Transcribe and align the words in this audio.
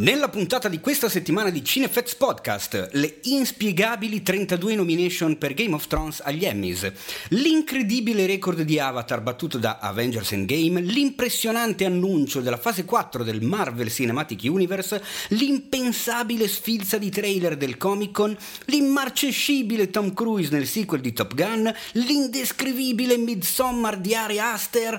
Nella 0.00 0.30
puntata 0.30 0.70
di 0.70 0.80
questa 0.80 1.10
settimana 1.10 1.50
di 1.50 1.62
Cinefx 1.62 2.14
Podcast, 2.14 2.88
le 2.92 3.18
inspiegabili 3.24 4.22
32 4.22 4.74
nomination 4.74 5.36
per 5.36 5.52
Game 5.52 5.74
of 5.74 5.86
Thrones 5.88 6.22
agli 6.24 6.46
Emmys, 6.46 6.90
l'incredibile 7.28 8.24
record 8.24 8.62
di 8.62 8.78
Avatar 8.78 9.20
battuto 9.20 9.58
da 9.58 9.76
Avengers 9.78 10.32
Endgame, 10.32 10.80
l'impressionante 10.80 11.84
annuncio 11.84 12.40
della 12.40 12.56
fase 12.56 12.86
4 12.86 13.22
del 13.22 13.42
Marvel 13.42 13.90
Cinematic 13.90 14.40
Universe, 14.44 15.02
l'impensabile 15.28 16.48
sfilza 16.48 16.96
di 16.96 17.10
trailer 17.10 17.58
del 17.58 17.76
Comic 17.76 18.12
Con, 18.12 18.34
l'immarcescibile 18.64 19.90
Tom 19.90 20.14
Cruise 20.14 20.50
nel 20.50 20.66
sequel 20.66 21.02
di 21.02 21.12
Top 21.12 21.34
Gun, 21.34 21.70
l'indescrivibile 21.92 23.18
Midsommar 23.18 23.98
di 23.98 24.14
Ari 24.14 24.38
Aster. 24.38 24.98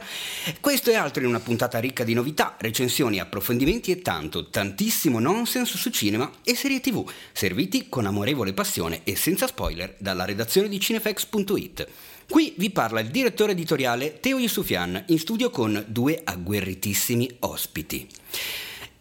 Questo 0.59 0.91
e 0.91 0.95
altro 0.95 1.23
in 1.23 1.29
una 1.29 1.39
puntata 1.39 1.79
ricca 1.79 2.03
di 2.03 2.13
novità, 2.13 2.55
recensioni, 2.59 3.19
approfondimenti 3.19 3.89
e 3.89 4.03
tanto, 4.03 4.47
tantissimo 4.47 4.89
tantissimo 4.91 5.19
nonsense 5.19 5.77
su 5.77 5.89
cinema 5.89 6.29
e 6.43 6.53
serie 6.53 6.81
tv, 6.81 7.09
serviti 7.31 7.87
con 7.87 8.05
amorevole 8.05 8.51
passione 8.51 9.01
e 9.05 9.15
senza 9.15 9.47
spoiler 9.47 9.95
dalla 9.97 10.25
redazione 10.25 10.67
di 10.67 10.81
cinefx.it. 10.81 11.87
Qui 12.27 12.53
vi 12.57 12.71
parla 12.71 12.99
il 12.99 13.09
direttore 13.09 13.53
editoriale 13.53 14.19
Teo 14.19 14.37
Yusufian 14.37 15.01
in 15.07 15.17
studio 15.17 15.49
con 15.49 15.81
due 15.87 16.19
agguerritissimi 16.21 17.37
ospiti. 17.39 18.05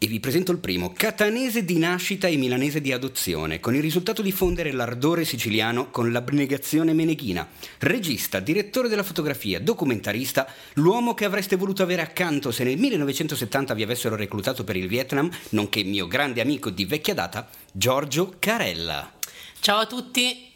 E 0.02 0.06
vi 0.06 0.18
presento 0.18 0.50
il 0.50 0.60
primo, 0.60 0.94
catanese 0.94 1.62
di 1.62 1.76
nascita 1.76 2.26
e 2.26 2.38
milanese 2.38 2.80
di 2.80 2.90
adozione, 2.90 3.60
con 3.60 3.74
il 3.74 3.82
risultato 3.82 4.22
di 4.22 4.32
fondere 4.32 4.72
l'ardore 4.72 5.26
siciliano 5.26 5.90
con 5.90 6.10
l'abnegazione 6.10 6.94
meneghina. 6.94 7.46
Regista, 7.80 8.40
direttore 8.40 8.88
della 8.88 9.02
fotografia, 9.02 9.60
documentarista, 9.60 10.50
l'uomo 10.76 11.12
che 11.12 11.26
avreste 11.26 11.56
voluto 11.56 11.82
avere 11.82 12.00
accanto 12.00 12.50
se 12.50 12.64
nel 12.64 12.78
1970 12.78 13.74
vi 13.74 13.82
avessero 13.82 14.16
reclutato 14.16 14.64
per 14.64 14.76
il 14.76 14.88
Vietnam, 14.88 15.30
nonché 15.50 15.82
mio 15.82 16.06
grande 16.06 16.40
amico 16.40 16.70
di 16.70 16.86
vecchia 16.86 17.12
data, 17.12 17.46
Giorgio 17.70 18.36
Carella. 18.38 19.12
Ciao 19.60 19.80
a 19.80 19.86
tutti, 19.86 20.49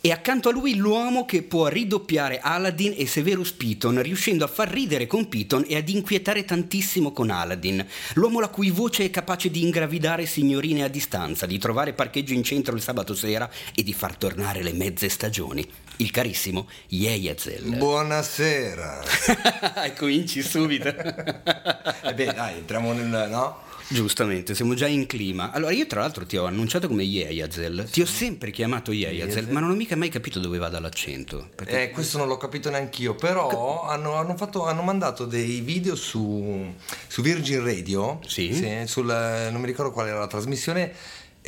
e 0.00 0.12
accanto 0.12 0.48
a 0.48 0.52
lui 0.52 0.76
l'uomo 0.76 1.24
che 1.24 1.42
può 1.42 1.68
ridoppiare 1.68 2.40
Aladdin 2.40 2.94
e 2.96 3.06
Severus 3.06 3.52
Piton, 3.52 4.00
riuscendo 4.02 4.44
a 4.44 4.48
far 4.48 4.68
ridere 4.68 5.06
con 5.06 5.28
Piton 5.28 5.64
e 5.66 5.76
ad 5.76 5.88
inquietare 5.88 6.44
tantissimo 6.44 7.12
con 7.12 7.30
Aladdin. 7.30 7.84
L'uomo 8.14 8.40
la 8.40 8.48
cui 8.48 8.70
voce 8.70 9.04
è 9.04 9.10
capace 9.10 9.50
di 9.50 9.62
ingravidare 9.62 10.26
signorine 10.26 10.84
a 10.84 10.88
distanza, 10.88 11.46
di 11.46 11.58
trovare 11.58 11.92
parcheggio 11.92 12.34
in 12.34 12.44
centro 12.44 12.74
il 12.74 12.82
sabato 12.82 13.14
sera 13.14 13.50
e 13.74 13.82
di 13.82 13.92
far 13.92 14.16
tornare 14.16 14.62
le 14.62 14.72
mezze 14.72 15.08
stagioni. 15.08 15.66
Il 15.96 16.10
carissimo 16.10 16.68
Yeyazel. 16.88 17.76
Buonasera. 17.76 19.02
Cominci 19.96 20.42
subito. 20.42 20.88
eh 20.88 22.14
beh, 22.14 22.32
dai, 22.34 22.58
entriamo 22.58 22.92
nel... 22.92 23.28
no? 23.30 23.64
Giustamente, 23.88 24.54
siamo 24.54 24.74
già 24.74 24.86
in 24.86 25.06
clima. 25.06 25.52
Allora, 25.52 25.72
io 25.72 25.86
tra 25.86 26.00
l'altro 26.00 26.26
ti 26.26 26.36
ho 26.36 26.44
annunciato 26.44 26.88
come 26.88 27.04
Yeyazel. 27.04 27.88
Ti 27.90 28.00
ho 28.00 28.06
sempre 28.06 28.50
chiamato 28.50 28.90
Yeyazel, 28.90 29.48
ma 29.50 29.60
non 29.60 29.70
ho 29.70 29.74
mica 29.74 29.94
mai 29.94 30.08
capito 30.08 30.40
dove 30.40 30.58
vada 30.58 30.80
l'accento. 30.80 31.48
Perché... 31.54 31.82
Eh, 31.84 31.90
questo 31.90 32.18
non 32.18 32.26
l'ho 32.26 32.36
capito 32.36 32.68
neanche 32.68 33.02
io. 33.02 33.14
Però 33.14 33.84
hanno, 33.86 34.14
hanno, 34.14 34.36
fatto, 34.36 34.66
hanno, 34.66 34.82
mandato 34.82 35.24
dei 35.24 35.60
video 35.60 35.94
su, 35.94 36.74
su 37.06 37.22
Virgin 37.22 37.64
Radio. 37.64 38.18
Sì. 38.26 38.52
sì 38.52 38.82
sul, 38.86 39.06
non 39.06 39.60
mi 39.60 39.66
ricordo 39.66 39.92
qual 39.92 40.08
era 40.08 40.18
la 40.18 40.26
trasmissione 40.26 40.92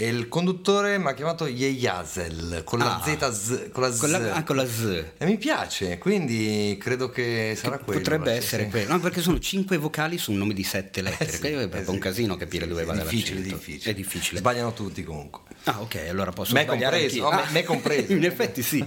e 0.00 0.06
il 0.06 0.28
conduttore 0.28 0.96
mi 0.98 1.08
ha 1.08 1.12
chiamato 1.12 1.48
Yeyazel 1.48 2.62
con 2.62 2.78
la 2.78 3.00
ah, 3.00 3.32
Z, 3.32 3.70
con 3.72 3.82
la 3.82 3.92
Z. 3.92 3.98
Con 3.98 4.10
la, 4.12 4.32
ah, 4.32 4.44
con 4.44 4.54
la 4.54 4.64
Z. 4.64 5.04
E 5.18 5.24
mi 5.24 5.36
piace, 5.38 5.98
quindi 5.98 6.78
credo 6.78 7.10
che 7.10 7.54
sarà 7.56 7.78
che 7.78 7.82
quello. 7.82 7.98
Potrebbe 7.98 8.30
essere 8.30 8.64
sì. 8.64 8.70
quello. 8.70 8.92
No, 8.92 9.00
perché 9.00 9.20
sono 9.20 9.40
cinque 9.40 9.76
vocali 9.76 10.16
su 10.16 10.30
un 10.30 10.38
nome 10.38 10.54
di 10.54 10.62
sette 10.62 11.02
lettere. 11.02 11.30
Eh 11.30 11.34
sì, 11.34 11.46
è 11.48 11.68
eh 11.68 11.84
sì. 11.84 11.90
un 11.90 11.98
casino 11.98 12.36
capire 12.36 12.68
dove 12.68 12.84
va 12.84 12.94
la 12.94 13.02
difficile, 13.02 13.42
difficile. 13.42 13.90
È 13.90 13.94
difficile. 13.94 14.38
Sbagliano 14.38 14.72
tutti 14.72 15.02
comunque. 15.02 15.40
Ah, 15.68 15.82
ok, 15.82 16.06
allora 16.08 16.32
posso 16.32 16.54
me 16.54 16.64
compreso, 16.64 17.24
oh, 17.24 17.28
ah, 17.28 17.44
me, 17.44 17.50
me 17.50 17.62
compreso. 17.62 18.12
In 18.16 18.24
effetti 18.24 18.62
sì. 18.62 18.82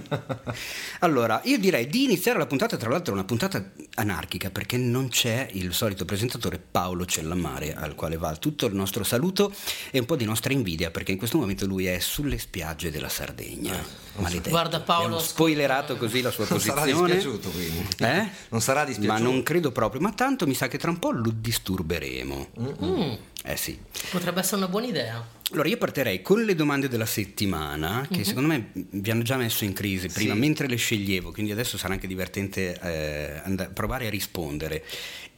allora, 1.00 1.40
io 1.44 1.56
direi 1.58 1.86
di 1.86 2.04
iniziare 2.04 2.38
la 2.38 2.46
puntata, 2.46 2.76
tra 2.76 2.90
l'altro 2.90 3.12
una 3.12 3.22
puntata 3.22 3.70
anarchica, 3.94 4.50
perché 4.50 4.76
non 4.76 5.08
c'è 5.08 5.46
il 5.52 5.72
solito 5.72 6.04
presentatore 6.04 6.58
Paolo 6.58 7.06
Cellammare, 7.06 7.74
al 7.74 7.94
quale 7.94 8.16
va 8.16 8.34
tutto 8.34 8.66
il 8.66 8.74
nostro 8.74 9.04
saluto 9.04 9.54
e 9.92 10.00
un 10.00 10.06
po' 10.06 10.16
di 10.16 10.24
nostra 10.24 10.52
invidia, 10.52 10.90
perché 10.90 11.12
in 11.12 11.18
questo 11.18 11.38
momento 11.38 11.66
lui 11.66 11.86
è 11.86 12.00
sulle 12.00 12.38
spiagge 12.38 12.90
della 12.90 13.08
Sardegna. 13.08 13.78
Maledetto. 14.16 14.50
Guarda 14.50 14.80
Paolo. 14.80 15.04
Abbiamo 15.04 15.22
spoilerato 15.22 15.96
così 15.96 16.20
la 16.20 16.30
sua 16.30 16.46
non 16.48 16.58
posizione. 16.58 16.92
Non 16.92 16.98
sarà 16.98 17.14
dispiaciuto 17.14 17.50
quindi. 17.50 17.86
Eh? 17.98 18.28
Non 18.48 18.60
sarà 18.60 18.84
dispiaciuto. 18.84 19.22
Ma 19.22 19.30
non 19.30 19.42
credo 19.42 19.72
proprio, 19.72 20.00
ma 20.00 20.12
tanto 20.12 20.46
mi 20.46 20.54
sa 20.54 20.68
che 20.68 20.78
tra 20.78 20.90
un 20.90 20.98
po' 20.98 21.10
lo 21.10 21.30
disturberemo. 21.32 22.48
Mm. 22.60 23.12
Eh 23.44 23.56
sì. 23.56 23.78
Potrebbe 24.10 24.40
essere 24.40 24.56
una 24.58 24.68
buona 24.68 24.86
idea. 24.86 25.26
Allora 25.52 25.68
io 25.68 25.76
partirei 25.76 26.22
con 26.22 26.42
le 26.44 26.54
domande 26.54 26.88
della 26.88 27.04
settimana 27.06 28.06
che 28.10 28.20
uh-huh. 28.20 28.24
secondo 28.24 28.48
me 28.48 28.70
vi 28.72 29.10
hanno 29.10 29.22
già 29.22 29.36
messo 29.36 29.64
in 29.64 29.74
crisi 29.74 30.08
prima 30.08 30.32
sì. 30.32 30.40
mentre 30.40 30.66
le 30.66 30.76
sceglievo, 30.76 31.30
quindi 31.30 31.52
adesso 31.52 31.76
sarà 31.76 31.92
anche 31.92 32.06
divertente 32.06 32.78
eh, 32.80 33.40
and- 33.44 33.72
provare 33.72 34.06
a 34.06 34.10
rispondere. 34.10 34.82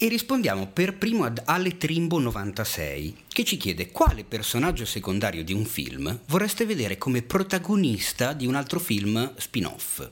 E 0.04 0.08
rispondiamo 0.08 0.66
per 0.66 0.98
primo 0.98 1.24
ad 1.24 1.40
Ale 1.46 1.78
Trimbo 1.78 2.18
96 2.18 3.24
che 3.26 3.42
ci 3.42 3.56
chiede 3.56 3.90
quale 3.90 4.22
personaggio 4.22 4.84
secondario 4.84 5.42
di 5.42 5.54
un 5.54 5.64
film 5.64 6.20
vorreste 6.26 6.66
vedere 6.66 6.98
come 6.98 7.22
protagonista 7.22 8.34
di 8.34 8.46
un 8.46 8.54
altro 8.54 8.78
film 8.80 9.32
spin-off. 9.38 10.06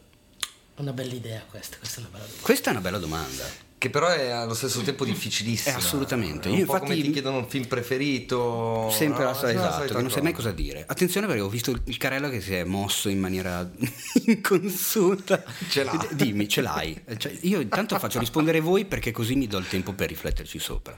Una 0.76 0.94
bella 0.94 1.12
idea 1.12 1.44
questa, 1.46 1.76
questa 1.76 2.00
è 2.00 2.04
una 2.04 2.08
bella 2.08 2.24
domanda. 2.24 2.42
Questa 2.42 2.68
è 2.68 2.72
una 2.72 2.80
bella 2.80 2.98
domanda. 2.98 3.44
Che 3.82 3.90
però 3.90 4.06
è 4.10 4.30
allo 4.30 4.54
stesso 4.54 4.80
tempo 4.82 5.04
difficilissima. 5.04 5.74
È 5.74 5.78
assolutamente. 5.78 6.48
È 6.48 6.52
un 6.52 6.58
Io 6.58 6.66
po' 6.66 6.74
infatti 6.74 6.92
come 6.92 7.02
ti 7.02 7.10
chiedono 7.10 7.38
un 7.38 7.48
film 7.48 7.66
preferito. 7.66 8.88
Sempre 8.92 9.24
no? 9.24 9.30
la 9.30 9.34
solita, 9.34 9.68
esatto, 9.70 9.94
che 9.94 10.00
non 10.00 10.08
sai 10.08 10.22
mai 10.22 10.32
cosa 10.32 10.52
dire. 10.52 10.84
Attenzione 10.86 11.26
perché 11.26 11.42
ho 11.42 11.48
visto 11.48 11.76
il 11.86 11.96
Carella 11.96 12.30
che 12.30 12.40
si 12.40 12.54
è 12.54 12.62
mosso 12.62 13.08
in 13.08 13.18
maniera 13.18 13.68
inconsulta. 14.26 15.42
Ce 15.68 15.82
l'ha. 15.82 16.06
Dimmi, 16.12 16.48
ce 16.48 16.60
l'hai. 16.60 17.02
Cioè, 17.16 17.36
io 17.40 17.58
intanto 17.58 17.98
faccio 17.98 18.20
rispondere 18.20 18.60
voi 18.60 18.84
perché 18.84 19.10
così 19.10 19.34
mi 19.34 19.48
do 19.48 19.58
il 19.58 19.66
tempo 19.66 19.92
per 19.94 20.10
rifletterci 20.10 20.60
sopra. 20.60 20.96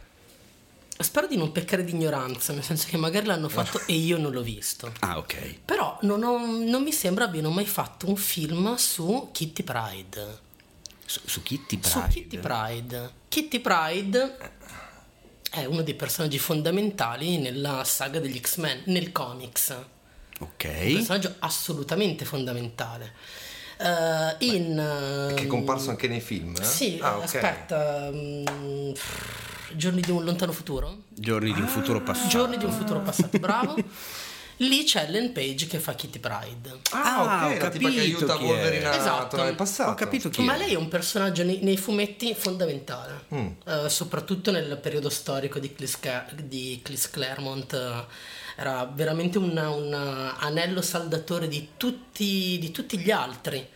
Spero 0.99 1.27
di 1.27 1.39
non 1.39 1.53
peccare 1.53 1.85
di 1.85 1.93
ignoranza, 1.93 2.53
nel 2.53 2.63
senso 2.65 2.87
che 2.91 2.99
magari 2.99 3.25
l'hanno 3.25 3.49
fatto 3.49 3.81
e 3.87 3.95
io 3.95 4.19
non 4.19 4.31
l'ho 4.31 4.43
visto. 4.43 4.93
Ah, 4.99 5.17
ok. 5.17 5.61
Però 5.65 5.97
non, 6.03 6.23
ho, 6.23 6.37
non 6.37 6.83
mi 6.83 6.93
sembra 6.93 7.25
abbiano 7.25 7.49
mai 7.49 7.65
fatto 7.65 8.07
un 8.11 8.17
film 8.17 8.75
su 8.75 9.31
Kitty 9.33 9.63
Pride. 9.63 10.43
Su, 11.05 11.21
su 11.25 11.43
Kitty 11.43 11.79
Pride? 11.79 11.99
Su 11.99 12.09
Kitty 12.09 12.39
Pride. 12.39 13.13
Kitty 13.29 13.61
Pride 13.61 14.37
è 15.51 15.65
uno 15.67 15.83
dei 15.83 15.95
personaggi 15.95 16.39
fondamentali 16.39 17.39
nella 17.39 17.85
saga 17.85 18.19
degli 18.19 18.41
X-Men, 18.41 18.83
nel 18.87 19.13
comics. 19.13 19.77
Ok. 20.41 20.65
Un 20.65 20.95
personaggio 20.95 21.35
assolutamente 21.39 22.25
fondamentale. 22.25 23.13
Uh, 23.77 24.45
in, 24.45 25.31
uh, 25.31 25.35
che 25.35 25.45
è 25.45 25.47
comparso 25.47 25.91
anche 25.91 26.07
nei 26.07 26.21
film? 26.21 26.55
Eh? 26.57 26.65
Sì, 26.65 26.99
ah, 27.01 27.17
okay. 27.17 27.25
aspetta. 27.25 28.09
Um, 28.13 28.93
giorni 29.75 30.01
di 30.01 30.11
un 30.11 30.25
lontano 30.25 30.53
futuro? 30.53 31.03
Giorni 31.09 31.53
di 31.53 31.61
un 31.61 31.69
futuro 31.69 32.01
passato. 32.01 32.29
Giorni 32.29 32.57
di 32.57 32.65
un 32.65 32.73
futuro 32.73 33.01
passato, 33.01 33.39
bravo. 33.39 33.77
Lì 34.69 34.85
c'è 34.85 35.05
Ellen 35.05 35.33
Page 35.33 35.67
che 35.67 35.79
fa 35.79 35.95
Kitty 35.95 36.19
Pride. 36.19 36.81
Ah, 36.91 37.41
ah 37.41 37.47
ok, 37.47 37.55
ho 37.55 37.59
capito 37.59 37.89
che 37.89 38.01
aiuta 38.01 38.37
Wolverine 38.37 38.97
esatto. 38.97 39.43
nel 39.43 39.55
passato. 39.55 39.91
Ho 39.91 39.95
capito 39.95 40.29
chi 40.29 40.43
Ma 40.43 40.55
è. 40.55 40.59
lei 40.59 40.73
è 40.73 40.77
un 40.77 40.89
personaggio 40.89 41.43
nei, 41.43 41.59
nei 41.63 41.77
fumetti 41.77 42.35
fondamentale, 42.35 43.25
mm. 43.35 43.47
uh, 43.65 43.89
soprattutto 43.89 44.51
nel 44.51 44.79
periodo 44.81 45.09
storico 45.09 45.59
di 45.59 45.73
Clis, 45.73 45.99
di 46.35 46.81
Clis 46.83 47.11
Claremont. 47.11 47.73
Uh, 47.73 48.13
era 48.57 48.85
veramente 48.85 49.39
un, 49.39 49.51
un 49.57 49.93
anello 50.39 50.81
saldatore 50.81 51.49
di 51.49 51.71
tutti, 51.77 52.59
di 52.61 52.71
tutti 52.71 52.99
gli 52.99 53.11
altri. 53.11 53.67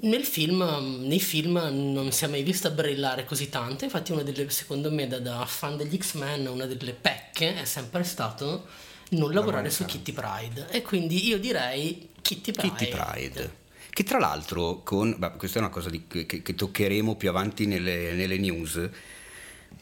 Nel 0.00 0.24
film, 0.24 0.62
nei 1.06 1.18
film 1.18 1.58
non 1.92 2.12
si 2.12 2.24
è 2.24 2.28
mai 2.28 2.42
vista 2.42 2.70
brillare 2.70 3.24
così 3.24 3.48
tanto, 3.48 3.84
infatti 3.84 4.12
una 4.12 4.22
delle, 4.22 4.48
secondo 4.48 4.92
me 4.92 5.08
da, 5.08 5.18
da 5.18 5.44
fan 5.44 5.76
degli 5.76 5.98
X-Men, 5.98 6.46
una 6.46 6.66
delle 6.66 6.92
pecche 6.92 7.60
è 7.60 7.64
sempre 7.64 8.04
stato 8.04 8.64
non 9.10 9.32
lavorare 9.32 9.70
su 9.70 9.84
Kitty 9.84 10.12
Pride 10.12 10.68
e 10.70 10.82
quindi 10.82 11.26
io 11.26 11.38
direi 11.38 12.10
Kitty 12.20 12.52
Pride. 12.52 12.74
Kitty 12.74 12.90
Pride. 12.90 13.56
Che 13.90 14.04
tra 14.04 14.18
l'altro, 14.18 14.82
con, 14.84 15.16
beh, 15.18 15.32
questa 15.36 15.58
è 15.58 15.60
una 15.62 15.70
cosa 15.70 15.90
di, 15.90 16.06
che, 16.06 16.26
che, 16.26 16.54
toccheremo 16.54 17.16
più 17.16 17.28
avanti 17.28 17.66
nelle, 17.66 18.12
nelle, 18.12 18.38
news, 18.38 18.88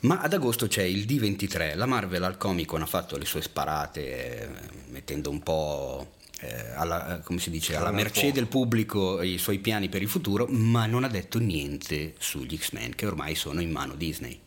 ma 0.00 0.20
ad 0.20 0.32
agosto 0.32 0.68
c'è 0.68 0.84
il 0.84 1.04
D23, 1.04 1.76
la 1.76 1.84
Marvel 1.84 2.22
al 2.22 2.38
Comic 2.38 2.66
Con 2.66 2.80
ha 2.80 2.86
fatto 2.86 3.18
le 3.18 3.26
sue 3.26 3.42
sparate, 3.42 4.42
eh, 4.42 4.48
mettendo 4.88 5.28
un 5.28 5.42
po' 5.42 6.14
eh, 6.40 6.70
alla, 6.74 7.20
come 7.22 7.40
si 7.40 7.50
dice, 7.50 7.76
alla 7.76 7.90
mercé 7.90 8.32
del 8.32 8.46
pubblico 8.46 9.20
i 9.20 9.36
suoi 9.36 9.58
piani 9.58 9.90
per 9.90 10.00
il 10.00 10.08
futuro, 10.08 10.46
ma 10.48 10.86
non 10.86 11.04
ha 11.04 11.08
detto 11.08 11.38
niente 11.38 12.14
sugli 12.18 12.56
X-Men 12.56 12.94
che 12.94 13.06
ormai 13.06 13.34
sono 13.34 13.60
in 13.60 13.70
mano 13.70 13.94
Disney. 13.96 14.40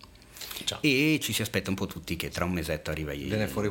Ciao. 0.69 0.77
E 0.83 1.17
ci 1.19 1.33
si 1.33 1.41
aspetta 1.41 1.71
un 1.71 1.75
po' 1.75 1.87
tutti 1.87 2.15
che 2.15 2.29
tra 2.29 2.45
un 2.45 2.51
mesetto 2.51 2.91
arriva 2.91 3.11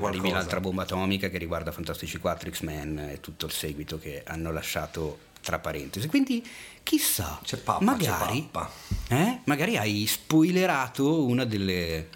arrivi 0.09 0.31
l'altra 0.31 0.59
bomba 0.59 0.83
atomica 0.83 1.29
che 1.29 1.39
riguarda 1.39 1.71
Fantastici 1.71 2.19
4, 2.19 2.51
X-Men 2.51 2.99
e 2.99 3.21
tutto 3.21 3.47
il 3.47 3.53
seguito 3.53 4.01
che 4.01 4.25
hanno 4.27 4.51
lasciato 4.51 5.19
tra 5.41 5.61
parentesi. 5.61 6.09
Quindi 6.09 6.45
chissà, 6.83 7.39
C'è 7.45 7.57
pappa, 7.59 7.85
magari, 7.85 8.41
c'è 8.41 8.47
pappa. 8.51 8.71
eh, 9.11 9.39
magari 9.45 9.77
hai 9.77 10.07
spoilerato 10.09 11.23
una 11.25 11.45
delle, 11.45 12.09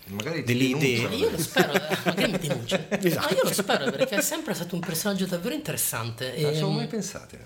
delle 0.44 0.64
idee. 0.64 1.14
Io 1.14 1.30
lo 1.30 1.38
spero, 1.38 1.72
eh, 1.74 1.96
magari 2.04 2.32
mi 2.32 2.38
denunciano. 2.38 2.84
Esatto. 3.00 3.26
Ma 3.28 3.36
io 3.36 3.42
lo 3.44 3.52
spero 3.52 3.84
perché 3.88 4.16
è 4.16 4.20
sempre 4.20 4.52
stato 4.54 4.74
un 4.74 4.80
personaggio 4.80 5.26
davvero 5.26 5.54
interessante. 5.54 6.26
Non 6.26 6.34
E, 6.34 6.38
ci 6.40 6.44
avevo 6.46 6.70
mai 6.70 6.88
pensato. 6.88 7.36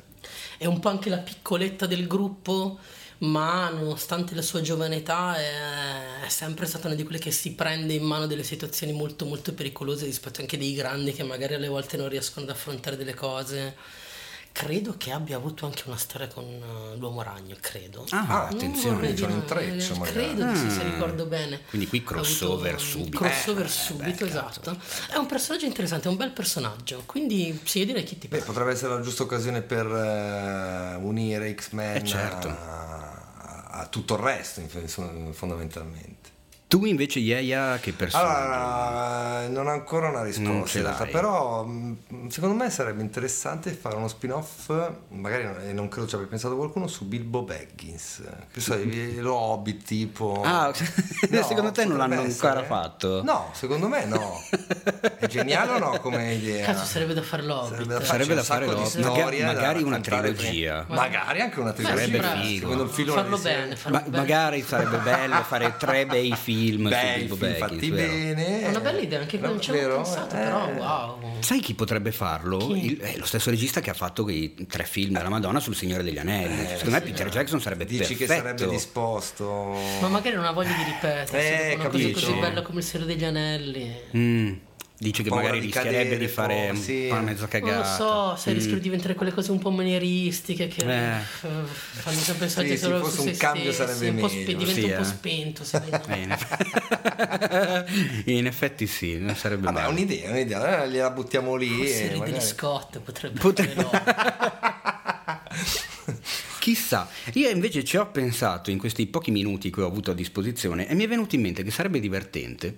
è 0.56 0.64
un 0.64 0.80
po' 0.80 0.88
anche 0.88 1.10
la 1.10 1.18
piccoletta 1.18 1.84
del 1.84 2.06
gruppo, 2.06 2.78
ma 3.18 3.70
nonostante 3.70 4.34
la 4.34 4.42
sua 4.42 4.60
giovane 4.60 4.96
età 4.96 5.36
è, 5.36 6.28
sempre 6.28 6.66
stata 6.66 6.88
una 6.88 6.96
di 6.96 7.02
quelle 7.02 7.18
che 7.18 7.30
si 7.30 7.54
prende 7.54 7.94
in 7.94 8.04
mano 8.04 8.26
delle 8.26 8.42
situazioni 8.42 8.92
molto 8.92 9.24
molto 9.24 9.54
pericolose 9.54 10.04
rispetto 10.04 10.40
anche 10.40 10.58
dei 10.58 10.74
grandi 10.74 11.12
che 11.12 11.22
magari 11.22 11.54
alle 11.54 11.68
volte 11.68 11.96
non 11.96 12.08
riescono 12.08 12.44
ad 12.44 12.50
affrontare 12.52 12.96
delle 12.96 13.14
cose. 13.14 14.04
Credo 14.56 14.94
che 14.96 15.10
abbia 15.12 15.36
avuto 15.36 15.66
anche 15.66 15.82
una 15.84 15.98
storia 15.98 16.28
con 16.28 16.44
eh, 16.44 16.96
l'uomo 16.96 17.20
ragno, 17.20 17.54
credo. 17.60 18.06
Ah, 18.08 18.24
Ah, 18.26 18.46
attenzione. 18.48 19.12
c'è 19.12 19.26
un 19.26 19.32
intreccio, 19.32 19.96
magari. 19.96 20.12
Credo 20.14 20.44
di 20.50 20.56
sì, 20.56 20.70
se 20.70 20.82
ricordo 20.82 21.26
bene. 21.26 21.60
Quindi 21.68 21.86
qui 21.88 21.98
avuto 21.98 22.14
crossover 22.14 22.80
subito. 22.80 23.18
Crossover 23.18 23.66
Eh, 23.66 23.68
subito, 23.68 24.24
beh, 24.24 24.30
esatto. 24.30 24.78
È 25.10 25.16
un 25.16 25.26
personaggio 25.26 25.66
interessante, 25.66 26.08
è 26.08 26.10
un 26.10 26.16
bel 26.16 26.30
personaggio. 26.30 27.02
Quindi 27.04 27.60
sì, 27.64 27.80
io 27.80 27.84
direi 27.84 28.04
che 28.04 28.16
ti 28.16 28.28
Beh, 28.28 28.36
piace. 28.38 28.44
potrebbe 28.50 28.70
essere 28.70 28.94
la 28.94 29.00
giusta 29.02 29.24
occasione 29.24 29.60
per 29.60 29.84
eh, 29.86 30.94
unire 31.02 31.54
X-Men 31.54 31.96
Eh, 31.96 32.04
certo. 32.04 32.48
a, 32.48 33.68
a 33.72 33.86
tutto 33.88 34.14
il 34.14 34.20
resto, 34.20 34.62
fondamentalmente. 35.32 36.15
Tu 36.68 36.84
invece, 36.84 37.20
Yeia, 37.20 37.78
che 37.78 37.92
personaggio? 37.92 38.28
Allora, 38.28 39.46
non 39.48 39.68
ho 39.68 39.70
ancora 39.70 40.08
una 40.08 40.24
risposta 40.24 41.06
però 41.08 41.62
mh, 41.64 42.26
secondo 42.28 42.56
me 42.56 42.70
sarebbe 42.70 43.02
interessante 43.02 43.70
fare 43.70 43.94
uno 43.94 44.08
spin-off, 44.08 44.72
magari 45.10 45.44
non- 45.44 45.60
e 45.60 45.72
non 45.72 45.86
credo 45.86 46.08
ci 46.08 46.16
abbia 46.16 46.26
pensato 46.26 46.56
qualcuno, 46.56 46.88
su 46.88 47.06
Bilbo 47.06 47.42
Baggins. 47.42 48.20
Che 48.52 48.60
so, 48.60 48.76
lo 49.20 49.34
Hobbit 49.34 49.84
tipo... 49.84 50.42
Ah, 50.44 50.72
secondo 50.74 51.70
te 51.70 51.84
non 51.84 51.98
l'hanno 51.98 52.22
essere? 52.22 52.48
ancora 52.48 52.64
fatto? 52.66 53.22
No, 53.22 53.50
secondo 53.52 53.86
me 53.86 54.04
no. 54.06 54.40
È 55.18 55.26
geniale 55.28 55.70
o 55.70 55.78
no 55.78 56.00
come 56.00 56.34
idea? 56.34 56.64
Cazzo, 56.66 56.84
sarebbe 56.84 57.14
da 57.14 57.22
fare 57.22 57.44
l'Hobbit. 57.44 57.74
Sarebbe 57.74 57.94
da, 57.94 58.04
Sarebbe 58.04 58.34
da 58.34 58.42
fare 58.42 58.66
l'Hobbit. 58.66 58.96
Maga- 58.96 59.12
storie 59.20 59.40
da 59.40 59.46
magari 59.46 59.82
una 59.84 60.00
trilogia. 60.00 60.82
prima. 60.82 61.00
Magari 61.00 61.40
anche 61.42 61.60
una 61.60 61.72
trilogia. 61.72 61.96
Sarebbe 61.96 62.22
figo. 62.42 62.60
Secondo 62.62 62.82
il 62.82 62.90
filone 62.90 63.20
farlo 63.20 63.38
bene, 63.38 63.76
farlo 63.76 63.98
Ma- 63.98 64.02
bene. 64.02 64.16
magari 64.16 64.62
sarebbe 64.62 64.96
bello 64.98 65.42
fare 65.44 65.76
tre 65.78 66.06
bei 66.06 66.32
film 66.34 66.54
su 66.56 66.88
Bei 66.88 67.18
Bilbo 67.18 67.36
film 67.36 67.50
Baggins, 67.58 67.58
fatti 67.58 67.90
vero? 67.90 68.12
bene. 68.12 68.60
È 68.62 68.68
una 68.68 68.80
bella 68.80 69.00
idea, 69.00 69.20
anche 69.20 69.38
No, 69.38 69.46
non 69.48 69.60
ci 69.60 69.70
avevo 69.70 69.96
pensato, 69.96 70.34
Eh. 70.36 70.38
però 70.38 70.66
wow. 70.72 71.18
Sai 71.40 71.60
chi 71.60 71.74
potrebbe 71.74 72.12
farlo? 72.12 72.58
Chi? 72.58 72.84
Il- 72.86 72.98
è 72.98 73.16
lo 73.18 73.24
stesso 73.26 73.50
regista 73.50 73.80
che 73.80 73.90
ha 73.90 73.94
fatto 73.94 74.22
quei 74.22 74.54
tre 74.68 74.84
film 74.84 75.12
della 75.14 75.28
Madonna 75.28 75.60
sul 75.60 75.74
Signore 75.74 76.02
degli 76.02 76.18
Anelli. 76.18 76.62
Eh, 76.64 76.76
Secondo 76.76 76.90
me. 76.98 77.00
Peter 77.02 77.28
Jackson 77.28 77.60
sarebbe 77.60 77.84
Dici 77.84 78.16
che 78.16 78.26
perfetto. 78.26 78.56
sarebbe 78.58 78.74
disposto. 78.74 79.76
Ma 80.00 80.08
magari 80.08 80.34
non 80.36 80.44
ha 80.44 80.52
voglia 80.52 80.72
di 80.74 80.82
ripetersi 80.84 81.34
Eh, 81.36 81.50
dopo 81.70 81.80
una 81.82 81.90
cosa 81.90 82.02
capito. 82.04 82.20
così 82.26 82.38
bella 82.40 82.62
come 82.62 82.78
il 82.78 82.84
Signore 82.84 83.14
degli 83.14 83.24
Anelli. 83.24 83.94
Mm, 84.16 84.52
Dice 84.98 85.22
che 85.22 85.28
magari 85.28 85.60
di 85.60 85.66
rischierebbe 85.66 85.96
cadere, 85.98 86.16
di 86.18 86.26
fare 86.26 86.68
poi, 86.72 86.76
sì. 86.80 87.08
una 87.10 87.20
mezza 87.20 87.40
Non 87.40 87.48
cagata. 87.50 87.78
lo 87.78 87.84
so, 88.34 88.36
se 88.36 88.50
Mm. 88.50 88.54
rischia 88.54 88.74
di 88.76 88.80
diventare 88.80 89.14
quelle 89.14 89.30
cose 89.32 89.50
un 89.50 89.58
po' 89.58 89.68
manieristiche 89.70 90.68
che 90.68 90.80
Eh. 90.86 91.16
eh, 91.18 91.64
fanno 91.66 92.18
sempre 92.18 92.48
soldi 92.48 92.70
Sì, 92.70 92.76
solo 92.78 93.00
forse 93.00 93.16
su 93.16 93.22
un 93.26 93.32
se 93.34 93.36
cambio 93.38 93.72
stessi, 93.72 93.94
sarebbe 93.98 94.20
po' 94.22 94.28
spe- 94.28 94.38
meglio. 94.38 94.56
diventa 94.56 94.72
Sì, 94.80 94.84
un 94.86 94.94
po' 94.96 95.02
eh. 95.02 95.04
spento. 95.04 95.64
se. 95.64 95.82
Eh, 96.08 96.22
in, 96.22 96.30
eff- 96.32 98.22
in 98.26 98.46
effetti 98.46 98.86
sì, 98.86 99.18
non 99.18 99.36
sarebbe 99.36 99.64
Vabbè, 99.66 99.80
male. 99.82 99.92
un'idea, 99.92 100.30
un'idea, 100.30 100.84
eh, 100.84 100.88
gliela 100.90 101.10
buttiamo 101.10 101.56
lì. 101.56 101.68
Forse 101.68 101.92
e 101.98 102.02
Ridley 102.08 102.18
magari- 102.18 102.40
Scott 102.44 102.98
potrebbe 103.00 103.38
Potre- 103.40 103.68
fare 103.68 103.82
l'Hobbit. 103.82 105.44
Chissà, 106.58 107.08
io 107.34 107.48
invece 107.50 107.84
ci 107.84 107.96
ho 107.96 108.06
pensato 108.06 108.70
in 108.70 108.78
questi 108.78 109.06
pochi 109.06 109.30
minuti 109.30 109.70
che 109.70 109.82
ho 109.82 109.86
avuto 109.86 110.10
a 110.10 110.14
disposizione 110.14 110.88
e 110.88 110.94
mi 110.94 111.04
è 111.04 111.08
venuto 111.08 111.34
in 111.34 111.42
mente 111.42 111.62
che 111.62 111.70
sarebbe 111.70 112.00
divertente 112.00 112.74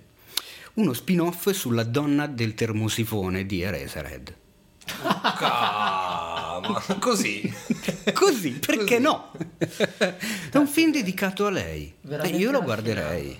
uno 0.79 0.93
spin-off 0.93 1.49
sulla 1.49 1.83
donna 1.83 2.25
del 2.25 2.53
termosifone 2.53 3.45
di 3.45 3.61
Eraserhead. 3.61 4.33
Calma, 5.37 6.81
così. 6.99 7.51
Così, 8.13 8.51
perché 8.51 8.83
Così. 8.95 9.01
no? 9.01 9.31
È 10.51 10.57
un 10.57 10.67
film 10.67 10.91
dedicato 10.91 11.45
a 11.45 11.49
lei. 11.49 11.93
Veramente 12.01 12.37
io 12.37 12.51
lo 12.51 12.61
guarderei. 12.61 13.37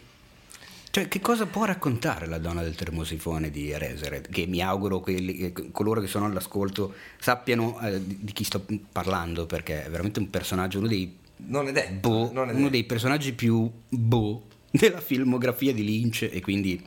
Cioè, 0.91 1.07
che 1.07 1.19
cosa 1.21 1.45
può 1.45 1.63
raccontare 1.65 2.27
la 2.27 2.39
donna 2.39 2.62
del 2.62 2.75
termosifone 2.75 3.50
di 3.51 3.69
Eraserhead? 3.71 4.30
Che 4.30 4.45
mi 4.47 4.62
auguro 4.62 5.00
quelli- 5.00 5.51
che 5.53 5.71
coloro 5.71 6.01
che 6.01 6.07
sono 6.07 6.25
all'ascolto 6.25 6.94
sappiano 7.19 7.80
eh, 7.81 8.01
di, 8.06 8.33
chi 8.33 8.44
sto 8.44 8.65
parlando, 8.92 9.45
perché 9.45 9.85
è 9.85 9.89
veramente 9.89 10.19
un 10.19 10.30
personaggio, 10.30 10.80
uno 10.80 10.88
dei, 10.88 11.15
Non 11.38 11.68
è 11.68 11.71
detto. 11.71 12.09
boh, 12.09 12.31
non 12.33 12.50
è 12.50 12.53
uno 12.53 12.69
dei 12.69 12.83
personaggi 12.83 13.31
più 13.33 13.69
boh 13.88 14.44
della 14.71 15.00
filmografia 15.00 15.74
di 15.74 15.83
Lynch 15.85 16.27
e 16.31 16.42
quindi 16.42 16.83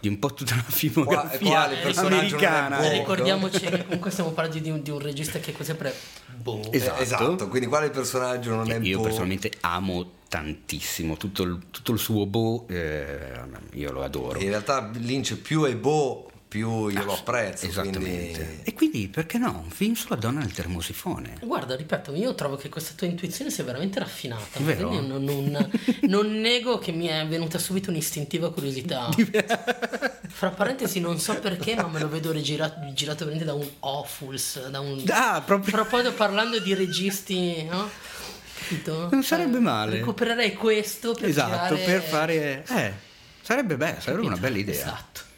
di 0.00 0.08
un 0.08 0.18
po' 0.18 0.32
tutta 0.32 0.56
la 0.56 0.62
filmografia 0.62 1.48
quale 1.50 1.76
personaggio 1.76 2.08
non 2.08 2.12
è 2.12 2.18
americana. 2.18 2.80
E 2.80 2.98
ricordiamoci 2.98 3.60
che 3.60 3.84
comunque 3.84 4.10
stiamo 4.10 4.30
parlando 4.30 4.62
di 4.62 4.70
un, 4.70 4.82
di 4.82 4.90
un 4.90 4.98
regista 4.98 5.38
che 5.38 5.54
è 5.56 5.62
sempre 5.62 5.94
boh. 6.34 6.72
Esatto. 6.72 7.02
esatto, 7.02 7.48
quindi 7.48 7.68
quale 7.68 7.90
personaggio 7.90 8.54
non 8.54 8.70
è 8.70 8.78
Io 8.80 8.98
boh? 8.98 9.04
personalmente 9.04 9.52
amo 9.60 10.18
tantissimo 10.28 11.16
tutto 11.16 11.42
il, 11.42 11.58
tutto 11.70 11.92
il 11.92 11.98
suo 11.98 12.24
boh, 12.24 12.66
eh, 12.68 13.32
io 13.72 13.92
lo 13.92 14.02
adoro. 14.02 14.38
In 14.38 14.48
realtà 14.48 14.90
Lynch 14.94 15.36
più 15.36 15.64
è 15.64 15.74
boh, 15.74 16.29
più 16.50 16.88
io 16.88 17.04
lo 17.04 17.12
apprezzo. 17.14 17.64
Esattamente. 17.66 18.32
quindi- 18.44 18.60
E 18.64 18.74
quindi 18.74 19.08
perché 19.08 19.38
no? 19.38 19.60
Un 19.64 19.70
film 19.70 19.94
sulla 19.94 20.16
donna 20.16 20.40
del 20.40 20.50
termosifone. 20.52 21.36
Guarda, 21.42 21.76
ripeto, 21.76 22.12
io 22.16 22.34
trovo 22.34 22.56
che 22.56 22.68
questa 22.68 22.92
tua 22.96 23.06
intuizione 23.06 23.52
sia 23.52 23.62
veramente 23.62 24.00
raffinata. 24.00 24.58
Vero? 24.58 24.88
Quindi 24.88 25.06
non, 25.06 25.22
non- 25.24 25.70
non 26.10 26.40
nego 26.40 26.78
che 26.78 26.90
mi 26.90 27.06
è 27.06 27.24
venuta 27.28 27.56
subito 27.58 27.90
un'istintiva 27.90 28.52
curiosità. 28.52 29.08
Fra 30.28 30.50
parentesi, 30.50 30.98
non 31.00 31.18
so 31.20 31.38
perché, 31.38 31.76
ma 31.76 31.86
me 31.86 32.00
lo 32.00 32.08
vedo 32.08 32.32
rigirato, 32.32 32.92
girato 32.94 33.24
veramente 33.24 33.44
da 33.44 33.54
un 33.54 33.68
Awfuls. 33.80 34.68
Da 34.70 34.80
un... 34.80 35.04
Ah, 35.08 35.40
proprio- 35.46 35.70
Fra 35.72 35.84
poi 35.84 36.10
parlando 36.12 36.58
di 36.58 36.74
registi, 36.74 37.62
no? 37.64 37.88
Capito? 38.58 39.08
Non 39.10 39.22
sarebbe 39.22 39.52
Cioè, 39.52 39.60
male. 39.60 39.96
Recupererei 39.98 40.54
questo 40.54 41.12
per 41.14 41.28
Esatto, 41.28 41.74
girare- 41.76 41.92
per 41.92 42.02
fare... 42.02 42.64
Eh, 42.68 42.92
sarebbe 43.42 43.76
bello, 43.76 44.00
sarebbe 44.00 44.26
una 44.26 44.36
bella 44.36 44.58
idea. 44.58 44.74
Esatto. 44.74 45.28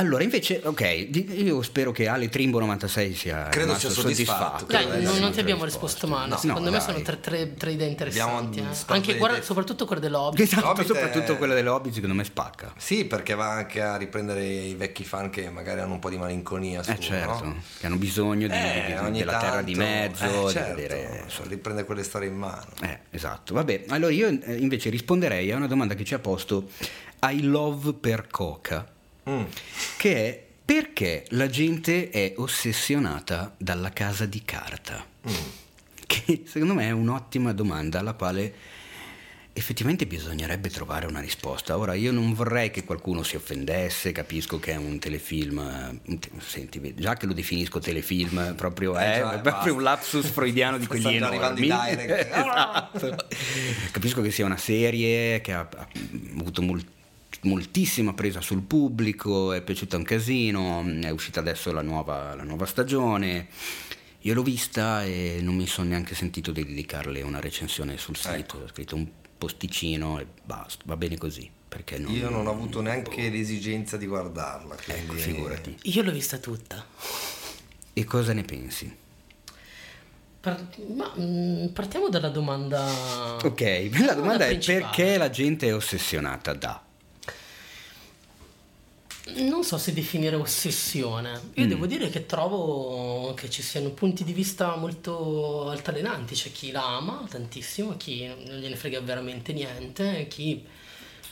Allora, 0.00 0.22
invece, 0.22 0.62
ok, 0.64 1.08
di- 1.08 1.42
io 1.42 1.60
spero 1.60 1.92
che 1.92 2.08
Ale 2.08 2.30
Trimbo 2.30 2.58
96 2.60 3.14
sia 3.14 3.48
Credo 3.48 3.74
sia 3.76 3.90
soddisfatto. 3.90 4.64
Dai, 4.64 4.86
Credo 4.86 5.02
non, 5.02 5.14
di 5.14 5.20
non 5.20 5.30
ti 5.32 5.40
abbiamo 5.40 5.64
risposto. 5.64 6.06
risposto 6.06 6.06
male. 6.06 6.30
No, 6.30 6.36
Secondo 6.38 6.70
no, 6.70 6.70
me 6.70 6.78
dai. 6.78 6.86
sono 6.86 7.02
tre, 7.02 7.20
tre- 7.20 7.54
tre 7.54 7.72
idee 7.72 7.88
interessanti. 7.88 8.58
Abbiamo 8.60 8.70
eh. 8.72 8.84
Anche 8.94 9.12
di 9.12 9.18
guarda, 9.18 9.42
soprattutto 9.42 9.84
quelle 9.84 10.00
dell'Hobbit. 10.00 10.40
Esatto, 10.40 10.68
Hobbit 10.68 10.86
soprattutto 10.86 11.32
è- 11.34 11.36
quella 11.36 11.52
delle 11.54 11.68
hobby 11.68 11.92
secondo 11.92 12.14
me 12.14 12.24
spacca. 12.24 12.72
Sì, 12.78 13.04
perché 13.04 13.34
va 13.34 13.50
anche 13.50 13.82
a 13.82 13.96
riprendere 13.96 14.42
i 14.42 14.74
vecchi 14.74 15.04
fan 15.04 15.28
che 15.28 15.50
magari 15.50 15.80
hanno 15.80 15.92
un 15.92 15.98
po' 15.98 16.08
di 16.08 16.16
malinconia 16.16 16.82
su, 16.82 16.92
Eh 16.92 16.98
certo, 16.98 17.44
no? 17.44 17.62
che 17.78 17.84
hanno 17.86 17.96
bisogno 17.96 18.48
di, 18.48 18.54
Eh, 18.54 18.84
di- 18.86 18.92
ogni 18.94 19.18
della 19.18 19.38
terra 19.38 19.60
di 19.62 19.74
tanto, 19.74 19.90
mezzo, 19.90 20.24
eh, 20.24 20.46
di 20.46 20.52
certo, 20.52 20.74
vedere... 20.76 21.20
insomma, 21.24 21.48
riprende 21.50 21.84
quelle 21.84 22.02
storie 22.04 22.28
in 22.28 22.36
mano. 22.36 22.68
Eh, 22.80 23.00
esatto. 23.10 23.52
Vabbè, 23.52 23.84
allora 23.88 24.12
io 24.12 24.28
eh, 24.28 24.54
invece 24.56 24.88
risponderei 24.88 25.52
a 25.52 25.56
una 25.56 25.66
domanda 25.66 25.94
che 25.94 26.04
ci 26.04 26.14
ha 26.14 26.18
posto 26.18 26.68
I 27.22 27.42
Love 27.42 27.92
per 27.92 28.28
Coca, 28.28 28.86
Mm. 29.28 29.42
che 29.96 30.14
è 30.16 30.44
perché 30.64 31.24
la 31.30 31.48
gente 31.48 32.10
è 32.10 32.34
ossessionata 32.36 33.54
dalla 33.58 33.90
casa 33.90 34.24
di 34.24 34.42
carta? 34.44 35.04
Mm. 35.28 35.32
Che 36.06 36.42
secondo 36.46 36.74
me 36.74 36.86
è 36.86 36.90
un'ottima 36.92 37.52
domanda 37.52 37.98
alla 37.98 38.14
quale 38.14 38.54
effettivamente 39.52 40.06
bisognerebbe 40.06 40.70
trovare 40.70 41.06
una 41.06 41.20
risposta. 41.20 41.76
Ora, 41.76 41.94
io 41.94 42.12
non 42.12 42.32
vorrei 42.34 42.70
che 42.70 42.84
qualcuno 42.84 43.22
si 43.22 43.36
offendesse, 43.36 44.12
capisco 44.12 44.58
che 44.58 44.72
è 44.72 44.76
un 44.76 44.98
telefilm, 44.98 45.58
eh, 45.58 46.00
un 46.10 46.18
te- 46.18 46.30
senti, 46.38 46.94
già 46.96 47.14
che 47.14 47.26
lo 47.26 47.32
definisco 47.32 47.78
telefilm, 47.80 48.54
proprio 48.54 48.96
Eh 48.96 49.12
è 49.14 49.18
già, 49.18 49.28
proprio 49.38 49.52
basta. 49.52 49.72
un 49.72 49.82
lapsus 49.82 50.26
freudiano 50.28 50.78
di 50.78 50.86
quelli 50.86 51.16
enormi. 51.16 51.66
esatto. 51.68 53.16
Capisco 53.90 54.22
che 54.22 54.30
sia 54.30 54.46
una 54.46 54.56
serie 54.56 55.40
che 55.40 55.52
ha, 55.52 55.68
ha 55.76 55.88
avuto 56.38 56.62
mol- 56.62 56.84
moltissima 57.42 58.12
presa 58.12 58.40
sul 58.40 58.62
pubblico, 58.62 59.52
è 59.52 59.62
piaciuta 59.62 59.96
un 59.96 60.02
casino, 60.02 60.84
è 61.00 61.10
uscita 61.10 61.40
adesso 61.40 61.72
la 61.72 61.82
nuova, 61.82 62.34
la 62.34 62.42
nuova 62.42 62.66
stagione. 62.66 63.48
Io 64.24 64.34
l'ho 64.34 64.42
vista 64.42 65.04
e 65.04 65.38
non 65.40 65.54
mi 65.56 65.66
sono 65.66 65.88
neanche 65.88 66.14
sentito 66.14 66.52
di 66.52 66.64
dedicarle 66.64 67.22
una 67.22 67.40
recensione 67.40 67.96
sul 67.96 68.16
sito, 68.16 68.34
Ecco. 68.34 68.56
ho 68.58 68.68
scritto 68.68 68.96
un 68.96 69.08
posticino 69.38 70.18
e 70.18 70.26
basta, 70.44 70.82
va 70.86 70.96
bene 70.96 71.16
così. 71.16 71.50
Perché 71.68 71.98
non, 71.98 72.12
Io 72.12 72.28
non 72.28 72.46
ho 72.46 72.50
avuto 72.50 72.80
neanche 72.82 73.30
l'esigenza 73.30 73.96
di 73.96 74.06
guardarla. 74.06 74.74
Ecco, 74.74 75.12
Quindi... 75.12 75.22
figurati. 75.22 75.76
Io 75.82 76.02
l'ho 76.02 76.10
vista 76.10 76.38
tutta. 76.38 76.84
E 77.92 78.04
cosa 78.04 78.32
ne 78.32 78.42
pensi? 78.42 78.96
Ma, 80.42 81.14
mm, 81.18 81.66
partiamo 81.68 82.08
dalla 82.08 82.28
domanda. 82.30 83.36
Ok, 83.42 83.90
la 84.04 84.14
domanda 84.14 84.46
è 84.46 84.48
principale. 84.48 84.80
perché 84.80 85.16
la 85.16 85.30
gente 85.30 85.68
è 85.68 85.74
ossessionata 85.74 86.52
da... 86.54 86.82
non 89.36 89.62
so 89.64 89.78
se 89.78 89.92
definire 89.92 90.36
ossessione. 90.36 91.40
Io 91.54 91.64
Mm. 91.66 91.68
devo 91.68 91.86
dire 91.86 92.08
che 92.10 92.26
trovo 92.26 93.32
che 93.34 93.48
ci 93.50 93.62
siano 93.62 93.90
punti 93.90 94.24
di 94.24 94.32
vista 94.32 94.76
molto 94.76 95.68
altalenanti. 95.70 96.34
C'è 96.34 96.50
chi 96.52 96.70
la 96.70 96.96
ama 96.96 97.24
tantissimo, 97.28 97.96
chi 97.96 98.26
non 98.26 98.58
gliene 98.58 98.76
frega 98.76 99.00
veramente 99.00 99.52
niente, 99.52 100.26
chi 100.28 100.64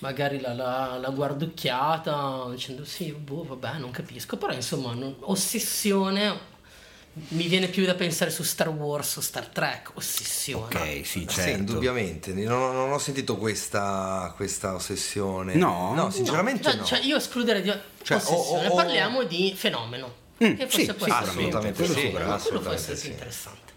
magari 0.00 0.40
la, 0.40 0.52
la, 0.54 0.98
la 1.00 1.10
guarducchiata 1.10 2.46
dicendo 2.50 2.84
sì, 2.84 3.10
boh, 3.12 3.44
vabbè, 3.44 3.78
non 3.78 3.90
capisco. 3.90 4.36
Però 4.36 4.52
insomma, 4.52 4.92
non- 4.94 5.16
ossessione 5.20 6.56
mi 7.28 7.46
viene 7.48 7.68
più 7.68 7.84
da 7.84 7.94
pensare 7.94 8.30
su 8.30 8.42
Star 8.42 8.68
Wars 8.68 9.16
o 9.16 9.20
Star 9.20 9.46
Trek. 9.46 9.90
Ossessione. 9.94 10.66
Ok, 10.74 11.06
sì, 11.06 11.20
Sì, 11.20 11.26
certo. 11.28 11.58
indubbiamente. 11.58 12.32
Non, 12.32 12.74
non 12.74 12.92
ho 12.92 12.98
sentito 12.98 13.36
questa, 13.36 14.32
questa 14.36 14.74
ossessione. 14.74 15.54
No? 15.54 15.94
No, 15.94 16.10
sinceramente 16.10 16.62
Cioè, 16.62 16.74
no. 16.76 16.84
cioè, 16.84 17.00
io 17.00 17.16
escluderei 17.16 17.62
di 17.62 17.72
Cioè, 18.02 18.16
ossessione, 18.16 18.68
o- 18.68 18.72
o- 18.72 18.74
parliamo 18.76 19.24
di 19.24 19.52
fenomeno. 19.56 20.26
Mm, 20.42 20.54
che 20.54 20.66
sì, 20.70 20.84
forse 20.86 20.94
può 20.94 21.06
sì, 21.06 21.12
essere 21.12 21.30
assolutamente 21.30 21.78
quello 21.82 21.94
sì, 21.94 22.00
sì, 22.00 22.10
quello 22.10 22.24
può 22.26 22.34
assolutamente 22.34 22.80
essere 22.82 22.94
più 22.94 23.04
sì. 23.04 23.10
interessante. 23.10 23.72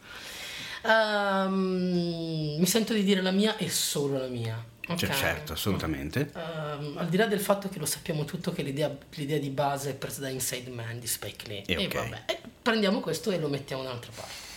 Ehm, 0.83 2.55
mi 2.59 2.65
sento 2.67 2.93
di 2.93 3.03
dire 3.03 3.21
la 3.21 3.31
mia 3.31 3.57
e 3.57 3.69
solo 3.69 4.17
la 4.19 4.27
mia. 4.27 4.63
Cioè, 4.81 5.09
ok? 5.09 5.15
certo, 5.15 5.53
assolutamente. 5.53 6.31
Ehm, 6.35 6.97
al 6.97 7.07
di 7.07 7.17
là 7.17 7.25
del 7.27 7.39
fatto 7.39 7.69
che 7.69 7.79
lo 7.79 7.85
sappiamo 7.85 8.25
tutto 8.25 8.51
che 8.51 8.63
l'idea, 8.63 8.95
l'idea 9.15 9.37
di 9.37 9.49
base 9.49 9.91
è 9.91 9.93
presa 9.93 10.21
da 10.21 10.29
Inside 10.29 10.69
Man 10.69 10.99
di 10.99 11.07
Spike 11.07 11.47
Lee 11.47 11.63
E 11.65 11.83
e 11.83 11.87
vabbè, 11.87 12.23
e 12.25 12.39
prendiamo 12.61 12.99
questo 12.99 13.31
e 13.31 13.39
lo 13.39 13.47
mettiamo 13.47 13.83
da 13.83 13.89
un'altra 13.89 14.11
parte 14.15 14.49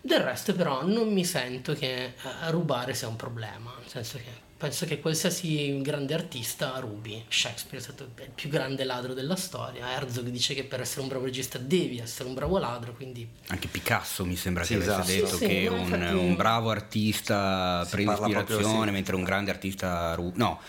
del 0.00 0.20
resto 0.20 0.54
però 0.54 0.84
non 0.84 1.10
mi 1.10 1.24
sento 1.24 1.72
che 1.72 2.04
eh, 2.04 2.14
rubare 2.50 2.92
sia 2.92 3.08
un 3.08 3.16
problema 3.16 3.72
nel 3.78 3.88
senso 3.88 4.18
che 4.18 4.43
penso 4.64 4.86
che 4.86 4.98
qualsiasi 4.98 5.78
grande 5.82 6.14
artista 6.14 6.78
rubi 6.78 7.22
Shakespeare 7.28 7.76
è 7.76 7.80
stato 7.80 8.04
il 8.04 8.30
più 8.34 8.48
grande 8.48 8.84
ladro 8.84 9.12
della 9.12 9.36
storia 9.36 9.90
Herzog 9.92 10.28
dice 10.28 10.54
che 10.54 10.64
per 10.64 10.80
essere 10.80 11.02
un 11.02 11.08
bravo 11.08 11.26
regista 11.26 11.58
devi 11.58 11.98
essere 11.98 12.28
un 12.30 12.34
bravo 12.34 12.56
ladro 12.58 12.94
quindi 12.94 13.28
Anche 13.48 13.68
Picasso 13.68 14.24
mi 14.24 14.36
sembra 14.36 14.64
Sì, 14.64 14.78
che 14.78 14.84
avesse 14.90 15.00
esatto. 15.02 15.12
detto 15.12 15.36
Sì, 15.36 15.44
sì, 15.44 15.46
che 15.50 15.68
un, 15.68 15.78
infatti- 15.80 16.14
un 16.14 16.34
bravo 16.34 16.70
artista 16.70 17.86
prende 17.90 18.14
proprio, 18.14 18.38
ispirazione 18.40 18.86
sì. 18.86 18.92
mentre 18.92 19.14
un 19.16 19.22
grande 19.22 19.50
artista 19.50 20.14
ruba. 20.14 20.36
No, 20.36 20.60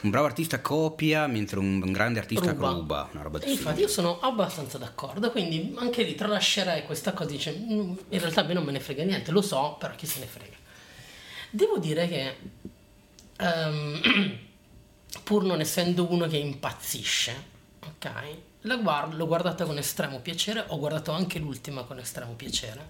un 0.00 0.10
bravo 0.10 0.26
artista 0.26 0.60
copia 0.60 1.28
mentre 1.28 1.60
un, 1.60 1.80
un 1.80 1.92
grande 1.92 2.18
artista 2.18 2.50
ruba. 2.50 2.70
ruba, 2.70 3.08
Una 3.12 3.22
roba 3.22 3.38
del 3.38 3.50
infatti 3.50 3.82
io 3.82 3.88
sono 3.88 4.18
abbastanza 4.18 4.78
d'accordo 4.78 5.30
quindi 5.30 5.72
anche 5.78 6.02
lì 6.02 6.16
tralascerei 6.16 6.82
questa 6.84 7.12
cosa 7.12 7.30
dice 7.30 7.52
"Mm, 7.56 7.78
in 8.08 8.18
realtà 8.18 8.40
a 8.40 8.44
me 8.44 8.54
non 8.54 8.64
me 8.64 8.72
ne 8.72 8.80
frega 8.80 9.04
niente 9.04 9.30
lo 9.30 9.42
so 9.42 9.76
però 9.78 9.94
chi 9.94 10.06
se 10.06 10.18
ne 10.18 10.26
frega 10.26 10.56
devo 11.50 11.78
dire 11.78 12.08
che 12.08 12.36
ehm, 13.38 14.38
pur 15.24 15.44
non 15.44 15.60
essendo 15.60 16.10
uno 16.10 16.26
che 16.26 16.36
impazzisce 16.36 17.52
ok 17.86 18.10
la 18.62 18.76
guard- 18.76 19.14
l'ho 19.14 19.26
guardata 19.26 19.64
con 19.64 19.78
estremo 19.78 20.20
piacere 20.20 20.64
ho 20.68 20.78
guardato 20.78 21.12
anche 21.12 21.38
l'ultima 21.38 21.82
con 21.84 21.98
estremo 21.98 22.32
piacere 22.32 22.86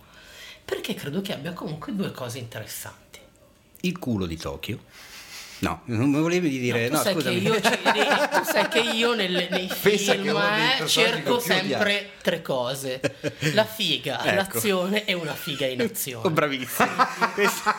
perché 0.64 0.94
credo 0.94 1.20
che 1.20 1.34
abbia 1.34 1.52
comunque 1.52 1.94
due 1.94 2.10
cose 2.12 2.38
interessanti 2.38 3.20
Il 3.80 3.98
culo 3.98 4.24
di 4.24 4.36
Tokyo. 4.38 4.78
No, 5.60 5.80
non 5.86 6.10
volevi 6.12 6.48
dire... 6.48 6.88
tu, 6.88 6.94
No, 6.94 7.00
sai 7.02 7.14
scusami. 7.14 7.40
che 7.40 7.48
io, 7.48 7.60
tu 7.60 8.44
sai 8.44 8.68
che 8.68 8.80
io 8.80 9.14
nelle- 9.14 9.48
nei 9.48 9.66
Pensa 9.80 10.12
film 10.12 10.36
eh, 10.36 10.86
cerco 10.86 11.38
sempre 11.38 12.10
tre 12.20 12.42
cose: 12.42 13.00
la 13.52 13.64
figa, 13.64 14.20
Ecco. 14.24 14.34
l'azione 14.34 15.04
e 15.06 15.14
una 15.14 15.32
figa 15.34 15.64
in 15.66 15.80
Oh, 15.80 15.84
azione. 15.84 16.30
bravissimo. 16.30 16.88
questo, 17.34 17.74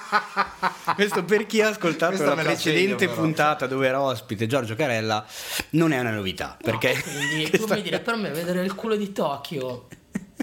questo 0.96 1.24
per 1.26 1.46
chi 1.46 1.62
ha 1.62 1.68
ascoltato 1.70 2.16
Questa 2.16 2.34
la 2.34 2.42
precedente 2.42 3.06
segno, 3.08 3.14
puntata 3.20 3.68
dove 3.68 3.88
era 3.88 4.02
ospite 4.02 4.48
Giorgio 4.48 4.76
Carella 4.76 5.24
non 5.72 5.92
è 5.92 6.00
una 6.00 6.12
novità. 6.12 6.58
Perché 6.62 6.94
No, 6.96 7.02
quindi, 7.02 7.50
questa- 7.50 7.68
come 7.68 7.82
dire, 7.82 8.00
per 8.00 8.16
me 8.16 8.30
vedere 8.32 8.64
il 8.64 8.74
culo 8.74 8.96
di 8.96 9.12
Tokyo 9.12 9.88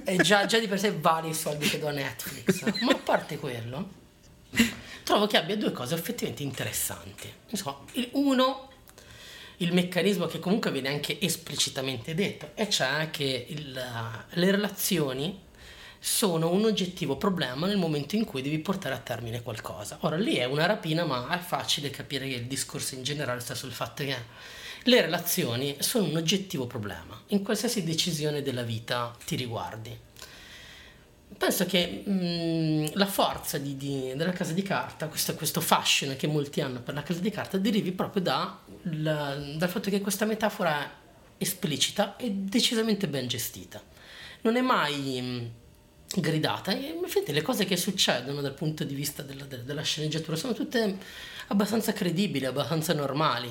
è 0.04 0.16
già, 0.16 0.46
già 0.46 0.58
di 0.58 0.68
per 0.68 0.78
sé 0.78 0.92
vale 0.92 1.28
i 1.28 1.34
soldi 1.34 1.68
che 1.68 1.78
do 1.78 1.88
a 1.88 1.92
Netflix. 1.92 2.62
Ma 2.82 2.92
a 2.92 2.98
parte 3.02 3.36
quello, 3.38 3.88
trovo 5.12 5.26
che 5.26 5.37
abbia 5.37 5.59
due 5.59 5.73
cose 5.73 5.95
effettivamente 5.95 6.42
interessanti. 6.42 7.31
Il- 7.92 8.09
uno, 8.12 8.71
il 9.59 9.71
meccanismo 9.75 10.25
che 10.25 10.38
comunque 10.38 10.73
viene 10.73 10.88
anche 10.88 11.21
esplicitamente 11.21 12.14
detto, 12.14 12.52
e 12.54 12.71
cioè 12.71 13.11
che 13.11 13.45
il- 13.50 13.73
le 14.31 14.50
relazioni 14.50 15.38
sono 15.99 16.50
un 16.50 16.64
oggettivo 16.64 17.16
problema 17.19 17.66
nel 17.66 17.76
momento 17.76 18.16
in 18.16 18.25
cui 18.25 18.40
devi 18.40 18.59
portare 18.61 18.95
a 18.95 18.99
termine 18.99 19.42
qualcosa. 19.42 19.99
Ora 20.00 20.16
lì 20.16 20.37
è 20.37 20.45
una 20.47 20.64
rapina, 20.64 21.04
ma 21.04 21.28
è 21.28 21.38
facile 21.38 21.90
capire 21.90 22.26
che 22.26 22.35
il 22.37 22.47
discorso 22.47 22.95
in 22.95 23.02
generale 23.02 23.40
sta 23.40 23.54
sul 23.54 23.71
fatto 23.71 24.02
che 24.04 24.16
le 24.85 25.00
relazioni 25.02 25.76
sono 25.81 26.07
un 26.07 26.16
oggettivo 26.16 26.66
problema 26.66 27.21
in 27.28 27.42
qualsiasi 27.42 27.85
decisione 27.85 28.40
della 28.40 28.62
vita 28.62 29.14
ti 29.26 29.37
riguardi. 29.37 29.97
Penso 31.42 31.66
che 31.66 32.04
mh, 32.06 32.90
la 32.94 33.06
forza 33.06 33.58
di- 33.58 33.76
di- 33.76 34.12
della 34.14 34.30
casa 34.30 34.52
di 34.52 34.62
carta, 34.62 35.08
questo, 35.08 35.34
questo 35.34 35.61
fascino 35.61 36.14
che 36.14 36.28
molti 36.28 36.61
hanno 36.61 36.80
per 36.80 36.94
la 36.94 37.02
casa 37.02 37.18
di 37.18 37.30
carta, 37.30 37.58
derivi 37.58 37.90
proprio 37.90 38.22
da- 38.22 38.61
la- 38.82 39.34
dal 39.56 39.68
fatto 39.68 39.90
che 39.90 40.00
questa 40.00 40.25
metafora 40.25 40.80
è 40.84 40.90
esplicita 41.38 42.14
e 42.16 42.30
decisamente 42.30 43.08
ben 43.08 43.26
gestita. 43.26 43.82
Non 44.42 44.54
è 44.54 44.61
mai 44.61 45.20
mh, 45.20 46.20
gridata 46.20 46.70
e 46.70 46.96
infatti 47.02 47.32
le 47.32 47.42
cose 47.42 47.64
che 47.64 47.76
succedono 47.76 48.40
dal 48.40 48.54
punto 48.54 48.84
di 48.84 48.94
vista 48.94 49.22
della- 49.25 49.44
della 49.46 49.82
sceneggiatura 49.82 50.37
sono 50.37 50.52
tutte 50.52 50.96
abbastanza 51.49 51.92
credibili, 51.92 52.44
abbastanza 52.44 52.94
normali. 52.94 53.50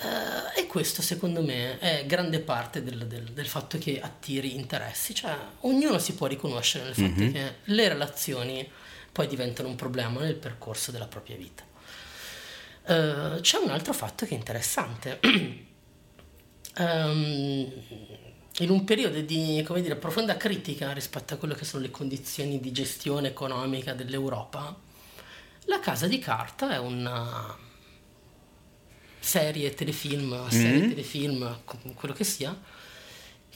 Eh, 0.00 0.60
e 0.60 0.66
questo 0.66 1.02
secondo 1.02 1.42
me 1.42 1.78
è 1.80 2.06
grande 2.06 2.38
parte 2.38 2.84
del, 2.84 3.06
del- 3.08 3.32
del 3.32 3.46
fatto 3.46 3.78
che 3.78 4.00
attiri 4.00 4.54
interessi, 4.54 5.12
cioè 5.12 5.36
ognuno 5.60 5.98
si 5.98 6.14
può 6.14 6.26
riconoscere 6.26 6.84
nel 6.84 6.94
fatto 6.94 7.32
che 7.32 7.54
le 7.64 7.88
relazioni 7.88 8.70
poi 9.10 9.26
diventano 9.26 9.68
un 9.68 9.74
problema 9.74 10.20
nel 10.20 10.36
percorso 10.36 10.92
della 10.92 11.08
propria 11.08 11.36
vita. 11.36 11.64
Eh, 12.86 13.40
c'è 13.40 13.58
un 13.58 13.70
altro 13.70 13.92
fatto 13.92 14.24
che 14.24 14.34
è 14.34 14.36
interessante. 14.36 15.18
Ehm, 16.80 17.72
in 18.60 18.70
un 18.70 18.84
periodo 18.84 19.20
di 19.20 19.64
come 19.66 19.82
dire, 19.82 19.96
profonda 19.96 20.36
critica 20.36 20.92
rispetto 20.92 21.34
a 21.34 21.36
quelle 21.36 21.56
che 21.56 21.64
sono 21.64 21.82
le 21.82 21.90
condizioni 21.90 22.60
di 22.60 22.70
gestione 22.70 23.28
economica 23.28 23.94
dell'Europa, 23.94 24.76
la 25.64 25.80
casa 25.80 26.06
di 26.06 26.20
carta 26.20 26.70
è 26.70 26.78
una 26.78 27.56
serie 29.20 29.74
telefilm, 29.74 30.48
serie 30.48 30.88
telefilm, 30.88 31.60
com- 31.64 31.94
quello 31.94 32.14
che 32.14 32.24
sia, 32.24 32.56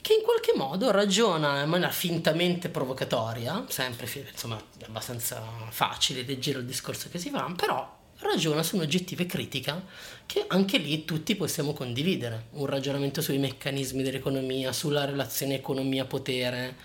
che 0.03 0.13
in 0.13 0.21
qualche 0.21 0.53
modo 0.55 0.91
ragiona 0.91 1.63
in 1.63 1.69
maniera 1.69 1.91
fintamente 1.91 2.67
provocatoria, 2.67 3.65
sempre 3.69 4.07
insomma 4.29 4.61
abbastanza 4.85 5.41
facile 5.69 6.23
leggere 6.23 6.59
il 6.59 6.65
discorso 6.65 7.07
che 7.09 7.17
si 7.19 7.29
fa, 7.29 7.51
però 7.55 8.01
ragiona 8.17 8.63
su 8.63 8.75
un'oggettiva 8.75 9.25
critica 9.25 9.83
che 10.25 10.43
anche 10.47 10.77
lì 10.77 11.05
tutti 11.05 11.35
possiamo 11.35 11.73
condividere, 11.73 12.47
un 12.51 12.65
ragionamento 12.65 13.21
sui 13.21 13.37
meccanismi 13.37 14.03
dell'economia, 14.03 14.73
sulla 14.73 15.05
relazione 15.05 15.55
economia-potere. 15.55 16.75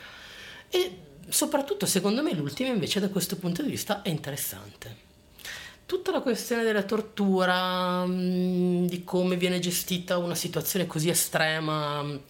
E 0.69 0.99
soprattutto 1.29 1.87
secondo 1.87 2.23
me 2.23 2.33
l'ultima 2.35 2.69
invece 2.69 3.01
da 3.01 3.09
questo 3.09 3.37
punto 3.37 3.63
di 3.63 3.71
vista 3.71 4.03
è 4.03 4.11
interessante 4.11 5.07
tutta 5.89 6.11
la 6.11 6.21
questione 6.21 6.65
della 6.65 6.83
tortura, 6.83 8.05
mh, 8.05 8.89
di 8.89 9.05
come 9.05 9.37
viene 9.37 9.59
gestita 9.59 10.19
una 10.19 10.35
situazione 10.35 10.87
così 10.87 11.09
estrema, 11.09 12.03
mh, 12.03 12.21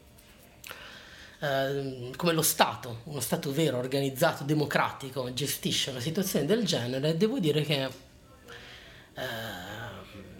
eh, 1.41 2.11
come 2.15 2.33
lo 2.35 2.43
Stato, 2.43 3.01
uno 3.05 3.19
Stato 3.19 3.53
vero, 3.53 3.79
organizzato, 3.79 4.45
democratico, 4.45 5.33
gestisce 5.33 5.91
una 5.91 5.99
situazione 5.99 6.47
del 6.47 6.65
genere, 6.65 7.17
devo 7.17 7.41
dire 7.41 7.63
che 7.63 7.83
eh, 7.83 7.91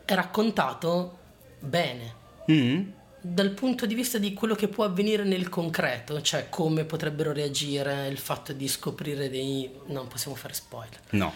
è 0.05 0.15
raccontato 0.15 1.19
bene 1.59 2.15
Mm? 2.51 2.89
dal 3.21 3.51
punto 3.51 3.85
di 3.85 3.95
vista 3.95 4.17
di 4.17 4.33
quello 4.33 4.55
che 4.55 4.69
può 4.69 4.85
avvenire 4.85 5.25
nel 5.25 5.49
concreto, 5.49 6.23
cioè 6.23 6.49
come 6.49 6.85
potrebbero 6.85 7.33
reagire 7.33 8.07
il 8.09 8.17
fatto 8.17 8.53
di 8.55 8.67
scoprire 8.69 9.29
dei... 9.29 9.71
non 9.87 10.07
possiamo 10.07 10.37
fare 10.37 10.55
spoiler. 10.55 11.01
No, 11.11 11.33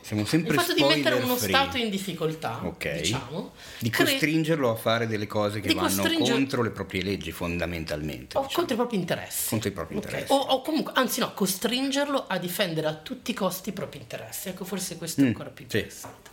siamo 0.00 0.24
sempre 0.24 0.54
il 0.54 0.60
fatto 0.60 0.72
di 0.74 0.82
mettere 0.82 1.16
uno 1.16 1.36
free. 1.36 1.48
Stato 1.54 1.76
in 1.76 1.90
difficoltà, 1.90 2.60
Ok. 2.64 3.00
diciamo, 3.00 3.52
Di 3.78 3.90
cre- 3.90 4.04
costringerlo 4.04 4.70
a 4.70 4.74
fare 4.74 5.06
delle 5.06 5.26
cose 5.26 5.60
che 5.60 5.74
vanno 5.74 5.88
costringer- 5.88 6.32
contro 6.32 6.62
le 6.62 6.70
proprie 6.70 7.02
leggi 7.02 7.30
fondamentalmente. 7.32 8.36
o 8.38 8.40
diciamo. 8.42 8.48
contro 8.54 8.74
i 8.74 8.76
propri 8.78 8.96
interessi. 8.96 9.48
Contro 9.50 9.68
i 9.68 9.72
propri 9.72 9.96
Ok. 9.96 10.04
interessi. 10.04 10.32
O, 10.32 10.36
o 10.36 10.62
comunque, 10.62 10.92
anzi 10.96 11.20
no, 11.20 11.34
costringerlo 11.34 12.26
a 12.26 12.38
difendere 12.38 12.86
a 12.86 12.94
tutti 12.94 13.32
i 13.32 13.34
costi 13.34 13.68
i 13.68 13.72
propri 13.72 13.98
interessi. 14.00 14.48
Ecco, 14.48 14.64
forse 14.64 14.96
questo 14.96 15.20
è 15.20 15.24
Mm, 15.24 15.26
ancora 15.26 15.50
più 15.50 15.66
sì. 15.68 15.76
interessante. 15.76 16.30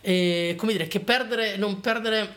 E, 0.00 0.54
come 0.56 0.72
dire, 0.72 0.86
che 0.86 1.00
perdere, 1.00 1.56
non 1.56 1.80
perdere 1.80 2.34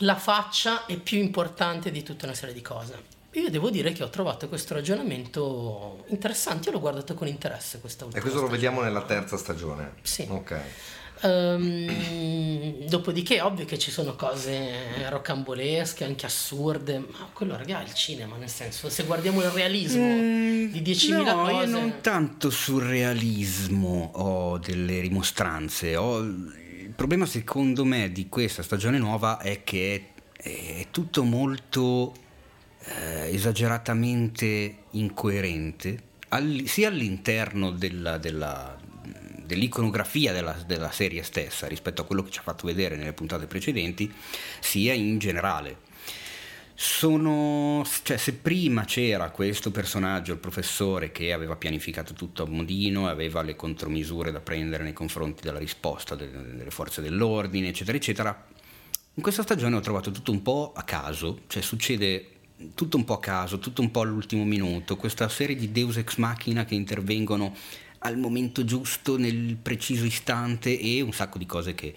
la 0.00 0.16
faccia 0.16 0.86
è 0.86 0.96
più 0.96 1.18
importante 1.18 1.90
di 1.90 2.02
tutta 2.02 2.24
una 2.26 2.34
serie 2.34 2.54
di 2.54 2.62
cose. 2.62 3.14
Io 3.36 3.50
devo 3.50 3.68
dire 3.68 3.92
che 3.92 4.02
ho 4.02 4.08
trovato 4.08 4.48
questo 4.48 4.72
ragionamento 4.72 6.04
interessante, 6.08 6.68
io 6.68 6.74
l'ho 6.74 6.80
guardato 6.80 7.12
con 7.12 7.26
interesse 7.26 7.80
questa 7.80 8.04
E 8.04 8.06
ultima 8.06 8.22
questo 8.22 8.40
lo 8.40 8.46
stagione. 8.46 8.68
vediamo 8.70 8.86
nella 8.86 9.04
terza 9.04 9.36
stagione. 9.36 9.92
Sì. 10.00 10.26
Ok. 10.30 10.60
Um, 11.20 12.86
dopodiché, 12.86 13.42
ovvio 13.42 13.66
che 13.66 13.78
ci 13.78 13.90
sono 13.90 14.16
cose 14.16 15.08
rocambolesche, 15.10 16.04
anche 16.04 16.24
assurde, 16.24 16.98
ma 16.98 17.28
quello, 17.34 17.58
raga, 17.58 17.80
è 17.80 17.84
il 17.84 17.92
cinema, 17.92 18.36
nel 18.36 18.48
senso, 18.48 18.88
se 18.88 19.04
guardiamo 19.04 19.42
il 19.42 19.50
realismo 19.50 20.02
mm, 20.02 20.66
di 20.72 20.80
10.000 20.80 21.24
no, 21.24 21.34
cose... 21.34 21.52
io 21.52 21.66
non 21.66 21.94
tanto 22.00 22.48
sul 22.48 22.84
realismo 22.84 24.12
ho 24.14 24.58
delle 24.58 25.00
rimostranze, 25.00 25.96
ho... 25.96 26.20
il 26.20 26.92
problema 26.96 27.26
secondo 27.26 27.84
me 27.84 28.12
di 28.12 28.28
questa 28.30 28.62
stagione 28.62 28.98
nuova 28.98 29.38
è 29.38 29.62
che 29.62 30.12
è, 30.36 30.80
è 30.80 30.86
tutto 30.90 31.22
molto 31.22 32.12
eh, 32.86 33.34
esageratamente 33.34 34.84
incoerente, 34.92 36.02
all... 36.28 36.64
sia 36.64 36.88
all'interno 36.88 37.70
della, 37.70 38.18
della 38.18 38.76
dell'iconografia 39.46 40.32
della, 40.32 40.56
della, 40.66 40.90
serie 40.90 41.22
stessa 41.22 41.68
rispetto 41.68 42.02
a 42.02 42.04
quello 42.04 42.22
che 42.22 42.30
ci 42.30 42.40
ha 42.40 42.42
fatto 42.42 42.66
vedere 42.66 42.96
nelle 42.96 43.12
puntate 43.12 43.46
precedenti, 43.46 44.12
sia 44.60 44.92
in 44.92 45.18
generale. 45.18 45.84
Sono, 46.74 47.86
cioè, 48.02 48.18
se 48.18 48.34
prima 48.34 48.84
c'era 48.84 49.30
questo 49.30 49.70
personaggio, 49.70 50.32
il 50.32 50.38
professore, 50.38 51.10
che 51.10 51.32
aveva 51.32 51.56
pianificato 51.56 52.12
tutto 52.12 52.42
a 52.42 52.48
modino, 52.48 53.08
aveva 53.08 53.40
le 53.40 53.56
contromisure 53.56 54.30
da 54.30 54.40
prendere 54.40 54.82
nei 54.82 54.92
confronti 54.92 55.42
della 55.42 55.58
risposta 55.58 56.14
delle, 56.14 56.70
forze 56.70 57.00
dell'ordine, 57.00 57.68
eccetera, 57.68 57.96
eccetera, 57.96 58.46
in 59.14 59.22
questa 59.22 59.42
stagione 59.42 59.76
ho 59.76 59.80
trovato 59.80 60.10
tutto 60.10 60.32
un 60.32 60.42
po' 60.42 60.74
a 60.76 60.82
caso, 60.82 61.40
cioè 61.46 61.62
succede 61.62 62.35
tutto 62.74 62.96
un 62.96 63.04
po' 63.04 63.14
a 63.14 63.20
caso, 63.20 63.58
tutto 63.58 63.82
un 63.82 63.90
po' 63.90 64.00
all'ultimo 64.00 64.44
minuto, 64.44 64.96
questa 64.96 65.28
serie 65.28 65.56
di 65.56 65.72
Deus 65.72 65.96
ex 65.96 66.16
machina 66.16 66.64
che 66.64 66.74
intervengono 66.74 67.54
al 68.00 68.18
momento 68.18 68.64
giusto, 68.64 69.16
nel 69.16 69.56
preciso 69.60 70.04
istante 70.04 70.78
e 70.78 71.00
un 71.00 71.12
sacco 71.12 71.38
di 71.38 71.46
cose 71.46 71.74
che 71.74 71.94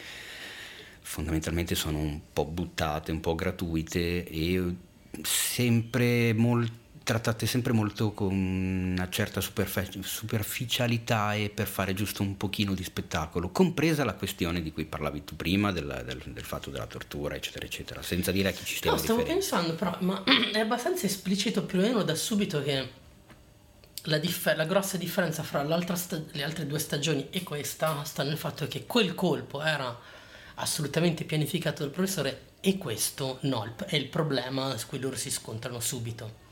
fondamentalmente 1.01 1.75
sono 1.75 1.99
un 1.99 2.19
po' 2.31 2.45
buttate, 2.45 3.11
un 3.11 3.19
po' 3.19 3.35
gratuite 3.35 4.27
e 4.27 4.75
sempre 5.21 6.33
molto 6.33 6.77
trattate 7.03 7.45
sempre 7.45 7.73
molto 7.73 8.11
con 8.11 8.33
una 8.33 9.09
certa 9.09 9.41
superficialità 9.41 11.33
e 11.33 11.49
per 11.49 11.67
fare 11.67 11.93
giusto 11.93 12.21
un 12.21 12.37
pochino 12.37 12.73
di 12.73 12.83
spettacolo, 12.83 13.49
compresa 13.49 14.03
la 14.03 14.13
questione 14.13 14.61
di 14.61 14.71
cui 14.71 14.85
parlavi 14.85 15.23
tu 15.23 15.35
prima, 15.35 15.71
del, 15.71 16.03
del, 16.05 16.21
del 16.25 16.43
fatto 16.43 16.69
della 16.69 16.87
tortura, 16.87 17.35
eccetera, 17.35 17.65
eccetera, 17.65 18.01
senza 18.01 18.31
dire 18.31 18.49
a 18.49 18.51
chi 18.51 18.63
ci 18.65 18.75
stiamo 18.75 18.97
No, 18.97 19.01
stavo 19.03 19.19
riferendo. 19.19 19.47
pensando 19.47 19.75
però, 19.75 19.97
ma 20.01 20.23
è 20.53 20.59
abbastanza 20.59 21.05
esplicito 21.05 21.63
più 21.63 21.79
o 21.79 21.81
meno 21.81 22.03
da 22.03 22.15
subito 22.15 22.61
che 22.61 22.89
la, 24.03 24.17
differ- 24.17 24.55
la, 24.57 24.65
grossa 24.65 24.97
differenza 24.97 25.43
fra 25.43 25.65
sta- 25.95 26.21
le 26.31 26.43
altre 26.43 26.65
due 26.67 26.79
stagioni 26.79 27.27
e 27.29 27.43
questa 27.43 28.03
sta 28.03 28.23
nel 28.23 28.37
fatto 28.37 28.67
che 28.67 28.85
quel 28.85 29.15
colpo 29.15 29.61
era 29.61 29.97
assolutamente 30.55 31.23
pianificato 31.23 31.83
dal 31.83 31.91
professore 31.91 32.47
e 32.61 32.77
questo 32.77 33.39
no, 33.41 33.75
è 33.85 33.95
il 33.95 34.07
problema 34.07 34.77
su 34.77 34.87
cui 34.87 34.99
loro 34.99 35.15
si 35.15 35.31
scontrano 35.31 35.79
subito. 35.79 36.47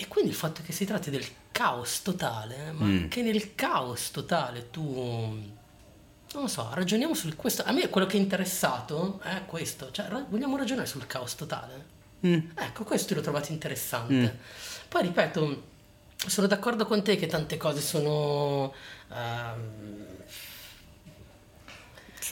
E 0.00 0.08
quindi 0.08 0.30
il 0.30 0.36
fatto 0.36 0.62
che 0.64 0.72
si 0.72 0.86
tratti 0.86 1.10
del 1.10 1.26
caos 1.52 2.00
totale, 2.00 2.72
ma 2.72 2.86
mm. 2.86 3.08
che 3.08 3.20
nel 3.20 3.54
caos 3.54 4.10
totale 4.10 4.70
tu 4.70 4.82
non 6.32 6.42
lo 6.42 6.46
so, 6.46 6.70
ragioniamo 6.72 7.12
su 7.12 7.28
questo. 7.36 7.64
A 7.64 7.72
me 7.72 7.86
quello 7.90 8.06
che 8.06 8.16
è 8.16 8.20
interessato 8.20 9.20
è 9.22 9.42
questo, 9.44 9.90
cioè 9.90 10.06
vogliamo 10.30 10.56
ragionare 10.56 10.86
sul 10.86 11.06
caos 11.06 11.34
totale. 11.34 11.84
Mm. 12.26 12.38
Ecco, 12.54 12.84
questo 12.84 13.14
l'ho 13.14 13.20
trovato 13.20 13.52
interessante. 13.52 14.14
Mm. 14.14 14.88
Poi 14.88 15.02
ripeto, 15.02 15.62
sono 16.16 16.46
d'accordo 16.46 16.86
con 16.86 17.02
te 17.02 17.16
che 17.16 17.26
tante 17.26 17.58
cose 17.58 17.82
sono 17.82 18.72
uh, 19.08 19.14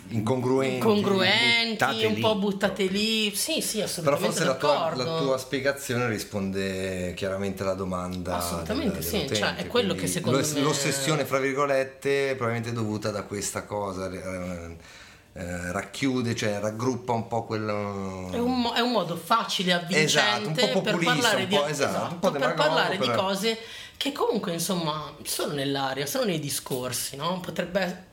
incongruenti, 0.09 0.77
incongruenti 0.77 2.05
un 2.07 2.13
lì. 2.15 2.21
po' 2.21 2.37
buttate 2.37 2.87
lì. 2.87 3.35
Sì, 3.35 3.61
sì, 3.61 3.81
assolutamente. 3.81 4.03
Però 4.03 4.17
forse 4.17 4.45
la 4.45 4.55
tua, 4.57 5.05
la 5.05 5.19
tua, 5.19 5.39
spiegazione 5.39 6.09
risponde 6.09 7.15
chiaramente 7.15 7.63
alla 7.63 7.75
domanda. 7.75 8.37
Assolutamente 8.37 9.03
sì, 9.03 9.27
cioè, 9.33 9.57
è 9.57 9.67
quello 9.67 9.95
che 9.95 10.07
secondo 10.07 10.39
l'oss- 10.39 10.55
me. 10.55 10.61
L'ossessione, 10.61 11.25
fra 11.25 11.39
virgolette, 11.39 12.35
probabilmente 12.37 12.73
dovuta 12.73 13.11
da 13.11 13.23
questa 13.23 13.65
cosa. 13.65 14.11
Eh, 14.11 14.77
eh, 15.35 15.71
racchiude, 15.71 16.35
cioè 16.35 16.59
raggruppa 16.59 17.13
un 17.13 17.29
po' 17.29 17.45
quello. 17.45 18.29
È 18.33 18.39
un, 18.39 18.73
è 18.75 18.81
un 18.81 18.91
modo 18.91 19.15
facile, 19.15 19.73
avvincente 19.73 20.63
esatto, 20.63 20.81
per 20.81 20.97
parlare, 20.97 21.47
di, 21.47 21.55
esatto, 21.55 21.69
esatto, 21.71 22.31
per 22.33 22.55
parlare 22.55 22.99
di 22.99 23.11
cose 23.11 23.59
che 23.99 24.13
comunque 24.13 24.53
insomma 24.53 25.13
sono 25.25 25.55
nell'aria, 25.55 26.07
sono 26.07 26.25
nei 26.25 26.39
discorsi, 26.39 27.17
no? 27.17 27.41
Potrebbe, 27.41 28.07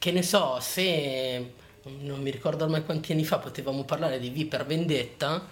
che 0.00 0.10
ne 0.10 0.22
so, 0.24 0.58
se 0.58 1.52
non 2.00 2.20
mi 2.20 2.30
ricordo 2.30 2.64
ormai 2.64 2.84
quanti 2.84 3.12
anni 3.12 3.24
fa 3.24 3.38
potevamo 3.38 3.84
parlare 3.84 4.18
di 4.18 4.30
V 4.30 4.48
per 4.48 4.66
vendetta, 4.66 5.46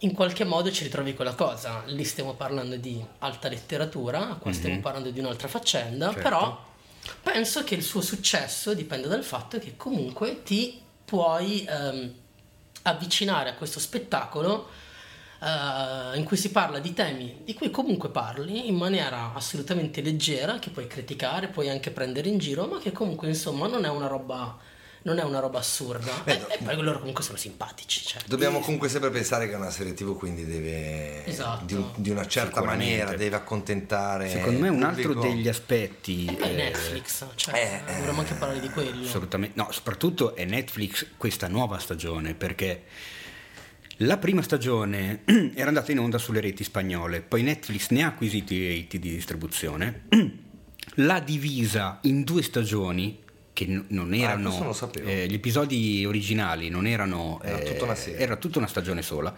in 0.00 0.12
qualche 0.12 0.44
modo 0.44 0.70
ci 0.70 0.84
ritrovi 0.84 1.14
quella 1.14 1.34
cosa. 1.34 1.84
Lì 1.86 2.04
stiamo 2.04 2.34
parlando 2.34 2.76
di 2.76 3.02
alta 3.20 3.48
letteratura, 3.48 4.18
qua 4.38 4.50
mm-hmm. 4.50 4.58
stiamo 4.58 4.80
parlando 4.80 5.10
di 5.10 5.20
un'altra 5.20 5.48
faccenda, 5.48 6.06
certo. 6.06 6.20
però 6.22 6.68
Penso 7.22 7.64
che 7.64 7.74
il 7.74 7.82
suo 7.82 8.00
successo 8.00 8.74
dipenda 8.74 9.08
dal 9.08 9.24
fatto 9.24 9.58
che 9.58 9.76
comunque 9.76 10.42
ti 10.42 10.80
puoi 11.04 11.64
ehm, 11.68 12.14
avvicinare 12.82 13.50
a 13.50 13.54
questo 13.54 13.80
spettacolo 13.80 14.68
eh, 15.42 16.18
in 16.18 16.24
cui 16.24 16.36
si 16.36 16.50
parla 16.50 16.78
di 16.78 16.92
temi 16.92 17.40
di 17.44 17.54
cui 17.54 17.70
comunque 17.70 18.10
parli 18.10 18.68
in 18.68 18.76
maniera 18.76 19.32
assolutamente 19.34 20.02
leggera, 20.02 20.58
che 20.58 20.70
puoi 20.70 20.86
criticare, 20.86 21.48
puoi 21.48 21.68
anche 21.68 21.90
prendere 21.90 22.28
in 22.28 22.38
giro, 22.38 22.66
ma 22.66 22.78
che 22.78 22.92
comunque 22.92 23.28
insomma 23.28 23.66
non 23.66 23.84
è 23.84 23.88
una 23.88 24.06
roba 24.06 24.58
non 25.02 25.18
è 25.18 25.22
una 25.22 25.40
roba 25.40 25.60
assurda. 25.60 26.12
Beh, 26.24 26.32
e, 26.32 26.46
e, 26.50 26.58
poi 26.62 26.76
loro 26.76 26.98
comunque 26.98 27.22
sono 27.22 27.38
simpatici. 27.38 28.04
Cioè. 28.04 28.22
Dobbiamo 28.26 28.60
comunque 28.60 28.88
sempre 28.88 29.10
pensare 29.10 29.46
che 29.46 29.54
è 29.54 29.56
una 29.56 29.70
serie 29.70 29.94
TV, 29.94 30.16
quindi 30.16 30.44
deve 30.44 31.24
esatto. 31.24 31.64
di, 31.64 31.84
di, 31.96 32.10
una 32.10 32.26
certa 32.26 32.62
maniera 32.62 33.16
deve 33.16 33.36
accontentare. 33.36 34.28
Secondo 34.28 34.60
me 34.60 34.68
un 34.68 34.82
altro 34.82 35.14
degli 35.14 35.48
aspetti. 35.48 36.26
è 36.26 36.48
eh, 36.48 36.52
Netflix, 36.52 37.24
cioè, 37.34 37.82
eh, 37.86 37.94
dovremmo 37.94 38.20
anche 38.20 38.34
parlare 38.34 38.60
di 38.60 38.68
quello. 38.68 39.06
Assolutamente, 39.06 39.58
no, 39.58 39.68
soprattutto 39.70 40.34
è 40.34 40.44
Netflix 40.44 41.06
questa 41.16 41.48
nuova 41.48 41.78
stagione 41.78 42.34
perché. 42.34 42.84
La 44.02 44.16
prima 44.16 44.40
stagione 44.40 45.20
era 45.54 45.68
andata 45.68 45.92
in 45.92 45.98
onda 45.98 46.16
sulle 46.16 46.40
reti 46.40 46.64
spagnole, 46.64 47.20
poi 47.20 47.42
Netflix 47.42 47.90
ne 47.90 48.02
ha 48.02 48.06
acquisito 48.06 48.54
i 48.54 48.58
diritti 48.58 48.98
di 48.98 49.10
distribuzione, 49.10 50.04
l'ha 50.96 51.20
divisa 51.20 51.98
in 52.02 52.22
due 52.24 52.42
stagioni 52.42 53.18
che 53.52 53.84
non 53.88 54.12
ah, 54.12 54.16
erano 54.16 54.70
ah, 54.70 54.90
eh, 55.04 55.26
gli 55.26 55.34
episodi 55.34 56.06
originali 56.06 56.70
non 56.70 56.86
erano 56.86 57.40
era, 57.42 57.58
eh, 57.58 57.76
tutta 57.76 57.94
era, 58.16 58.36
tutta 58.36 58.56
una 58.56 58.68
stagione 58.68 59.02
sola 59.02 59.36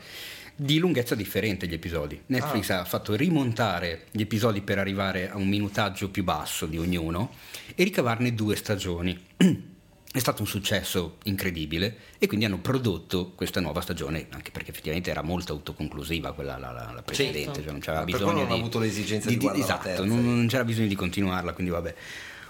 di 0.55 0.79
lunghezza 0.79 1.17
differente 1.17 1.67
gli 1.67 1.73
episodi. 1.73 2.21
Netflix 2.27 2.71
ah. 2.71 2.81
ha 2.81 2.85
fatto 2.85 3.17
rimontare 3.17 4.05
gli 4.13 4.21
episodi 4.21 4.61
per 4.61 4.79
arrivare 4.79 5.29
a 5.29 5.39
un 5.39 5.49
minutaggio 5.49 6.09
più 6.09 6.23
basso 6.23 6.67
di 6.67 6.79
ognuno 6.79 7.33
e 7.75 7.83
ricavarne 7.83 8.33
due 8.33 8.55
stagioni 8.55 9.19
è 10.13 10.19
stato 10.19 10.43
un 10.43 10.47
successo 10.47 11.17
incredibile 11.25 11.97
e 12.19 12.27
quindi 12.27 12.45
hanno 12.45 12.59
prodotto 12.59 13.33
questa 13.35 13.61
nuova 13.61 13.81
stagione 13.81 14.27
anche 14.31 14.51
perché 14.51 14.71
effettivamente 14.71 15.11
era 15.11 15.23
molto 15.23 15.55
autoconclusiva 15.55 16.33
quella 16.35 16.59
la, 16.59 16.71
la, 16.71 16.93
la 16.93 17.03
precedente 17.03 17.45
certo. 17.45 17.63
cioè 17.63 17.71
non 17.73 17.81
c'era 17.81 18.05
bisogno 18.05 18.33
non 18.33 18.47
di, 18.49 18.53
avuto 18.53 18.79
l'esigenza 18.79 19.29
di, 19.29 19.39
di, 19.39 19.51
di 19.51 19.61
esatto, 19.61 20.05
non, 20.05 20.23
non, 20.23 20.47
c'era 20.49 20.65
bisogno 20.65 20.89
di 20.89 20.95
continuarla 20.95 21.55
quindi 21.55 21.73
vabbè 21.73 21.95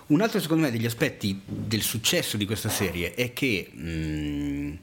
un 0.08 0.20
altro 0.20 0.40
secondo 0.40 0.64
me 0.64 0.72
degli 0.72 0.86
aspetti 0.86 1.40
del 1.44 1.82
successo 1.82 2.36
di 2.36 2.46
questa 2.46 2.68
serie 2.68 3.14
è 3.14 3.32
che 3.32 3.70
mh, 3.72 3.88
mm, 3.88 4.74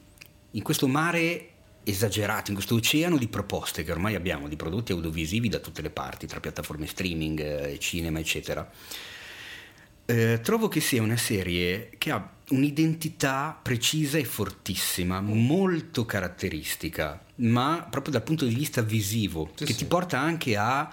in 0.52 0.62
questo 0.62 0.88
mare 0.88 1.48
esagerato, 1.84 2.50
in 2.50 2.56
questo 2.56 2.74
oceano 2.74 3.16
di 3.16 3.28
proposte 3.28 3.84
che 3.84 3.92
ormai 3.92 4.14
abbiamo, 4.14 4.48
di 4.48 4.56
prodotti 4.56 4.92
audiovisivi 4.92 5.48
da 5.48 5.58
tutte 5.58 5.82
le 5.82 5.90
parti, 5.90 6.26
tra 6.26 6.40
piattaforme 6.40 6.86
streaming, 6.86 7.40
eh, 7.40 7.78
cinema, 7.78 8.18
eccetera, 8.18 8.68
eh, 10.06 10.40
trovo 10.42 10.68
che 10.68 10.80
sia 10.80 11.02
una 11.02 11.16
serie 11.16 11.90
che 11.96 12.10
ha 12.10 12.30
un'identità 12.50 13.58
precisa 13.60 14.18
e 14.18 14.24
fortissima, 14.24 15.20
molto 15.20 16.04
caratteristica, 16.04 17.22
ma 17.36 17.86
proprio 17.88 18.12
dal 18.12 18.22
punto 18.22 18.44
di 18.44 18.54
vista 18.54 18.82
visivo, 18.82 19.50
sì, 19.54 19.64
che 19.64 19.72
sì. 19.72 19.78
ti 19.78 19.84
porta 19.86 20.18
anche 20.18 20.56
a 20.56 20.92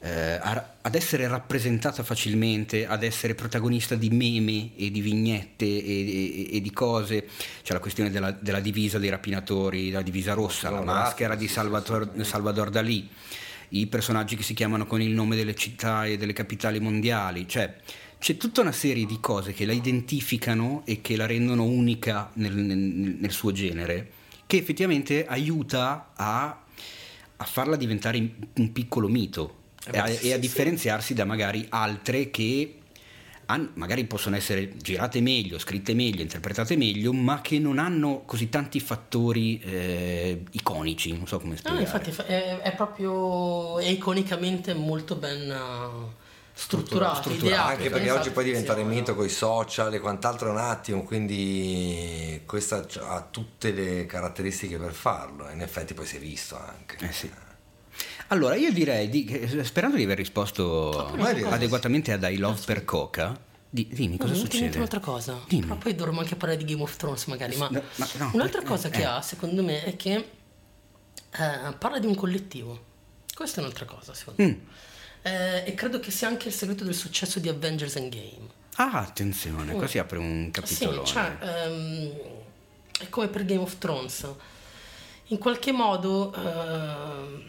eh, 0.00 0.38
ad 0.80 0.94
essere 0.94 1.26
rappresentata 1.26 2.02
facilmente, 2.02 2.86
ad 2.86 3.02
essere 3.02 3.34
protagonista 3.34 3.96
di 3.96 4.10
meme 4.10 4.76
e 4.76 4.90
di 4.90 5.00
vignette 5.00 5.64
e, 5.64 6.50
e, 6.50 6.56
e 6.56 6.60
di 6.60 6.70
cose. 6.70 7.26
C'è 7.62 7.72
la 7.72 7.80
questione 7.80 8.10
della, 8.10 8.30
della, 8.30 8.60
divisa 8.60 8.98
dei 8.98 9.10
rapinatori, 9.10 9.90
la 9.90 10.02
divisa 10.02 10.34
rossa, 10.34 10.70
la 10.70 10.82
maschera 10.82 11.34
di 11.34 11.48
Salvador, 11.48 12.12
Salvador 12.20 12.70
Dalì, 12.70 13.08
i 13.70 13.86
personaggi 13.88 14.36
che 14.36 14.42
si 14.42 14.54
chiamano 14.54 14.86
con 14.86 15.02
il 15.02 15.10
nome 15.10 15.36
delle 15.36 15.54
città 15.54 16.06
e 16.06 16.16
delle 16.16 16.32
capitali 16.32 16.78
mondiali. 16.78 17.48
Cioè, 17.48 17.74
c'è 18.18 18.36
tutta 18.36 18.60
una 18.60 18.72
serie 18.72 19.06
di 19.06 19.18
cose 19.20 19.52
che 19.52 19.64
la 19.64 19.72
identificano 19.72 20.82
e 20.84 21.00
che 21.00 21.16
la 21.16 21.26
rendono 21.26 21.64
unica 21.64 22.30
nel, 22.34 22.54
nel, 22.54 22.76
nel 22.78 23.30
suo 23.30 23.52
genere, 23.52 24.10
che 24.46 24.56
effettivamente 24.56 25.26
aiuta 25.26 26.12
a, 26.14 26.62
a 27.36 27.44
farla 27.44 27.76
diventare 27.76 28.18
un 28.54 28.72
piccolo 28.72 29.08
mito, 29.08 29.56
eh 29.86 29.90
beh, 29.90 29.96
e, 29.96 30.00
a, 30.00 30.06
sì, 30.06 30.28
e 30.28 30.32
a 30.32 30.38
differenziarsi 30.38 31.08
sì. 31.08 31.14
da 31.14 31.24
magari 31.24 31.64
altre 31.68 32.30
che 32.30 32.74
han- 33.46 33.70
magari 33.74 34.04
possono 34.04 34.36
essere 34.36 34.76
girate 34.76 35.20
meglio, 35.20 35.58
scritte 35.58 35.94
meglio, 35.94 36.20
interpretate 36.20 36.76
meglio, 36.76 37.12
ma 37.12 37.40
che 37.40 37.58
non 37.58 37.78
hanno 37.78 38.22
così 38.26 38.48
tanti 38.50 38.78
fattori 38.80 39.58
eh, 39.60 40.42
iconici, 40.50 41.12
non 41.16 41.26
so 41.26 41.38
come 41.38 41.52
No, 41.52 41.56
spiegare. 41.58 41.82
infatti 41.82 42.10
fa- 42.10 42.26
è, 42.26 42.58
è 42.58 42.74
proprio 42.74 43.78
è 43.78 43.86
iconicamente 43.88 44.74
molto 44.74 45.14
ben 45.16 45.48
uh, 45.50 46.17
strutturato, 46.58 47.20
strutturato, 47.20 47.46
ideato, 47.46 47.68
Anche 47.68 47.82
perché 47.84 47.98
pensato, 47.98 48.20
oggi 48.20 48.30
puoi 48.30 48.44
diventare 48.44 48.80
funziona. 48.80 49.00
mito 49.00 49.14
con 49.14 49.24
i 49.24 49.28
social 49.28 49.94
e 49.94 50.00
quant'altro 50.00 50.48
è 50.48 50.50
un 50.50 50.58
attimo, 50.58 51.04
quindi 51.04 52.42
questa 52.46 52.84
ha 53.00 53.20
tutte 53.30 53.70
le 53.70 54.06
caratteristiche 54.06 54.76
per 54.78 54.92
farlo. 54.92 55.48
In 55.50 55.60
effetti 55.60 55.94
poi 55.94 56.06
si 56.06 56.16
è 56.16 56.18
visto 56.18 56.58
anche. 56.58 56.96
Eh 57.06 57.12
sì. 57.12 57.30
Allora, 58.28 58.54
io 58.56 58.72
direi, 58.72 59.08
di- 59.08 59.24
che- 59.24 59.64
sperando 59.64 59.96
di 59.96 60.02
aver 60.04 60.16
risposto 60.18 61.10
vai. 61.16 61.42
adeguatamente 61.42 62.12
ad 62.12 62.22
I 62.24 62.36
Love 62.36 62.60
per 62.64 62.84
Coca, 62.84 63.38
di- 63.70 63.88
dimmi 63.90 64.16
cosa 64.18 64.32
No, 64.32 64.38
mente 64.38 64.56
succede. 64.56 64.76
un'altra 64.76 65.00
cosa. 65.00 65.40
Dimmi. 65.46 65.62
Però 65.66 65.76
poi 65.76 65.94
dovremmo 65.94 66.20
anche 66.20 66.36
parlare 66.36 66.62
di 66.62 66.70
Game 66.70 66.82
of 66.82 66.96
Thrones 66.96 67.24
magari. 67.26 67.56
Ma, 67.56 67.68
No, 67.70 67.82
ma 67.96 68.08
no, 68.18 68.30
un'altra 68.34 68.60
eh, 68.60 68.64
cosa 68.64 68.88
che 68.90 69.00
eh. 69.00 69.04
ha, 69.04 69.22
secondo 69.22 69.62
me, 69.62 69.82
è 69.84 69.96
che 69.96 70.14
eh, 70.14 71.72
parla 71.78 71.98
di 71.98 72.06
un 72.06 72.14
collettivo. 72.14 72.84
Questa 73.34 73.60
è 73.60 73.64
un'altra 73.64 73.84
cosa, 73.86 74.12
secondo 74.14 74.42
Mm. 74.42 74.46
me. 74.46 74.60
Eh, 75.22 75.64
e 75.66 75.74
credo 75.74 75.98
che 76.00 76.10
sia 76.10 76.28
anche 76.28 76.48
il 76.48 76.54
segreto 76.54 76.84
del 76.84 76.94
successo 76.94 77.38
di 77.40 77.48
Avengers 77.48 77.96
Endgame. 77.96 78.56
Ah, 78.76 78.98
attenzione, 79.00 79.72
qua 79.74 79.86
si 79.88 79.98
apre 79.98 80.18
un 80.18 80.50
capitolone. 80.52 81.06
Sì, 81.06 81.12
cioè, 81.12 81.36
ehm, 81.40 82.12
è 83.00 83.08
come 83.08 83.28
per 83.28 83.44
Game 83.44 83.60
of 83.62 83.76
Thrones. 83.78 84.26
In 85.30 85.38
qualche 85.38 85.72
modo, 85.72 86.32
ehm, 86.32 87.42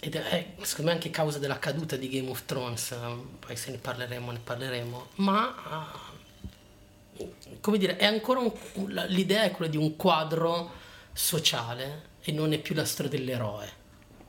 ed 0.00 0.16
è 0.16 0.46
secondo 0.62 0.90
me 0.90 0.96
anche 0.96 1.10
causa 1.10 1.38
della 1.38 1.58
caduta 1.58 1.96
di 1.96 2.08
Game 2.08 2.28
of 2.28 2.42
Thrones, 2.44 2.90
ehm, 2.90 3.36
poi 3.38 3.56
se 3.56 3.70
ne 3.70 3.78
parleremo, 3.78 4.30
ne 4.32 4.40
parleremo, 4.42 5.06
ma 5.16 5.92
eh, 7.16 7.28
come 7.60 7.78
dire, 7.78 7.96
è 7.96 8.04
ancora 8.04 8.40
un- 8.40 8.52
l'idea 9.08 9.44
è 9.44 9.52
quella 9.52 9.70
di 9.70 9.76
un 9.76 9.94
quadro 9.96 10.72
sociale 11.12 12.10
e 12.22 12.32
non 12.32 12.52
è 12.52 12.58
più 12.58 12.74
la 12.74 12.84
storia 12.84 13.10
dell'eroe. 13.10 13.82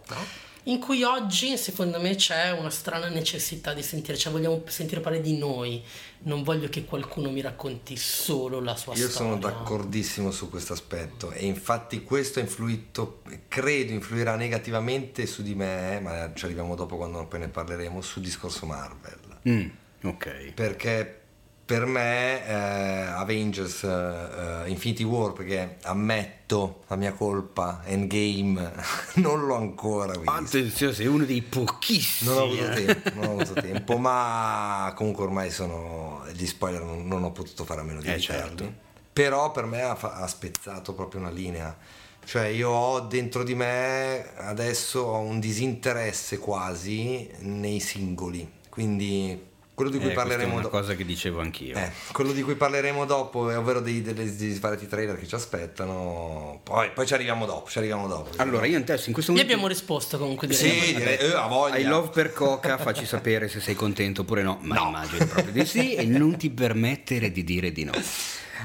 no? 0.10 0.44
In 0.68 0.80
cui 0.80 1.04
oggi, 1.04 1.58
secondo 1.58 2.02
me, 2.02 2.16
c'è 2.16 2.52
una 2.52 2.72
strana 2.72 3.08
necessità 3.08 3.74
di 3.74 3.84
sentire, 3.84 4.18
cioè 4.18 4.32
vogliamo 4.32 4.64
sentire 4.66 5.00
parlare 5.00 5.22
di 5.22 5.38
noi, 5.38 5.84
non 6.24 6.42
voglio 6.42 6.70
che 6.70 6.86
qualcuno 6.86 7.30
mi 7.30 7.42
racconti 7.42 7.96
solo 7.98 8.60
la 8.60 8.76
sua 8.76 8.94
Io 8.96 9.08
storia. 9.08 9.16
sono 9.16 9.38
d'accordissimo 9.38 10.32
su 10.32 10.50
questo 10.50 10.74
aspetto 10.74 11.32
e 11.32 11.46
infatti 11.46 12.02
questo 12.02 12.40
ha 12.40 12.42
influito, 12.42 13.22
credo 13.48 13.92
influirà 13.92 14.36
negativamente 14.36 15.28
su 15.28 15.44
di 15.44 15.54
me, 15.54 16.00
ma 16.02 16.32
ci 16.34 16.46
arriviamo 16.46 16.74
dopo 16.74 16.98
quando 16.98 17.28
poi 17.28 17.42
ne 17.42 17.50
parleremo, 17.50 18.02
sul 18.02 18.24
discorso 18.24 18.66
Marvel. 18.66 19.20
Mm, 19.48 19.68
ok. 20.04 20.52
Perché 20.56 21.25
per 21.66 21.86
me 21.88 22.46
eh, 22.46 22.54
Avengers 22.54 23.84
eh, 23.84 24.70
Infinity 24.70 25.04
War, 25.04 25.34
perché 25.34 25.78
ammetto 25.82 26.84
la 26.88 26.96
mia 26.96 27.12
colpa, 27.14 27.82
Endgame, 27.86 28.72
non 29.16 29.48
l'ho 29.48 29.56
ancora 29.56 30.14
visto. 30.14 30.32
Attenzione, 30.32 30.94
sei 30.94 31.08
uno 31.08 31.26
dei 31.26 31.42
pochissimi. 31.42 32.30
Non 32.30 32.40
ho 32.40 32.46
avuto 32.46 32.70
eh. 32.70 32.86
tempo, 32.86 33.10
non 33.16 33.26
ho 33.26 33.32
avuto 33.32 33.54
tempo, 33.60 33.98
ma 33.98 34.94
comunque 34.96 35.24
ormai 35.24 35.50
sono 35.50 36.24
gli 36.34 36.46
spoiler, 36.46 36.84
non, 36.84 37.08
non 37.08 37.24
ho 37.24 37.32
potuto 37.32 37.66
fare 37.66 37.82
a 37.82 37.84
meno 37.84 38.00
di 38.00 38.14
Eh, 38.14 38.20
certo. 38.20 38.84
Però 39.12 39.52
per 39.52 39.66
me 39.66 39.82
ha, 39.82 39.98
ha 39.98 40.28
spezzato 40.28 40.94
proprio 40.94 41.22
una 41.22 41.32
linea. 41.32 41.76
Cioè 42.24 42.46
io 42.46 42.70
ho 42.70 43.00
dentro 43.02 43.44
di 43.44 43.56
me 43.56 44.36
adesso 44.38 45.02
ho 45.02 45.20
un 45.20 45.40
disinteresse 45.40 46.38
quasi 46.38 47.30
nei 47.40 47.80
singoli. 47.80 48.52
Quindi 48.68 49.54
quello 49.76 49.92
di 49.92 49.98
cui 49.98 50.08
Eh, 50.08 50.12
è 50.12 50.16
parleremo 50.16 50.54
una 50.54 50.62
dopo. 50.64 50.78
cosa 50.80 50.96
che 50.96 51.06
dicevo 51.06 51.42
anch'io. 51.42 51.76
Eh, 51.76 51.92
quello 52.14 52.32
di 52.32 52.42
cui 52.42 52.56
parleremo 52.56 53.06
dopo, 53.06 53.50
è 53.52 53.58
ovvero 53.58 53.82
dei, 53.82 54.02
delle- 54.02 54.34
degli 54.36 54.54
svariati 54.54 54.88
trailer 54.88 55.20
che 55.20 55.28
ci 55.28 55.36
aspettano. 55.36 56.62
Poi, 56.64 56.90
poi 56.94 57.06
ci 57.06 57.14
arriviamo 57.14 57.46
dopo, 57.46 57.70
ci 57.70 57.78
arriviamo 57.78 58.08
dopo. 58.08 58.30
Allora, 58.38 58.66
io 58.66 58.78
adesso 58.78 59.08
in 59.10 59.14
questo 59.14 59.32
Gli 59.32 59.36
momento... 59.36 59.54
abbiamo 59.54 59.68
risposto 59.72 60.18
comunque 60.18 60.48
direi. 60.48 60.80
Sì, 60.82 60.96
direi, 60.96 61.18
eh, 61.18 61.34
a 61.34 61.48
voglia. 61.48 61.78
I 61.78 61.84
love 61.84 62.10
per 62.10 62.32
Coca, 62.34 62.78
facci 62.78 63.06
sapere 63.06 63.48
se 63.50 63.60
sei 63.60 63.76
contento 63.76 64.22
oppure 64.22 64.42
no, 64.44 64.58
ma 64.62 64.80
immagino 64.80 65.26
proprio 65.28 65.52
di 65.52 65.66
sì 65.66 65.94
e 65.96 66.06
non 66.06 66.38
ti 66.38 66.50
permettere 66.50 67.32
di 67.32 67.44
dire 67.44 67.72
di 67.72 67.84
no. 67.84 67.92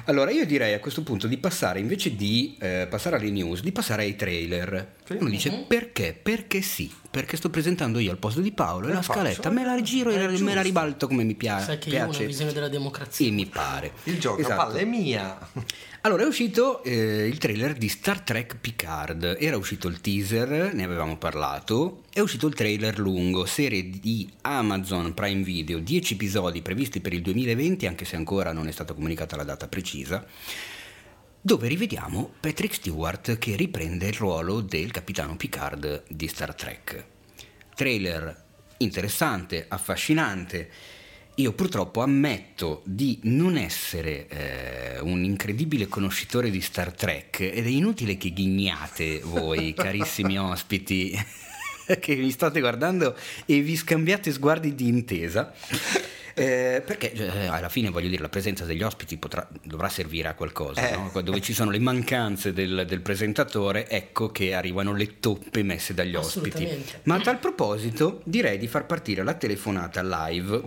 Allora 0.04 0.30
io 0.30 0.46
direi 0.46 0.72
a 0.72 0.78
questo 0.78 1.02
punto 1.02 1.26
di 1.26 1.36
passare, 1.36 1.78
invece 1.80 2.14
di 2.14 2.56
eh, 2.60 2.86
passare 2.88 3.16
alle 3.16 3.30
news, 3.30 3.60
di 3.60 3.72
passare 3.72 4.02
ai 4.04 4.16
trailer. 4.16 4.94
Uno 5.08 5.28
dice 5.28 5.64
perché? 5.66 6.16
Perché 6.20 6.62
sì, 6.62 6.90
perché 7.10 7.36
sto 7.36 7.50
presentando 7.50 7.98
io 7.98 8.10
al 8.12 8.18
posto 8.18 8.40
di 8.40 8.52
Paolo 8.52 8.86
e 8.86 8.90
Eh, 8.90 8.94
la 8.94 9.02
faccio, 9.02 9.18
scaletta 9.20 9.50
me 9.50 9.64
la 9.64 9.80
giro 9.82 10.10
è 10.10 10.14
e 10.14 10.18
me 10.18 10.26
la 10.26 10.36
giusto. 10.36 10.62
ribalto 10.62 11.06
come 11.08 11.24
mi 11.24 11.34
pia- 11.34 11.60
Sai 11.60 11.78
che 11.78 11.88
io 11.88 11.96
ho 11.96 11.98
una 12.02 12.08
piace 12.10 12.26
visione 12.26 12.52
della 12.52 12.68
democrazia. 12.68 13.26
e 13.26 13.30
mi 13.30 13.46
pare. 13.46 13.92
Il 14.04 14.18
gioco 14.20 14.40
Esatto. 14.40 14.54
palla 14.56 14.78
è 14.78 14.84
mia. 14.84 15.38
Allora 16.02 16.22
è 16.22 16.26
uscito 16.26 16.82
eh, 16.82 17.26
il 17.26 17.36
trailer 17.36 17.74
di 17.74 17.88
Star 17.88 18.20
Trek 18.20 18.56
Picard, 18.58 19.36
era 19.38 19.56
uscito 19.58 19.86
il 19.88 20.00
teaser, 20.00 20.72
ne 20.72 20.82
avevamo 20.84 21.18
parlato, 21.18 22.04
è 22.10 22.20
uscito 22.20 22.46
il 22.46 22.54
trailer 22.54 22.98
lungo, 22.98 23.44
serie 23.44 23.90
di 23.90 24.26
Amazon 24.42 25.12
Prime 25.12 25.42
Video, 25.42 25.78
10 25.78 26.14
episodi 26.14 26.62
previsti 26.62 27.00
per 27.00 27.12
il 27.12 27.20
2020, 27.20 27.86
anche 27.86 28.06
se 28.06 28.16
ancora 28.16 28.52
non 28.52 28.66
è 28.66 28.70
stata 28.72 28.94
comunicata 28.94 29.36
la 29.36 29.44
data 29.44 29.68
precisa, 29.68 30.24
dove 31.40 31.68
rivediamo 31.68 32.34
Patrick 32.38 32.74
Stewart 32.74 33.38
che 33.38 33.56
riprende 33.56 34.08
il 34.08 34.14
ruolo 34.14 34.60
del 34.60 34.90
capitano 34.90 35.36
Picard 35.36 36.04
di 36.08 36.28
Star 36.28 36.54
Trek. 36.54 37.04
Trailer 37.74 38.48
interessante, 38.78 39.64
affascinante. 39.66 40.70
Io 41.36 41.52
purtroppo 41.52 42.02
ammetto 42.02 42.82
di 42.84 43.20
non 43.22 43.56
essere 43.56 44.28
eh, 44.28 45.00
un 45.00 45.24
incredibile 45.24 45.88
conoscitore 45.88 46.50
di 46.50 46.60
Star 46.60 46.92
Trek 46.92 47.40
ed 47.40 47.64
è 47.64 47.70
inutile 47.70 48.18
che 48.18 48.32
ghigniate 48.32 49.20
voi, 49.20 49.72
carissimi 49.76 50.38
ospiti, 50.38 51.16
che 51.98 52.16
mi 52.16 52.30
state 52.30 52.60
guardando 52.60 53.16
e 53.46 53.60
vi 53.60 53.76
scambiate 53.76 54.30
sguardi 54.32 54.74
di 54.74 54.88
intesa. 54.88 55.54
Eh, 56.40 56.80
perché 56.80 57.12
eh, 57.12 57.46
alla 57.46 57.68
fine 57.68 57.90
voglio 57.90 58.08
dire 58.08 58.22
la 58.22 58.28
presenza 58.28 58.64
degli 58.64 58.82
ospiti 58.82 59.16
potrà- 59.18 59.48
dovrà 59.62 59.88
servire 59.88 60.28
a 60.28 60.34
qualcosa 60.34 60.88
Eh. 60.88 60.96
no? 60.96 61.20
dove 61.20 61.40
ci 61.40 61.52
sono 61.52 61.70
le 61.70 61.78
mancanze 61.78 62.52
del, 62.52 62.84
del 62.86 63.00
presentatore 63.00 63.88
ecco 63.88 64.30
che 64.30 64.54
arrivano 64.54 64.94
le 64.94 65.18
toppe 65.20 65.62
messe 65.62 65.94
dagli 65.94 66.14
ospiti. 66.14 66.68
Ma 67.04 67.16
a 67.16 67.20
tal 67.20 67.38
proposito 67.38 68.20
direi 68.24 68.58
di 68.58 68.66
far 68.68 68.86
partire 68.86 69.22
la 69.22 69.34
telefonata 69.34 70.02
live 70.02 70.60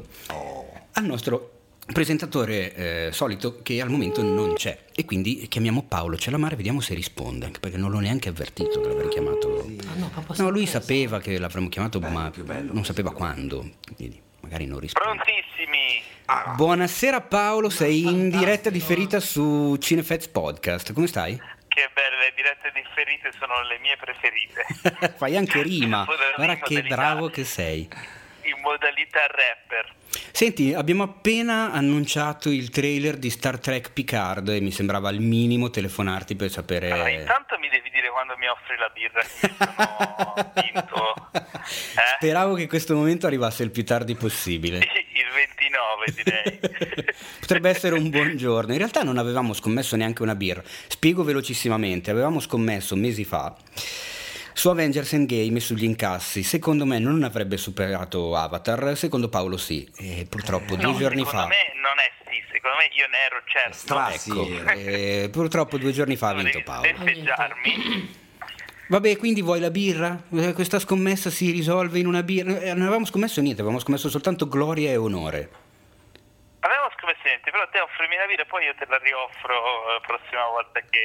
al 0.93 1.05
nostro 1.05 1.49
presentatore 1.91 2.73
eh, 2.75 3.09
solito 3.11 3.59
che 3.61 3.81
al 3.81 3.89
momento 3.89 4.21
non 4.21 4.53
c'è. 4.53 4.85
E 4.95 5.03
quindi 5.05 5.47
chiamiamo 5.49 5.83
Paolo 5.83 6.17
Celamare 6.17 6.55
vediamo 6.55 6.79
se 6.79 6.93
risponde 6.93 7.45
anche 7.45 7.59
perché 7.59 7.77
non 7.77 7.91
l'ho 7.91 7.99
neanche 7.99 8.29
avvertito 8.29 8.79
che 8.79 8.87
l'avrei 8.87 9.09
chiamato. 9.09 9.67
Ah, 9.87 9.97
no, 9.97 10.09
no 10.37 10.49
lui 10.49 10.65
sapeva 10.65 11.19
che 11.19 11.37
l'avremmo 11.37 11.67
chiamato 11.69 11.99
ma 11.99 12.31
bello. 12.43 12.71
non 12.73 12.85
sapeva 12.85 13.11
quando 13.11 13.69
quindi 13.97 14.21
magari 14.53 14.65
non 14.65 14.79
risponde 14.79 15.21
Prontissimi! 15.23 16.03
Buonasera 16.55 17.21
Paolo, 17.21 17.69
sei 17.69 18.03
in 18.03 18.29
diretta 18.29 18.69
differita 18.69 19.19
su 19.19 19.75
Cinefets 19.79 20.27
Podcast, 20.27 20.93
come 20.93 21.07
stai? 21.07 21.35
Che 21.67 21.89
belle, 21.91 22.17
le 22.17 22.33
dirette 22.35 22.71
differite 22.73 23.31
sono 23.39 23.53
le 23.67 23.79
mie 23.79 23.97
preferite. 23.97 25.13
Fai 25.17 25.35
anche 25.35 25.63
rima, 25.63 26.05
guarda 26.35 26.57
che 26.57 26.83
bravo 26.83 27.29
che 27.29 27.43
sei. 27.43 27.89
In 28.43 28.59
modalità 28.61 29.25
rapper. 29.27 29.93
Senti, 30.31 30.73
abbiamo 30.73 31.03
appena 31.03 31.71
annunciato 31.71 32.49
il 32.49 32.69
trailer 32.69 33.17
di 33.17 33.29
Star 33.29 33.59
Trek 33.59 33.91
Picard 33.93 34.49
e 34.49 34.59
mi 34.59 34.71
sembrava 34.71 35.09
al 35.09 35.19
minimo 35.19 35.69
telefonarti 35.69 36.35
per 36.35 36.47
Allora, 36.47 36.61
sapere... 36.61 37.13
intanto 37.13 37.57
mi 37.59 37.69
devi 37.69 37.89
dire 37.89 38.09
quando 38.09 38.35
mi 38.37 38.47
offri 38.47 38.75
la 38.77 38.89
birra 38.93 39.21
sono 39.23 40.51
vinto. 40.55 41.29
Eh? 41.63 42.15
Speravo 42.17 42.55
che 42.55 42.67
questo 42.67 42.93
momento 42.93 43.25
arrivasse 43.25 43.63
il 43.63 43.71
più 43.71 43.85
tardi 43.85 44.15
possibile. 44.15 44.79
Il 44.79 45.29
29 45.33 46.05
direi. 46.23 47.05
Potrebbe 47.39 47.69
essere 47.69 47.95
un 47.95 48.09
buon 48.09 48.35
giorno. 48.35 48.73
In 48.73 48.79
realtà 48.79 49.03
non 49.03 49.17
avevamo 49.17 49.53
scommesso 49.53 49.95
neanche 49.95 50.23
una 50.23 50.35
birra. 50.35 50.61
Spiego 50.87 51.23
velocissimamente. 51.23 52.11
Avevamo 52.11 52.41
scommesso 52.41 52.97
mesi 52.97 53.23
fa 53.23 53.55
su 54.53 54.69
Avengers 54.69 55.13
Endgame 55.13 55.57
e 55.57 55.59
sugli 55.59 55.83
incassi. 55.83 56.43
Secondo 56.43 56.85
me 56.85 56.99
non 56.99 57.23
avrebbe 57.23 57.57
superato 57.57 58.35
Avatar, 58.35 58.95
secondo 58.95 59.29
Paolo 59.29 59.57
sì. 59.57 59.89
E 59.97 60.25
purtroppo 60.29 60.75
due 60.75 60.85
No, 60.91 60.97
giorni 60.97 61.23
secondo 61.23 61.41
fa... 61.41 61.47
me 61.47 61.71
non 61.75 61.97
è 61.99 62.11
sì, 62.31 62.43
secondo 62.51 62.77
me 62.77 62.89
io 62.93 63.07
ne 63.07 63.17
ero 63.17 63.41
certo. 63.45 63.73
Stra- 63.73 64.13
Ecco, 64.13 64.69
eh, 64.73 65.29
purtroppo 65.31 65.77
due 65.77 65.91
giorni 65.91 66.15
fa 66.15 66.29
ha 66.29 66.33
vinto 66.35 66.61
Paolo. 66.63 66.87
festeggiarmi. 66.95 68.21
Vabbè, 68.87 69.17
quindi 69.17 69.41
vuoi 69.41 69.59
la 69.59 69.71
birra? 69.71 70.21
Eh, 70.33 70.53
Questa 70.53 70.77
scommessa 70.77 71.29
si 71.29 71.51
risolve 71.51 71.99
in 71.99 72.05
una 72.05 72.21
birra? 72.21 72.59
Eh, 72.59 72.73
Non 72.73 72.83
avevamo 72.83 73.05
scommesso 73.05 73.41
niente, 73.41 73.61
avevamo 73.61 73.81
scommesso 73.81 74.09
soltanto 74.09 74.47
gloria 74.47 74.91
e 74.91 74.97
onore. 74.97 75.49
Avevo 76.59 76.91
scommesso 76.95 77.21
niente, 77.25 77.49
però 77.49 77.67
te 77.71 77.79
offrimi 77.79 78.15
la 78.17 78.25
birra 78.27 78.43
e 78.43 78.45
poi 78.45 78.65
io 78.65 78.75
te 78.77 78.85
la 78.87 78.97
rioffro 78.97 79.53
la 79.93 79.99
prossima 80.05 80.45
volta 80.47 80.79
che... 80.89 81.01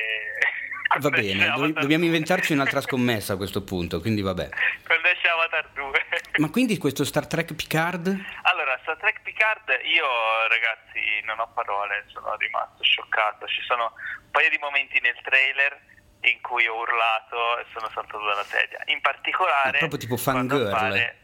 Va 1.00 1.10
bene, 1.10 1.44
do- 1.50 1.72
dobbiamo 1.72 2.04
2. 2.04 2.06
inventarci 2.06 2.52
un'altra 2.52 2.80
scommessa 2.86 3.34
a 3.34 3.36
questo 3.36 3.62
punto, 3.62 4.00
quindi 4.00 4.22
vabbè. 4.22 4.48
Quando 4.86 5.08
esce 5.08 5.28
Avatar 5.28 5.68
2. 5.74 5.90
Ma 6.38 6.50
quindi 6.50 6.78
questo 6.78 7.04
Star 7.04 7.26
Trek 7.26 7.54
Picard? 7.54 8.06
Allora, 8.42 8.78
Star 8.82 8.96
Trek 8.96 9.20
Picard 9.22 9.68
io 9.84 10.06
ragazzi 10.48 11.20
non 11.24 11.38
ho 11.40 11.48
parole, 11.52 12.04
sono 12.08 12.34
rimasto 12.36 12.82
scioccato. 12.82 13.46
Ci 13.46 13.62
sono 13.62 13.92
un 14.24 14.30
paio 14.30 14.48
di 14.50 14.58
momenti 14.58 14.98
nel 15.00 15.16
trailer 15.22 15.78
in 16.22 16.40
cui 16.40 16.66
ho 16.66 16.76
urlato 16.78 17.58
e 17.60 17.66
sono 17.72 17.88
saltato 17.92 18.24
dalla 18.24 18.44
sedia. 18.44 18.80
In 18.86 19.00
particolare, 19.00 19.78
proprio 19.78 19.98
tipo 19.98 20.16
fangirl. 20.16 20.66
appare 20.68 21.18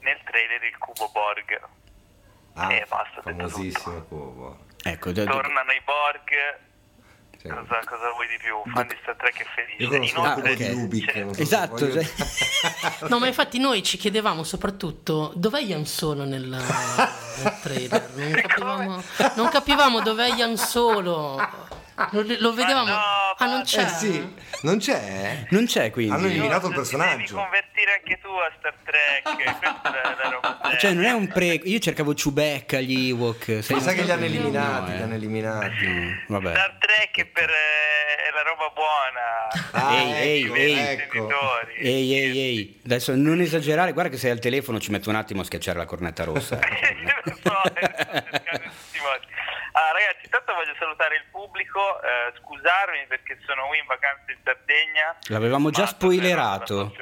nel 0.00 0.18
trailer 0.24 0.62
il 0.64 0.76
cubo 0.78 1.08
Borg. 1.12 1.60
Ah, 2.54 2.72
Eh, 2.74 2.84
basta, 2.88 3.22
famosissimo 3.22 4.02
Cubo. 4.04 4.64
Ecco, 4.82 5.12
d- 5.12 5.24
Tornano 5.24 5.70
i 5.72 5.80
Borg. 5.84 6.68
Sì. 7.40 7.48
Cosa, 7.48 7.80
cosa 7.86 8.10
vuoi 8.14 8.26
di 8.28 8.36
più? 8.38 8.54
Fan 8.70 8.86
di 8.86 8.96
Star 9.00 9.16
Trek 9.16 9.40
è 9.40 9.46
felice. 9.54 9.82
Io 9.82 9.88
conosco 9.88 10.20
Ah, 10.22 10.28
il 10.28 10.34
cubo 10.34 10.48
ok. 10.50 10.56
di 10.56 10.68
Rubik. 10.72 11.10
c'è- 11.12 11.22
non 11.24 11.34
so 11.34 11.40
esatto, 11.40 11.86
voglio- 11.86 11.92
cioè- 12.02 13.08
No, 13.08 13.18
ma 13.18 13.26
infatti 13.26 13.58
noi 13.58 13.82
ci 13.82 13.96
chiedevamo 13.96 14.42
soprattutto 14.42 15.32
dov'è 15.34 15.60
Ian 15.60 15.86
Solo 15.86 16.24
nel, 16.24 16.42
nel 16.46 17.58
trailer. 17.62 18.10
Non 18.14 18.32
capivamo, 18.46 19.02
non 19.36 19.48
capivamo 19.48 20.00
dov'è 20.02 20.34
Ian 20.34 20.56
Solo. 20.58 21.38
Lo, 22.12 22.24
lo 22.38 22.54
vedevamo. 22.54 22.88
no, 22.88 22.98
ah, 23.36 23.46
non 23.46 23.62
c'è. 23.62 23.82
Eh 23.82 23.88
sì, 23.88 24.34
non 24.62 24.78
c'è? 24.78 25.46
non 25.50 25.66
c'è 25.66 25.90
quindi. 25.90 26.12
Hanno 26.14 26.26
eliminato 26.26 26.66
il 26.68 26.72
Ti 26.74 26.80
Devi 26.80 26.96
personaggio. 26.96 27.34
convertire 27.36 27.92
anche 27.98 28.18
tu 28.20 28.28
a 28.28 28.50
Star 28.58 28.74
Trek. 28.84 29.36
Questa 29.36 29.80
è 29.82 29.90
la, 30.02 30.16
la 30.22 30.28
roba 30.30 30.76
Cioè, 30.78 30.92
non 30.92 31.04
è 31.04 31.12
un 31.12 31.28
pre. 31.28 31.46
Io 31.64 31.78
cercavo 31.78 32.12
Chewbacca, 32.14 32.80
gli 32.80 33.08
Ewok. 33.10 33.58
sai- 33.62 33.76
Mi 33.76 33.82
sa 33.82 33.92
che 33.92 34.02
li 34.02 34.10
hanno 34.10 34.20
No, 34.20 34.26
eliminati, 34.26 34.90
eh. 34.92 34.96
li 34.96 35.02
hanno 35.02 35.14
eliminati. 35.14 35.86
Mm, 35.86 36.12
Vabbè. 36.28 36.50
Star 36.52 36.76
Trek 36.78 37.16
è, 37.18 37.24
per, 37.26 37.50
eh, 37.50 38.28
è 38.28 38.30
la 38.32 38.42
roba 38.42 38.68
buona. 38.74 39.48
Ah, 39.72 39.94
Ehi, 39.94 40.12
ehi, 40.12 40.44
ecco, 40.44 40.54
ehi. 40.54 40.78
ecco. 40.78 41.28
Ehi, 41.78 42.14
ehi, 42.14 42.38
ehi. 42.38 42.80
Adesso 42.84 43.14
non 43.14 43.40
esagerare. 43.40 43.92
Guarda 43.92 44.10
che 44.10 44.18
sei 44.18 44.30
al 44.30 44.38
telefono, 44.40 44.78
ci 44.80 44.90
metto 44.90 45.08
un 45.10 45.16
attimo 45.16 45.40
a 45.42 45.44
schiacciare 45.44 45.78
la 45.78 45.84
cornetta 45.86 46.24
rossa. 46.24 46.58
eh. 46.60 46.96
Modi. 49.70 49.78
Ah, 49.78 49.92
ragazzi, 49.92 50.24
intanto 50.24 50.54
voglio 50.54 50.74
salutare 50.78 51.16
il 51.16 51.24
pubblico, 51.30 51.78
eh, 52.02 52.32
scusarmi 52.42 53.06
perché 53.06 53.38
sono 53.46 53.66
qui 53.68 53.78
in 53.78 53.86
vacanza 53.86 54.30
in 54.32 54.38
Sardegna. 54.42 55.16
L'avevamo 55.28 55.70
già 55.70 55.86
spoilerato. 55.86 56.92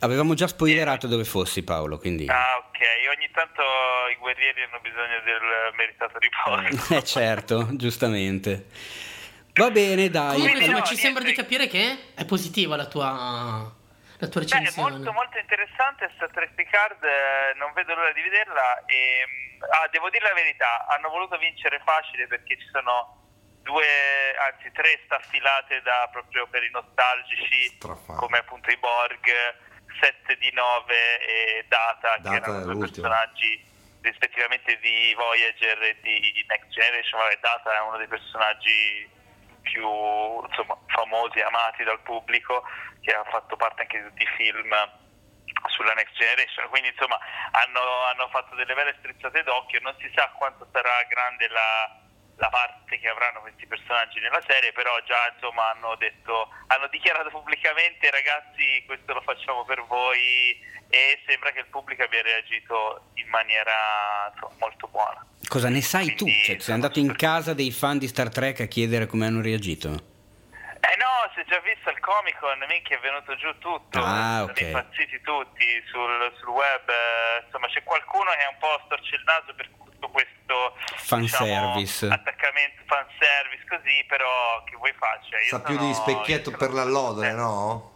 Avevamo 0.00 0.34
già 0.34 0.48
spoilerato 0.48 1.06
dove 1.06 1.24
fossi, 1.24 1.62
Paolo. 1.62 1.98
Quindi. 1.98 2.26
Ah, 2.28 2.58
ok. 2.58 2.80
Ogni 3.16 3.30
tanto 3.32 3.62
i 4.10 4.16
guerrieri 4.18 4.62
hanno 4.62 4.80
bisogno 4.80 5.20
del 5.24 5.74
meritato 5.76 6.18
riposo. 6.18 6.94
Eh, 6.98 7.04
certo, 7.04 7.68
giustamente. 7.76 8.66
Va 9.54 9.70
bene, 9.70 10.08
dai. 10.08 10.40
Comunque, 10.40 10.66
no, 10.66 10.82
ci 10.82 10.96
sembra 10.96 11.22
di 11.22 11.32
niente. 11.32 11.42
capire 11.42 11.66
che 11.68 12.14
è 12.14 12.24
positiva 12.24 12.74
la 12.74 12.86
tua, 12.86 13.70
la 14.22 14.28
tua 14.28 14.40
Beh, 14.40 14.46
recensione. 14.46 14.90
molto 14.90 15.12
molto 15.12 15.38
interessante 15.38 16.10
Star 16.14 16.30
Trek 16.30 16.54
Picard, 16.54 17.02
eh, 17.02 17.54
non 17.58 17.72
vedo 17.72 17.94
l'ora 17.94 18.12
di 18.12 18.22
vederla 18.22 18.84
e 18.86 19.26
mm, 19.26 19.62
ah, 19.66 19.88
devo 19.90 20.10
dire 20.10 20.28
la 20.28 20.34
verità, 20.34 20.86
hanno 20.86 21.08
voluto 21.10 21.36
vincere 21.38 21.80
facile 21.84 22.28
perché 22.28 22.56
ci 22.56 22.68
sono 22.70 23.18
due, 23.62 23.84
anzi 24.38 24.70
tre 24.72 25.00
staffilate 25.04 25.82
da 25.82 26.08
proprio 26.12 26.46
per 26.46 26.62
i 26.62 26.70
nostalgici 26.70 27.66
Strafante. 27.74 28.14
come 28.20 28.38
appunto 28.38 28.70
i 28.70 28.76
Borg, 28.76 29.26
7 30.00 30.36
di 30.38 30.50
9 30.52 30.94
e 31.20 31.64
Data, 31.68 32.16
Data 32.18 32.30
che 32.30 32.36
erano 32.36 32.62
due 32.62 32.74
l'ultimo. 32.74 33.08
personaggi 33.08 33.70
rispettivamente 34.02 34.78
di 34.78 35.14
Voyager 35.16 35.82
e 35.82 35.96
di 36.00 36.44
Next 36.48 36.70
Generation, 36.70 37.20
Vabbè, 37.20 37.38
Data 37.40 37.74
è 37.74 37.80
uno 37.80 37.96
dei 37.98 38.08
personaggi 38.08 39.08
più 39.62 39.88
insomma, 40.44 40.76
famosi 40.86 41.38
e 41.38 41.42
amati 41.42 41.84
dal 41.84 42.00
pubblico, 42.00 42.62
che 43.00 43.12
ha 43.12 43.24
fatto 43.24 43.56
parte 43.56 43.82
anche 43.82 44.02
di 44.02 44.08
tutti 44.08 44.22
i 44.22 44.34
film 44.36 44.74
sulla 45.66 45.94
Next 45.94 46.14
Generation, 46.14 46.68
quindi 46.68 46.88
insomma 46.88 47.18
hanno, 47.52 47.80
hanno 48.10 48.28
fatto 48.28 48.54
delle 48.54 48.74
belle 48.74 48.94
strizzate 48.98 49.42
d'occhio, 49.42 49.80
non 49.82 49.94
si 49.98 50.10
sa 50.14 50.28
quanto 50.36 50.66
sarà 50.72 51.02
grande 51.08 51.48
la, 51.48 52.01
la 52.42 52.48
parte 52.48 52.98
che 52.98 53.06
avranno 53.08 53.38
questi 53.40 53.66
personaggi 53.68 54.18
nella 54.18 54.42
serie, 54.48 54.72
però 54.72 54.90
già 55.06 55.30
insomma 55.32 55.70
hanno 55.70 55.94
detto, 55.94 56.48
hanno 56.66 56.88
dichiarato 56.88 57.30
pubblicamente 57.30 58.10
ragazzi 58.10 58.82
questo 58.84 59.14
lo 59.14 59.20
facciamo 59.22 59.64
per 59.64 59.80
voi 59.86 60.58
e 60.90 61.22
sembra 61.24 61.52
che 61.52 61.60
il 61.60 61.66
pubblico 61.70 62.02
abbia 62.02 62.20
reagito 62.20 63.10
in 63.14 63.28
maniera 63.28 64.28
insomma, 64.34 64.54
molto 64.58 64.88
buona. 64.88 65.24
Cosa 65.46 65.68
ne 65.68 65.82
sai 65.82 66.16
tu? 66.16 66.24
Quindi, 66.24 66.42
Cioè, 66.42 66.58
sei 66.58 66.74
andato 66.74 66.98
in 66.98 67.14
casa 67.14 67.54
dei 67.54 67.70
fan 67.70 67.98
di 67.98 68.08
Star 68.08 68.28
Trek 68.28 68.58
a 68.60 68.66
chiedere 68.66 69.06
come 69.06 69.26
hanno 69.26 69.40
reagito? 69.40 69.88
Eh 70.82 70.96
no, 70.98 71.30
si 71.34 71.40
è 71.40 71.44
già 71.46 71.60
visto 71.60 71.90
al 71.90 72.00
Comic 72.00 72.38
Con, 72.40 72.58
minchia 72.66 72.96
è 72.96 73.00
venuto 73.00 73.36
giù 73.36 73.56
tutto, 73.58 74.02
Ah, 74.02 74.38
sono 74.40 74.50
ok. 74.50 74.60
impazziti 74.62 75.20
tutti 75.20 75.66
sul, 75.86 76.32
sul 76.40 76.48
web, 76.48 76.88
eh, 76.90 77.44
insomma 77.46 77.68
c'è 77.68 77.84
qualcuno 77.84 78.30
che 78.32 78.42
è 78.42 78.48
un 78.50 78.58
po' 78.58 78.82
storce 78.86 79.14
il 79.14 79.22
naso 79.22 79.54
per 79.54 79.70
tutto 80.02 80.08
questo 80.10 80.74
Fanservice. 80.96 82.06
diciamo, 82.06 82.14
attaccamento, 82.14 82.82
fanservice 82.86 83.64
così, 83.68 84.04
però 84.08 84.62
che 84.64 84.76
vuoi 84.76 84.92
faccia? 84.98 85.38
Io 85.38 85.48
Sa 85.48 85.60
più 85.60 85.76
di 85.78 85.94
specchietto 85.94 86.50
per 86.50 86.72
l'allodole, 86.72 87.28
eh, 87.28 87.32
no? 87.32 87.90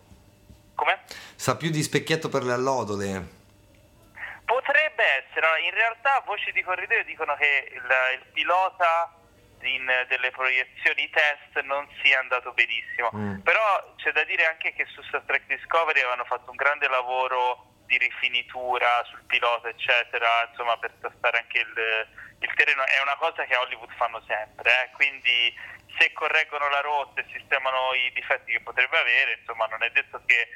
Come? 0.74 1.00
Sa 1.34 1.56
più 1.56 1.70
di 1.70 1.82
specchietto 1.82 2.28
per 2.28 2.44
le 2.44 2.52
allodole. 2.52 3.34
Potrebbe 4.44 5.02
essere, 5.26 5.46
in 5.64 5.72
realtà 5.74 6.22
voci 6.24 6.52
di 6.52 6.62
corridoio 6.62 7.02
dicono 7.04 7.34
che 7.34 7.68
il, 7.74 7.82
il 7.82 8.26
pilota 8.32 9.10
in 9.62 9.90
delle 10.08 10.30
proiezioni 10.30 11.10
test 11.10 11.64
non 11.64 11.88
sia 12.02 12.20
andato 12.20 12.52
benissimo, 12.52 13.10
Mm. 13.12 13.40
però 13.40 13.94
c'è 13.96 14.12
da 14.12 14.22
dire 14.24 14.44
anche 14.46 14.72
che 14.74 14.86
su 14.86 15.02
Star 15.02 15.22
Trek 15.26 15.46
Discovery 15.46 16.00
avevano 16.00 16.24
fatto 16.24 16.50
un 16.50 16.56
grande 16.56 16.86
lavoro 16.88 17.74
di 17.86 17.98
rifinitura 17.98 19.02
sul 19.08 19.22
pilota 19.26 19.68
eccetera, 19.68 20.46
insomma 20.50 20.76
per 20.76 20.92
testare 21.00 21.38
anche 21.38 21.58
il, 21.58 22.06
il 22.40 22.54
terreno, 22.54 22.84
è 22.84 23.00
una 23.02 23.16
cosa 23.16 23.44
che 23.44 23.54
a 23.54 23.60
Hollywood 23.60 23.92
fanno 23.96 24.22
sempre, 24.26 24.70
eh, 24.70 24.90
quindi 24.92 25.54
se 25.98 26.12
correggono 26.12 26.68
la 26.68 26.80
rotta 26.80 27.20
e 27.20 27.26
sistemano 27.32 27.94
i 27.94 28.12
difetti 28.12 28.52
che 28.52 28.60
potrebbe 28.60 28.98
avere, 28.98 29.38
insomma 29.38 29.66
non 29.66 29.82
è 29.82 29.90
detto 29.90 30.20
che 30.26 30.48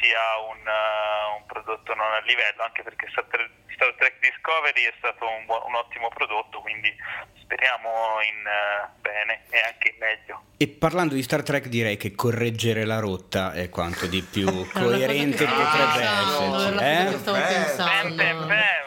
sia 0.00 0.38
un, 0.48 0.60
eh, 0.66 1.36
un 1.38 1.46
prodotto 1.46 1.94
non 1.94 2.12
a 2.12 2.20
livello, 2.20 2.62
anche 2.62 2.82
perché 2.82 3.08
Star 3.10 3.24
Trek, 3.26 4.18
Discovery 4.20 4.84
è 4.84 4.94
stato 4.98 5.28
un, 5.28 5.44
buon- 5.44 5.62
un 5.66 5.74
ottimo 5.74 6.08
prodotto, 6.08 6.60
quindi 6.60 6.94
speriamo 7.40 8.20
in 8.22 8.46
eh, 8.46 8.88
bene 9.00 9.44
e 9.50 9.60
anche 9.60 9.88
in 9.88 9.96
meglio. 9.98 10.42
E 10.56 10.68
parlando 10.68 11.14
di 11.14 11.22
Star 11.22 11.42
Trek 11.42 11.66
direi 11.66 11.96
che 11.96 12.14
correggere 12.14 12.84
la 12.84 12.98
rotta 12.98 13.52
è 13.52 13.68
quanto 13.68 14.06
di 14.06 14.22
più 14.22 14.46
coerente 14.72 15.44
che 15.44 15.52
potrebbe 15.52 16.06
cosa 16.24 16.74
che 16.74 17.00
eh? 17.00 17.18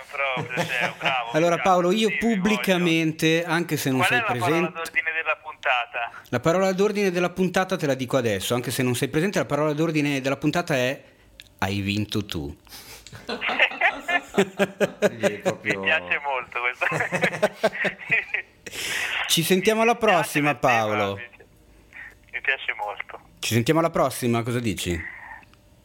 proprio, 0.09 0.63
cioè, 0.65 0.93
bravo, 0.97 1.31
Allora 1.31 1.55
bravo, 1.55 1.69
Paolo, 1.69 1.91
io 1.91 2.09
sì, 2.09 2.17
pubblicamente, 2.17 3.43
anche 3.45 3.77
se 3.77 3.91
non 3.91 4.03
sei 4.03 4.21
Qual 4.21 4.39
parola 4.39 4.71
presente... 4.71 4.91
puntata? 5.69 6.11
La 6.29 6.39
parola 6.39 6.71
d'ordine 6.73 7.11
della 7.11 7.29
puntata 7.29 7.75
te 7.75 7.85
la 7.85 7.93
dico 7.93 8.17
adesso, 8.17 8.55
anche 8.55 8.71
se 8.71 8.81
non 8.83 8.95
sei 8.95 9.07
presente, 9.09 9.37
la 9.39 9.45
parola 9.45 9.73
d'ordine 9.73 10.21
della 10.21 10.37
puntata 10.37 10.75
è 10.75 11.01
hai 11.59 11.81
vinto 11.81 12.25
tu. 12.25 12.55
Proprio- 15.43 15.79
Mi 15.79 15.85
piace 15.85 16.19
molto 16.23 16.59
questo. 16.59 16.87
Ci 19.27 19.43
sentiamo 19.43 19.81
alla 19.81 19.95
prossima 19.95 20.55
Paolo. 20.55 21.15
Mi 21.15 22.41
piace 22.41 22.73
molto. 22.75 23.19
Ci 23.39 23.53
sentiamo 23.53 23.79
alla 23.79 23.89
prossima, 23.89 24.41
cosa 24.43 24.59
dici? 24.59 25.17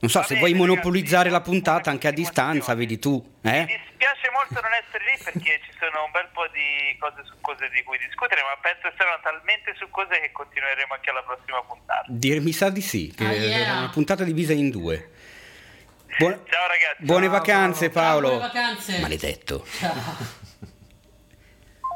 Non 0.05 0.12
so, 0.12 0.21
Va 0.21 0.27
se 0.27 0.35
bene, 0.37 0.47
vuoi 0.53 0.59
monopolizzare 0.61 1.31
ragazzi, 1.31 1.33
la 1.33 1.40
puntata 1.40 1.88
anche 1.88 2.09
a 2.09 2.11
buona 2.12 2.25
distanza, 2.29 2.75
vedi 2.75 2.99
tu, 2.99 3.14
Mi 3.40 3.51
eh? 3.51 3.64
dispiace 3.64 4.29
molto 4.37 4.61
non 4.61 4.73
essere 4.77 5.01
lì 5.09 5.17
perché 5.17 5.61
ci 5.64 5.73
sono 5.81 6.05
un 6.05 6.11
bel 6.12 6.29
po' 6.31 6.45
di 6.53 6.93
cose 7.01 7.25
su 7.25 7.33
cose 7.40 7.71
di 7.73 7.83
cui 7.83 7.97
discutere, 7.97 8.43
ma 8.45 8.53
penso 8.61 8.93
saranno 8.99 9.19
talmente 9.23 9.73
su 9.79 9.88
cose 9.88 10.21
che 10.21 10.31
continueremo 10.31 10.93
anche 10.93 11.09
alla 11.09 11.23
prossima 11.23 11.62
puntata. 11.64 12.05
Dire, 12.09 12.40
mi 12.40 12.53
sa 12.53 12.69
di 12.69 12.83
sì, 12.83 13.14
che 13.17 13.25
Ah, 13.25 13.33
è 13.33 13.38
yeah. 13.40 13.79
una 13.79 13.88
puntata 13.88 14.25
divisa 14.25 14.53
in 14.53 14.69
due. 14.69 15.09
Buon- 16.19 16.45
Ciao 16.53 16.67
ragazzi. 16.69 17.01
buone 17.03 17.25
Ciao, 17.27 17.33
vacanze 17.40 17.85
Ciao, 17.90 17.93
Paolo. 17.97 18.29
buone 18.29 18.45
vacanze. 18.53 19.01
Maledetto. 19.01 19.64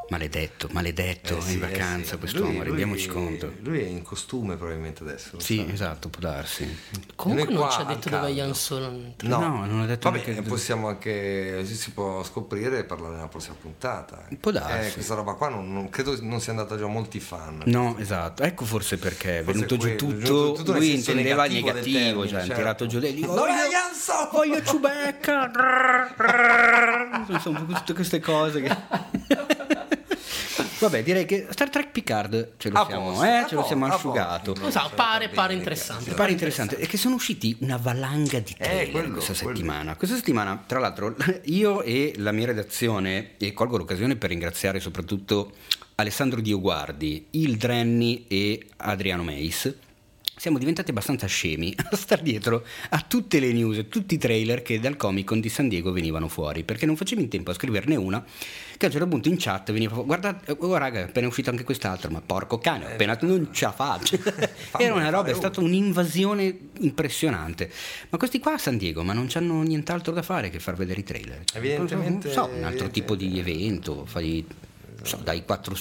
Maledetto, 0.09 0.67
maledetto, 0.71 1.37
Eh 1.37 1.41
sì, 1.41 1.53
in 1.53 1.63
eh 1.63 1.67
vacanza 1.67 2.11
sì. 2.13 2.17
quest'uomo, 2.17 2.57
Lui- 2.57 2.63
rendiamoci 2.63 3.05
lui- 3.07 3.15
conto. 3.15 3.53
Lui 3.61 3.79
è 3.79 3.85
in 3.85 4.01
costume 4.01 4.55
probabilmente 4.55 5.03
adesso. 5.03 5.39
Sì, 5.39 5.57
sai. 5.57 5.71
esatto, 5.71 6.09
può 6.09 6.19
darsi. 6.21 6.77
Comunque 7.15 7.53
non 7.53 7.69
ci 7.69 7.79
ha 7.79 7.83
detto 7.83 8.09
dove. 8.09 8.31
Ian 8.31 8.55
Solo. 8.55 8.89
No, 8.89 9.13
No, 9.39 9.65
non 9.65 9.81
ho 9.81 9.85
detto 9.85 10.09
Vabbè, 10.09 10.23
neanche- 10.25 10.41
possiamo 10.49 10.87
anche 10.87 11.63
si, 11.65 11.75
si 11.75 11.91
può 11.91 12.23
scoprire 12.23 12.79
e 12.79 12.83
parlare 12.85 13.15
nella 13.15 13.27
prossima 13.27 13.55
puntata. 13.59 14.25
Può 14.39 14.49
darsi. 14.51 14.87
Eh, 14.89 14.93
questa 14.93 15.13
roba 15.13 15.33
qua 15.33 15.49
non, 15.49 15.71
non- 15.71 15.89
credo 15.89 16.17
non 16.21 16.41
sia 16.41 16.51
andata 16.53 16.75
già 16.75 16.85
a 16.85 16.87
molti 16.87 17.19
fan. 17.19 17.61
No, 17.65 17.95
esatto, 17.99 18.41
ecco 18.43 18.65
forse 18.65 18.97
perché 18.97 19.39
è 19.39 19.43
Forse 19.43 19.65
venuto 19.65 19.77
giù 19.77 19.95
quello, 19.95 20.13
tutto, 20.23 20.51
tutto 20.53 20.71
lui 20.73 20.95
intendeva 20.95 21.43
negativo 21.43 21.71
del 21.71 21.83
negativo, 21.83 21.99
termine, 22.25 22.27
cioè 22.29 22.37
ha 22.39 22.41
certo. 22.41 22.55
tirato 22.55 22.85
giù 22.87 22.99
Dov'è 22.99 23.13
voglio, 23.13 23.93
Solo? 23.93 24.29
voglio 24.31 24.63
Ciubecca, 24.63 25.51
insomma 27.29 27.59
tutte 27.59 27.93
queste 27.93 28.19
cose 28.19 28.61
che... 28.61 29.57
Vabbè, 30.79 31.03
direi 31.03 31.25
che 31.25 31.47
Star 31.49 31.69
Trek 31.69 31.89
Picard 31.91 32.51
ce 32.57 32.69
lo 32.69 32.79
A 32.79 32.85
siamo, 32.85 33.09
posto, 33.11 33.23
eh, 33.25 33.45
ce 33.47 33.55
lo 33.55 33.63
siamo 33.63 33.85
asciugato. 33.85 34.55
Non 34.59 34.71
so, 34.71 34.89
pare, 34.95 35.27
pare 35.29 35.53
interessante. 35.53 36.11
Pare 36.13 36.31
interessante, 36.31 36.77
è 36.77 36.87
che 36.87 36.97
sono 36.97 37.15
usciti 37.15 37.55
una 37.59 37.77
valanga 37.77 38.39
di 38.39 38.55
trailer 38.57 38.87
Eh, 38.87 38.91
quello, 38.91 39.13
questa 39.13 39.33
quello. 39.33 39.55
settimana. 39.57 39.95
Questa 39.95 40.15
settimana, 40.15 40.63
tra 40.65 40.79
l'altro, 40.79 41.15
io 41.45 41.81
e 41.81 42.13
la 42.17 42.31
mia 42.31 42.45
redazione, 42.47 43.31
e 43.37 43.51
colgo 43.53 43.77
l'occasione 43.77 44.15
per 44.15 44.29
ringraziare 44.29 44.79
soprattutto 44.79 45.51
Alessandro 45.95 46.39
Dioguardi, 46.39 47.27
Il 47.31 47.57
Drenni 47.57 48.25
e 48.27 48.67
Adriano 48.77 49.23
Meis. 49.23 49.73
Siamo 50.39 50.57
diventati 50.57 50.91
abbastanza 50.91 51.27
scemi 51.27 51.75
a 51.91 51.97
star 51.97 52.21
dietro 52.21 52.65
a 52.91 53.03
tutte 53.05 53.41
le 53.41 53.51
news, 53.51 53.87
tutti 53.89 54.13
i 54.13 54.17
trailer 54.17 54.61
che 54.61 54.79
dal 54.79 54.95
Comic 54.95 55.25
Con 55.25 55.41
di 55.41 55.49
San 55.49 55.67
Diego 55.67 55.91
venivano 55.91 56.29
fuori, 56.29 56.63
perché 56.63 56.85
non 56.85 56.95
facevo 56.95 57.19
in 57.19 57.27
tempo 57.27 57.51
a 57.51 57.53
scriverne 57.53 57.97
una, 57.97 58.23
che 58.77 58.85
a 58.85 58.87
un 58.87 58.91
certo 58.93 59.07
punto 59.09 59.27
in 59.27 59.35
chat 59.37 59.73
veniva 59.73 59.91
fuori, 59.91 60.07
guarda, 60.07 60.39
oh 60.59 60.77
raga, 60.77 60.99
è 60.99 61.03
appena 61.03 61.27
uscito 61.27 61.49
anche 61.49 61.65
quest'altro, 61.65 62.09
ma 62.09 62.21
porco 62.21 62.57
cane, 62.57 62.85
ho 62.85 62.87
appena 62.87 63.17
non 63.23 63.49
ce 63.51 63.65
la 63.65 63.73
faccio. 63.73 64.17
Era 64.79 64.93
una 64.93 65.09
roba, 65.09 65.29
è 65.29 65.33
stata 65.33 65.59
un'invasione 65.59 66.57
impressionante. 66.79 67.69
Ma 68.07 68.17
questi 68.17 68.39
qua 68.39 68.53
a 68.53 68.57
San 68.57 68.77
Diego, 68.77 69.03
ma 69.03 69.11
non 69.11 69.27
hanno 69.33 69.61
nient'altro 69.63 70.13
da 70.13 70.21
fare 70.21 70.49
che 70.49 70.61
far 70.61 70.75
vedere 70.77 71.01
i 71.01 71.03
trailer. 71.03 71.43
Evidentemente- 71.53 72.33
Non 72.33 72.33
so, 72.33 72.49
un 72.55 72.63
altro 72.63 72.87
tipo 72.89 73.15
di 73.15 73.39
evento, 73.39 74.05
fai, 74.05 74.45
so, 75.01 75.17
dai 75.17 75.43
quattro, 75.43 75.75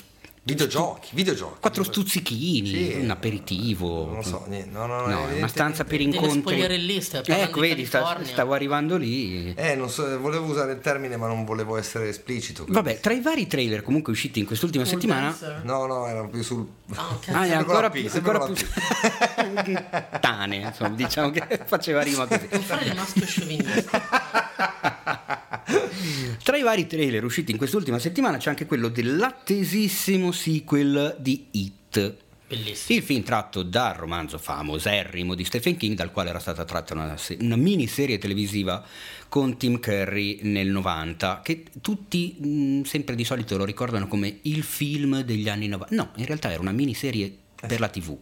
Videogiochi, 0.48 1.10
videogiochi. 1.12 1.56
quattro 1.60 1.84
stuzzichini, 1.84 2.66
Sì. 2.68 2.98
un 3.02 3.10
aperitivo. 3.10 4.06
Non 4.06 4.14
lo 4.16 4.22
so, 4.22 4.44
niente. 4.48 4.70
No, 4.70 4.86
no, 4.86 5.00
no, 5.00 5.06
No, 5.08 5.24
una 5.36 5.46
stanza 5.48 5.84
per 5.84 6.00
incontri. 6.00 6.62
Ecco, 6.62 7.60
di 7.60 7.68
vedi, 7.68 7.84
sta- 7.84 8.18
stavo 8.24 8.54
arrivando 8.54 8.96
lì. 8.96 9.52
Eh, 9.54 9.74
non 9.74 9.90
so, 9.90 10.18
volevo 10.18 10.46
usare 10.46 10.72
il 10.72 10.80
termine, 10.80 11.16
ma 11.18 11.26
non 11.26 11.44
volevo 11.44 11.76
essere 11.76 12.08
esplicito. 12.08 12.64
quindi- 12.64 12.80
Vabbè, 12.82 13.00
tra 13.00 13.12
i 13.12 13.20
vari 13.20 13.46
trailer 13.46 13.82
comunque 13.82 14.12
usciti 14.12 14.38
in 14.40 14.46
quest'ultima 14.46 14.84
Full 14.84 14.92
settimana. 14.94 15.26
dancer. 15.28 15.60
No, 15.64 15.84
no, 15.86 16.06
era 16.06 16.24
più 16.26 16.42
sul. 16.42 16.66
Ok. 16.96 17.28
Ah, 17.38 17.44
è 17.44 17.52
ancora 17.52 17.90
più, 17.90 18.08
ancora 18.10 18.38
più 18.46 18.54
tane, 20.20 20.56
insomma, 20.56 20.96
diciamo 20.96 21.30
che 21.30 21.60
faceva 21.66 22.00
rima 22.02 22.26
così. 22.26 22.48
Non 22.50 22.62
fare 22.62 22.84
il 22.86 22.94
maschio 22.94 23.26
sciovinista. 23.26 25.46
Tra 26.42 26.56
i 26.56 26.62
vari 26.62 26.86
trailer 26.86 27.24
usciti 27.24 27.50
in 27.52 27.58
quest'ultima 27.58 27.98
settimana 27.98 28.38
c'è 28.38 28.50
anche 28.50 28.66
quello 28.66 28.88
dell'attesissimo 28.88 30.32
sequel 30.32 31.16
di 31.18 31.46
It. 31.52 32.16
Bellissimo. 32.48 32.98
Il 32.98 33.04
film 33.04 33.22
tratto 33.22 33.62
dal 33.62 33.94
romanzo 33.94 34.38
famoserrimo 34.38 35.34
di 35.34 35.44
Stephen 35.44 35.76
King, 35.76 35.94
dal 35.94 36.10
quale 36.10 36.30
era 36.30 36.38
stata 36.38 36.64
tratta 36.64 36.94
una, 36.94 37.14
una 37.40 37.56
miniserie 37.56 38.16
televisiva 38.16 38.82
con 39.28 39.58
Tim 39.58 39.78
Curry 39.78 40.38
nel 40.42 40.68
90, 40.68 41.42
che 41.44 41.64
tutti 41.82 42.36
mh, 42.38 42.82
sempre 42.84 43.14
di 43.14 43.24
solito 43.24 43.58
lo 43.58 43.66
ricordano 43.66 44.08
come 44.08 44.38
il 44.42 44.62
film 44.62 45.20
degli 45.20 45.50
anni 45.50 45.68
90. 45.68 45.94
No, 45.94 46.12
in 46.16 46.24
realtà 46.24 46.50
era 46.50 46.62
una 46.62 46.72
miniserie 46.72 47.36
per 47.66 47.80
la 47.80 47.88
TV. 47.88 48.16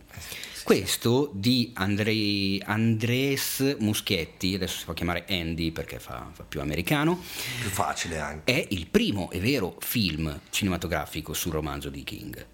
Questo 0.67 1.31
di 1.33 1.71
Andrei, 1.75 2.61
Andres 2.67 3.77
Muschietti, 3.79 4.57
adesso 4.57 4.79
si 4.79 4.85
può 4.85 4.95
chiamare 4.95 5.25
Andy 5.29 5.71
perché 5.71 6.01
fa, 6.01 6.29
fa 6.33 6.43
più 6.43 6.61
americano, 6.61 7.23
Più 7.61 7.71
facile 7.71 8.19
anche. 8.19 8.53
è 8.53 8.67
il 8.71 8.89
primo 8.89 9.31
e 9.31 9.39
vero 9.39 9.77
film 9.79 10.41
cinematografico 10.51 11.35
sul 11.35 11.53
romanzo 11.53 11.89
di 11.89 12.03
King. 12.03 12.45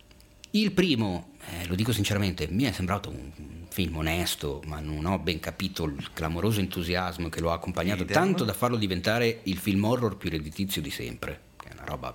Il 0.51 0.72
primo, 0.72 1.31
eh, 1.59 1.66
lo 1.66 1.75
dico 1.75 1.90
sinceramente, 1.90 2.48
mi 2.51 2.64
è 2.64 2.72
sembrato 2.72 3.09
un 3.09 3.31
film 3.70 3.96
onesto, 3.96 4.61
ma 4.66 4.79
non 4.81 5.07
ho 5.07 5.18
ben 5.18 5.40
capito 5.40 5.85
il 5.85 6.11
clamoroso 6.12 6.61
entusiasmo 6.61 7.31
che 7.31 7.40
lo 7.40 7.51
ha 7.51 7.55
accompagnato, 7.55 8.03
Idem. 8.03 8.14
tanto 8.14 8.44
da 8.44 8.53
farlo 8.53 8.77
diventare 8.77 9.40
il 9.44 9.57
film 9.57 9.83
horror 9.85 10.18
più 10.18 10.29
redditizio 10.29 10.83
di 10.83 10.90
sempre, 10.90 11.40
che 11.57 11.70
è 11.70 11.72
una 11.72 11.85
roba 11.87 12.14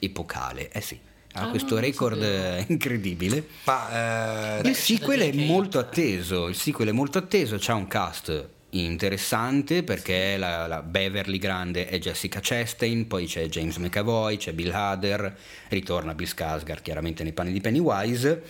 epocale. 0.00 0.70
Eh 0.72 0.80
sì, 0.80 0.98
ha 1.36 1.42
Ah, 1.42 1.50
questo 1.50 1.78
record 1.78 2.22
incredibile. 2.68 3.46
Ma 3.64 4.60
eh, 4.60 4.68
Il 4.68 4.74
sequel 4.74 5.20
è 5.20 5.32
molto 5.34 5.78
atteso, 5.78 6.48
il 6.48 6.54
sequel 6.54 6.88
è 6.88 6.92
molto 6.92 7.18
atteso, 7.18 7.56
c'ha 7.58 7.74
un 7.74 7.86
cast 7.86 8.48
interessante 8.70 9.82
perché 9.82 10.36
la, 10.36 10.66
la 10.66 10.82
Beverly 10.82 11.38
grande 11.38 11.88
è 11.88 11.98
Jessica 11.98 12.40
Chastain, 12.42 13.06
poi 13.06 13.26
c'è 13.26 13.46
James 13.48 13.76
McAvoy, 13.76 14.36
c'è 14.36 14.52
Bill 14.52 14.72
Hader, 14.72 15.36
ritorna 15.68 16.14
Bill 16.14 16.26
Skarsgård 16.26 16.82
chiaramente 16.82 17.22
nei 17.22 17.32
panni 17.32 17.52
di 17.52 17.60
Pennywise, 17.60 18.42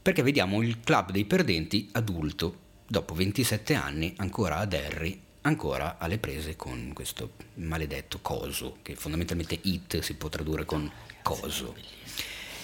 perché 0.00 0.22
vediamo 0.22 0.62
il 0.62 0.80
club 0.82 1.10
dei 1.10 1.24
perdenti 1.24 1.88
adulto, 1.92 2.66
dopo 2.86 3.14
27 3.14 3.74
anni 3.74 4.14
ancora 4.18 4.58
a 4.58 4.66
Derry, 4.66 5.20
ancora 5.42 5.96
alle 5.98 6.18
prese 6.18 6.56
con 6.56 6.90
questo 6.94 7.32
maledetto 7.54 8.18
coso, 8.20 8.78
che 8.82 8.94
fondamentalmente 8.94 9.58
It 9.62 10.00
si 10.00 10.14
può 10.14 10.28
tradurre 10.28 10.64
con 10.64 10.90
coso. 11.22 11.74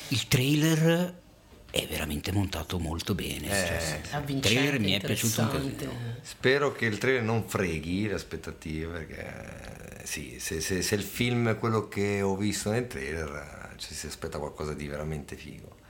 Il 0.08 0.28
trailer 0.28 1.22
è 1.70 1.86
veramente 1.88 2.30
montato 2.30 2.78
molto 2.78 3.14
bene. 3.14 3.48
cioè, 3.48 4.00
il 4.26 4.40
trailer 4.40 4.78
mi 4.78 4.92
è 4.92 5.00
piaciuto 5.00 5.40
un 5.40 5.48
casino. 5.50 5.92
spero 6.22 6.72
che 6.72 6.86
il 6.86 6.98
trailer 6.98 7.22
non 7.22 7.48
freghi 7.48 8.06
le 8.06 8.14
aspettative, 8.14 8.98
perché 8.98 10.00
eh, 10.00 10.06
sì, 10.06 10.36
se, 10.38 10.60
se- 10.60 10.82
se 10.82 10.94
il 10.94 11.02
film 11.02 11.48
è 11.48 11.58
quello 11.58 11.88
che 11.88 12.22
ho 12.22 12.36
visto 12.36 12.70
nel 12.70 12.86
trailer, 12.86 13.72
eh, 13.72 13.78
ci 13.80 13.92
si 13.92 14.06
aspetta 14.06 14.38
qualcosa 14.38 14.72
di 14.72 14.86
veramente 14.86 15.34
figo. 15.36 15.82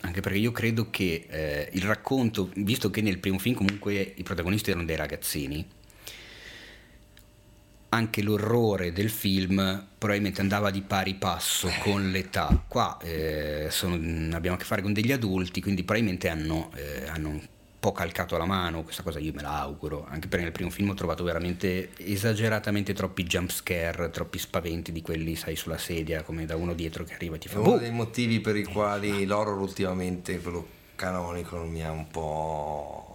Anche 0.00 0.20
perché 0.20 0.38
io 0.38 0.52
credo 0.52 0.90
che 0.90 1.26
eh, 1.28 1.68
il 1.72 1.82
racconto, 1.84 2.50
visto 2.56 2.90
che 2.90 3.00
nel 3.00 3.18
primo 3.18 3.38
film 3.38 3.54
comunque 3.54 4.12
i 4.16 4.22
protagonisti 4.24 4.70
erano 4.70 4.84
dei 4.84 4.96
ragazzini, 4.96 5.66
anche 7.94 8.22
l'orrore 8.22 8.92
del 8.92 9.10
film 9.10 9.86
probabilmente 9.98 10.40
andava 10.40 10.70
di 10.70 10.80
pari 10.80 11.14
passo 11.14 11.70
con 11.80 12.10
l'età. 12.10 12.64
Qua 12.66 12.98
eh, 13.02 13.66
sono- 13.70 13.94
abbiamo 14.34 14.56
a 14.56 14.58
che 14.58 14.64
fare 14.64 14.82
con 14.82 14.92
degli 14.92 15.12
adulti, 15.12 15.60
quindi 15.60 15.84
probabilmente 15.84 16.28
hanno, 16.28 16.70
eh, 16.74 17.06
hanno 17.08 17.28
un 17.28 17.40
po' 17.78 17.92
calcato 17.92 18.36
la 18.38 18.46
mano, 18.46 18.82
questa 18.82 19.02
cosa 19.02 19.18
io 19.18 19.32
me 19.34 19.42
la 19.42 19.58
auguro, 19.60 20.06
anche 20.08 20.28
perché 20.28 20.44
nel 20.44 20.52
primo 20.52 20.70
film 20.70 20.90
ho 20.90 20.94
trovato 20.94 21.22
veramente 21.24 21.90
esageratamente 21.98 22.94
troppi 22.94 23.24
jump 23.24 23.50
scare, 23.50 24.08
troppi 24.10 24.38
spaventi 24.38 24.90
di 24.92 25.02
quelli, 25.02 25.34
sai, 25.36 25.56
sulla 25.56 25.78
sedia, 25.78 26.22
come 26.22 26.46
da 26.46 26.56
uno 26.56 26.74
dietro 26.74 27.04
che 27.04 27.14
arriva 27.14 27.36
e 27.36 27.38
ti 27.38 27.48
È 27.48 27.50
fa 27.50 27.58
uno 27.58 27.72
"Boh!" 27.72 27.78
dei 27.78 27.90
motivi 27.90 28.40
per 28.40 28.56
i 28.56 28.64
quali 28.64 29.26
l'horror 29.26 29.60
ultimamente, 29.60 30.40
quello 30.40 30.66
canonico, 30.96 31.56
non 31.56 31.70
mi 31.70 31.84
ha 31.84 31.90
un 31.90 32.08
po'... 32.08 33.11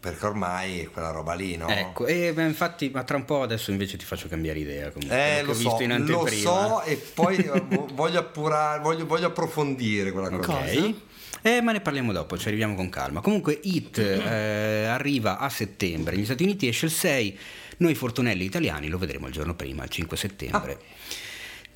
perché 0.00 0.26
ormai 0.26 0.80
è 0.80 0.90
quella 0.90 1.10
roba 1.10 1.34
lì, 1.34 1.56
no? 1.56 1.68
Ecco, 1.68 2.06
e 2.06 2.32
beh, 2.32 2.44
infatti, 2.44 2.90
ma 2.92 3.02
tra 3.02 3.16
un 3.16 3.24
po' 3.24 3.42
adesso 3.42 3.70
invece 3.70 3.96
ti 3.96 4.04
faccio 4.04 4.28
cambiare 4.28 4.58
idea. 4.60 4.90
Comunque, 4.90 5.38
Eh, 5.38 5.42
lo 5.42 5.54
so, 5.54 5.58
visto 5.58 5.82
in 5.82 6.04
lo 6.06 6.26
so 6.26 6.82
e 6.82 6.96
poi 6.96 7.36
eh, 7.36 7.60
vo- 7.68 7.88
voglio 7.92 8.18
appurare, 8.20 8.80
voglio, 8.80 9.06
voglio 9.06 9.26
approfondire 9.26 10.12
quella 10.12 10.30
cosa. 10.30 10.52
Ok. 10.52 10.94
Eh, 11.42 11.60
ma 11.60 11.72
ne 11.72 11.80
parliamo 11.80 12.12
dopo, 12.12 12.36
ci 12.38 12.48
arriviamo 12.48 12.74
con 12.74 12.88
calma. 12.88 13.20
Comunque, 13.20 13.58
It 13.62 13.98
eh, 13.98 14.84
arriva 14.86 15.38
a 15.38 15.48
settembre. 15.48 16.14
Negli 16.14 16.24
Stati 16.24 16.42
Uniti 16.42 16.68
esce 16.68 16.86
il 16.86 16.92
6. 16.92 17.38
Noi 17.78 17.94
fortunelli 17.94 18.44
italiani 18.44 18.88
lo 18.88 18.98
vedremo 18.98 19.26
il 19.28 19.32
giorno 19.32 19.54
prima, 19.54 19.84
il 19.84 19.90
5 19.90 20.16
settembre. 20.16 20.78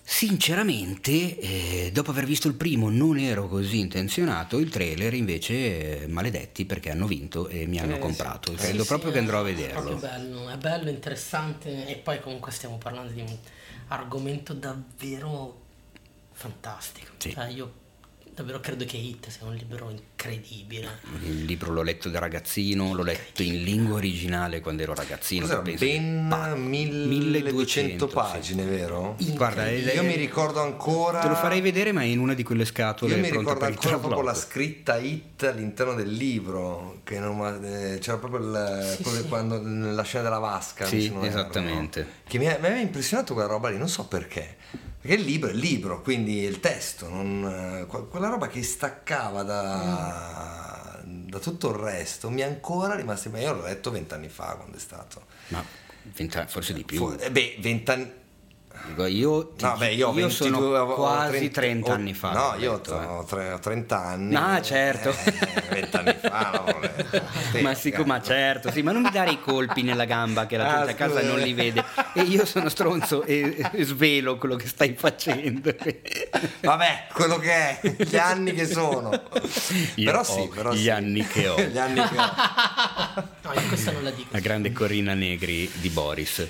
Sinceramente, 0.05 1.39
eh, 1.39 1.91
dopo 1.93 2.11
aver 2.11 2.25
visto 2.27 2.49
il 2.49 2.55
primo, 2.55 2.91
non 2.91 3.19
ero 3.19 3.47
così 3.49 3.79
intenzionato. 3.79 4.59
Il 4.59 4.69
trailer, 4.69 5.15
invece, 5.15 6.03
eh, 6.03 6.07
maledetti 6.09 6.65
perché 6.65 6.91
hanno 6.91 7.07
vinto 7.07 7.49
e 7.49 7.67
mi 7.67 7.79
hanno 7.79 7.97
Eh, 7.97 7.99
comprato. 7.99 8.51
sì. 8.53 8.57
Credo 8.57 8.83
Sì, 8.83 8.89
proprio 8.89 9.09
sì, 9.11 9.15
che 9.15 9.19
andrò 9.21 9.39
a 9.39 9.41
è 9.43 9.45
vederlo. 9.55 9.81
proprio 9.81 9.97
bello, 10.11 10.49
è 10.51 10.57
bello, 10.59 10.91
interessante 10.91 11.87
e 11.87 11.97
poi 11.97 12.21
comunque 12.21 12.51
stiamo 12.51 12.79
parlando 12.79 13.13
di 13.13 13.21
un 13.21 13.37
argomento 13.89 14.53
davvero 14.55 15.61
fantastico. 16.33 17.13
Cioè, 17.19 17.47
io 17.49 17.73
davvero 18.35 18.61
credo 18.61 18.85
che 18.85 18.97
Hit 18.97 19.29
sia 19.29 19.47
un 19.47 19.55
libro 19.55 19.91
incredibile. 19.91 21.01
Il 21.23 21.45
libro 21.45 21.71
l'ho 21.73 21.83
letto 21.83 22.09
da 22.09 22.19
ragazzino, 22.19 22.95
l'ho 22.95 23.03
letto 23.03 23.43
in 23.43 23.63
lingua 23.63 23.97
originale 23.97 24.61
quando 24.61 24.83
ero 24.83 24.95
ragazzino. 24.95 25.47
Cos'era? 25.47 25.61
Ben 25.61 26.27
pa- 26.29 26.55
1200 26.55 28.09
sì. 28.09 28.15
pagine, 28.15 28.65
vero? 28.65 29.17
Guarda, 29.19 29.67
è- 29.67 29.95
Io 29.95 30.03
mi 30.03 30.17
ricordo 30.17 30.61
ancora. 30.61 31.21
Te 31.21 31.29
lo 31.29 31.35
farei 31.35 31.61
vedere, 31.61 31.93
ma 31.93 32.03
è 32.03 32.07
in 32.07 32.19
una 32.19 32.35
di 32.35 32.43
quelle 32.43 32.65
scatole 32.65 33.15
Io 33.15 33.21
mi 33.21 33.31
ricordo 33.31 33.65
ancora 33.65 33.99
proprio 33.99 34.23
la 34.23 34.35
scritta 34.35 34.99
hit 34.99 35.43
all'interno 35.45 35.95
del 35.95 36.11
libro, 36.11 37.01
che 37.05 37.19
non 37.19 37.41
eh, 37.65 37.99
c'era 38.01 38.17
proprio 38.19 38.41
il, 38.41 38.97
Sì, 38.97 39.05
sì. 39.05 39.29
quando, 39.29 39.61
la 39.63 40.03
scena 40.03 40.25
della 40.25 40.39
vasca. 40.39 40.87
Sì, 40.87 41.09
non 41.11 41.25
erro, 41.25 41.27
esattamente. 41.27 42.01
no? 42.03 42.09
Che 42.27 42.39
mi, 42.39 42.47
mi 42.47 42.51
aveva 42.53 42.79
impressionato 42.79 43.35
quella 43.35 43.49
roba 43.49 43.69
lì, 43.69 43.77
non 43.77 43.89
so 43.89 44.07
perché. 44.07 44.57
Perché 45.03 45.17
il 45.17 45.25
libro 45.25 45.49
è 45.51 45.53
il 45.53 45.59
libro, 45.59 46.01
quindi 46.01 46.43
il 46.43 46.61
testo, 46.61 47.09
non- 47.09 47.81
eh, 47.83 47.87
que- 47.87 48.07
quella 48.07 48.29
roba 48.29 48.47
che 48.47 48.63
staccava 48.63 49.43
da, 49.43 51.01
da 51.05 51.39
tutto 51.41 51.71
il 51.71 51.75
resto, 51.75 52.31
mi 52.31 52.41
è 52.41 52.45
ancora 52.45 52.95
rimasta. 52.95 53.29
ma 53.29 53.41
Io 53.41 53.53
l'ho 53.53 53.63
letto 53.63 53.91
vent'anni 53.91 54.29
fa 54.29 54.55
quando 54.55 54.77
è 54.77 54.81
stato. 54.81 55.25
Ma 55.49 55.65
vent'anni- 56.15 56.49
forse 56.49 56.73
di 56.73 56.85
più. 56.85 56.99
Fu- 56.99 57.17
eh, 57.19 57.31
beh, 57.33 57.57
vent'anni. 57.59 58.11
Dico, 58.85 59.07
io, 59.07 59.49
ti- 59.57 59.65
No, 59.65 59.77
beh, 59.77 59.93
io, 59.95 60.09
ho 60.09 60.13
22, 60.13 60.31
sono 60.59 60.87
quasi 60.95 61.51
30 61.51 61.61
30 61.61 61.91
ho- 61.91 61.95
anni 61.95 62.15
fa. 62.15 62.33
No, 62.33 62.55
io 62.59 62.73
detto, 62.73 63.01
eh. 63.01 63.05
ho, 63.05 63.55
ho 63.55 63.59
30 63.59 64.05
anni. 64.05 64.35
Ah, 64.35 64.61
certo. 64.61 65.11
Eh, 65.11 65.63
20 65.71 65.97
anni 65.97 66.17
fa, 66.21 66.51
no, 66.67 66.81
eh, 67.53 67.61
ma, 67.63 67.75
sic- 67.75 68.05
ma 68.05 68.21
certo, 68.21 68.71
sì, 68.71 68.83
ma 68.83 68.93
non 68.93 69.03
mi 69.03 69.11
dare 69.11 69.31
i 69.31 69.41
colpi 69.41 69.83
nella 69.83 70.05
gamba 70.05 70.47
che 70.47 70.57
la 70.57 70.69
Ah, 70.69 70.77
gente 70.85 70.91
a 70.91 70.95
casa 70.95 71.23
non 71.23 71.39
li 71.39 71.53
vede. 71.55 71.85
E 72.15 72.23
io 72.23 72.45
sono 72.45 72.69
stronzo 72.69 73.23
e, 73.23 73.57
e 73.73 73.85
svelo 73.85 74.37
quello 74.37 74.57
che 74.57 74.67
stai 74.67 74.95
facendo. 74.95 75.73
Vabbè, 76.61 77.07
quello 77.13 77.39
che 77.39 77.53
è, 77.81 77.81
gli 78.05 78.17
anni 78.17 78.53
che 78.53 78.67
sono. 78.67 79.11
Io 79.95 80.05
però 80.11 80.23
sì, 80.25 80.51
però 80.53 80.73
gli 80.73 80.83
sì. 80.83 80.91
anni 80.91 81.27
che 81.27 81.49
ho. 81.49 81.59
gli 81.61 81.79
anni 81.79 82.03
che 82.09 82.17
ho. 82.19 82.33
No, 83.43 83.53
io 83.55 83.69
questa 83.69 83.93
non 83.93 84.03
la 84.03 84.11
dico. 84.11 84.29
La 84.33 84.41
grande 84.41 84.73
Corina 84.73 85.15
Negri 85.15 85.71
di 85.75 85.89
Boris. 85.89 86.47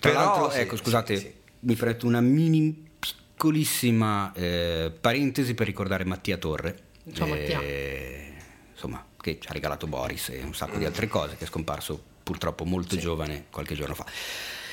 Tra 0.00 0.10
Però, 0.10 0.18
l'altro, 0.24 0.50
sì, 0.50 0.58
ecco, 0.60 0.76
sì, 0.76 0.82
scusate, 0.82 1.16
sì. 1.16 1.32
Mi 1.64 1.74
farete 1.74 2.06
una 2.06 2.20
mini 2.20 2.92
piccolissima 2.98 4.32
eh, 4.34 4.92
parentesi 4.98 5.54
per 5.54 5.66
ricordare 5.66 6.04
Mattia 6.04 6.36
Torre. 6.36 6.78
Ciao, 7.12 7.26
Mattia. 7.26 7.60
Insomma, 8.72 9.04
che 9.20 9.38
ci 9.40 9.48
ha 9.48 9.52
regalato 9.52 9.86
Boris 9.86 10.28
e 10.30 10.42
un 10.42 10.54
sacco 10.54 10.78
di 10.78 10.84
altre 10.84 11.08
cose, 11.08 11.36
che 11.36 11.44
è 11.44 11.46
scomparso 11.46 12.02
purtroppo 12.22 12.64
molto 12.64 12.96
giovane 12.96 13.46
qualche 13.50 13.74
giorno 13.74 13.94
fa. 13.94 14.06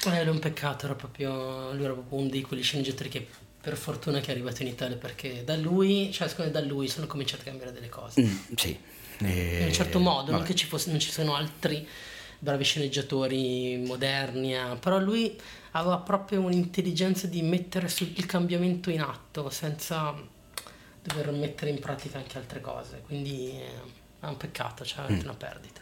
Eh, 0.05 0.21
è 0.21 0.27
un 0.27 0.39
peccato, 0.39 0.85
era 0.85 0.95
proprio, 0.95 1.73
lui 1.73 1.83
era 1.83 1.93
proprio 1.93 2.19
uno 2.19 2.29
di 2.29 2.41
quegli 2.41 2.63
sceneggiatori 2.63 3.09
che 3.09 3.27
per 3.61 3.77
fortuna 3.77 4.19
che 4.19 4.27
è 4.27 4.31
arrivato 4.31 4.63
in 4.63 4.69
Italia 4.69 4.97
perché 4.97 5.43
da 5.43 5.55
lui, 5.55 6.11
cioè 6.11 6.27
secondo 6.27 6.51
me 6.51 6.59
da 6.59 6.65
lui 6.65 6.87
sono 6.87 7.05
cominciate 7.05 7.43
a 7.43 7.45
cambiare 7.45 7.71
delle 7.71 7.89
cose. 7.89 8.21
Mm, 8.21 8.35
sì. 8.55 8.77
Eh, 9.19 9.59
in 9.59 9.67
un 9.67 9.73
certo 9.73 9.99
modo, 9.99 10.31
non 10.31 10.41
che 10.41 10.55
ci, 10.55 10.65
fosse- 10.65 10.89
non 10.89 10.99
ci 10.99 11.11
siano 11.11 11.35
altri 11.35 11.87
bravi 12.39 12.63
sceneggiatori 12.63 13.77
moderni, 13.85 14.55
eh, 14.55 14.77
però 14.79 14.97
lui 14.97 15.37
aveva 15.71 15.97
proprio 15.97 16.41
un'intelligenza 16.41 17.27
di 17.27 17.41
mettere 17.41 17.87
sul- 17.87 18.11
il 18.15 18.25
cambiamento 18.25 18.89
in 18.89 19.01
atto 19.01 19.49
senza 19.49 20.13
dover 21.01 21.31
mettere 21.31 21.71
in 21.71 21.79
pratica 21.79 22.17
anche 22.17 22.37
altre 22.37 22.61
cose, 22.61 23.01
quindi 23.05 23.51
eh, 23.51 23.65
è 24.19 24.25
un 24.27 24.37
peccato, 24.37 24.83
cioè 24.85 25.05
è 25.05 25.11
Mm. 25.13 25.19
una 25.21 25.33
perdita. 25.33 25.79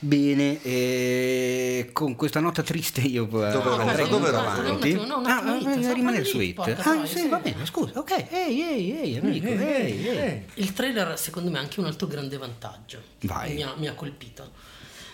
Bene, 0.00 0.60
e 0.62 1.88
con 1.94 2.14
questa 2.14 2.38
nota 2.38 2.62
triste 2.62 3.00
io 3.00 3.24
Dove 3.24 3.46
andrei 3.48 3.70
eravamo? 4.04 4.08
Dove 4.08 4.28
eravamo? 4.28 4.60
avanti. 4.60 4.92
No, 4.92 5.04
no, 5.06 5.16
un 5.18 5.26
Ah, 5.26 5.38
ah, 5.38 5.92
rimanere 5.94 6.24
so, 6.24 6.30
su 6.32 6.40
It. 6.40 6.58
Ah, 6.58 7.06
sì, 7.06 7.18
sì. 7.20 7.28
va 7.28 7.38
bene, 7.38 7.64
scusa, 7.64 7.98
ok, 7.98 8.26
ehi, 8.30 8.60
ehi, 8.62 8.98
ehi, 9.00 9.16
amico, 9.16 9.46
ehi, 9.46 10.06
ehi. 10.08 10.44
Il 10.54 10.74
trailer 10.74 11.18
secondo 11.18 11.50
me 11.50 11.56
ha 11.56 11.62
anche 11.62 11.80
un 11.80 11.86
altro 11.86 12.06
grande 12.06 12.36
vantaggio. 12.36 13.00
Vai. 13.22 13.54
Mi 13.54 13.62
ha, 13.62 13.72
mi 13.78 13.86
ha 13.86 13.94
colpito. 13.94 14.50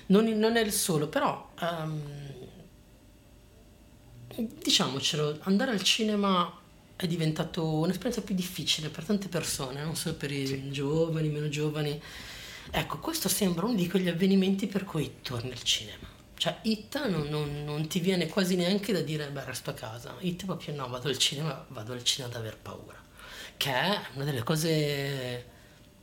Non, 0.07 0.25
non 0.27 0.57
è 0.57 0.61
il 0.61 0.73
solo, 0.73 1.07
però 1.07 1.53
ehm, 1.61 2.20
diciamocelo, 4.37 5.39
andare 5.43 5.73
al 5.73 5.83
cinema 5.83 6.59
è 6.97 7.07
diventato 7.07 7.67
un'esperienza 7.67 8.23
più 8.23 8.35
difficile 8.35 8.89
per 8.89 9.05
tante 9.05 9.29
persone, 9.29 9.83
non 9.83 9.97
solo 9.97 10.15
per 10.15 10.31
i 10.31 10.71
giovani, 10.71 11.29
meno 11.29 11.49
giovani. 11.49 12.01
Ecco, 12.71 12.99
questo 12.99 13.29
sembra 13.29 13.67
uno 13.67 13.75
di 13.75 13.89
quegli 13.89 14.09
avvenimenti 14.09 14.67
per 14.67 14.85
cui 14.85 15.15
torni 15.23 15.51
al 15.51 15.63
cinema. 15.63 16.07
Cioè, 16.37 16.59
It 16.63 17.07
non, 17.09 17.29
non- 17.29 17.65
non 17.65 17.87
ti 17.87 18.01
viene 18.01 18.27
quasi 18.27 18.55
neanche 18.57 18.93
da 18.93 19.01
dire, 19.01 19.29
beh, 19.29 19.45
resto 19.45 19.71
a 19.71 19.75
casa. 19.75 20.15
It 20.21 20.45
proprio, 20.45 20.75
no, 20.75 20.89
vado 20.89 21.09
al 21.09 21.19
cinema, 21.19 21.65
vado 21.69 21.93
al 21.93 22.03
cinema 22.03 22.33
ad 22.33 22.41
aver 22.41 22.57
paura. 22.57 22.99
Che 23.57 23.71
è 23.71 24.01
una 24.15 24.25
delle 24.25 24.43
cose 24.43 25.45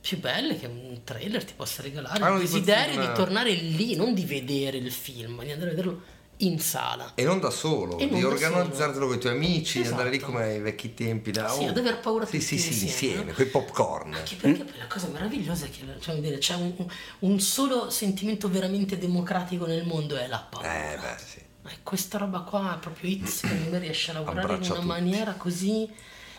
più 0.00 0.18
belle 0.20 0.56
che 0.58 0.66
un 0.66 1.00
trailer 1.02 1.44
ti 1.44 1.54
possa 1.56 1.82
regalare. 1.82 2.22
Ah, 2.22 2.30
il 2.34 2.40
desiderio 2.40 3.00
di 3.00 3.12
tornare 3.14 3.52
lì, 3.52 3.96
non 3.96 4.14
di 4.14 4.24
vedere 4.24 4.76
il 4.76 4.92
film, 4.92 5.42
di 5.42 5.50
andare 5.50 5.70
a 5.70 5.74
vederlo 5.74 6.02
in 6.38 6.60
sala. 6.60 7.12
E 7.14 7.24
non 7.24 7.40
da 7.40 7.50
solo, 7.50 7.98
E 7.98 8.06
non 8.06 8.18
di 8.18 8.24
organizzartelo 8.24 9.06
con 9.06 9.16
i 9.16 9.18
tuoi 9.18 9.32
amici, 9.32 9.78
di 9.78 9.84
Esatto. 9.84 9.96
andare 10.00 10.10
lì 10.16 10.20
come 10.22 10.42
ai 10.44 10.60
vecchi 10.60 10.94
tempi. 10.94 11.30
Da, 11.30 11.48
Sì, 11.48 11.64
ad 11.64 11.76
aver 11.76 11.98
paura 12.00 12.24
Sì, 12.24 12.32
tutti 12.38 12.44
sì, 12.44 12.58
sì, 12.58 12.68
insieme, 12.68 12.90
insieme, 12.92 13.24
no? 13.24 13.32
quei 13.32 13.46
popcorn. 13.48 14.14
Anche 14.14 14.36
perché 14.36 14.64
poi 14.64 14.78
la 14.78 14.86
cosa 14.86 15.08
meravigliosa 15.08 15.66
è 15.66 15.70
che 15.70 15.84
cioè, 16.00 16.20
dire, 16.20 16.38
c'è 16.38 16.54
un, 16.54 16.86
un 17.20 17.40
solo 17.40 17.90
sentimento 17.90 18.48
veramente 18.48 18.98
democratico 18.98 19.66
nel 19.66 19.84
mondo 19.86 20.16
è 20.16 20.26
la 20.26 20.38
paura. 20.48 20.92
Eh, 20.92 20.96
beh, 20.96 21.16
sì. 21.24 21.46
Questa 21.82 22.16
roba 22.18 22.40
qua 22.40 22.76
è 22.76 22.78
proprio 22.78 23.10
It 23.10 23.26
secondo 23.26 23.70
me 23.70 23.78
riesce 23.78 24.10
a 24.10 24.14
lavorare 24.14 24.40
Abbraccia 24.40 24.64
in 24.64 24.70
una 24.70 24.80
tutti. 24.80 24.86
maniera 24.86 25.32
così 25.34 25.90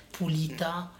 pulita 0.09 0.91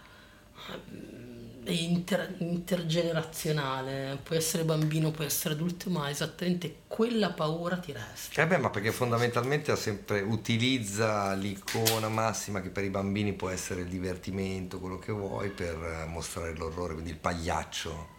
e 0.68 1.29
inter- 1.66 2.34
intergenerazionale. 2.38 4.18
Puoi 4.22 4.38
essere 4.38 4.64
bambino, 4.64 5.10
puoi 5.10 5.26
essere 5.26 5.54
adulto, 5.54 5.90
ma 5.90 6.08
esattamente 6.10 6.82
quella 6.86 7.30
paura 7.30 7.76
ti 7.76 7.92
resta. 7.92 8.42
Eh 8.42 8.46
beh, 8.46 8.58
ma 8.58 8.70
perché 8.70 8.92
fondamentalmente 8.92 9.74
sempre, 9.76 10.20
utilizza 10.20 11.34
l'icona 11.34 12.08
massima 12.08 12.60
che 12.60 12.70
per 12.70 12.84
i 12.84 12.90
bambini 12.90 13.32
può 13.32 13.48
essere 13.48 13.82
il 13.82 13.88
divertimento, 13.88 14.78
quello 14.78 14.98
che 14.98 15.12
vuoi, 15.12 15.50
per 15.50 15.76
eh, 15.76 16.06
mostrare 16.06 16.54
l'orrore, 16.56 16.94
quindi 16.94 17.10
il 17.10 17.18
pagliaccio 17.18 18.18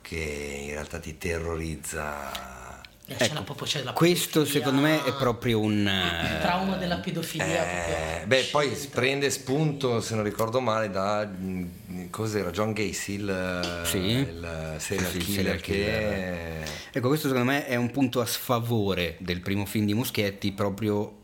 che 0.00 0.64
in 0.64 0.70
realtà 0.70 0.98
ti 0.98 1.18
terrorizza. 1.18 2.77
C'è 3.16 3.32
la, 3.32 3.42
proprio, 3.42 3.66
c'è 3.66 3.82
la 3.82 3.90
Ecco, 3.90 3.98
Questo 3.98 4.40
pedofilia, 4.40 4.60
secondo 4.64 4.80
me 4.86 5.04
è 5.04 5.12
proprio 5.14 5.60
un... 5.60 5.78
il 5.78 6.38
trauma 6.40 6.76
della 6.76 6.98
pedofilia. 6.98 8.20
Eh, 8.20 8.26
beh, 8.26 8.48
poi 8.50 8.68
prende 8.90 9.30
spunto, 9.30 10.00
se 10.00 10.14
non 10.14 10.24
ricordo 10.24 10.60
male, 10.60 10.90
da 10.90 11.26
mm, 11.26 12.08
cos'era 12.10 12.50
John 12.50 12.72
Gacy, 12.72 13.14
il, 13.14 13.82
Sì. 13.84 13.96
il 13.96 14.74
serial 14.78 15.10
Sì, 15.10 15.16
il 15.16 15.24
killer 15.24 15.60
serial 15.60 15.60
che 15.60 16.62
Ecco, 16.92 17.08
questo 17.08 17.28
secondo 17.28 17.50
me 17.50 17.66
è 17.66 17.76
un 17.76 17.90
punto 17.90 18.20
a 18.20 18.26
sfavore 18.26 19.16
del 19.20 19.40
primo 19.40 19.64
film 19.64 19.86
di 19.86 19.94
Muschietti 19.94 20.52
proprio 20.52 21.14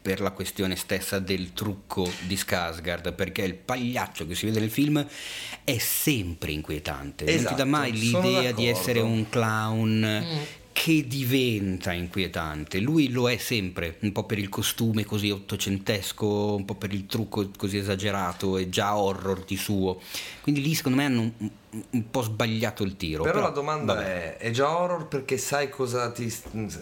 per 0.00 0.20
la 0.20 0.30
questione 0.30 0.74
stessa 0.74 1.18
del 1.18 1.52
trucco 1.52 2.10
di 2.26 2.34
Skarsgård, 2.34 3.14
perché 3.14 3.42
il 3.42 3.54
pagliaccio 3.54 4.26
che 4.26 4.34
si 4.34 4.46
vede 4.46 4.60
nel 4.60 4.70
film 4.70 5.04
è 5.64 5.78
sempre 5.78 6.52
inquietante, 6.52 7.24
non 7.24 7.34
ti 7.34 7.40
Esatto, 7.40 7.54
dà 7.56 7.64
mai 7.64 7.96
sono 7.96 8.26
l'idea 8.26 8.52
di 8.52 8.66
essere 8.66 9.00
un 9.00 9.28
clown 9.28 10.22
Mm. 10.24 10.36
Che 10.80 11.08
diventa 11.08 11.92
inquietante. 11.92 12.78
Lui 12.78 13.10
lo 13.10 13.28
è 13.28 13.36
sempre, 13.36 13.96
un 14.02 14.12
po' 14.12 14.22
per 14.22 14.38
il 14.38 14.48
costume 14.48 15.04
così 15.04 15.28
ottocentesco, 15.28 16.54
un 16.54 16.64
po' 16.64 16.76
per 16.76 16.92
il 16.92 17.06
trucco 17.06 17.50
così 17.56 17.78
esagerato 17.78 18.56
e 18.56 18.68
già 18.68 18.96
horror 18.96 19.44
di 19.44 19.56
suo. 19.56 20.00
Quindi 20.40 20.62
lì 20.62 20.72
secondo 20.76 20.98
me 20.98 21.04
hanno 21.04 21.32
un, 21.90 22.10
po' 22.10 22.22
sbagliato 22.22 22.82
il 22.82 22.96
tiro. 22.96 23.22
Però, 23.22 23.40
la 23.40 23.50
domanda 23.50 23.94
vabbè. 23.94 24.36
è: 24.36 24.46
è 24.46 24.50
già 24.50 24.76
horror 24.78 25.06
perché 25.08 25.36
sai 25.36 25.68
cosa, 25.68 26.10
ti, 26.10 26.32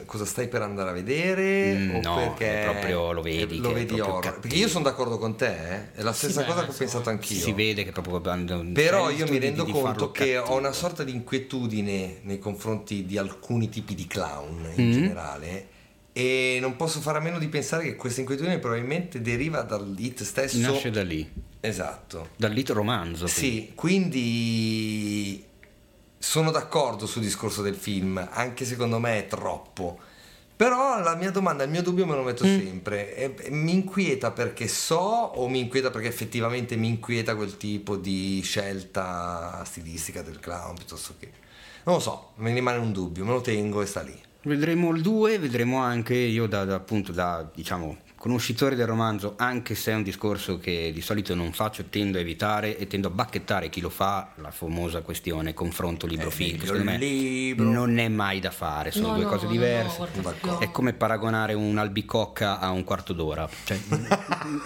cosa 0.05 0.24
stai 0.24 0.49
per 0.49 0.62
andare 0.62 0.91
a 0.91 0.93
vedere? 0.93 1.74
Mm, 1.74 1.95
o 1.97 2.01
no, 2.03 2.16
perché 2.16 2.61
proprio- 2.70 3.12
lo 3.12 3.20
vedi 3.22 3.59
lo 3.59 3.68
che 3.68 3.74
è 3.74 3.78
vedi 3.84 4.01
horror? 4.01 4.20
cattivo. 4.20 4.41
Perché 4.43 4.57
io 4.57 4.68
sono 4.68 4.84
d'accordo 4.84 5.18
con 5.18 5.37
te, 5.37 5.47
eh? 5.74 5.93
è 5.95 6.03
la 6.03 6.12
stessa 6.12 6.43
beh, 6.43 6.47
cosa 6.47 6.64
che 6.64 6.70
ho 6.70 6.74
pensato 6.74 7.11
anch'io. 7.11 7.41
Si 7.41 7.53
vede 7.53 7.84
che 7.84 7.91
proprio 7.93 8.20
Però 8.20 9.11
io 9.11 9.26
mi 9.28 9.39
rendo 9.39 9.64
di 9.64 9.72
conto 9.72 9.87
farlo 9.89 10.11
che 10.12 10.37
ho 10.39 10.43
cattivo. 10.43 10.59
una 10.59 10.72
sorta 10.72 11.03
di 11.05 11.12
inquietudine 11.12 12.18
nei 12.22 12.39
confronti 12.39 13.05
di 13.05 13.18
alcuni 13.18 13.68
tipi 13.68 13.95
di 13.95 14.07
clown 14.07 14.68
in 14.76 14.87
Mm. 14.89 14.93
generale. 14.93 15.66
E 16.12 16.57
non 16.62 16.76
posso 16.76 17.01
fare 17.01 17.18
a 17.18 17.20
meno 17.20 17.39
di 17.39 17.47
pensare 17.49 17.82
che 17.84 17.95
questa 17.97 18.20
inquietudine 18.20 18.59
probabilmente 18.59 19.20
deriva 19.20 19.61
dal 19.61 19.95
hit 19.99 20.22
stesso. 20.22 20.57
Nasce 20.59 20.89
da 20.91 21.03
lì, 21.03 21.30
Esatto. 21.61 22.28
dal 22.36 22.52
lit 22.52 22.70
romanzo. 22.70 23.26
Sì, 23.26 23.72
quindi 23.74 25.44
sono 26.18 26.50
d'accordo 26.50 27.07
sul 27.07 27.22
discorso 27.22 27.62
del 27.62 27.74
film, 27.76 28.24
anche 28.32 28.64
secondo 28.64 28.98
me 28.98 29.18
è 29.18 29.26
troppo. 29.26 29.98
Però 30.57 30.98
la 31.00 31.14
mia 31.16 31.30
domanda, 31.30 31.64
il 31.64 31.70
mio 31.70 31.82
dubbio 31.82 32.07
me 32.07 32.14
lo 32.14 32.22
metto 32.22 32.44
Mm. 32.46 32.59
sempre. 32.64 33.14
E- 33.14 33.34
e 33.42 33.50
mi 33.50 33.72
inquieta 33.74 34.30
perché 34.30 34.68
so 34.68 34.96
o 34.96 35.48
mi 35.48 35.59
inquieta 35.61 35.90
perché 35.90 36.09
effettivamente 36.09 36.76
mi 36.76 36.88
inquieta 36.88 37.36
quel 37.36 37.57
tipo 37.59 37.96
di 37.96 38.40
scelta 38.42 39.62
stilistica 39.66 40.22
del 40.22 40.40
clown 40.40 40.74
piuttosto 40.76 41.14
che... 41.18 41.30
Non 41.84 41.96
lo 41.96 42.00
so, 42.00 42.30
mi 42.36 42.52
rimane 42.54 42.78
un 42.78 42.90
dubbio, 42.90 43.24
me 43.24 43.32
lo 43.32 43.40
tengo 43.42 43.82
e 43.82 43.86
sta 43.86 44.00
lì. 44.00 44.18
Vedremo 44.44 44.90
il 44.94 45.02
2, 45.02 45.38
vedremo 45.38 45.78
anche 45.78 46.14
io 46.14 46.46
da, 46.46 46.64
da, 46.64 46.76
appunto 46.76 47.12
da 47.12 47.48
diciamo 47.54 47.98
conoscitore 48.19 48.75
del 48.77 48.87
romanzo, 48.87 49.35
anche 49.37 49.75
se 49.75 49.93
è 49.93 49.95
un 49.95 50.03
discorso 50.03 50.59
che 50.59 50.91
di 50.93 51.01
solito 51.01 51.35
non 51.35 51.53
faccio, 51.53 51.85
tendo 51.91 52.19
a 52.19 52.21
evitare 52.21 52.77
e 52.79 52.87
tendo 52.87 53.09
a 53.09 53.11
bacchettare 53.11 53.69
chi 53.69 53.81
lo 53.81 53.91
fa, 53.91 54.31
la 54.37 54.51
famosa 54.51 55.03
questione 55.03 55.55
confronto 55.55 56.07
libro-film, 56.07 56.59
secondo 56.61 56.85
me 56.85 56.97
libro. 56.99 57.71
non 57.71 57.99
è 57.99 58.09
mai 58.09 58.41
da 58.41 58.51
fare, 58.51 58.91
sono 58.91 59.09
No, 59.09 59.14
due 59.14 59.25
no, 59.25 59.29
cose 59.31 59.47
diverse. 59.47 60.09
no. 60.43 60.59
È 60.59 60.71
come 60.71 60.93
paragonare 60.95 61.55
un'albicocca 61.55 62.59
a 62.59 62.71
un 62.71 62.85
quarto 62.85 63.12
d'ora, 63.12 63.49
cioè, 63.64 63.79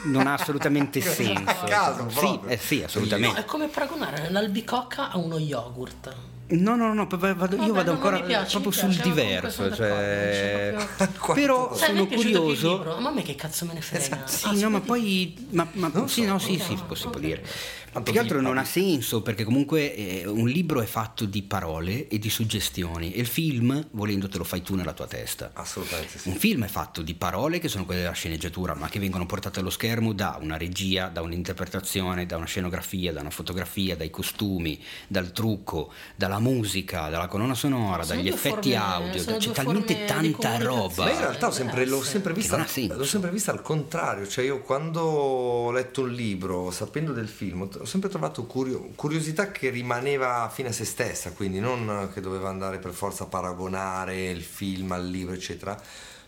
non 0.05 0.27
ha 0.27 0.35
assolutamente 0.35 1.01
senso. 1.03 1.65
caso 1.67 2.09
sì, 2.09 2.39
eh 2.47 2.57
sì, 2.57 2.79
No, 2.79 2.85
assolutamente. 2.87 3.41
è 3.41 3.45
come 3.45 3.67
paragonare 3.69 4.31
l'albicocca 4.31 5.11
a 5.11 5.19
uno 5.19 5.39
yogurt. 5.39 6.15
No, 6.51 6.75
no, 6.75 6.93
no, 6.95 7.07
vado, 7.07 7.35
Vabbè, 7.35 7.65
io 7.65 7.73
vado 7.73 7.91
no, 7.91 7.97
ancora 7.97 8.21
piace, 8.23 8.59
proprio 8.61 8.73
sul 8.73 8.95
piace, 8.95 9.09
diverso. 9.09 9.73
Cioè... 9.73 10.75
c'è 10.75 11.07
Però 11.35 11.75
Sai, 11.75 11.89
sono 11.89 12.07
curioso. 12.07 12.97
Ma 12.99 13.09
a 13.09 13.13
me 13.13 13.23
che 13.23 13.37
cazzo 13.37 13.67
me 13.67 13.75
ne 13.75 13.81
frega? 13.81 14.27
Sì, 14.27 14.47
Ah, 14.47 14.53
no, 14.53 14.71
ma 14.71 14.81
poi. 14.81 15.35
Ma, 15.51 15.67
ma- 15.73 15.93
sì, 16.07 16.23
so, 16.23 16.29
no, 16.29 16.39
sì, 16.39 16.55
ok, 16.55 16.63
sì, 16.63 16.77
si 16.95 17.09
può, 17.09 17.21
dire. 17.21 17.45
Ma 17.93 17.95
Tanto 17.95 18.13
più 18.13 18.21
che 18.21 18.27
altro 18.27 18.41
non 18.41 18.57
ha 18.57 18.65
senso 18.65 19.21
perché 19.21 19.43
comunque 19.43 19.95
eh, 19.97 20.25
un 20.25 20.49
libro 20.49 20.81
è 20.81 20.87
fatto 20.87 21.25
di 21.25 21.43
parole 21.43 22.07
e 22.07 22.21
di 22.21 22.31
suggestioni 22.31 23.13
e 23.13 23.19
il 23.19 23.27
film, 23.27 23.85
volendo, 23.91 24.29
te 24.29 24.39
lo 24.39 24.45
fai 24.45 24.63
tu 24.63 24.77
nella 24.77 24.93
tua 24.93 25.09
testa. 25.09 25.51
Assolutamente 25.55 26.17
sì. 26.19 26.29
Un 26.29 26.37
film 26.37 26.65
è 26.65 26.69
fatto 26.69 27.03
di 27.03 27.15
parole 27.15 27.59
che 27.59 27.67
sono 27.67 27.85
quelle 27.85 28.03
della 28.03 28.13
sceneggiatura, 28.13 28.75
ma 28.75 28.89
che 28.89 29.01
vengono 29.01 29.27
portate 29.27 29.59
allo 29.59 29.71
schermo 29.71 30.13
da 30.13 30.39
una 30.41 30.57
regia, 30.57 31.09
da 31.09 31.21
un'interpretazione, 31.21 32.27
da 32.27 32.37
una 32.37 32.47
scenografia, 32.47 33.13
da 33.13 33.23
una 33.23 33.31
fotografia, 33.31 33.97
dai 33.97 34.11
costumi, 34.11 34.81
dal 35.09 35.33
trucco, 35.33 35.93
dalla 36.15 36.39
musica, 36.39 37.09
dalla 37.09 37.27
colonna 37.27 37.55
sonora, 37.55 38.05
Sono 38.05 38.21
dagli 38.21 38.29
effetti 38.29 38.71
forme- 38.71 38.77
audio. 38.77 39.21
sono 39.21 39.37
C'è 39.39 39.51
talmente 39.51 40.05
tanta 40.05 40.59
roba. 40.59 41.05
Ma 41.07 41.11
in 41.11 41.19
realtà 41.19 41.49
ho 41.49 41.51
sempre, 41.51 41.85
l'ho, 41.87 42.05
sempre 42.05 42.33
vista, 42.35 42.57
l'ho 42.57 43.05
sempre 43.05 43.31
vista 43.33 43.51
al 43.51 43.63
contrario, 43.63 44.29
cioè 44.29 44.45
io 44.45 44.61
quando 44.61 45.01
ho 45.01 45.71
letto 45.73 46.03
un 46.03 46.13
libro 46.13 46.71
sapendo 46.71 47.13
del 47.13 47.27
film 47.27 47.69
ho 47.81 47.85
sempre 47.87 48.09
trovato 48.11 48.45
curio- 48.45 48.91
curiosità 48.95 49.51
che 49.51 49.71
rimaneva 49.71 50.51
fine 50.53 50.69
a 50.69 50.73
se 50.73 50.85
stessa, 50.85 51.33
quindi 51.33 51.61
non 51.61 52.11
che 52.13 52.21
doveva 52.21 52.49
andare 52.49 52.79
per 52.79 52.93
forza 52.93 53.25
a 53.25 53.27
paragonare 53.27 54.29
il 54.31 54.43
film 54.43 54.93
al 54.93 55.09
libro 55.09 55.35
eccetera, 55.35 55.81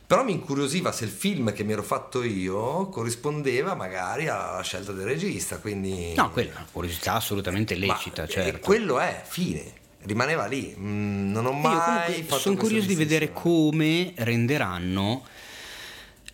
però 0.06 0.24
mi 0.24 0.32
incuriosiva 0.32 0.92
se 0.92 1.04
il 1.04 1.10
film 1.10 1.52
che 1.52 1.64
mi 1.64 1.72
ero 1.72 1.82
fatto 1.82 2.22
io 2.22 2.88
corrispondeva 2.88 3.74
magari 3.74 4.28
alla 4.28 4.62
scelta 4.62 4.92
del 4.92 5.06
regista, 5.06 5.58
quindi... 5.58 6.14
No, 6.14 6.30
quella 6.30 6.52
è 6.52 6.56
una 6.56 6.66
curiosità 6.70 7.14
assolutamente 7.14 7.76
Ma- 7.76 7.86
lecita, 7.86 8.24
e 8.24 8.28
certo. 8.28 8.58
quello 8.60 8.98
è, 8.98 9.22
fine, 9.26 9.62
rimaneva 10.02 10.46
lì, 10.46 10.74
Mm, 10.78 11.30
non 11.30 11.46
ho 11.46 11.50
E 11.50 11.54
mai 11.54 12.26
sono 12.28 12.56
curioso 12.56 12.86
di 12.86 12.94
vedere 12.94 13.32
come 13.32 14.12
renderanno 14.16 15.24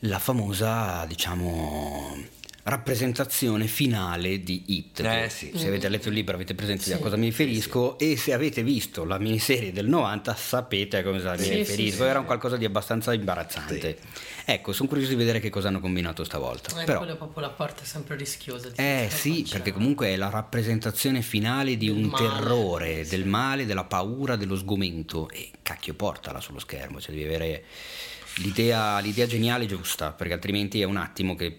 la 0.02 0.18
famosa, 0.18 1.04
diciamo, 1.06 2.16
rappresentazione 2.68 3.66
finale 3.66 4.42
di 4.42 4.62
Hit. 4.66 5.00
Eh, 5.00 5.28
sì. 5.28 5.52
Se 5.54 5.66
avete 5.68 5.88
letto 5.88 6.08
il 6.08 6.14
libro 6.14 6.34
avete 6.34 6.54
presente 6.54 6.84
Sì. 6.84 6.92
a 6.92 6.98
cosa 6.98 7.16
mi 7.16 7.26
riferisco 7.26 7.98
e 7.98 8.16
se 8.16 8.32
avete 8.32 8.62
visto 8.62 9.04
la 9.04 9.18
miniserie 9.18 9.72
del 9.72 9.86
90 9.88 10.34
sapete 10.34 10.98
a 10.98 11.02
cosa 11.02 11.32
mi 11.32 11.42
Sì, 11.42 11.54
riferisco. 11.56 11.90
sì, 11.90 11.96
sì. 11.96 12.02
Era 12.02 12.18
un 12.20 12.24
qualcosa 12.26 12.56
di 12.56 12.64
abbastanza 12.64 13.12
imbarazzante. 13.12 13.98
Ecco, 14.44 14.72
sono 14.72 14.88
curioso 14.88 15.10
di 15.10 15.16
vedere 15.16 15.40
che 15.40 15.50
cosa 15.50 15.68
hanno 15.68 15.80
combinato 15.80 16.24
stavolta. 16.24 16.70
Eh, 16.80 16.84
Però, 16.84 16.98
quella 16.98 17.12
è 17.12 17.16
proprio 17.16 17.42
la 17.42 17.50
parte 17.50 17.84
sempre 17.84 18.16
rischiosa. 18.16 18.68
Di 18.68 18.74
eh 18.76 19.08
sì, 19.10 19.40
faccia. 19.42 19.52
perché 19.56 19.72
comunque 19.72 20.08
è 20.08 20.16
la 20.16 20.30
rappresentazione 20.30 21.20
finale 21.22 21.76
di 21.76 21.86
Del 21.86 21.96
un 21.96 22.02
male. 22.04 22.28
terrore, 22.28 23.06
del 23.06 23.26
male, 23.26 23.66
della 23.66 23.84
paura, 23.84 24.36
dello 24.36 24.56
sgomento. 24.56 25.28
E 25.30 25.50
cacchio, 25.62 25.94
portala 25.94 26.40
sullo 26.40 26.58
schermo, 26.60 27.00
cioè 27.00 27.14
devi 27.14 27.26
avere 27.26 27.64
l'idea, 28.36 28.98
l'idea 29.00 29.26
geniale 29.26 29.66
giusta, 29.66 30.12
perché 30.12 30.32
altrimenti 30.32 30.80
è 30.80 30.84
un 30.84 30.96
attimo 30.96 31.34
che 31.34 31.58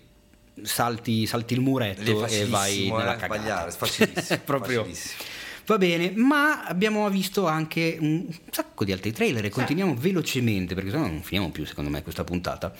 salti, 0.64 1.26
salti 1.26 1.54
il 1.54 1.62
muretto 1.62 2.26
e 2.26 2.46
vai 2.46 2.90
nella 2.90 3.16
eh, 3.16 3.18
cagata. 3.18 3.26
sbagliare, 3.26 3.70
è 3.70 3.74
facilissimo, 3.74 4.40
Proprio. 4.46 4.80
facilissimo. 4.82 5.24
Va 5.66 5.78
bene, 5.78 6.12
ma 6.16 6.64
abbiamo 6.66 7.08
visto 7.10 7.46
anche 7.46 7.98
un 8.00 8.26
sacco 8.50 8.84
di 8.84 8.92
altri 8.92 9.12
trailer 9.12 9.46
e 9.46 9.50
continuiamo 9.50 9.94
velocemente 9.96 10.74
perché 10.74 10.90
sennò 10.90 11.06
non 11.06 11.22
finiamo 11.22 11.52
più 11.52 11.64
secondo 11.66 11.90
me 11.92 12.02
questa 12.02 12.24
puntata. 12.24 12.74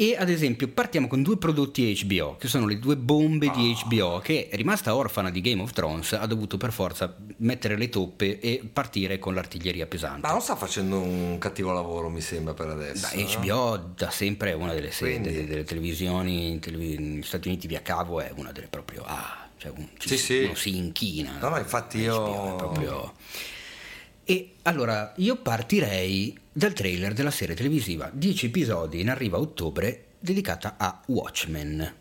E 0.00 0.16
ad 0.18 0.30
esempio 0.30 0.66
partiamo 0.68 1.08
con 1.08 1.22
due 1.22 1.36
prodotti 1.36 1.94
HBO, 2.06 2.36
che 2.38 2.48
sono 2.48 2.66
le 2.66 2.78
due 2.78 2.96
bombe 2.96 3.50
di 3.50 3.74
Ah. 3.76 3.84
HBO, 3.86 4.18
che 4.20 4.48
è 4.48 4.56
rimasta 4.56 4.94
orfana 4.96 5.28
di 5.30 5.42
Game 5.42 5.60
of 5.60 5.72
Thrones, 5.72 6.14
ha 6.14 6.24
dovuto 6.24 6.56
per 6.56 6.72
forza 6.72 7.14
mettere 7.36 7.76
le 7.76 7.90
toppe 7.90 8.40
e 8.40 8.62
partire 8.72 9.18
con 9.18 9.34
l'artiglieria 9.34 9.86
pesante. 9.86 10.26
Ma 10.26 10.32
non 10.32 10.40
sta 10.40 10.56
facendo 10.56 10.98
un 11.00 11.36
cattivo 11.36 11.72
lavoro, 11.72 12.08
mi 12.08 12.22
sembra, 12.22 12.54
per 12.54 12.68
adesso. 12.68 13.08
Beh, 13.14 13.22
no? 13.24 13.28
HBO 13.40 13.92
da 13.94 14.08
sempre 14.10 14.52
è 14.52 14.54
una 14.54 14.72
delle 14.72 14.88
Quindi- 14.96 15.30
delle, 15.32 15.46
delle 15.46 15.64
televisioni 15.64 16.58
negli 16.64 17.22
Stati 17.22 17.48
Uniti 17.48 17.66
via 17.66 17.82
cavo, 17.82 18.20
è 18.22 18.32
una 18.36 18.52
delle 18.52 18.68
proprio... 18.68 19.02
Ah, 19.04 19.48
cioè 19.58 19.70
un, 19.76 19.86
ci 19.98 20.08
Sì, 20.08 20.16
si- 20.16 20.24
sì. 20.46 20.50
si 20.54 20.76
inchina. 20.78 21.36
No, 21.38 21.50
no, 21.50 21.58
infatti 21.58 21.98
io- 21.98 22.16
HBO 22.22 22.54
è 22.54 22.56
proprio... 22.56 23.12
E 24.30 24.52
allora 24.62 25.12
io 25.16 25.38
partirei 25.38 26.38
dal 26.52 26.72
trailer 26.72 27.14
della 27.14 27.32
serie 27.32 27.56
televisiva 27.56 28.08
10 28.12 28.46
episodi 28.46 29.00
in 29.00 29.10
arriva 29.10 29.38
a 29.38 29.40
ottobre 29.40 30.10
dedicata 30.20 30.76
a 30.78 31.02
Watchmen. 31.06 31.94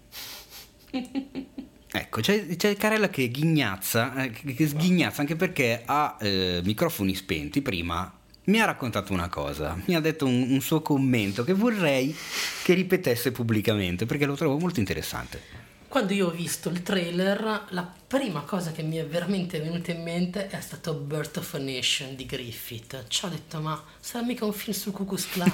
Ecco, 1.91 2.21
c'è, 2.21 2.55
c'è 2.55 2.75
Carella 2.75 3.09
che 3.09 3.29
ghignazza, 3.29 4.13
eh, 4.25 4.29
che, 4.29 4.53
che 4.53 4.67
sghignazza 4.67 5.21
anche 5.21 5.35
perché 5.35 5.81
ha 5.83 6.17
eh, 6.21 6.61
microfoni 6.63 7.15
spenti 7.15 7.63
prima. 7.63 8.15
Mi 8.43 8.61
ha 8.61 8.65
raccontato 8.65 9.11
una 9.11 9.27
cosa, 9.27 9.75
mi 9.85 9.95
ha 9.95 9.99
detto 9.99 10.27
un, 10.27 10.51
un 10.51 10.61
suo 10.61 10.83
commento 10.83 11.43
che 11.43 11.53
vorrei 11.53 12.15
che 12.63 12.75
ripetesse 12.75 13.31
pubblicamente 13.31 14.05
perché 14.05 14.27
lo 14.27 14.35
trovo 14.35 14.59
molto 14.59 14.79
interessante. 14.79 15.58
Quando 15.89 16.13
io 16.13 16.27
ho 16.27 16.29
visto 16.29 16.69
il 16.69 16.83
trailer, 16.83 17.65
la 17.69 17.91
prima 18.07 18.41
cosa 18.41 18.71
che 18.71 18.83
mi 18.83 18.97
è 18.97 19.07
veramente 19.07 19.59
venuta 19.59 19.89
in 19.89 20.03
mente 20.03 20.47
è 20.47 20.61
stato 20.61 20.93
Birth 20.93 21.37
of 21.37 21.55
a 21.55 21.57
Nation 21.57 22.15
di 22.15 22.27
Griffith. 22.27 23.07
Ci 23.07 23.25
ho 23.25 23.27
detto, 23.27 23.59
ma 23.59 23.83
sarà 23.99 24.23
mica 24.23 24.45
un 24.45 24.53
film 24.53 24.77
sul 24.77 24.91
Ku 24.91 25.07
Klux 25.07 25.27
Klan? 25.31 25.51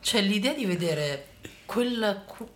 cioè, 0.00 0.20
l'idea 0.20 0.52
di 0.52 0.66
vedere 0.66 1.28
quella, 1.64 2.16
que- 2.16 2.48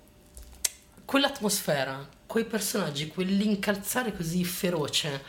quell'atmosfera, 1.07 2.07
quei 2.27 2.45
personaggi, 2.45 3.09
quell'incalzare 3.09 4.15
così 4.15 4.45
feroce 4.45 5.23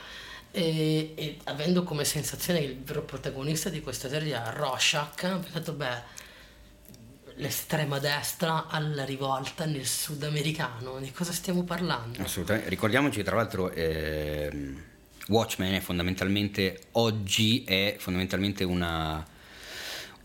e, 0.52 1.14
e 1.16 1.38
avendo 1.46 1.84
come 1.84 2.04
sensazione 2.04 2.60
che 2.60 2.66
il 2.66 2.82
vero 2.84 3.04
protagonista 3.04 3.70
di 3.70 3.80
questa 3.80 4.10
serie 4.10 4.36
è 4.36 4.52
Rorschach, 4.52 5.24
ho 5.24 5.40
pensato, 5.40 5.72
beh, 5.72 6.15
l'estrema 7.36 8.00
destra 8.00 8.68
alla 8.68 9.04
rivolta 9.04 9.66
nel 9.66 9.86
sudamericano, 9.86 11.00
di 11.00 11.12
cosa 11.12 11.32
stiamo 11.32 11.64
parlando? 11.64 12.22
Assolutamente. 12.22 12.70
Ricordiamoci 12.70 13.24
tra 13.24 13.36
l'altro 13.36 13.72
ehm, 13.72 14.82
Watchmen 15.28 15.74
è 15.74 15.80
fondamentalmente 15.80 16.84
oggi 16.94 17.64
è 17.64 17.96
fondamentalmente 17.98 18.64
una 18.64 19.26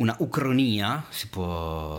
una 0.00 0.14
ucronia 0.18 1.04
si 1.10 1.28
può 1.28 1.96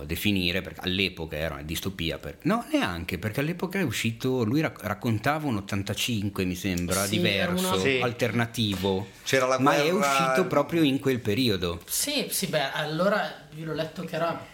Mhm. 0.00 0.04
definire 0.06 0.60
perché 0.62 0.80
all'epoca 0.82 1.36
era 1.36 1.54
una 1.54 1.62
distopia 1.62 2.18
per... 2.18 2.38
no 2.42 2.64
neanche 2.72 3.18
perché 3.18 3.40
all'epoca 3.40 3.78
è 3.78 3.82
uscito 3.82 4.44
lui 4.44 4.60
rac- 4.60 4.82
raccontava 4.82 5.46
un 5.46 5.56
85 5.56 6.44
mi 6.44 6.54
sembra 6.54 7.04
Sì, 7.04 7.16
diverso 7.18 7.68
una- 7.74 7.78
Sì. 7.82 8.00
alternativo 8.02 9.06
C'era 9.24 9.46
la 9.46 9.58
ma 9.58 9.74
è 9.74 9.90
guerra- 9.90 10.08
uscito 10.10 10.46
proprio 10.46 10.82
in 10.82 10.98
quel 11.00 11.20
periodo 11.20 11.80
Sì, 11.86 12.26
sì, 12.30 12.46
beh, 12.46 12.72
allora 12.72 13.46
io 13.56 13.64
l'ho 13.64 13.74
letto 13.74 14.04
che 14.04 14.14
era 14.14 14.52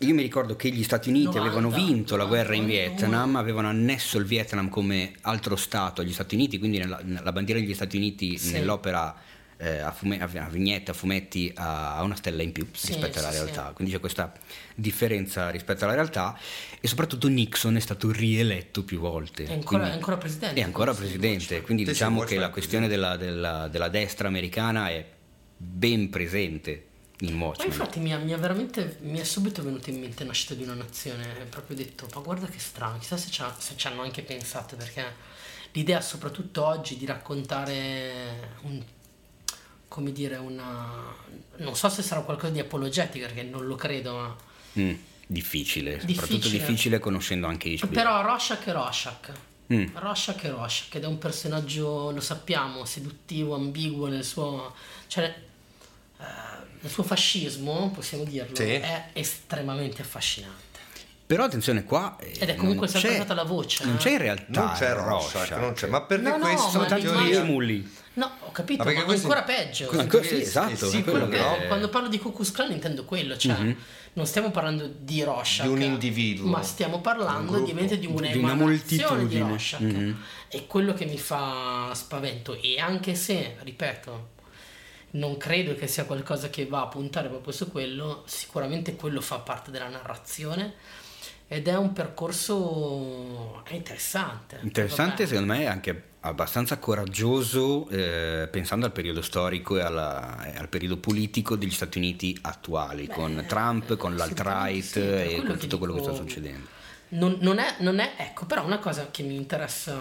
Io 0.00 0.12
mi 0.14 0.20
ricordo 0.22 0.56
che 0.56 0.68
gli 0.70 0.82
Stati 0.82 1.08
Uniti 1.08 1.24
90, 1.36 1.40
avevano 1.46 1.70
vinto 1.70 2.16
la 2.16 2.26
guerra 2.26 2.54
in 2.54 2.62
91. 2.64 2.96
Vietnam, 2.96 3.36
avevano 3.36 3.68
annesso 3.68 4.18
il 4.18 4.26
Vietnam 4.26 4.68
come 4.68 5.12
altro 5.22 5.56
Stato 5.56 6.02
agli 6.02 6.12
Stati 6.12 6.34
Uniti, 6.34 6.58
quindi 6.58 6.76
nella, 6.78 7.00
la 7.22 7.32
bandiera 7.32 7.58
degli 7.60 7.72
Stati 7.72 7.96
Uniti 7.96 8.36
Sì. 8.36 8.52
nell'opera 8.52 9.14
eh, 9.58 9.78
a, 9.78 9.90
fume- 9.92 10.20
a 10.20 10.26
vignetta, 10.48 10.90
a 10.90 10.94
fumetti, 10.94 11.50
ha 11.56 12.02
una 12.02 12.14
stella 12.16 12.42
in 12.42 12.52
più 12.52 12.66
Sì, 12.72 12.88
rispetto 12.88 13.18
alla 13.20 13.30
sì, 13.30 13.36
realtà. 13.38 13.68
sì. 13.68 13.74
Quindi 13.74 13.92
c'è 13.94 14.00
questa 14.00 14.32
differenza 14.74 15.50
rispetto 15.50 15.84
alla 15.84 15.94
realtà 15.94 16.38
e 16.80 16.86
soprattutto 16.88 17.28
Nixon 17.28 17.76
è 17.76 17.80
stato 17.80 18.10
rieletto 18.12 18.84
più 18.84 18.98
volte. 18.98 19.44
È 19.44 19.52
ancora- 19.52 19.62
Quindi- 19.64 19.88
è 19.88 19.92
ancora 19.92 20.16
presidente, 20.18 20.60
È 20.60 20.62
ancora 20.64 20.94
presidente, 20.94 21.60
quindi 21.62 21.84
diciamo 21.84 22.22
che 22.22 22.36
la 22.36 22.50
questione 22.50 22.88
della, 22.88 23.16
della- 23.16 23.68
della 23.68 23.88
destra 23.88 24.28
americana 24.28 24.88
è 24.90 25.04
ben 25.56 26.10
presente 26.10 26.84
in 27.20 27.34
Ma 27.38 27.46
Watchmen. 27.46 27.68
infatti 27.72 27.98
mi, 27.98 28.12
ha- 28.12 28.18
mi 28.18 28.34
mi 29.00 29.18
è 29.18 29.24
subito 29.24 29.62
venuto 29.62 29.88
in 29.88 29.98
mente 30.00 30.22
Nascita 30.24 30.52
di 30.52 30.62
una 30.64 30.74
nazione, 30.74 31.24
ho 31.40 31.46
proprio 31.48 31.74
detto, 31.74 32.06
ma 32.14 32.20
guarda 32.20 32.46
che 32.46 32.58
strano, 32.58 32.98
chissà 32.98 33.16
se 33.16 33.30
se 33.58 33.72
ci 33.76 33.86
hanno 33.86 34.02
anche 34.02 34.20
pensato, 34.20 34.76
perché 34.76 35.02
l'idea 35.72 36.02
soprattutto 36.02 36.66
oggi 36.66 36.98
di 36.98 37.06
raccontare 37.06 38.54
un, 38.62 38.82
come 39.96 40.12
dire, 40.12 40.36
una... 40.36 40.86
non 41.56 41.74
so 41.74 41.88
se 41.88 42.02
sarà 42.02 42.20
qualcosa 42.20 42.52
di 42.52 42.58
apologetico, 42.60 43.24
perché 43.24 43.42
non 43.44 43.66
lo 43.66 43.76
credo, 43.76 44.14
ma... 44.14 44.36
Mm, 44.78 44.92
difficile, 45.26 45.92
soprattutto 46.00 46.26
Difficile. 46.34 46.58
difficile 46.58 46.98
conoscendo 46.98 47.46
anche 47.46 47.74
HBO. 47.76 47.86
Però 47.88 48.20
Rorschach 48.20 48.64
è 48.66 48.72
Rorschach. 48.72 49.32
Mm. 49.72 49.86
Rorschach 49.94 50.42
è 50.42 50.50
Rorschach, 50.50 50.94
ed 50.96 51.04
è 51.04 51.06
un 51.06 51.16
personaggio, 51.16 52.10
lo 52.10 52.20
sappiamo, 52.20 52.84
seduttivo, 52.84 53.54
ambiguo 53.54 54.06
nel 54.08 54.22
suo... 54.22 54.74
cioè... 55.06 55.24
eh, 56.20 56.24
nel 56.82 56.90
suo 56.92 57.02
fascismo, 57.02 57.90
possiamo 57.94 58.24
dirlo, 58.24 58.54
Sì. 58.54 58.64
è 58.64 59.08
estremamente 59.14 60.02
affascinante. 60.02 60.64
Però 61.24 61.44
attenzione 61.44 61.84
qua. 61.84 62.18
eh, 62.20 62.36
Ed 62.38 62.50
è 62.50 62.54
comunque 62.54 62.86
sempre 62.86 63.14
stata 63.14 63.32
la 63.32 63.44
voce. 63.44 63.82
Non 63.86 63.94
eh. 63.94 63.98
c'è 63.98 64.10
in 64.10 64.18
realtà. 64.18 64.60
Non 64.60 64.72
c'è 64.74 64.92
Rorschach, 64.92 65.50
non 65.58 65.72
c'è. 65.72 65.86
Ma 65.86 66.02
perché 66.02 66.28
No, 66.28 66.36
no, 66.36 66.44
questo 66.44 66.78
ma 66.80 66.84
tanti 66.84 67.06
teoria... 67.06 67.40
Emuli. 67.40 68.04
No, 68.16 68.30
ho 68.40 68.50
capito, 68.52 68.82
Ma 68.84 68.92
ma, 68.92 69.04
questo- 69.04 69.26
ancora 69.28 69.42
peggio. 69.44 69.90
Ancora- 69.90 70.22
sì, 70.24 70.40
esatto, 70.40 70.88
sì, 70.88 71.02
quello 71.02 71.26
quello 71.28 71.56
che- 71.58 71.66
quando 71.66 71.88
parlo 71.90 72.08
di 72.08 72.18
Ku 72.18 72.32
Klux 72.32 72.50
Klan 72.50 72.70
intendo 72.72 73.04
quello, 73.04 73.36
cioè 73.36 73.52
Mhm. 73.58 73.76
non 74.14 74.24
stiamo 74.26 74.50
parlando 74.50 74.90
di 74.98 75.22
Rorschach, 75.22 75.66
Di 75.66 75.72
un 75.72 75.82
individuo. 75.82 76.48
ma 76.48 76.62
stiamo 76.62 77.00
parlando 77.02 77.52
Un 77.52 77.56
di, 77.58 77.70
ovviamente 77.70 77.98
di 77.98 78.06
Di 78.06 78.12
una 78.12 78.28
un'emanazione 78.28 79.26
di 79.26 79.38
moltitudine. 79.38 79.48
Rorschach. 79.48 79.80
Mhm. 79.80 80.16
È 80.48 80.66
quello 80.66 80.94
che 80.94 81.04
mi 81.04 81.18
fa 81.18 81.90
spavento 81.94 82.54
e 82.58 82.78
anche 82.78 83.14
se, 83.14 83.56
ripeto, 83.60 84.28
non 85.12 85.36
credo 85.36 85.74
che 85.74 85.86
sia 85.86 86.04
qualcosa 86.04 86.48
che 86.48 86.66
va 86.66 86.82
a 86.82 86.86
puntare 86.88 87.28
proprio 87.28 87.52
su 87.52 87.70
quello, 87.70 88.22
sicuramente 88.26 88.96
quello 88.96 89.20
fa 89.20 89.38
parte 89.38 89.70
della 89.70 89.88
narrazione 89.88 90.74
ed 91.48 91.68
è 91.68 91.76
un 91.76 91.92
percorso 91.92 93.62
interessante. 93.70 94.58
Interessante, 94.62 95.22
Vabbè. 95.24 95.26
secondo 95.26 95.52
me, 95.52 95.60
è 95.60 95.66
anche 95.66 96.02
abbastanza 96.20 96.78
coraggioso 96.78 97.88
eh, 97.88 98.48
pensando 98.50 98.84
al 98.86 98.92
periodo 98.92 99.22
storico 99.22 99.76
e, 99.78 99.82
alla- 99.82 100.44
e 100.52 100.56
al 100.56 100.68
periodo 100.68 100.96
politico 100.96 101.54
degli 101.56 101.70
Stati 101.70 101.98
Uniti 101.98 102.36
attuali, 102.42 103.06
con 103.06 103.44
Trump, 103.46 103.96
con 103.96 104.16
l'alt-right 104.16 104.82
sì, 104.84 104.98
e 105.00 105.42
con 105.46 105.56
tutto 105.56 105.78
quello 105.78 105.94
che 105.94 106.00
sta 106.02 106.10
dico- 106.10 106.22
succedendo. 106.22 106.66
Non, 107.08 107.36
non 107.40 107.58
è, 107.60 107.76
non 107.78 108.00
è- 108.00 108.14
ecco, 108.16 108.46
però 108.46 108.64
una 108.64 108.78
cosa 108.80 109.08
che 109.12 109.22
mi 109.22 109.36
interessa 109.36 109.96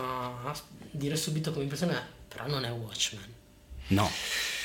dire 0.89 1.15
subito 1.15 1.51
come 1.51 1.63
impressione 1.63 1.93
è, 1.93 2.01
però 2.27 2.47
non 2.47 2.65
è 2.65 2.71
Watchmen. 2.71 3.33
No. 3.89 4.09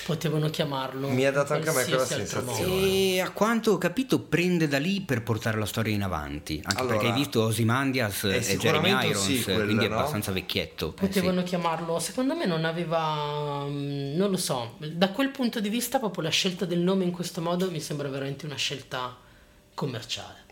Potevano 0.05 0.51
chiamarlo. 0.51 1.09
Mi 1.09 1.25
ha 1.25 1.31
dato 1.33 1.53
anche 1.53 1.69
a 1.69 1.73
me 1.73 1.85
quella 1.85 2.05
sensazione. 2.05 2.67
modo. 2.67 2.85
E 2.85 3.21
a 3.21 3.31
quanto 3.31 3.73
ho 3.73 3.79
capito 3.79 4.21
prende 4.21 4.67
da 4.69 4.79
lì 4.79 5.01
per 5.01 5.23
portare 5.23 5.59
la 5.59 5.67
storia 5.67 5.95
in 5.95 6.03
avanti, 6.03 6.61
anche 6.65 6.81
Allora, 6.81 6.97
perché 6.97 7.13
hai 7.13 7.19
visto 7.19 7.43
Ozymandias 7.45 8.25
è 8.25 8.37
e 8.53 8.57
Jeremy 8.57 9.09
Irons, 9.09 9.43
sequel, 9.43 9.65
quindi 9.65 9.85
è 9.85 9.89
no? 9.89 9.99
abbastanza 9.99 10.33
vecchietto. 10.33 10.89
eh, 10.91 10.93
Potevano 10.93 11.41
sì. 11.41 11.47
chiamarlo, 11.47 11.99
secondo 11.99 12.35
me 12.35 12.47
non 12.47 12.65
aveva, 12.65 13.65
mm, 13.69 14.17
non 14.17 14.31
lo 14.31 14.37
so, 14.37 14.77
da 14.79 15.11
quel 15.11 15.31
punto 15.31 15.61
di 15.61 15.69
vista 15.69 15.99
proprio 15.99 16.23
la 16.25 16.31
scelta 16.31 16.65
del 16.65 16.81
nome 16.81 17.05
in 17.05 17.11
questo 17.13 17.41
modo 17.41 17.71
mi 17.71 17.81
sembra 17.81 18.09
veramente 18.09 18.47
una 18.47 18.57
scelta 18.57 19.17
commerciale, 19.75 20.45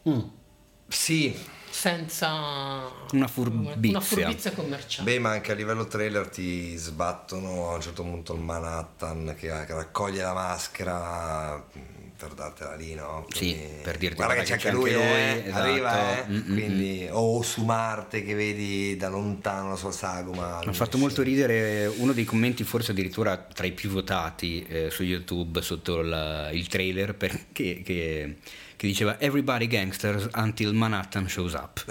Sì, 0.88 1.36
senza 1.71 2.91
Una 3.12 3.27
furbizia. 3.29 3.91
una 3.91 4.01
furbizia 4.01 4.53
commerciale. 4.53 5.11
beh, 5.11 5.19
ma 5.19 5.31
anche 5.31 5.53
a 5.53 5.55
livello 5.55 5.87
trailer 5.87 6.29
ti 6.29 6.77
sbattono 6.77 7.71
a 7.71 7.75
un 7.75 7.81
certo 7.81 8.03
punto 8.03 8.35
il 8.35 8.41
Manhattan 8.41 9.35
che, 9.39 9.49
raccoglie 9.49 10.23
la 10.23 10.35
maschera 10.35 11.57
mm, 11.57 11.99
per 12.19 12.33
dartela 12.35 12.75
lì, 12.75 12.95
no? 12.95 13.27
Sì, 13.29 13.55
Quindi, 13.55 13.83
per 13.83 13.97
dirti, 13.97 14.16
guarda 14.16 14.35
che 14.35 14.43
c'è 14.43 14.57
che 14.57 14.69
anche 14.69 14.71
lui, 14.73 14.93
anche 14.93 15.07
eh, 15.07 15.35
lui, 15.35 15.49
esatto. 15.49 15.62
arriva, 15.62 16.19
eh? 16.19 16.29
Mm, 16.29 16.37
mm, 16.37 16.53
Quindi, 16.53 17.09
o 17.11 17.43
su 17.43 17.64
Marte 17.64 18.25
che 18.25 18.35
vedi 18.35 18.97
da 18.97 19.09
lontano 19.09 19.69
la 19.71 19.77
sua 19.77 19.93
sagoma. 19.93 20.59
Mi 20.64 20.71
ha 20.71 20.73
fatto 20.73 20.99
molto 20.99 21.23
ridere 21.23 21.87
uno 21.87 22.12
dei 22.12 22.25
commenti, 22.25 22.64
forse 22.64 22.91
addirittura 22.91 23.37
tra 23.37 23.66
i 23.66 23.73
più 23.73 23.91
votati 23.91 24.64
eh, 24.69 24.91
su 24.91 25.05
YouTube 25.05 25.62
sotto 25.62 26.01
il, 26.01 26.51
il 26.55 26.66
trailer, 26.66 27.14
perché, 27.14 27.83
che, 27.83 28.37
che 28.79 28.87
diceva 28.87 29.18
Everybody 29.18 29.66
gangsters 29.66 30.29
until 30.35 30.72
Manhattan 30.72 31.29
shows 31.29 31.55
up. 31.55 31.83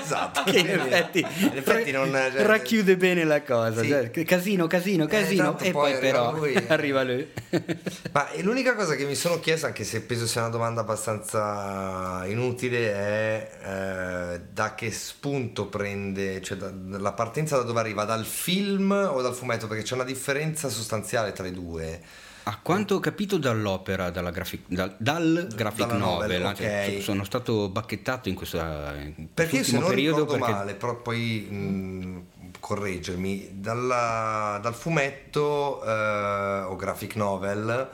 esatto. 0.00 0.44
Che 0.44 0.58
in 0.60 0.68
effetti, 0.68 1.18
in 1.18 1.50
effetti 1.52 1.90
non 1.90 2.10
cioè, 2.12 2.30
racchiude 2.44 2.96
bene 2.96 3.24
la 3.24 3.42
cosa. 3.42 3.82
Sì. 3.82 3.88
cioè, 3.88 4.24
casino, 4.24 4.68
casino, 4.68 5.06
casino, 5.06 5.42
esatto, 5.42 5.64
e 5.64 5.72
poi 5.72 5.90
poi, 5.90 5.98
però 5.98 6.32
lui. 6.32 6.54
arriva 6.68 7.02
lui. 7.02 7.28
Ma 8.12 8.28
l'unica 8.42 8.76
cosa 8.76 8.94
che 8.94 9.04
mi 9.04 9.16
sono 9.16 9.40
chiesto, 9.40 9.66
anche 9.66 9.82
se 9.82 10.02
penso 10.02 10.28
sia 10.28 10.42
una 10.42 10.50
domanda 10.50 10.82
abbastanza 10.82 12.22
inutile, 12.26 12.92
è 12.92 13.50
eh, 13.64 14.40
da 14.52 14.76
che 14.76 14.92
spunto 14.92 15.66
prende, 15.66 16.40
cioè 16.40 16.56
da- 16.56 16.72
la 16.72 17.12
partenza 17.14 17.56
da 17.56 17.64
dove 17.64 17.80
arriva, 17.80 18.04
dal 18.04 18.24
film 18.24 18.92
o 18.92 19.20
dal 19.22 19.34
fumetto? 19.34 19.66
Perché 19.66 19.82
c'è 19.82 19.94
una 19.94 20.04
differenza 20.04 20.68
sostanziale 20.68 21.32
tra 21.32 21.48
i 21.48 21.52
due. 21.52 22.00
A 22.46 22.58
quanto 22.60 22.96
ho 22.96 23.00
capito 23.00 23.38
dall'opera, 23.38 24.10
dalla 24.10 24.30
graphic- 24.30 24.68
dal, 24.68 24.94
dal 24.98 25.48
graphic 25.54 25.86
Dalla 25.86 25.98
novel, 25.98 26.42
novel, 26.42 26.56
cioè, 26.56 26.92
ok. 26.96 27.02
sono 27.02 27.24
stato 27.24 27.70
bacchettato 27.70 28.28
in 28.28 28.34
questa 28.34 28.94
in 28.96 29.28
Perché 29.32 29.64
se 29.64 29.78
non 29.78 29.88
periodo 29.88 30.24
ricordo 30.24 30.38
perché 30.44 30.52
male, 30.58 30.74
però 30.74 30.96
poi 31.00 31.40
mh, 31.48 32.22
correggermi, 32.60 33.48
dalla- 33.60 34.58
dal 34.62 34.74
fumetto 34.74 35.82
eh, 35.84 36.62
o 36.68 36.76
graphic 36.76 37.16
novel, 37.16 37.88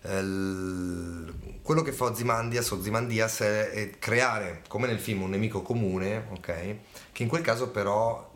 eh, 0.00 0.22
l- 0.22 1.34
quello 1.62 1.82
che 1.82 1.92
fa 1.92 2.04
Ozymandias, 2.04 2.70
Ozymandias 2.70 3.40
è, 3.40 3.70
è 3.70 3.90
creare, 3.98 4.62
come 4.66 4.86
nel 4.86 4.98
film, 4.98 5.22
un 5.22 5.30
nemico 5.30 5.60
comune, 5.60 6.26
ok? 6.30 6.76
Che 7.12 7.22
in 7.22 7.28
quel 7.28 7.42
caso 7.42 7.68
però 7.68 8.28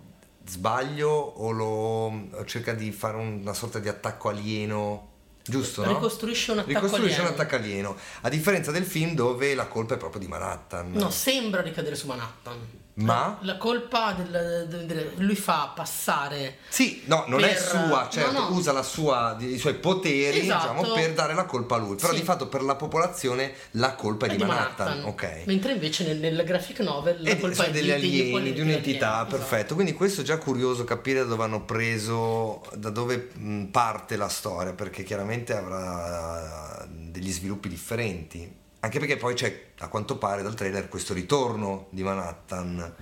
sbaglio 0.46 1.08
o 1.08 1.50
lo 1.52 2.28
cerca 2.44 2.74
di 2.74 2.92
fare 2.92 3.16
una 3.16 3.54
sorta 3.54 3.78
di 3.78 3.88
attacco 3.88 4.28
alieno, 4.28 5.12
giusto? 5.45 5.84
no? 5.84 5.92
Ricostruisce 5.92 6.53
un 6.53 6.59
attacco 6.59 6.72
Ricostruisce 6.74 7.20
un 7.20 7.26
alieno. 7.26 7.42
attacco 7.42 7.55
alieno, 7.62 7.97
a 8.22 8.28
differenza 8.28 8.70
del 8.70 8.84
film 8.84 9.14
dove 9.14 9.55
la 9.55 9.66
colpa 9.66 9.95
è 9.95 9.99
proprio 9.99 10.20
di 10.20 10.26
Manhattan. 10.28 10.92
No, 10.92 11.11
sembra 11.11 11.61
ricadere 11.62 11.97
su 11.97 12.07
Manhattan. 12.07 12.82
Ma? 12.97 13.38
La, 13.40 13.57
colpa 13.57 14.12
del, 14.12 14.66
del- 14.68 14.86
del- 14.86 15.12
lui 15.16 15.34
fa 15.34 15.72
passare 15.74 16.59
Sì, 16.68 17.03
no, 17.07 17.24
non 17.26 17.42
è 17.42 17.49
Per- 17.49 17.59
sua, 17.59 18.09
certo, 18.09 18.30
no, 18.32 18.49
no. 18.51 18.55
usa 18.55 18.70
la 18.70 18.84
sua, 18.84 19.36
i 19.40 19.59
suoi 19.59 19.74
poteri 19.74 20.38
Esatto. 20.38 20.72
diciamo, 20.74 20.95
per 20.95 21.12
dare 21.12 21.34
la 21.34 21.45
colpa 21.45 21.74
a 21.74 21.78
lui, 21.78 21.97
però 21.97 22.12
Sì. 22.12 22.20
di 22.20 22.24
fatto 22.24 22.47
per 22.47 22.62
la 22.62 22.76
popolazione 22.76 23.53
la 23.72 23.95
colpa 23.97 24.26
è 24.26 24.36
di, 24.36 24.36
Manhattan, 24.36 25.05
ok. 25.07 25.42
Mentre 25.47 25.72
invece 25.72 26.05
nel, 26.07 26.18
nel 26.18 26.45
graphic 26.45 26.78
novel 26.80 27.20
la 27.20 27.30
E 27.30 27.40
colpa 27.40 27.64
è 27.64 27.70
degli 27.72 27.86
di, 27.86 27.90
alieni, 27.90 28.42
di, 28.42 28.53
di 28.53 28.61
un'entità, 28.61 29.14
alieni, 29.18 29.30
perfetto. 29.38 29.74
Quindi 29.74 29.92
questo 29.92 30.20
è 30.20 30.24
già 30.24 30.38
curioso 30.38 30.84
capire 30.84 31.20
da 31.20 31.24
dove 31.26 31.42
hanno 31.42 31.64
preso, 31.64 32.62
da 32.74 32.90
dove 32.90 33.28
parte 33.72 34.14
la 34.16 34.28
storia, 34.28 34.72
perché 34.72 35.03
chiaramente 35.03 35.53
avrà 35.53 36.86
degli 36.88 37.32
sviluppi 37.32 37.68
differenti. 37.68 38.62
Anche 38.85 38.99
perché 38.99 39.16
poi 39.16 39.32
c'è, 39.32 39.68
a 39.78 39.89
quanto 39.89 40.18
pare 40.18 40.43
dal 40.43 40.55
trailer, 40.55 40.89
questo 40.91 41.14
ritorno 41.14 41.87
di 41.89 42.03
Manhattan. 42.03 42.95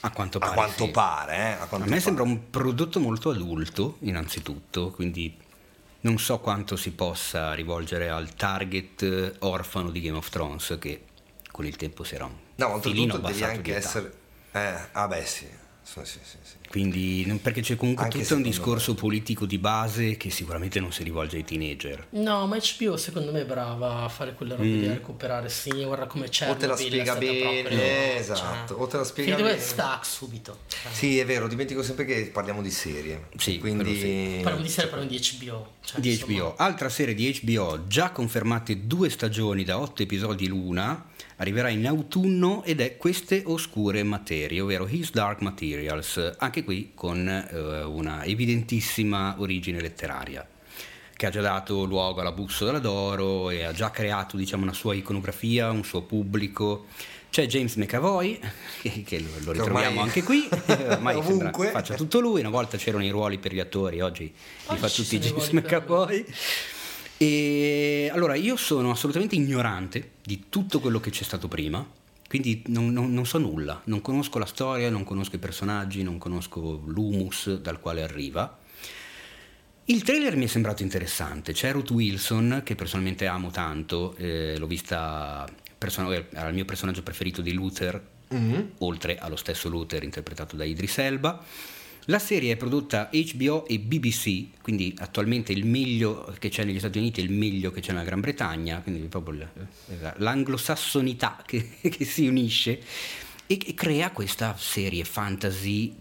a 0.00 0.10
quanto 0.10 0.36
A 0.36 0.40
pare, 0.40 0.54
quanto 0.54 0.84
sì. 0.84 0.90
pare, 0.90 1.36
eh? 1.36 1.50
A, 1.52 1.62
A 1.62 1.66
quanto 1.66 1.78
me 1.86 1.88
pare. 1.88 2.00
sembra 2.00 2.22
un 2.22 2.50
prodotto 2.50 3.00
molto 3.00 3.30
adulto, 3.30 3.96
innanzitutto, 4.00 4.90
quindi 4.90 5.34
non 6.00 6.18
so 6.18 6.38
quanto 6.38 6.76
si 6.76 6.90
possa 6.92 7.54
rivolgere 7.54 8.10
al 8.10 8.34
target 8.34 9.02
eh, 9.02 9.34
orfano 9.38 9.90
di 9.90 10.02
Game 10.02 10.18
of 10.18 10.28
Thrones, 10.28 10.76
che 10.78 11.04
con 11.50 11.64
il 11.64 11.76
tempo 11.76 12.04
si 12.04 12.14
era 12.14 12.26
un 12.26 12.34
No, 12.56 12.74
oltretutto 12.74 13.16
devi 13.18 13.42
anche 13.42 13.74
essere... 13.74 14.12
Eh, 14.52 14.74
ah 14.92 15.08
beh 15.08 15.24
sì, 15.24 15.46
sì, 15.82 16.00
sì, 16.04 16.18
sì. 16.22 16.45
Quindi, 16.68 17.38
perché 17.42 17.60
c'è 17.60 17.76
comunque 17.76 18.04
Anche 18.04 18.20
tutto 18.22 18.34
un 18.36 18.42
discorso 18.42 18.94
politico 18.94 19.46
di 19.46 19.58
base 19.58 20.16
che 20.16 20.30
sicuramente 20.30 20.80
non 20.80 20.92
si 20.92 21.02
rivolge 21.02 21.36
ai 21.36 21.44
teenager. 21.44 22.06
No, 22.10 22.46
ma 22.46 22.56
HBO 22.58 22.96
secondo 22.96 23.32
me 23.32 23.42
è 23.42 23.44
brava 23.46 24.02
a 24.02 24.08
fare 24.08 24.34
quelle 24.34 24.54
robe 24.56 24.64
Mm. 24.66 24.80
lì, 24.80 24.88
a 24.88 24.92
recuperare. 24.94 25.48
Sì, 25.48 25.70
guarda 25.84 26.06
come 26.06 26.28
c'è. 26.28 26.50
O 26.50 26.56
te 26.56 26.66
la 26.66 26.76
spiega 26.76 27.14
bene, 27.16 28.16
esatto, 28.18 28.74
o 28.74 28.86
te 28.86 28.96
la 28.96 29.04
spiega 29.04 29.36
dove 29.36 29.50
bene. 29.50 29.60
stack 29.60 30.04
subito. 30.04 30.58
Cioè, 30.68 30.92
Sì, 30.92 31.18
è 31.18 31.24
vero, 31.24 31.46
dimentico 31.48 31.82
sempre 31.82 32.04
che 32.04 32.30
parliamo 32.32 32.62
di 32.62 32.70
serie. 32.70 33.28
Sì, 33.36 33.58
quindi... 33.58 33.84
quello 33.84 34.42
Parliamo 34.42 34.62
di 34.62 34.68
serie, 34.70 34.90
parliamo 34.90 35.10
di 35.12 35.18
HBO. 35.18 35.72
cioè, 35.84 36.00
Di 36.00 36.10
insomma, 36.10 36.32
HBO, 36.34 36.54
altra 36.56 36.88
serie 36.88 37.14
di 37.14 37.40
HBO, 37.42 37.84
già 37.86 38.10
confermate 38.10 38.86
due 38.86 39.08
stagioni 39.10 39.64
da 39.64 39.78
otto 39.78 40.02
episodi 40.02 40.46
l'una, 40.48 41.06
arriverà 41.36 41.68
in 41.68 41.86
autunno 41.86 42.62
ed 42.64 42.80
è 42.80 42.96
Queste 42.96 43.42
oscure 43.44 44.02
materie, 44.02 44.60
ovvero 44.60 44.86
His 44.88 45.10
Dark 45.10 45.40
Materials, 45.40 46.34
anche 46.38 46.64
qui 46.64 46.92
con 46.94 47.28
eh, 47.28 47.82
una 47.82 48.24
evidentissima 48.24 49.36
origine 49.38 49.80
letteraria 49.80 50.46
che 51.16 51.26
ha 51.26 51.30
già 51.30 51.40
dato 51.40 51.84
luogo 51.84 52.20
alla 52.20 52.32
bussola 52.32 52.78
d'oro 52.78 53.48
e 53.48 53.64
ha 53.64 53.72
già 53.72 53.90
creato 53.90 54.36
diciamo, 54.36 54.64
una 54.64 54.74
sua 54.74 54.94
iconografia, 54.94 55.70
un 55.70 55.82
suo 55.82 56.02
pubblico. 56.02 56.86
C'è 57.30 57.46
James 57.46 57.74
McAvoy, 57.76 58.38
che, 58.82 59.02
che 59.02 59.20
lo, 59.20 59.28
lo 59.44 59.52
ritroviamo 59.52 59.86
ormai- 59.86 59.98
anche 59.98 60.22
qui, 60.22 60.46
ormai 60.88 61.22
faccia 61.70 61.94
tutto 61.94 62.20
lui, 62.20 62.40
una 62.40 62.50
volta 62.50 62.76
c'erano 62.76 63.04
i 63.04 63.10
ruoli 63.10 63.38
per 63.38 63.52
gli 63.52 63.60
attori, 63.60 64.00
oggi 64.00 64.24
li 64.24 64.32
Oggi 64.66 64.78
fa 64.78 64.88
ci 64.88 65.02
tutti 65.02 65.18
James 65.18 65.48
ruoli 65.48 65.60
per 65.62 65.80
McAvoy. 65.80 66.26
E 67.18 68.10
allora 68.12 68.34
io 68.34 68.56
sono 68.56 68.90
assolutamente 68.90 69.34
ignorante 69.34 70.12
di 70.22 70.44
tutto 70.48 70.80
quello 70.80 71.00
che 71.00 71.10
c'è 71.10 71.22
stato 71.24 71.48
prima, 71.48 71.84
quindi 72.28 72.62
non, 72.66 72.90
non- 72.92 73.12
non 73.12 73.24
so 73.24 73.38
nulla, 73.38 73.80
non 73.84 74.00
conosco 74.02 74.38
la 74.38 74.44
storia, 74.46 74.90
non 74.90 75.04
conosco 75.04 75.36
i 75.36 75.38
personaggi, 75.38 76.02
non 76.02 76.18
conosco 76.18 76.82
l'humus 76.86 77.58
dal 77.60 77.80
quale 77.80 78.02
arriva. 78.02 78.58
Il 79.88 80.02
trailer 80.02 80.36
mi 80.36 80.44
è 80.44 80.48
sembrato 80.48 80.82
interessante, 80.82 81.52
c'è 81.52 81.70
Ruth 81.72 81.90
Wilson 81.90 82.62
che 82.64 82.74
personalmente 82.74 83.26
amo 83.26 83.50
tanto, 83.50 84.14
eh, 84.16 84.58
l'ho 84.58 84.66
vista, 84.66 85.48
person- 85.78 86.12
era 86.32 86.48
il 86.48 86.54
mio 86.54 86.64
personaggio 86.64 87.02
preferito 87.02 87.40
di 87.40 87.52
Luther, 87.52 88.14
Mhm. 88.28 88.72
oltre 88.78 89.16
allo 89.18 89.36
stesso 89.36 89.68
Luther 89.68 90.02
interpretato 90.02 90.56
da 90.56 90.64
Idris 90.64 90.98
Elba. 90.98 91.40
La 92.08 92.20
serie 92.20 92.52
è 92.52 92.56
prodotta 92.56 93.10
HBO 93.12 93.66
e 93.66 93.80
BBC, 93.80 94.60
quindi 94.62 94.94
attualmente 94.98 95.52
il 95.52 95.66
meglio 95.66 96.32
che 96.38 96.50
c'è 96.50 96.62
negli 96.62 96.78
Stati 96.78 96.98
Uniti 96.98 97.20
è 97.20 97.24
il 97.24 97.32
meglio 97.32 97.72
che 97.72 97.80
c'è 97.80 97.90
nella 97.92 98.04
Gran 98.04 98.20
Bretagna, 98.20 98.80
quindi 98.80 99.08
proprio 99.08 99.48
l'anglosassonità 100.16 101.42
che, 101.46 101.68
che 101.80 102.04
si 102.04 102.28
unisce 102.28 102.80
e, 103.46 103.58
e 103.64 103.74
crea 103.74 104.12
questa 104.12 104.56
serie 104.56 105.04
fantasy 105.04 105.94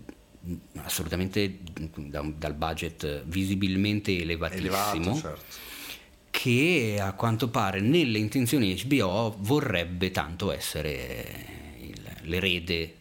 assolutamente 0.75 1.57
da, 1.95 2.23
dal 2.37 2.53
budget 2.53 3.23
visibilmente 3.25 4.15
elevatissimo. 4.15 4.67
Elevato, 4.67 5.15
certo. 5.15 5.43
Che 6.29 6.97
a 7.01 7.13
quanto 7.13 7.49
pare 7.49 7.79
nelle 7.79 8.19
intenzioni 8.19 8.79
HBO 8.83 9.37
vorrebbe 9.39 10.11
tanto 10.11 10.51
essere 10.51 11.53
l'erede 12.23 12.95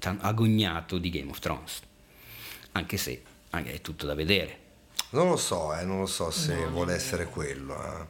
agognato 0.00 0.98
di 0.98 1.10
Game 1.10 1.30
of 1.30 1.40
Thrones. 1.40 1.80
Anche 2.76 2.96
se 2.96 3.22
è 3.50 3.80
tutto 3.80 4.06
da 4.06 4.14
vedere. 4.14 4.62
Non 5.10 5.28
lo 5.28 5.36
so, 5.36 5.72
eh, 5.74 5.84
non 5.84 6.00
lo 6.00 6.06
so 6.06 6.30
se 6.32 6.56
no, 6.56 6.70
vuole 6.70 6.92
essere 6.92 7.26
quello. 7.26 7.74
Eh. 7.74 8.06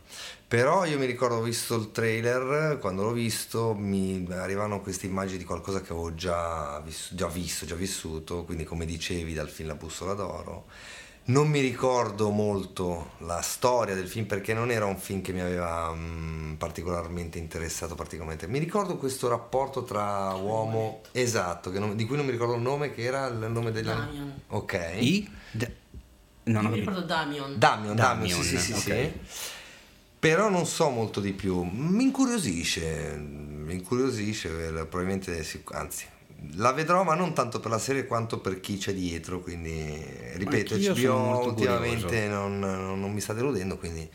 Però 0.48 0.86
io 0.86 0.98
mi 0.98 1.04
ricordo, 1.04 1.36
ho 1.36 1.42
visto 1.42 1.74
il 1.74 1.90
trailer, 1.90 2.78
quando 2.78 3.02
l'ho 3.02 3.12
visto 3.12 3.74
mi 3.74 4.26
arrivano 4.30 4.80
queste 4.80 5.04
immagini 5.06 5.38
di 5.38 5.44
qualcosa 5.44 5.82
che 5.82 5.92
avevo 5.92 6.14
già, 6.14 6.80
visto, 6.80 7.14
già 7.14 7.26
visto, 7.28 7.66
già 7.66 7.74
vissuto, 7.74 8.44
quindi 8.44 8.64
come 8.64 8.86
dicevi 8.86 9.34
dal 9.34 9.50
film 9.50 9.68
La 9.68 9.74
bussola 9.74 10.14
d'oro. 10.14 10.66
Non 11.26 11.48
mi 11.48 11.60
ricordo 11.60 12.28
molto 12.30 13.12
la 13.18 13.40
storia 13.40 13.94
del 13.94 14.08
film 14.08 14.26
perché 14.26 14.52
non 14.52 14.70
era 14.70 14.84
un 14.84 14.98
film 14.98 15.22
che 15.22 15.32
mi 15.32 15.40
aveva 15.40 15.90
mh, 15.92 15.98
mm, 15.98 16.52
particolarmente 16.54 17.38
interessato 17.38 17.94
particolarmente. 17.94 18.46
Mi 18.46 18.58
ricordo 18.58 18.96
questo 18.96 19.28
rapporto 19.28 19.84
tra 19.84 20.34
uomo 20.34 21.00
esatto, 21.12 21.70
non, 21.78 21.96
di 21.96 22.04
cui 22.04 22.16
non 22.16 22.26
mi 22.26 22.32
ricordo 22.32 22.54
il 22.54 22.60
nome, 22.60 22.92
che 22.92 23.02
era 23.02 23.26
il 23.26 23.50
nome 23.50 23.72
della 23.72 23.94
Damian. 23.94 24.40
Ok. 24.48 24.96
I? 24.98 25.30
De... 25.50 25.76
No, 26.44 26.60
non 26.60 26.72
mi 26.72 26.80
ricordo 26.80 27.00
Damion. 27.00 27.58
Damion, 27.58 27.94
Damion, 27.94 27.96
Damion 27.96 28.42
sì, 28.42 28.58
sì, 28.58 28.74
sì, 28.74 28.90
okay. 28.90 29.12
sì 29.26 29.52
però 30.24 30.48
non 30.48 30.64
so 30.64 30.88
molto 30.88 31.20
di 31.20 31.32
più. 31.34 31.62
Mi 31.64 32.04
incuriosisce, 32.04 33.14
mi 33.14 33.74
incuriosisce, 33.74 34.48
probabilmente, 34.48 35.46
anzi, 35.72 36.06
la 36.56 36.72
vedrò, 36.72 37.02
ma 37.04 37.14
non 37.14 37.32
tanto 37.34 37.60
per 37.60 37.70
la 37.70 37.78
serie 37.78 38.06
quanto 38.06 38.38
per 38.38 38.60
chi 38.60 38.76
c'è 38.76 38.92
dietro. 38.92 39.40
Quindi, 39.40 39.94
ripeto, 40.34 40.76
HBO 40.76 41.46
ultimamente 41.46 42.26
non, 42.26 42.58
non, 42.58 43.12
mi 43.12 43.20
sta 43.20 43.32
deludendo, 43.32 43.76
quindi 43.78 44.08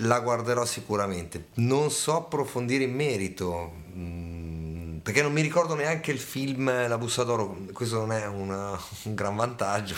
la 0.00 0.20
guarderò 0.20 0.64
sicuramente. 0.64 1.46
Non 1.54 1.90
so 1.90 2.16
approfondire 2.16 2.84
in 2.84 2.94
merito. 2.94 3.80
Mm, 3.94 4.98
perché 4.98 5.22
non 5.22 5.32
mi 5.32 5.40
ricordo 5.40 5.74
neanche 5.74 6.12
il 6.12 6.20
film 6.20 6.88
La 6.88 6.96
bussa 6.96 7.24
d'oro, 7.24 7.66
questo 7.72 7.98
non 7.98 8.12
è 8.12 8.26
una, 8.26 8.78
un 9.04 9.14
gran 9.14 9.36
vantaggio. 9.36 9.94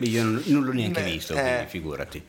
Io 0.00 0.22
non, 0.22 0.42
non 0.46 0.64
l'ho 0.64 0.72
neanche 0.72 1.02
Beh, 1.02 1.10
visto, 1.10 1.34
eh, 1.34 1.66
figurati. 1.68 2.24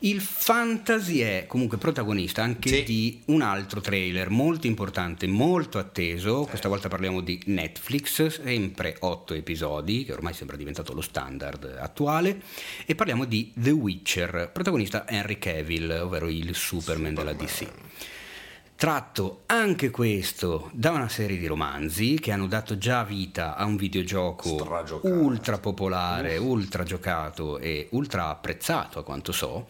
Il 0.00 0.20
fantasy 0.20 1.20
è 1.20 1.46
comunque 1.46 1.78
protagonista 1.78 2.42
anche 2.42 2.68
sì. 2.68 2.82
di 2.82 3.22
un 3.26 3.40
altro 3.40 3.80
trailer 3.80 4.28
molto 4.28 4.66
importante, 4.66 5.26
molto 5.26 5.78
atteso. 5.78 6.44
Questa 6.44 6.68
volta 6.68 6.88
parliamo 6.88 7.22
di 7.22 7.40
Netflix, 7.46 8.26
sempre 8.42 8.96
otto 9.00 9.32
episodi, 9.32 10.04
che 10.04 10.12
ormai 10.12 10.34
sembra 10.34 10.56
diventato 10.56 10.92
lo 10.92 11.00
standard 11.00 11.78
attuale. 11.80 12.42
E 12.84 12.94
parliamo 12.94 13.24
di 13.24 13.52
The 13.54 13.70
Witcher, 13.70 14.50
protagonista 14.52 15.08
Henry 15.08 15.38
Cavill, 15.38 15.90
ovvero 16.02 16.28
il 16.28 16.54
Superman, 16.54 17.14
Superman. 17.14 17.14
della 17.14 17.32
DC 17.32 17.68
tratto 18.76 19.42
anche 19.46 19.90
questo 19.90 20.70
da 20.72 20.90
una 20.90 21.08
serie 21.08 21.38
di 21.38 21.46
romanzi 21.46 22.18
che 22.20 22.30
hanno 22.30 22.46
dato 22.46 22.76
già 22.76 23.04
vita 23.04 23.56
a 23.56 23.64
un 23.64 23.76
videogioco 23.76 24.54
ultra 25.02 25.58
popolare, 25.58 26.36
Uff. 26.36 26.46
ultra 26.46 26.82
giocato 26.84 27.58
e 27.58 27.88
ultra 27.92 28.28
apprezzato 28.28 28.98
a 28.98 29.02
quanto 29.02 29.32
so. 29.32 29.68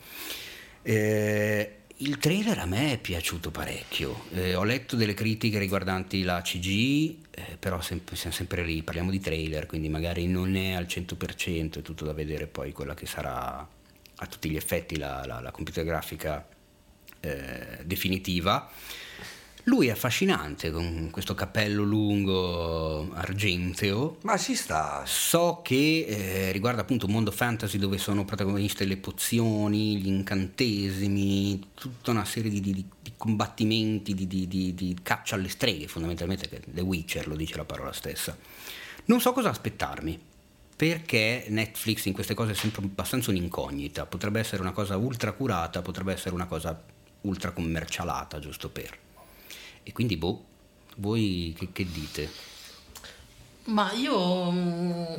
Eh, 0.82 1.76
il 2.00 2.18
trailer 2.18 2.58
a 2.58 2.66
me 2.66 2.92
è 2.92 2.98
piaciuto 2.98 3.50
parecchio, 3.50 4.24
eh, 4.32 4.54
ho 4.54 4.64
letto 4.64 4.96
delle 4.96 5.14
critiche 5.14 5.58
riguardanti 5.58 6.22
la 6.24 6.42
CG, 6.42 7.16
eh, 7.30 7.56
però 7.58 7.80
sempre, 7.80 8.16
siamo 8.16 8.34
sempre 8.34 8.64
lì, 8.64 8.82
parliamo 8.82 9.10
di 9.10 9.20
trailer, 9.20 9.66
quindi 9.66 9.88
magari 9.88 10.26
non 10.26 10.56
è 10.56 10.72
al 10.72 10.84
100%, 10.84 11.78
è 11.78 11.82
tutto 11.82 12.04
da 12.04 12.12
vedere 12.12 12.48
poi 12.48 12.72
quella 12.72 12.94
che 12.94 13.06
sarà 13.06 13.66
a 14.18 14.26
tutti 14.26 14.50
gli 14.50 14.56
effetti 14.56 14.98
la, 14.98 15.24
la, 15.24 15.40
la 15.40 15.50
computer 15.50 15.84
grafica 15.84 16.46
eh, 17.20 17.78
definitiva. 17.84 18.70
Lui 19.68 19.88
è 19.88 19.90
affascinante 19.90 20.70
con 20.70 21.08
questo 21.10 21.34
cappello 21.34 21.82
lungo 21.82 23.12
argenteo. 23.14 24.18
Ma 24.22 24.38
ci 24.38 24.54
sta. 24.54 25.02
So 25.06 25.60
che 25.64 26.06
eh, 26.06 26.52
riguarda 26.52 26.82
appunto 26.82 27.06
un 27.06 27.12
mondo 27.12 27.32
fantasy 27.32 27.76
dove 27.76 27.98
sono 27.98 28.24
protagoniste 28.24 28.84
le 28.84 28.96
pozioni, 28.96 29.96
gli 29.96 30.06
incantesimi, 30.06 31.70
tutta 31.74 32.12
una 32.12 32.24
serie 32.24 32.48
di, 32.48 32.60
di, 32.60 32.72
di 32.72 33.12
combattimenti, 33.16 34.14
di, 34.14 34.28
di, 34.28 34.96
caccia 35.02 35.34
alle 35.34 35.48
streghe, 35.48 35.88
fondamentalmente, 35.88 36.48
che 36.48 36.62
The 36.64 36.82
Witcher 36.82 37.26
lo 37.26 37.34
dice 37.34 37.56
la 37.56 37.64
parola 37.64 37.92
stessa. 37.92 38.38
Non 39.06 39.20
so 39.20 39.32
cosa 39.32 39.50
aspettarmi 39.50 40.16
perché 40.76 41.46
Netflix 41.48 42.04
in 42.04 42.12
queste 42.12 42.34
cose 42.34 42.52
è 42.52 42.54
sempre 42.54 42.84
abbastanza 42.84 43.30
un'incognita, 43.30 44.06
potrebbe 44.06 44.38
essere 44.38 44.60
una 44.62 44.72
cosa 44.72 44.96
ultra 44.96 45.32
curata, 45.32 45.82
potrebbe 45.82 46.12
essere 46.12 46.34
una 46.34 46.46
cosa 46.46 46.80
ultra 47.26 47.52
commercialata, 47.52 48.38
giusto 48.38 48.68
per. 48.68 48.96
E 49.82 49.92
quindi, 49.92 50.16
boh, 50.16 50.44
voi 50.96 51.54
che, 51.56 51.68
che 51.72 51.86
dite? 51.90 52.30
Ma 53.64 53.92
io... 53.92 54.50
Mm, 54.50 55.14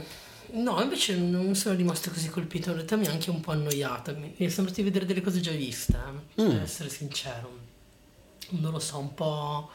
no, 0.54 0.82
invece 0.82 1.16
non 1.18 1.56
sono 1.56 1.76
rimasto 1.76 2.10
così 2.10 2.30
colpito, 2.30 2.70
in 2.70 2.76
realtà 2.76 2.96
mi 2.96 3.08
ha 3.08 3.12
anche 3.12 3.30
un 3.30 3.42
po' 3.42 3.52
annoiata, 3.52 4.14
mi 4.14 4.34
è 4.36 4.48
sembrato 4.50 4.82
di 4.82 4.88
vedere 4.88 5.06
delle 5.06 5.22
cose 5.22 5.40
già 5.40 5.52
viste, 5.52 5.98
eh, 6.36 6.44
mm. 6.44 6.50
per 6.50 6.62
essere 6.62 6.90
sincero. 6.90 7.66
Non 8.50 8.72
lo 8.72 8.80
so, 8.80 8.98
un 9.00 9.14
po'... 9.14 9.70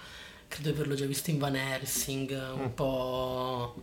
credo 0.48 0.70
di 0.70 0.74
averlo 0.74 0.94
già 0.94 1.06
visto 1.06 1.30
in 1.30 1.38
Van 1.38 1.56
Helsing, 1.56 2.30
un 2.30 2.64
mm. 2.64 2.74
po'... 2.74 3.82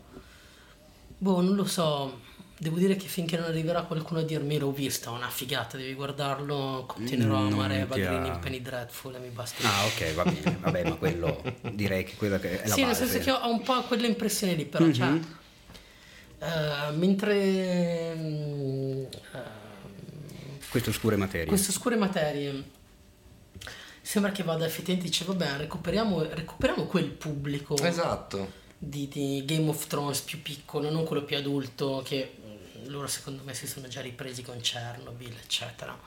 Boh, 1.18 1.42
non 1.42 1.56
lo 1.56 1.66
so 1.66 2.28
Devo 2.62 2.78
dire 2.78 2.98
che 2.98 3.08
finché 3.08 3.38
non 3.38 3.46
arriverà 3.46 3.84
qualcuno 3.84 4.20
a 4.20 4.24
dirmi 4.24 4.58
l'ho 4.58 4.74
vista, 4.74 5.12
una 5.12 5.30
figata, 5.30 5.78
devi 5.78 5.94
guardarlo, 5.94 6.84
continuerò 6.86 7.38
a 7.38 7.46
amare 7.46 7.80
Evergreen 7.80 8.26
in 8.26 8.40
Penny 8.40 8.62
Dreadful 8.62 9.16
e 9.16 9.20
mi 9.20 9.30
basta. 9.30 9.66
Ah 9.66 9.86
ok, 9.86 10.14
va 10.14 10.24
bene, 10.26 10.58
vabbè, 10.60 10.84
ma 10.84 10.96
quello 10.96 11.42
direi 11.72 12.04
che 12.04 12.16
quella 12.18 12.38
che 12.38 12.62
è 12.62 12.68
la 12.68 12.74
Sì, 12.74 12.82
base. 12.82 13.00
nel 13.00 13.10
senso 13.10 13.24
che 13.24 13.32
ho 13.32 13.50
un 13.50 13.62
po' 13.62 13.82
quelle 13.84 14.08
impressioni 14.08 14.58
lì, 14.58 14.66
però 14.66 14.84
mm-hmm. 14.84 14.94
cioè, 14.94 15.08
uh, 16.40 16.98
mentre... 16.98 18.14
Uh, 18.14 19.08
queste 20.70 20.90
oscure 20.90 21.16
materie. 21.16 21.48
Queste 21.48 21.70
oscure 21.70 21.96
materie 21.96 22.78
sembra 24.02 24.32
che 24.32 24.44
vada 24.44 24.66
effettivamente 24.66 25.08
dice 25.08 25.24
vabbè 25.24 25.58
recuperiamo, 25.58 26.24
recuperiamo 26.24 26.86
quel 26.86 27.10
pubblico 27.12 27.78
esatto 27.78 28.58
di, 28.76 29.08
di, 29.08 29.44
Game 29.46 29.70
of 29.70 29.86
Thrones 29.86 30.22
più 30.22 30.42
piccolo 30.42 30.90
non 30.90 31.04
quello 31.04 31.24
più 31.24 31.38
adulto 31.38 32.02
che 32.04 32.38
loro 32.88 33.08
secondo 33.08 33.44
me 33.44 33.54
si 33.54 33.68
sono 33.68 33.88
già 33.88 34.02
ripresi 34.02 34.42
con 34.42 34.60
Chernobyl, 34.60 35.36
eccetera. 35.42 35.98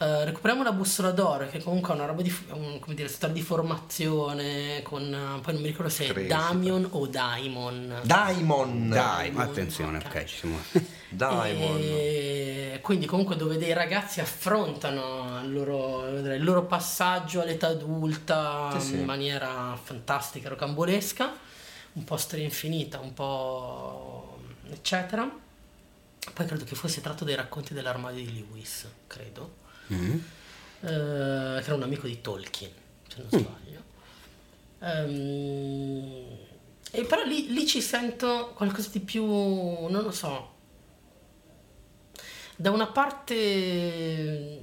Uh, 0.00 0.24
recuperiamo 0.24 0.62
la 0.62 0.72
bussola 0.72 1.10
d'oro, 1.10 1.46
che 1.50 1.62
comunque 1.62 1.92
è 1.92 1.94
una 1.94 2.06
roba 2.06 2.22
di 2.22 2.34
un, 2.52 2.78
come 2.78 2.94
dire, 2.94 3.06
storia 3.06 3.34
di 3.34 3.42
formazione. 3.42 4.80
Con 4.82 5.02
uh, 5.02 5.40
poi 5.42 5.52
non 5.52 5.60
mi 5.60 5.68
ricordo 5.68 5.90
se 5.90 6.06
è 6.06 6.26
Damion 6.26 6.88
o 6.92 7.06
Daimon. 7.06 8.00
Daimon, 8.04 8.88
Daimon. 8.88 9.42
attenzione, 9.42 9.98
ok, 9.98 10.06
okay 10.06 10.26
ci 10.26 10.36
siamo. 10.36 10.56
Daimon. 11.10 11.76
E 11.82 12.80
quindi, 12.82 13.04
comunque, 13.04 13.36
dove 13.36 13.58
dei 13.58 13.74
ragazzi 13.74 14.20
affrontano 14.20 15.38
il 15.44 15.52
loro, 15.52 16.08
il 16.08 16.42
loro 16.42 16.64
passaggio 16.64 17.42
all'età 17.42 17.66
adulta 17.66 18.70
sì, 18.78 18.86
sì. 18.86 18.94
in 18.94 19.04
maniera 19.04 19.78
fantastica, 19.82 20.48
rocambolesca, 20.48 21.30
un 21.92 22.04
po' 22.04 22.16
storia 22.16 22.46
infinita, 22.46 23.00
un 23.00 23.12
po' 23.12 24.38
eccetera 24.70 25.48
poi 26.34 26.46
credo 26.46 26.64
che 26.64 26.74
fosse 26.74 27.00
tratto 27.00 27.24
dai 27.24 27.34
racconti 27.34 27.74
dell'armadio 27.74 28.24
di 28.24 28.34
Lewis, 28.34 28.86
credo. 29.06 29.56
Mm-hmm. 29.92 30.18
Eh, 30.80 31.60
che 31.60 31.64
era 31.64 31.74
un 31.74 31.82
amico 31.82 32.06
di 32.06 32.20
Tolkien, 32.20 32.72
se 33.08 33.16
non 33.18 33.26
mm. 33.26 33.44
sbaglio. 33.44 33.82
Um, 34.80 36.38
e 36.92 37.04
però 37.04 37.22
lì, 37.24 37.52
lì, 37.52 37.66
ci 37.66 37.80
sento 37.80 38.52
qualcosa 38.54 38.88
di 38.90 39.00
più, 39.00 39.24
non 39.24 40.02
lo 40.02 40.10
so. 40.10 40.54
Da 42.56 42.70
una 42.70 42.86
parte 42.86 44.62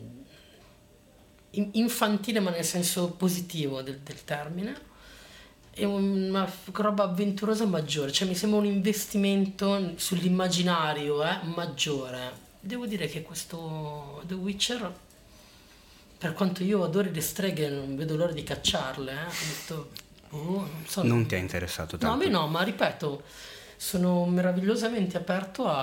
infantile, 1.52 2.40
ma 2.40 2.52
nel 2.52 2.66
senso 2.66 3.12
positivo 3.12 3.82
del, 3.82 4.00
del 4.00 4.24
termine 4.24 4.87
è 5.78 5.86
una 5.86 6.52
roba 6.74 7.04
avventurosa 7.04 7.66
maggiore, 7.66 8.12
cioè 8.12 8.28
mi 8.28 8.36
sembra 8.36 8.60
un 8.60 8.66
investimento 8.66 9.94
sull'immaginario 9.96 11.24
eh, 11.24 11.38
maggiore. 11.44 12.46
Devo 12.60 12.88
dire 12.88 13.08
che 13.08 13.22
questo 13.22 14.24
The 14.26 14.34
Witcher, 14.34 14.92
per 16.18 16.34
quanto 16.34 16.64
io 16.64 16.84
adori 16.84 17.14
le 17.14 17.22
streghe, 17.22 17.70
non 17.70 17.96
vedo 17.96 18.16
l'ora 18.16 18.34
di 18.34 18.44
cacciarle. 18.44 19.12
Eh. 19.12 19.46
Detto, 19.48 19.90
oh, 20.32 20.62
non, 20.62 20.84
so, 20.88 21.04
non 21.04 21.26
ti 21.28 21.36
è 21.36 21.38
interessato 21.38 21.98
tanto? 21.98 22.08
No, 22.08 22.14
a 22.14 22.26
me 22.26 22.30
no, 22.30 22.48
ma 22.48 22.64
ripeto, 22.64 23.22
sono 23.76 24.26
meravigliosamente 24.26 25.16
aperto 25.16 25.68
a, 25.68 25.80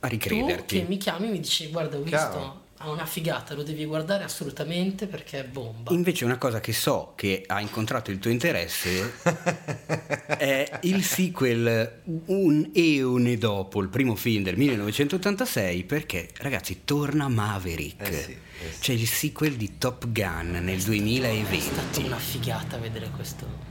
a 0.00 0.08
ricrederti. 0.08 0.78
Tu 0.78 0.82
che 0.82 0.88
mi 0.88 0.96
chiami 0.96 1.28
e 1.28 1.30
mi 1.30 1.40
dici 1.40 1.68
guarda 1.68 1.98
ho 1.98 2.02
Chiaro. 2.02 2.38
visto 2.38 2.59
ha 2.82 2.88
una 2.88 3.04
figata, 3.04 3.54
lo 3.54 3.62
devi 3.62 3.84
guardare 3.84 4.24
assolutamente 4.24 5.06
perché 5.06 5.40
è 5.40 5.44
bomba. 5.44 5.92
Invece 5.92 6.24
una 6.24 6.38
cosa 6.38 6.60
che 6.60 6.72
so 6.72 7.12
che 7.14 7.44
ha 7.46 7.60
incontrato 7.60 8.10
il 8.10 8.18
tuo 8.18 8.30
interesse 8.30 9.16
è 10.38 10.78
il 10.82 11.04
sequel 11.04 12.00
un 12.26 12.70
eone 12.72 13.36
dopo 13.36 13.82
il 13.82 13.88
primo 13.88 14.14
film 14.14 14.44
del 14.44 14.56
1986 14.56 15.84
perché 15.84 16.30
ragazzi 16.38 16.80
torna 16.84 17.28
Maverick. 17.28 18.08
Eh 18.08 18.12
sì, 18.12 18.30
eh 18.30 18.72
sì. 18.72 18.80
C'è 18.80 18.92
il 18.94 19.06
sequel 19.06 19.56
di 19.56 19.76
Top 19.76 20.08
Gun 20.10 20.50
nel 20.62 20.76
È 20.76 20.78
stata 20.78 20.90
2020. 20.92 22.02
una 22.06 22.16
figata 22.16 22.78
vedere 22.78 23.10
questo. 23.10 23.69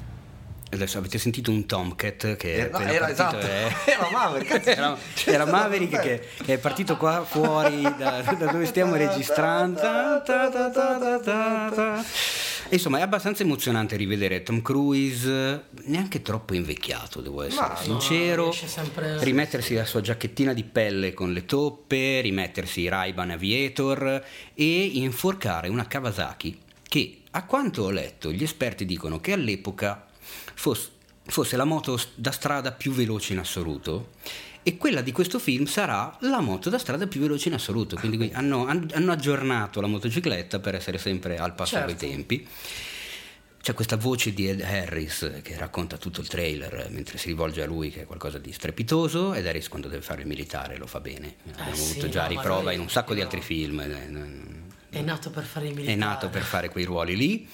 Adesso 0.72 1.00
avete 1.00 1.18
sentito 1.18 1.50
un 1.52 1.66
Tomcat 1.66 2.36
che 2.36 2.54
Eh, 2.56 2.68
è 2.68 2.72
no, 2.72 2.80
era 2.80 3.06
partito, 3.08 3.12
esatto. 3.12 3.40
eh. 3.48 3.74
Era 3.92 4.10
Maverick, 4.12 4.68
era, 4.68 4.98
Cioè, 5.16 5.34
era 5.34 5.46
Maverick 5.46 6.00
che, 6.00 6.28
che 6.46 6.54
è 6.54 6.58
partito 6.60 6.96
qua 6.96 7.24
fuori 7.26 7.82
da, 7.82 8.22
da 8.22 8.52
dove 8.52 8.66
stiamo 8.66 8.94
registrando. 8.96 9.80
Ta, 9.80 10.22
ta, 10.22 10.50
ta, 10.50 10.70
ta, 10.70 10.98
ta, 11.00 11.20
ta, 11.20 11.72
ta. 11.74 12.04
E 12.72 12.76
Insomma, 12.76 13.00
è 13.00 13.02
abbastanza 13.02 13.42
emozionante 13.42 13.96
rivedere 13.96 14.44
Tom 14.44 14.62
Cruise, 14.62 15.64
neanche 15.86 16.22
troppo 16.22 16.54
invecchiato, 16.54 17.20
devo 17.20 17.42
essere 17.42 17.62
Ma 17.68 17.70
no, 17.74 17.80
sincero. 17.80 18.44
riesce 18.44 18.68
sempre- 18.68 19.24
Rimettersi 19.24 19.74
la 19.74 19.86
sua 19.86 20.02
giacchettina 20.02 20.54
di 20.54 20.64
pelle 20.64 21.16
con 21.16 21.34
le 21.34 21.46
toppe, 21.46 22.22
rimettersi 22.22 22.82
i 22.82 22.88
Ray-Ban 22.90 23.32
Aviator 23.32 24.24
e 24.54 24.86
inforcare 24.86 25.68
una 25.68 25.88
Kawasaki 25.88 26.60
che, 26.88 27.22
a 27.32 27.44
quanto 27.46 27.84
ho 27.84 27.90
letto, 27.90 28.32
gli 28.32 28.44
esperti 28.44 28.86
dicono 28.86 29.20
che 29.20 29.32
all'epoca 29.34 30.06
fosse, 30.54 31.56
la 31.58 31.64
moto 31.66 32.00
da 32.16 32.32
strada 32.32 32.72
più 32.72 32.92
veloce 32.92 33.34
in 33.34 33.40
assoluto. 33.40 34.10
E 34.62 34.78
quella 34.78 35.02
di 35.02 35.12
questo 35.12 35.40
film 35.40 35.66
sarà 35.66 36.16
la 36.22 36.42
moto 36.42 36.70
da 36.70 36.78
strada 36.78 37.08
più 37.08 37.22
veloce 37.22 37.48
in 37.48 37.54
assoluto. 37.56 37.96
Quindi 37.96 38.18
qui 38.18 38.32
hanno, 38.34 38.66
han- 38.68 38.90
hanno 38.94 39.12
aggiornato 39.14 39.80
la 39.82 39.88
motocicletta 39.88 40.60
per 40.60 40.76
essere 40.76 40.98
sempre 40.98 41.38
al 41.38 41.56
passo 41.56 41.76
Certo. 41.76 41.88
coi 41.88 41.96
tempi. 42.10 42.48
C'è 43.62 43.74
questa 43.74 43.98
voce 43.98 44.34
di 44.34 44.48
Ed 44.48 44.62
Harris 44.62 45.40
che 45.44 45.58
racconta 45.58 45.98
tutto 45.98 46.22
il 46.22 46.28
trailer 46.28 46.74
eh, 46.74 46.90
mentre 46.92 47.18
si 47.18 47.28
rivolge 47.28 47.62
a 47.62 47.66
lui, 47.66 47.90
che 47.90 48.02
è 48.02 48.06
qualcosa 48.06 48.38
di 48.38 48.52
strepitoso. 48.54 49.34
Ed 49.34 49.46
Harris, 49.48 49.68
quando 49.70 49.88
deve 49.90 50.02
fare 50.02 50.22
il 50.22 50.28
militare, 50.28 50.78
lo 50.78 50.88
fa 50.88 51.00
bene. 51.02 51.36
Abbiamo 51.52 51.72
Eh 51.72 51.76
sì, 51.76 51.92
avuto 51.92 52.10
già 52.10 52.22
no, 52.24 52.28
riprova 52.30 52.72
in 52.72 52.80
un 52.80 52.90
sacco 52.90 53.14
di 53.14 53.22
altri 53.22 53.42
film. 53.42 53.80
eh, 53.82 54.98
È 54.98 55.02
nato 55.02 55.30
per 55.30 55.44
fare 55.44 55.68
i 55.68 55.70
militari. 55.72 55.94
È 55.94 56.00
nato 56.00 56.30
per 56.30 56.44
fare 56.44 56.70
quei 56.70 56.86
ruoli 56.86 57.16
lì. 57.18 57.48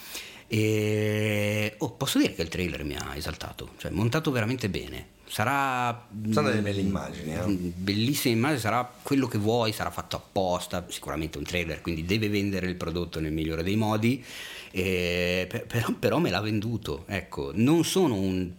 E 0.47 1.73
oh, 1.79 1.91
posso 1.91 2.19
dire 2.19 2.33
che 2.35 2.41
il 2.43 2.49
trailer 2.49 2.83
mi 2.83 2.95
ha 2.95 3.15
esaltato, 3.15 3.71
cioè 3.77 3.91
montato 3.91 4.31
veramente 4.31 4.69
bene. 4.69 5.13
Sarà 5.27 6.07
Sono 6.29 6.49
delle 6.49 6.61
belle 6.61 6.81
immagini, 6.81 7.33
eh. 7.33 7.45
Mm, 7.47 7.69
bellissime 7.75 8.35
immagini, 8.35 8.59
sarà 8.59 8.89
quello 9.01 9.27
che 9.27 9.39
vuoi, 9.39 9.73
sarà 9.73 9.89
fatto 9.89 10.15
apposta, 10.15 10.85
sicuramente 10.87 11.39
un 11.39 11.43
trailer, 11.43 11.81
quindi 11.81 12.05
deve 12.05 12.29
vendere 12.29 12.67
il 12.67 12.75
prodotto 12.75 13.19
nel 13.19 13.31
migliore 13.33 13.63
dei 13.63 13.75
modi, 13.75 14.23
eh, 14.71 15.47
per- 15.49 15.65
però, 15.65 15.91
però 15.93 16.19
me 16.19 16.29
l'ha 16.29 16.41
venduto, 16.41 17.05
ecco, 17.07 17.51
non 17.55 17.83
sono 17.83 18.15
un 18.15 18.49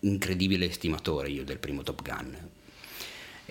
incredibile 0.00 0.66
estimatore 0.68 1.30
io 1.30 1.42
del 1.44 1.58
primo 1.58 1.82
Top 1.82 2.02
Gun. 2.02 2.36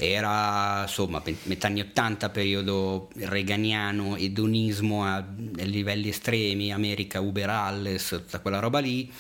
Era 0.02 0.84
insomma 0.84 1.22
metà 1.44 1.68
anni 1.68 1.82
80, 1.82 2.30
periodo 2.30 3.10
reganiano, 3.16 4.16
edonismo 4.16 5.04
a, 5.04 5.16
a 5.16 5.26
livelli 5.64 6.08
estremi, 6.10 6.72
America 6.72 7.20
Uber 7.20 7.50
Alles, 7.50 8.08
tutta 8.08 8.40
quella 8.40 8.60
roba 8.60 8.80
lì, 8.80 9.12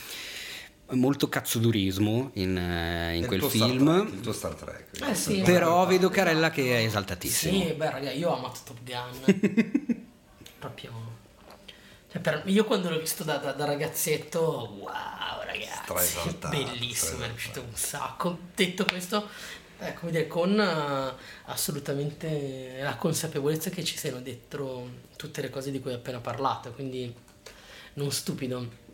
molto 0.91 1.27
cazzodurismo 1.27 2.31
in, 2.35 2.57
eh, 2.57 3.17
in 3.17 3.25
quel 3.25 3.41
Star 3.41 3.51
film. 3.51 4.03
Trek, 4.03 4.13
il 4.13 4.19
tuo 4.21 4.31
Star 4.33 4.53
Trek. 4.53 5.01
Eh 5.09 5.15
sì. 5.15 5.41
Però 5.41 5.85
vedo 5.85 6.09
Carella 6.09 6.49
che 6.49 6.79
è 6.79 6.83
esaltatissimo. 6.85 7.61
Sì, 7.61 7.73
beh, 7.73 7.89
raga, 7.91 8.11
io 8.11 8.29
ho 8.29 8.37
amato 8.37 8.59
Top 8.63 8.77
Gun. 8.83 10.05
Proprio. 10.59 11.17
Cioè, 12.11 12.21
per- 12.21 12.43
io 12.45 12.63
quando 12.65 12.89
l'ho 12.89 12.99
visto 12.99 13.23
da, 13.23 13.35
da- 13.37 13.51
da 13.51 13.65
ragazzetto, 13.65 14.77
wow, 14.79 15.43
ragazzi, 15.45 16.37
bellissimo, 16.49 17.19
mi 17.19 17.25
è 17.25 17.29
piaciuto 17.29 17.61
un 17.61 17.75
sacco. 17.75 18.37
Detto 18.55 18.83
questo, 18.85 19.29
eh, 19.79 19.93
come 19.93 20.11
dire, 20.11 20.27
con 20.27 20.59
eh, 20.59 21.13
assolutamente 21.45 22.79
la 22.81 22.95
consapevolezza 22.95 23.69
che 23.69 23.83
ci 23.83 23.97
siano 23.97 24.19
dentro 24.21 24.87
tutte 25.15 25.41
le 25.41 25.49
cose 25.49 25.71
di 25.71 25.79
cui 25.79 25.91
hai 25.91 25.97
appena 25.97 26.19
parlato, 26.19 26.71
quindi 26.71 27.13
non 27.93 28.11
stupido. 28.11 28.87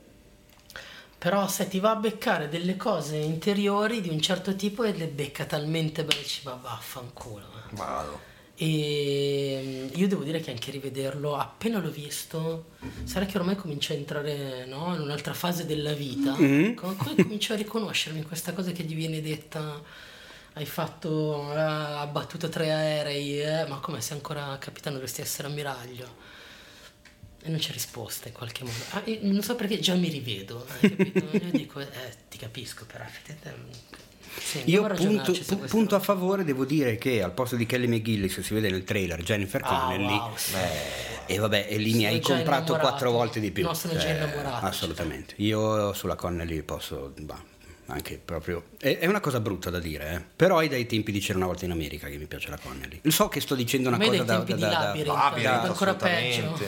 Però 1.17 1.47
se 1.47 1.67
ti 1.67 1.79
va 1.79 1.91
a 1.91 1.95
beccare 1.95 2.49
delle 2.49 2.75
cose 2.75 3.15
interiori 3.17 3.99
di 4.01 4.09
un 4.09 4.21
certo 4.21 4.55
tipo 4.55 4.83
e 4.83 4.93
le 4.93 5.07
becca 5.07 5.45
talmente 5.45 6.03
bene, 6.03 6.23
ci 6.23 6.41
va 6.43 6.57
vaffanculo. 6.61 7.45
eh. 7.45 7.75
Vado. 7.75 8.33
E 8.57 9.89
io 9.93 10.07
devo 10.07 10.23
dire 10.23 10.39
che 10.39 10.51
anche 10.51 10.71
rivederlo, 10.71 11.35
appena 11.35 11.79
l'ho 11.79 11.89
visto, 11.89 12.67
sarà 13.03 13.25
che 13.25 13.37
ormai 13.37 13.55
comincia 13.55 13.93
a 13.93 13.97
entrare 13.97 14.65
no, 14.65 14.93
in 14.95 15.01
un'altra 15.01 15.33
fase 15.33 15.65
della 15.65 15.93
vita. 15.93 16.35
Mm. 16.39 16.73
Com- 16.75 16.95
Come 16.95 17.15
comincio 17.15 17.53
a 17.53 17.57
riconoscermi 17.57 18.19
in 18.19 18.27
questa 18.27 18.53
cosa 18.53 18.71
che 18.71 18.83
gli 18.83 18.95
viene 18.95 19.21
detta. 19.21 19.81
Hai 20.57 20.65
fatto, 20.65 21.51
eh, 21.53 21.59
abbattuto 21.59 22.47
tre 22.47 22.71
aerei, 22.71 23.41
eh, 23.41 23.65
ma 23.67 23.79
come 23.79 23.99
sei 23.99 24.15
ancora 24.15 24.57
capitano 24.57 24.95
dovresti 24.95 25.19
essere 25.19 25.49
ammiraglio? 25.49 26.07
E 27.41 27.49
non 27.49 27.59
c'è 27.59 27.73
risposta 27.73 28.29
in 28.29 28.33
qualche 28.33 28.63
modo. 28.63 28.77
Ah, 28.91 29.03
non 29.21 29.43
so 29.43 29.55
perché 29.55 29.79
già 29.79 29.95
mi 29.95 30.07
rivedo? 30.07 30.65
Io 30.81 31.51
dico, 31.51 31.81
eh, 31.81 31.87
ti 32.29 32.37
capisco, 32.37 32.85
però 32.85 33.03
effettivamente... 33.03 34.03
Sì, 34.41 34.61
Io 34.65 34.85
punto, 34.85 35.31
pu- 35.33 35.59
punto 35.65 35.95
a 35.95 35.99
favore, 35.99 36.43
devo 36.45 36.63
dire 36.65 36.97
che 36.97 37.21
al 37.21 37.33
posto 37.33 37.55
di 37.57 37.65
Kelly 37.65 37.87
McGillis 37.87 38.39
si 38.39 38.53
vede 38.53 38.69
nel 38.69 38.83
trailer 38.85 39.21
Jennifer 39.23 39.61
Ah, 39.63 39.67
Connelly. 39.67 40.17
wow, 40.17 40.35
sì. 40.35 40.53
E 41.27 41.37
vabbè, 41.37 41.67
e 41.69 41.77
lì 41.77 41.93
mi 41.93 42.05
hai 42.05 42.19
comprato 42.21 42.77
quattro 42.77 43.11
volte 43.11 43.39
di 43.41 43.51
più. 43.51 43.63
No, 43.65 43.73
sono 43.73 43.93
già 43.93 44.01
Cioè, 44.01 44.11
innamorato, 44.15 44.65
Assolutamente. 44.65 45.33
Io 45.37 45.91
sulla 45.93 46.15
Connelly 46.15 46.61
posso. 46.63 47.13
bah, 47.17 47.41
anche 47.87 48.19
proprio. 48.23 48.63
È, 48.79 48.97
è 48.97 49.05
una 49.07 49.19
cosa 49.19 49.39
brutta 49.39 49.69
da 49.69 49.79
dire, 49.79 50.11
eh. 50.13 50.21
Però 50.35 50.59
è 50.59 50.67
dai 50.67 50.85
tempi 50.85 51.11
di 51.11 51.19
C'era 51.19 51.37
una 51.37 51.47
volta 51.47 51.65
in 51.65 51.71
America 51.71 52.07
che 52.07 52.17
mi 52.17 52.25
piace 52.25 52.49
la 52.49 52.57
Connelly. 52.61 52.99
So 53.07 53.27
che 53.27 53.39
sto 53.41 53.55
dicendo 53.55 53.89
una 53.89 53.97
cosa 53.97 54.09
dai 54.09 54.25
da. 54.25 54.35
tempi 54.35 54.49
da- 54.51 54.55
di 54.55 54.61
da- 54.61 54.69
da- 54.69 54.79
Labyrinth, 54.85 55.07
Labyrinth, 55.07 55.63
è 55.63 55.67
ancora 55.67 55.95
peggio. 55.95 56.59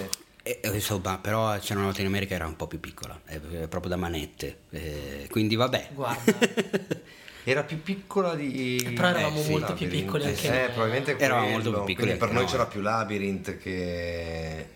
eh, 0.43 0.59
eh, 0.61 0.69
insomma, 0.69 1.17
però 1.17 1.57
C'era 1.59 1.75
una 1.75 1.85
volta 1.87 2.01
in 2.01 2.07
America 2.07 2.35
era 2.35 2.45
un 2.45 2.55
po' 2.55 2.67
più 2.67 2.79
piccola, 2.79 3.19
è, 3.25 3.39
è 3.39 3.67
proprio 3.67 3.89
da 3.89 3.97
manette. 3.97 4.59
eh, 4.69 5.27
quindi 5.29 5.55
vabbè. 5.55 5.89
Guarda, 5.93 6.33
Era 7.43 7.63
più 7.63 7.81
piccola 7.81 8.35
di. 8.35 8.91
Però 8.93 9.07
eravamo 9.07 9.41
sì, 9.41 9.51
molto 9.51 9.73
più 9.73 9.85
Labyrinth. 9.85 10.03
piccoli 10.05 10.25
anche 10.25 10.47
eh, 10.47 10.51
noi, 10.59 10.69
probabilmente 10.71 11.17
Eravamo 11.17 11.49
molto 11.49 11.71
più 11.71 11.83
piccoli 11.83 12.15
per 12.17 12.31
noi. 12.31 12.45
c'era 12.45 12.65
più 12.65 12.81
Labyrinth 12.81 13.57
che. 13.57 14.69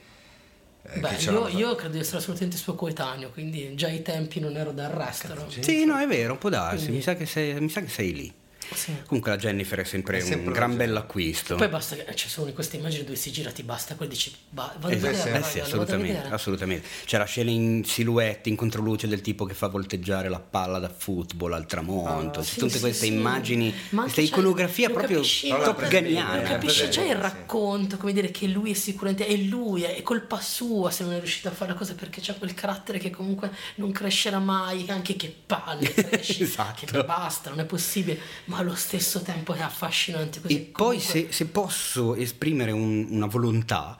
Eh, 0.83 0.99
beh, 0.99 1.15
io, 1.19 1.47
io 1.47 1.75
credo 1.75 1.93
di 1.93 1.99
essere 1.99 2.17
assolutamente 2.17 2.57
suo 2.57 2.75
coetaneo, 2.75 3.29
quindi 3.29 3.75
già 3.75 3.87
ai 3.87 4.01
tempi 4.01 4.39
non 4.39 4.55
ero 4.57 4.71
d'arresto. 4.71 5.47
Sì, 5.61 5.85
no, 5.85 5.97
è 5.97 6.07
vero, 6.07 6.37
può 6.37 6.49
darsi. 6.49 6.77
Quindi- 6.77 6.95
Mi 6.97 7.01
sa 7.01 7.13
che 7.15 7.25
sei, 7.25 7.59
mi 7.59 7.69
sa 7.69 7.81
che 7.81 7.89
sei 7.89 8.13
lì. 8.13 8.33
Sì. 8.73 8.93
Comunque 9.05 9.31
la 9.31 9.37
Jennifer 9.37 9.79
è 9.79 9.83
sempre, 9.83 10.17
È 10.17 10.21
sempre 10.21 10.47
un 10.47 10.53
gran 10.53 10.69
Jennifer. 10.71 10.87
bell'acquisto. 10.87 11.55
Poi 11.55 11.67
basta 11.67 11.95
che 11.95 12.15
ci 12.15 12.29
sono 12.29 12.51
queste 12.53 12.77
immagini 12.77 13.03
dove 13.03 13.15
si 13.17 13.31
gira, 13.31 13.51
ti 13.51 13.63
basta, 13.63 13.95
poi 13.95 14.07
dici, 14.07 14.33
ba- 14.49 14.73
vado 14.79 14.93
Eh, 14.93 14.97
a 14.97 14.99
vedere, 14.99 15.39
eh 15.39 15.43
sì, 15.43 15.59
assolutamente, 15.59 16.27
assolutamente. 16.29 16.87
C'è 17.05 17.17
la 17.17 17.25
scena 17.25 17.51
in 17.51 17.83
silhouette, 17.85 18.49
in 18.49 18.55
controluce 18.55 19.07
del 19.07 19.21
tipo 19.21 19.45
che 19.45 19.53
fa 19.53 19.67
volteggiare 19.67 20.29
la 20.29 20.39
palla 20.39 20.79
da 20.79 20.89
football 20.89 21.53
al 21.53 21.65
tramonto. 21.65 22.39
Ah, 22.39 22.43
C'è 22.43 22.49
sì, 22.49 22.59
tutte 22.59 22.73
sì, 22.75 22.79
queste 22.79 23.05
immagini, 23.07 23.73
Ma 23.89 24.03
questa 24.03 24.21
c'è- 24.21 24.27
iconografia 24.27 24.89
proprio 24.89 25.17
capisci, 25.17 25.49
top 25.49 25.87
ganiana. 25.87 26.41
Eh, 26.41 26.43
capisci 26.43 26.89
già 26.89 27.03
il 27.03 27.15
racconto, 27.15 27.97
come 27.97 28.13
dire 28.13 28.31
che 28.31 28.47
lui 28.47 28.71
è 28.71 28.73
sicuramente 28.73 29.25
è 29.27 29.35
lui, 29.35 29.83
è 29.83 30.01
colpa 30.01 30.39
sua 30.39 30.91
se 30.91 31.03
non 31.03 31.13
è 31.13 31.17
riuscito 31.19 31.47
a 31.47 31.51
fare 31.51 31.71
la 31.71 31.77
cosa 31.77 31.93
perché 31.93 32.21
c'ha 32.21 32.33
quel 32.33 32.53
carattere 32.53 32.97
che 32.99 33.09
comunque 33.09 33.51
non 33.75 33.91
crescerà 33.91 34.39
mai, 34.39 34.85
anche 34.89 35.15
che 35.15 35.33
palle 35.45 35.91
cresci, 35.91 36.43
Esatto. 36.51 36.85
che 36.85 37.03
basta, 37.03 37.49
non 37.49 37.59
è 37.59 37.65
possibile, 37.65 38.19
ma 38.45 38.60
allo 38.61 38.75
stesso 38.75 39.21
tempo 39.21 39.53
è 39.53 39.61
affascinante 39.61 40.39
così. 40.41 40.53
E 40.55 40.59
poi 40.59 40.97
comunque- 40.97 40.99
se, 41.01 41.27
se 41.31 41.45
posso 41.47 42.15
esprimere 42.15 42.71
un- 42.71 43.07
una 43.09 43.27
volontà, 43.27 43.97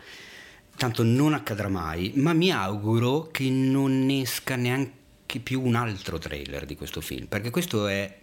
tanto 0.77 1.03
non 1.03 1.33
accadrà 1.33 1.67
mai, 1.67 2.13
ma 2.15 2.33
mi 2.33 2.51
auguro 2.51 3.29
che 3.31 3.49
non 3.49 4.07
esca 4.09 4.55
neanche 4.55 5.39
più 5.43 5.61
un 5.61 5.75
altro 5.75 6.17
trailer 6.17 6.65
di 6.65 6.75
questo 6.75 7.01
film, 7.01 7.25
perché 7.27 7.49
questo 7.49 7.87
è 7.87 8.17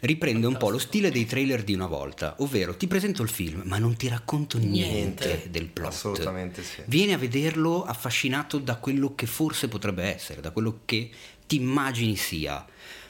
riprende 0.00 0.46
un 0.46 0.56
po' 0.56 0.70
lo 0.70 0.78
stile 0.78 1.10
dei 1.10 1.26
trailer 1.26 1.62
di 1.62 1.74
una 1.74 1.86
volta, 1.86 2.34
ovvero 2.38 2.74
ti 2.76 2.86
presento 2.88 3.22
il 3.22 3.28
film, 3.28 3.62
ma 3.66 3.78
non 3.78 3.96
ti 3.96 4.08
racconto 4.08 4.58
niente, 4.58 5.26
Niente. 5.26 5.50
del 5.50 5.66
plot. 5.66 5.88
Assolutamente 5.92 6.62
sì. 6.64 6.82
Vieni 6.86 7.12
a 7.12 7.18
vederlo 7.18 7.84
affascinato 7.84 8.58
da 8.58 8.76
quello 8.76 9.14
che 9.14 9.26
forse 9.26 9.68
potrebbe 9.68 10.02
essere, 10.04 10.40
da 10.40 10.50
quello 10.50 10.80
che 10.84 11.10
ti 11.46 11.56
immagini 11.56 12.16
sia, 12.16 12.64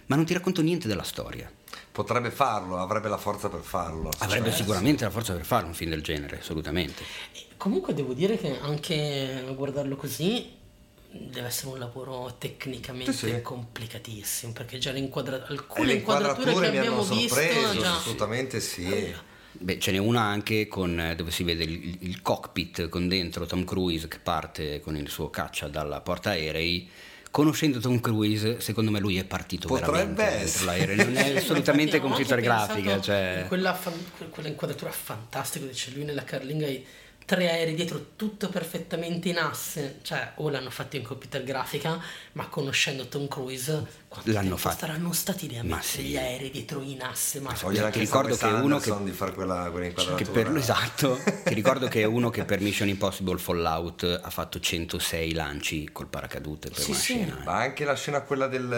ma 0.07 0.17
non 0.17 0.25
ti 0.27 0.35
racconto 0.35 0.61
niente 0.61 0.89
della 0.89 1.05
storia. 1.05 1.51
Potrebbe 1.99 2.31
farlo, 2.31 2.79
avrebbe 2.79 3.09
la 3.09 3.17
forza 3.17 3.49
per 3.49 3.59
farlo. 3.59 4.09
Avrebbe 4.19 4.51
Cioè, 4.51 4.59
sicuramente 4.59 5.03
la 5.03 5.11
forza 5.11 5.33
per 5.33 5.45
fare 5.45 5.67
un 5.67 5.75
film 5.75 5.91
del 5.91 6.01
genere, 6.01 6.39
assolutamente. 6.39 7.03
Comunque 7.57 7.93
devo 7.93 8.13
dire 8.13 8.39
che 8.39 8.57
anche 8.61 9.43
a 9.45 9.51
guardarlo 9.51 9.97
così 9.97 10.49
deve 11.11 11.49
essere 11.49 11.73
un 11.73 11.81
lavoro 11.81 12.37
tecnicamente 12.39 13.13
Sì, 13.13 13.31
sì. 13.31 13.43
complicatissimo 13.43 14.53
perché 14.53 14.79
già 14.79 14.93
E 14.93 15.11
alcune 15.49 15.87
le 15.87 15.93
inquadrature 15.95 16.45
che 16.45 16.51
inquadrature 16.51 16.71
mi 16.71 16.79
hanno 16.79 16.79
abbiamo 16.79 17.03
visto 17.03 17.35
sorpreso, 17.35 17.81
già 17.81 17.97
assolutamente 17.97 18.61
sì. 18.61 19.15
Beh, 19.51 19.81
ce 19.81 19.91
n'è 19.91 19.99
una 19.99 20.21
anche 20.21 20.69
con, 20.69 21.01
eh, 21.01 21.17
dove 21.17 21.33
si 21.33 21.43
vede 21.43 21.65
il, 21.65 21.97
il 22.03 22.23
cockpit 22.23 22.89
con 22.89 23.09
dentro 23.09 23.45
Tom 23.45 23.65
Cruise 23.65 24.07
che 24.07 24.21
parte 24.21 24.79
con 24.79 24.95
il 24.97 25.09
suo 25.09 25.31
caccia 25.31 25.67
dalla 25.67 26.01
porta 26.01 26.31
aerei. 26.31 26.89
Conoscendo 27.31 27.79
Tom 27.79 28.01
Cruise, 28.01 28.61
secondo 28.61 28.91
me 28.91 28.99
lui 28.99 29.19
è 29.19 29.25
partito 29.25 29.69
Potrebbe 29.69 30.25
essere. 30.25 30.65
l'aereo. 30.65 31.05
Non 31.05 31.17
è 31.17 31.37
assolutamente 31.39 32.01
computer 32.01 32.41
grafica. 32.41 33.01
Cioè... 33.01 33.45
Quella, 33.49 33.75
fan- 33.75 34.05
quella 34.31 34.49
inquadratura 34.49 34.91
fantastica 34.91 35.67
c'è 35.67 35.91
lui 35.93 36.05
nella 36.05 36.25
carlinga 36.25 36.67
e 36.67 36.85
tre 37.29 37.51
aerei 37.51 37.75
dietro 37.75 38.07
tutto 38.17 38.49
perfettamente 38.49 39.29
in 39.29 39.37
asse 39.37 39.99
cioè 40.01 40.33
o 40.37 40.49
l'hanno 40.49 40.71
fatto 40.71 40.97
in 40.97 41.03
computer 41.03 41.45
grafica 41.45 42.01
ma 42.33 42.47
conoscendo 42.49 43.07
Tom 43.07 43.29
Cruise 43.29 44.07
L'hanno 44.25 44.57
fatto. 44.57 44.79
saranno 44.79 45.13
stati 45.13 45.47
lì 45.47 45.59
a 45.59 45.63
Ma 45.63 45.75
mettere 45.77 45.87
sì. 45.87 46.03
gli 46.05 46.17
aerei 46.17 46.51
dietro 46.51 46.81
in 46.81 47.03
asse 47.03 47.41
ma 47.41 47.53
Voglio 47.61 47.85
anche 47.85 47.99
Ti 47.99 48.05
ricordo 48.07 48.29
Wes 48.31 48.39
che 48.39 48.47
uno 48.47 48.79
che- 48.79 48.95
di 49.05 49.11
fare 49.11 49.33
quella. 49.35 49.71
Che 50.17 50.25
per, 50.25 50.57
esatto, 50.57 51.19
ti 51.45 51.53
ricordo 51.53 51.87
che 51.89 52.01
è 52.01 52.05
uno 52.05 52.31
che 52.31 52.45
per 52.47 52.61
Mission 52.63 52.89
Impossible 52.89 53.37
Fallout 53.37 54.21
ha 54.23 54.31
fatto 54.31 54.59
106 54.59 55.33
lanci 55.35 55.91
col 55.93 56.07
paracadute 56.09 56.71
per 56.71 56.79
Sì, 56.81 56.91
una 56.91 56.99
sì. 56.99 57.05
scena. 57.05 57.41
eh. 57.41 57.45
Ma 57.45 57.53
anche 57.59 57.85
la 57.85 57.95
scena 57.95 58.23
quella 58.23 58.47
del... 58.47 58.73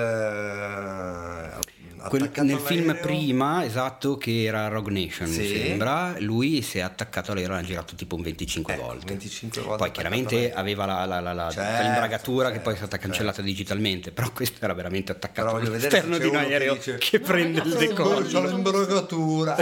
eh, 1.54 1.78
Quel- 2.08 2.30
nel 2.44 2.58
film 2.58 2.96
prima, 2.98 3.62
esatto, 3.62 4.16
che 4.16 4.44
era 4.44 4.68
Rogue 4.68 4.90
Nation, 4.90 5.28
mi 5.28 5.46
sembra, 5.46 6.14
lui 6.18 6.62
si 6.62 6.78
è 6.78 6.80
attaccato 6.80 7.32
all'aereo, 7.32 7.54
l'ha 7.56 7.62
girato 7.62 7.94
tipo 7.94 8.16
un 8.16 8.22
25 8.40 8.72
Eh, 8.72 8.76
volte. 8.76 9.06
25 9.06 9.62
volte 9.62 9.76
Poi 9.82 9.90
chiaramente 9.90 10.52
aveva 10.52 10.86
la, 10.86 11.04
la, 11.04 11.20
la, 11.20 11.32
la- 11.32 11.50
Certo, 11.50 11.82
l'imbragatura 11.82 12.46
che 12.46 12.52
certo, 12.54 12.64
poi 12.64 12.74
è 12.74 12.76
stata 12.78 12.96
cancellata 12.98 13.36
certo. 13.36 13.50
digitalmente, 13.50 14.12
però 14.12 14.30
questo 14.32 14.64
era 14.64 14.72
veramente 14.72 15.12
attaccato 15.12 15.56
all'esterno 15.56 16.16
di 16.18 16.24
un 16.24 16.30
uno 16.30 16.38
che 16.40 16.46
aereo 16.46 16.74
dice, 16.74 16.96
che 16.98 17.18
"No, 17.18 17.26
prende 17.26 17.60
il 17.60 17.74
decollo. 17.74 18.26
C'ho 18.26 18.46
l'imbragatura. 18.46 19.56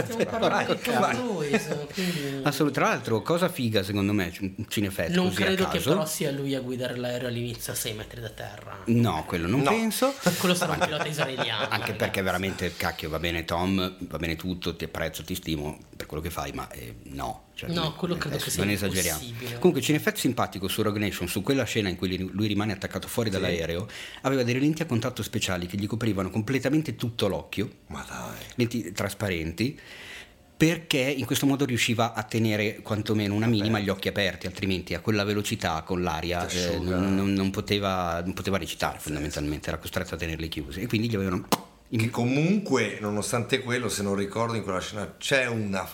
Assolutamente, 2.43 2.71
tra 2.71 2.87
l'altro, 2.87 3.21
cosa 3.21 3.49
figa 3.49 3.83
secondo 3.83 4.13
me, 4.13 4.31
un 4.41 4.65
cinefest 4.67 5.13
non 5.15 5.27
così 5.29 5.41
a 5.41 5.45
credo 5.45 5.67
che 5.67 5.79
però 5.79 6.05
sia 6.05 6.31
lui 6.31 6.55
a 6.55 6.59
guidare 6.61 6.95
l'aereo 6.95 7.27
all'inizio 7.27 7.73
a 7.73 7.75
6 7.75 7.93
metri 7.93 8.21
da 8.21 8.29
terra 8.29 8.77
No, 8.85 9.23
quello 9.25 9.47
non 9.47 9.61
No. 9.61 9.69
penso. 9.71 10.13
quello 10.39 10.55
sarà 10.55 10.73
un 10.73 10.79
pilota 10.79 11.05
israeliano 11.05 11.67
Anche 11.69 11.93
perché 11.93 12.21
veramente, 12.21 12.73
cacchio, 12.77 13.09
va 13.09 13.19
bene 13.19 13.43
Tom, 13.45 13.95
va 13.99 14.17
bene 14.17 14.35
tutto, 14.35 14.75
ti 14.75 14.85
apprezzo, 14.85 15.23
ti 15.23 15.35
stimo 15.35 15.77
per 15.95 16.05
quello 16.05 16.23
che 16.23 16.29
fai, 16.29 16.51
ma 16.53 16.69
eh, 16.71 16.95
no. 17.05 17.47
Cioè, 17.59 17.69
No, 17.71 17.81
non- 17.81 17.95
quello 17.95 18.13
credo 18.15 18.35
adesso 18.35 18.45
che 18.45 18.51
sia 18.51 18.63
Non 18.63 18.71
esageriamo. 18.73 19.19
Comunque, 19.59 19.81
Cinefett 19.81 20.15
simpatico 20.15 20.69
su 20.69 20.81
Rogue 20.81 20.97
Nation, 20.99 21.27
su 21.27 21.41
quella 21.41 21.65
scena 21.65 21.89
in 21.89 21.97
cui 21.97 22.17
lui- 22.17 22.47
rimane 22.47 22.71
attaccato 22.71 23.09
fuori 23.09 23.29
dall'aereo, 23.29 23.85
aveva 24.21 24.43
delle 24.43 24.59
lenti 24.59 24.81
a 24.81 24.85
contatto 24.85 25.21
speciali 25.23 25.65
che 25.67 25.75
gli 25.75 25.85
coprivano 25.85 26.29
completamente 26.29 26.95
tutto 26.95 27.27
l'occhio, 27.27 27.69
Ma 27.87 28.05
dai. 28.07 28.37
lenti 28.55 28.93
trasparenti, 28.93 29.77
perché 30.55 30.99
in 30.99 31.25
questo 31.25 31.45
modo 31.45 31.65
riusciva 31.65 32.13
a 32.13 32.23
tenere 32.23 32.79
quantomeno 32.81 33.33
una 33.33 33.47
minima 33.47 33.79
gli 33.79 33.89
occhi 33.89 34.07
aperti, 34.07 34.45
altrimenti 34.47 34.93
a 34.93 35.01
quella 35.01 35.23
velocità 35.25 35.81
con 35.83 36.01
l'aria 36.01 36.47
eh, 36.47 36.77
non- 36.79 37.33
non 37.33 37.49
poteva, 37.51 38.21
non 38.23 38.33
poteva 38.33 38.57
recitare 38.57 38.99
fondamentalmente, 38.99 39.67
era 39.67 39.77
costretto 39.77 40.15
a 40.15 40.17
tenerli 40.17 40.47
chiusi 40.47 40.79
e 40.81 40.87
quindi 40.87 41.09
gli 41.09 41.15
avevano... 41.15 41.45
Che 41.91 42.09
comunque, 42.09 42.99
nonostante 43.01 43.61
quello, 43.63 43.89
se 43.89 44.03
non 44.03 44.15
ricordo 44.15 44.55
in 44.55 44.63
quella 44.63 44.79
scena 44.79 45.15
c'è 45.17 45.47
una 45.47 45.87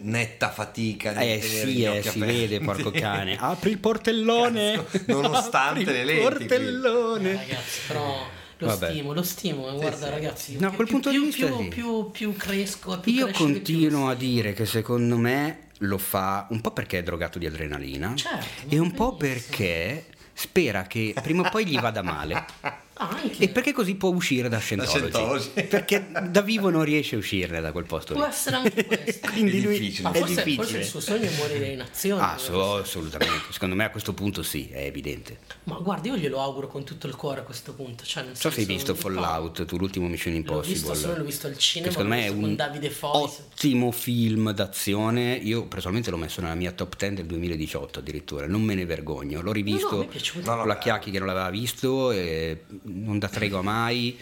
netta 0.00 0.50
fatica 0.50 1.12
di 1.12 1.18
Eh 1.18 1.38
tenere 1.40 1.48
sì, 1.48 1.66
gli 1.72 1.84
eh, 1.86 2.02
si 2.02 2.08
aperti. 2.08 2.18
vede, 2.20 2.60
porco 2.60 2.90
cane. 2.94 3.36
Apri 3.38 3.70
il 3.70 3.78
portellone! 3.78 4.84
Cazzo, 4.90 5.04
nonostante 5.06 5.80
Apri 5.82 5.92
le 5.92 6.00
il 6.00 6.06
lenti, 6.06 6.22
portellone! 6.22 7.34
ragazzi 7.34 7.80
però 7.86 8.26
lo 8.58 8.66
Vabbè. 8.68 8.90
stimo 8.90 9.12
lo 9.12 9.22
stimo 9.22 9.68
eh, 9.68 9.74
guarda 9.76 10.06
sì. 10.06 10.10
ragazzi 10.10 10.56
No, 10.58 10.66
a 10.66 10.68
più, 10.70 10.76
quel 10.76 10.86
più- 10.86 10.94
punto 11.00 11.10
di 11.10 11.16
più, 11.16 11.26
vista 11.26 11.46
più, 11.46 11.56
sì. 11.62 11.68
più, 11.68 12.10
più 12.10 12.36
cresco 12.36 12.98
più 13.00 13.12
Io 13.12 13.30
continuo 13.30 14.08
a 14.08 14.14
dire 14.14 14.54
che 14.54 14.64
secondo 14.64 15.18
me 15.18 15.58
lo 15.80 15.98
fa 15.98 16.46
un 16.50 16.62
po' 16.62 16.70
perché 16.70 17.00
è 17.00 17.02
drogato 17.02 17.38
di 17.38 17.44
adrenalina 17.44 18.14
Certo, 18.16 18.46
e 18.74 18.78
un 18.78 18.92
po' 18.92 19.14
perché 19.14 20.06
spera 20.32 20.84
che 20.84 21.14
prima 21.22 21.46
o 21.46 21.50
poi 21.50 21.66
gli 21.66 21.78
vada 21.78 22.00
male 22.02 22.44
Ah, 22.98 23.10
anche 23.10 23.44
e 23.44 23.48
perché 23.50 23.72
così 23.72 23.94
può 23.94 24.08
uscire 24.10 24.48
da 24.48 24.58
Scientology, 24.58 24.98
Scientology. 25.10 25.62
perché 25.68 26.06
da 26.30 26.40
vivo 26.40 26.70
non 26.70 26.82
riesce 26.82 27.14
a 27.16 27.18
uscire 27.18 27.60
da 27.60 27.70
quel 27.70 27.84
posto 27.84 28.14
lì 28.14 28.18
può 28.20 28.28
essere 28.28 28.56
anche 28.56 28.84
questo 28.86 29.28
quindi 29.30 29.58
È 29.58 29.60
lui 29.64 29.78
difficile. 29.78 30.08
ma 30.08 30.14
è 30.14 30.18
forse, 30.18 30.34
difficile 30.34 30.62
forse 30.62 30.78
il 30.78 30.84
suo 30.86 31.00
sogno 31.00 31.28
è 31.28 31.36
morire 31.36 31.66
in 31.72 31.80
azione 31.82 32.22
ah 32.22 32.38
so- 32.38 32.76
assolutamente 32.76 33.52
secondo 33.52 33.74
me 33.74 33.84
a 33.84 33.90
questo 33.90 34.14
punto 34.14 34.42
sì 34.42 34.68
è 34.70 34.84
evidente 34.84 35.38
ma 35.64 35.74
guarda 35.76 36.08
io 36.08 36.16
glielo 36.16 36.40
auguro 36.40 36.68
con 36.68 36.84
tutto 36.84 37.06
il 37.06 37.14
cuore 37.16 37.40
a 37.40 37.42
questo 37.42 37.74
punto 37.74 38.04
cioè, 38.04 38.22
nel 38.22 38.32
Non 38.32 38.40
so 38.40 38.50
se 38.50 38.60
hai 38.60 38.66
visto 38.66 38.94
Fallout, 38.94 39.64
tu 39.66 39.76
l'ultimo 39.76 40.08
Mission 40.08 40.32
L'ho 40.32 40.38
Impossible. 40.38 40.72
visto 40.74 40.94
solo, 40.94 41.16
l'ho 41.18 41.24
visto 41.24 41.46
al 41.48 41.58
cinema, 41.58 41.88
che 41.92 41.98
secondo 41.98 42.14
l'ho 42.14 42.20
me 42.20 42.26
è 42.26 42.32
visto 42.32 43.06
con 43.10 43.20
un 43.20 43.22
ottimo 43.22 43.90
film 43.90 44.50
d'azione. 44.52 45.34
Io 45.34 45.66
personalmente 45.66 46.10
l'ho 46.10 46.16
messo 46.16 46.40
nella 46.40 46.54
mia 46.54 46.72
top 46.72 46.96
10 46.96 47.14
del 47.14 47.26
2018 47.26 47.98
addirittura, 47.98 48.46
non 48.46 48.62
me 48.62 48.74
ne 48.74 48.84
vergogno. 48.86 49.40
L'ho 49.42 49.52
rivisto 49.52 49.88
No, 49.90 49.96
no, 49.96 49.98
mi 50.00 50.06
è 50.06 50.08
piaciuto. 50.10 50.44
No, 50.46 50.50
no, 50.52 50.58
con 50.60 50.68
la. 50.68 50.78
Chiacchi 50.78 51.10
che 51.10 51.18
non 51.18 51.26
l'aveva 51.26 51.50
visto, 51.50 52.10
e 52.12 52.64
non 52.86 53.18
da 53.18 53.28
tregua 53.28 53.62
mai. 53.62 54.18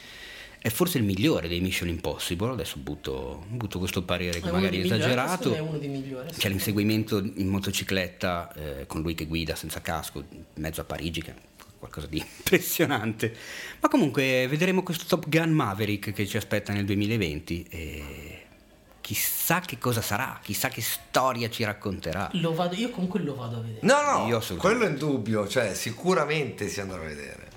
È 0.59 0.71
forse 0.71 0.97
il 0.97 1.05
migliore 1.05 1.47
dei 1.47 1.61
Mission 1.61 1.89
Impossible. 1.89 2.53
Adesso 2.53 2.79
butto, 2.79 3.45
butto 3.49 3.79
questo 3.79 4.03
parere 4.03 4.41
che 4.41 4.49
È 4.49 4.53
magari 4.53 4.81
è 4.81 4.85
esagerato. 4.85 5.55
è 5.55 5.59
uno 5.59 5.77
dei 5.79 5.89
migliori. 5.89 6.31
C'è 6.35 6.49
l'inseguimento 6.49 7.19
in 7.19 7.49
motocicletta 7.49 8.53
eh, 8.55 8.87
con 8.87 9.03
lui 9.03 9.15
che 9.15 9.27
guida 9.27 9.55
senza 9.57 9.81
casco 9.83 10.25
in 10.31 10.45
mezzo 10.55 10.81
a 10.81 10.85
Parigi, 10.85 11.21
che 11.23 11.31
è 11.33 11.35
qualcosa 11.79 12.07
di 12.07 12.17
impressionante. 12.39 13.35
Ma 13.81 13.89
comunque 13.89 14.47
vedremo 14.49 14.83
questo 14.83 15.05
Top 15.07 15.29
Gun 15.29 15.51
Maverick 15.51 16.13
che 16.15 16.27
ci 16.27 16.39
aspetta 16.39 16.73
nel 16.73 16.87
2020 16.87 17.67
e 17.69 18.47
chissà 19.03 19.61
che 19.61 19.77
cosa 19.77 20.01
sarà, 20.01 20.41
chissà 20.43 20.69
che 20.71 20.81
storia 20.81 21.51
ci 21.51 21.63
racconterà. 21.63 22.31
Lo 22.33 22.55
vado, 22.55 22.75
io 22.75 22.89
comunque 22.89 23.21
lo 23.21 23.35
vado 23.35 23.57
a 23.57 23.61
vedere. 23.61 23.81
No, 23.87 24.01
no, 24.01 24.27
Io 24.29 24.39
assolutamente. 24.39 24.59
quello 24.61 24.85
è 24.85 24.89
indubbio, 24.89 25.47
cioè 25.47 25.75
sicuramente 25.75 26.69
si 26.69 26.81
andrà 26.81 26.97
a 26.97 27.05
vedere. 27.05 27.53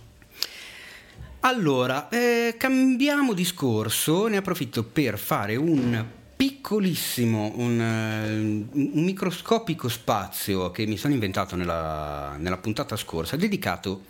Allora, 1.41 2.09
eh, 2.09 2.55
cambiamo 2.57 3.33
discorso, 3.33 4.27
ne 4.27 4.38
approfitto 4.38 4.83
per 4.83 5.17
fare 5.17 5.55
un 5.55 6.05
piccolissimo, 6.35 7.53
un, 7.55 7.79
eh, 7.79 8.38
un 8.38 9.03
microscopico 9.03 9.88
spazio 9.88 10.71
che 10.71 10.85
mi 10.85 10.97
sono 10.97 11.13
inventato 11.13 11.55
nella, 11.55 12.35
nella 12.38 12.57
puntata 12.57 12.95
scorsa, 12.95 13.35
dedicato 13.35 14.05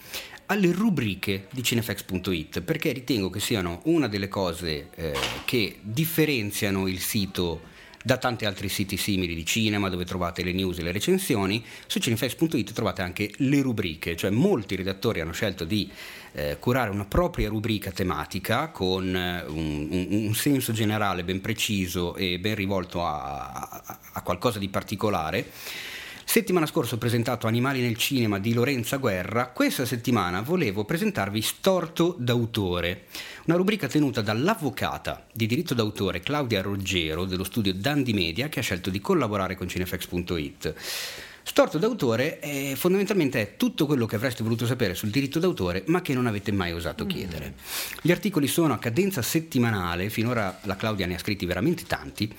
alle 0.47 0.71
rubriche 0.71 1.47
di 1.51 1.61
cinefx.it, 1.61 2.61
perché 2.61 2.93
ritengo 2.93 3.29
che 3.29 3.41
siano 3.41 3.81
una 3.83 4.07
delle 4.07 4.29
cose 4.29 4.89
eh, 4.95 5.13
che 5.45 5.79
differenziano 5.81 6.87
il 6.87 6.99
sito 6.99 7.75
da 8.07 8.15
tanti 8.15 8.45
altri 8.45 8.69
siti 8.69 8.95
simili 8.95 9.35
di 9.35 9.45
cinema 9.45 9.89
dove 9.89 10.05
trovate 10.05 10.41
le 10.41 10.53
news 10.53 10.79
e 10.79 10.81
le 10.81 10.93
recensioni, 10.93 11.61
su 11.87 11.99
cinefx.it 11.99 12.71
trovate 12.71 13.01
anche 13.01 13.31
le 13.35 13.61
rubriche, 13.61 14.15
cioè 14.15 14.29
molti 14.29 14.77
redattori 14.77 15.19
hanno 15.19 15.33
scelto 15.33 15.65
di 15.65 15.91
eh, 16.37 16.57
curare 16.59 16.91
una 16.91 17.05
propria 17.05 17.49
rubrica 17.49 17.89
tematica 17.89 18.67
con 18.69 19.15
eh, 19.15 19.43
un, 19.47 19.87
un- 19.89 20.07
un 20.27 20.33
senso 20.35 20.71
generale 20.71 21.23
ben 21.23 21.41
preciso 21.41 22.13
e 22.15 22.37
ben 22.37 22.53
rivolto 22.53 23.03
a, 23.03 23.43
a- 23.83 23.99
a 24.13 24.21
qualcosa 24.21 24.59
di 24.59 24.69
particolare. 24.69 25.49
Settimana 26.29 26.65
scorsa 26.65 26.95
ho 26.95 26.97
presentato 26.97 27.47
Animali 27.47 27.79
nel 27.79 27.95
cinema 27.95 28.37
di 28.37 28.53
Lorenza 28.53 28.97
Guerra, 28.97 29.47
questa 29.47 29.85
settimana 29.85 30.41
volevo 30.41 30.83
presentarvi 30.83 31.41
Storto 31.41 32.15
d'autore, 32.19 33.05
una 33.45 33.55
rubrica 33.55 33.87
tenuta 33.87 34.21
dall'avvocata 34.21 35.25
di 35.31 35.47
diritto 35.47 35.73
d'autore 35.73 36.19
Claudia 36.19 36.61
Ruggero 36.61 37.23
dello 37.23 37.45
studio 37.45 37.73
Dandi 37.73 38.11
Media 38.13 38.49
che 38.49 38.59
ha 38.59 38.61
scelto 38.61 38.89
di 38.89 38.99
collaborare 38.99 39.55
con 39.55 39.69
cinefx.it. 39.69 40.73
Storto 41.47 41.77
d'autore 41.77 42.39
è, 42.39 42.73
fondamentalmente 42.75 43.41
è 43.41 43.55
tutto 43.55 43.85
quello 43.85 44.05
che 44.05 44.17
avreste 44.17 44.43
voluto 44.43 44.65
sapere 44.65 44.93
sul 44.93 45.09
diritto 45.09 45.39
d'autore 45.39 45.83
ma 45.87 46.01
che 46.01 46.13
non 46.13 46.27
avete 46.27 46.51
mai 46.51 46.73
osato 46.73 47.05
chiedere. 47.05 47.53
Gli 48.01 48.11
articoli 48.11 48.47
sono 48.47 48.73
a 48.73 48.77
cadenza 48.77 49.21
settimanale, 49.21 50.09
finora 50.09 50.59
la 50.63 50.75
Claudia 50.75 51.05
ne 51.05 51.15
ha 51.15 51.17
scritti 51.17 51.45
veramente 51.45 51.85
tanti 51.85 52.31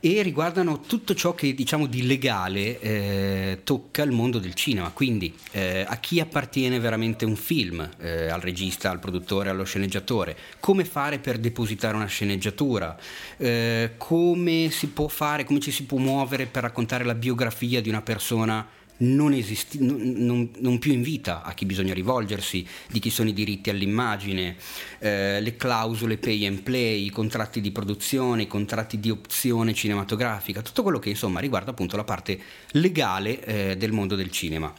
e 0.00 0.22
riguardano 0.22 0.80
tutto 0.80 1.14
ciò 1.14 1.34
che 1.34 1.54
diciamo 1.54 1.86
di 1.86 2.06
legale 2.06 2.80
eh, 2.80 3.60
tocca 3.64 4.02
il 4.02 4.10
mondo 4.10 4.38
del 4.38 4.54
cinema, 4.54 4.90
quindi 4.90 5.34
eh, 5.52 5.84
a 5.86 5.96
chi 5.96 6.20
appartiene 6.20 6.78
veramente 6.78 7.24
un 7.24 7.36
film, 7.36 7.88
eh, 7.98 8.28
al 8.28 8.40
regista, 8.40 8.90
al 8.90 9.00
produttore, 9.00 9.50
allo 9.50 9.64
sceneggiatore, 9.64 10.36
come 10.60 10.84
fare 10.84 11.18
per 11.18 11.38
depositare 11.38 11.96
una 11.96 12.06
sceneggiatura, 12.06 12.96
eh, 13.36 13.94
come 13.96 14.70
si 14.70 14.88
può 14.88 15.08
fare, 15.08 15.44
come 15.44 15.60
ci 15.60 15.70
si 15.70 15.84
può 15.84 15.98
muovere 15.98 16.46
per 16.46 16.62
raccontare 16.62 17.04
la 17.04 17.14
biografia 17.14 17.80
di 17.80 17.88
una 17.88 18.02
persona 18.02 18.66
non, 18.98 19.32
esisti- 19.32 19.78
non- 19.80 20.50
non- 20.58 20.78
più 20.78 20.92
in 20.92 21.02
vita, 21.02 21.42
a 21.42 21.52
chi 21.52 21.66
bisogna 21.66 21.94
rivolgersi, 21.94 22.66
di 22.90 22.98
chi 22.98 23.10
sono 23.10 23.28
i 23.28 23.32
diritti 23.32 23.70
all'immagine, 23.70 24.56
eh, 24.98 25.40
le 25.40 25.56
clausole 25.56 26.16
pay 26.16 26.46
and 26.46 26.62
play, 26.62 27.04
i 27.04 27.10
contratti 27.10 27.60
di 27.60 27.70
produzione, 27.70 28.42
i 28.42 28.46
contratti 28.46 28.98
di 28.98 29.10
opzione 29.10 29.74
cinematografica, 29.74 30.62
tutto 30.62 30.82
quello 30.82 30.98
che 30.98 31.10
insomma 31.10 31.40
riguarda 31.40 31.70
appunto 31.70 31.96
la 31.96 32.04
parte 32.04 32.38
legale 32.72 33.44
eh, 33.44 33.76
del 33.76 33.92
mondo 33.92 34.14
del 34.14 34.30
cinema. 34.30 34.72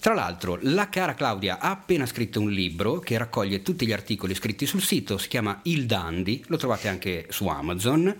Tra 0.00 0.14
l'altro, 0.14 0.58
la 0.62 0.88
cara 0.88 1.14
Claudia 1.14 1.58
ha 1.58 1.70
appena 1.70 2.06
scritto 2.06 2.40
un 2.40 2.50
libro 2.50 3.00
che 3.00 3.18
raccoglie 3.18 3.62
tutti 3.62 3.84
gli 3.84 3.92
articoli 3.92 4.34
scritti 4.34 4.64
sul 4.64 4.80
sito, 4.80 5.18
si 5.18 5.26
chiama 5.26 5.58
Il 5.64 5.86
Dandy, 5.86 6.40
lo 6.46 6.56
trovate 6.56 6.86
anche 6.86 7.26
su 7.30 7.48
Amazon 7.48 8.14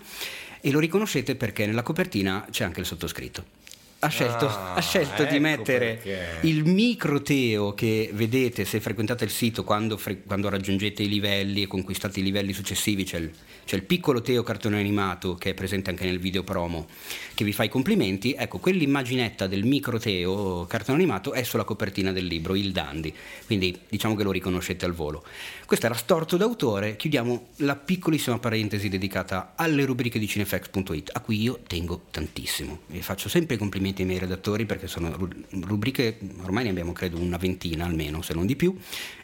e 0.59 0.71
lo 0.71 0.79
riconoscete 0.79 1.35
perché 1.35 1.65
nella 1.65 1.83
copertina 1.83 2.45
c'è 2.51 2.65
anche 2.65 2.81
il 2.81 2.85
sottoscritto 2.85 3.58
ha 4.01 4.07
scelto, 4.07 4.47
ah, 4.47 4.75
ha 4.75 4.79
scelto 4.79 5.23
ecco 5.23 5.31
di 5.31 5.39
mettere 5.39 5.95
perché. 5.95 6.47
il 6.47 6.63
micro 6.63 7.21
Teo 7.21 7.73
che 7.73 8.09
vedete 8.13 8.63
se 8.63 8.79
frequentate 8.79 9.25
il 9.25 9.29
sito 9.29 9.65
quando, 9.65 9.97
fre- 9.97 10.21
quando, 10.25 10.47
raggiungete 10.47 11.03
i 11.03 11.09
livelli 11.09 11.63
e 11.63 11.67
conquistate 11.67 12.21
i 12.21 12.23
livelli 12.23 12.53
successivi 12.53 13.03
c'è 13.03 13.17
il, 13.17 13.29
c'è 13.65 13.75
il, 13.75 13.83
piccolo 13.83 14.21
Teo 14.21 14.41
cartone 14.41 14.79
animato 14.79 15.35
che 15.35 15.49
è 15.49 15.53
presente 15.53 15.89
anche 15.89 16.05
nel 16.05 16.17
video 16.17 16.43
promo 16.43 16.87
che 17.33 17.43
vi 17.43 17.51
fa 17.51 17.63
i 17.63 17.69
complimenti. 17.69 18.33
Ecco 18.37 18.59
quell'immaginetta 18.59 19.47
del 19.47 19.65
micro 19.65 19.99
Teo 19.99 20.65
cartone 20.65 20.97
animato 20.97 21.33
è 21.33 21.43
sulla 21.43 21.65
copertina 21.65 22.13
del 22.13 22.25
libro 22.25 22.55
Il 22.55 22.71
Dandy. 22.71 23.13
Quindi 23.45 23.77
diciamo 23.89 24.15
che 24.15 24.23
lo 24.23 24.31
riconoscete 24.31 24.85
al 24.85 24.93
volo. 24.93 25.25
Questo 25.65 25.87
era 25.87 25.95
Storto 25.95 26.37
d'autore. 26.37 26.95
Chiudiamo 26.95 27.47
la 27.57 27.75
piccolissima 27.75 28.39
parentesi 28.39 28.87
dedicata 28.87 29.53
alle 29.55 29.83
rubriche 29.83 30.19
di 30.19 30.27
cinefx.it 30.27 31.11
a 31.13 31.19
cui 31.19 31.41
io 31.41 31.59
tengo 31.67 32.05
tantissimo 32.11 32.79
e 32.91 33.01
faccio 33.01 33.27
sempre 33.27 33.55
i 33.55 33.57
complimenti 33.57 33.87
complimenti 33.89 34.01
ai 34.01 34.07
miei 34.07 34.19
redattori 34.19 34.65
perché 34.65 34.87
sono 34.87 35.15
rubriche, 35.61 36.17
ormai 36.41 36.65
ne 36.65 36.69
abbiamo 36.69 36.93
credo 36.93 37.19
una 37.19 37.37
ventina 37.37 37.85
almeno, 37.85 38.21
se 38.21 38.33
non 38.33 38.45
di 38.45 38.55
più, 38.55 38.75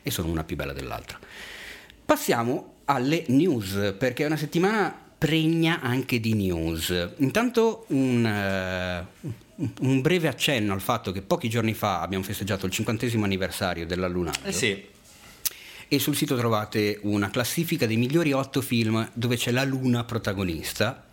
e 0.02 0.12
sono 0.12 0.30
una 0.30 0.44
più 0.44 0.56
bella 0.56 0.74
dell'altra. 0.74 1.20
Passiamo 2.06 2.74
alle 2.86 3.24
news, 3.28 3.96
perché 3.98 4.24
è 4.24 4.26
una 4.26 4.38
settimana 4.38 4.94
pregna 5.18 5.80
anche 5.82 6.20
di 6.20 6.34
news. 6.34 7.14
Intanto 7.18 7.86
un, 7.90 9.08
uh, 9.16 9.66
un 9.82 10.02
breve 10.02 10.28
accenno 10.28 10.74
al 10.74 10.82
fatto 10.82 11.12
che 11.12 11.22
pochi 11.22 11.50
giorni 11.50 11.74
fa 11.74 12.02
abbiamo 12.02 12.24
festeggiato 12.24 12.66
il 12.66 12.72
cinquantesimo 12.72 13.24
anniversario 13.24 13.86
della 13.86 14.08
Luna. 14.08 14.32
Eh 14.44 14.52
sì 14.52 14.94
e 15.88 16.00
sul 16.00 16.16
sito 16.16 16.36
trovate 16.36 17.00
una 17.04 17.30
classifica 17.30 17.86
dei 17.86 17.96
migliori 17.96 18.32
otto 18.32 18.60
film 18.60 19.08
dove 19.14 19.36
c'è 19.36 19.52
la 19.52 19.64
luna 19.64 20.04
protagonista 20.04 21.05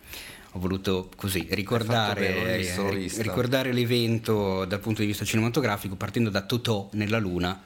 ho 0.53 0.59
voluto 0.59 1.09
così 1.15 1.47
ricordare, 1.49 2.31
bene, 2.31 3.07
ricordare, 3.17 3.73
l'evento 3.73 4.65
dal 4.65 4.79
punto 4.79 5.01
di 5.01 5.07
vista 5.07 5.25
cinematografico 5.25 5.95
partendo 5.95 6.29
da 6.29 6.41
Totò 6.41 6.89
nella 6.93 7.17
Luna. 7.17 7.63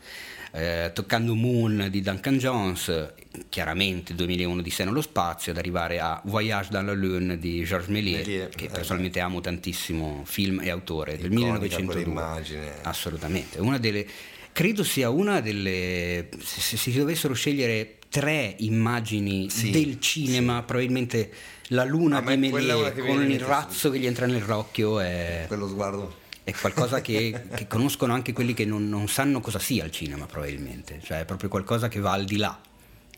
Eh, 0.53 0.91
toccando 0.93 1.35
Moon 1.35 1.87
di 1.91 2.01
Duncan 2.01 2.37
Jones, 2.37 3.13
chiaramente 3.49 4.15
2001 4.15 4.61
di 4.61 4.69
sé 4.69 4.85
nello 4.85 5.01
spazio, 5.01 5.51
ad 5.51 5.57
arrivare 5.57 5.99
a 5.99 6.21
Voyage 6.23 6.69
dans 6.71 6.85
la 6.85 6.93
Lune 6.93 7.37
di 7.37 7.63
Georges 7.63 7.89
Méliès, 7.89 8.23
che 8.55 8.65
eh, 8.65 8.69
personalmente 8.69 9.19
amo 9.19 9.41
tantissimo, 9.41 10.23
film 10.23 10.61
e 10.61 10.69
autore 10.69 11.17
del 11.17 11.31
1902. 11.31 12.79
Assolutamente, 12.83 13.59
una 13.59 13.77
delle 13.77 14.07
credo 14.53 14.83
sia 14.83 15.09
una 15.09 15.39
delle 15.39 16.29
se 16.39 16.77
si 16.77 16.91
dovessero 16.91 17.35
scegliere 17.35 17.96
tre 18.09 18.55
immagini 18.59 19.49
sì, 19.49 19.69
del 19.69 19.99
cinema, 19.99 20.59
sì. 20.59 20.65
probabilmente 20.65 21.31
la 21.69 21.83
luna 21.83 22.21
di 22.21 22.35
Méliès 22.37 23.05
con 23.05 23.29
il 23.29 23.39
razzo 23.39 23.89
che 23.89 23.99
gli 23.99 24.05
entra 24.05 24.25
nell'occhio 24.25 24.99
è... 24.99 25.45
Quello 25.47 25.67
sguardo. 25.67 26.25
È 26.43 26.53
qualcosa 26.53 27.01
che, 27.01 27.47
che 27.53 27.67
conoscono 27.67 28.13
anche 28.13 28.31
quelli 28.31 28.53
che 28.53 28.65
non, 28.65 28.87
non, 28.87 29.07
sanno 29.07 29.41
cosa 29.41 29.59
sia 29.59 29.83
il 29.83 29.91
cinema 29.91 30.25
probabilmente, 30.25 31.01
cioè 31.03 31.21
è 31.21 31.25
proprio 31.25 31.49
qualcosa 31.49 31.89
che 31.89 31.99
va 31.99 32.13
al 32.13 32.23
di 32.23 32.37
là, 32.37 32.57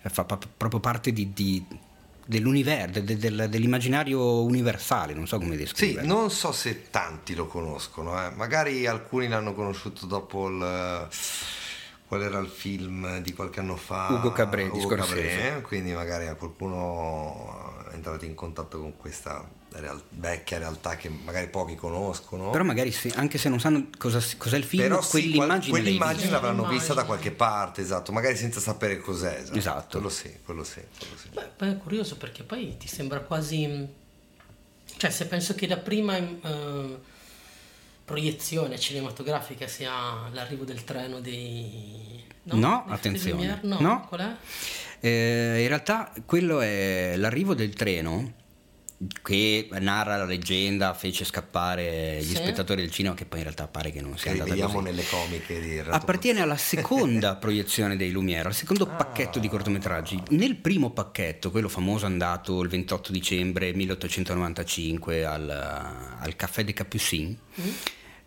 fa 0.01 0.25
proprio 0.25 0.79
parte 0.79 1.13
di, 1.13 1.31
di 1.31 1.63
dell'universo, 2.25 3.01
de, 3.01 3.17
de, 3.17 3.49
dell'immaginario 3.49 4.43
universale, 4.43 5.13
non 5.13 5.27
so 5.27 5.37
come 5.37 5.55
descriverlo. 5.55 6.01
Sì, 6.01 6.07
non 6.07 6.29
so 6.31 6.51
se 6.51 6.89
tanti 6.89 7.35
lo 7.35 7.47
conoscono, 7.47 8.19
eh. 8.23 8.29
magari 8.35 8.87
alcuni 8.87 9.27
l'hanno 9.27 9.53
conosciuto 9.53 10.05
dopo 10.05 10.47
il 10.47 11.07
qual 12.09 12.23
era 12.23 12.39
il 12.39 12.47
film 12.47 13.19
di 13.19 13.33
qualche 13.33 13.59
anno 13.59 13.75
fa? 13.75 14.07
Ugo 14.09 14.31
Cabré 14.31 14.63
Ugo 14.63 14.79
di 14.79 15.01
Cabré, 15.01 15.61
quindi 15.61 15.93
magari 15.93 16.25
a 16.25 16.33
qualcuno 16.33 17.85
è 17.87 17.93
entrato 17.93 18.25
in 18.25 18.33
contatto 18.33 18.79
con 18.79 18.97
questa 18.97 19.47
real- 19.73 20.01
vecchia 20.09 20.57
realtà 20.57 20.95
che 20.95 21.07
magari 21.07 21.49
pochi 21.49 21.75
conoscono. 21.75 22.49
Però 22.49 22.63
magari 22.63 22.91
se, 22.91 23.11
anche 23.15 23.37
se 23.37 23.47
non 23.47 23.59
sanno 23.59 23.89
cosa, 23.95 24.19
cos'è 24.37 24.57
il 24.57 24.63
film 24.63 24.81
però 24.81 24.99
quell'immagine, 24.99 25.61
sì, 25.61 25.69
quell'immagine 25.69 26.31
l'avranno 26.31 26.67
vista 26.67 26.95
da 26.95 27.05
qualche 27.05 27.29
parte 27.29 27.81
esatto 27.81 28.11
magari 28.11 28.35
senza 28.35 28.59
sapere 28.59 28.97
cos'è 28.97 29.41
esatto, 29.41 29.57
esatto. 29.57 29.87
quello 29.91 30.09
sì 30.09 30.35
quello 30.43 30.63
sì, 30.63 30.81
quello 30.97 31.15
sì. 31.15 31.29
Beh, 31.31 31.49
poi 31.55 31.69
è 31.69 31.77
curioso 31.77 32.17
perché 32.17 32.41
poi 32.41 32.75
ti 32.77 32.87
sembra 32.87 33.19
quasi 33.19 33.87
cioè 34.97 35.11
se 35.11 35.27
penso 35.27 35.53
che 35.53 35.67
la 35.67 35.77
prima 35.77 36.17
uh, 36.17 36.99
proiezione 38.09 38.79
cinematografica 38.79 39.67
sia 39.67 40.27
l'arrivo 40.31 40.63
del 40.63 40.83
treno 40.83 41.19
di... 41.19 42.19
No, 42.43 42.55
no 42.55 42.85
attenzione. 42.87 43.59
No, 43.61 43.77
no. 43.79 44.07
qual 44.07 44.21
è? 44.21 44.35
Eh, 44.99 45.61
in 45.61 45.67
realtà 45.67 46.11
quello 46.25 46.59
è 46.59 47.13
l'arrivo 47.17 47.53
del 47.53 47.71
treno 47.75 48.33
che 49.21 49.69
narra 49.79 50.17
la 50.17 50.25
leggenda, 50.25 50.95
fece 50.95 51.23
scappare 51.23 52.17
gli 52.19 52.29
sì. 52.29 52.35
spettatori 52.37 52.81
del 52.81 52.89
cinema, 52.89 53.13
che 53.13 53.25
poi 53.25 53.37
in 53.37 53.43
realtà 53.45 53.67
pare 53.67 53.91
che 53.91 54.01
non 54.01 54.17
sia 54.17 54.31
che 54.31 54.39
andata 54.39 54.49
vediamo 54.49 54.73
così. 54.73 54.85
nelle 54.85 55.03
comiche 55.07 55.61
di 55.61 55.77
Appartiene 55.77 56.41
alla 56.41 56.57
seconda 56.57 57.35
proiezione 57.37 57.95
dei 57.95 58.11
Lumière, 58.11 58.47
al 58.47 58.55
secondo 58.55 58.85
ah. 58.85 58.95
pacchetto 58.95 59.37
di 59.37 59.47
cortometraggi. 59.47 60.19
Nel 60.29 60.55
primo 60.55 60.89
pacchetto, 60.89 61.51
quello 61.51 61.69
famoso 61.69 62.07
andato 62.07 62.59
il 62.63 62.69
28 62.69 63.11
dicembre 63.11 63.71
1895 63.71 65.23
al, 65.23 65.49
al 66.19 66.35
Café 66.35 66.63
de 66.63 66.73
Capucines, 66.73 67.37
mm 67.61 67.69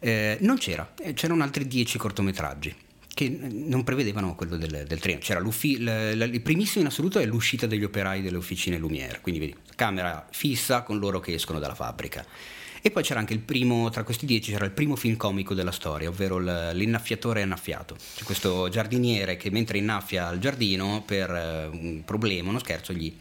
eh, 0.03 0.37
non 0.41 0.59
c'era, 0.59 0.93
eh, 0.99 1.15
c'erano 1.15 1.45
altri 1.45 1.67
dieci 1.69 1.97
cortometraggi 1.97 2.75
che 3.15 3.29
non 3.29 3.85
prevedevano 3.85 4.35
quello 4.35 4.57
del, 4.57 4.85
del 4.87 4.99
treno. 4.99 5.21
C'era 5.21 5.39
il 5.39 6.41
primissimo 6.43 6.81
in 6.81 6.87
assoluto 6.87 7.19
è 7.19 7.27
l'uscita 7.27 7.67
degli 7.67 7.85
operai 7.85 8.23
delle 8.23 8.39
officine 8.39 8.79
Lumière, 8.79 9.21
quindi 9.21 9.41
vedi, 9.41 9.57
camera 9.77 10.27
fissa 10.31 10.83
con 10.83 10.99
loro 10.99 11.21
che 11.21 11.35
escono 11.35 11.59
dalla 11.59 11.75
fabbrica. 11.75 12.25
E 12.85 12.91
poi 12.91 13.05
c'era 13.05 13.21
anche 13.21 13.33
il 13.33 13.39
primo, 13.39 13.91
tra 13.91 14.03
questi 14.03 14.27
dieci 14.27 14.51
c'era 14.51 14.65
il 14.65 14.73
primo 14.73 14.97
film 14.97 15.17
comico 15.17 15.55
della 15.55 15.71
storia, 15.71 16.09
ovvero 16.09 16.39
l'innaffiatore 16.39 17.43
annaffiato. 17.43 17.97
C'è 18.17 18.25
questo 18.25 18.69
giardiniere 18.71 19.37
che 19.37 19.51
mentre 19.51 19.79
innaffia 19.79 20.29
il 20.33 20.41
giardino 20.41 21.05
per 21.07 21.31
eh, 21.31 21.67
un 21.67 22.03
problema, 22.05 22.49
uno 22.49 22.59
scherzo, 22.59 22.93
gli, 22.93 23.15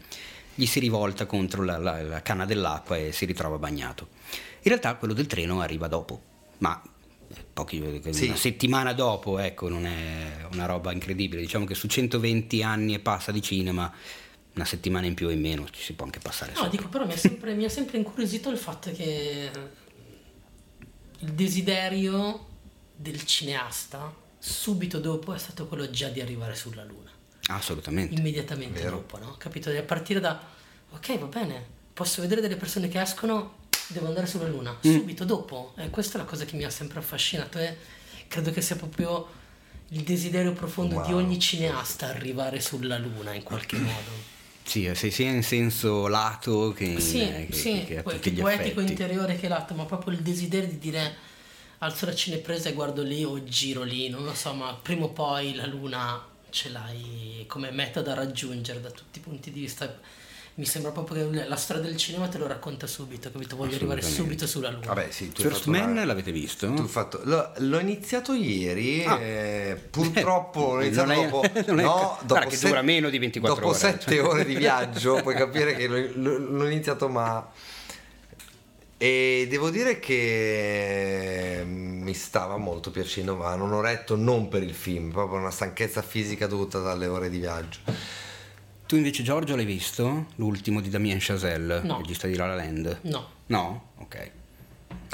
gli 0.54 0.66
si 0.66 0.80
rivolta 0.80 1.26
contro 1.26 1.62
la, 1.62 1.78
la, 1.78 2.02
la 2.02 2.22
canna 2.22 2.44
dell'acqua 2.44 2.96
e 2.96 3.12
si 3.12 3.24
ritrova 3.24 3.58
bagnato. 3.58 4.08
In 4.62 4.70
realtà 4.70 4.94
quello 4.94 5.14
del 5.14 5.26
treno 5.26 5.60
arriva 5.60 5.86
dopo 5.86 6.30
ma 6.62 6.80
pochi, 7.52 8.00
sì. 8.10 8.26
una 8.26 8.36
settimana 8.36 8.92
dopo, 8.92 9.38
ecco, 9.38 9.68
non 9.68 9.84
è 9.84 10.46
una 10.52 10.66
roba 10.66 10.92
incredibile. 10.92 11.40
Diciamo 11.40 11.64
che 11.64 11.74
su 11.74 11.88
120 11.88 12.62
anni 12.62 12.94
e 12.94 13.00
passa 13.00 13.32
di 13.32 13.42
cinema, 13.42 13.92
una 14.54 14.64
settimana 14.64 15.06
in 15.06 15.14
più 15.14 15.26
o 15.26 15.30
in 15.30 15.40
meno 15.40 15.68
ci 15.70 15.82
si 15.82 15.94
può 15.94 16.04
anche 16.04 16.20
passare. 16.20 16.52
No, 16.52 16.58
sopra. 16.58 16.70
dico, 16.70 16.88
però 16.88 17.04
mi 17.04 17.12
ha, 17.12 17.16
sempre, 17.16 17.54
mi 17.54 17.64
ha 17.64 17.68
sempre 17.68 17.98
incuriosito 17.98 18.48
il 18.48 18.58
fatto 18.58 18.92
che 18.92 19.50
il 21.18 21.32
desiderio 21.32 22.46
del 22.94 23.24
cineasta 23.24 24.14
subito 24.38 25.00
dopo 25.00 25.34
è 25.34 25.38
stato 25.38 25.66
quello 25.66 25.90
già 25.90 26.08
di 26.08 26.20
arrivare 26.20 26.54
sulla 26.54 26.84
Luna. 26.84 27.10
Assolutamente. 27.48 28.14
Immediatamente 28.14 28.80
Vero. 28.82 28.96
dopo, 28.96 29.18
no? 29.18 29.34
Capito? 29.36 29.68
A 29.70 29.82
partire 29.82 30.20
da, 30.20 30.40
ok, 30.90 31.18
va 31.18 31.26
bene, 31.26 31.66
posso 31.92 32.20
vedere 32.20 32.40
delle 32.40 32.56
persone 32.56 32.86
che 32.86 33.00
escono 33.00 33.61
devo 33.88 34.06
andare 34.06 34.26
sulla 34.26 34.48
Luna, 34.48 34.72
mm. 34.72 34.92
subito 34.92 35.24
dopo. 35.24 35.74
E 35.76 35.90
questa 35.90 36.18
è 36.18 36.20
la 36.20 36.26
cosa 36.26 36.44
che 36.44 36.56
mi 36.56 36.64
ha 36.64 36.70
sempre 36.70 36.98
affascinato 36.98 37.58
e 37.58 37.76
credo 38.28 38.50
che 38.50 38.60
sia 38.60 38.76
proprio 38.76 39.40
il 39.88 40.02
desiderio 40.02 40.52
profondo 40.52 40.96
wow. 40.96 41.06
di 41.06 41.12
ogni 41.12 41.38
cineasta 41.38 42.06
arrivare 42.06 42.60
sulla 42.60 42.98
Luna 42.98 43.34
in 43.34 43.42
qualche 43.42 43.76
modo. 43.76 44.30
Sì, 44.64 44.90
se 44.94 45.10
sia 45.10 45.28
in 45.28 45.42
senso 45.42 46.06
lato 46.06 46.72
che, 46.72 47.00
sì, 47.00 47.18
che, 47.18 47.48
sì, 47.50 47.84
che, 47.84 48.02
che, 48.02 48.18
che 48.20 48.30
poetico 48.40 48.80
interiore 48.80 49.36
che 49.36 49.48
lato, 49.48 49.74
ma 49.74 49.84
proprio 49.84 50.14
il 50.14 50.22
desiderio 50.22 50.68
di 50.68 50.78
dire 50.78 51.30
alzo 51.78 52.06
la 52.06 52.14
cinepresa 52.14 52.68
e 52.68 52.72
guardo 52.72 53.02
lì 53.02 53.24
o 53.24 53.42
giro 53.42 53.82
lì, 53.82 54.08
non 54.08 54.24
lo 54.24 54.34
so, 54.34 54.54
ma 54.54 54.72
prima 54.80 55.06
o 55.06 55.08
poi 55.08 55.54
la 55.54 55.66
luna 55.66 56.24
ce 56.50 56.68
l'hai 56.68 57.44
come 57.48 57.70
meta 57.70 58.02
da 58.02 58.14
raggiungere 58.14 58.80
da 58.80 58.90
tutti 58.90 59.18
i 59.18 59.22
punti 59.22 59.50
di 59.50 59.60
vista 59.60 59.98
mi 60.54 60.66
sembra 60.66 60.90
proprio 60.90 61.30
che 61.30 61.48
la 61.48 61.56
storia 61.56 61.82
del 61.82 61.96
cinema 61.96 62.28
te 62.28 62.36
lo 62.36 62.46
racconta 62.46 62.86
subito, 62.86 63.30
capito? 63.30 63.56
Voglio 63.56 63.76
arrivare 63.76 64.02
subito 64.02 64.46
sulla 64.46 64.70
luna. 64.70 64.86
Vabbè, 64.86 65.10
sì, 65.10 65.30
First 65.34 65.64
Man 65.66 65.92
una... 65.92 66.04
l'avete 66.04 66.30
visto? 66.30 66.70
Fatto... 66.86 67.20
L'ho, 67.24 67.52
l'ho, 67.56 67.78
iniziato 67.78 68.34
ieri, 68.34 69.02
ah. 69.02 69.18
eh, 69.18 69.76
purtroppo 69.90 70.74
l'ho 70.74 70.82
iniziato 70.82 71.12
non 71.12 71.30
dopo... 71.30 71.42
È, 71.42 71.64
non 71.68 71.80
è... 71.80 71.82
no, 71.82 72.18
dopo 72.22 72.48
che 72.48 72.56
set... 72.56 72.68
dura 72.68 72.82
meno 72.82 73.08
di 73.08 73.18
24 73.18 73.54
dopo 73.54 73.74
ore. 73.74 73.78
Dopo 73.78 73.98
7 73.98 74.14
cioè. 74.14 74.24
ore 74.26 74.44
di 74.44 74.54
viaggio 74.54 75.22
puoi 75.22 75.34
capire 75.34 75.74
che 75.74 75.86
l'ho, 75.86 76.38
l'ho 76.38 76.66
iniziato 76.66 77.08
ma... 77.08 77.50
E 78.98 79.46
devo 79.48 79.70
dire 79.70 79.98
che 79.98 81.62
mi 81.66 82.14
stava 82.14 82.56
molto 82.56 82.90
piacendo, 82.90 83.34
ma 83.36 83.54
non 83.56 83.72
ho 83.72 83.80
retto 83.80 84.16
non 84.16 84.48
per 84.48 84.62
il 84.62 84.74
film, 84.74 85.10
proprio 85.10 85.38
una 85.38 85.50
stanchezza 85.50 86.02
fisica 86.02 86.46
dovuta 86.46 86.78
dalle 86.78 87.06
ore 87.06 87.30
di 87.30 87.38
viaggio. 87.38 87.78
Tu 88.92 88.98
invece 88.98 89.22
Giorgio 89.22 89.56
l'hai 89.56 89.64
visto? 89.64 90.26
L'ultimo 90.34 90.82
di 90.82 90.90
Damien 90.90 91.16
Chazelle, 91.18 91.80
no. 91.80 91.96
regista 91.96 92.26
di 92.26 92.36
La 92.36 92.44
La 92.44 92.56
Land? 92.56 92.98
No. 93.04 93.26
No? 93.46 93.84
Ok. 94.00 94.30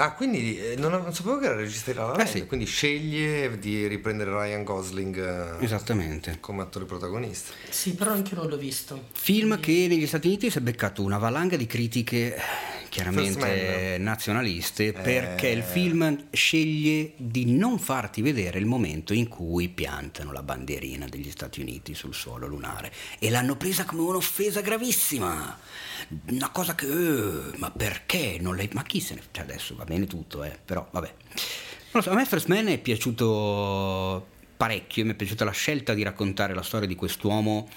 Ah, 0.00 0.12
quindi 0.12 0.56
eh, 0.58 0.76
non, 0.76 0.92
non 0.92 1.12
sapevo 1.12 1.38
che 1.38 1.46
era 1.46 1.56
regista 1.56 1.90
di 1.90 1.96
La 1.96 2.04
La 2.06 2.12
Eh 2.14 2.16
Land, 2.18 2.28
sì. 2.28 2.46
quindi 2.46 2.66
sceglie 2.66 3.58
di 3.58 3.88
riprendere 3.88 4.30
Ryan 4.30 4.62
Gosling 4.62 5.58
eh, 5.60 5.64
Esattamente. 5.64 6.36
come 6.38 6.62
attore 6.62 6.84
protagonista. 6.84 7.52
Sì, 7.68 7.94
però 7.94 8.12
anche 8.12 8.34
io 8.34 8.40
non 8.40 8.48
l'ho 8.50 8.56
visto. 8.56 9.06
Film 9.12 9.58
che 9.58 9.86
negli 9.88 10.06
Stati 10.06 10.28
Uniti 10.28 10.50
si 10.50 10.58
è 10.58 10.60
beccato 10.60 11.02
una 11.02 11.18
valanga 11.18 11.56
di 11.56 11.66
critiche 11.66 12.36
eh, 12.36 12.40
chiaramente 12.88 13.96
nazionaliste 13.98 14.92
perché 14.92 15.48
il 15.48 15.62
film 15.64 16.26
sceglie 16.30 17.12
di 17.16 17.52
non 17.56 17.78
farti 17.80 18.22
vedere 18.22 18.58
il 18.60 18.66
momento 18.66 19.12
in 19.12 19.28
cui 19.28 19.68
piantano 19.68 20.30
la 20.32 20.42
bandierina 20.44 21.06
degli 21.08 21.30
Stati 21.30 21.60
Uniti 21.60 21.94
sul 21.94 22.14
suolo 22.14 22.46
lunare 22.46 22.92
e 23.18 23.30
l'hanno 23.30 23.56
presa 23.56 23.84
come 23.84 24.02
un'offesa 24.02 24.60
gravissima. 24.60 25.58
Una 26.30 26.50
cosa 26.50 26.74
che 26.76 26.86
eh, 26.86 27.58
ma 27.58 27.70
perché 27.70 28.38
non 28.40 28.54
lei 28.54 28.68
ma 28.72 28.82
chi 28.84 29.00
se 29.00 29.14
ne 29.14 29.22
cioè 29.32 29.42
adesso 29.44 29.74
va 29.74 29.84
bene 29.88 30.06
tutto, 30.06 30.44
eh, 30.44 30.56
però 30.64 30.86
vabbè. 30.90 31.14
So, 32.00 32.10
a 32.10 32.14
me 32.14 32.24
First 32.24 32.46
Man 32.46 32.68
è 32.68 32.78
piaciuto 32.78 34.26
parecchio, 34.56 35.04
mi 35.04 35.12
è 35.12 35.14
piaciuta 35.14 35.44
la 35.44 35.50
scelta 35.50 35.94
di 35.94 36.02
raccontare 36.02 36.54
la 36.54 36.62
storia 36.62 36.86
di 36.86 36.94
quest'uomo 36.94 37.68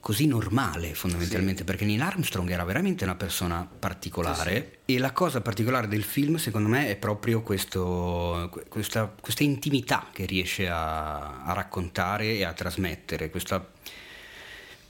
così 0.00 0.26
normale 0.26 0.94
fondamentalmente 0.94 1.62
perché 1.62 1.84
Neil 1.84 2.00
Armstrong 2.00 2.50
era 2.50 2.64
veramente 2.64 3.04
una 3.04 3.16
persona 3.16 3.68
particolare 3.78 4.78
e 4.86 4.98
la 4.98 5.12
cosa 5.12 5.42
particolare 5.42 5.88
del 5.88 6.02
film 6.02 6.36
secondo 6.36 6.70
me 6.70 6.88
è 6.88 6.96
proprio 6.96 7.42
questo, 7.42 8.48
que- 8.50 8.64
questa, 8.66 9.14
questa 9.20 9.42
intimità 9.42 10.08
che 10.10 10.24
riesce 10.24 10.68
a, 10.68 11.44
a 11.44 11.52
raccontare 11.52 12.32
e 12.32 12.44
a 12.44 12.54
trasmettere, 12.54 13.28
questa, 13.28 13.64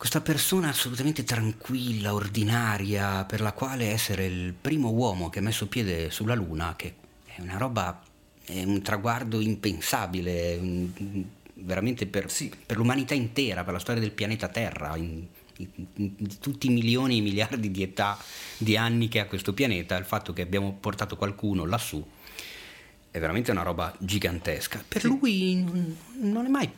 questa 0.00 0.22
persona 0.22 0.70
assolutamente 0.70 1.24
tranquilla, 1.24 2.14
ordinaria, 2.14 3.26
per 3.26 3.42
la 3.42 3.52
quale 3.52 3.90
essere 3.90 4.24
il 4.24 4.54
primo 4.58 4.88
uomo 4.88 5.28
che 5.28 5.40
ha 5.40 5.42
messo 5.42 5.66
piede 5.66 6.08
sulla 6.08 6.34
Luna, 6.34 6.72
che 6.74 6.94
è 7.26 7.38
una 7.42 7.58
roba, 7.58 8.02
è 8.42 8.62
un 8.62 8.80
traguardo 8.80 9.40
impensabile, 9.40 10.56
un- 10.56 11.24
veramente 11.52 12.06
per, 12.06 12.32
per 12.64 12.78
l'umanità 12.78 13.12
intera, 13.12 13.62
per 13.62 13.74
la 13.74 13.78
storia 13.78 14.00
del 14.00 14.12
pianeta 14.12 14.48
Terra, 14.48 14.96
in, 14.96 15.22
in- 15.58 15.68
in- 15.96 16.14
di 16.16 16.38
tutti 16.38 16.68
i 16.68 16.70
milioni 16.70 17.18
e 17.18 17.20
miliardi 17.20 17.70
di 17.70 17.82
età, 17.82 18.16
di 18.56 18.78
anni 18.78 19.08
che 19.08 19.20
ha 19.20 19.26
questo 19.26 19.52
pianeta, 19.52 19.98
il 19.98 20.06
fatto 20.06 20.32
che 20.32 20.40
abbiamo 20.40 20.78
portato 20.80 21.18
qualcuno 21.18 21.66
lassù 21.66 22.02
è 23.10 23.18
veramente 23.18 23.50
una 23.50 23.62
roba 23.62 23.92
gigantesca. 23.98 24.84
Per 24.86 25.04
lui 25.04 25.56
non, 25.56 25.96
non 26.20 26.46
è 26.46 26.48
mai 26.48 26.70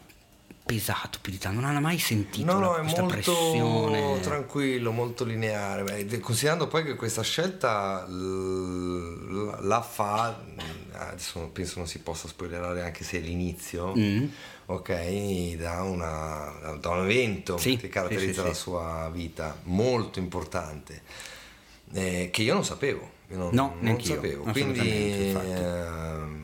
pesato 0.64 1.18
più 1.20 1.32
di 1.32 1.38
tanto, 1.38 1.60
non 1.60 1.74
ha 1.76 1.80
mai 1.80 1.98
sentito 1.98 2.52
No, 2.52 2.60
la- 2.60 2.66
no, 2.66 2.76
è 2.76 2.80
questa 2.80 3.00
molto 3.02 3.14
pressione. 3.16 4.20
tranquillo, 4.20 4.92
molto 4.92 5.24
lineare. 5.24 5.82
Beh, 5.82 6.06
de- 6.06 6.20
considerando 6.20 6.68
poi 6.68 6.84
che 6.84 6.94
questa 6.94 7.22
scelta 7.22 8.06
la 8.08 9.82
fa, 9.82 10.40
adesso 10.92 11.50
penso 11.52 11.74
non 11.78 11.86
si 11.88 11.98
possa 11.98 12.28
spoilerare 12.28 12.82
anche 12.82 13.04
se 13.04 13.18
è 13.18 13.20
l'inizio, 13.20 13.94
Mm. 13.96 14.26
ok, 14.66 15.56
da, 15.56 15.82
una- 15.82 16.76
da 16.80 16.88
un 16.90 17.00
evento 17.04 17.58
Sì, 17.58 17.76
che 17.76 17.88
caratterizza 17.88 18.32
sì, 18.32 18.40
sì, 18.40 18.46
la 18.46 18.54
sua 18.54 19.10
vita, 19.12 19.58
molto 19.64 20.18
importante, 20.20 21.02
eh, 21.92 22.30
che 22.32 22.42
io 22.42 22.54
non 22.54 22.64
sapevo. 22.64 23.10
Io 23.30 23.36
non, 23.38 23.50
No, 23.52 23.74
non 23.80 24.02
sapevo. 24.02 24.44
Quindi, 24.44 25.26
infatti. 25.28 26.41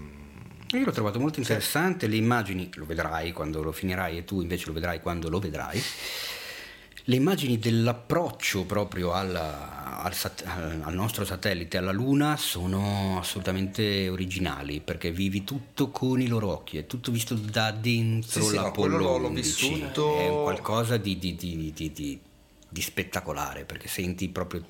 Io 0.72 0.84
l'ho 0.84 0.92
trovato 0.92 1.18
molto 1.18 1.38
interessante, 1.40 2.06
le 2.06 2.16
immagini, 2.16 2.68
lo 2.74 2.84
vedrai 2.84 3.32
quando 3.32 3.62
lo 3.62 3.72
finirai 3.72 4.18
e 4.18 4.24
tu 4.24 4.42
invece 4.42 4.66
lo 4.66 4.74
vedrai 4.74 5.00
quando 5.00 5.30
lo 5.30 5.38
vedrai, 5.38 5.80
le 7.04 7.16
immagini 7.16 7.58
dell'approccio 7.58 8.64
proprio 8.66 9.14
alla- 9.14 10.02
al, 10.02 10.12
sat- 10.14 10.44
al- 10.46 10.92
nostro 10.94 11.24
satellite, 11.24 11.78
alla 11.78 11.90
Luna, 11.90 12.36
sono 12.36 13.18
assolutamente 13.18 14.10
originali 14.10 14.80
perché 14.80 15.10
vivi 15.10 15.42
tutto 15.42 15.88
con 15.88 16.20
i 16.20 16.26
loro 16.26 16.48
occhi, 16.52 16.76
è 16.76 16.86
tutto 16.86 17.10
visto 17.10 17.34
da 17.34 17.70
dentro 17.70 18.42
Sì, 18.42 18.48
sì, 18.48 18.54
l'Apollo 18.56 18.72
quello 18.96 18.98
l'ho- 18.98 19.16
l'ho 19.18 19.28
11. 19.28 19.68
vissuto. 19.72 20.18
È 20.18 20.42
qualcosa 20.42 20.98
di, 20.98 21.18
di- 21.18 21.34
di- 21.34 21.72
di- 21.74 21.92
di- 21.92 22.20
di 22.68 22.80
spettacolare 22.82 23.64
perché 23.64 23.88
senti 23.88 24.28
proprio 24.28 24.62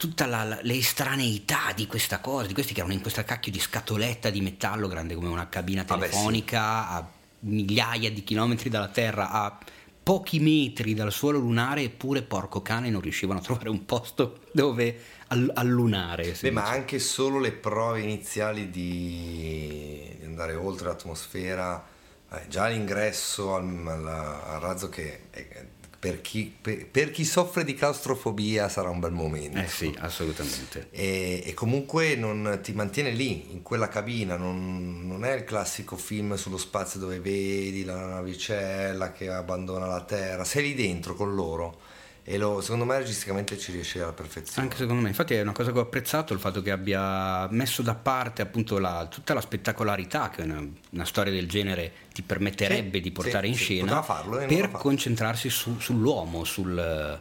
tutta 0.00 0.24
la- 0.24 0.44
la- 0.44 0.58
le 0.62 0.74
estraneità 0.76 1.72
di 1.76 1.86
questa 1.86 2.20
cosa, 2.20 2.46
di 2.46 2.54
questi 2.54 2.72
che 2.72 2.80
erano 2.80 2.94
in 2.94 3.02
questa 3.02 3.22
cacchio 3.22 3.52
di 3.52 3.60
scatoletta 3.60 4.30
di 4.30 4.40
metallo 4.40 4.88
grande 4.88 5.14
come 5.14 5.28
una 5.28 5.50
cabina 5.50 5.84
Vabbè, 5.86 6.04
sì. 6.06 6.10
telefonica 6.10 6.88
a 6.88 7.06
migliaia 7.40 8.10
di 8.10 8.24
chilometri 8.24 8.70
dalla 8.70 8.88
Terra, 8.88 9.28
a 9.30 9.58
pochi 10.02 10.40
metri 10.40 10.94
dal 10.94 11.12
suolo 11.12 11.38
lunare, 11.38 11.82
eppure 11.82 12.22
porco 12.22 12.62
cane 12.62 12.88
non 12.88 13.02
riuscivano 13.02 13.40
a 13.40 13.42
trovare 13.42 13.68
un 13.68 13.84
posto 13.84 14.40
dove 14.54 14.98
all- 15.28 15.50
allunare. 15.54 16.34
Beh, 16.40 16.50
ma 16.50 16.62
dice. 16.62 16.72
anche 16.74 16.98
solo 16.98 17.38
le 17.38 17.52
prove 17.52 18.00
iniziali 18.00 18.70
di, 18.70 20.16
di 20.18 20.24
andare 20.24 20.54
oltre 20.54 20.86
l'atmosfera, 20.88 21.84
eh, 22.32 22.48
già 22.48 22.68
l'ingresso 22.68 23.54
al, 23.54 23.86
al- 23.86 24.06
al 24.06 24.60
razzo 24.60 24.88
che 24.88 25.24
eh, 25.30 25.68
per, 26.00 26.22
chi, 26.22 26.52
per- 26.60 26.86
per 26.86 27.10
chi 27.10 27.26
soffre 27.26 27.62
di 27.62 27.74
claustrofobia 27.74 28.70
sarà 28.70 28.88
un 28.88 29.00
bel 29.00 29.12
momento. 29.12 29.58
Eh 29.58 29.68
sì, 29.68 29.94
assolutamente. 29.98 30.88
E, 30.90 31.42
e 31.44 31.52
comunque 31.52 32.16
non 32.16 32.58
ti 32.62 32.72
mantiene 32.72 33.10
lì, 33.10 33.52
in 33.52 33.62
quella 33.62 33.88
cabina, 33.88 34.36
non, 34.36 35.06
non 35.06 35.26
è 35.26 35.34
il 35.34 35.44
classico 35.44 35.96
film 35.96 36.36
sullo 36.36 36.56
spazio 36.56 36.98
dove 36.98 37.20
vedi 37.20 37.84
la 37.84 38.06
navicella 38.06 39.12
che 39.12 39.28
abbandona 39.28 39.86
la 39.86 40.02
Terra, 40.02 40.44
sei 40.44 40.62
lì 40.62 40.74
dentro 40.74 41.14
con 41.14 41.34
loro 41.34 41.89
e 42.30 42.38
lo- 42.38 42.60
secondo 42.60 42.84
me 42.84 42.96
registicamente 42.98 43.58
ci 43.58 43.72
riesce 43.72 44.00
alla 44.00 44.12
perfezione. 44.12 44.62
Anche 44.62 44.76
secondo 44.76 45.02
me, 45.02 45.08
infatti 45.08 45.34
è 45.34 45.42
una 45.42 45.50
cosa 45.50 45.72
che 45.72 45.78
ho 45.78 45.82
apprezzato 45.82 46.32
il 46.32 46.38
fatto 46.38 46.62
che 46.62 46.70
abbia 46.70 47.48
messo 47.50 47.82
da 47.82 47.96
parte 47.96 48.40
appunto 48.40 48.78
la- 48.78 49.08
tutta 49.10 49.34
la 49.34 49.40
spettacolarità 49.40 50.30
che 50.30 50.42
una, 50.42 50.64
una 50.90 51.04
storia 51.04 51.32
del 51.32 51.48
genere 51.48 51.92
ti 52.12 52.22
permetterebbe 52.22 52.98
Sì, 52.98 53.02
di 53.02 53.10
portare 53.10 53.46
sì, 53.46 53.52
in 53.52 53.56
sì, 53.56 53.62
scena 53.64 54.00
per 54.46 54.70
concentrarsi 54.70 55.50
su- 55.50 55.80
sull'uomo, 55.80 56.44
sul, 56.44 57.20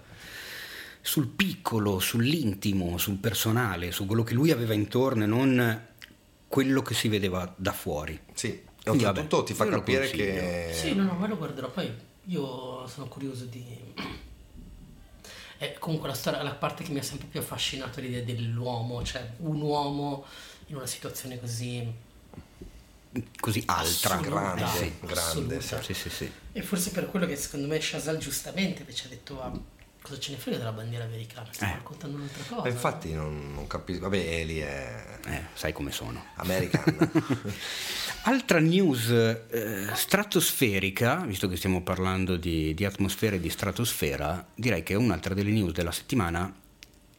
sul 1.02 1.28
piccolo, 1.28 1.98
sull'intimo, 1.98 3.00
sul 3.00 3.18
personale, 3.18 3.92
su 3.92 4.06
quello 4.06 4.22
che 4.22 4.36
lui 4.36 4.52
aveva 4.52 4.76
intorno 4.76 5.24
e 5.24 5.28
non 5.28 5.88
quello 6.48 6.84
che 6.84 6.94
si 6.94 7.08
vedeva 7.08 7.52
da 7.58 7.72
fuori. 7.72 8.20
Sì, 8.34 8.48
e 8.50 8.64
Quindi, 8.84 9.06
oltretutto 9.06 9.42
ti 9.42 9.56
fa 9.56 9.66
capire 9.66 10.08
che... 10.12 10.70
Sì, 10.72 10.94
no, 10.94 11.04
no, 11.04 11.14
me 11.16 11.28
lo 11.28 11.36
guarderò. 11.36 11.72
Poi 11.72 11.92
io 12.26 12.86
sono 12.88 13.08
curioso 13.08 13.46
di. 13.46 13.66
È 15.60 15.74
comunque 15.78 16.08
la 16.08 16.14
storia, 16.14 16.42
la 16.42 16.54
parte 16.56 16.86
che 16.86 16.92
mi 16.94 17.00
ha 17.00 17.04
sempre 17.04 17.28
più 17.28 17.42
affascinato 17.42 18.00
è 18.00 18.04
l'idea 18.04 18.22
dell'uomo, 18.24 19.04
cioè 19.04 19.30
un 19.40 19.60
uomo 19.60 20.24
in 20.68 20.78
una 20.78 20.86
situazione 20.88 21.38
così. 21.38 21.86
Così 23.42 23.62
altra, 23.66 24.14
Assoluta. 24.16 24.54
grande, 24.54 24.68
Sì. 24.68 24.94
grande. 25.02 25.62
Sì, 25.62 25.94
sì, 25.94 26.10
sì. 26.10 26.32
E 26.54 26.62
forse 26.62 26.92
per 26.92 27.08
quello 27.10 27.26
che 27.26 27.36
secondo 27.36 27.68
me 27.68 27.82
Shazal 27.82 28.18
giustamente 28.18 28.82
invece 28.82 29.08
ha 29.08 29.10
detto: 29.10 29.42
"Ah, 29.42 29.52
cosa 30.02 30.18
ce 30.18 30.32
ne 30.32 30.38
frega 30.38 30.60
della 30.60 30.72
bandiera 30.72 31.04
americana? 31.04 31.50
Stiamo 31.52 31.74
Eh. 31.74 31.76
raccontando 31.76 32.16
un'altra 32.16 32.44
cosa. 32.48 32.62
Ma 32.62 32.70
infatti 32.70 33.12
non, 33.14 33.54
non 33.54 33.68
capisco, 33.68 34.02
vabbè 34.04 34.18
Eli 34.18 34.60
è 34.60 35.18
Eh, 35.26 35.42
sai 35.56 35.74
come 35.74 35.92
sono. 35.92 36.24
americana. 36.36 37.12
Altra 38.24 38.60
news 38.60 39.10
eh, 39.10 39.88
stratosferica, 39.94 41.24
visto 41.26 41.48
che 41.48 41.56
stiamo 41.56 41.82
parlando 41.82 42.36
di, 42.36 42.74
di 42.74 42.84
atmosfera 42.84 43.38
e 43.38 43.40
di 43.40 43.50
stratosfera, 43.50 44.46
direi 44.54 44.84
che 44.84 44.94
un'altra 44.94 45.34
delle 45.34 45.52
news 45.52 45.72
della 45.72 45.92
settimana 45.92 46.54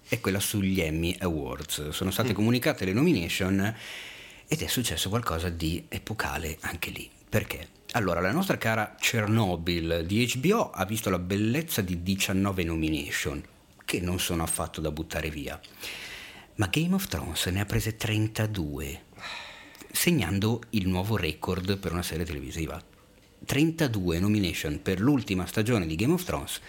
è 0.07 0.21
quella 0.21 0.41
sugli 0.41 0.81
Emmy 0.81 1.17
Awards. 1.19 1.89
Sono 1.89 2.11
state 2.11 2.35
comunicate 2.35 2.85
le 2.85 2.93
nomination 2.93 3.75
ed 4.47 4.61
è 4.61 4.67
successo 4.67 5.09
qualcosa 5.09 5.49
di 5.49 5.87
epocale 5.89 6.59
anche 6.61 6.91
lì. 6.91 7.09
Perché? 7.29 7.69
Allora, 7.93 8.21
la 8.21 8.33
nostra 8.33 8.59
cara 8.59 8.95
Chernobyl 8.99 10.05
di 10.05 10.31
HBO 10.35 10.71
ha 10.71 10.85
visto 10.85 11.09
la 11.09 11.19
bellezza 11.19 11.81
di 11.81 12.03
19 12.03 12.63
nomination, 12.65 13.43
che 13.85 14.01
non 14.01 14.21
sono 14.21 14.43
affatto 14.43 14.81
da 14.81 14.91
buttare 14.91 15.31
via. 15.31 15.59
Ma 16.57 16.67
Game 16.67 16.95
of 16.95 17.07
Thrones 17.07 17.47
ne 17.47 17.61
ha 17.61 17.65
prese 17.65 17.97
32 17.97 19.05
segnando 19.93 20.63
il 20.71 20.89
nuovo 20.89 21.17
record 21.17 21.79
per 21.79 21.93
una 21.93 22.03
serie 22.03 22.25
televisiva. 22.25 22.83
32 23.45 24.19
nomination 24.19 24.81
per 24.83 25.01
l'ultima 25.01 25.47
stagione 25.47 25.87
di 25.87 25.97
Game 25.97 26.13
of 26.13 26.25
Thrones. 26.25 26.61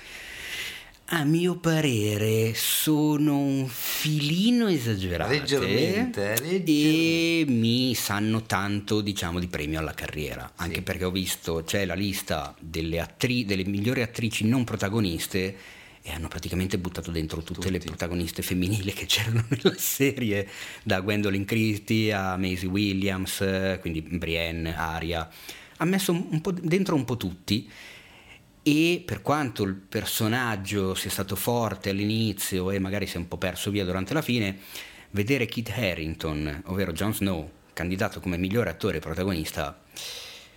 A 1.14 1.26
mio 1.26 1.58
parere 1.58 2.54
sono 2.54 3.38
un 3.38 3.68
filino 3.68 4.68
esagerate 4.68 5.40
Leggermente, 5.40 6.36
eh, 6.42 6.64
e 6.66 7.46
mi 7.50 7.94
sanno 7.96 8.44
tanto 8.44 9.02
diciamo 9.02 9.38
di 9.38 9.48
premio 9.48 9.80
alla 9.80 9.94
carriera 9.94 10.54
anche 10.56 10.82
perché 10.82 11.04
ho 11.04 11.12
visto 11.12 11.64
c'è 11.66 11.84
la 11.84 11.96
lista 11.96 12.56
delle, 12.58 13.02
attri- 13.02 13.44
delle 13.44 13.66
migliori 13.66 14.02
attrici 14.02 14.48
non 14.48 14.64
protagoniste 14.64 15.54
e 16.04 16.12
hanno 16.12 16.28
praticamente 16.28 16.80
buttato 16.80 17.12
dentro 17.12 17.44
tutte 17.44 17.70
le 17.70 17.80
protagoniste 17.80 18.42
femminili 18.42 18.92
che 18.92 19.06
c'erano 19.06 19.46
nella 19.50 19.76
serie, 19.78 20.48
da 20.84 21.00
Gwendolyn 21.02 21.46
Christie 21.46 22.14
a 22.14 22.38
Maisie 22.38 22.68
Williams, 22.68 23.44
quindi 23.80 24.02
Brienne, 24.02 24.76
Aria. 24.76 25.30
Ha 25.78 25.86
messo 25.86 26.12
un 26.12 26.42
dentro 26.62 26.96
un 26.96 27.06
po' 27.06 27.18
tutti 27.18 27.70
e 28.64 29.02
per 29.04 29.22
quanto 29.22 29.64
il 29.64 29.74
personaggio 29.74 30.94
sia 30.94 31.10
stato 31.10 31.36
forte 31.36 31.90
all'inizio 31.90 32.70
e 32.72 32.80
magari 32.80 33.08
si 33.08 33.16
è 33.16 33.20
un 33.20 33.28
po' 33.28 33.38
perso 33.38 33.72
via 33.72 33.86
durante 33.86 34.14
la 34.14 34.22
fine, 34.22 34.60
vedere 35.12 35.46
Kit 35.46 35.70
Harrington, 35.70 36.64
ovvero 36.66 36.92
Jon 36.92 37.14
Snow, 37.14 37.50
candidato 37.74 38.20
come 38.20 38.38
migliore 38.38 38.70
attore 38.70 39.00
protagonista, 39.00 39.80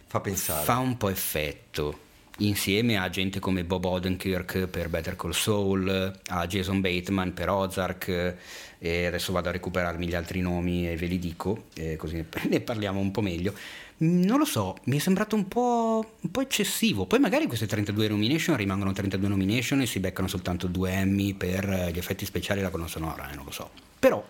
fa 0.06 0.20
pensare. 0.20 0.64
Fa 0.64 0.78
un 0.78 0.96
po' 0.96 1.08
effetto. 1.08 2.03
Insieme 2.39 2.98
a 2.98 3.09
gente 3.11 3.39
come 3.39 3.62
Bob 3.62 3.85
Odenkirk 3.85 4.66
per 4.66 4.89
Better 4.89 5.15
Call 5.15 5.31
Saul, 5.31 6.20
a 6.27 6.47
Jason 6.48 6.81
Bateman 6.81 7.32
per 7.32 7.48
Ozark, 7.48 8.36
e 8.78 9.06
adesso 9.06 9.32
vado 9.32 9.51
a 9.51 9.52
recuperarmi 9.52 10.09
gli 10.09 10.16
altri 10.16 10.40
nomi 10.40 10.90
e 10.90 10.97
ve 10.97 11.06
li 11.06 11.20
dico, 11.20 11.66
così 11.97 12.24
ne 12.51 12.61
parliamo 12.61 12.98
un 12.98 13.12
po' 13.12 13.20
meglio. 13.20 13.55
Non 13.98 14.39
lo 14.39 14.44
so, 14.44 14.77
mi 14.85 14.97
è 14.97 14.98
sembrato 14.98 15.36
un 15.36 15.47
po', 15.47 16.15
un 16.20 16.31
po', 16.32 16.40
eccessivo. 16.40 17.06
Poi 17.06 17.20
magari 17.20 17.47
queste 17.47 17.66
32 17.66 18.09
nomination 18.09 18.56
rimangono 18.56 18.93
32 18.93 19.28
nomination 19.28 19.81
e 19.82 19.86
si 19.86 20.01
beccano 20.01 20.27
soltanto 20.27 20.66
due 20.66 20.90
Emmy 20.90 21.35
per 21.35 21.90
gli 21.93 21.98
effetti 21.98 22.24
speciali 22.24 22.59
e 22.59 22.62
la 22.65 22.70
colonna 22.70 22.89
sonora, 22.89 23.31
eh, 23.31 23.36
non 23.36 23.44
lo 23.44 23.52
so. 23.52 23.70
Però... 24.01 24.23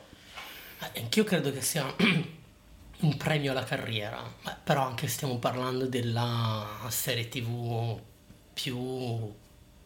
Anch'io 0.96 1.24
credo 1.24 1.50
che 1.50 1.62
sia 1.62 1.86
un 3.04 3.16
premio 3.16 3.50
alla 3.50 3.64
carriera, 3.64 4.22
però 4.62 4.86
anche 4.86 5.06
stiamo 5.08 5.38
parlando 5.38 5.86
della 5.86 6.66
serie 6.88 7.28
tv 7.28 8.00
più 8.52 9.32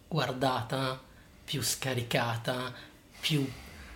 guardata, 0.06 1.00
più 1.44 1.60
scaricata, 1.60 2.72
più 3.20 3.46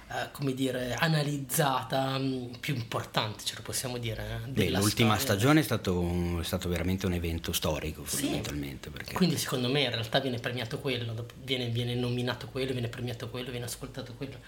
eh, 0.08 0.30
come 0.32 0.52
dire, 0.54 0.94
analizzata, 0.94 2.18
mm, 2.18 2.54
più 2.60 2.74
importante, 2.74 3.44
ce 3.44 3.54
lo 3.56 3.62
possiamo 3.62 3.96
dire. 3.98 4.40
Eh, 4.44 4.48
Beh, 4.48 4.70
l'ultima 4.70 5.16
storia. 5.16 5.18
stagione 5.18 5.60
è 5.60 5.62
stato, 5.62 6.40
è 6.40 6.44
stato, 6.44 6.68
veramente 6.68 7.06
un 7.06 7.12
evento 7.12 7.52
storico, 7.52 8.04
fondamentalmente. 8.04 8.88
Sì. 8.88 8.94
Perché... 8.94 9.14
Quindi 9.14 9.38
secondo 9.38 9.70
me 9.70 9.82
in 9.82 9.90
realtà 9.90 10.18
viene 10.18 10.38
premiato 10.38 10.80
quello, 10.80 11.26
viene, 11.42 11.68
viene 11.68 11.94
nominato 11.94 12.48
quello, 12.48 12.72
viene 12.72 12.88
premiato 12.88 13.30
quello, 13.30 13.50
viene 13.50 13.66
ascoltato 13.66 14.14
quello 14.14 14.38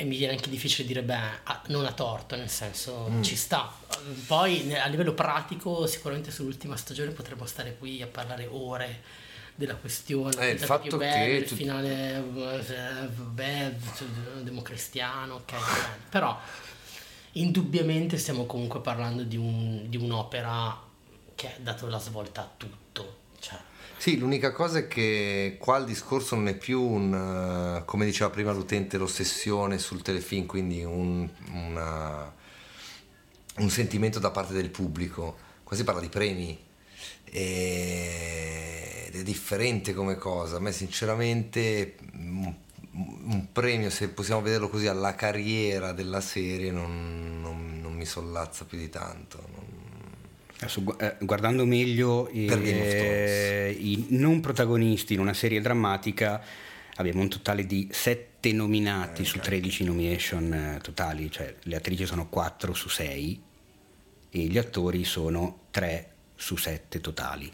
e 0.00 0.04
mi 0.04 0.16
viene 0.16 0.34
anche 0.34 0.48
difficile 0.48 0.86
dire 0.86 1.02
beh 1.02 1.66
non 1.66 1.84
ha 1.84 1.90
torto 1.90 2.36
nel 2.36 2.48
senso 2.48 3.08
mm. 3.10 3.22
ci 3.22 3.34
sta. 3.34 3.74
Poi 4.28 4.72
a 4.76 4.86
livello 4.86 5.12
pratico 5.12 5.88
sicuramente 5.88 6.30
sull'ultima 6.30 6.76
stagione 6.76 7.10
potremmo 7.10 7.46
stare 7.46 7.76
qui 7.76 8.00
a 8.00 8.06
parlare 8.06 8.46
ore 8.48 9.02
della 9.56 9.74
questione 9.74 10.36
eh, 10.38 10.50
il 10.52 10.60
fatto 10.60 10.86
più 10.86 10.98
bello, 10.98 11.24
che 11.24 11.30
il 11.32 11.48
finale 11.48 12.16
eh, 12.18 13.06
beh, 13.08 13.74
democristiano 14.42 15.34
ok 15.34 15.54
però 16.08 16.38
indubbiamente 17.32 18.18
stiamo 18.18 18.46
comunque 18.46 18.80
parlando 18.80 19.24
di, 19.24 19.36
un, 19.36 19.88
di 19.88 19.96
un'opera 19.96 20.80
che 21.34 21.48
ha 21.48 21.54
dato 21.58 21.88
la 21.88 21.98
svolta 21.98 22.42
a 22.42 22.50
tutto 22.56 22.76
cioè, 22.76 22.87
sì, 23.98 24.16
l'unica 24.16 24.52
cosa 24.52 24.78
è 24.78 24.86
che 24.86 25.56
qua 25.58 25.76
il 25.78 25.84
discorso 25.84 26.36
non 26.36 26.46
è 26.46 26.56
più 26.56 26.80
un, 26.80 27.82
come 27.84 28.04
diceva 28.04 28.30
prima 28.30 28.52
l'utente, 28.52 28.96
l'ossessione 28.96 29.78
sul 29.78 30.02
telefilm, 30.02 30.46
quindi 30.46 30.84
un, 30.84 31.28
una, 31.52 32.32
un 33.56 33.70
sentimento 33.70 34.20
da 34.20 34.30
parte 34.30 34.54
del 34.54 34.70
pubblico. 34.70 35.36
Qua 35.64 35.76
si 35.76 35.82
parla 35.82 36.00
di 36.00 36.08
premi 36.08 36.56
ed 37.24 39.14
è 39.14 39.22
differente 39.24 39.92
come 39.94 40.16
cosa. 40.16 40.56
A 40.56 40.60
me 40.60 40.70
sinceramente 40.70 41.96
un, 42.12 42.54
un 42.92 43.48
premio, 43.52 43.90
se 43.90 44.08
possiamo 44.10 44.42
vederlo 44.42 44.68
così, 44.68 44.86
alla 44.86 45.16
carriera 45.16 45.92
della 45.92 46.20
serie 46.20 46.70
non, 46.70 47.40
non, 47.40 47.80
non 47.80 47.94
mi 47.94 48.06
sollazza 48.06 48.64
più 48.64 48.78
di 48.78 48.88
tanto. 48.88 49.57
Adesso, 50.60 50.98
eh, 50.98 51.16
guardando 51.20 51.64
meglio 51.64 52.28
eh, 52.28 53.76
i 53.78 54.06
non 54.10 54.40
protagonisti 54.40 55.14
in 55.14 55.20
una 55.20 55.34
serie 55.34 55.60
drammatica, 55.60 56.42
abbiamo 56.96 57.20
un 57.20 57.28
totale 57.28 57.64
di 57.64 57.88
7 57.90 58.52
nominati 58.52 59.22
eh, 59.22 59.24
su 59.24 59.38
13 59.38 59.84
nomination 59.84 60.52
eh, 60.52 60.78
totali, 60.82 61.30
cioè 61.30 61.54
le 61.62 61.76
attrici 61.76 62.06
sono 62.06 62.28
4 62.28 62.74
su 62.74 62.88
6 62.88 63.42
e 64.30 64.38
gli 64.38 64.58
attori 64.58 65.04
sono 65.04 65.60
3 65.70 66.10
su 66.34 66.56
7 66.56 67.00
totali. 67.00 67.52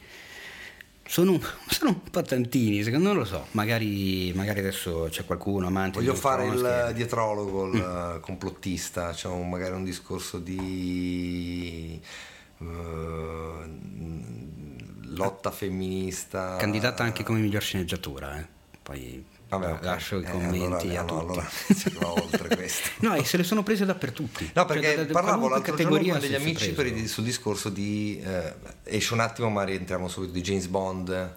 Sono, 1.07 1.39
sono, 1.69 1.91
un 1.91 2.11
po' 2.11 2.23
tantini, 2.23 2.83
secondo 2.83 3.09
me 3.09 3.13
non 3.13 3.23
lo 3.23 3.29
so, 3.29 3.49
magari, 3.51 4.33
magari 4.35 4.61
adesso 4.61 5.09
c'è 5.11 5.27
qualcuno 5.27 5.67
amante 5.67 5.99
Voglio 5.99 6.15
fare 6.15 6.47
il 6.47 6.93
dietrologo, 6.95 7.67
il 7.67 8.17
mm. 8.17 8.21
complottista, 8.21 9.15
un, 9.25 9.51
magari 9.51 9.75
un 9.75 9.85
discorso 9.85 10.39
di 10.39 12.01
lotta 15.15 15.51
femminista. 15.51 16.57
Candidata 16.57 17.03
anche 17.03 17.23
come 17.23 17.41
miglior 17.41 17.63
sceneggiatura, 17.63 18.39
eh. 18.39 18.47
poi 18.83 19.25
Vabbè, 19.49 19.73
okay. 19.73 19.85
lascio 19.85 20.19
i 20.19 20.25
commenti 20.25 20.89
eh, 20.89 20.97
allora, 20.97 21.43
a 21.43 21.49
tutti. 21.67 21.97
Allora, 21.97 22.23
oltre 22.23 22.57
questo. 22.57 22.91
no, 23.07 23.15
e 23.15 23.25
se 23.25 23.37
le 23.37 23.45
sono 23.45 23.63
prese 23.63 23.85
dappertutto. 23.85 24.45
No, 24.53 24.65
perché 24.65 24.87
cioè, 24.87 24.97
da, 24.97 25.05
da, 25.05 25.13
parlavo 25.13 25.49
l'altro 25.49 25.77
giorno 25.77 25.99
con 25.99 26.19
degli 26.19 26.35
amici 26.35 26.73
per 26.73 26.87
il, 26.87 27.09
sul 27.09 27.25
discorso 27.25 27.69
di... 27.69 28.21
Eh, 28.21 28.55
esce 28.85 29.13
un 29.15 29.21
attimo 29.21 29.51
ma 29.51 29.63
rientriamo 29.63 30.09
subito 30.09 30.33
di 30.33 30.41
James 30.41 30.67
Bond. 30.67 31.37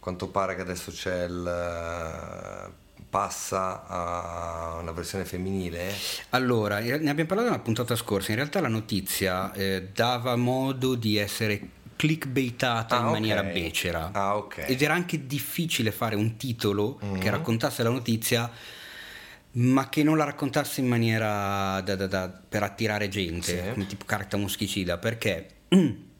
Quanto 0.00 0.28
pare 0.28 0.56
che 0.56 0.62
adesso 0.62 0.90
c'è 0.90 1.24
il 1.24 2.72
passa 3.12 3.86
a 3.86 4.78
una 4.80 4.92
versione 4.92 5.26
femminile? 5.26 5.92
Allora, 6.30 6.78
ne 6.78 6.94
abbiamo 6.94 7.26
parlato 7.26 7.50
nella 7.50 7.58
puntata 7.58 7.94
scorsa, 7.94 8.30
in 8.30 8.38
realtà 8.38 8.62
la 8.62 8.68
notizia 8.68 9.52
eh, 9.52 9.90
dava 9.92 10.34
modo 10.36 10.94
di 10.94 11.18
essere 11.18 11.68
clickbaitata 11.94 12.96
ah, 12.96 13.00
in 13.00 13.04
okay. 13.08 13.20
maniera 13.20 13.42
becera 13.42 14.10
ah, 14.12 14.36
okay. 14.36 14.64
ed 14.66 14.80
era 14.80 14.94
anche 14.94 15.26
difficile 15.26 15.92
fare 15.92 16.16
un 16.16 16.36
titolo 16.36 16.98
mm-hmm. 17.04 17.20
che 17.20 17.30
raccontasse 17.30 17.82
la 17.82 17.90
notizia 17.90 18.50
ma 19.52 19.90
che 19.90 20.02
non 20.02 20.16
la 20.16 20.24
raccontasse 20.24 20.80
in 20.80 20.88
maniera 20.88 21.82
da, 21.82 21.94
da, 21.94 22.06
da, 22.06 22.28
per 22.28 22.62
attirare 22.62 23.08
gente, 23.08 23.62
sì. 23.62 23.72
come 23.72 23.86
tipo 23.86 24.06
carta 24.06 24.38
moschicida, 24.38 24.96
perché 24.96 25.48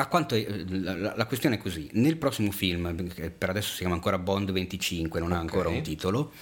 a 0.00 0.06
quanto 0.06 0.34
è, 0.34 0.46
la, 0.68 1.14
la, 1.14 1.26
questione 1.26 1.56
è 1.56 1.58
così: 1.58 1.88
nel 1.92 2.16
prossimo 2.16 2.50
film, 2.50 3.08
che 3.08 3.30
per 3.30 3.50
adesso 3.50 3.72
si 3.72 3.78
chiama 3.78 3.94
ancora 3.94 4.18
Bond 4.18 4.50
25, 4.50 5.20
non 5.20 5.28
okay. 5.28 5.38
ha 5.38 5.42
ancora 5.42 5.68
un 5.68 5.82
titolo. 5.82 6.32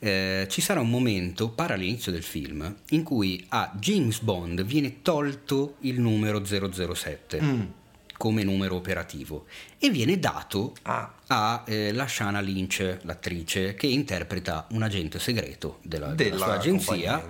Eh, 0.00 0.46
ci 0.48 0.60
sarà 0.60 0.80
un 0.80 0.90
momento, 0.90 1.50
pare 1.50 1.74
all'inizio 1.74 2.12
del 2.12 2.22
film, 2.22 2.72
in 2.90 3.02
cui 3.02 3.44
a 3.48 3.72
James 3.74 4.20
Bond 4.20 4.62
viene 4.62 5.02
tolto 5.02 5.76
il 5.80 5.98
numero 6.00 6.44
007 6.44 7.42
mm. 7.42 7.62
come 8.16 8.44
numero 8.44 8.76
operativo 8.76 9.46
e 9.76 9.90
viene 9.90 10.20
dato 10.20 10.74
ah. 10.82 11.14
a 11.26 11.64
eh, 11.66 11.92
Lashana 11.92 12.40
Lynch, 12.40 12.98
l'attrice, 13.02 13.74
che 13.74 13.88
interpreta 13.88 14.68
un 14.70 14.82
agente 14.82 15.18
segreto 15.18 15.78
della, 15.82 16.12
della, 16.12 16.30
della 16.30 16.44
sua 16.44 16.54
agenzia, 16.54 17.26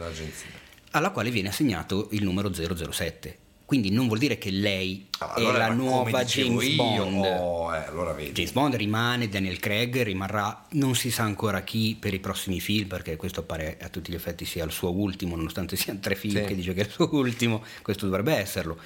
alla 0.91 1.11
quale 1.11 1.31
viene 1.31 1.49
assegnato 1.49 2.09
il 2.11 2.23
numero 2.23 2.53
007 2.53 3.47
quindi 3.69 3.91
non 3.91 4.07
vuol 4.07 4.19
dire 4.19 4.39
che 4.39 4.51
lei 4.51 5.09
ah, 5.19 5.35
allora, 5.35 5.67
è 5.67 5.69
la 5.69 5.75
nuova 5.75 6.25
James 6.25 6.65
io, 6.69 6.77
Bond. 6.77 7.17
Oh, 7.23 7.75
eh, 7.75 7.85
allora 7.85 8.15
James 8.15 8.53
Bond 8.53 8.75
rimane, 8.77 9.29
Daniel 9.29 9.59
Craig 9.59 10.05
rimarrà, 10.05 10.65
non 10.71 10.95
si 10.95 11.11
sa 11.11 11.25
ancora 11.25 11.61
chi 11.61 11.95
per 12.01 12.15
i 12.15 12.19
prossimi 12.19 12.61
film, 12.61 12.89
perché 12.89 13.17
questo 13.17 13.43
pare 13.43 13.77
a 13.83 13.91
tutti 13.91 14.11
gli 14.11 14.15
effetti 14.15 14.47
sia 14.47 14.65
il 14.65 14.71
suo 14.71 14.91
ultimo, 14.91 15.37
nonostante 15.37 15.77
siano 15.77 15.99
tre 16.01 16.15
film 16.15 16.41
sì. 16.41 16.45
che 16.47 16.55
dice 16.55 16.73
che 16.73 16.81
è 16.81 16.85
il 16.85 16.91
suo 16.91 17.11
ultimo, 17.13 17.63
questo 17.83 18.07
dovrebbe 18.07 18.33
esserlo. 18.37 18.79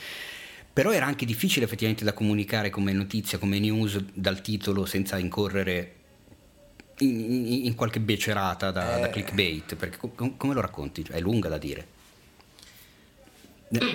Però 0.72 0.90
era 0.90 1.06
anche 1.06 1.26
difficile 1.26 1.66
effettivamente 1.66 2.02
da 2.02 2.12
comunicare 2.12 2.68
come 2.68 2.92
notizia, 2.92 3.38
come 3.38 3.60
news 3.60 4.02
dal 4.12 4.40
titolo 4.40 4.84
senza 4.84 5.16
incorrere 5.16 5.94
in, 6.98 7.20
in, 7.20 7.66
in 7.66 7.74
qualche 7.76 8.00
becerata 8.00 8.72
da, 8.72 8.96
eh. 8.96 9.00
da 9.02 9.10
clickbait, 9.10 9.76
perché 9.76 9.98
com- 10.12 10.36
come 10.36 10.54
lo 10.54 10.60
racconti? 10.60 11.06
È 11.08 11.20
lunga 11.20 11.48
da 11.48 11.58
dire. 11.58 11.91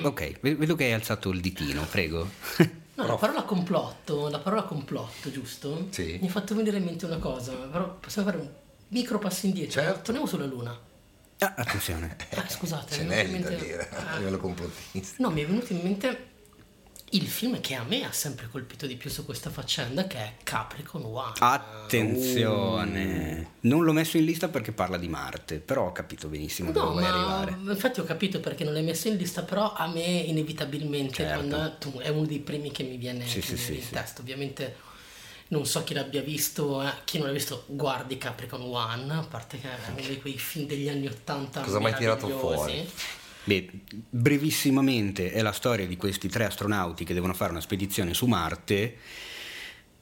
Ok, 0.04 0.40
vedo 0.40 0.76
che 0.76 0.86
hai 0.86 0.94
alzato 0.94 1.30
il 1.30 1.42
ditino, 1.42 1.84
prego. 1.90 2.28
No, 2.98 3.06
la 3.06 3.16
parola 3.16 3.44
complotto, 3.44 4.28
la 4.28 4.40
parola 4.40 4.64
complotto, 4.64 5.30
giusto? 5.30 5.86
Sì. 5.92 6.18
Mi 6.20 6.30
ha 6.30 6.32
fatto 6.32 6.56
venire 6.56 6.78
in 6.78 6.84
mente 6.84 7.06
una 7.06 7.20
cosa, 7.20 7.54
però 7.54 7.94
possiamo 7.94 8.32
fare 8.32 8.42
un 8.42 8.50
micro 8.88 9.20
passo 9.20 9.46
indietro. 9.46 9.80
Certo. 9.80 10.02
Torniamo 10.02 10.26
sulla 10.26 10.48
Luna. 10.48 10.76
Ah, 11.38 11.54
attenzione. 11.56 12.18
Ah, 12.34 12.50
scusate, 12.50 12.96
Ce 12.96 13.04
n'è 13.04 13.40
da 13.40 13.50
dire 13.50 13.88
a 13.92 14.18
livello 14.18 14.38
complottista. 14.38 15.18
No, 15.20 15.30
mi 15.30 15.44
è 15.44 15.46
venuto 15.46 15.74
in 15.74 15.82
mente 15.84 16.28
il 17.12 17.26
film 17.28 17.62
che 17.62 17.76
a 17.76 17.84
me 17.84 18.04
ha 18.04 18.12
sempre 18.12 18.50
colpito 18.52 18.86
di 18.86 18.98
più 18.98 19.10
su 19.10 19.24
questa 19.24 19.50
faccenda 19.50 20.08
che 20.08 20.18
è 20.18 20.34
Capricorn 20.44 21.06
One. 21.06 21.34
Attenzione, 21.40 22.96
uh. 23.40 23.48
non 23.62 23.86
l'ho 23.86 23.94
messo 23.94 24.18
in 24.18 24.26
lista 24.26 24.50
perché 24.50 24.74
parla 24.74 24.98
di 24.98 25.08
Marte, 25.08 25.60
però 25.60 25.86
ho 25.86 25.94
capito 25.94 26.28
benissimo 26.28 26.72
no, 26.72 26.80
dove 26.80 26.92
vuoi 26.92 27.06
arrivare. 27.06 27.58
Infatti 27.72 28.02
ho 28.02 28.04
capito 28.04 28.42
perché 28.42 28.66
non 28.66 28.74
l'hai 28.74 28.84
messo 28.84 29.08
in 29.08 29.16
lista, 29.16 29.44
però 29.44 29.74
a 29.74 29.88
me 29.88 30.02
inevitabilmente 30.02 31.14
certo. 31.14 31.76
tu, 31.80 31.98
è 32.00 32.10
uno 32.10 32.26
dei 32.26 32.40
primi 32.40 32.72
che 32.72 32.84
mi 32.84 32.98
viene, 32.98 33.26
sì, 33.26 33.40
che 33.40 33.46
sì, 33.46 33.54
viene 33.56 33.82
sì, 33.82 33.88
in 33.88 33.90
testa. 33.90 34.22
Ovviamente 34.22 34.76
non 35.50 35.66
so 35.66 35.86
chi 35.86 35.94
l'abbia 35.94 36.22
visto, 36.22 36.86
eh. 36.86 36.92
chi 37.06 37.20
non 37.20 37.28
l'ha 37.28 37.34
visto 37.34 37.64
guardi 37.68 38.18
Capricorn 38.18 38.64
One, 38.64 39.14
a 39.14 39.26
parte 39.30 39.58
che 39.60 39.70
è 39.70 39.92
uno 39.96 40.06
di 40.06 40.20
quei 40.20 40.38
film 40.38 40.68
degli 40.68 40.90
anni 40.90 41.08
Ottanta. 41.08 41.62
Cosa 41.62 41.80
mai 41.80 41.94
tirato 41.94 42.28
fuori? 42.28 42.86
Beh, 43.48 43.70
brevissimamente 44.10 45.32
è 45.32 45.42
la 45.42 45.54
storia 45.54 45.88
di 45.88 45.96
questi 45.96 46.28
tre 46.28 46.44
astronauti 46.44 47.06
che 47.06 47.14
devono 47.14 47.34
fare 47.34 47.52
una 47.52 47.62
spedizione 47.62 48.14
su 48.14 48.26
Marte, 48.26 48.98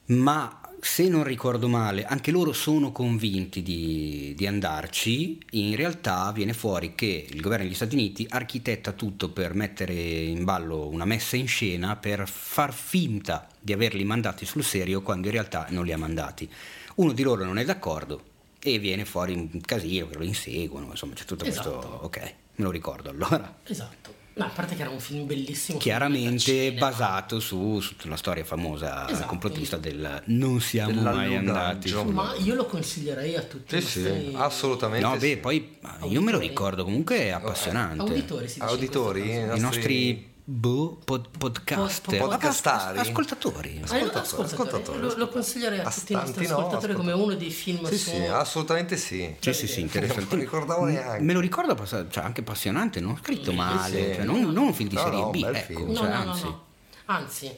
ma 0.06 0.62
se 0.80 1.08
non 1.08 1.24
ricordo 1.24 1.68
male, 1.68 2.06
anche 2.06 2.32
loro 2.32 2.54
sono 2.54 2.92
convinti 2.92 3.62
di, 3.62 4.34
di, 4.36 4.48
andarci, 4.48 5.38
in 5.52 5.76
realtà 5.76 6.32
viene 6.32 6.54
fuori 6.54 6.96
che 6.96 7.28
il 7.30 7.40
governo 7.40 7.66
degli 7.66 7.76
Stati 7.76 7.94
Uniti 7.94 8.26
architetta 8.28 8.94
tutto 8.94 9.30
per 9.30 9.54
mettere 9.54 9.94
in 9.94 10.44
ballo 10.44 10.88
una 10.88 11.06
messa 11.06 11.36
in 11.36 11.48
scena 11.48 11.98
per 11.98 12.28
far 12.28 12.74
finta 12.74 13.48
di 13.60 13.74
averli 13.74 14.04
mandati 14.06 14.48
sul 14.48 14.64
serio 14.64 15.04
quando 15.04 15.28
in 15.28 15.34
realtà 15.34 15.68
non 15.70 15.86
li 15.86 15.92
ha 15.92 15.98
mandati. 16.00 16.50
Uno 16.96 17.12
di 17.12 17.22
loro 17.22 17.46
non 17.46 17.60
è 17.60 17.64
d'accordo 17.64 18.24
e 18.60 18.80
viene 18.80 19.06
fuori 19.06 19.34
un 19.34 19.62
casino 19.62 20.08
che 20.08 20.18
lo 20.18 20.24
inseguono, 20.24 20.88
insomma 20.90 21.14
c'è 21.14 21.26
tutto 21.26 21.46
esatto. 21.46 21.70
questo... 21.70 22.00
Ok, 22.06 22.34
me 22.56 22.64
lo 22.64 22.72
ricordo 22.72 23.10
allora. 23.10 23.58
Esatto. 23.66 24.14
No, 24.38 24.44
a 24.44 24.50
parte 24.50 24.76
che 24.76 24.82
era 24.82 24.90
un 24.90 25.00
film 25.00 25.26
bellissimo. 25.26 25.78
Chiaramente 25.78 26.74
basato 26.74 27.40
su, 27.40 27.80
sulla 27.80 28.18
storia 28.18 28.44
famosa 28.44 29.10
esatto. 29.10 29.28
complottista 29.28 29.78
del 29.78 30.24
non 30.26 30.60
siamo 30.60 31.02
mai 31.02 31.38
andati. 31.38 31.94
Ma 31.94 32.36
io 32.36 32.54
lo 32.54 32.66
consiglierei 32.66 33.36
a 33.38 33.44
tutti. 33.44 33.80
Sì, 33.80 34.02
sì, 34.02 34.34
assolutamente. 34.36 35.08
No, 35.08 35.14
sì. 35.14 35.20
beh, 35.20 35.38
poi 35.38 35.78
Auditori. 35.82 36.14
io 36.14 36.22
me 36.22 36.32
lo 36.34 36.40
ricordo, 36.40 36.84
comunque 36.84 37.18
è 37.20 37.30
appassionante. 37.30 38.02
Auditori, 38.02 38.50
si 38.50 38.60
dice 38.60 38.72
Auditori 38.72 39.32
i 39.32 39.60
nostri 39.60 40.35
Boh, 40.48 41.00
pod, 41.04 41.30
podcaster. 41.40 42.20
Pod, 42.20 42.30
podcastari. 42.30 43.00
Ascoltatori. 43.00 43.80
Ascoltatori. 43.82 44.20
ascoltatori. 44.20 44.44
ascoltatori. 44.44 45.00
Lo, 45.00 45.18
lo, 45.18 45.28
consiglierei 45.28 45.80
a 45.80 45.90
tutti 45.90 46.14
i 46.14 46.16
nostri 46.16 46.46
no, 46.46 46.58
ascoltatori 46.58 46.94
come 46.94 47.14
uno 47.14 47.34
dei 47.34 47.50
film 47.50 47.84
sì, 47.88 47.98
su... 47.98 48.10
sì, 48.12 48.26
assolutamente 48.26 48.96
sì. 48.96 49.36
Sì, 49.40 49.54
sì, 49.54 49.66
sì, 49.66 49.82
interessante. 49.82 50.36
Ricordavo 50.36 50.86
neanche. 50.86 51.24
Me 51.24 51.34
lo 51.34 51.40
ricordo, 51.40 51.76
cioè, 51.88 52.06
anche 52.24 52.42
appassionante, 52.42 53.00
non 53.00 53.18
scritto 53.18 53.54
male, 53.54 54.14
cioè, 54.14 54.24
non, 54.24 54.42
non, 54.42 54.68
un 54.68 54.74
film 54.76 54.90
di 54.90 54.96
no, 54.96 55.02
serie 55.02 55.20
no, 55.20 55.30
B, 55.32 55.50
ecco, 55.52 55.74
film. 55.74 55.96
cioè, 55.96 56.10
no, 56.10 56.14
anzi. 56.14 56.44
No, 56.44 56.66
anzi, 57.06 57.58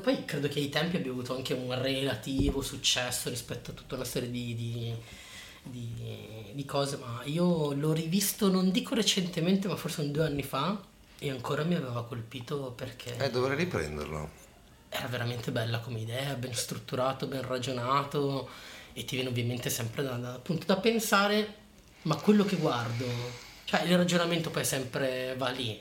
poi 0.00 0.24
credo 0.24 0.48
che 0.48 0.58
ai 0.58 0.70
tempi 0.70 0.96
abbia 0.96 1.10
avuto 1.10 1.36
anche 1.36 1.52
un 1.52 1.78
relativo 1.82 2.62
successo 2.62 3.28
rispetto 3.28 3.72
a 3.72 3.74
tutta 3.74 3.96
una 3.96 4.04
serie 4.04 4.30
di, 4.30 4.54
di, 4.54 4.94
di, 5.64 6.52
di 6.54 6.64
cose, 6.64 6.96
ma 6.96 7.20
io 7.24 7.74
l'ho 7.74 7.92
rivisto, 7.92 8.50
non 8.50 8.70
dico 8.70 8.94
recentemente, 8.94 9.68
ma 9.68 9.76
forse 9.76 10.00
un 10.00 10.12
due 10.12 10.24
anni 10.24 10.42
fa 10.42 10.80
e 11.22 11.30
ancora 11.30 11.62
mi 11.62 11.74
aveva 11.76 12.04
colpito 12.04 12.72
perché... 12.76 13.16
Eh, 13.16 13.30
dovrei 13.30 13.56
riprenderlo. 13.56 14.30
Era 14.88 15.06
veramente 15.06 15.52
bella 15.52 15.78
come 15.78 16.00
idea, 16.00 16.34
ben 16.34 16.52
strutturato, 16.54 17.26
ben 17.26 17.46
ragionato 17.46 18.48
e 18.92 19.04
ti 19.04 19.14
viene 19.14 19.30
ovviamente 19.30 19.70
sempre 19.70 20.02
da, 20.02 20.16
da, 20.16 20.34
appunto, 20.34 20.66
da 20.66 20.76
pensare, 20.76 21.54
ma 22.02 22.16
quello 22.16 22.44
che 22.44 22.56
guardo, 22.56 23.06
cioè 23.64 23.82
il 23.84 23.96
ragionamento 23.96 24.50
poi 24.50 24.64
sempre 24.64 25.34
va 25.38 25.48
lì. 25.50 25.80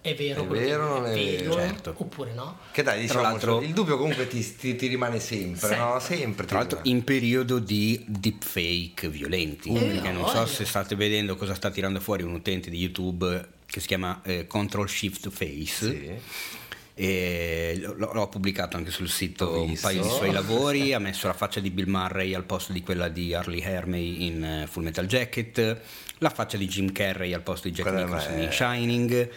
È 0.00 0.14
vero, 0.16 0.42
è 0.42 0.46
vero, 0.46 0.88
non 0.98 1.06
è 1.06 1.14
vero, 1.14 1.52
certo. 1.54 1.94
oppure 1.96 2.32
no? 2.34 2.58
Che 2.72 2.82
dai, 2.82 3.00
diciamo, 3.02 3.20
Tra 3.20 3.30
l'altro- 3.30 3.60
il 3.62 3.72
dubbio 3.72 3.96
comunque 3.96 4.26
ti, 4.28 4.56
ti- 4.56 4.74
ti 4.76 4.88
rimane 4.88 5.20
sempre, 5.20 5.60
Sempre. 5.68 5.78
no? 5.78 5.98
Sempre. 6.00 6.46
Tra 6.46 6.58
l'altro 6.58 6.78
rimane. 6.80 6.98
in 6.98 7.04
periodo 7.04 7.58
di 7.60 8.04
deepfake 8.06 9.08
violenti, 9.08 9.72
Eh, 9.72 9.78
perché 9.80 10.10
non 10.10 10.26
so 10.26 10.32
voglia. 10.34 10.46
se 10.46 10.64
state 10.64 10.94
vedendo 10.96 11.36
cosa 11.36 11.54
sta 11.54 11.70
tirando 11.70 12.00
fuori 12.00 12.24
un 12.24 12.34
utente 12.34 12.68
di 12.68 12.78
YouTube 12.78 13.54
che 13.66 13.80
si 13.80 13.86
chiama 13.86 14.20
eh, 14.22 14.46
Control 14.46 14.88
Shift 14.88 15.28
Face. 15.30 15.90
Sì. 15.90 16.54
E 16.98 17.78
l- 17.78 17.94
l'ho 17.98 18.28
pubblicato 18.28 18.78
anche 18.78 18.90
sul 18.90 19.10
sito 19.10 19.60
un 19.62 19.78
paio 19.78 20.00
di 20.00 20.08
suoi 20.08 20.32
lavori, 20.32 20.94
ha 20.94 20.98
messo 20.98 21.26
la 21.26 21.34
faccia 21.34 21.60
di 21.60 21.70
Bill 21.70 21.88
Murray 21.88 22.32
al 22.32 22.44
posto 22.44 22.72
di 22.72 22.80
quella 22.80 23.08
di 23.08 23.34
Harley 23.34 23.60
Hermey 23.60 24.24
in 24.24 24.42
eh, 24.42 24.66
Full 24.66 24.82
Metal 24.82 25.06
Jacket, 25.06 25.80
la 26.18 26.30
faccia 26.30 26.56
di 26.56 26.66
Jim 26.66 26.92
Carrey 26.92 27.34
al 27.34 27.42
posto 27.42 27.68
di 27.68 27.74
Jack 27.74 27.90
Quella 27.90 28.04
Nicholson 28.04 28.40
in 28.40 28.50
Shining. 28.50 29.30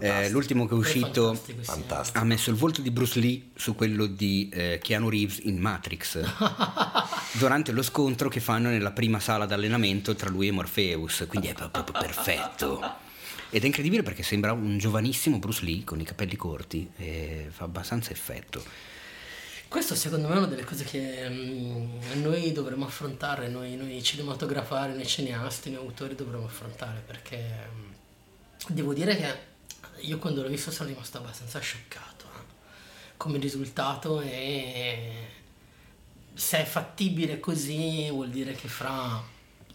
Eh, 0.00 0.30
l'ultimo 0.30 0.66
che 0.66 0.74
è 0.74 0.76
uscito 0.76 1.26
fantastico, 1.26 1.62
sì. 1.62 1.70
Fantastico. 1.70 2.18
ha 2.18 2.24
messo 2.24 2.50
il 2.50 2.56
volto 2.56 2.80
di 2.80 2.90
Bruce 2.90 3.20
Lee 3.20 3.50
su 3.54 3.74
quello 3.74 4.06
di 4.06 4.48
eh, 4.52 4.80
Keanu 4.82 5.10
Reeves 5.10 5.40
in 5.42 5.58
Matrix 5.58 6.18
durante 7.38 7.70
lo 7.70 7.82
scontro 7.82 8.30
che 8.30 8.40
fanno 8.40 8.70
nella 8.70 8.92
prima 8.92 9.20
sala 9.20 9.44
d'allenamento 9.44 10.14
tra 10.14 10.30
lui 10.30 10.48
e 10.48 10.52
Morpheus 10.52 11.26
quindi 11.28 11.48
è 11.48 11.52
proprio 11.52 11.84
perfetto 12.00 13.02
ed 13.54 13.62
è 13.62 13.66
incredibile 13.66 14.02
perché 14.02 14.24
sembra 14.24 14.52
un 14.52 14.78
giovanissimo 14.78 15.38
Bruce 15.38 15.64
Lee 15.64 15.84
con 15.84 16.00
i 16.00 16.04
capelli 16.04 16.34
corti 16.34 16.90
fa 17.50 17.62
abbastanza 17.62 18.10
effetto. 18.10 18.60
Questo 19.68 19.94
secondo 19.94 20.26
me 20.26 20.34
è 20.34 20.38
una 20.38 20.46
delle 20.46 20.64
cose 20.64 20.82
che 20.82 21.28
mm, 21.28 22.20
noi 22.20 22.50
dovremmo 22.50 22.84
affrontare, 22.84 23.48
noi, 23.48 23.76
noi 23.76 24.02
cinematografari, 24.02 24.94
noi 24.94 25.06
cineasti, 25.06 25.70
noi 25.70 25.84
autori 25.84 26.16
dovremmo 26.16 26.46
affrontare 26.46 27.00
perché 27.06 27.68
mm, 27.72 27.92
devo 28.68 28.92
dire 28.92 29.16
che 29.16 29.38
io 30.02 30.18
quando 30.18 30.42
l'ho 30.42 30.48
visto 30.48 30.72
sono 30.72 30.88
rimasto 30.88 31.18
abbastanza 31.18 31.60
scioccato 31.60 32.24
eh, 32.24 33.14
come 33.16 33.38
risultato 33.38 34.20
e 34.20 35.12
se 36.34 36.60
è 36.60 36.64
fattibile 36.64 37.38
così 37.38 38.10
vuol 38.10 38.30
dire 38.30 38.52
che 38.54 38.66
fra 38.66 39.22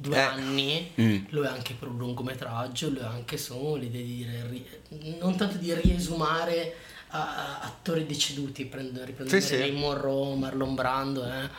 due 0.02 0.16
Eh. 0.16 0.20
anni 0.20 0.92
Mm. 1.00 1.26
lo 1.30 1.44
è 1.44 1.48
anche 1.48 1.74
per 1.74 1.90
un 1.90 1.98
lungometraggio, 1.98 2.90
lo 2.90 3.02
è 3.02 3.06
anche 3.06 3.36
solo 3.38 3.76
l'idea 3.76 4.02
di 4.02 4.16
dire, 4.16 5.18
non 5.20 5.36
tanto 5.36 5.58
di 5.58 5.74
riesumare 5.74 6.74
a- 7.10 7.20
a- 7.36 7.60
attori 7.62 8.06
deceduti, 8.06 8.66
prendo, 8.66 9.04
riprendere 9.04 9.42
Sì, 9.42 9.56
sì. 9.58 9.72
Monroe, 9.72 10.36
Marlon 10.38 10.74
Brando, 10.76 11.26
eh, 11.26 11.50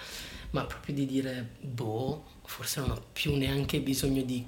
ma 0.51 0.65
proprio 0.65 0.95
di 0.95 1.07
dire, 1.07 1.49
boh, 1.61 2.25
forse 2.45 2.81
non 2.81 2.91
ho 2.93 3.03
più 3.13 3.37
neanche 3.37 3.81
bisogno 3.81 4.23
di 4.23 4.45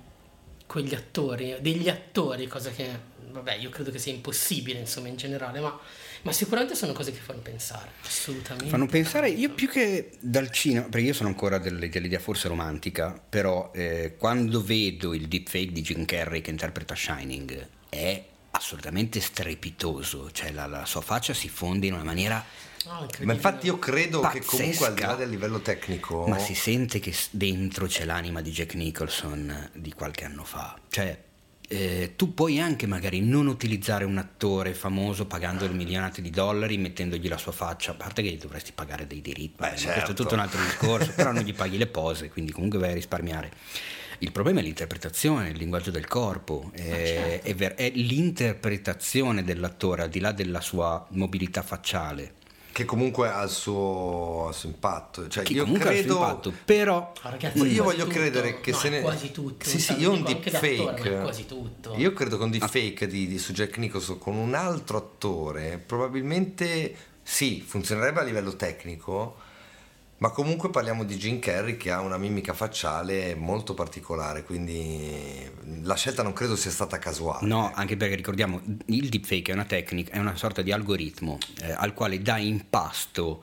quegli 0.67 0.95
attori, 0.95 1.57
degli 1.61 1.89
attori, 1.89 2.47
cosa 2.47 2.71
che, 2.71 3.11
vabbè, 3.33 3.55
io 3.55 3.71
credo 3.71 3.91
che 3.91 3.99
sia 3.99 4.13
impossibile, 4.13 4.79
insomma, 4.79 5.09
in 5.09 5.17
generale, 5.17 5.61
ma, 5.61 5.79
ma 6.23 6.33
sicuramente 6.33 6.75
sono 6.75 6.93
cose 6.93 7.13
che 7.13 7.19
fanno 7.19 7.41
pensare, 7.41 7.91
assolutamente. 8.05 8.69
fanno 8.69 8.87
pensare 8.87 9.29
io 9.29 9.51
più 9.51 9.69
che 9.69 10.13
dal 10.21 10.51
cinema 10.51 10.87
perché 10.89 11.07
io 11.07 11.13
sono 11.13 11.29
ancora 11.29 11.59
delle- 11.59 11.89
dell'idea 11.89 12.21
forse 12.21 12.47
romantica 12.47 13.21
però 13.29 13.73
eh, 13.75 14.15
quando 14.17 14.63
vedo 14.63 15.15
il 15.15 15.27
deepfake 15.27 15.73
di 15.73 15.83
Jim 15.83 16.05
Carrey 16.05 16.41
che 16.41 16.51
interpreta 16.51 16.95
Shining 16.95 17.69
è 17.89 18.25
assolutamente 18.53 19.21
strepitoso 19.21 20.31
cioè 20.31 20.53
la, 20.53 20.67
la 20.67 20.85
sua 20.85 21.01
faccia 21.01 21.35
si 21.35 21.49
fonde 21.49 21.87
in 21.87 21.95
una 21.95 22.05
maniera 22.05 22.45
incredibile. 22.85 23.25
Ma 23.27 23.33
infatti 23.33 23.67
io 23.67 23.79
credo 23.79 24.21
che 24.21 24.39
Pazzesca. 24.41 24.57
comunque 24.57 24.87
al 24.87 24.95
di 24.95 25.03
là 25.03 25.15
del 25.15 25.31
livello 25.31 25.61
tecnico... 25.61 26.27
Ma 26.27 26.39
si 26.39 26.55
sente 26.55 26.99
che 26.99 27.15
dentro 27.31 27.87
c'è 27.87 28.05
l'anima 28.05 28.41
di 28.41 28.51
Jack 28.51 28.75
Nicholson 28.75 29.71
di 29.75 29.93
qualche 29.93 30.25
anno 30.25 30.45
fa. 30.45 30.77
Cioè, 30.89 31.17
eh, 31.73 32.13
tu 32.17 32.35
puoi 32.35 32.61
anche 32.61 32.87
magari 32.87 33.23
non 33.23 33.47
utilizzare 33.47 34.05
un 34.05 34.19
attore 34.19 34.75
famoso 34.75 35.25
pagandogli 35.25 35.73
milionati 35.73 36.21
di 36.21 36.29
dollari, 36.29 36.77
mettendogli 36.77 37.29
la 37.29 37.39
sua 37.39 37.53
faccia, 37.53 37.93
a 37.93 37.95
parte 37.95 38.21
che 38.21 38.29
gli 38.29 38.39
dovresti 38.39 38.73
pagare 38.75 39.07
dei 39.07 39.23
diritti, 39.23 39.55
Beh, 39.57 39.63
ma 39.63 39.69
questo 39.69 39.89
è 39.89 39.95
certo. 39.95 40.13
tutto 40.13 40.35
un 40.35 40.41
altro 40.41 40.61
discorso, 40.63 41.13
però 41.17 41.33
non 41.33 41.43
gli 41.43 41.55
paghi 41.55 41.79
le 41.79 41.87
pose, 41.87 42.29
quindi 42.29 42.53
comunque 42.53 42.79
vai 42.79 42.91
a 42.91 42.95
risparmiare. 42.95 43.51
Il 44.19 44.33
problema 44.33 44.61
è 44.61 44.63
l'interpretazione, 44.63 45.49
il 45.49 45.57
linguaggio 45.57 45.91
del 45.91 46.07
corpo, 46.07 46.71
eh, 46.75 47.41
è, 47.41 47.55
ver- 47.55 47.77
è 47.77 47.91
l'interpretazione 47.95 49.43
dell'attore 49.43 50.03
al 50.03 50.11
di 50.11 50.21
là 50.21 50.33
della 50.33 50.61
sua 50.61 51.07
mobilità 51.13 51.63
facciale. 51.63 52.35
Che 52.73 52.85
comunque 52.87 53.29
ha 53.29 53.43
il 53.43 53.51
suo, 53.51 54.47
il 54.49 54.55
suo 54.55 54.69
impatto. 54.71 55.29
Cioè, 55.29 55.45
Che 55.45 55.53
io 55.53 55.65
comunque 55.65 55.89
ha 55.91 55.93
il 55.93 55.99
credo... 55.99 56.15
suo 56.15 56.23
impatto, 56.25 56.53
però 56.65 57.13
ragazzi, 57.23 57.67
io 57.67 57.85
voglio 57.85 58.05
tutto. 58.05 58.15
credere 58.17 58.61
che 58.61 58.71
No, 58.71 58.77
se 58.79 58.89
ne... 58.89 59.01
quasi 59.03 59.31
tutto. 59.31 59.69
Sì, 59.69 59.79
sì, 59.79 59.93
non 59.93 60.01
io 60.01 60.13
un 60.13 60.23
deepfake. 60.23 61.21
quasi 61.21 61.47
tutto. 61.47 61.95
Io 61.97 62.13
credo 62.15 62.39
che 62.39 62.45
un 62.45 62.51
deepfake 62.51 63.07
di, 63.07 63.27
di 63.27 63.39
su 63.39 63.53
Jack 63.53 63.77
Nicholson 63.77 64.19
con 64.19 64.35
un 64.37 64.55
altro 64.55 64.97
attore 64.97 65.77
probabilmente 65.85 66.97
sì, 67.23 67.61
funzionerebbe 67.61 68.21
a 68.21 68.25
livello 68.25 68.57
tecnico, 68.57 69.37
ma 70.23 70.31
comunque 70.31 70.71
parliamo 70.71 71.03
di 71.03 71.17
Jim 71.17 71.41
Carrey 71.41 71.77
che 71.77 71.91
ha 71.91 71.99
una 72.01 72.17
mimica 72.17 72.55
facciale 72.55 73.35
molto 73.35 73.75
particolare, 73.75 74.45
quindi 74.45 75.51
la 75.83 75.97
scelta 75.97 76.23
non 76.23 76.33
credo 76.33 76.55
sia 76.55 76.71
stata 76.71 76.97
casuale. 77.01 77.45
No, 77.45 77.73
anche 77.75 77.97
perché 77.97 78.15
ricordiamo, 78.15 78.61
il 78.87 79.09
deepfake 79.09 79.51
è 79.51 79.55
una 79.55 79.65
tecnica, 79.65 80.13
è 80.13 80.19
una 80.19 80.37
sorta 80.37 80.63
di 80.63 80.71
algoritmo 80.71 81.39
eh, 81.63 81.73
al 81.73 81.93
quale 81.93 82.23
dà 82.23 82.39
in 82.39 82.69
pasto 82.71 83.43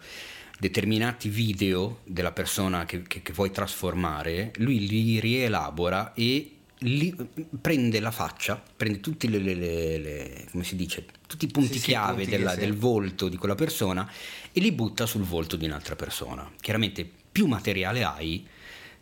determinati 0.57 1.27
video 1.27 1.99
della 2.05 2.31
persona 2.31 2.85
che, 2.85 3.01
che- 3.01 3.21
che 3.21 3.33
vuoi 3.33 3.51
trasformare, 3.51 4.53
lui 4.55 4.87
li 4.87 5.19
rielabora 5.19 6.13
e 6.13 6.53
li- 6.83 7.13
prende 7.59 7.99
la 7.99 8.11
faccia, 8.11 8.61
prende 8.77 9.01
tutti 9.01 9.29
le, 9.29 9.39
le- 9.39 9.53
le- 9.53 9.97
le- 9.97 10.45
come 10.49 10.63
si 10.63 10.77
dice, 10.77 11.05
tutti 11.27 11.43
i 11.43 11.49
punti 11.49 11.73
Sì, 11.73 11.79
sì, 11.79 11.85
chiave 11.87 12.23
punti 12.23 12.29
della- 12.29 12.53
sì. 12.53 12.59
del 12.59 12.73
volto 12.73 13.27
di 13.27 13.35
quella 13.35 13.55
persona 13.55 14.09
e 14.51 14.59
li 14.59 14.71
butta 14.71 15.05
sul 15.05 15.23
volto 15.23 15.55
di 15.55 15.65
un'altra 15.65 15.95
persona. 15.95 16.49
Chiaramente 16.59 17.09
più 17.31 17.45
materiale 17.47 18.03
hai, 18.03 18.47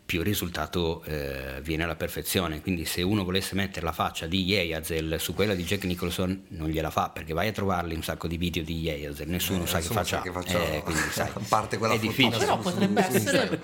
più 0.08 0.20
il 0.20 0.24
risultato 0.24 1.02
eh, 1.04 1.60
viene 1.60 1.82
alla 1.84 1.94
perfezione. 1.94 2.62
Quindi 2.62 2.86
se 2.86 3.02
uno 3.02 3.24
volesse 3.24 3.54
mettere 3.54 3.84
la 3.84 3.92
faccia 3.92 4.26
di 4.26 4.42
Yeazel 4.42 5.20
su 5.20 5.34
quella 5.34 5.54
di 5.54 5.64
Jack 5.64 5.84
Nicholson 5.84 6.44
non 6.48 6.70
gliela 6.70 6.88
fa 6.88 7.10
perché 7.10 7.34
vai 7.34 7.48
a 7.48 7.52
trovarli 7.52 7.94
un 7.94 8.02
sacco 8.02 8.26
di 8.26 8.38
video 8.38 8.62
di 8.62 8.78
Yeazel, 8.80 9.28
nessuno 9.28 9.64
Eh, 9.64 9.66
sa 9.66 9.80
che 9.80 9.88
faccia 9.88 10.16
sa 10.16 10.22
che 10.22 10.32
faccia- 10.32 10.62
eh, 10.72 10.82
quindi 10.82 11.02
sai, 11.12 11.30
parte 11.46 11.76
quella 11.76 11.92
è 11.92 11.98
difficile. 11.98 12.38
Però 12.38 12.56
su- 12.56 12.62
potrebbe 12.62 13.02
su- 13.02 13.10
su 13.10 13.16
essere, 13.18 13.60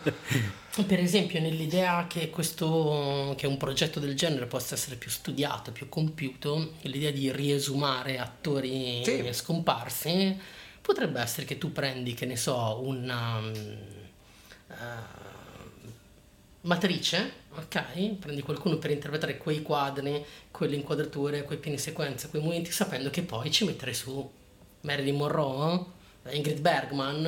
per 0.87 0.99
esempio, 1.01 1.41
nell'idea 1.41 2.07
che 2.07 2.29
questo 2.29 3.35
che 3.39 3.47
un 3.47 3.57
progetto 3.57 3.99
del 3.99 4.15
genere 4.15 4.45
possa 4.45 4.75
essere 4.75 4.97
più 4.97 5.09
studiato, 5.11 5.73
più 5.73 5.89
compiuto, 5.89 6.73
l'idea 6.83 7.11
di 7.11 7.33
riesumare 7.33 8.19
attori 8.19 9.03
Sì. 9.03 9.27
scomparsi, 9.33 10.37
potrebbe 10.85 11.19
essere 11.19 11.47
che 11.47 11.57
tu 11.57 11.73
prendi, 11.73 12.13
che 12.13 12.27
ne 12.27 12.37
so, 12.37 12.79
una, 12.83 13.39
uh, 13.39 14.75
matrice, 16.61 17.33
ok? 17.55 18.17
Prendi 18.17 18.43
qualcuno 18.43 18.77
per 18.77 18.91
interpretare 18.91 19.39
quei 19.39 19.63
quadri, 19.63 20.23
quelle 20.51 20.77
inquadrature, 20.77 21.45
quei 21.45 21.57
piani 21.57 21.79
sequenze, 21.79 22.29
quei 22.29 22.43
momenti, 22.43 22.71
sapendo 22.71 23.09
che 23.09 23.23
poi 23.23 23.51
ci 23.51 23.65
metterai 23.65 23.95
su 23.95 24.31
Marilyn 24.83 25.17
Monroe 25.17 25.87
Ingrid 26.31 26.61
Bergman 26.61 27.27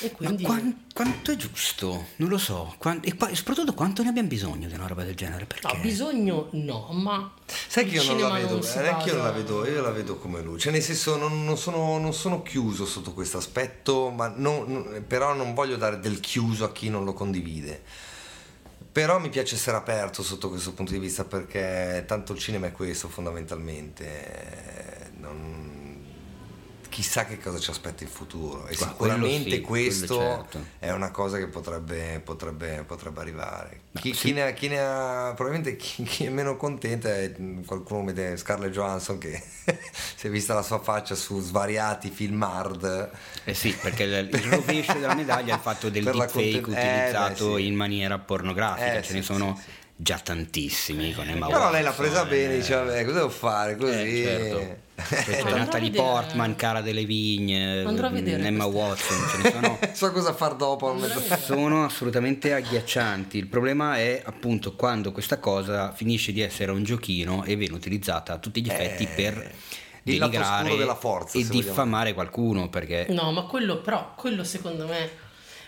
e 0.00 0.10
quindi... 0.10 0.42
Ma 0.42 0.50
quant, 0.50 0.76
quanto 0.92 1.32
è 1.32 1.36
giusto? 1.36 2.08
Non 2.16 2.28
lo 2.28 2.36
so. 2.36 2.74
Quant, 2.76 3.04
e, 3.06 3.16
e, 3.30 3.34
soprattutto 3.34 3.72
quanto 3.72 4.02
ne 4.02 4.10
abbiamo 4.10 4.28
bisogno 4.28 4.68
di 4.68 4.74
una 4.74 4.86
roba 4.86 5.02
del 5.02 5.14
genere? 5.14 5.46
Perché? 5.46 5.66
No, 5.66 5.80
bisogno 5.80 6.48
no, 6.52 6.88
ma... 6.92 7.32
Sai 7.46 7.86
che 7.86 7.96
io 7.96 8.04
non 8.04 8.20
la 8.20 8.34
vedo, 8.34 8.58
non 8.58 8.62
eh, 8.62 9.04
io 9.06 9.14
non 9.14 9.24
la 9.24 9.30
vedo, 9.30 9.66
io 9.66 9.80
la 9.80 9.90
vedo 9.90 10.18
come 10.18 10.42
lui. 10.42 10.58
Cioè 10.58 10.72
nel 10.72 10.82
senso 10.82 11.16
non, 11.16 11.44
non, 11.44 11.56
sono, 11.56 11.98
non 11.98 12.12
sono, 12.12 12.42
chiuso 12.42 12.84
sotto 12.84 13.14
questo 13.14 13.38
aspetto, 13.38 14.10
ma 14.10 14.28
non, 14.28 15.04
però 15.06 15.32
non 15.32 15.54
voglio 15.54 15.76
dare 15.76 15.98
del 15.98 16.20
chiuso 16.20 16.64
a 16.64 16.72
chi 16.72 16.90
non 16.90 17.04
lo 17.04 17.14
condivide. 17.14 17.82
Però 18.92 19.18
mi 19.18 19.30
piace 19.30 19.54
essere 19.54 19.78
aperto 19.78 20.22
sotto 20.22 20.50
questo 20.50 20.74
punto 20.74 20.92
di 20.92 20.98
vista 20.98 21.24
perché 21.24 22.04
tanto 22.06 22.34
il 22.34 22.38
cinema 22.38 22.66
è 22.66 22.72
questo 22.72 23.08
fondamentalmente. 23.08 25.12
Non, 25.16 25.73
chissà 26.94 27.24
che 27.24 27.40
cosa 27.40 27.58
ci 27.58 27.70
aspetta 27.70 28.04
in 28.04 28.08
futuro 28.08 28.68
e 28.68 28.76
sicuramente 28.76 29.50
sì, 29.50 29.60
questo 29.60 30.16
certo. 30.16 30.64
è 30.78 30.92
una 30.92 31.10
cosa 31.10 31.38
che 31.38 31.48
potrebbe, 31.48 32.20
potrebbe, 32.22 32.84
potrebbe 32.86 33.20
arrivare. 33.20 33.80
Chi, 33.94 34.14
sì. 34.14 34.28
chi, 34.28 34.32
ne 34.32 34.42
ha, 34.42 34.50
chi, 34.52 34.68
ne 34.68 34.78
ha, 34.78 35.32
probabilmente 35.34 35.74
chi, 35.74 36.04
chi, 36.04 36.26
è 36.26 36.28
meno 36.28 36.56
contento 36.56 37.08
è 37.08 37.32
qualcuno 37.66 38.04
come 38.04 38.36
Scarlett 38.36 38.70
Johansson 38.70 39.18
che 39.18 39.42
si 40.14 40.28
è 40.28 40.30
vista 40.30 40.54
la 40.54 40.62
sua 40.62 40.78
faccia 40.78 41.16
su 41.16 41.40
svariati 41.40 42.10
film 42.10 42.40
hard. 42.44 43.10
Eh 43.42 43.54
sì, 43.54 43.72
perché 43.74 44.04
il, 44.04 44.28
il 44.32 44.42
rovescio 44.42 44.92
della 44.92 45.16
medaglia 45.16 45.54
è 45.54 45.56
il 45.56 45.62
fatto 45.62 45.88
del 45.90 46.04
deepfake 46.04 46.60
conten- 46.60 46.84
utilizzato 46.84 47.50
eh, 47.50 47.54
beh, 47.54 47.60
sì. 47.60 47.66
in 47.66 47.74
maniera 47.74 48.18
pornografica, 48.20 48.98
eh, 48.98 49.02
ce 49.02 49.14
ne 49.14 49.22
sono 49.22 49.60
già 49.96 50.18
tantissimi 50.18 51.12
con 51.12 51.28
Emma 51.28 51.46
Però 51.46 51.70
lei 51.70 51.82
l'ha 51.82 51.92
presa 51.92 52.24
bene, 52.24 52.56
dice 52.56 52.74
vabbè 52.74 53.04
cosa 53.04 53.16
devo 53.16 53.28
fare 53.28 53.76
così. 53.76 54.22
Eh, 54.22 54.24
certo. 54.24 54.82
C'è 55.04 55.42
Natalie 55.42 55.90
Portman, 55.90 56.54
Cara 56.54 56.80
delle 56.80 57.04
Vigne, 57.04 57.82
Emma 57.82 58.64
Watson, 58.64 59.16
ce 59.28 59.42
ne 59.42 59.50
sono. 59.50 59.78
so 59.92 60.12
cosa 60.12 60.32
far 60.32 60.54
dopo. 60.54 60.96
Sono 61.40 61.84
assolutamente 61.84 62.52
agghiaccianti. 62.52 63.36
Il 63.36 63.48
problema 63.48 63.96
è 63.96 64.22
appunto 64.24 64.76
quando 64.76 65.10
questa 65.10 65.38
cosa 65.38 65.92
finisce 65.92 66.32
di 66.32 66.40
essere 66.40 66.70
un 66.70 66.84
giochino 66.84 67.42
e 67.42 67.56
viene 67.56 67.74
utilizzata 67.74 68.34
a 68.34 68.38
tutti 68.38 68.62
gli 68.62 68.68
effetti 68.68 69.02
eh, 69.02 69.08
per 69.08 69.52
denigrare 70.04 70.76
della 70.76 70.94
forza, 70.94 71.38
e 71.38 71.46
diffamare 71.48 72.14
qualcuno. 72.14 72.68
Perché... 72.68 73.06
No, 73.08 73.32
ma 73.32 73.42
quello 73.42 73.78
però, 73.78 74.14
quello 74.14 74.44
secondo 74.44 74.86
me 74.86 75.22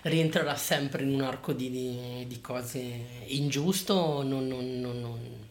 rientrerà 0.08 0.56
sempre 0.56 1.02
in 1.02 1.12
un 1.12 1.20
arco 1.20 1.52
di, 1.52 2.24
di, 2.26 2.40
cose 2.40 2.80
ingiusto. 3.26 4.22
non, 4.22 4.46
non, 4.46 4.80
non, 4.80 5.00
non 5.00 5.45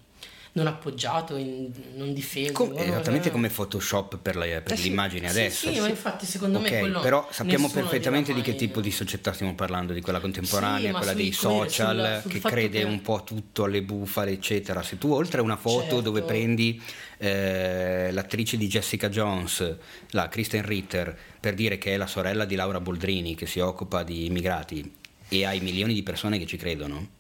non 0.56 0.68
appoggiato, 0.68 1.36
in, 1.36 1.70
non 1.96 2.14
difeso. 2.14 2.54
Com- 2.54 2.78
esattamente 2.78 3.30
come 3.30 3.50
Photoshop 3.50 4.18
per, 4.18 4.38
la, 4.38 4.46
per 4.46 4.72
eh 4.72 4.78
sì, 4.78 4.84
l'immagine 4.84 5.28
sì, 5.28 5.38
adesso. 5.38 5.72
Sì, 5.72 5.80
ma 5.82 5.90
infatti 5.90 6.26
secondo 6.26 6.60
okay, 6.60 6.72
me 6.72 6.80
quello 6.80 7.00
Però 7.02 7.28
sappiamo 7.30 7.70
perfettamente 7.70 8.34
di 8.34 8.42
che 8.42 8.56
tipo 8.56 8.80
di 8.80 8.92
società 8.92 9.34
stiamo 9.34 9.54
parlando, 9.54 9.92
di 9.92 10.00
quella 10.00 10.22
contemporanea, 10.22 10.92
sì, 10.92 10.96
quella 10.96 11.14
dei 11.14 11.34
social, 11.34 12.22
sul, 12.22 12.32
sul 12.32 12.42
che 12.42 12.48
crede 12.48 12.80
che... 12.80 12.86
un 12.86 13.02
po' 13.02 13.24
tutto 13.26 13.66
alle 13.66 13.82
bufale, 13.82 14.32
eccetera. 14.32 14.82
Se 14.82 14.98
tu 14.98 15.12
oltre 15.12 15.42
a 15.42 15.44
una 15.44 15.58
foto 15.58 15.82
certo. 15.82 16.02
dove 16.02 16.22
prendi 16.22 16.82
eh, 17.18 18.10
l'attrice 18.12 18.56
di 18.56 18.68
Jessica 18.68 19.10
Jones, 19.10 19.76
la 20.12 20.30
Kristen 20.30 20.66
Ritter, 20.66 21.18
per 21.38 21.54
dire 21.54 21.78
che 21.78 21.96
è 21.96 21.98
la 21.98 22.08
sorella 22.08 22.46
di 22.46 22.56
Laura 22.56 22.80
Boldrini, 22.80 23.36
che 23.36 23.46
si 23.46 23.60
occupa 23.60 24.04
di 24.04 24.28
immigrati, 24.28 24.90
e 25.28 25.46
hai 25.46 25.60
milioni 25.60 25.94
di 25.94 26.02
persone 26.02 26.38
che 26.38 26.46
ci 26.46 26.56
credono 26.56 27.15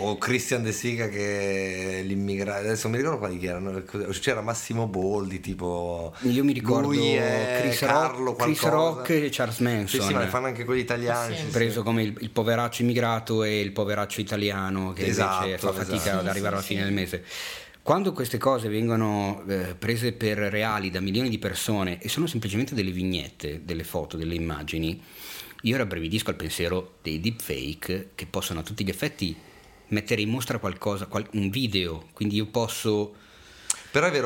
o 0.00 0.18
Christian 0.18 0.62
De 0.62 0.72
Siga 0.72 1.08
che 1.08 2.02
l'immigrato 2.04 2.60
adesso 2.60 2.88
mi 2.88 2.96
ricordo 2.96 3.18
quali 3.18 3.44
erano 3.44 3.82
c'era 4.10 4.40
Massimo 4.40 4.86
Boldi 4.86 5.40
tipo 5.40 6.14
io 6.22 6.44
mi 6.44 6.52
ricordo 6.52 6.88
lui 6.88 7.16
Chris, 7.60 7.78
Carlo, 7.78 8.24
Rock, 8.24 8.42
Chris 8.42 8.62
Rock 8.62 9.10
e 9.10 9.28
Charles 9.30 9.58
Manson 9.58 10.00
sì, 10.00 10.06
sì 10.06 10.12
ma 10.12 10.20
ne 10.20 10.26
fanno 10.28 10.46
anche 10.46 10.64
quelli 10.64 10.80
italiani. 10.80 11.36
Sì, 11.36 11.44
preso 11.46 11.82
come 11.82 12.02
il, 12.02 12.16
il, 12.20 12.30
poveraccio 12.30 12.82
immigrato 12.82 13.44
e 13.44 13.60
il 13.60 13.72
poveraccio 13.72 14.20
italiano 14.20 14.92
che 14.92 15.06
esatto, 15.06 15.44
invece 15.44 15.58
fa 15.58 15.72
fatica 15.72 15.96
esatto. 15.96 16.18
ad 16.18 16.26
arrivare 16.28 16.54
alla 16.54 16.64
fine 16.64 16.84
del 16.84 16.92
mese. 16.92 17.24
Quando 17.82 18.12
queste 18.12 18.38
cose 18.38 18.68
vengono 18.68 19.42
eh, 19.48 19.74
prese 19.78 20.12
per 20.12 20.38
reali 20.38 20.90
da 20.90 21.00
milioni 21.00 21.28
di 21.28 21.38
persone 21.38 22.00
e 22.00 22.08
sono 22.08 22.26
semplicemente 22.26 22.74
delle 22.74 22.90
vignette, 22.90 23.62
delle 23.64 23.84
foto, 23.84 24.16
delle 24.16 24.34
immagini, 24.34 25.02
io 25.62 25.76
rabbrividisco 25.76 26.30
al 26.30 26.36
pensiero 26.36 26.98
dei 27.02 27.20
deepfake 27.20 28.10
che 28.14 28.26
possono 28.26 28.60
a 28.60 28.62
tutti 28.62 28.84
gli 28.84 28.90
effetti 28.90 29.36
mettere 29.90 30.22
in 30.22 30.30
mostra 30.30 30.58
qualcosa, 30.58 31.08
un 31.32 31.50
video, 31.50 32.06
quindi 32.12 32.36
io 32.36 32.46
posso 32.46 33.14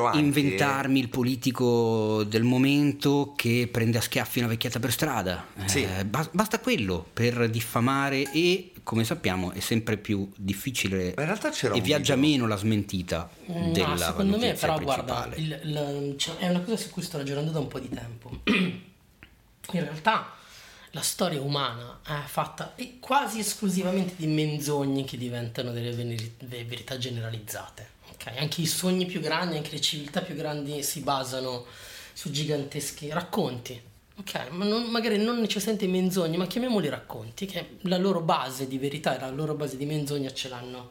anche... 0.06 0.18
inventarmi 0.18 1.00
il 1.00 1.08
politico 1.08 2.22
del 2.24 2.42
momento 2.42 3.32
che 3.34 3.68
prende 3.70 3.98
a 3.98 4.00
schiaffi 4.00 4.40
una 4.40 4.48
vecchietta 4.48 4.78
per 4.78 4.92
strada. 4.92 5.46
Sì. 5.64 5.82
Eh, 5.82 6.04
basta 6.04 6.60
quello 6.60 7.06
per 7.12 7.48
diffamare 7.48 8.30
e, 8.30 8.72
come 8.82 9.04
sappiamo, 9.04 9.52
è 9.52 9.60
sempre 9.60 9.96
più 9.96 10.30
difficile 10.36 11.14
e 11.14 11.80
viaggia 11.80 12.14
video. 12.14 12.30
meno 12.30 12.46
la 12.46 12.56
smentita 12.56 13.30
no, 13.46 13.70
della 13.72 13.96
secondo 13.96 14.38
me 14.38 14.52
però 14.52 14.78
guarda, 14.78 15.30
il, 15.36 15.60
il, 15.64 16.14
cioè, 16.18 16.36
è 16.36 16.48
una 16.48 16.60
cosa 16.60 16.76
su 16.76 16.90
cui 16.90 17.02
sto 17.02 17.16
ragionando 17.16 17.50
da 17.50 17.58
un 17.58 17.68
po' 17.68 17.78
di 17.78 17.88
tempo. 17.88 18.30
In 19.72 19.80
realtà 19.80 20.34
la 20.94 21.00
storia 21.00 21.40
umana 21.40 21.98
è 22.06 22.24
fatta 22.24 22.72
quasi 23.00 23.40
esclusivamente 23.40 24.14
di 24.16 24.28
menzogne 24.28 25.02
che 25.02 25.16
diventano 25.16 25.72
delle 25.72 25.92
verità 25.92 26.98
generalizzate. 26.98 27.88
Okay? 28.12 28.38
Anche 28.38 28.60
i 28.60 28.66
sogni 28.66 29.04
più 29.04 29.20
grandi, 29.20 29.56
anche 29.56 29.72
le 29.72 29.80
civiltà 29.80 30.20
più 30.20 30.36
grandi 30.36 30.84
si 30.84 31.00
basano 31.00 31.66
su 32.12 32.30
giganteschi 32.30 33.10
racconti. 33.10 33.92
Ok, 34.16 34.50
ma 34.50 34.64
non, 34.64 34.84
magari 34.84 35.18
non 35.18 35.40
necessariamente 35.40 35.88
menzogne, 35.88 36.36
ma 36.36 36.46
chiamiamoli 36.46 36.88
racconti, 36.88 37.46
che 37.46 37.78
la 37.80 37.98
loro 37.98 38.20
base 38.20 38.68
di 38.68 38.78
verità 38.78 39.16
e 39.16 39.20
la 39.20 39.30
loro 39.30 39.54
base 39.54 39.76
di 39.76 39.86
menzogna 39.86 40.32
ce 40.32 40.48
l'hanno, 40.48 40.90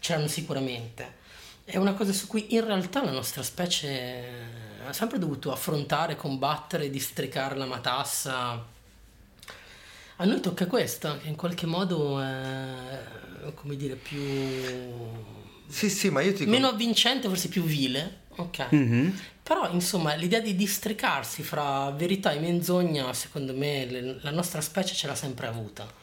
ce 0.00 0.12
l'hanno 0.12 0.28
sicuramente. 0.28 1.16
È 1.64 1.78
una 1.78 1.94
cosa 1.94 2.12
su 2.12 2.26
cui 2.26 2.52
in 2.54 2.62
realtà 2.62 3.02
la 3.02 3.10
nostra 3.10 3.42
specie 3.42 4.22
ha 4.86 4.92
sempre 4.92 5.18
dovuto 5.18 5.50
affrontare, 5.50 6.14
combattere, 6.16 6.90
districare 6.90 7.56
la 7.56 7.64
matassa 7.64 8.78
a 10.20 10.26
noi 10.26 10.40
tocca 10.40 10.66
questo, 10.66 11.16
che 11.22 11.28
in 11.28 11.34
qualche 11.34 11.64
modo 11.64 12.20
è, 12.20 12.98
come 13.54 13.74
dire, 13.74 13.94
più... 13.94 14.20
Sì, 15.66 15.88
sì, 15.88 16.10
ma 16.10 16.20
io 16.20 16.34
ti... 16.34 16.44
Meno 16.44 16.68
avvincente, 16.68 17.26
forse 17.26 17.48
più 17.48 17.62
vile, 17.62 18.24
ok? 18.36 18.66
Mm-hmm. 18.74 19.10
Però, 19.42 19.72
insomma, 19.72 20.12
l'idea 20.14 20.40
di 20.40 20.54
districarsi 20.54 21.42
fra 21.42 21.90
verità 21.92 22.32
e 22.32 22.38
menzogna, 22.38 23.10
secondo 23.14 23.54
me, 23.54 23.86
le, 23.86 24.18
la 24.20 24.30
nostra 24.30 24.60
specie 24.60 24.94
ce 24.94 25.06
l'ha 25.06 25.14
sempre 25.14 25.46
avuta. 25.46 25.98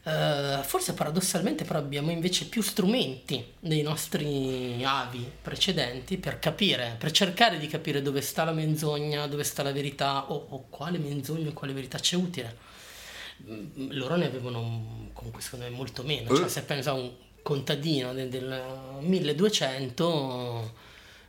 Uh, 0.00 0.62
forse 0.62 0.94
paradossalmente 0.94 1.64
però 1.64 1.80
abbiamo 1.80 2.10
invece 2.10 2.46
più 2.46 2.62
strumenti 2.62 3.44
dei 3.58 3.82
nostri 3.82 4.82
avi 4.82 5.30
precedenti 5.42 6.16
per 6.16 6.38
capire, 6.38 6.94
per 6.98 7.10
cercare 7.10 7.58
di 7.58 7.66
capire 7.66 8.00
dove 8.00 8.22
sta 8.22 8.44
la 8.44 8.52
menzogna, 8.52 9.26
dove 9.26 9.44
sta 9.44 9.62
la 9.62 9.72
verità 9.72 10.30
o, 10.30 10.46
o 10.48 10.66
quale 10.70 10.96
menzogna 10.96 11.50
o 11.50 11.52
quale 11.52 11.74
verità 11.74 11.98
c'è 11.98 12.16
utile 12.16 12.67
loro 13.90 14.16
ne 14.16 14.26
avevano 14.26 15.10
comunque 15.12 15.42
secondo 15.42 15.66
me 15.66 15.70
molto 15.70 16.02
meno, 16.02 16.34
cioè 16.34 16.46
eh. 16.46 16.48
se 16.48 16.62
pensa 16.62 16.90
a 16.90 16.94
un 16.94 17.10
contadino 17.42 18.12
del, 18.12 18.28
del 18.28 18.62
1200 19.00 20.74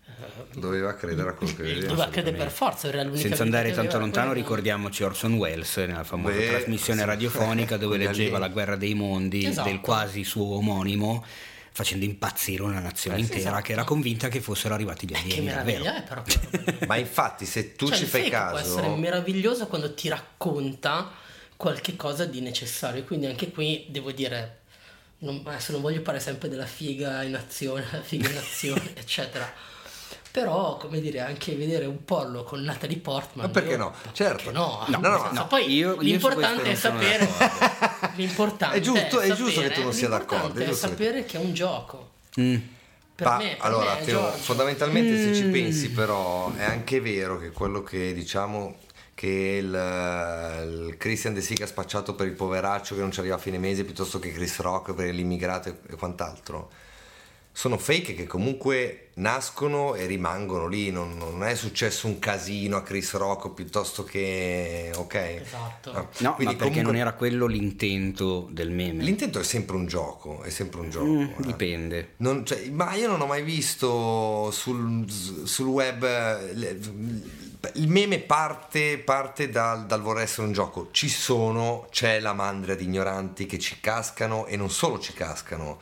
eh, 0.06 0.60
doveva 0.60 0.96
credere 0.96 1.30
a 1.30 1.34
quello 1.34 1.54
che 1.56 1.64
vedeva 1.64 1.88
doveva 1.88 2.10
credere 2.10 2.36
per 2.36 2.50
forza 2.50 2.88
era 2.88 3.04
l'unica 3.04 3.22
senza 3.22 3.44
andare 3.44 3.72
tanto 3.72 4.00
lontano 4.00 4.34
ricordiamoci 4.34 5.04
Orson 5.04 5.36
Welles 5.36 5.78
nella 5.78 6.04
famosa 6.04 6.36
Beh, 6.36 6.48
trasmissione 6.48 7.02
sì, 7.02 7.06
radiofonica 7.06 7.78
dove 7.78 7.98
leggeva. 7.98 8.38
La 8.38 8.50
guerra 8.50 8.76
dei 8.76 8.96
mondi 8.96 9.46
esatto. 9.46 9.70
del 9.70 9.80
quasi 9.80 10.24
suo 10.24 10.56
omonimo 10.56 11.24
facendo 11.72 12.04
impazzire 12.04 12.64
una 12.64 12.80
nazione 12.80 13.18
eh, 13.18 13.22
intera 13.22 13.40
esatto. 13.40 13.62
che 13.62 13.72
era 13.72 13.84
convinta 13.86 14.28
che 14.28 14.42
fossero 14.42 14.74
arrivati 14.74 15.08
gli 15.08 15.14
alieni. 15.14 15.36
Che 15.36 15.42
meraviglia 15.42 15.96
è 15.96 16.04
però. 16.04 16.24
Ma 16.88 16.98
infatti 16.98 17.46
se 17.46 17.76
tu 17.76 17.88
cioè, 17.88 17.98
ci 17.98 18.06
fai 18.06 18.30
caso... 18.30 18.50
può 18.50 18.60
essere 18.60 18.96
meraviglioso 18.98 19.68
quando 19.68 19.94
ti 19.94 20.10
racconta 20.10 21.10
qualche 21.60 21.98
cosa 21.98 22.24
di 22.24 22.40
necessario. 22.40 23.04
Quindi 23.04 23.26
anche 23.26 23.52
qui 23.52 23.86
devo 23.90 24.14
dire, 24.14 24.60
non, 25.20 25.42
adesso 25.44 25.74
non 25.74 25.82
voglio 25.82 26.02
parlare 26.02 26.24
sempre 26.24 26.48
della 26.48 26.66
figa 26.66 27.22
in 27.24 27.36
azione, 27.36 27.86
la 27.92 28.00
figa 28.02 28.30
in 28.30 28.38
azione, 28.38 28.92
eccetera. 28.96 29.52
Però, 30.32 30.78
come 30.78 31.02
dire, 31.02 31.20
anche 31.20 31.56
vedere 31.56 31.86
un 31.86 32.06
pollo 32.06 32.44
con 32.44 32.62
Natalie 32.62 33.00
Portman. 33.00 33.48
Ma 33.48 33.52
perché 33.52 33.72
io, 33.72 33.78
no? 33.78 33.94
Certo. 34.14 34.52
Perché 34.52 34.52
no? 34.52 34.86
no, 34.88 35.00
no, 35.00 35.10
no, 35.10 35.32
no. 35.34 35.48
Poi 35.48 35.70
io, 35.70 35.98
l'importante 36.00 36.64
io 36.64 36.72
è 36.72 36.76
sapere. 36.76 37.28
l'importante 38.16 38.78
è 38.78 38.80
giusto, 38.80 39.20
è, 39.20 39.30
è 39.30 39.36
giusto 39.36 39.60
che 39.60 39.72
tu 39.72 39.84
non 39.84 39.92
sia 39.92 40.08
d'accordo. 40.08 40.62
È, 40.62 40.72
sapere 40.72 41.26
che... 41.26 41.40
è 41.40 41.42
un 41.42 41.54
gioco. 41.54 42.12
Mm. 42.40 42.56
Per 43.16 43.28
Ma, 43.28 43.36
me, 43.36 43.58
per 43.58 43.66
allora, 43.66 43.96
me 43.96 44.06
Teo, 44.06 44.32
fondamentalmente 44.32 45.12
mm. 45.12 45.26
se 45.26 45.36
ci 45.36 45.44
mm. 45.48 45.52
pensi 45.52 45.92
però 45.92 46.54
è 46.54 46.64
anche 46.64 47.02
vero 47.02 47.38
che 47.38 47.52
quello 47.52 47.84
che 47.84 48.14
diciamo 48.14 48.78
che 49.20 49.60
il, 49.62 50.88
il 50.88 50.96
Christian 50.96 51.34
De 51.34 51.42
Sica 51.42 51.66
spacciato 51.66 52.16
per 52.16 52.26
il 52.26 52.32
poveraccio 52.32 52.96
che 52.96 53.02
non 53.02 53.12
ci 53.12 53.20
arriva 53.20 53.36
a 53.36 53.38
fine 53.38 53.58
mese 53.58 53.84
piuttosto 53.84 54.18
che 54.18 54.32
Chris 54.32 54.62
Rock 54.62 54.94
per 54.94 55.14
l'immigrato 55.14 55.68
e, 55.68 55.76
e 55.90 55.96
quant'altro 55.98 56.72
sono 57.52 57.78
fake 57.78 58.14
che 58.14 58.26
comunque 58.26 59.10
nascono 59.16 59.96
e 59.96 60.06
rimangono 60.06 60.68
lì, 60.68 60.92
non, 60.92 61.18
non, 61.18 61.44
è 61.44 61.56
successo 61.56 62.08
un 62.08 62.18
casino 62.20 62.78
a 62.78 62.84
Chris 62.84 63.14
Rock 63.16 63.54
piuttosto 63.54 64.04
che 64.04 64.92
ok. 64.96 65.16
Esatto. 65.16 65.92
No, 65.92 66.10
no 66.20 66.36
perché 66.36 66.56
comunque... 66.56 66.82
non 66.82 66.96
era 66.96 67.14
quello 67.14 67.46
l'intento 67.46 68.48
del 68.52 68.72
meme. 68.72 69.04
L'intento 69.04 69.40
è 69.40 69.44
sempre 69.44 69.76
un 69.76 69.88
gioco, 69.88 70.42
è 70.44 70.50
sempre 70.50 70.80
un 70.80 70.90
gioco. 70.90 71.06
Mm, 71.06 71.22
eh. 71.22 71.34
Dipende. 71.38 72.14
Non, 72.18 72.46
cioè, 72.46 72.70
ma 72.70 72.94
io 72.94 73.08
non 73.08 73.20
ho 73.20 73.26
mai 73.26 73.44
visto 73.44 74.50
sul, 74.52 75.06
sul 75.10 75.68
web 75.68 76.08
il 77.74 77.90
meme 77.90 78.20
parte, 78.20 79.00
parte 79.00 79.50
dal, 79.50 79.86
dal, 79.86 80.02
voler 80.02 80.24
essere 80.24 80.48
un 80.48 80.54
gioco. 80.54 80.90
Ci 80.92 81.10
sono, 81.10 81.88
c'è 81.92 82.22
la 82.22 82.32
mandria 82.32 82.76
di 82.76 82.86
ignoranti 82.86 83.46
che 83.46 83.60
ci 83.60 83.82
cascano 83.82 84.46
e 84.46 84.56
non 84.56 84.70
solo 84.70 84.98
ci 84.98 85.12
cascano 85.14 85.78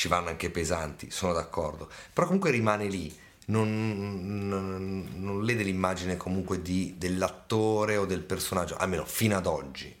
ci 0.00 0.08
vanno 0.08 0.30
anche 0.30 0.48
pesanti, 0.48 1.10
sono 1.10 1.34
d'accordo, 1.34 1.86
però 2.14 2.24
comunque 2.24 2.50
rimane 2.50 2.86
lì, 2.86 3.14
non, 3.48 4.48
non, 4.48 5.10
non 5.16 5.44
lede 5.44 5.62
l'immagine 5.62 6.16
comunque 6.16 6.62
di, 6.62 6.94
dell'attore 6.96 7.98
o 7.98 8.06
del 8.06 8.22
personaggio, 8.22 8.76
almeno 8.76 9.04
fino 9.04 9.36
ad 9.36 9.44
oggi. 9.44 9.94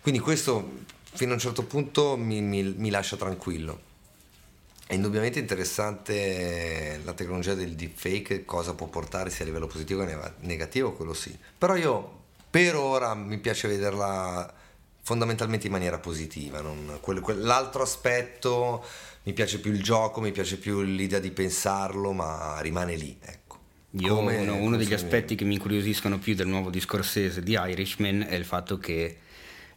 Quindi 0.00 0.20
questo 0.20 0.78
fino 1.12 1.30
a 1.30 1.34
un 1.34 1.38
certo 1.38 1.62
punto 1.62 2.16
mi, 2.16 2.40
mi, 2.40 2.74
mi 2.76 2.90
lascia 2.90 3.14
tranquillo. 3.14 3.80
È 4.84 4.94
indubbiamente 4.94 5.38
interessante 5.38 7.00
la 7.04 7.12
tecnologia 7.12 7.54
del 7.54 7.76
deepfake, 7.76 8.44
cosa 8.44 8.74
può 8.74 8.88
portare 8.88 9.30
sia 9.30 9.44
a 9.44 9.46
livello 9.46 9.68
positivo 9.68 10.04
che 10.04 10.18
negativo, 10.40 10.92
quello 10.92 11.14
sì. 11.14 11.38
Però 11.56 11.76
io 11.76 12.22
per 12.50 12.74
ora 12.74 13.14
mi 13.14 13.38
piace 13.38 13.68
vederla 13.68 14.52
fondamentalmente 15.06 15.66
in 15.66 15.72
maniera 15.72 16.00
positiva. 16.00 16.60
Non, 16.60 16.98
quel, 17.00 17.20
quell'altro 17.20 17.82
aspetto 17.82 18.84
mi 19.26 19.32
piace 19.32 19.58
più 19.58 19.72
il 19.72 19.82
gioco, 19.82 20.20
mi 20.20 20.30
piace 20.30 20.56
più 20.56 20.82
l'idea 20.82 21.18
di 21.18 21.32
pensarlo, 21.32 22.12
ma 22.12 22.60
rimane 22.60 22.94
lì. 22.94 23.18
Ecco. 23.20 23.58
Io 23.98 24.14
come, 24.14 24.36
uno, 24.36 24.54
uno 24.54 24.76
degli 24.76 24.94
aspetti 24.94 25.34
che 25.34 25.44
mi 25.44 25.54
incuriosiscono 25.54 26.18
più 26.18 26.36
del 26.36 26.46
nuovo 26.46 26.70
discorsese 26.70 27.42
di 27.42 27.58
Irishman 27.58 28.24
è 28.28 28.34
il 28.34 28.44
fatto 28.44 28.78
che 28.78 29.16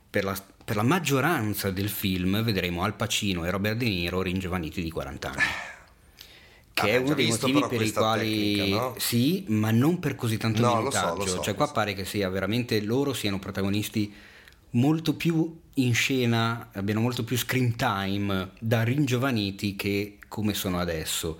per 0.07 0.23
la, 0.23 0.39
per 0.63 0.75
la 0.75 0.83
maggioranza 0.83 1.71
del 1.71 1.89
film 1.89 2.43
vedremo 2.43 2.83
Al 2.83 2.95
Pacino 2.95 3.43
e 3.43 3.49
Robert 3.49 3.77
De 3.77 3.85
Niro 3.85 4.21
ringiovaniti 4.21 4.83
di 4.83 4.91
40 4.91 5.29
anni 5.29 5.41
che 6.73 6.91
ah, 6.91 6.93
è 6.93 6.97
uno 6.97 7.13
dei 7.13 7.27
motivi 7.27 7.65
per 7.67 7.81
i 7.81 7.91
quali 7.91 8.55
tecnica, 8.55 8.75
no? 8.75 8.95
sì, 8.97 9.45
ma 9.47 9.71
non 9.71 9.99
per 9.99 10.15
così 10.15 10.37
tanto 10.37 10.61
no, 10.61 10.75
minutaggio. 10.77 11.07
Lo 11.07 11.13
so, 11.13 11.25
lo 11.25 11.27
so, 11.37 11.41
cioè, 11.41 11.55
qua 11.55 11.65
so. 11.65 11.73
pare 11.73 11.93
che 11.93 12.05
sia 12.05 12.29
veramente 12.29 12.79
loro 12.81 13.13
siano 13.13 13.39
protagonisti 13.39 14.13
molto 14.71 15.15
più 15.15 15.59
in 15.75 15.93
scena, 15.93 16.69
abbiano 16.73 17.01
molto 17.01 17.23
più 17.23 17.37
screen 17.37 17.75
time 17.75 18.51
da 18.59 18.83
ringiovaniti 18.83 19.75
che 19.75 20.17
come 20.27 20.53
sono 20.53 20.79
adesso. 20.79 21.39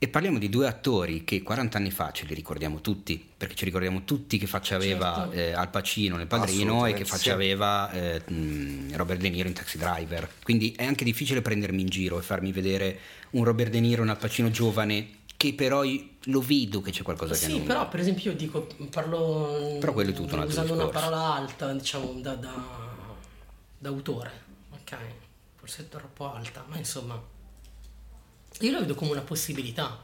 E 0.00 0.06
parliamo 0.06 0.38
di 0.38 0.48
due 0.48 0.68
attori 0.68 1.24
che 1.24 1.42
40 1.42 1.76
anni 1.76 1.90
fa 1.90 2.12
ce 2.12 2.24
li 2.24 2.32
ricordiamo 2.32 2.80
tutti, 2.80 3.22
perché 3.36 3.56
ci 3.56 3.64
ricordiamo 3.64 4.04
tutti 4.04 4.38
che 4.38 4.46
faccia 4.46 4.76
aveva 4.76 5.28
certo. 5.28 5.32
eh, 5.32 5.52
Al 5.52 5.70
Pacino 5.70 6.16
nel 6.16 6.28
Padrino 6.28 6.86
e 6.86 6.92
che 6.92 7.04
faccia 7.04 7.32
aveva 7.32 7.90
eh, 7.90 8.22
Robert 8.92 9.20
De 9.20 9.28
Niro 9.28 9.48
in 9.48 9.54
Taxi 9.54 9.76
Driver. 9.76 10.30
Quindi 10.44 10.72
è 10.76 10.84
anche 10.84 11.02
difficile 11.04 11.42
prendermi 11.42 11.80
in 11.80 11.88
giro 11.88 12.16
e 12.16 12.22
farmi 12.22 12.52
vedere 12.52 12.98
un 13.30 13.42
Robert 13.42 13.72
De 13.72 13.80
Niro 13.80 14.02
e 14.02 14.04
un 14.04 14.10
Al 14.10 14.18
Pacino 14.18 14.50
giovane 14.52 15.08
che 15.38 15.54
però 15.54 15.84
lo 15.84 16.40
vedo 16.40 16.80
che 16.80 16.90
c'è 16.90 17.04
qualcosa 17.04 17.32
sì, 17.32 17.46
che 17.46 17.52
non... 17.52 17.60
Sì, 17.60 17.66
però 17.66 17.88
per 17.88 18.00
esempio 18.00 18.34
dico, 18.34 18.66
parlo... 18.90 19.76
Però 19.78 19.92
quello 19.92 20.10
è 20.10 20.12
tutto 20.12 20.34
un 20.34 20.40
altro 20.40 20.60
Usando 20.60 20.74
discorso. 20.74 20.98
una 20.98 21.00
parola 21.00 21.32
alta, 21.32 21.72
diciamo, 21.72 22.12
da, 22.14 22.34
da, 22.34 22.54
da 23.78 23.88
autore, 23.88 24.32
ok? 24.72 24.96
Forse 25.54 25.82
è 25.82 25.88
troppo 25.88 26.34
alta, 26.34 26.64
ma 26.66 26.76
insomma... 26.76 27.22
Io 28.58 28.72
lo 28.72 28.80
vedo 28.80 28.96
come 28.96 29.12
una 29.12 29.20
possibilità, 29.20 30.02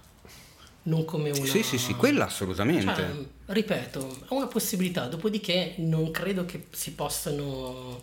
non 0.85 1.05
come 1.05 1.31
una... 1.31 1.47
Sì, 1.47 1.65
sì, 1.65 1.79
sì, 1.79 1.95
quella 1.95 2.27
assolutamente. 2.27 2.95
Cioè, 2.95 3.27
ripeto, 3.47 4.27
è 4.29 4.33
una 4.35 4.47
possibilità, 4.47 5.09
dopodiché 5.09 5.75
non 5.79 6.13
credo 6.13 6.45
che 6.45 6.69
si 6.71 6.93
possano... 6.93 8.01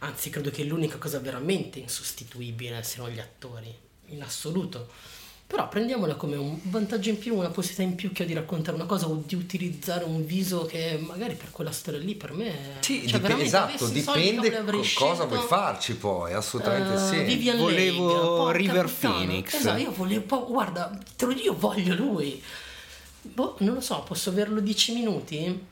Anzi, 0.00 0.28
credo 0.28 0.50
che 0.50 0.62
l'unica 0.64 0.98
cosa 0.98 1.20
veramente 1.20 1.78
insostituibile 1.78 2.82
siano 2.82 3.08
gli 3.08 3.18
attori, 3.18 3.74
in 4.08 4.22
assoluto 4.22 4.90
però 5.46 5.68
prendiamola 5.68 6.16
come 6.16 6.34
un 6.34 6.58
vantaggio 6.64 7.08
in 7.08 7.18
più, 7.18 7.36
una 7.36 7.50
possibilità 7.50 7.82
in 7.84 7.94
più 7.94 8.10
che 8.10 8.24
ho 8.24 8.26
di 8.26 8.34
raccontare 8.34 8.76
una 8.76 8.86
cosa 8.86 9.06
o 9.06 9.22
di 9.24 9.36
utilizzare 9.36 10.02
un 10.02 10.26
viso 10.26 10.66
che 10.66 10.98
magari 11.00 11.34
per 11.34 11.52
quella 11.52 11.70
storia 11.70 12.00
lì 12.00 12.16
per 12.16 12.32
me... 12.32 12.78
Sì, 12.80 13.06
cioè, 13.06 13.20
dip- 13.20 13.38
esatto, 13.38 13.86
dipende 13.86 14.64
co- 14.64 14.82
cosa 14.94 15.24
vuoi 15.26 15.46
farci 15.46 15.94
poi, 15.94 16.32
assolutamente 16.32 16.94
uh, 16.94 17.08
sì. 17.08 17.22
Vivian 17.22 17.58
volevo 17.58 18.46
Lake, 18.46 18.58
River 18.58 18.90
Phoenix. 18.90 19.54
Esatto, 19.54 19.80
io 19.80 19.92
volevo, 19.92 20.46
guarda, 20.46 20.98
te 21.14 21.26
lo 21.26 21.32
dico, 21.32 21.44
io 21.44 21.56
voglio 21.56 21.94
lui. 21.94 22.42
Boh, 23.22 23.54
non 23.58 23.74
lo 23.74 23.80
so, 23.80 24.02
posso 24.02 24.30
averlo 24.30 24.58
10 24.58 24.92
minuti? 24.94 25.64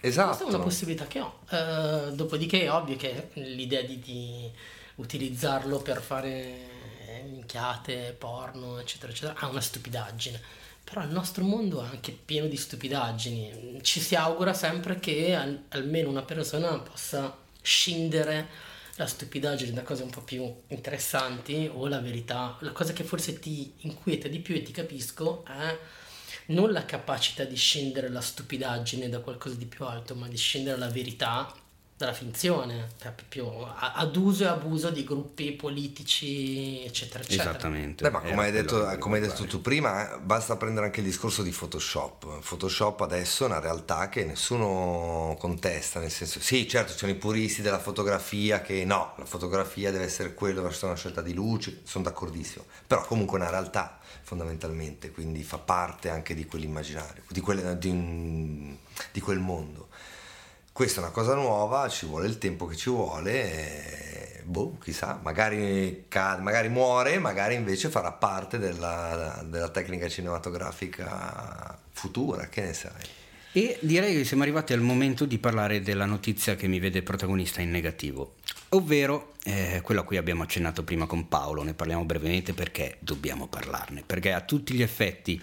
Esatto. 0.00 0.28
Questa 0.28 0.44
è 0.44 0.54
una 0.54 0.64
possibilità 0.64 1.06
che 1.06 1.20
ho. 1.20 1.38
Uh, 1.50 2.14
dopodiché 2.14 2.62
è 2.62 2.72
ovvio 2.72 2.96
che 2.96 3.28
l'idea 3.34 3.82
di, 3.82 3.98
di 4.00 4.50
utilizzarlo 4.94 5.78
per 5.80 6.00
fare 6.00 6.80
minchiate, 7.24 8.14
porno, 8.18 8.78
eccetera, 8.78 9.12
eccetera, 9.12 9.38
ha 9.38 9.48
una 9.48 9.60
stupidaggine. 9.60 10.40
Però 10.84 11.02
il 11.02 11.10
nostro 11.10 11.44
mondo 11.44 11.82
è 11.82 11.86
anche 11.86 12.12
pieno 12.12 12.46
di 12.46 12.56
stupidaggini. 12.56 13.80
Ci 13.82 14.00
si 14.00 14.14
augura 14.14 14.52
sempre 14.54 14.98
che 14.98 15.34
al- 15.34 15.64
almeno 15.68 16.08
una 16.08 16.22
persona 16.22 16.78
possa 16.78 17.36
scindere 17.60 18.48
la 18.96 19.06
stupidaggine 19.06 19.72
da 19.72 19.82
cose 19.82 20.02
un 20.02 20.10
po' 20.10 20.22
più 20.22 20.52
interessanti 20.68 21.70
o 21.72 21.86
la 21.88 22.00
verità. 22.00 22.56
La 22.60 22.72
cosa 22.72 22.92
che 22.92 23.04
forse 23.04 23.38
ti 23.38 23.72
inquieta 23.80 24.28
di 24.28 24.40
più 24.40 24.54
e 24.54 24.62
ti 24.62 24.72
capisco 24.72 25.44
è 25.46 25.78
non 26.46 26.72
la 26.72 26.84
capacità 26.84 27.44
di 27.44 27.56
scendere 27.56 28.08
la 28.08 28.20
stupidaggine 28.20 29.08
da 29.08 29.20
qualcosa 29.20 29.54
di 29.54 29.66
più 29.66 29.84
alto, 29.84 30.14
ma 30.14 30.28
di 30.28 30.36
scendere 30.36 30.78
la 30.78 30.88
verità 30.88 31.54
dalla 32.02 32.12
finzione, 32.12 32.88
cioè 33.00 33.12
proprio 33.12 33.72
ad 33.74 34.16
uso 34.16 34.42
e 34.42 34.46
abuso 34.48 34.90
di 34.90 35.04
gruppi 35.04 35.52
politici, 35.52 36.82
eccetera, 36.84 37.22
eccetera. 37.22 37.50
Esattamente. 37.50 38.02
Beh, 38.02 38.10
ma 38.10 38.20
come 38.20 38.44
hai, 38.44 38.50
detto, 38.50 38.96
come 38.98 39.16
hai 39.18 39.22
detto 39.22 39.44
tu 39.44 39.60
prima, 39.60 40.18
basta 40.20 40.56
prendere 40.56 40.86
anche 40.86 41.00
il 41.00 41.06
discorso 41.06 41.42
di 41.42 41.50
Photoshop. 41.50 42.40
Photoshop 42.40 43.02
adesso 43.02 43.44
è 43.44 43.46
una 43.46 43.60
realtà 43.60 44.08
che 44.08 44.24
nessuno 44.24 45.36
contesta, 45.38 46.00
nel 46.00 46.10
senso, 46.10 46.40
sì, 46.40 46.68
certo, 46.68 46.94
c'è 46.94 47.08
i 47.08 47.14
puristi 47.14 47.62
della 47.62 47.78
fotografia 47.78 48.60
che 48.62 48.84
no, 48.84 49.14
la 49.16 49.24
fotografia 49.24 49.92
deve 49.92 50.04
essere 50.04 50.34
quello, 50.34 50.56
deve 50.56 50.72
essere 50.72 50.86
una 50.86 50.96
scelta 50.96 51.22
di 51.22 51.32
luce, 51.32 51.82
sono 51.84 52.04
d'accordissimo, 52.04 52.64
però 52.86 53.04
comunque 53.06 53.38
è 53.38 53.42
una 53.42 53.50
realtà 53.50 54.00
fondamentalmente, 54.22 55.10
quindi 55.10 55.42
fa 55.42 55.58
parte 55.58 56.08
anche 56.08 56.34
di 56.34 56.46
quell'immaginario, 56.46 57.22
di, 57.28 57.40
quel, 57.40 57.76
di, 57.78 57.88
un, 57.88 58.76
di 59.12 59.20
quel 59.20 59.38
mondo 59.38 59.88
questa 60.72 61.00
è 61.00 61.04
una 61.04 61.12
cosa 61.12 61.34
nuova, 61.34 61.86
ci 61.88 62.06
vuole 62.06 62.26
il 62.26 62.38
tempo 62.38 62.66
che 62.66 62.76
ci 62.76 62.88
vuole, 62.88 64.38
e, 64.38 64.42
boh, 64.42 64.78
chissà, 64.82 65.20
magari, 65.22 66.06
magari, 66.08 66.68
muore, 66.70 67.18
magari 67.18 67.54
invece 67.54 67.90
farà 67.90 68.10
parte 68.10 68.58
della, 68.58 69.44
della, 69.44 69.68
tecnica 69.68 70.08
cinematografica 70.08 71.78
futura, 71.90 72.48
che 72.48 72.62
ne 72.62 72.72
sai. 72.72 73.02
E 73.52 73.78
direi 73.82 74.16
che 74.16 74.24
siamo 74.24 74.44
arrivati 74.44 74.72
al 74.72 74.80
momento 74.80 75.26
di 75.26 75.36
parlare 75.36 75.82
della 75.82 76.06
notizia 76.06 76.56
che 76.56 76.66
mi 76.68 76.78
vede 76.78 77.02
protagonista 77.02 77.60
in 77.60 77.70
negativo, 77.70 78.36
ovvero 78.70 79.34
eh, 79.44 79.80
quello 79.82 80.00
a 80.00 80.04
cui 80.04 80.16
abbiamo 80.16 80.42
accennato 80.42 80.84
prima 80.84 81.04
con 81.04 81.28
Paolo, 81.28 81.62
ne 81.62 81.74
parliamo 81.74 82.06
brevemente 82.06 82.54
perché 82.54 82.96
dobbiamo 83.00 83.46
parlarne, 83.46 84.04
perché 84.06 84.32
a 84.32 84.40
tutti 84.40 84.72
gli 84.72 84.80
effetti 84.80 85.42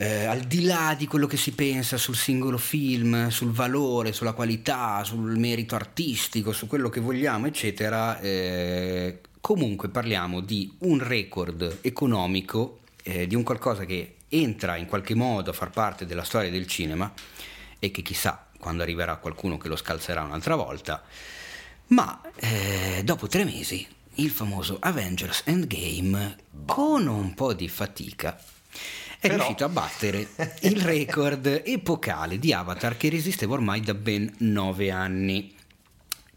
eh, 0.00 0.24
al 0.24 0.40
di 0.40 0.62
là 0.62 0.94
di 0.96 1.06
quello 1.06 1.26
che 1.26 1.36
si 1.36 1.52
pensa 1.52 1.98
sul 1.98 2.16
singolo 2.16 2.56
film, 2.56 3.28
sul 3.28 3.50
valore, 3.50 4.14
sulla 4.14 4.32
qualità, 4.32 5.04
sul 5.04 5.36
merito 5.36 5.74
artistico, 5.74 6.52
su 6.52 6.66
quello 6.66 6.88
che 6.88 7.00
vogliamo, 7.00 7.46
eccetera, 7.46 8.18
eh, 8.18 9.20
comunque 9.42 9.90
parliamo 9.90 10.40
di 10.40 10.72
un 10.78 11.06
record 11.06 11.80
economico, 11.82 12.78
eh, 13.02 13.26
di 13.26 13.34
un 13.34 13.42
qualcosa 13.42 13.84
che 13.84 14.14
entra 14.28 14.76
in 14.76 14.86
qualche 14.86 15.14
modo 15.14 15.50
a 15.50 15.52
far 15.52 15.68
parte 15.68 16.06
della 16.06 16.24
storia 16.24 16.50
del 16.50 16.66
cinema 16.66 17.12
e 17.78 17.90
che 17.90 18.00
chissà 18.00 18.46
quando 18.58 18.82
arriverà 18.82 19.16
qualcuno 19.16 19.58
che 19.58 19.68
lo 19.68 19.76
scalzerà 19.76 20.22
un'altra 20.22 20.54
volta, 20.54 21.04
ma 21.88 22.22
eh, 22.36 23.02
dopo 23.04 23.26
tre 23.26 23.44
mesi 23.44 23.86
il 24.14 24.30
famoso 24.30 24.78
Avengers 24.80 25.42
Endgame 25.44 26.38
con 26.64 27.06
un 27.06 27.34
po' 27.34 27.52
di 27.52 27.68
fatica 27.68 28.40
è 29.20 29.28
Però... 29.28 29.34
riuscito 29.34 29.64
a 29.64 29.68
battere 29.68 30.28
il 30.62 30.80
record 30.80 31.62
epocale 31.64 32.38
di 32.38 32.54
Avatar 32.54 32.96
che 32.96 33.10
resisteva 33.10 33.52
ormai 33.52 33.82
da 33.82 33.92
ben 33.92 34.32
nove 34.38 34.90
anni. 34.90 35.54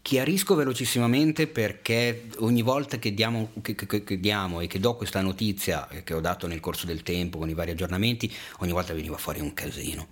Chiarisco 0.02 0.54
velocissimamente 0.54 1.46
perché 1.46 2.26
ogni 2.40 2.60
volta 2.60 2.98
che 2.98 3.14
diamo, 3.14 3.52
che, 3.62 3.74
che, 3.74 4.04
che 4.04 4.20
diamo, 4.20 4.60
e 4.60 4.66
che 4.66 4.78
do 4.80 4.96
questa 4.96 5.22
notizia 5.22 5.88
che 6.04 6.12
ho 6.12 6.20
dato 6.20 6.46
nel 6.46 6.60
corso 6.60 6.84
del 6.84 7.02
tempo 7.02 7.38
con 7.38 7.48
i 7.48 7.54
vari 7.54 7.70
aggiornamenti, 7.70 8.30
ogni 8.58 8.72
volta 8.72 8.92
veniva 8.92 9.16
fuori 9.16 9.40
un 9.40 9.54
casino. 9.54 10.08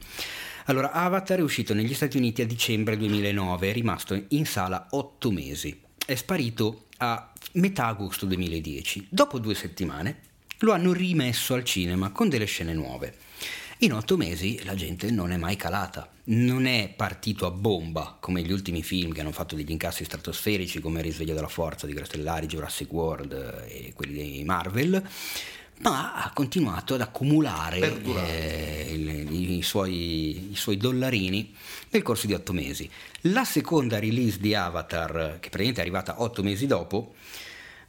Allora, 0.67 0.93
Avatar 0.93 1.41
è 1.41 1.43
uscito 1.43 1.75
negli 1.75 1.93
Stati 1.93 2.17
Uniti 2.17 2.41
a 2.41 2.47
dicembre 2.47 2.97
2009, 2.97 3.69
è 3.69 3.73
rimasto 3.75 4.19
in 4.29 4.47
sala 4.47 4.87
otto 4.93 5.31
mesi. 5.31 5.79
È 6.07 6.15
sparito 6.15 6.87
a 6.99 7.31
metà 7.53 7.89
agosto 7.89 8.25
2010. 8.25 9.09
Dopo 9.11 9.39
due 9.39 9.55
settimane 9.55 10.31
lo 10.63 10.73
hanno 10.73 10.93
rimesso 10.93 11.55
al 11.55 11.65
cinema 11.65 12.11
con 12.11 12.29
delle 12.29 12.45
scene 12.45 12.73
nuove. 12.73 13.15
In 13.79 13.93
otto 13.93 14.17
mesi 14.17 14.63
la 14.65 14.75
gente 14.75 15.11
non 15.11 15.33
è 15.33 15.37
mai 15.37 15.57
calata, 15.57 16.09
non 16.25 16.67
è 16.67 16.93
partito 16.95 17.47
a 17.47 17.51
bomba 17.51 18.17
come 18.21 18.43
gli 18.43 18.53
ultimi 18.53 18.85
film 18.85 19.13
che 19.13 19.21
hanno 19.21 19.33
fatto 19.33 19.57
degli 19.57 19.73
incassi 19.73 20.05
stratosferici 20.05 20.81
come 20.81 21.01
Il 21.01 21.07
risveglio 21.07 21.35
della 21.35 21.49
forza 21.49 21.87
di 21.87 21.93
Grastellari, 21.93 22.47
Jurassic 22.47 22.93
World 22.93 23.33
e 23.67 23.93
quelli 23.93 24.15
dei 24.15 24.45
Marvel, 24.45 25.03
ma 25.79 26.15
ha 26.15 26.31
continuato 26.33 26.95
ad 26.95 27.01
accumulare 27.01 28.01
eh, 28.01 29.27
i, 29.29 29.59
i, 29.59 29.63
suoi, 29.63 30.53
i, 30.53 30.55
suoi, 30.55 30.77
dollarini 30.77 31.53
nel 31.91 32.03
corso 32.03 32.29
di 32.29 32.35
otto 32.35 32.53
mesi. 32.53 32.89
La 33.23 33.45
seconda 33.45 33.99
release 33.99 34.39
di 34.39 34.55
Avatar, 34.55 35.39
che 35.41 35.49
praticamente 35.49 35.81
è 35.81 35.83
arrivata 35.83 36.23
otto 36.23 36.45
mesi 36.45 36.69
dopo, 36.69 37.15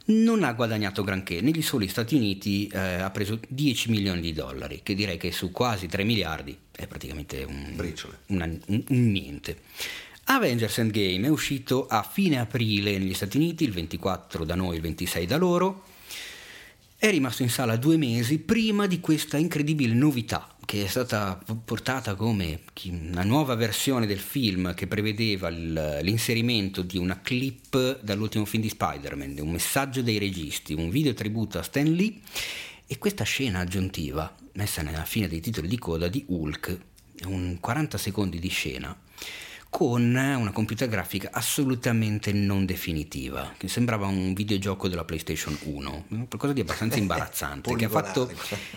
non 0.06 0.42
ha 0.44 0.52
guadagnato 0.52 1.02
granché, 1.02 1.40
negli 1.40 1.62
soli 1.62 1.88
Stati 1.88 2.14
Uniti 2.14 2.66
eh, 2.66 2.78
ha 2.78 3.10
preso 3.10 3.40
10 3.48 3.90
milioni 3.90 4.20
di 4.20 4.32
dollari, 4.32 4.80
che 4.82 4.94
direi 4.94 5.16
che 5.16 5.32
su 5.32 5.50
quasi 5.50 5.86
3 5.86 6.04
miliardi 6.04 6.56
è 6.70 6.86
praticamente 6.86 7.44
un, 7.44 7.74
una, 8.26 8.44
un, 8.44 8.84
un 8.88 9.10
niente. 9.12 9.60
Avengers 10.24 10.78
Endgame 10.78 11.26
è 11.26 11.30
uscito 11.30 11.86
a 11.86 12.02
fine 12.02 12.38
aprile 12.38 12.98
negli 12.98 13.14
Stati 13.14 13.36
Uniti, 13.36 13.64
il 13.64 13.72
24 13.72 14.44
da 14.44 14.54
noi, 14.54 14.76
il 14.76 14.82
26 14.82 15.26
da 15.26 15.36
loro, 15.36 15.84
è 16.96 17.10
rimasto 17.10 17.42
in 17.42 17.50
sala 17.50 17.76
due 17.76 17.96
mesi 17.96 18.38
prima 18.38 18.86
di 18.86 19.00
questa 19.00 19.36
incredibile 19.36 19.92
novità 19.92 20.53
che 20.64 20.84
è 20.84 20.86
stata 20.86 21.38
portata 21.64 22.14
come 22.14 22.60
una 22.86 23.22
nuova 23.22 23.54
versione 23.54 24.06
del 24.06 24.18
film 24.18 24.74
che 24.74 24.86
prevedeva 24.86 25.48
l'inserimento 25.48 26.82
di 26.82 26.98
una 26.98 27.20
clip 27.20 28.00
dall'ultimo 28.00 28.44
film 28.44 28.62
di 28.62 28.68
Spider-Man, 28.68 29.36
un 29.40 29.50
messaggio 29.50 30.02
dei 30.02 30.18
registi, 30.18 30.72
un 30.72 30.90
video 30.90 31.14
tributo 31.14 31.58
a 31.58 31.62
Stan 31.62 31.90
Lee 31.90 32.18
e 32.86 32.98
questa 32.98 33.24
scena 33.24 33.60
aggiuntiva 33.60 34.34
messa 34.52 34.82
nella 34.82 35.04
fine 35.04 35.28
dei 35.28 35.40
titoli 35.40 35.68
di 35.68 35.78
coda 35.78 36.08
di 36.08 36.24
Hulk, 36.26 36.78
un 37.26 37.58
40 37.60 37.98
secondi 37.98 38.38
di 38.38 38.48
scena 38.48 38.96
con 39.74 40.14
una 40.14 40.52
computer 40.52 40.88
grafica 40.88 41.30
assolutamente 41.32 42.32
non 42.32 42.64
definitiva, 42.64 43.54
che 43.56 43.66
sembrava 43.66 44.06
un 44.06 44.32
videogioco 44.32 44.86
della 44.86 45.04
PlayStation 45.04 45.58
1, 45.60 46.04
qualcosa 46.28 46.52
di 46.52 46.60
abbastanza 46.60 46.98
imbarazzante, 47.02 47.74
che 47.74 47.86
ha 47.86 47.88
fatto 47.88 48.30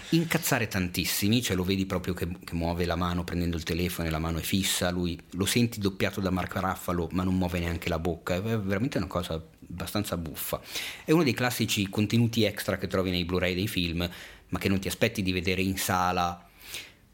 incazzare 0.09 0.67
tantissimi, 0.67 1.43
cioè 1.43 1.55
lo 1.55 1.63
vedi 1.63 1.85
proprio 1.85 2.15
che, 2.15 2.27
che, 2.43 2.55
muove 2.55 2.85
la 2.85 2.95
mano 2.95 3.23
prendendo 3.23 3.57
il 3.57 3.61
telefono 3.61 4.07
e 4.07 4.11
la 4.11 4.17
mano 4.17 4.39
è 4.39 4.41
fissa, 4.41 4.89
lui 4.89 5.15
lo 5.33 5.45
senti 5.45 5.79
doppiato 5.79 6.19
da 6.19 6.31
Marco 6.31 6.59
Raffalo 6.59 7.09
ma 7.11 7.21
non 7.21 7.35
muove 7.35 7.59
neanche 7.59 7.89
la 7.89 7.99
bocca, 7.99 8.33
è 8.33 8.41
veramente 8.41 8.97
una 8.97 9.05
cosa 9.05 9.39
abbastanza 9.69 10.17
buffa. 10.17 10.59
È 11.05 11.11
uno 11.11 11.21
dei 11.21 11.35
classici 11.35 11.87
contenuti 11.89 12.43
extra 12.43 12.79
che 12.79 12.87
trovi 12.87 13.11
nei 13.11 13.23
Blu-ray 13.23 13.53
dei 13.53 13.67
film, 13.67 14.09
ma 14.49 14.57
che 14.57 14.67
non 14.67 14.79
ti 14.79 14.87
aspetti 14.87 15.21
di 15.21 15.31
vedere 15.31 15.61
in 15.61 15.77
sala 15.77 16.46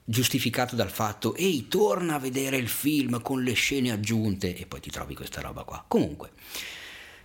giustificato 0.05 0.75
dal 0.75 0.89
fatto 0.89 1.35
ehi 1.35 1.67
torna 1.67 2.15
a 2.15 2.19
vedere 2.19 2.57
il 2.57 2.67
film 2.67 3.21
con 3.21 3.43
le 3.43 3.53
scene 3.53 3.91
aggiunte 3.91 4.55
e 4.55 4.65
poi 4.65 4.81
ti 4.81 4.89
trovi 4.89 5.15
questa 5.15 5.41
roba 5.41 5.63
qua. 5.63 5.83
Comunque, 5.87 6.31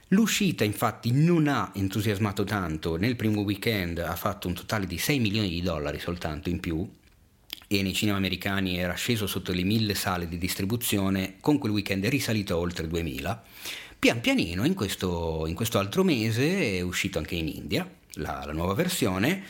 l'uscita 0.09 0.65
infatti 0.65 1.11
non 1.13 1.49
ha 1.49 1.73
entusiasmato 1.75 2.45
tanto, 2.45 2.97
nel 2.97 3.17
primo 3.17 3.43
weekend 3.43 3.99
ha 3.99 4.17
fatto 4.17 4.49
un 4.49 4.55
totale 4.55 4.87
di 4.87 4.99
6 4.99 5.19
milioni 5.19 5.49
di 5.49 5.63
dollari 5.63 5.99
soltanto 5.99 6.49
in 6.49 6.61
più 6.61 6.89
e 7.71 7.83
nei 7.83 7.93
cinema 7.93 8.17
americani 8.17 8.79
era 8.79 8.95
sceso 8.95 9.27
sotto 9.27 9.53
le 9.53 9.63
mille 9.63 9.95
sale 9.95 10.27
di 10.27 10.39
distribuzione, 10.39 11.37
con 11.41 11.59
quel 11.59 11.73
weekend 11.73 12.05
è 12.05 12.09
risalito 12.09 12.55
a 12.55 12.59
oltre 12.59 12.89
2000. 12.89 13.45
Pian 13.99 14.21
pianino 14.21 14.65
in 14.65 14.75
questo, 14.75 15.45
in 15.47 15.55
questo 15.55 15.79
altro 15.79 16.05
mese 16.05 16.79
è 16.79 16.81
uscito 16.81 17.19
anche 17.19 17.35
in 17.35 17.49
India 17.49 17.87
la, 18.15 18.45
la 18.47 18.53
nuova 18.53 18.73
versione 18.75 19.43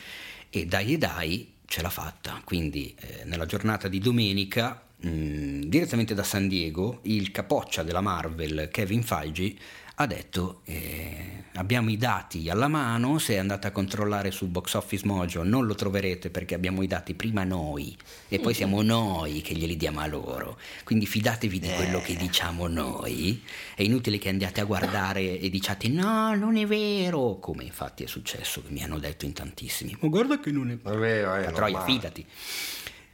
e 0.49 0.65
dai 0.65 0.93
e 0.93 0.97
dai 0.97 1.53
ce 1.69 1.81
l'ha 1.83 1.89
fatta. 1.89 2.41
Quindi 2.43 2.93
eh, 2.99 3.23
nella 3.25 3.45
giornata 3.45 3.87
di 3.87 3.99
domenica, 3.99 4.81
mh, 4.97 5.61
direttamente 5.61 6.15
da 6.15 6.23
San 6.23 6.47
Diego, 6.47 6.99
il 7.03 7.31
capoccia 7.31 7.83
della 7.83 8.01
Marvel, 8.01 8.69
Kevin 8.71 9.03
Feige, 9.03 9.55
ha 10.01 10.05
detto 10.05 10.61
eh, 10.63 11.43
abbiamo 11.55 11.89
i 11.89 11.97
dati 11.97 12.49
alla 12.49 12.69
mano, 12.69 13.17
se 13.17 13.37
andate 13.37 13.67
a 13.67 13.71
controllare 13.71 14.31
sul 14.31 14.47
box 14.47 14.75
office 14.75 15.05
mojo 15.05 15.43
non 15.43 15.65
lo 15.65 15.75
troverete 15.75 16.29
perché 16.29 16.55
abbiamo 16.55 16.81
i 16.83 16.87
dati 16.87 17.13
prima 17.15 17.43
noi 17.43 17.97
e 18.29 18.39
poi 18.39 18.53
siamo 18.53 18.81
noi 18.81 19.41
che 19.41 19.53
glieli 19.55 19.75
diamo 19.75 19.99
a 19.99 20.07
loro, 20.07 20.57
quindi 20.85 21.05
fidatevi 21.05 21.59
di 21.59 21.69
quello 21.69 21.99
che 21.99 22.15
diciamo 22.15 22.67
noi, 22.67 23.43
è 23.75 23.81
inutile 23.81 24.17
che 24.19 24.29
andiate 24.29 24.61
a 24.61 24.63
guardare 24.63 25.37
e 25.37 25.49
diciate 25.49 25.89
no, 25.89 26.33
non 26.33 26.55
è 26.55 26.65
vero, 26.65 27.37
come 27.39 27.65
infatti 27.65 28.05
è 28.05 28.07
successo, 28.07 28.61
che 28.61 28.71
mi 28.71 28.81
hanno 28.81 28.99
detto 28.99 29.25
in 29.25 29.33
tantissimi, 29.33 29.97
ma 29.99 30.07
guarda 30.07 30.39
che 30.39 30.49
non 30.49 30.71
è 30.71 30.77
vero, 30.77 30.95
è 30.95 30.97
vero 30.97 31.33
è 31.33 31.51
troia, 31.51 31.83
fidati, 31.83 32.25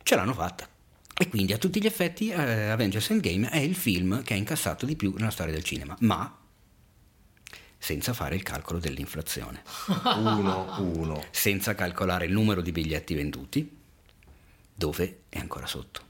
ce 0.04 0.16
l'hanno 0.16 0.34
fatta. 0.34 0.70
E 1.18 1.30
quindi 1.30 1.54
a 1.54 1.58
tutti 1.58 1.82
gli 1.82 1.86
effetti 1.88 2.30
eh, 2.30 2.70
Avengers 2.70 3.10
Endgame 3.10 3.50
è 3.50 3.58
il 3.58 3.74
film 3.74 4.22
che 4.22 4.36
ha 4.36 4.38
incassato 4.38 4.86
di 4.86 4.96
più 4.96 5.16
nella 5.18 5.32
storia 5.32 5.54
del 5.54 5.64
cinema, 5.64 5.96
ma 6.02 6.44
senza 7.86 8.14
fare 8.14 8.34
il 8.34 8.42
calcolo 8.42 8.80
dell'inflazione. 8.80 9.62
Uno, 10.16 10.76
uno. 10.80 11.24
Senza 11.30 11.76
calcolare 11.76 12.26
il 12.26 12.32
numero 12.32 12.62
di 12.62 12.72
biglietti 12.72 13.14
venduti, 13.14 13.78
dove 14.74 15.20
è 15.30 15.38
ancora 15.38 15.68
sotto. 15.68 16.02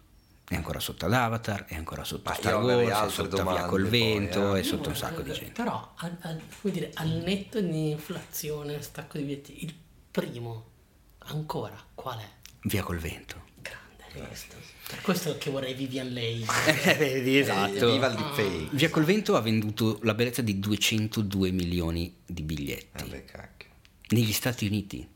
È 0.47 0.55
ancora 0.55 0.79
sotto 0.79 1.05
ad 1.05 1.11
Avatar, 1.11 1.65
è 1.65 1.75
ancora 1.75 2.05
sotto 2.05 2.29
a 2.29 2.33
Star 2.33 2.63
Wars, 2.63 3.09
è 3.09 3.11
sotto 3.11 3.43
Via 3.43 3.65
col 3.65 3.87
Vento, 3.87 4.39
poi, 4.39 4.59
eh. 4.59 4.61
è 4.61 4.63
sotto 4.63 4.87
un 4.87 4.95
sacco 4.95 5.21
di 5.21 5.33
gente. 5.33 5.51
Però, 5.51 5.95
al, 5.97 6.15
al, 6.21 6.41
dire, 6.61 6.91
al 6.93 7.09
netto 7.09 7.59
di 7.59 7.89
inflazione, 7.89 8.81
stacco 8.81 9.17
di 9.17 9.25
biglietti, 9.25 9.65
il 9.65 9.75
primo 10.11 10.69
ancora 11.25 11.75
qual 11.93 12.19
è? 12.19 12.29
Via 12.61 12.83
col 12.83 12.99
Vento. 12.99 13.43
Grande 13.61 14.25
questo. 14.27 14.55
Per 14.87 15.01
questo 15.01 15.37
che 15.37 15.49
vorrei 15.49 15.73
Vivian 15.73 16.09
Leigh. 16.09 16.45
Vedi, 16.97 17.39
esatto. 17.39 17.91
Viva 17.91 18.07
il 18.07 18.15
deepfake. 18.15 18.75
Via 18.75 18.89
col 18.89 19.03
vento 19.03 19.35
ha 19.35 19.41
venduto 19.41 19.99
la 20.03 20.13
bellezza 20.13 20.41
di 20.41 20.59
202 20.59 21.51
milioni 21.51 22.13
di 22.25 22.43
biglietti. 22.43 23.03
Eh 23.03 23.07
beh, 23.07 23.25
cacchio. 23.25 23.69
Negli 24.09 24.31
Stati 24.31 24.65
Uniti. 24.67 25.07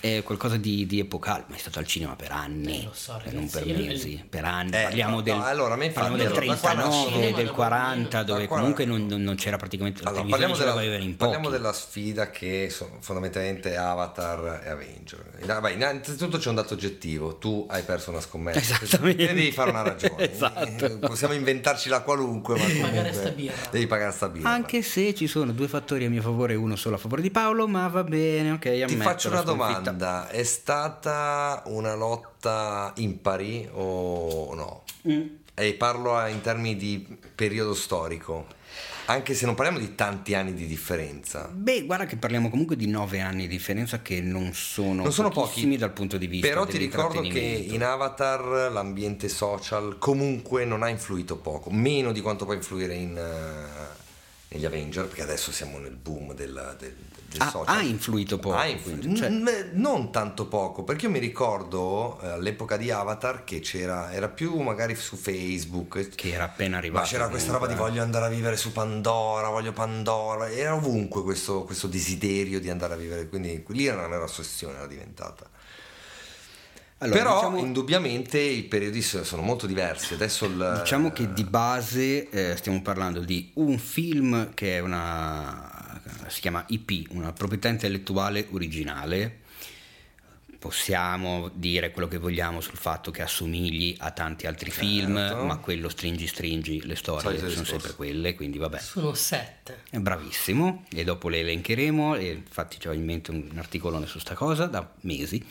È 0.00 0.22
qualcosa 0.22 0.56
di, 0.56 0.86
di, 0.86 1.00
epocale, 1.00 1.44
ma 1.48 1.56
è 1.56 1.58
stato 1.58 1.80
al 1.80 1.86
cinema 1.86 2.14
per 2.14 2.30
anni, 2.30 2.84
eh, 2.84 2.88
so, 2.92 3.14
ragazzi, 3.14 3.34
non 3.34 3.50
per 3.50 3.66
mesi, 3.66 4.24
per 4.28 4.44
anni. 4.44 4.70
Eh, 4.70 4.82
parliamo 4.82 5.16
no, 5.16 5.22
del, 5.22 5.40
allora, 5.40 5.76
parliamo 5.76 6.16
del 6.16 6.30
39, 6.30 7.32
del 7.32 7.50
40, 7.50 8.22
dove 8.22 8.46
comunque 8.46 8.84
non, 8.84 9.06
non, 9.06 9.34
c'era 9.34 9.56
praticamente 9.56 10.02
la 10.04 10.10
allora, 10.10 10.24
parliamo 10.24 10.56
della, 10.56 10.74
parliamo 11.16 11.48
della 11.48 11.72
sfida 11.72 12.30
che 12.30 12.68
sono 12.70 12.98
fondamentalmente 13.00 13.76
Avatar 13.76 14.62
e 14.64 14.68
Avenger. 14.68 15.60
Vai, 15.60 15.74
innanzitutto 15.74 16.38
c'è 16.38 16.48
un 16.48 16.54
dato 16.54 16.74
oggettivo, 16.74 17.36
tu 17.36 17.66
hai 17.68 17.82
perso 17.82 18.10
una 18.10 18.20
scommessa, 18.20 18.78
Esattamente. 18.80 19.26
devi 19.26 19.50
fare 19.50 19.70
una 19.70 19.82
ragione. 19.82 20.30
esatto. 20.30 20.98
Possiamo 21.00 21.34
inventarci 21.34 21.88
la 21.88 22.02
qualunque, 22.02 22.56
ma 22.56 22.64
devi 22.66 22.80
pagare 22.80 23.12
sta 23.12 23.30
birra. 23.30 23.56
Devi 23.72 23.86
pagare 23.88 24.12
sta 24.12 24.28
birra. 24.28 24.48
Anche 24.48 24.82
se 24.82 25.12
ci 25.14 25.26
sono 25.26 25.50
due 25.50 25.66
fattori 25.66 26.04
a 26.04 26.10
mio 26.10 26.22
favore 26.22 26.52
e 26.52 26.56
uno 26.56 26.76
solo 26.76 26.94
a 26.94 26.98
favore 26.98 27.20
di 27.20 27.32
Paolo, 27.32 27.66
ma 27.66 27.88
va 27.88 28.04
bene, 28.04 28.52
ok, 28.52 28.84
Ti 28.84 28.96
faccio 28.96 29.28
una 29.28 29.42
domanda 29.42 29.87
domanda, 29.90 30.28
è 30.28 30.42
stata 30.42 31.62
una 31.66 31.94
lotta 31.94 32.92
impari 32.96 33.68
o 33.72 34.54
no? 34.54 34.84
Mm. 35.08 35.26
E 35.54 35.74
parlo 35.74 36.24
in 36.26 36.40
termini 36.40 36.76
di 36.76 37.18
periodo 37.34 37.74
storico. 37.74 38.46
Anche 39.06 39.32
se 39.32 39.46
non 39.46 39.54
parliamo 39.54 39.80
di 39.80 39.94
tanti 39.94 40.34
anni 40.34 40.52
di 40.52 40.66
differenza. 40.66 41.48
Beh, 41.50 41.84
guarda 41.84 42.04
che 42.04 42.16
parliamo 42.16 42.50
comunque 42.50 42.76
di 42.76 42.86
nove 42.86 43.20
anni 43.20 43.42
di 43.42 43.48
differenza 43.48 44.02
che 44.02 44.20
non 44.20 44.52
sono, 44.52 45.02
non 45.02 45.12
sono 45.12 45.30
pochi 45.30 45.78
dal 45.78 45.92
punto 45.92 46.18
di 46.18 46.26
vista 46.26 46.46
Però 46.46 46.66
ti 46.66 46.76
ricordo 46.76 47.22
che 47.22 47.38
in 47.38 47.82
Avatar 47.82 48.70
l'ambiente 48.70 49.30
social 49.30 49.96
comunque 49.98 50.66
non 50.66 50.82
ha 50.82 50.90
influito 50.90 51.38
poco, 51.38 51.70
meno 51.70 52.12
di 52.12 52.20
quanto 52.20 52.44
può 52.44 52.52
influire 52.52 52.94
in, 52.94 53.16
uh, 53.16 53.96
negli 54.48 54.66
Avenger, 54.66 55.06
perché 55.06 55.22
adesso 55.22 55.52
siamo 55.52 55.78
nel 55.78 55.96
boom 55.96 56.34
del, 56.34 56.76
del, 56.78 56.94
del 57.28 57.42
ah, 57.42 57.50
social. 57.50 57.76
Ha 57.76 57.82
influito 57.82 58.38
poco. 58.38 58.56
Ha 58.56 58.66
influito, 58.66 59.14
cioè... 59.14 59.28
N- 59.28 59.70
non 59.74 60.10
tanto 60.10 60.46
poco, 60.46 60.82
perché 60.82 61.06
io 61.06 61.10
mi 61.10 61.18
ricordo 61.18 62.18
eh, 62.22 62.28
all'epoca 62.28 62.76
di 62.76 62.90
Avatar 62.90 63.44
che 63.44 63.60
c'era, 63.60 64.12
era 64.12 64.28
più 64.28 64.58
magari 64.60 64.94
su 64.94 65.16
Facebook. 65.16 66.08
Che 66.14 66.32
era 66.32 66.44
appena 66.44 66.78
arrivato. 66.78 67.04
Ma 67.04 67.10
c'era 67.10 67.28
questa 67.28 67.52
roba 67.52 67.66
di 67.66 67.74
voglio 67.74 68.02
andare 68.02 68.26
a 68.26 68.28
vivere 68.28 68.56
su 68.56 68.72
Pandora, 68.72 69.48
voglio 69.48 69.72
Pandora, 69.72 70.50
era 70.50 70.74
ovunque 70.74 71.22
questo, 71.22 71.64
questo 71.64 71.86
desiderio 71.86 72.60
di 72.60 72.70
andare 72.70 72.94
a 72.94 72.96
vivere, 72.96 73.28
quindi 73.28 73.62
lì 73.68 73.86
era 73.86 73.98
una 73.98 74.08
mera 74.08 74.24
ossessione, 74.24 74.76
era 74.76 74.86
diventata. 74.86 75.48
Allora, 77.00 77.18
Però 77.18 77.34
diciamo, 77.34 77.58
indubbiamente 77.58 78.40
i 78.40 78.64
periodi 78.64 79.02
sono 79.02 79.40
molto 79.42 79.66
diversi. 79.68 80.14
Adesso 80.14 80.46
il, 80.46 80.78
diciamo 80.80 81.12
che 81.12 81.32
di 81.32 81.44
base 81.44 82.28
eh, 82.28 82.56
stiamo 82.56 82.82
parlando 82.82 83.20
di 83.20 83.52
un 83.54 83.78
film 83.78 84.52
che 84.52 84.78
è 84.78 84.80
una 84.80 85.77
si 86.28 86.40
chiama 86.40 86.64
IP, 86.68 87.10
una 87.10 87.32
proprietà 87.32 87.68
intellettuale 87.68 88.46
originale 88.50 89.46
possiamo 90.58 91.50
dire 91.54 91.92
quello 91.92 92.08
che 92.08 92.18
vogliamo 92.18 92.60
sul 92.60 92.76
fatto 92.76 93.10
che 93.10 93.22
assomigli 93.22 93.94
a 93.98 94.10
tanti 94.10 94.46
altri 94.46 94.70
certo. 94.70 94.86
film, 94.86 95.12
ma 95.12 95.56
quello 95.58 95.88
stringi 95.88 96.26
stringi, 96.26 96.84
le 96.84 96.96
storie 96.96 97.38
sono 97.48 97.64
sempre 97.64 97.94
quelle, 97.94 98.34
quindi 98.34 98.58
vabbè. 98.58 98.78
Sono 98.80 99.14
sette. 99.14 99.82
È 99.88 99.98
bravissimo, 99.98 100.86
e 100.90 101.04
dopo 101.04 101.28
le 101.28 101.40
elencheremo, 101.40 102.16
e 102.16 102.30
infatti 102.30 102.86
ho 102.88 102.92
in 102.92 103.04
mente 103.04 103.30
un 103.30 103.50
articolo 103.56 104.04
su 104.06 104.18
sta 104.18 104.34
cosa 104.34 104.66
da 104.66 104.86
mesi. 105.02 105.44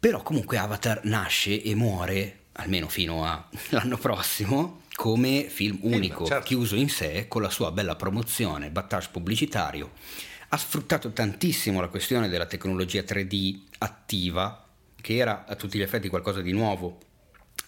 Però 0.00 0.22
comunque 0.22 0.58
Avatar 0.58 1.00
nasce 1.04 1.60
e 1.60 1.74
muore, 1.74 2.40
almeno 2.52 2.88
fino 2.88 3.24
all'anno 3.24 3.96
prossimo, 3.98 4.82
come 4.98 5.44
film 5.48 5.78
unico, 5.82 6.26
certo. 6.26 6.44
chiuso 6.44 6.74
in 6.74 6.88
sé, 6.88 7.26
con 7.28 7.40
la 7.40 7.50
sua 7.50 7.70
bella 7.70 7.94
promozione, 7.94 8.68
battage 8.68 9.10
pubblicitario 9.12 9.92
ha 10.48 10.56
sfruttato 10.56 11.12
tantissimo 11.12 11.80
la 11.80 11.86
questione 11.86 12.28
della 12.28 12.46
tecnologia 12.46 13.02
3D 13.02 13.60
attiva, 13.78 14.66
che 15.00 15.16
era 15.16 15.44
a 15.46 15.54
tutti 15.54 15.78
gli 15.78 15.82
effetti 15.82 16.08
qualcosa 16.08 16.40
di 16.40 16.50
nuovo. 16.50 16.98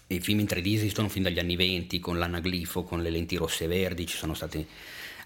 I 0.07 0.19
film 0.19 0.39
in 0.39 0.45
3D 0.45 0.73
esistono 0.73 1.07
fin 1.07 1.23
dagli 1.23 1.39
anni 1.39 1.55
20 1.55 1.99
con 2.01 2.17
l'anaglifo, 2.17 2.83
con 2.83 3.01
le 3.01 3.09
lenti 3.09 3.37
rosse 3.37 3.63
e 3.63 3.67
verdi, 3.67 4.05
ci 4.05 4.17
sono 4.17 4.33
state 4.33 4.67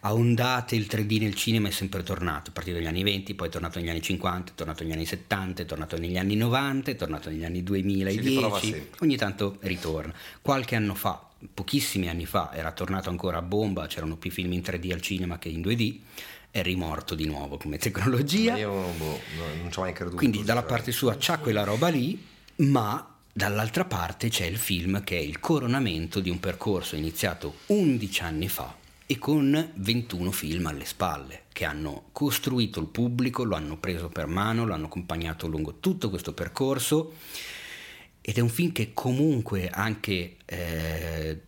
a 0.02 0.14
ondate 0.14 0.76
il 0.76 0.86
3D 0.88 1.19
nel 1.22 1.34
cinema 1.34 1.69
è 1.69 1.72
sempre 1.72 2.03
tornato, 2.03 2.52
a 2.52 2.53
partire 2.53 2.77
dagli 2.77 2.88
anni 2.88 3.02
20, 3.02 3.34
poi 3.34 3.48
è 3.48 3.52
tornato 3.52 3.80
negli 3.80 3.90
anni 3.90 4.03
50, 4.03 4.52
è 4.52 4.56
tornato 4.56 4.84
negli 4.84 4.91
anni 4.91 5.06
70, 5.07 5.64
è 5.64 5.65
tornato 5.65 5.98
negli 5.98 6.18
anni 6.19 6.36
90, 6.36 6.91
è 6.91 6.95
tornato 6.95 7.30
negli 7.30 7.44
anni 7.44 7.64
2010, 7.64 8.90
ogni 8.99 9.15
tanto 9.15 9.57
ritorna. 9.61 10.14
Qualche 10.41 10.76
anno 10.76 10.94
fa, 10.94 11.27
pochissimi 11.53 12.09
anni 12.09 12.26
fa, 12.26 12.51
era 12.53 12.72
tornato 12.72 13.09
ancora 13.09 13.38
a 13.38 13.41
bomba, 13.41 13.88
c'erano 13.88 14.17
più 14.17 14.31
film 14.31 14.53
in 14.53 14.61
3D 14.61 14.91
al 14.91 15.01
cinema 15.01 15.38
che 15.38 15.49
in 15.49 15.61
2D 15.61 15.99
è 16.51 16.61
rimorto 16.61 17.15
di 17.15 17.26
nuovo 17.26 17.57
come 17.57 17.77
tecnologia. 17.77 18.55
Io 18.55 18.72
boh, 18.72 19.19
non 19.61 19.72
ci 19.72 19.80
ho 19.80 19.81
mai 19.81 19.93
creduto. 19.93 20.17
Quindi 20.17 20.43
dalla 20.43 20.61
cioè. 20.61 20.69
parte 20.69 20.91
sua 20.91 21.15
c'ha 21.19 21.38
quella 21.38 21.63
roba 21.63 21.89
lì, 21.89 22.23
ma 22.57 23.15
dall'altra 23.31 23.84
parte 23.84 24.30
c'è 24.30 24.45
il 24.45 24.57
film 24.57 25.03
che 25.03 25.17
è 25.17 25.22
il 25.22 25.39
coronamento 25.39 26.22
di 26.22 26.30
un 26.30 26.39
percorso 26.39 26.95
iniziato 26.95 27.55
11 27.65 28.22
anni 28.22 28.47
fa 28.47 28.73
e 29.05 29.17
con 29.19 29.72
21 29.76 30.31
film 30.31 30.67
alle 30.67 30.85
spalle 30.85 31.43
che 31.51 31.65
hanno 31.65 32.05
costruito 32.11 32.80
il 32.80 32.88
pubblico, 32.88 33.43
lo 33.43 33.55
hanno 33.55 33.77
preso 33.77 34.09
per 34.09 34.27
mano, 34.27 34.65
lo 34.65 34.73
hanno 34.73 34.85
accompagnato 34.85 35.47
lungo 35.47 35.80
tutto 35.80 36.09
questo 36.09 36.34
percorso 36.34 37.13
ed 38.27 38.39
è 38.39 38.39
un 38.39 38.49
film 38.49 38.72
che 38.72 38.89
comunque 38.91 39.69
anche 39.69 40.38
eh, 40.45 41.41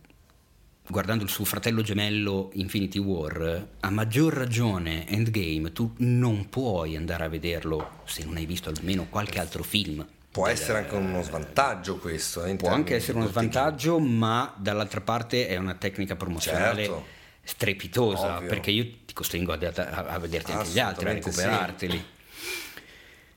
guardando 0.86 1.24
il 1.24 1.28
suo 1.28 1.44
fratello 1.44 1.82
gemello 1.82 2.50
Infinity 2.52 3.00
War, 3.00 3.66
a 3.80 3.90
maggior 3.90 4.32
ragione 4.32 5.04
Endgame, 5.08 5.72
tu 5.72 5.92
non 5.96 6.48
puoi 6.48 6.94
andare 6.94 7.24
a 7.24 7.28
vederlo 7.28 8.02
se 8.04 8.22
non 8.24 8.36
hai 8.36 8.46
visto 8.46 8.70
almeno 8.70 9.08
qualche 9.10 9.40
altro 9.40 9.64
film. 9.64 10.06
Può 10.30 10.44
del, 10.44 10.52
essere 10.54 10.78
anche 10.78 10.94
uno 10.94 11.20
svantaggio 11.20 11.96
questo. 11.96 12.44
Eh, 12.44 12.54
può 12.54 12.68
anche 12.68 12.94
essere 12.94 13.18
uno 13.18 13.26
svantaggio, 13.26 13.98
ma 13.98 14.54
dall'altra 14.56 15.00
parte 15.00 15.48
è 15.48 15.56
una 15.56 15.74
tecnica 15.74 16.14
promozionale 16.14 16.84
certo. 16.84 17.06
strepitosa, 17.42 18.36
Ovvio. 18.36 18.48
perché 18.48 18.70
io 18.70 18.84
ti 19.04 19.14
costringo 19.14 19.52
a, 19.52 19.58
a, 19.58 20.04
a 20.10 20.18
vederti 20.20 20.52
anche 20.52 20.68
gli 20.68 20.78
altri, 20.78 21.08
a 21.08 21.12
recuperarteli. 21.14 21.96
Sì. 21.96 22.04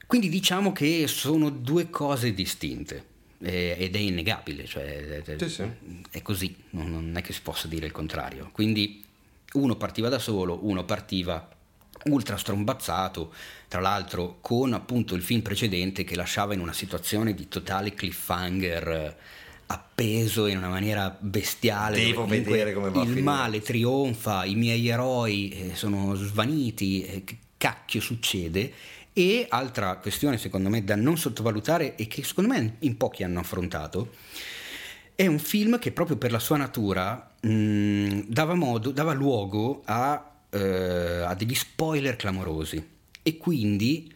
Quindi 0.05 0.29
diciamo 0.29 0.71
che 0.71 1.07
sono 1.07 1.49
due 1.49 1.89
cose 1.89 2.35
distinte 2.35 3.09
ed 3.41 3.95
è 3.95 3.99
innegabile, 3.99 4.65
cioè 4.65 5.21
sì, 5.37 5.49
sì. 5.49 5.63
è 6.11 6.21
così, 6.21 6.55
non 6.71 7.13
è 7.15 7.21
che 7.21 7.33
si 7.33 7.41
possa 7.41 7.67
dire 7.67 7.85
il 7.85 7.91
contrario. 7.91 8.49
Quindi 8.51 9.03
uno 9.53 9.75
partiva 9.75 10.09
da 10.09 10.19
solo, 10.19 10.59
uno 10.65 10.83
partiva 10.83 11.49
ultra 12.05 12.37
strombazzato, 12.37 13.33
tra 13.67 13.79
l'altro 13.79 14.37
con 14.41 14.73
appunto 14.73 15.15
il 15.15 15.21
film 15.21 15.41
precedente 15.41 16.03
che 16.03 16.15
lasciava 16.15 16.53
in 16.53 16.59
una 16.59 16.73
situazione 16.73 17.33
di 17.33 17.47
totale 17.47 17.93
cliffhanger 17.93 19.17
appeso 19.67 20.47
in 20.47 20.57
una 20.57 20.69
maniera 20.69 21.15
bestiale. 21.17 22.03
Devo 22.03 22.25
vedere 22.25 22.73
come 22.73 22.89
va 22.89 23.03
Il 23.03 23.23
male 23.23 23.61
trionfa, 23.61 24.45
i 24.45 24.55
miei 24.55 24.87
eroi 24.87 25.49
eh, 25.49 25.75
sono 25.75 26.13
svaniti, 26.15 27.03
eh, 27.05 27.23
che 27.23 27.37
cacchio 27.57 28.01
succede? 28.01 28.73
E 29.13 29.45
altra 29.49 29.97
questione 29.97 30.37
secondo 30.37 30.69
me 30.69 30.83
da 30.83 30.95
non 30.95 31.17
sottovalutare 31.17 31.95
e 31.95 32.07
che 32.07 32.23
secondo 32.23 32.53
me 32.53 32.77
in 32.79 32.95
pochi 32.95 33.23
hanno 33.23 33.39
affrontato, 33.39 34.13
è 35.15 35.27
un 35.27 35.37
film 35.37 35.79
che 35.79 35.91
proprio 35.91 36.15
per 36.15 36.31
la 36.31 36.39
sua 36.39 36.57
natura 36.57 37.35
mh, 37.41 38.21
dava, 38.27 38.53
modo, 38.53 38.91
dava 38.91 39.11
luogo 39.11 39.81
a, 39.85 40.31
eh, 40.49 41.23
a 41.25 41.33
degli 41.35 41.53
spoiler 41.53 42.15
clamorosi 42.15 42.89
e 43.21 43.37
quindi 43.37 44.11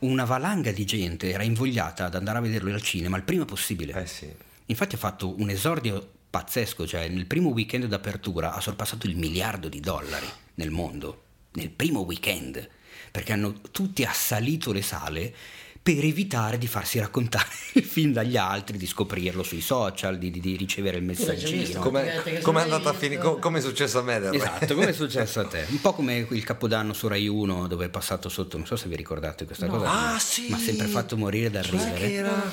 una 0.00 0.24
valanga 0.24 0.72
di 0.72 0.84
gente 0.84 1.30
era 1.30 1.44
invogliata 1.44 2.06
ad 2.06 2.14
andare 2.16 2.38
a 2.38 2.40
vederlo 2.40 2.72
al 2.72 2.82
cinema 2.82 3.16
il 3.16 3.22
prima 3.22 3.44
possibile. 3.44 4.02
Eh 4.02 4.06
sì. 4.06 4.28
Infatti 4.66 4.96
ha 4.96 4.98
fatto 4.98 5.40
un 5.40 5.48
esordio 5.48 6.10
pazzesco, 6.28 6.86
cioè 6.86 7.08
nel 7.08 7.26
primo 7.26 7.50
weekend 7.50 7.86
d'apertura 7.86 8.52
ha 8.52 8.60
sorpassato 8.60 9.06
il 9.06 9.16
miliardo 9.16 9.68
di 9.68 9.80
dollari 9.80 10.28
nel 10.54 10.70
mondo, 10.70 11.22
nel 11.52 11.70
primo 11.70 12.00
weekend 12.00 12.68
perché 13.10 13.32
hanno 13.32 13.60
tutti 13.70 14.04
assalito 14.04 14.72
le 14.72 14.82
sale 14.82 15.34
per 15.82 16.04
evitare 16.04 16.58
di 16.58 16.66
farsi 16.66 16.98
raccontare 16.98 17.48
il 17.74 17.84
film 17.84 18.12
dagli 18.12 18.36
altri, 18.36 18.76
di 18.76 18.86
scoprirlo 18.86 19.42
sui 19.42 19.60
social, 19.60 20.18
di, 20.18 20.30
di, 20.30 20.40
di 20.40 20.56
ricevere 20.56 20.98
il 20.98 21.04
messaggino. 21.04 21.80
Come 21.80 22.20
è 22.20 22.42
andata 22.42 22.90
a 22.90 22.92
finire? 22.92 23.20
Come 23.38 23.58
è 23.58 23.62
successo 23.62 24.00
a 24.00 24.02
me? 24.02 24.30
Esatto, 24.30 24.74
come 24.74 24.88
è 24.88 24.92
successo 24.94 25.40
a 25.40 25.46
te. 25.46 25.64
Un 25.68 25.80
po' 25.80 25.94
come 25.94 26.26
il 26.30 26.44
capodanno 26.44 26.92
su 26.92 27.08
Rai 27.08 27.26
1 27.26 27.66
dove 27.66 27.86
è 27.86 27.88
passato 27.88 28.28
sotto, 28.28 28.56
non 28.58 28.66
so 28.66 28.76
se 28.76 28.88
vi 28.88 28.96
ricordate 28.96 29.46
questa 29.46 29.66
no. 29.66 29.78
cosa, 29.78 30.14
ah, 30.14 30.18
sì. 30.18 30.48
ma 30.50 30.56
ha 30.56 30.60
sempre 30.60 30.86
fatto 30.86 31.16
morire 31.16 31.50
dal 31.50 31.64
ridere. 31.64 32.12
Era... 32.12 32.52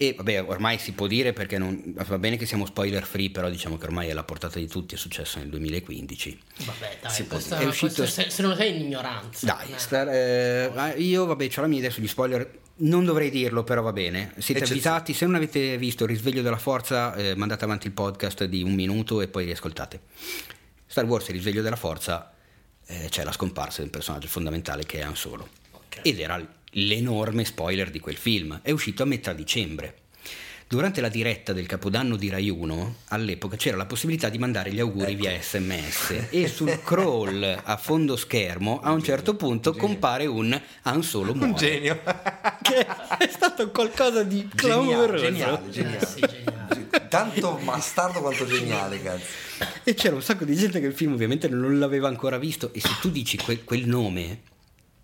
E 0.00 0.14
vabbè, 0.16 0.44
ormai 0.44 0.78
si 0.78 0.92
può 0.92 1.08
dire 1.08 1.32
perché 1.32 1.58
non, 1.58 1.82
va 1.92 2.18
bene 2.18 2.36
che 2.36 2.46
siamo 2.46 2.64
spoiler 2.64 3.02
free, 3.02 3.30
però 3.30 3.50
diciamo 3.50 3.76
che 3.78 3.86
ormai 3.86 4.06
è 4.06 4.12
alla 4.12 4.22
portata 4.22 4.60
di 4.60 4.68
tutti, 4.68 4.94
è 4.94 4.96
successo 4.96 5.40
nel 5.40 5.48
2015. 5.48 6.40
Vabbè, 6.66 6.98
dai, 7.02 7.26
questa, 7.26 7.58
è 7.58 7.64
uscito... 7.64 8.06
se, 8.06 8.30
se, 8.30 8.42
non 8.42 8.54
sei 8.54 8.76
in 8.76 8.84
ignoranza. 8.84 9.44
Dai, 9.44 9.72
star, 9.74 10.08
eh, 10.08 10.94
io 10.98 11.26
vabbè, 11.26 11.48
ho 11.52 11.60
la 11.62 11.66
mia 11.66 11.78
idea 11.78 11.90
sugli 11.90 12.06
spoiler, 12.06 12.60
non 12.76 13.04
dovrei 13.04 13.28
dirlo, 13.28 13.64
però 13.64 13.82
va 13.82 13.92
bene. 13.92 14.34
Siete 14.38 14.62
avvisati, 14.62 15.12
se 15.14 15.26
non 15.26 15.34
avete 15.34 15.76
visto 15.78 16.04
il 16.04 16.10
risveglio 16.10 16.42
della 16.42 16.58
forza, 16.58 17.16
eh, 17.16 17.34
mandate 17.34 17.64
avanti 17.64 17.88
il 17.88 17.92
podcast 17.92 18.44
di 18.44 18.62
un 18.62 18.74
minuto 18.74 19.20
e 19.20 19.26
poi 19.26 19.46
riascoltate. 19.46 20.02
Star 20.86 21.06
Wars, 21.06 21.26
il 21.26 21.34
risveglio 21.34 21.62
della 21.62 21.74
forza, 21.74 22.32
eh, 22.86 23.08
c'è 23.08 23.24
la 23.24 23.32
scomparsa 23.32 23.78
di 23.78 23.86
un 23.86 23.90
personaggio 23.90 24.28
fondamentale 24.28 24.86
che 24.86 25.00
è 25.00 25.02
Han 25.02 25.16
Solo. 25.16 25.48
Okay. 25.72 26.02
Ed 26.04 26.20
era 26.20 26.40
l'enorme 26.72 27.44
spoiler 27.44 27.90
di 27.90 28.00
quel 28.00 28.16
film. 28.16 28.60
È 28.62 28.70
uscito 28.70 29.02
a 29.02 29.06
metà 29.06 29.32
dicembre. 29.32 30.06
Durante 30.68 31.00
la 31.00 31.08
diretta 31.08 31.54
del 31.54 31.64
Capodanno 31.64 32.16
di 32.16 32.28
Rai 32.28 32.50
1, 32.50 32.96
all'epoca 33.08 33.56
c'era 33.56 33.78
la 33.78 33.86
possibilità 33.86 34.28
di 34.28 34.36
mandare 34.36 34.70
gli 34.70 34.80
auguri 34.80 35.12
ecco. 35.12 35.20
via 35.22 35.40
sms 35.40 36.26
e 36.28 36.46
sul 36.46 36.82
crawl 36.82 37.62
a 37.64 37.76
fondo 37.78 38.16
schermo 38.16 38.78
a 38.82 38.92
un 38.92 39.02
certo 39.02 39.34
punto 39.34 39.70
un 39.70 39.76
compare 39.78 40.26
un 40.26 40.60
Han 40.82 41.02
Solo 41.02 41.32
muore. 41.32 41.50
Un 41.50 41.56
genio. 41.56 42.02
che 42.60 42.86
è 43.18 43.28
stato 43.30 43.70
qualcosa 43.70 44.22
di 44.24 44.46
clamoroso. 44.54 45.24
Geniale, 45.24 45.70
geniale, 45.70 46.06
geniale. 46.14 47.08
Tanto 47.08 47.58
bastardo 47.64 48.20
quanto 48.20 48.44
geniale, 48.44 49.00
cazzo. 49.00 49.24
E 49.84 49.94
c'era 49.94 50.16
un 50.16 50.22
sacco 50.22 50.44
di 50.44 50.54
gente 50.54 50.80
che 50.80 50.86
il 50.86 50.92
film 50.92 51.14
ovviamente 51.14 51.48
non 51.48 51.78
l'aveva 51.78 52.08
ancora 52.08 52.36
visto 52.36 52.74
e 52.74 52.80
se 52.80 52.90
tu 53.00 53.08
dici 53.08 53.38
quel, 53.38 53.64
quel 53.64 53.86
nome 53.88 54.56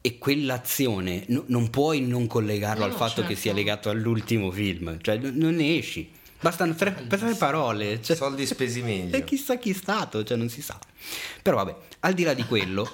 e 0.07 0.19
quell'azione 0.19 1.25
no, 1.29 1.45
non 1.47 1.71
puoi 1.71 2.03
non 2.03 2.27
collegarlo 2.27 2.85
no, 2.85 2.91
al 2.91 2.95
fatto 2.95 3.23
certo. 3.23 3.29
che 3.31 3.37
sia 3.37 3.55
legato 3.55 3.89
all'ultimo 3.89 4.51
film, 4.51 4.99
cioè 5.01 5.17
n- 5.17 5.33
non 5.37 5.55
ne 5.55 5.79
esci. 5.79 6.11
Bastano 6.41 6.75
tre, 6.75 7.07
tre 7.09 7.35
parole. 7.37 8.03
Cioè, 8.03 8.15
Soldi 8.15 8.45
spesi 8.45 8.83
meglio. 8.83 9.17
E 9.17 9.25
chissà 9.25 9.57
chi 9.57 9.71
è 9.71 9.73
stato, 9.73 10.23
cioè 10.23 10.37
non 10.37 10.51
si 10.51 10.61
sa. 10.61 10.79
Però 11.41 11.57
vabbè, 11.57 11.75
al 12.01 12.13
di 12.13 12.23
là 12.23 12.35
di 12.35 12.45
quello, 12.45 12.87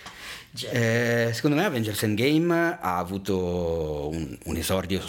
eh, 0.72 1.30
secondo 1.34 1.56
me 1.56 1.64
Avengers 1.66 2.02
Endgame 2.04 2.78
ha 2.80 2.96
avuto 2.96 4.08
un, 4.10 4.38
un 4.44 4.56
esordio 4.56 5.02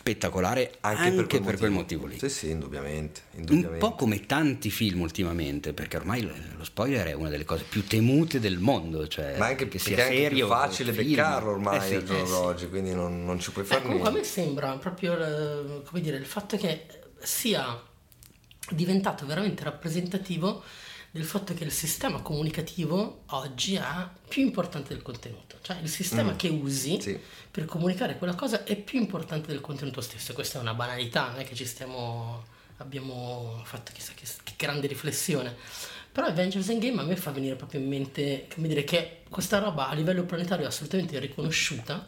spettacolare 0.00 0.72
anche, 0.80 1.02
anche 1.02 1.14
per, 1.14 1.26
quel, 1.26 1.42
per 1.42 1.56
quel 1.58 1.70
motivo. 1.70 2.06
lì. 2.06 2.18
Sì, 2.18 2.30
sì, 2.30 2.50
indubbiamente, 2.50 3.20
indubbiamente, 3.32 3.84
Un 3.84 3.90
po' 3.90 3.94
come 3.94 4.24
tanti 4.24 4.70
film 4.70 5.02
ultimamente, 5.02 5.74
perché 5.74 5.98
ormai 5.98 6.22
lo 6.22 6.64
spoiler 6.64 7.06
è 7.08 7.12
una 7.12 7.28
delle 7.28 7.44
cose 7.44 7.64
più 7.68 7.84
temute 7.84 8.40
del 8.40 8.58
mondo. 8.58 9.06
Cioè 9.06 9.36
Ma 9.36 9.46
anche 9.46 9.68
che 9.68 9.78
sia 9.78 9.96
serio. 9.96 10.46
È 10.46 10.48
facile 10.48 10.92
beccarlo 10.92 11.50
ormai 11.50 11.76
eh 11.76 11.80
sì, 11.82 11.94
al 11.96 12.04
giorno 12.04 12.24
eh 12.24 12.28
d'oggi, 12.28 12.64
sì. 12.64 12.68
quindi 12.70 12.94
non, 12.94 13.24
non, 13.26 13.38
ci 13.40 13.50
puoi 13.50 13.66
fare 13.66 13.84
eh, 13.84 13.88
niente. 13.88 14.08
a 14.08 14.10
me 14.10 14.24
sembra 14.24 14.72
proprio 14.78 15.18
eh, 15.18 15.82
come 15.84 16.00
dire, 16.00 16.16
il 16.16 16.26
fatto 16.26 16.56
che 16.56 16.86
sia 17.18 17.82
diventato 18.70 19.26
veramente 19.26 19.64
rappresentativo 19.64 20.62
del 21.10 21.24
fatto 21.24 21.52
che 21.52 21.64
il 21.64 21.72
sistema 21.72 22.22
comunicativo 22.22 23.24
oggi 23.26 23.74
è 23.74 23.82
più 24.28 24.42
importante 24.42 24.94
del 24.94 25.02
contenuto, 25.02 25.49
cioè 25.62 25.78
il 25.82 25.88
sistema 25.88 26.32
mm. 26.32 26.36
che 26.36 26.48
usi 26.48 27.00
sì. 27.00 27.18
per 27.50 27.64
comunicare 27.64 28.16
quella 28.16 28.34
cosa 28.34 28.64
è 28.64 28.76
più 28.76 28.98
importante 28.98 29.48
del 29.48 29.60
contenuto 29.60 30.00
stesso. 30.00 30.32
Questa 30.32 30.58
è 30.58 30.60
una 30.60 30.74
banalità, 30.74 31.30
non 31.30 31.40
è 31.40 31.44
che 31.44 31.54
ci 31.54 31.66
stiamo 31.66 32.44
abbiamo 32.80 33.60
fatto 33.64 33.92
chissà 33.94 34.12
che, 34.14 34.26
che 34.42 34.54
grande 34.56 34.86
riflessione, 34.86 35.54
Però 36.12 36.26
Avengers 36.26 36.68
Endgame 36.68 37.00
a 37.00 37.04
me 37.04 37.16
fa 37.16 37.30
venire 37.30 37.54
proprio 37.54 37.80
in 37.80 37.88
mente, 37.88 38.48
come 38.52 38.68
dire, 38.68 38.84
che 38.84 39.22
questa 39.28 39.58
roba 39.58 39.88
a 39.88 39.94
livello 39.94 40.24
planetario 40.24 40.64
è 40.64 40.68
assolutamente 40.68 41.18
riconosciuta 41.18 42.04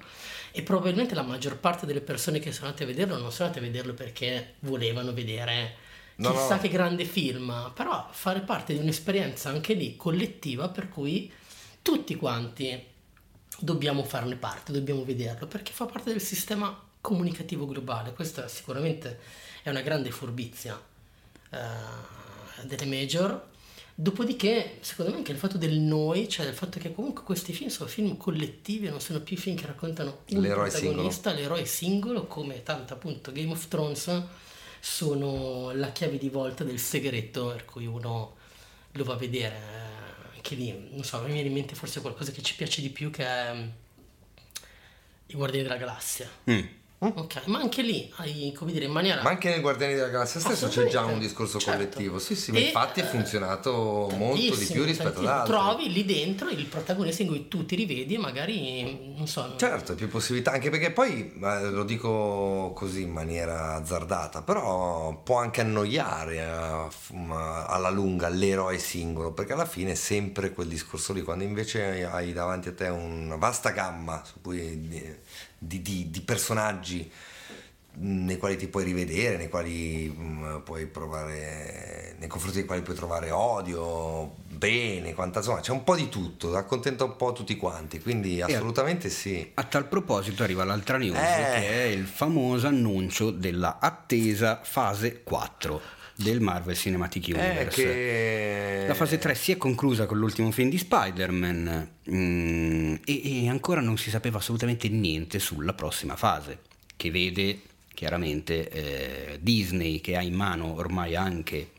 e 0.50 0.62
probabilmente 0.62 1.14
la 1.14 1.22
maggior 1.22 1.58
parte 1.58 1.86
delle 1.86 2.00
persone 2.00 2.38
che 2.38 2.52
sono 2.52 2.66
andate 2.66 2.84
a 2.84 2.86
vederlo 2.86 3.16
non 3.16 3.30
sono 3.30 3.48
andate 3.48 3.64
a 3.64 3.68
vederlo 3.68 3.94
perché 3.94 4.54
volevano 4.60 5.12
vedere 5.12 5.90
No, 6.14 6.30
chissà 6.30 6.56
no. 6.56 6.60
che 6.60 6.68
grande 6.68 7.04
film, 7.06 7.72
però 7.74 8.06
fare 8.12 8.40
parte 8.40 8.74
di 8.74 8.80
un'esperienza 8.80 9.48
anche 9.48 9.72
lì 9.72 9.96
collettiva 9.96 10.68
per 10.68 10.90
cui 10.90 11.32
tutti 11.80 12.14
quanti 12.16 12.84
dobbiamo 13.62 14.02
farne 14.02 14.34
parte, 14.34 14.72
dobbiamo 14.72 15.04
vederlo, 15.04 15.46
perché 15.46 15.70
fa 15.70 15.86
parte 15.86 16.10
del 16.10 16.20
sistema 16.20 16.76
comunicativo 17.00 17.64
globale. 17.66 18.12
Questa 18.12 18.48
sicuramente 18.48 19.20
è 19.62 19.70
una 19.70 19.82
grande 19.82 20.10
furbizia 20.10 20.80
eh, 21.50 21.58
delle 22.64 22.86
major. 22.86 23.50
Dopodiché, 23.94 24.78
secondo 24.80 25.12
me, 25.12 25.18
anche 25.18 25.30
il 25.30 25.38
fatto 25.38 25.58
del 25.58 25.78
noi, 25.78 26.28
cioè 26.28 26.44
del 26.44 26.54
fatto 26.54 26.80
che 26.80 26.92
comunque 26.92 27.22
questi 27.22 27.52
film 27.52 27.70
sono 27.70 27.88
film 27.88 28.16
collettivi, 28.16 28.88
non 28.88 29.00
sono 29.00 29.20
più 29.20 29.36
film 29.36 29.56
che 29.56 29.66
raccontano 29.66 30.22
un 30.30 30.40
L'eroe 30.40 30.68
protagonista, 30.68 31.32
l'eroe 31.32 31.64
singolo, 31.64 32.26
come 32.26 32.64
tanto 32.64 32.94
appunto 32.94 33.30
Game 33.30 33.52
of 33.52 33.68
Thrones 33.68 34.22
sono 34.80 35.70
la 35.72 35.92
chiave 35.92 36.18
di 36.18 36.28
volta 36.28 36.64
del 36.64 36.80
segreto 36.80 37.48
per 37.48 37.64
cui 37.64 37.86
uno 37.86 38.34
lo 38.90 39.04
va 39.04 39.12
a 39.12 39.18
vedere. 39.18 39.91
Anche 40.42 40.56
lì, 40.56 40.88
non 40.90 41.04
so, 41.04 41.20
mi 41.20 41.30
viene 41.30 41.46
in 41.46 41.54
mente 41.54 41.76
forse 41.76 42.00
qualcosa 42.00 42.32
che 42.32 42.42
ci 42.42 42.56
piace 42.56 42.80
di 42.80 42.90
più 42.90 43.10
che 43.10 43.24
è 43.24 43.54
mm, 43.54 43.68
I 45.26 45.34
Guardiani 45.34 45.68
della 45.68 45.78
Galassia. 45.78 46.28
Mm. 46.50 46.66
Ok, 47.04 47.46
ma 47.46 47.58
anche 47.58 47.82
lì, 47.82 48.08
hai, 48.18 48.52
come 48.56 48.70
dire, 48.70 48.84
in 48.84 48.92
maniera... 48.92 49.22
Ma 49.22 49.30
anche 49.30 49.48
nei 49.48 49.58
Guardiani 49.58 49.94
della 49.94 50.06
Galassia 50.06 50.38
stesso 50.38 50.68
c'è 50.68 50.86
già 50.86 51.04
un 51.04 51.18
discorso 51.18 51.58
certo. 51.58 51.76
collettivo. 51.76 52.20
Sì, 52.20 52.36
sì, 52.36 52.52
ma 52.52 52.58
E, 52.58 52.66
infatti 52.66 53.00
è 53.00 53.02
eh, 53.02 53.06
funzionato 53.08 54.08
molto 54.16 54.54
di 54.54 54.66
più 54.66 54.84
rispetto 54.84 55.18
ad 55.18 55.26
altri. 55.26 55.52
Trovi 55.52 55.92
lì 55.92 56.04
dentro 56.04 56.48
il 56.48 56.64
protagonista 56.66 57.22
in 57.22 57.28
cui 57.28 57.48
tu 57.48 57.66
ti 57.66 57.74
rivedi 57.74 58.14
e 58.14 58.18
magari, 58.18 59.14
non 59.16 59.26
so... 59.26 59.54
Certo, 59.56 59.96
più 59.96 60.08
possibilità, 60.08 60.52
anche 60.52 60.70
perché 60.70 60.92
poi 60.92 61.32
eh, 61.42 61.70
lo 61.70 61.82
dico 61.82 62.70
così 62.72 63.02
in 63.02 63.10
maniera 63.10 63.74
azzardata, 63.74 64.42
però 64.42 65.20
può 65.24 65.38
anche 65.38 65.60
annoiare 65.60 66.36
eh, 66.36 66.88
alla 67.66 67.90
lunga 67.90 68.28
l'eroe 68.28 68.78
singolo, 68.78 69.32
perché 69.32 69.54
alla 69.54 69.66
fine 69.66 69.90
è 69.90 69.96
sempre 69.96 70.52
quel 70.52 70.68
discorso 70.68 71.12
lì, 71.12 71.22
quando 71.22 71.42
invece 71.42 71.82
hai, 71.82 72.02
hai 72.04 72.32
davanti 72.32 72.68
a 72.68 72.72
te 72.72 72.86
una 72.86 73.34
vasta 73.34 73.70
gamma 73.70 74.22
su 74.24 74.40
cui- 74.40 75.18
di, 75.64 75.80
di- 75.80 76.10
di- 76.10 76.20
personaggi 76.22 77.10
nei 77.94 78.38
quali 78.38 78.56
ti 78.56 78.68
puoi 78.68 78.84
rivedere, 78.84 79.36
nei 79.36 79.48
quali 79.50 80.08
mh, 80.08 80.62
puoi 80.64 80.86
provare, 80.86 82.16
nei 82.18 82.26
confronti 82.26 82.58
dei 82.58 82.66
quali 82.66 82.80
puoi 82.80 82.96
trovare 82.96 83.30
odio, 83.30 84.34
bene, 84.48 85.12
quanta, 85.12 85.40
insomma 85.40 85.60
c'è 85.60 85.72
un 85.72 85.84
po' 85.84 85.94
di 85.94 86.08
tutto, 86.08 86.56
accontenta 86.56 87.04
un 87.04 87.16
po' 87.16 87.32
tutti 87.32 87.54
quanti, 87.56 88.00
quindi 88.00 88.40
assolutamente 88.40 89.10
sì. 89.10 89.50
A 89.54 89.64
tal 89.64 89.86
proposito 89.88 90.42
arriva 90.42 90.64
l'altra 90.64 90.96
news 90.96 91.18
Eh. 91.18 91.20
che 91.20 91.68
è 91.68 91.82
il 91.84 92.06
famoso 92.06 92.66
annuncio 92.66 93.30
della 93.30 93.78
attesa 93.78 94.60
fase 94.62 95.22
4 95.22 95.80
del 96.16 96.40
Marvel 96.40 96.76
Cinematic 96.76 97.28
Eh, 97.28 97.32
Universe. 97.32 97.82
che... 97.82 98.84
La 98.86 98.94
fase 98.94 99.18
3 99.18 99.34
si 99.34 99.52
è 99.52 99.56
conclusa 99.56 100.06
con 100.06 100.18
l'ultimo 100.18 100.50
film 100.50 100.68
di 100.68 100.78
Spider-Man 100.78 101.90
mm, 102.10 102.94
e, 103.04 103.42
e 103.44 103.48
ancora 103.48 103.80
non 103.80 103.96
si 103.96 104.10
sapeva 104.10 104.38
assolutamente 104.38 104.88
niente 104.88 105.38
sulla 105.38 105.72
prossima 105.74 106.16
fase, 106.16 106.60
che 106.96 107.10
vede 107.10 107.60
chiaramente 107.94 108.68
eh, 108.70 109.38
Disney 109.40 110.00
che 110.00 110.16
ha 110.16 110.22
in 110.22 110.34
mano 110.34 110.74
ormai 110.74 111.14
anche 111.14 111.70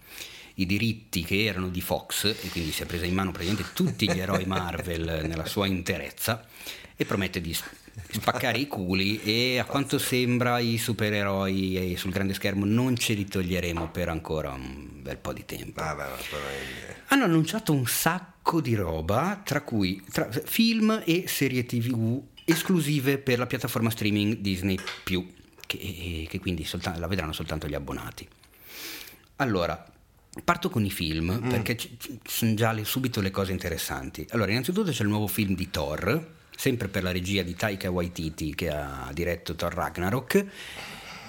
i 0.56 0.66
diritti 0.66 1.24
che 1.24 1.46
erano 1.46 1.70
di 1.70 1.82
Fox 1.82 2.26
e 2.26 2.50
quindi 2.50 2.72
si 2.72 2.84
è 2.84 2.86
presa 2.86 3.06
in 3.06 3.14
mano 3.16 3.32
praticamente 3.32 3.74
tutti 3.74 4.12
gli 4.12 4.20
eroi 4.20 4.46
Marvel 4.48 5.26
nella 5.26 5.46
sua 5.46 5.66
interezza 5.66 6.46
e 6.96 7.06
promette 7.06 7.42
di 7.42 7.56
spaccare 8.12 8.58
i 8.58 8.68
culi 8.68 9.22
e 9.22 9.60
a 9.60 9.66
quanto 9.66 9.98
sembra 9.98 10.60
i 10.60 10.78
supereroi 10.78 11.94
eh, 11.94 11.98
sul 11.98 12.12
grande 12.12 12.34
schermo 12.34 12.66
non 12.66 12.96
ce 12.96 13.14
li 13.14 13.26
toglieremo 13.26 13.90
per 13.90 14.10
ancora 14.10 14.52
un 14.52 14.88
bel 15.02 15.18
po' 15.18 15.34
di 15.34 15.46
tempo. 15.46 15.82
Però 15.82 16.06
è- 16.06 16.96
Hanno 17.08 17.24
annunciato 17.26 17.72
un 17.74 17.86
sacco 17.86 18.62
di 18.62 18.76
roba, 18.76 19.42
tra 19.44 19.62
cui 19.62 20.04
tra- 20.12 20.30
film 20.32 21.02
e 21.06 21.26
serie 21.28 21.66
TV 21.66 22.22
esclusive 22.46 23.18
per 23.20 23.38
la 23.40 23.46
piattaforma 23.48 23.90
streaming 23.90 24.38
Disney 24.38 24.78
che, 25.66 26.26
che 26.30 26.40
quindi 26.40 26.66
solta- 26.66 26.98
la 26.98 27.08
vedranno 27.08 27.32
soltanto 27.34 27.68
gli 27.68 27.74
abbonati. 27.76 28.28
Allora, 29.38 29.86
parto 30.44 30.70
con 30.70 30.84
i 30.86 30.92
film 30.92 31.48
perché 31.48 31.78
ci, 31.78 31.96
ci 32.00 32.20
sono 32.26 32.54
già 32.54 32.72
le- 32.72 32.86
subito 32.86 33.22
le 33.22 33.32
cose 33.32 33.52
interessanti. 33.52 34.26
Allora, 34.32 34.52
innanzitutto 34.52 34.92
c'è 34.92 35.04
il 35.04 35.10
nuovo 35.10 35.28
film 35.28 35.56
di 35.56 35.70
Thor, 35.70 36.32
sempre 36.56 36.88
per 36.88 37.04
la 37.04 37.12
regia 37.12 37.42
di 37.42 37.56
Taika 37.56 37.90
Waititi 37.92 38.54
che 38.56 38.70
ha 38.70 39.10
diretto 39.14 39.56
Thor 39.56 39.74
Ragnarok, 39.74 40.46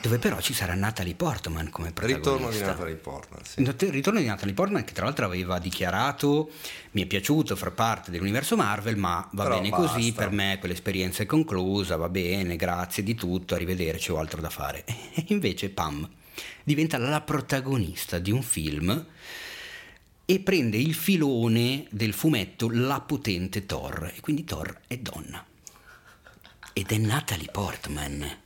dove 0.01 0.19
però 0.19 0.39
ci 0.39 0.53
sarà 0.53 0.75
Natalie 0.75 1.15
Portman 1.15 1.71
come 1.71 1.91
protagonista. 1.93 2.31
Ritorno 2.31 2.51
di 2.55 2.61
Natalie 2.61 2.95
Portman, 2.97 3.43
sì. 3.43 3.63
Il 3.63 3.91
ritorno 3.91 4.19
di 4.21 4.27
Natalie 4.27 4.53
Portman 4.53 4.85
che 4.85 4.93
tra 4.93 5.07
l'altro 5.07 5.25
aveva 5.25 5.59
dichiarato 5.59 6.51
mi 6.91 7.03
è 7.03 7.07
piaciuto 7.07 7.57
far 7.57 7.73
parte 7.73 8.11
dell'universo 8.11 8.55
Marvel 8.55 8.99
ma 8.99 9.27
va 9.33 9.45
Però 9.45 9.57
bene 9.57 9.71
basta. 9.71 9.95
così 9.95 10.13
per 10.13 10.31
me 10.31 10.59
quell'esperienza 10.59 11.23
è 11.23 11.27
conclusa 11.27 11.97
va 11.97 12.11
bene 12.11 12.57
grazie 12.57 13.03
di 13.03 13.15
tutto 13.15 13.55
arrivederci 13.55 14.11
ho 14.11 14.19
altro 14.19 14.43
da 14.43 14.51
fare 14.51 14.85
e 15.15 15.25
invece 15.29 15.71
Pam 15.71 16.07
diventa 16.63 16.99
la 16.99 17.23
protagonista 17.23 18.19
di 18.19 18.31
un 18.31 18.43
film 18.43 19.07
e 20.27 20.41
prende 20.41 20.77
il 20.79 20.95
filone 20.95 21.87
del 21.91 22.13
fumetto 22.15 22.69
La 22.71 23.01
potente 23.01 23.67
Thor 23.67 24.13
e 24.15 24.21
quindi 24.21 24.45
Thor 24.45 24.81
è 24.87 24.97
donna 24.99 25.45
ed 26.73 26.91
è 26.91 26.97
Natalie 26.97 27.51
Portman 27.51 28.39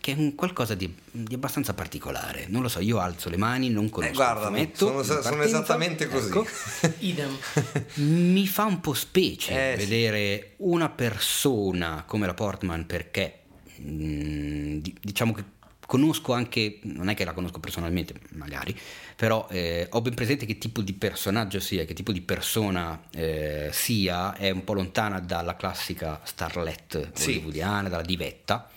che 0.00 0.12
è 0.12 0.16
un 0.16 0.36
qualcosa 0.36 0.74
di, 0.74 0.94
di 1.10 1.34
abbastanza 1.34 1.74
particolare 1.74 2.46
non 2.48 2.62
lo 2.62 2.68
so 2.68 2.78
io 2.80 2.98
alzo 3.00 3.28
le 3.30 3.36
mani 3.36 3.68
non 3.68 3.90
conosco 3.90 4.12
Eh, 4.12 4.14
guarda, 4.14 4.40
il 4.42 4.46
fumetto 4.46 5.02
sono, 5.02 5.22
sono 5.22 5.42
esattamente 5.42 6.06
così. 6.06 6.28
Ecco. 6.28 6.46
Idem. 7.00 7.36
mi 7.94 8.46
fa 8.46 8.64
un 8.64 8.80
po' 8.80 8.94
specie 8.94 9.72
Eh, 9.72 9.78
sì. 9.78 9.84
vedere 9.86 10.52
una 10.58 10.88
persona 10.88 12.04
come 12.06 12.26
la 12.26 12.34
Portman 12.34 12.86
perché 12.86 13.40
mm, 13.80 14.78
di- 14.78 14.96
diciamo 15.00 15.32
che 15.34 15.44
conosco 15.84 16.32
anche, 16.34 16.80
non 16.82 17.08
è 17.08 17.14
che 17.14 17.24
la 17.24 17.32
conosco 17.32 17.60
personalmente 17.60 18.14
magari, 18.32 18.78
però 19.18 19.48
eh, 19.50 19.88
ho 19.90 20.00
ben 20.00 20.14
presente 20.14 20.46
che 20.46 20.58
tipo 20.58 20.80
di 20.80 20.92
personaggio 20.92 21.58
sia, 21.58 21.84
che 21.84 21.92
tipo 21.92 22.12
di 22.12 22.20
persona 22.20 23.02
eh, 23.12 23.68
sia, 23.72 24.36
è 24.36 24.50
un 24.50 24.62
po' 24.62 24.74
lontana 24.74 25.18
dalla 25.18 25.56
classica 25.56 26.20
starlet 26.22 27.10
Sì. 27.14 27.30
hollywoodiana, 27.30 27.88
dalla 27.88 28.04
divetta, 28.04 28.70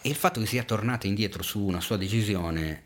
e 0.00 0.08
il 0.08 0.14
fatto 0.14 0.40
che 0.40 0.46
sia 0.46 0.62
tornata 0.62 1.06
indietro 1.06 1.42
su 1.42 1.60
una 1.60 1.82
sua 1.82 1.98
decisione 1.98 2.84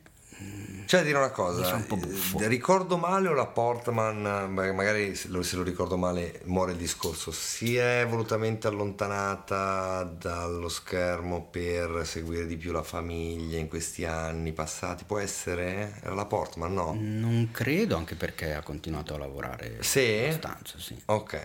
C'è 0.93 0.99
da 0.99 1.05
dire 1.05 1.17
una 1.17 1.31
cosa, 1.31 1.75
un 1.75 1.87
po' 1.87 1.97
buffo. 1.97 2.39
eh, 2.39 2.49
ricordo 2.49 2.99
male 2.99 3.29
o 3.29 3.33
la 3.33 3.47
Portman, 3.47 4.53
magari 4.53 5.15
se 5.15 5.29
lo, 5.29 5.43
se 5.43 5.57
lo 5.57 5.63
ricordo 5.63 5.97
male 5.97 6.43
muore 6.45 6.73
il 6.73 6.77
discorso, 6.77 7.33
si 7.33 7.77
è 7.79 8.05
volutamente 8.07 8.67
allontanata 8.67 10.03
dallo 10.05 10.69
schermo 10.69 11.47
per 11.51 12.03
seguire 12.05 12.45
di 12.47 12.59
più 12.59 12.73
la 12.73 12.83
famiglia 12.83 13.57
in 13.57 13.69
questi 13.69 14.05
anni 14.05 14.53
passati, 14.53 15.05
può 15.05 15.17
essere? 15.19 15.99
Era 16.03 16.15
la 16.15 16.27
Portman, 16.27 16.75
no? 16.75 16.95
non 16.95 17.49
credo, 17.53 17.97
anche 17.97 18.15
perché 18.15 18.53
ha 18.53 18.61
continuato 18.63 19.15
a 19.15 19.19
lavorare 19.19 19.79
Sì? 19.81 20.25
abbastanza, 20.25 20.79
sì. 20.79 21.01
Ok, 21.07 21.41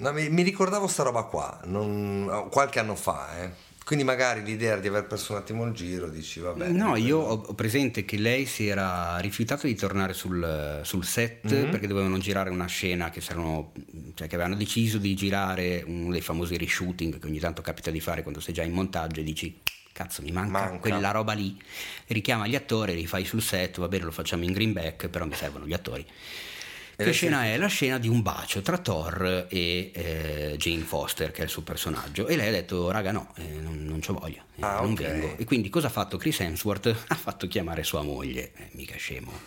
No, 0.00 0.12
mi, 0.12 0.28
mi 0.28 0.42
ricordavo 0.42 0.86
sta 0.88 1.04
roba 1.04 1.22
qua, 1.22 1.58
non- 1.64 2.48
qualche 2.50 2.78
anno 2.80 2.94
fa, 2.96 3.40
eh. 3.40 3.50
Quindi 3.88 4.04
magari 4.04 4.42
l'idea 4.42 4.76
di 4.76 4.86
aver 4.86 5.06
perso 5.06 5.32
un 5.32 5.38
attimo 5.38 5.64
il 5.64 5.72
giro, 5.72 6.10
dici 6.10 6.40
vabbè. 6.40 6.68
No, 6.68 6.94
io 6.96 7.16
ho 7.20 7.54
presente 7.54 8.04
che 8.04 8.18
lei 8.18 8.44
si 8.44 8.66
era 8.68 9.16
rifiutata 9.16 9.66
di 9.66 9.74
tornare 9.74 10.12
sul, 10.12 10.80
sul 10.84 11.06
set 11.06 11.50
Mhm. 11.50 11.70
perché 11.70 11.86
dovevano 11.86 12.18
girare 12.18 12.50
una 12.50 12.66
scena 12.66 13.08
che, 13.08 13.22
s'erano- 13.22 13.72
cioè 14.12 14.28
che 14.28 14.34
avevano 14.34 14.56
deciso 14.56 14.98
di 14.98 15.14
girare 15.14 15.82
uno 15.86 16.10
dei 16.12 16.20
famosi 16.20 16.58
reshooting 16.58 17.18
che 17.18 17.26
ogni 17.26 17.38
tanto 17.38 17.62
capita 17.62 17.90
di 17.90 18.00
fare 18.00 18.20
quando 18.20 18.40
sei 18.40 18.52
già 18.52 18.62
in 18.62 18.72
montaggio 18.72 19.20
e 19.20 19.24
dici 19.24 19.58
cazzo 19.90 20.20
mi 20.20 20.32
manca, 20.32 20.50
Manca. 20.60 20.78
quella 20.80 21.10
roba 21.10 21.32
lì, 21.32 21.56
richiama 22.08 22.46
gli 22.46 22.54
attori, 22.56 22.94
li 22.94 23.06
fai 23.06 23.24
sul 23.24 23.40
set, 23.40 23.78
va 23.80 23.88
bene 23.88 24.04
lo 24.04 24.10
facciamo 24.10 24.44
in 24.44 24.52
greenback 24.52 25.08
però 25.08 25.24
mi 25.24 25.34
servono 25.34 25.66
gli 25.66 25.72
attori. 25.72 26.04
Che 26.98 27.04
lei 27.04 27.12
scena 27.12 27.44
è? 27.44 27.56
La 27.56 27.68
scena 27.68 27.96
di 27.96 28.08
un 28.08 28.22
bacio 28.22 28.60
tra 28.60 28.76
Thor 28.76 29.46
e 29.48 29.92
eh, 29.94 30.54
Jane 30.58 30.82
Foster, 30.82 31.30
che 31.30 31.42
è 31.42 31.44
il 31.44 31.48
suo 31.48 31.62
personaggio. 31.62 32.26
E 32.26 32.34
lei 32.34 32.48
ha 32.48 32.50
detto, 32.50 32.90
raga 32.90 33.12
no, 33.12 33.32
eh, 33.36 33.44
non, 33.60 33.84
non 33.84 34.00
c'ho 34.00 34.14
voglia, 34.14 34.42
eh, 34.56 34.62
Ah, 34.64 34.80
non 34.80 34.90
ok. 34.92 35.00
vengo. 35.00 35.36
E 35.38 35.44
quindi 35.44 35.68
cosa 35.68 35.86
ha 35.86 35.90
fatto 35.90 36.16
Chris 36.16 36.40
Hemsworth? 36.40 36.92
Ha 37.06 37.14
fatto 37.14 37.46
chiamare 37.46 37.84
sua 37.84 38.02
moglie, 38.02 38.50
eh, 38.56 38.70
mica 38.72 38.96
scemo. 38.96 39.30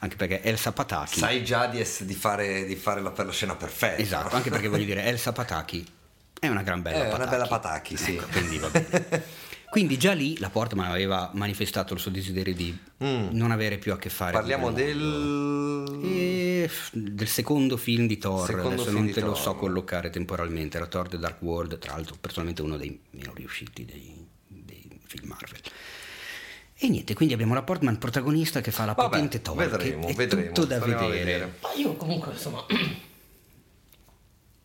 anche 0.00 0.16
perché 0.16 0.42
Elsa 0.42 0.72
Pataki... 0.72 1.20
Sai 1.20 1.44
già 1.44 1.66
di, 1.68 1.78
ess- 1.78 2.02
di 2.02 2.14
fare, 2.14 2.64
di 2.64 2.74
fare 2.74 3.00
la, 3.00 3.12
per 3.12 3.26
la 3.26 3.32
scena 3.32 3.54
perfetta. 3.54 4.02
Esatto, 4.02 4.34
anche 4.34 4.50
perché 4.50 4.66
voglio 4.66 4.84
dire, 4.86 5.04
Elsa 5.04 5.30
Pataki 5.30 5.86
è 6.40 6.48
una 6.48 6.62
gran 6.62 6.82
bella 6.82 6.96
È 7.04 7.06
una 7.06 7.10
Pataki. 7.10 7.30
bella 7.30 7.46
Pataki, 7.46 7.96
sì. 7.96 8.14
Ecco, 8.16 8.26
quindi 8.26 8.58
va 8.58 8.68
bene. 8.70 9.22
Quindi 9.70 9.96
già 9.98 10.12
lì 10.12 10.36
la 10.38 10.50
Portman 10.50 10.90
aveva 10.90 11.30
manifestato 11.32 11.94
il 11.94 12.00
suo 12.00 12.10
desiderio 12.10 12.52
di 12.54 12.76
mm. 13.04 13.28
non 13.30 13.52
avere 13.52 13.78
più 13.78 13.92
a 13.92 13.98
che 13.98 14.10
fare 14.10 14.32
Parliamo 14.32 14.64
con 14.66 14.74
del... 14.74 16.00
E 16.02 16.70
del 16.92 17.28
secondo 17.28 17.76
film 17.76 18.08
di 18.08 18.18
Thor, 18.18 18.46
Secondo 18.46 18.82
adesso 18.82 18.90
non 18.90 19.10
te 19.12 19.20
lo 19.20 19.32
Thor. 19.32 19.38
so 19.38 19.54
collocare 19.54 20.10
temporalmente, 20.10 20.76
era 20.76 20.86
Thor 20.86 21.08
The 21.08 21.18
Dark 21.18 21.40
World, 21.42 21.78
tra 21.78 21.92
l'altro 21.94 22.16
personalmente 22.20 22.62
uno 22.62 22.76
dei 22.76 22.98
meno 23.10 23.32
riusciti 23.32 23.84
dei, 23.84 24.26
dei 24.48 25.00
film 25.06 25.28
Marvel. 25.28 25.60
E 26.76 26.88
niente, 26.88 27.14
quindi 27.14 27.34
abbiamo 27.34 27.54
la 27.54 27.62
Portman 27.62 27.98
protagonista 27.98 28.60
che 28.60 28.72
fa 28.72 28.86
la 28.86 28.94
Vabbè, 28.94 29.08
potente 29.08 29.40
Thor, 29.40 29.54
vedremo, 29.54 30.06
che 30.06 30.12
è 30.12 30.14
vedremo, 30.16 30.46
tutto 30.46 30.64
da 30.64 30.78
vedere. 30.80 31.08
vedere. 31.08 31.54
Ma 31.62 31.72
io 31.74 31.94
comunque, 31.94 32.32
insomma, 32.32 32.64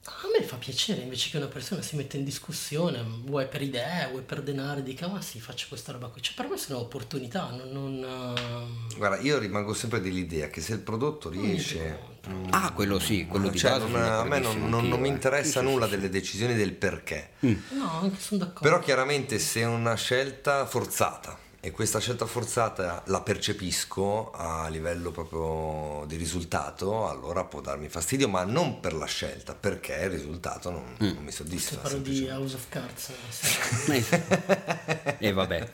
a 0.08 0.28
me 0.38 0.46
fa 0.46 0.58
piacere 0.58 1.02
invece 1.02 1.30
che 1.32 1.38
una 1.38 1.48
persona 1.48 1.82
si 1.82 1.96
metta 1.96 2.16
in 2.16 2.24
discussione, 2.24 3.04
vuoi 3.24 3.48
per 3.48 3.62
idee, 3.62 4.08
vuoi 4.12 4.22
per 4.22 4.42
denaro, 4.44 4.82
dica 4.82 5.08
ma 5.08 5.20
sì, 5.22 5.40
faccio 5.40 5.66
questa 5.68 5.92
roba 5.92 6.08
qui. 6.10 6.22
Cioè, 6.22 6.36
per 6.36 6.48
me 6.48 6.58
sono 6.58 6.80
opportunità, 6.80 7.50
non... 7.50 7.70
non 7.72 8.04
ehm, 8.38 8.98
Guarda, 8.98 9.20
io 9.20 9.40
rimango 9.40 9.74
sempre 9.74 10.02
dell'idea 10.02 10.48
che 10.50 10.62
se 10.62 10.74
il 10.74 10.80
prodotto 10.80 11.30
riesce... 11.30 12.14
Ah, 12.50 12.72
quello 12.74 12.98
sì, 13.00 13.28
quello 13.28 13.50
di 13.50 13.58
Cioè, 13.58 13.72
base 13.72 13.86
non- 13.88 14.02
a 14.02 14.24
me 14.24 14.40
non, 14.40 14.68
non- 14.70 14.88
non 14.88 15.00
mi 15.00 15.10
eh. 15.10 15.12
interessa 15.12 15.60
Sì, 15.60 15.66
sì, 15.66 15.72
nulla 15.72 15.86
sì. 15.86 15.92
delle 15.92 16.10
decisioni 16.10 16.56
del 16.56 16.74
perché. 16.74 17.32
No, 17.40 18.00
anche 18.02 18.20
sono 18.20 18.40
d'accordo. 18.40 18.62
Però 18.68 18.80
chiaramente 18.80 19.38
se 19.38 19.62
è 19.62 19.66
una 19.66 19.94
scelta 19.96 20.66
forzata 20.66 21.38
e 21.66 21.72
questa 21.72 22.00
scelta 22.00 22.28
forzata 22.28 23.02
la 23.08 23.22
percepisco 23.22 24.30
a 24.30 24.68
livello 24.70 25.10
proprio 25.10 26.06
di 26.06 26.16
risultato, 26.16 27.10
allora 27.10 27.44
può 27.44 27.60
darmi 27.60 27.90
fastidio, 27.90 28.28
ma 28.30 28.44
non 28.44 28.80
per 28.80 28.94
la 28.94 29.08
scelta, 29.08 29.56
perché 29.56 29.94
il 30.04 30.12
risultato 30.12 30.70
non, 30.70 30.84
non 31.00 31.18
mi 31.24 31.32
Se 31.32 31.38
soddisfa. 31.38 31.78
parlo 31.78 31.98
di. 31.98 32.28
House 32.30 32.54
of 32.54 32.66
Cards. 32.70 33.12
sì. 33.32 33.92
Eh, 33.92 35.16
E 35.18 35.32
vabbè. 35.34 35.68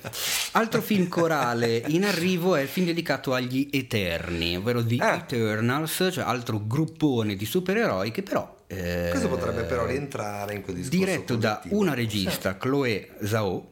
Altro 0.51 0.81
film 0.81 1.09
corale 1.09 1.83
in 1.87 2.05
arrivo 2.05 2.55
è 2.55 2.61
il 2.61 2.69
film 2.69 2.85
dedicato 2.85 3.33
agli 3.33 3.67
Eterni, 3.69 4.55
ovvero 4.55 4.85
The 4.85 4.95
Ah. 4.99 5.15
Eternals, 5.15 6.07
cioè 6.13 6.23
altro 6.23 6.61
gruppone 6.65 7.35
di 7.35 7.43
supereroi 7.45 8.11
che 8.11 8.23
però... 8.23 8.59
eh, 8.67 9.07
Questo 9.09 9.27
potrebbe 9.27 9.63
però 9.63 9.85
rientrare 9.85 10.53
in 10.53 10.61
quel 10.61 10.77
discorso 10.77 10.97
Diretto 10.97 11.35
da 11.35 11.55
progettivo. 11.55 11.81
una 11.81 11.93
regista, 11.93 12.55
Chloé 12.57 13.09
Zhao. 13.23 13.67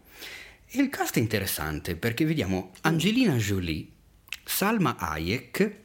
Il 0.73 0.89
cast 0.89 1.15
è 1.15 1.19
interessante 1.19 1.95
perché 1.95 2.25
vediamo 2.25 2.73
Angelina 2.81 3.33
Jolie, 3.37 3.87
Salma 4.43 4.97
Hayek, 4.99 5.77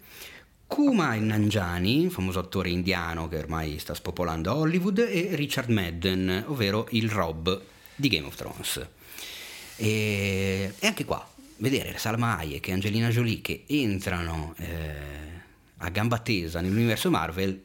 Kumail 0.67 1.23
Nanjiani, 1.23 2.11
famoso 2.11 2.41
attore 2.41 2.69
indiano 2.69 3.27
che 3.29 3.39
ormai 3.39 3.79
sta 3.79 3.95
spopolando 3.95 4.55
Hollywood, 4.55 4.99
e 4.99 5.31
Richard 5.37 5.71
Madden, 5.71 6.45
ovvero 6.49 6.87
il 6.91 7.11
Rob 7.11 7.63
di 7.95 8.09
Game 8.09 8.27
of 8.27 8.35
Thrones. 8.35 8.87
E, 9.77 10.75
e 10.79 10.87
anche 10.87 11.07
qua, 11.07 11.27
vedere 11.57 11.97
Salma 11.97 12.37
Hayek 12.37 12.69
e 12.69 12.73
Angelina 12.73 13.09
Jolie 13.09 13.41
che 13.41 13.65
entrano 13.67 14.55
eh, 14.59 14.97
a 15.79 15.89
gamba 15.89 16.19
tesa 16.19 16.61
nell'universo 16.61 17.09
Marvel 17.09 17.59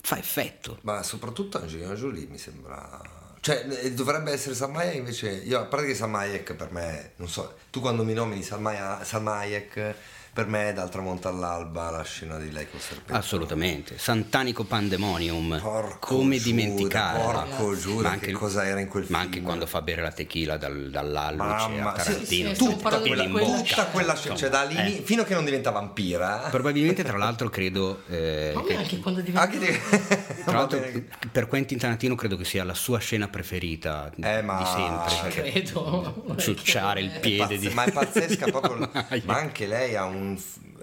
fa 0.00 0.18
effetto. 0.18 0.80
Ma 0.82 1.04
soprattutto 1.04 1.60
Angelina 1.60 1.94
Jolie 1.94 2.26
mi 2.26 2.38
sembra... 2.38 3.15
Cioè, 3.46 3.64
eh, 3.80 3.92
dovrebbe 3.92 4.32
essere 4.32 4.56
Salma 4.56 4.80
Hayek 4.80 4.96
invece... 4.96 5.30
Io, 5.30 5.60
a 5.60 5.66
parte 5.66 5.86
che 5.86 5.94
Salma 5.94 6.18
Hayek 6.18 6.54
per 6.54 6.72
me, 6.72 7.12
non 7.18 7.28
so, 7.28 7.54
tu 7.70 7.78
quando 7.78 8.02
mi 8.02 8.12
nomini 8.12 8.42
Salma, 8.42 9.04
Salma 9.04 9.36
Hayek, 9.36 9.94
per 10.36 10.46
me 10.48 10.68
è 10.68 10.72
dal 10.74 10.90
tramonto 10.90 11.28
all'alba 11.28 11.88
la 11.88 12.02
scena 12.04 12.36
di 12.36 12.52
lei 12.52 12.68
col 12.70 12.78
serpente. 12.78 13.14
Assolutamente, 13.14 13.96
Santanico 13.96 14.64
Pandemonium, 14.64 15.58
Porco 15.62 16.14
come 16.16 16.36
Giuda, 16.36 16.44
dimenticarla? 16.50 17.42
porco 17.56 17.74
Giuda, 17.74 18.02
Ma 18.02 18.10
anche- 18.10 18.26
che 18.26 18.32
cosa 18.32 18.66
era 18.66 18.78
in 18.80 18.88
quel 18.88 19.04
Ma 19.08 19.20
film? 19.20 19.20
anche 19.20 19.40
quando 19.40 19.64
fa 19.66 19.80
bere 19.80 20.02
la 20.02 20.12
tequila 20.12 20.58
dal, 20.58 20.90
dall'alluce 20.90 21.68
Mamma, 21.68 21.94
a 21.94 21.98
sì, 22.00 22.04
Tarantino, 22.10 22.48
sì, 22.50 22.54
stiamo 22.54 22.76
tutta 22.76 22.98
quella 23.00 23.28
quella- 23.30 23.46
bocca. 23.46 23.62
Tutta 23.62 23.86
quella 23.86 24.14
scena, 24.14 24.36
cioè 24.36 24.48
da 24.50 24.62
lì, 24.64 24.76
Eh. 24.98 25.02
fino 25.06 25.22
a 25.22 25.24
che 25.24 25.32
non 25.32 25.44
diventa 25.46 25.70
vampira. 25.70 26.48
Probabilmente 26.50 27.02
tra 27.02 27.16
l'altro 27.16 27.48
credo 27.48 28.02
eh, 28.10 28.52
Ma 28.54 28.62
che- 28.62 28.76
anche 28.76 28.98
quando 28.98 29.22
diventa... 29.22 29.40
Anche 29.40 29.58
di... 29.58 29.66
tra 30.44 30.52
l'altro 30.58 30.84
per 31.32 31.46
Quentin 31.46 31.78
Tarantino 31.78 32.14
credo 32.14 32.36
che 32.36 32.44
sia 32.44 32.62
la 32.62 32.74
sua 32.74 32.98
scena 32.98 33.28
preferita 33.28 34.10
Eh, 34.20 34.42
ma- 34.42 34.58
di 34.58 34.64
sempre 34.66 35.50
credo. 35.50 36.34
ciucciare 36.36 37.00
il 37.00 37.10
piede 37.20 37.56
di 37.56 37.68
ma 37.70 37.84
è 37.84 37.90
pazzesca 37.90 38.46
proprio 38.50 38.90
ma 39.24 39.34
anche 39.38 39.66
lei 39.66 39.96
ha 39.96 40.04
un 40.04 40.24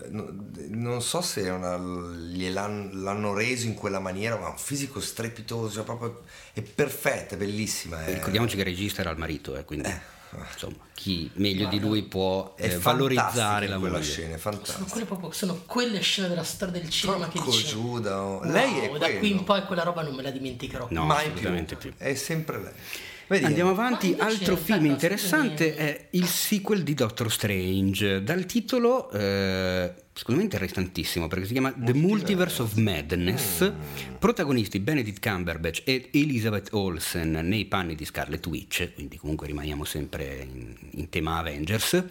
no- 0.10 0.52
non 0.70 1.02
so 1.02 1.22
se 1.22 1.50
una, 1.50 1.78
l'hanno 1.78 3.34
reso 3.34 3.66
in 3.66 3.74
quella 3.74 4.00
maniera 4.00 4.38
ma 4.38 4.50
un 4.50 4.58
fisico 4.58 5.00
strepitoso 5.00 5.72
cioè 5.72 5.84
proprio 5.84 6.22
è 6.54 6.62
perfetta 6.62 7.36
è 7.36 7.38
bellissima 7.38 8.06
è, 8.06 8.14
Ricordiamoci 8.14 8.56
che 8.56 8.62
il 8.62 8.68
regista 8.68 9.02
era 9.02 9.12
il 9.12 9.18
marito, 9.18 9.56
eh, 9.56 9.66
quindi 9.66 9.90
insomma, 10.52 10.78
chi 10.94 11.30
meglio 11.36 11.68
di 11.68 11.80
lui 11.80 12.04
può 12.04 12.56
è 12.56 12.66
eh, 12.66 12.78
valorizzare 12.78 13.68
la 13.68 13.78
quella 13.78 13.98
moglie. 13.98 14.10
scena 14.10 14.36
è 14.36 14.38
Sono 14.40 14.86
quelle, 14.90 15.06
proprio, 15.06 15.32
sono 15.32 15.62
quelle 15.66 16.00
scene 16.02 16.28
della 16.28 16.44
storia 16.44 16.80
del 16.80 16.90
cinema 16.90 17.28
che 17.28 17.38
Porco 17.38 17.52
dici... 17.52 17.68
Giuda 17.68 18.22
oh. 18.24 18.38
"Wow, 18.38 18.52
lei 18.52 18.80
è 18.80 18.98
da 18.98 19.18
qui 19.18 19.30
in 19.30 19.44
quello 19.44 19.44
poi 19.44 19.64
quella 19.66 19.84
roba 19.84 20.02
non 20.02 20.16
me 20.16 20.24
la 20.24 20.32
dimenticherò. 20.32 20.88
No, 20.90 21.06
mai 21.06 21.32
più. 21.32 21.50
più. 21.78 21.94
è 21.98 22.16
sempre 22.16 22.62
lei 22.62 22.74
Vedi, 23.34 23.46
Andiamo 23.46 23.72
avanti, 23.72 24.16
altro 24.16 24.56
film 24.56 24.86
interessante 24.86 25.76
è 25.76 26.08
il 26.12 26.28
sequel 26.28 26.84
di 26.84 26.94
Doctor 26.94 27.32
Strange, 27.32 28.22
dal 28.22 28.46
titolo 28.46 29.10
eh, 29.10 29.92
secondo 30.14 30.40
me 30.40 30.46
interessantissimo 30.46 31.28
perché 31.28 31.48
si 31.48 31.54
chiama 31.54 31.74
The 31.76 31.96
Multiverse. 31.96 32.62
Of 32.62 32.76
Madness, 32.76 33.74
protagonisti 34.20 34.80
Benedict 34.80 35.28
Cumberbatch 35.28 35.82
e 35.84 36.10
Elizabeth 36.12 36.70
Olsen 36.74 37.32
nei 37.32 37.66
panni 37.66 37.96
di 37.96 38.06
Scarlet 38.06 38.46
Witch, 38.46 38.94
quindi 38.94 39.18
comunque 39.18 39.48
rimaniamo 39.48 39.84
sempre 39.84 40.48
in, 40.48 40.76
in 40.92 41.10
tema 41.10 41.40
Avengers, 41.40 42.04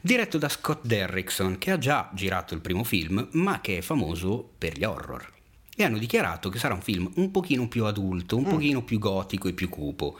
diretto 0.00 0.38
da 0.38 0.48
Scott 0.48 0.86
Derrickson 0.86 1.58
che 1.58 1.72
ha 1.72 1.78
già 1.78 2.08
girato 2.14 2.54
il 2.54 2.60
primo 2.60 2.84
film 2.84 3.26
ma 3.32 3.60
che 3.60 3.78
è 3.78 3.80
famoso 3.80 4.48
per 4.56 4.78
gli 4.78 4.84
horror. 4.84 5.32
E 5.74 5.82
hanno 5.82 5.98
dichiarato 5.98 6.50
che 6.50 6.58
sarà 6.58 6.74
un 6.74 6.82
film 6.82 7.10
un 7.16 7.32
pochino 7.32 7.66
più 7.66 7.84
adulto, 7.84 8.36
un 8.36 8.44
pochino 8.44 8.82
più 8.82 9.00
gotico 9.00 9.48
e 9.48 9.52
più 9.52 9.68
cupo 9.68 10.18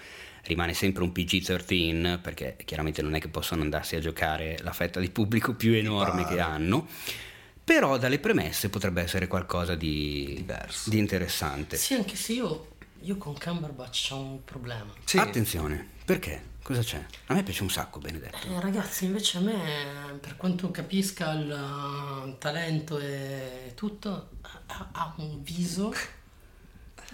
rimane 0.49 0.75
sempre 0.75 1.05
un 1.05 1.13
PG-13 1.13 2.21
perché 2.21 2.57
chiaramente 2.65 3.03
non 3.03 3.15
è 3.15 3.21
che 3.21 3.29
possono 3.29 3.63
andarsi 3.63 3.95
a 3.95 4.01
giocare 4.01 4.59
la 4.63 4.73
fetta 4.73 4.99
di 4.99 5.11
pubblico 5.11 5.55
più 5.55 5.73
enorme 5.75 6.27
che 6.27 6.41
hanno, 6.41 6.89
però 7.63 7.99
dalle 7.99 8.19
premesse 8.19 8.71
potrebbe 8.71 9.03
essere 9.03 9.29
qualcosa 9.29 9.75
di, 9.75 10.33
Diverso. 10.37 10.91
di 10.91 10.99
interessante. 10.99 11.77
Sì, 11.77 11.95
anche 11.95 12.17
se 12.17 12.33
io, 12.33 12.71
io 13.03 13.17
con 13.19 13.39
Cumberbatch 13.39 14.09
ho 14.13 14.21
un 14.21 14.45
problema. 14.45 14.93
sì. 15.05 15.19
Attenzione, 15.19 15.87
perché? 16.05 16.57
Cosa 16.63 16.83
c'è? 16.83 17.03
A 17.27 17.35
me 17.35 17.43
piace 17.43 17.63
un 17.63 17.71
sacco 17.71 17.99
Benedetto. 17.99 18.47
Eh, 18.47 18.61
ragazzi, 18.61 19.07
invece 19.07 19.39
a 19.39 19.41
me, 19.41 20.19
per 20.21 20.37
quanto 20.37 20.71
capisca 20.71 21.33
il 21.33 21.51
uh, 21.51 22.37
talento 22.37 22.99
e 22.99 23.73
tutto, 23.75 24.31
ha, 24.67 24.89
ha 24.93 25.15
un 25.17 25.43
viso 25.43 25.95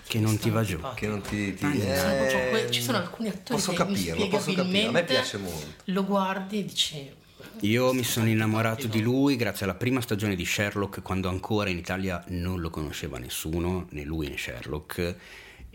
Che 0.06 0.20
non 0.20 0.38
ti 0.38 0.50
va 0.50 0.62
giù. 0.62 0.78
che 0.94 1.06
non 1.06 1.22
ti, 1.22 1.54
ti 1.54 1.64
eh, 1.80 2.68
ci 2.70 2.82
sono 2.82 2.98
alcuni 2.98 3.28
attori 3.28 3.58
posso 3.58 3.70
che 3.70 3.76
capirlo 3.76 4.28
posso 4.28 4.52
capire 4.52 4.86
a 4.86 4.90
me 4.90 5.04
piace 5.04 5.38
molto 5.38 5.66
Lo 5.84 6.04
guardi 6.04 6.58
e 6.58 6.64
dici... 6.64 7.22
Io 7.60 7.92
mi 7.92 8.02
sono 8.02 8.28
innamorato 8.28 8.86
di 8.86 9.00
lui 9.00 9.36
grazie 9.36 9.64
alla 9.64 9.74
prima 9.74 10.00
stagione 10.00 10.34
di 10.34 10.44
Sherlock 10.44 11.02
quando 11.02 11.28
ancora 11.28 11.70
in 11.70 11.78
Italia 11.78 12.22
non 12.28 12.60
lo 12.60 12.70
conosceva 12.70 13.18
nessuno, 13.18 13.86
né 13.90 14.02
lui 14.02 14.28
né 14.28 14.36
Sherlock. 14.36 15.16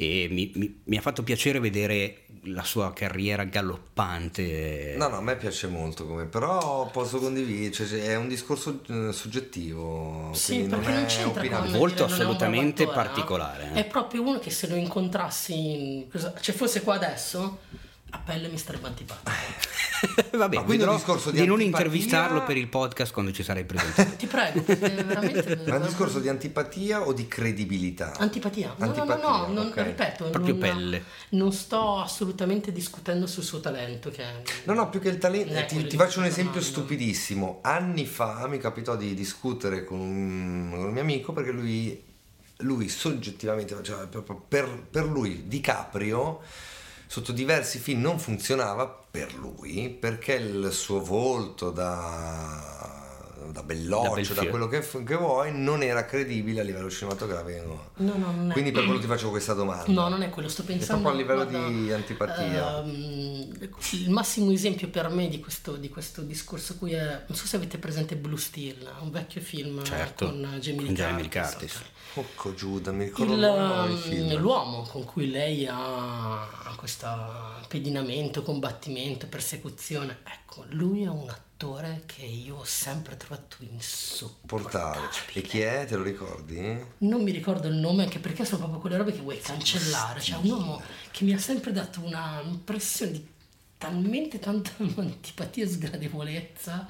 E 0.02 0.28
mi, 0.32 0.50
mi- 0.56 0.80
mi 0.86 0.96
ha 0.98 1.02
fatto 1.02 1.24
piacere 1.24 1.60
vedere 1.60 2.20
la 2.44 2.64
sua 2.64 2.94
carriera 2.94 3.44
galoppante. 3.44 4.96
No, 4.98 5.10
no, 5.10 5.18
a 5.18 5.22
me 5.22 5.36
piace 5.36 5.68
molto 5.68 6.06
come, 6.08 6.24
però 6.26 6.90
posso 6.90 7.18
condividere, 7.20 7.74
cioè, 7.74 8.02
è 8.04 8.16
un 8.16 8.30
discorso 8.30 8.80
eh, 8.88 9.12
soggettivo, 9.12 10.32
Sì, 10.34 10.54
quindi 10.54 10.70
perché 10.70 10.86
non 10.86 10.94
non 10.96 11.04
è 11.04 11.08
c'entra 11.08 11.42
opinabile. 11.42 11.70
con 11.72 11.80
Molto 11.80 12.04
assolutamente 12.06 12.88
particolare, 12.88 13.72
eh. 13.74 13.80
È 13.82 13.86
proprio 13.88 14.22
uno 14.22 14.40
che 14.40 14.52
se 14.52 14.68
lo 14.70 14.76
incontrassi, 14.76 15.54
in, 16.00 16.10
cosa- 16.10 16.34
cioè 16.40 16.56
fosse 16.56 16.82
qua 16.82 16.96
adesso, 16.96 17.60
a 18.12 18.18
pelle 18.20 18.48
mi 18.48 18.58
starebbe 18.58 18.88
antipatico. 18.88 19.32
Vabbè, 20.38 20.56
Ma 20.56 20.62
quindi 20.64 20.78
vedrò 20.78 20.92
un 20.92 20.98
discorso 20.98 21.30
di 21.32 21.42
di 21.42 21.46
non 21.46 21.60
intervistarlo 21.62 22.44
per 22.44 22.56
il 22.56 22.68
podcast 22.68 23.12
quando 23.12 23.32
ci 23.34 23.44
sarai 23.44 23.66
presente. 23.66 24.16
Ti 24.16 24.28
prego, 24.28 24.62
perché 24.62 24.90
veramente... 25.04 25.56
Ma 25.68 25.76
è 25.76 25.78
un 25.80 25.86
discorso 25.86 26.20
di 26.20 26.30
antipatia 26.30 27.02
o 27.06 27.12
di 27.12 27.28
credibilità? 27.28 28.14
Antipatia. 28.18 28.74
No, 28.78 28.86
Antipatia, 28.86 29.16
no, 29.18 29.22
no, 29.22 29.48
no, 29.48 29.54
non, 29.54 29.68
ok. 29.68 29.82
ripeto, 29.84 30.30
Proprio 30.30 30.54
non, 30.56 30.62
pelle. 30.62 31.04
non 31.32 31.52
sto 31.52 32.00
assolutamente 32.00 32.72
discutendo 32.72 33.28
sul 33.28 33.44
suo 33.44 33.60
talento. 33.60 34.10
Che 34.10 34.24
è- 34.24 34.42
No, 34.64 34.74
no, 34.74 34.90
più 34.90 35.02
che 35.02 35.10
il 35.10 35.18
talento, 35.18 35.54
Eh, 35.54 35.66
ti, 35.66 35.76
ti 35.78 35.88
di 35.90 35.96
faccio 35.98 36.20
un 36.20 36.26
esempio 36.26 36.62
stupidissimo. 36.62 37.60
Anni 37.64 38.06
fa 38.06 38.48
mi 38.48 38.58
capitò 38.58 38.96
di 38.96 39.14
discutere 39.14 39.84
con 39.84 40.00
un, 40.00 40.70
con 40.72 40.86
un 40.86 40.92
mio 40.94 41.02
amico 41.02 41.34
perché 41.34 41.52
lui, 41.52 42.02
lui 42.60 42.88
soggettivamente, 42.88 43.76
cioè 43.84 44.08
proprio 44.08 44.42
per, 44.48 44.66
per 44.90 45.04
lui 45.06 45.44
DiCaprio 45.48 46.40
sotto 47.12 47.32
diversi 47.32 47.80
film 47.80 48.02
non 48.02 48.20
funzionava 48.20 48.88
per 48.88 49.34
lui 49.34 49.90
perché 49.90 50.36
il 50.36 50.72
suo 50.72 51.04
volto 51.04 51.72
da 51.72 52.99
da 53.52 53.64
belloccio, 53.64 54.14
bel 54.14 54.28
da, 54.28 54.34
film. 54.34 54.50
quello 54.50 54.68
che, 54.68 54.88
che 55.04 55.16
vuoi, 55.16 55.52
non 55.54 55.82
era 55.84 56.06
credibile 56.06 56.62
a 56.62 56.64
livello 56.64 56.90
cinematografico. 56.90 57.92
No, 57.96 58.18
no, 58.18 58.32
non 58.32 58.50
è. 58.50 58.54
Quindi 58.54 58.72
per 58.72 58.84
quello 58.86 59.00
ti 59.00 59.08
facevo 59.08 59.32
questa 59.32 59.54
domanda. 59.54 59.92
No, 59.92 60.08
non 60.10 60.22
è 60.22 60.30
quello, 60.30 60.50
sto 60.50 60.64
pensando. 60.64 61.02
proprio 61.02 61.22
a 61.22 61.24
livello 61.24 61.50
guarda, 61.50 61.68
di 61.70 61.92
antipatia. 61.92 62.80
ehm, 62.84 63.70
il 63.94 64.10
massimo 64.10 64.52
esempio 64.52 64.90
per 64.90 65.10
me 65.10 65.28
di 65.28 65.40
questo, 65.40 65.76
di 65.76 65.90
questo 65.90 66.22
discorso 66.22 66.76
qui 66.78 66.94
è. 66.94 67.24
Non 67.28 67.38
so 67.38 67.46
se 67.46 67.56
avete 67.56 67.78
presente 67.78 68.16
Blue 68.16 68.38
Steel, 68.38 68.88
un 69.02 69.12
vecchio 69.12 69.42
film 69.42 69.84
Certo, 69.84 70.26
con 70.26 70.58
Jamie 70.60 70.92
Lee 70.92 71.30
Curtis. 71.30 71.82
Porco 72.14 72.56
Giuda, 72.56 72.92
mi 72.92 73.06
ricordo 73.06 73.34
Il, 73.34 73.40
del 73.40 73.50
ehm, 73.50 73.98
film. 73.98 74.40
l'uomo 74.40 74.82
con 74.82 75.06
cui 75.06 75.30
lei 75.30 75.68
ha 75.70 76.48
questo 76.76 77.08
pedinamento, 77.68 78.42
combattimento, 78.42 79.28
persecuzione, 79.28 80.20
ecco, 80.24 80.66
lui 80.70 81.04
è 81.04 81.08
un 81.08 81.30
attore 81.30 81.48
che 82.06 82.24
io 82.24 82.58
ho 82.58 82.64
sempre 82.64 83.18
trovato 83.18 83.58
insopportabile. 83.60 85.08
Portale. 85.08 85.10
E 85.34 85.42
chi 85.42 85.60
è? 85.60 85.86
Te 85.86 85.98
lo 85.98 86.04
ricordi? 86.04 86.86
Non 87.00 87.22
mi 87.22 87.32
ricordo 87.32 87.68
il 87.68 87.76
nome 87.76 88.04
anche 88.04 88.20
perché 88.20 88.46
sono 88.46 88.60
proprio 88.60 88.80
quelle 88.80 88.96
robe 88.96 89.12
che 89.12 89.20
vuoi 89.20 89.42
cancellare. 89.42 90.22
Cioè, 90.22 90.38
un 90.38 90.50
uomo 90.50 90.82
che 91.12 91.26
mi 91.26 91.34
ha 91.34 91.38
sempre 91.38 91.74
dato 91.74 92.00
una 92.02 92.42
impressione 92.46 93.12
di 93.12 93.28
talmente 93.78 94.40
tanta 94.40 94.72
antipatia 94.96 95.66
e 95.66 95.68
sgradevolezza. 95.68 96.88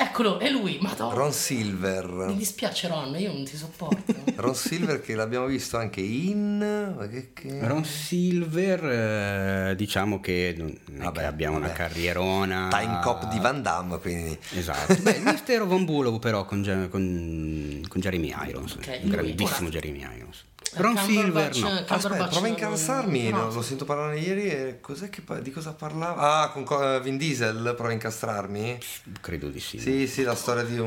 Eccolo, 0.00 0.38
è 0.38 0.48
lui, 0.48 0.78
madonna. 0.80 1.12
Ron 1.14 1.26
Mi 1.28 1.32
Silver. 1.32 2.32
dispiace 2.36 2.86
Ron, 2.88 3.16
io 3.18 3.32
non 3.32 3.44
ti 3.44 3.56
sopporto. 3.56 4.14
Ron 4.36 4.54
Silver 4.54 5.00
che 5.00 5.14
l'abbiamo 5.14 5.46
visto 5.46 5.76
anche 5.76 6.00
in... 6.00 6.58
ma 6.96 7.06
che- 7.08 7.30
che- 7.32 7.66
Ron 7.66 7.84
Silver, 7.84 9.70
eh, 9.70 9.74
diciamo 9.76 10.20
che 10.20 10.76
Vabbè, 10.90 11.18
che 11.20 11.24
abbiamo 11.26 11.56
una 11.56 11.66
vabbè. 11.66 11.78
carrierona. 11.78 12.68
Time 12.70 13.00
Cop 13.02 13.28
di 13.28 13.38
Van 13.40 13.60
Damme, 13.62 13.98
quindi... 13.98 14.38
Esatto. 14.54 14.94
Beh, 15.02 15.10
il 15.16 15.22
mistero 15.22 15.66
Von 15.66 15.84
Bulow 15.84 16.18
però 16.20 16.44
con, 16.44 16.62
con- 16.90 17.82
con 17.88 18.00
Jeremy 18.00 18.32
Irons, 18.46 18.74
Ok, 18.74 18.86
un 18.86 18.98
lui, 19.02 19.10
grandissimo 19.10 19.68
Jeremy 19.68 20.06
Irons. 20.16 20.44
Ron 20.74 20.94
Cumberbatch- 20.94 21.54
Silver 21.54 21.72
no. 21.72 21.84
Aspetta, 21.94 22.06
prova 22.06 22.24
a 22.24 22.40
non- 22.40 22.46
incastrarmi, 22.48 23.28
no. 23.30 23.50
lo, 23.52 23.62
sento 23.62 23.84
parlare 23.84 24.18
ieri 24.18 24.48
e 24.50 24.80
cos'è 24.80 25.08
che, 25.10 25.22
di 25.40 25.50
cosa 25.50 25.72
parlava? 25.72 26.42
Ah, 26.42 26.50
con 26.50 26.64
co- 26.64 26.94
eh, 26.96 27.00
Vin 27.00 27.16
Diesel, 27.16 27.72
prova 27.74 27.90
a 27.90 27.92
incastrarmi? 27.92 28.78
Credo 29.20 29.48
di 29.48 29.60
sì. 29.60 29.78
Sì, 29.78 30.06
sì, 30.06 30.22
la 30.22 30.34
storia 30.34 30.62
di 30.64 30.78
un... 30.78 30.84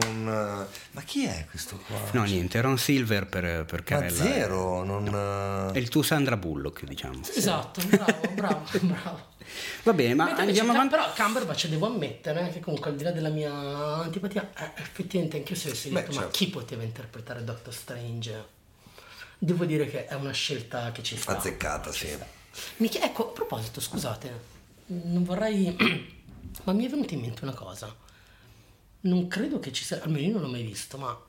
eh, 0.69 0.77
Ma 0.91 1.01
chi 1.01 1.25
è 1.25 1.45
questo 1.49 1.77
qua? 1.87 1.97
No, 2.11 2.23
niente, 2.23 2.59
Ron 2.61 2.77
Silver 2.77 3.25
per, 3.27 3.65
per 3.65 3.79
Ma 3.79 3.85
Carella. 3.85 4.23
zero, 4.23 4.83
non... 4.83 5.69
È 5.73 5.77
il 5.77 5.89
tuo 5.89 6.01
Sandra 6.01 6.37
Bullock, 6.37 6.83
diciamo. 6.83 7.21
Esatto, 7.35 7.81
bravo, 7.87 8.19
bravo, 8.35 8.61
bravo. 8.81 9.29
Va 9.83 9.93
bene, 9.93 10.13
ma 10.13 10.25
Mentre 10.25 10.43
andiamo 10.43 10.71
avanti. 10.71 10.95
Però 10.95 11.11
Cumberbatch 11.13 11.67
devo 11.67 11.87
ammettere 11.87 12.49
che 12.53 12.59
comunque 12.61 12.91
al 12.91 12.95
di 12.95 13.03
là 13.03 13.11
della 13.11 13.29
mia 13.29 13.51
antipatia, 13.51 14.49
eh, 14.57 14.71
effettivamente 14.81 15.37
anche 15.37 15.53
io 15.53 15.59
se 15.59 15.67
avessi 15.69 15.89
Beh, 15.89 16.01
detto 16.01 16.11
ma 16.13 16.21
certo. 16.21 16.37
chi 16.37 16.47
poteva 16.49 16.83
interpretare 16.83 17.43
Doctor 17.43 17.73
Strange? 17.73 18.59
Devo 19.43 19.65
dire 19.65 19.87
che 19.89 20.05
è 20.05 20.13
una 20.13 20.33
scelta 20.33 20.91
che 20.91 21.01
ci 21.01 21.17
sta. 21.17 21.35
Azzeccata, 21.35 21.91
sì. 21.91 22.15
Mi 22.77 22.89
chie- 22.89 23.01
ecco, 23.01 23.29
a 23.29 23.33
proposito, 23.33 23.81
scusate, 23.81 24.39
non 24.85 25.23
vorrei... 25.23 25.75
ma 26.63 26.73
mi 26.73 26.85
è 26.85 26.89
venuta 26.89 27.15
in 27.15 27.21
mente 27.21 27.43
una 27.43 27.55
cosa. 27.55 27.95
Non 28.99 29.27
credo 29.27 29.59
che 29.59 29.71
ci 29.71 29.83
sia, 29.83 29.99
almeno 30.03 30.27
io 30.27 30.33
non 30.33 30.41
l'ho 30.43 30.47
mai 30.47 30.61
visto, 30.61 30.99
ma 30.99 31.19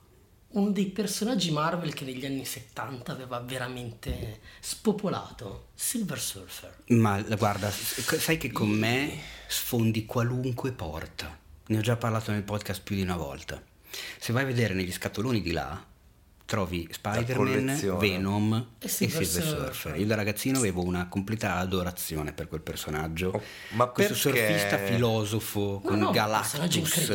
uno 0.49 0.71
dei 0.73 0.89
personaggi 0.91 1.53
Marvel 1.53 1.95
che 1.95 2.05
negli 2.05 2.27
anni 2.27 2.45
70 2.45 3.13
aveva 3.13 3.41
veramente 3.41 4.41
spopolato, 4.61 5.69
Silver 5.75 6.21
Surfer. 6.21 6.83
Ma 6.89 7.19
guarda, 7.23 7.71
sai 7.71 8.37
che 8.37 8.53
con 8.53 8.69
me 8.69 9.19
sfondi 9.49 10.05
qualunque 10.05 10.73
porta. 10.73 11.35
Ne 11.69 11.79
ho 11.79 11.81
già 11.81 11.97
parlato 11.97 12.31
nel 12.31 12.43
podcast 12.43 12.83
più 12.83 12.95
di 12.95 13.01
una 13.01 13.17
volta. 13.17 13.63
Se 14.19 14.35
vai 14.35 14.43
a 14.43 14.47
vedere 14.47 14.75
negli 14.75 14.93
scatoloni 14.93 15.41
di 15.41 15.53
là, 15.53 15.83
trovi 16.45 16.87
Spider-Man. 16.91 17.97
Venom 17.99 18.67
E 18.79 18.85
e 18.85 18.89
Silver 18.89 19.25
Silver 19.27 19.43
Surfer. 19.49 19.75
Surfer. 19.75 20.01
Io 20.01 20.07
da 20.07 20.15
ragazzino 20.15 20.59
avevo 20.59 20.83
una 20.85 21.09
completa 21.09 21.57
adorazione 21.57 22.33
per 22.33 22.49
quel 22.49 22.61
personaggio. 22.61 23.31
Oh, 23.35 23.43
ma 23.71 23.87
Questo 23.87 24.15
perché? 24.31 24.47
surfista 24.47 24.79
filosofo 24.79 25.81
con 25.85 25.99
no, 25.99 26.11
Galactus, 26.11 27.09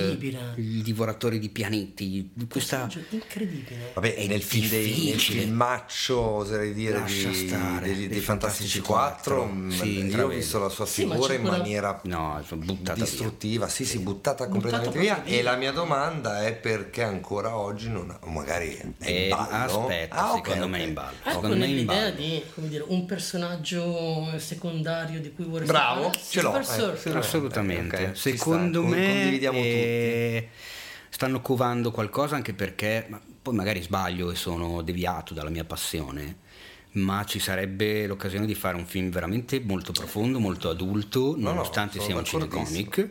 il 0.56 0.82
divoratore 0.82 1.40
di 1.40 1.50
pianeti, 1.50 2.32
questa... 2.50 2.90
Incredibile. 3.10 3.92
Vabbè, 3.94 4.16
È 4.16 4.28
nel 4.28 4.42
film 4.42 4.68
dei 4.70 4.86
nel 4.88 4.94
difficile. 4.96 5.42
filmaccio, 5.42 6.20
oserei 6.20 6.74
dire, 6.74 7.00
Lascia 7.00 7.30
di, 7.30 7.48
stare, 7.48 7.86
dei, 7.86 7.96
dei 7.96 8.08
dei 8.08 8.20
Fantastici 8.20 8.80
Fantastici 8.80 8.80
4, 8.82 9.36
quattro. 9.36 9.46
mm, 9.54 9.70
Sì, 9.70 10.06
io 10.06 10.26
ho 10.26 10.30
visto 10.30 10.60
la 10.60 10.70
sua 10.70 10.86
Sì, 10.86 11.02
figura 11.02 11.28
c'è 11.28 11.36
in 11.36 11.42
quella- 11.42 11.58
maniera 11.58 12.02
No, 12.04 12.44
buttata 12.56 12.94
via. 12.94 13.04
distruttiva, 13.04 13.68
sì, 13.68 13.86
sì, 13.86 14.00
buttata 14.00 14.48
completamente 14.48 14.92
proprio 14.98 15.14
via. 15.16 15.24
via. 15.24 15.38
E 15.40 15.42
la 15.42 15.56
mia 15.56 15.72
domanda 15.72 16.46
è 16.46 16.54
perché 16.54 17.04
ancora 17.04 17.56
oggi 17.58 17.90
non 17.90 18.10
ha, 18.10 18.20
magari 18.28 18.76
è 19.00 19.27
in 19.30 19.36
ballo. 19.36 19.80
aspetta, 19.82 20.16
Ah, 20.16 20.34
secondo 20.36 20.64
ok. 20.66 20.70
me 20.70 20.78
è 20.78 20.82
in 20.84 20.94
ballo. 20.94 21.16
Ecco 21.20 21.30
Secondo 21.32 21.56
me 21.56 21.66
in 21.68 21.86
ballo. 21.86 22.10
di 22.12 22.44
come 22.54 22.68
dire, 22.68 22.84
un 22.88 23.06
personaggio 23.06 24.38
secondario 24.40 25.20
di 25.22 25.32
cui 25.34 25.46
vuole 25.46 25.66
Bravo, 25.66 26.04
fare 26.12 26.20
ce 26.30 26.42
l'ho, 26.42 26.56
eh. 26.58 27.18
Assolutamente. 27.18 27.96
Ok, 28.08 28.12
ci 28.14 28.38
Secondo 28.38 28.82
sta, 28.82 28.90
me 28.96 29.08
condividiamo 29.08 29.58
eh, 29.58 30.50
stanno 31.10 31.42
covando 31.42 31.92
qualcosa 31.92 32.36
anche 32.36 32.54
perché, 32.54 33.06
ma 33.10 33.22
poi 33.42 33.54
magari 33.56 33.82
sbaglio 33.82 34.32
e 34.32 34.36
sono 34.36 34.82
deviato 34.82 35.34
dalla 35.34 35.50
mia 35.50 35.64
passione, 35.64 36.38
ma 36.92 37.24
ci 37.26 37.40
sarebbe 37.40 38.08
l'occasione 38.08 38.46
di 38.46 38.56
fare 38.56 38.76
un 38.76 38.86
film 38.86 39.10
veramente 39.10 39.60
molto 39.60 39.92
profondo, 39.92 40.40
molto 40.40 40.70
adulto, 40.70 41.36
no, 41.38 41.50
nonostante 41.50 42.00
sono 42.00 42.06
sia 42.06 42.16
un 42.18 42.26
cinecomic. 42.26 43.10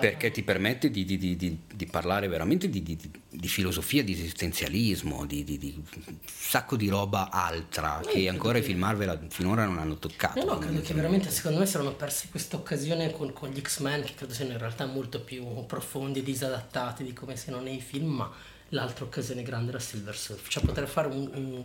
Perché 0.00 0.30
ti 0.30 0.42
permette 0.42 0.90
di, 0.90 1.04
di- 1.04 1.18
di- 1.18 1.36
di- 1.36 1.86
parlare 1.86 2.28
veramente 2.28 2.68
di, 2.68 2.82
di- 2.82 2.98
di 3.28 3.48
filosofia, 3.48 4.02
di 4.02 4.12
esistenzialismo, 4.12 5.24
di, 5.26 5.44
di- 5.44 5.58
di 5.58 5.74
un 6.06 6.16
sacco 6.24 6.76
di 6.76 6.88
roba 6.88 7.30
altra 7.30 8.00
che 8.06 8.28
ancora 8.28 8.58
i 8.58 8.62
film 8.62 8.80
Marvel 8.80 9.26
finora 9.28 9.64
non 9.64 9.78
hanno 9.78 9.98
toccato. 9.98 10.44
No, 10.44 10.52
no, 10.52 10.58
credo 10.58 10.80
che 10.80 10.94
veramente 10.94 11.30
secondo 11.30 11.58
me 11.58 11.66
si 11.66 11.74
erano 11.74 11.92
persi 11.94 12.28
questa 12.28 12.56
occasione 12.56 13.10
con, 13.12 13.32
con 13.32 13.50
gli 13.50 13.60
X-Men 13.60 14.02
che 14.04 14.14
credo 14.14 14.32
siano 14.34 14.52
in 14.52 14.58
realtà 14.58 14.86
molto 14.86 15.20
più 15.20 15.44
profondi 15.66 16.20
e 16.20 16.22
disadattati 16.22 17.04
di 17.04 17.12
come 17.12 17.36
siano 17.36 17.60
nei 17.60 17.80
film, 17.80 18.10
ma 18.10 18.30
l'altra 18.70 19.04
occasione 19.04 19.42
grande 19.42 19.70
era 19.70 19.78
Silver 19.78 20.16
Surfer, 20.16 20.48
cioè 20.50 20.64
poter 20.64 20.88
fare 20.88 21.08
un, 21.08 21.30
un 21.34 21.64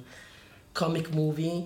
comic 0.71 1.09
movie 1.09 1.65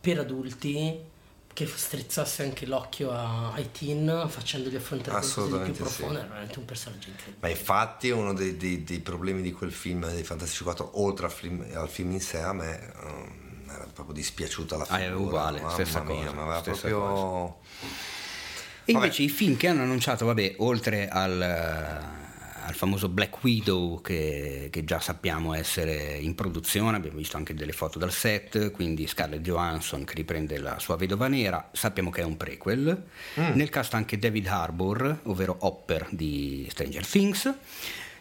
per 0.00 0.18
adulti 0.18 1.10
che 1.54 1.66
strizzasse 1.66 2.42
anche 2.42 2.66
l'occhio 2.66 3.10
a- 3.12 3.52
ai 3.52 3.70
teen 3.72 4.26
facendogli 4.28 4.76
affrontare 4.76 5.18
di 5.20 5.26
più 5.26 5.30
Assolutamente 5.42 5.72
sì. 5.74 5.80
profondo, 5.82 6.18
era 6.18 6.28
veramente 6.28 6.58
un 6.58 6.64
personaggio 6.64 7.08
incredibile. 7.08 7.38
Ma 7.40 7.48
infatti 7.48 8.10
uno 8.10 8.32
dei, 8.32 8.56
dei- 8.56 8.84
dei 8.84 9.00
problemi 9.00 9.42
di 9.42 9.52
quel 9.52 9.72
film 9.72 10.08
dei 10.10 10.22
Fantastici 10.24 10.62
4, 10.62 11.00
oltre 11.02 11.26
al 11.26 11.32
film, 11.32 11.64
al 11.74 11.88
film 11.88 12.12
in 12.12 12.20
sé, 12.20 12.38
a 12.40 12.52
me 12.52 12.92
ehm, 13.02 13.40
era 13.68 13.86
proprio 13.92 14.14
dispiaciuta 14.14 14.76
la 14.76 14.82
Ah, 14.88 14.96
figura. 14.98 15.04
è 15.04 15.12
uguale, 15.14 15.60
mamma 15.60 15.72
stessa 15.72 16.02
mia, 16.02 16.14
cosa, 16.16 16.32
ma 16.32 16.42
aveva 16.42 16.60
stessa 16.60 16.88
proprio... 16.88 17.58
E 18.84 18.92
invece 18.92 19.22
i 19.22 19.28
film 19.28 19.56
che 19.56 19.68
hanno 19.68 19.82
annunciato, 19.82 20.26
vabbè, 20.26 20.56
oltre 20.58 21.08
al, 21.08 21.40
al 22.64 22.74
famoso 22.74 23.08
Black 23.08 23.42
Widow 23.42 24.00
che, 24.00 24.68
che 24.70 24.84
già 24.84 25.00
sappiamo 25.00 25.54
essere 25.54 26.16
in 26.18 26.34
produzione, 26.34 26.96
abbiamo 26.96 27.18
visto 27.18 27.36
anche 27.36 27.54
delle 27.54 27.72
foto 27.72 27.98
dal 27.98 28.12
set, 28.12 28.70
quindi 28.70 29.06
Scarlett 29.06 29.42
Johansson 29.42 30.04
che 30.04 30.14
riprende 30.14 30.58
la 30.58 30.78
sua 30.78 30.96
vedova 30.96 31.28
nera, 31.28 31.70
sappiamo 31.72 32.10
che 32.10 32.22
è 32.22 32.24
un 32.24 32.36
prequel. 32.36 33.04
Nel 33.54 33.68
cast 33.70 33.94
anche 33.94 34.18
David 34.18 34.46
Harbour, 34.46 35.20
ovvero 35.24 35.56
Hopper 35.60 36.08
di 36.10 36.66
Stranger 36.70 37.06
Things. 37.06 37.54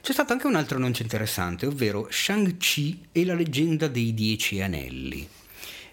C'è 0.02 0.14
stato 0.14 0.34
anche 0.34 0.48
un 0.48 0.56
altro 0.56 0.78
annuncio 0.78 1.04
interessante, 1.04 1.68
ovvero 1.68 2.08
Shang-Chi 2.10 3.10
e 3.12 3.24
la 3.26 3.36
leggenda 3.36 3.88
dei 3.88 4.14
Dieci 4.14 4.62
Anelli 4.62 5.28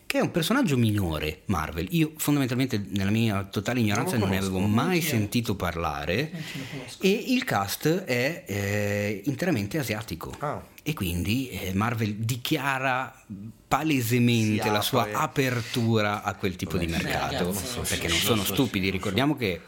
che 0.08 0.16
è 0.16 0.22
un 0.22 0.30
personaggio 0.30 0.78
minore 0.78 1.42
Marvel. 1.46 1.86
Io 1.90 2.12
fondamentalmente 2.16 2.82
nella 2.92 3.10
mia 3.10 3.44
totale 3.44 3.80
ignoranza 3.80 4.12
Non 4.12 4.20
lo 4.20 4.24
non, 4.24 4.34
ne 4.34 4.40
conosco, 4.40 4.56
avevo 4.64 4.74
mai 4.74 5.02
sentito 5.02 5.54
parlare 5.54 6.30
conosco. 6.30 7.02
e 7.02 7.24
il 7.28 7.44
cast 7.44 8.04
è 8.04 8.44
eh, 8.46 9.20
interamente 9.26 9.78
asiatico. 9.78 10.34
Ah. 10.38 10.64
E 10.82 10.94
quindi 10.94 11.50
eh, 11.50 11.74
Marvel 11.74 12.14
dichiara 12.14 13.22
palesemente 13.68 14.62
Si 14.62 14.70
la 14.70 14.80
sua 14.80 15.10
apertura 15.12 16.22
a 16.22 16.32
quel 16.36 16.56
tipo 16.56 16.78
di 16.78 16.86
Beh, 16.86 16.96
sì, 16.96 17.02
mercato, 17.02 17.44
ragazzi, 17.44 17.78
perché 17.86 18.08
non 18.08 18.16
sono 18.16 18.44
stupidi. 18.44 18.88
Ricordiamo 18.88 19.36
che 19.36 19.60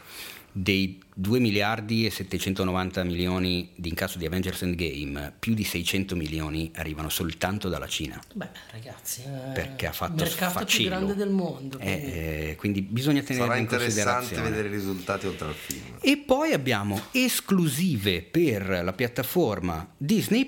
dei 0.51 0.99
2 1.13 1.39
miliardi 1.39 2.05
e 2.05 2.09
790 2.09 3.03
milioni 3.03 3.69
di 3.75 3.89
incasso 3.89 4.17
di 4.17 4.25
Avengers 4.25 4.61
Endgame, 4.63 5.33
più 5.37 5.53
di 5.53 5.63
600 5.63 6.15
milioni 6.15 6.71
arrivano 6.75 7.09
soltanto 7.09 7.69
dalla 7.69 7.87
Cina. 7.87 8.19
Beh, 8.33 8.49
ragazzi, 8.71 9.21
è 9.21 9.51
Perché 9.53 9.87
ha 9.87 9.91
fatto 9.91 10.23
il 10.23 10.29
mercato 10.29 10.57
più 10.59 10.67
sfacillo. 10.67 10.89
grande 10.89 11.15
del 11.15 11.29
mondo. 11.29 11.77
Eh, 11.79 11.83
quindi- 11.83 12.11
eh, 12.17 12.55
quindi 12.57 12.81
bisogna 12.81 13.21
tenere 13.21 13.45
Sarà 13.45 13.57
in 13.57 13.63
interessante 13.63 14.41
vedere 14.41 14.67
i 14.67 14.71
risultati 14.71 15.27
oltre 15.27 15.47
al 15.47 15.53
film. 15.53 15.97
E 16.01 16.17
poi 16.17 16.53
abbiamo 16.53 16.99
esclusive 17.11 18.21
per 18.23 18.67
la 18.83 18.93
piattaforma 18.93 19.87
Disney 19.97 20.45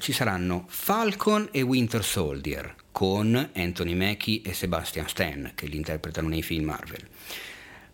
ci 0.00 0.12
saranno 0.12 0.64
Falcon 0.68 1.48
e 1.50 1.62
Winter 1.62 2.04
Soldier 2.04 2.74
con 2.92 3.50
Anthony 3.54 3.94
Mackie 3.94 4.42
e 4.42 4.52
Sebastian 4.52 5.08
Stan 5.08 5.52
che 5.54 5.66
li 5.66 5.76
interpretano 5.76 6.28
nei 6.28 6.42
film 6.42 6.64
Marvel. 6.66 7.06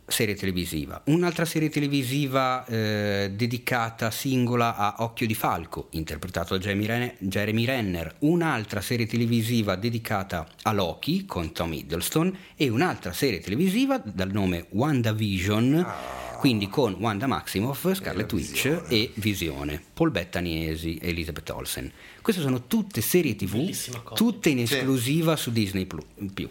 Serie 0.06 0.34
televisiva, 0.34 1.02
un'altra 1.06 1.44
serie 1.44 1.70
televisiva 1.70 2.64
eh, 2.66 3.32
dedicata 3.34 4.10
singola 4.10 4.76
a 4.76 4.96
Occhio 4.98 5.26
di 5.26 5.34
Falco, 5.34 5.88
interpretato 5.90 6.56
da 6.56 6.74
Jeremy, 7.18 7.64
Renner, 7.64 8.16
un'altra 8.20 8.80
serie 8.80 9.06
televisiva 9.06 9.76
dedicata 9.76 10.46
a 10.62 10.72
Loki 10.72 11.24
con 11.24 11.52
Tom 11.52 11.72
Hiddleston 11.72 12.36
e 12.56 12.68
un'altra 12.68 13.12
serie 13.12 13.40
televisiva 13.40 13.98
dal 13.98 14.30
nome 14.30 14.66
WandaVision, 14.70 15.74
ah, 15.74 16.36
quindi 16.38 16.68
con 16.68 16.94
Wanda 16.98 17.26
Maximoff, 17.26 17.94
Scarlet 17.94 18.30
Witch 18.32 18.82
e 18.88 19.10
Visione, 19.14 19.82
Paul 19.94 20.10
Bettany 20.10 20.66
e 20.66 20.98
Elizabeth 21.00 21.48
Olsen. 21.50 21.90
Queste 22.20 22.42
sono 22.42 22.66
tutte 22.66 23.00
serie 23.00 23.34
tv, 23.34 23.70
tutte 24.14 24.50
in 24.50 24.60
esclusiva 24.60 25.36
sì. 25.36 25.42
su 25.42 25.52
Disney+. 25.52 25.86
Più. 26.34 26.48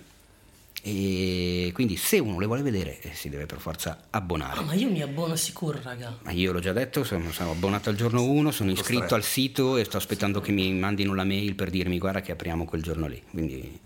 E 0.86 1.72
quindi 1.74 1.96
se 1.96 2.20
uno 2.20 2.40
le 2.40 2.46
vuole 2.46 2.62
vedere 2.62 3.00
eh, 3.00 3.12
si 3.14 3.30
deve 3.30 3.46
per 3.46 3.60
forza 3.60 4.08
abbonare. 4.10 4.60
Ah, 4.60 4.64
ma 4.64 4.74
io 4.74 4.92
mi 4.92 5.02
abbono 5.02 5.38
sicuro, 5.38 5.80
raga. 5.82 6.18
Ma 6.24 6.32
io 6.32 6.52
l'ho 6.52 6.60
già 6.60 6.74
detto, 6.74 7.06
sono, 7.06 7.32
sono 7.32 7.52
abbonato 7.52 7.90
al 7.90 7.96
giorno 7.96 8.24
1, 8.24 8.52
sono 8.52 8.72
iscritto 8.72 9.16
al 9.16 9.24
sito 9.24 9.78
e 9.78 9.86
sto 9.86 9.96
aspettando 9.96 10.40
sì. 10.40 10.48
che 10.48 10.52
mi 10.52 10.74
mandino 10.74 11.16
la 11.16 11.24
mail 11.24 11.56
per 11.56 11.70
dirmi 11.70 11.98
guarda 12.00 12.20
che 12.20 12.34
apriamo 12.34 12.66
quel 12.66 12.82
giorno 12.82 13.08
lì. 13.08 13.22
Quindi... 13.32 13.80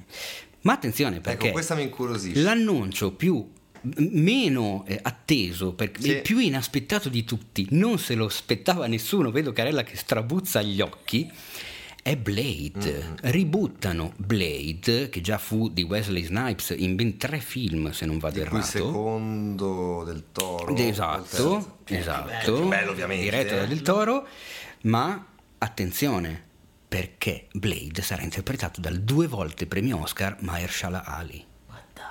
Ma 0.61 0.73
attenzione 0.73 1.17
ecco, 1.17 1.25
perché 1.25 1.45
ecco, 1.45 1.53
questa 1.53 1.75
mi 1.75 1.83
incuriosisce. 1.83 2.41
l'annuncio 2.41 3.11
più 3.11 3.47
meno 3.97 4.83
eh, 4.87 4.99
atteso, 4.99 5.73
per, 5.73 5.91
sì. 5.99 6.09
il 6.09 6.21
più 6.21 6.39
inaspettato 6.39 7.09
di 7.09 7.23
tutti, 7.23 7.67
non 7.71 7.99
se 7.99 8.15
lo 8.15 8.25
aspettava 8.25 8.87
nessuno, 8.87 9.31
vedo 9.31 9.53
Carella 9.53 9.83
che 9.83 9.95
strabuzza 9.95 10.63
gli 10.63 10.81
occhi 10.81 11.31
è 12.01 12.15
Blade. 12.15 12.71
Mm-hmm. 12.77 13.15
Ributtano 13.21 14.13
Blade, 14.15 15.09
che 15.09 15.21
già 15.21 15.37
fu 15.37 15.69
di 15.69 15.83
Wesley 15.83 16.23
Snipes 16.23 16.73
in 16.77 16.95
ben 16.95 17.17
tre 17.17 17.39
film, 17.39 17.91
se 17.91 18.05
non 18.05 18.17
vado 18.17 18.39
errato. 18.39 18.57
Il 18.57 18.63
secondo 18.63 20.03
del 20.05 20.25
Toro. 20.31 20.75
Esatto, 20.75 21.81
esatto. 21.85 22.67
Bello, 22.67 22.91
ovviamente. 22.91 23.23
Diretto 23.23 23.55
da 23.55 23.65
Del 23.65 23.81
Toro, 23.81 24.27
ma 24.83 25.25
attenzione, 25.57 26.43
perché 26.87 27.47
Blade 27.51 28.01
sarà 28.01 28.21
interpretato 28.21 28.79
dal 28.79 29.01
due 29.01 29.27
volte 29.27 29.65
premio 29.65 30.01
Oscar 30.01 30.37
Mahershala 30.39 31.03
Ali. 31.03 31.45
Ma 31.67 31.81
dai. 31.93 32.05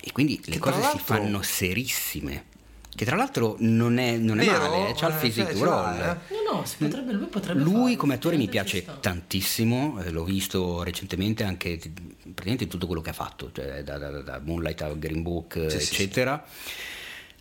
E 0.00 0.12
quindi 0.12 0.40
le 0.46 0.52
che 0.54 0.58
cose 0.58 0.82
si 0.90 0.98
fanno 0.98 1.42
serissime. 1.42 2.54
Che 2.96 3.04
tra 3.04 3.14
l'altro 3.14 3.56
non 3.58 3.98
è, 3.98 4.16
non 4.16 4.40
è 4.40 4.46
male, 4.46 4.88
eh, 4.88 4.94
c'ha 4.94 5.08
il 5.08 5.14
eh, 5.22 5.30
figurone. 5.30 6.00
Eh. 6.00 6.34
No, 6.48 6.52
no, 6.54 6.64
potrebbe, 6.78 7.12
lui 7.12 7.26
potrebbe 7.26 7.60
Lui 7.60 7.94
come 7.94 8.14
attore 8.14 8.36
mi 8.36 8.48
piace 8.48 8.86
tantissimo, 9.00 10.00
eh, 10.02 10.10
l'ho 10.10 10.24
visto 10.24 10.82
recentemente 10.82 11.44
anche 11.44 11.78
praticamente 12.22 12.66
tutto 12.66 12.86
quello 12.86 13.02
che 13.02 13.10
ha 13.10 13.12
fatto, 13.12 13.50
cioè 13.52 13.82
da, 13.84 13.98
da, 13.98 14.22
da 14.22 14.40
Moonlight 14.42 14.80
a 14.80 14.94
Green 14.94 15.22
Book, 15.22 15.70
sì, 15.70 15.76
eccetera. 15.76 16.42
Sì, 16.50 16.70
sì. 16.70 16.74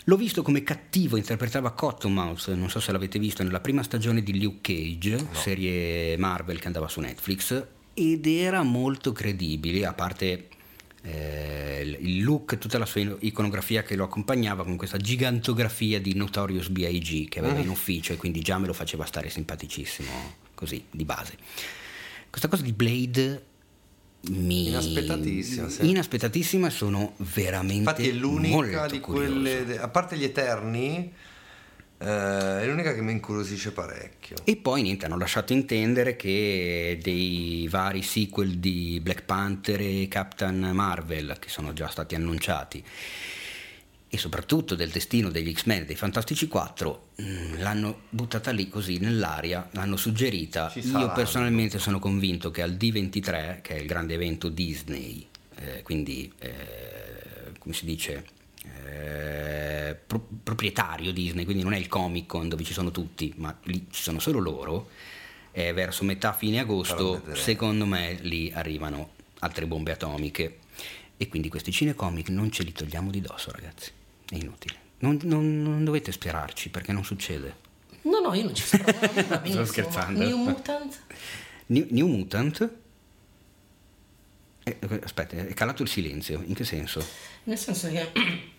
L'ho 0.08 0.18
visto 0.18 0.42
come 0.44 0.62
cattivo, 0.62 1.18
interpretava 1.18 1.72
Cottonmouth, 1.72 2.54
non 2.54 2.70
so 2.70 2.80
se 2.80 2.92
l'avete 2.92 3.18
visto, 3.18 3.42
nella 3.42 3.62
prima 3.62 3.82
stagione 3.82 4.22
di 4.22 4.40
Luke 4.40 4.60
Cage, 4.62 5.16
no. 5.16 5.30
serie 5.32 6.16
Marvel 6.18 6.60
che 6.60 6.68
andava 6.68 6.88
su 6.88 7.00
Netflix, 7.00 7.66
ed 7.94 8.28
era 8.28 8.62
molto 8.62 9.14
credibile, 9.14 9.86
a 9.86 9.94
parte 9.94 10.50
eh, 11.06 11.98
il 12.00 12.24
look, 12.24 12.58
tutta 12.58 12.78
la 12.78 12.86
sua 12.86 13.16
iconografia 13.20 13.84
che 13.84 13.96
lo 13.96 14.04
accompagnava 14.06 14.64
con 14.64 14.76
questa 14.76 14.98
gigantografia 14.98 16.00
di 16.00 16.16
Notorious 16.16 16.70
B.I.G. 16.70 17.30
che 17.30 17.40
aveva 17.40 17.60
in 17.60 17.70
ufficio 17.70 18.14
e 18.14 18.16
quindi 18.16 18.42
già 18.42 18.58
me 18.58 18.66
lo 18.66 18.74
faceva 18.74 19.06
stare 19.06 19.30
simpaticissimo, 19.30 20.10
così, 20.56 20.84
di 20.90 21.06
base. 21.06 21.38
Questa 22.30 22.48
cosa 22.48 22.64
di 22.64 22.74
Blade 22.74 23.44
mi... 24.30 24.68
inaspettatissima, 24.70 25.70
sì. 25.70 25.90
inaspettatissima 25.90 26.70
sono 26.70 27.14
veramente 27.18 27.74
infatti 27.76 28.10
è 28.10 28.12
l'unica 28.12 28.88
di 28.88 29.00
curioso. 29.00 29.32
quelle 29.32 29.78
a 29.78 29.88
parte 29.88 30.18
gli 30.18 30.24
Eterni 30.24 31.14
Uh, 31.98 32.60
è 32.60 32.66
l'unica 32.68 32.94
che 32.94 33.02
mi 33.02 33.14
incuriosisce 33.14 33.72
parecchio. 33.72 34.36
E 34.44 34.58
poi 34.58 34.82
niente, 34.82 35.06
hanno 35.06 35.18
lasciato 35.18 35.54
intendere 35.54 36.16
che 36.18 37.00
dei 37.02 37.68
vari 37.70 38.02
sequel 38.02 38.58
di 38.58 39.00
Black 39.02 39.24
Panther 39.24 39.80
e 39.80 40.08
Captain 40.10 40.72
Marvel, 40.74 41.38
che 41.40 41.48
sono 41.48 41.72
già 41.72 41.88
stati 41.88 42.16
annunciati, 42.16 42.84
e 44.08 44.18
soprattutto 44.18 44.76
del 44.76 44.90
destino 44.90 45.30
degli 45.30 45.54
X-Men 45.54 45.84
e 45.84 45.86
dei 45.86 45.96
Fantastici 45.96 46.48
4, 46.48 47.08
mm, 47.22 47.60
l'hanno 47.60 48.02
buttata 48.10 48.52
lì 48.52 48.68
così 48.68 48.98
nell'aria, 48.98 49.68
l'hanno 49.72 49.96
suggerita. 49.96 50.74
Io 50.76 51.12
personalmente 51.14 51.80
sono 51.80 52.00
convinto 52.00 52.52
che 52.52 52.62
al 52.62 52.74
D23, 52.74 53.62
che 53.62 53.76
è 53.76 53.80
il 53.80 53.88
grande 53.88 54.16
evento 54.16 54.50
Disney, 54.50 55.26
eh, 55.56 55.82
quindi 55.82 56.32
eh, 56.40 57.52
come 57.58 57.74
si 57.74 57.86
dice 57.86 58.26
eh, 58.86 59.96
pro- 59.96 60.28
proprietario 60.44 61.12
Disney, 61.12 61.46
quindi 61.46 61.64
non 61.64 61.74
è 61.74 61.78
il 61.78 61.88
Comic 61.88 62.26
Con 62.26 62.50
dove 62.50 62.64
ci 62.64 62.74
sono 62.74 62.92
tutti, 62.92 63.34
ma 63.38 63.56
lì 63.64 63.88
ci 63.90 64.02
sono 64.02 64.20
solo 64.20 64.40
loro, 64.40 64.90
eh, 65.52 65.74
verso 65.74 66.04
metà 66.04 66.34
fine 66.34 66.60
agosto, 66.60 67.24
secondo 67.34 67.86
me 67.86 68.18
lì 68.22 68.52
arrivano 68.54 69.12
altre 69.40 69.66
bombe 69.66 69.92
atomiche. 69.92 70.60
E 71.18 71.30
quindi 71.30 71.48
questi 71.48 71.72
cinecomic 71.72 72.30
non 72.30 72.52
ce 72.52 72.64
li 72.64 72.74
togliamo 72.74 73.10
di 73.10 73.22
dosso, 73.22 73.52
ragazzi. 73.52 73.92
È 74.28 74.36
inutile. 74.36 74.76
Non, 75.00 75.18
non, 75.24 75.62
non 75.62 75.84
dovete 75.86 76.12
sperarci 76.12 76.70
perché 76.70 76.92
non 76.92 77.06
succede. 77.06 77.64
No, 78.02 78.20
no, 78.20 78.34
io 78.34 78.44
non 78.44 78.54
ci 78.54 78.64
spero. 78.64 78.92
Sto 79.48 79.66
scherzando. 79.66 80.20
New 80.20 80.38
Mutant? 80.38 81.00
New, 81.68 81.88
New 81.90 82.08
Mutant? 82.08 82.70
Eh, 84.64 84.78
aspetta, 85.04 85.36
è 85.36 85.54
calato 85.54 85.84
il 85.84 85.90
silenzio. 85.90 86.42
In 86.46 86.54
che 86.54 86.64
senso? 86.66 87.06
Nel 87.44 87.58
senso 87.58 87.90
che 87.90 88.12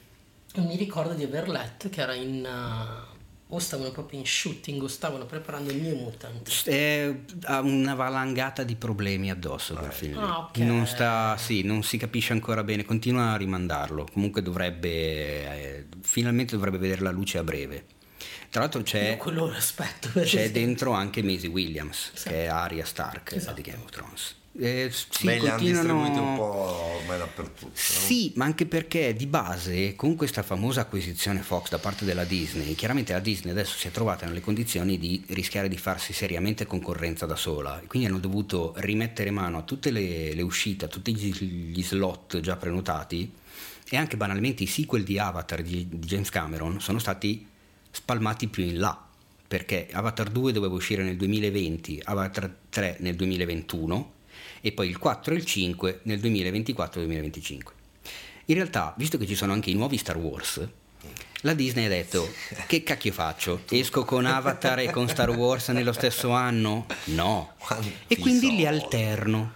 mi 0.63 0.77
ricordo 0.77 1.15
di 1.15 1.25
aver 1.25 1.49
letto 1.49 1.89
che 1.89 2.01
era 2.01 2.15
in... 2.15 2.45
Uh, 2.45 3.15
o 3.49 3.59
stavano 3.61 3.93
proprio 3.93 4.19
in 4.19 4.27
shooting 4.27 4.83
o 4.83 4.89
stavano 4.89 5.25
preparando 5.25 5.71
il 5.71 5.81
New 5.81 5.97
Mutant. 5.97 6.65
È, 6.65 7.15
ha 7.45 7.61
una 7.61 7.95
valangata 7.95 8.65
di 8.65 8.75
problemi 8.75 9.31
addosso 9.31 9.75
quel 9.75 9.93
film. 9.93 10.19
Ah, 10.19 10.39
okay. 10.41 10.67
non, 10.67 10.85
sta, 10.87 11.37
sì, 11.37 11.63
non 11.63 11.85
si 11.85 11.97
capisce 11.97 12.33
ancora 12.33 12.65
bene, 12.65 12.85
continua 12.85 13.33
a 13.33 13.37
rimandarlo. 13.37 14.09
Comunque 14.13 14.43
dovrebbe, 14.43 14.89
eh, 14.89 15.87
finalmente 16.01 16.57
dovrebbe 16.57 16.79
vedere 16.79 17.03
la 17.03 17.13
luce 17.13 17.39
a 17.39 17.45
breve. 17.45 17.85
Tra 18.51 18.63
l'altro 18.63 18.83
c'è, 18.83 19.17
c'è 20.25 20.51
dentro 20.51 20.93
anche 20.93 21.23
Maisie 21.23 21.49
Williams, 21.49 22.13
esatto. 22.15 22.31
che 22.31 22.45
è 22.45 22.47
Arya 22.47 22.85
Stark 22.85 23.33
esatto. 23.33 23.55
di 23.55 23.63
Game 23.63 23.83
of 23.85 23.91
Thrones 23.91 24.35
eh, 24.59 24.91
sì, 24.91 25.27
Beh, 25.27 25.39
continuano... 25.39 26.31
un 26.31 26.37
po' 26.37 26.97
ormai 26.99 27.19
dappertutto. 27.19 27.71
Sì, 27.75 28.33
ma 28.37 28.45
anche 28.45 28.67
perché 28.67 29.15
di 29.15 29.27
base, 29.27 29.95
con 29.95 30.17
questa 30.17 30.43
famosa 30.43 30.83
acquisizione 30.83 31.41
Fox 31.41 31.69
da 31.69 31.79
parte 31.79 32.05
della 32.05 32.25
Disney, 32.25 32.75
chiaramente 32.75 33.13
la 33.13 33.21
Disney 33.21 33.53
adesso 33.53 33.77
si 33.77 33.89
è 33.89 33.91
trovata 33.91 34.27
nelle 34.27 34.41
condizioni 34.41 34.99
di 34.99 35.23
rischiare 35.29 35.69
di 35.69 35.77
farsi 35.77 36.13
seriamente 36.13 36.67
concorrenza 36.67 37.27
da 37.27 37.37
sola. 37.37 37.83
Quindi 37.87 38.09
hanno 38.09 38.19
dovuto 38.19 38.73
rimettere 38.77 39.31
mano 39.31 39.59
a 39.59 39.63
tutte 39.63 39.91
le, 39.91 40.33
le 40.33 40.43
uscite, 40.43 40.87
a 40.87 40.89
tutti 40.89 41.15
gli, 41.15 41.33
gli, 41.33 41.83
slot 41.83 42.41
già 42.41 42.57
prenotati 42.57 43.31
e 43.89 43.97
anche 43.97 44.17
banalmente 44.17 44.63
i 44.63 44.67
sequel 44.67 45.05
di 45.05 45.19
Avatar 45.19 45.63
di, 45.63 45.87
di 45.89 46.07
James 46.07 46.31
Cameron 46.31 46.81
sono 46.81 46.99
stati 46.99 47.47
spalmati 47.91 48.49
più 48.49 48.65
in 48.65 48.79
là 48.79 49.01
perché 49.47 49.89
Avatar 49.93 50.29
2 50.29 50.53
doveva 50.53 50.75
uscire 50.75 51.05
nel 51.05 51.17
2020, 51.17 52.01
Avatar 52.05 52.53
3 52.69 52.97
nel 53.01 53.15
2021 53.15 54.15
e 54.67 54.73
poi 54.73 54.89
il 54.89 54.99
4 54.99 55.33
e 55.33 55.37
il 55.37 55.45
5 55.45 56.01
nel 56.03 56.19
2024-2025. 56.19 57.61
In 58.47 58.57
realtà, 58.57 58.95
visto 58.97 59.17
che 59.17 59.25
ci 59.25 59.37
sono 59.37 59.53
anche 59.53 59.71
i 59.71 59.75
nuovi 59.75 59.97
Star 59.97 60.17
Wars, 60.17 60.67
la 61.43 61.55
Disney 61.55 61.85
ha 61.85 61.89
detto 61.89 62.29
che 62.67 62.83
cacchio 62.83 63.13
faccio? 63.13 63.63
Esco 63.69 64.05
con 64.05 64.27
Avatar 64.27 64.81
e 64.81 64.91
con 64.91 65.09
Star 65.09 65.31
Wars 65.31 65.69
nello 65.69 65.93
stesso 65.93 66.31
anno? 66.31 66.87
No. 67.05 67.53
E 68.09 68.19
quindi 68.19 68.57
li 68.57 68.67
alterno. 68.67 69.53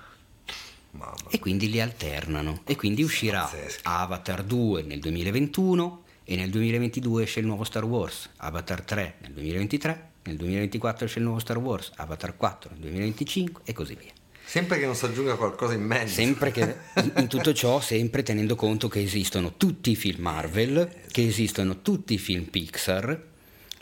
E 1.29 1.41
quindi 1.41 1.69
li 1.69 1.81
alternano. 1.81 2.63
E 2.65 2.77
quindi 2.77 3.03
uscirà 3.03 3.51
Avatar 3.83 4.45
2 4.45 4.83
nel 4.83 5.01
2021 5.01 6.05
e 6.23 6.37
nel 6.37 6.51
2022 6.51 7.25
esce 7.25 7.41
il 7.41 7.47
nuovo 7.47 7.65
Star 7.65 7.85
Wars, 7.85 8.31
Avatar 8.37 8.83
3 8.83 9.15
nel 9.23 9.33
2023, 9.33 10.11
nel 10.23 10.37
2024 10.37 11.07
esce 11.07 11.19
il 11.19 11.25
nuovo 11.25 11.41
Star 11.41 11.59
Wars, 11.59 11.91
Avatar 11.97 12.37
4 12.37 12.71
nel 12.71 12.81
2025 12.83 13.63
e 13.65 13.73
così 13.73 13.97
via. 13.97 14.19
Sempre 14.51 14.81
che 14.81 14.85
non 14.85 14.97
si 14.97 15.05
aggiunga 15.05 15.37
qualcosa 15.37 15.75
in 15.75 15.83
mezzo. 15.85 16.15
Sempre 16.15 16.51
che, 16.51 16.75
in 17.19 17.29
tutto 17.29 17.53
ciò, 17.53 17.81
sempre 17.81 18.25
tenendo 18.25 18.57
conto 18.57 18.89
che 18.89 19.01
esistono 19.01 19.53
tutti 19.57 19.93
i 19.93 19.95
film 19.95 20.23
Marvel, 20.23 20.91
che 21.09 21.25
esistono 21.25 21.83
tutti 21.83 22.15
i 22.15 22.19
film 22.19 22.47
Pixar, 22.47 23.23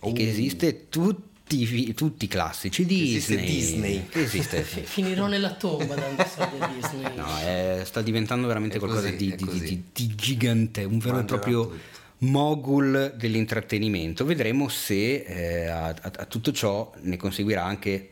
oh. 0.01 0.09
e 0.11 0.13
che 0.13 0.25
uh. 0.25 0.29
esiste 0.29 0.91
tutti, 0.91 1.95
tutti 1.95 2.27
i 2.27 2.29
classici 2.29 2.85
Disney. 2.85 3.47
Disney. 3.47 4.09
Esiste. 4.13 4.61
Finirò 4.85 5.27
nella 5.27 5.55
tomba 5.55 5.95
dando 5.95 6.27
soldi 6.27 6.61
a 6.61 6.67
Disney. 6.67 7.17
No, 7.17 7.39
è, 7.39 7.81
sta 7.87 8.03
diventando 8.03 8.47
veramente 8.47 8.77
è 8.77 8.79
qualcosa 8.79 9.11
così, 9.11 9.17
di, 9.17 9.37
di, 9.37 9.61
di, 9.61 9.85
di, 9.91 10.15
gigante, 10.15 10.85
un 10.85 10.99
vero 10.99 11.21
e 11.21 11.25
proprio 11.25 11.73
mogul 12.19 13.15
dell'intrattenimento. 13.17 14.27
Vedremo 14.27 14.69
se 14.69 15.15
eh, 15.23 15.67
a, 15.67 15.87
a, 15.87 16.13
a 16.15 16.25
tutto 16.27 16.53
ciò 16.53 16.93
ne 17.01 17.17
conseguirà 17.17 17.65
anche 17.65 18.11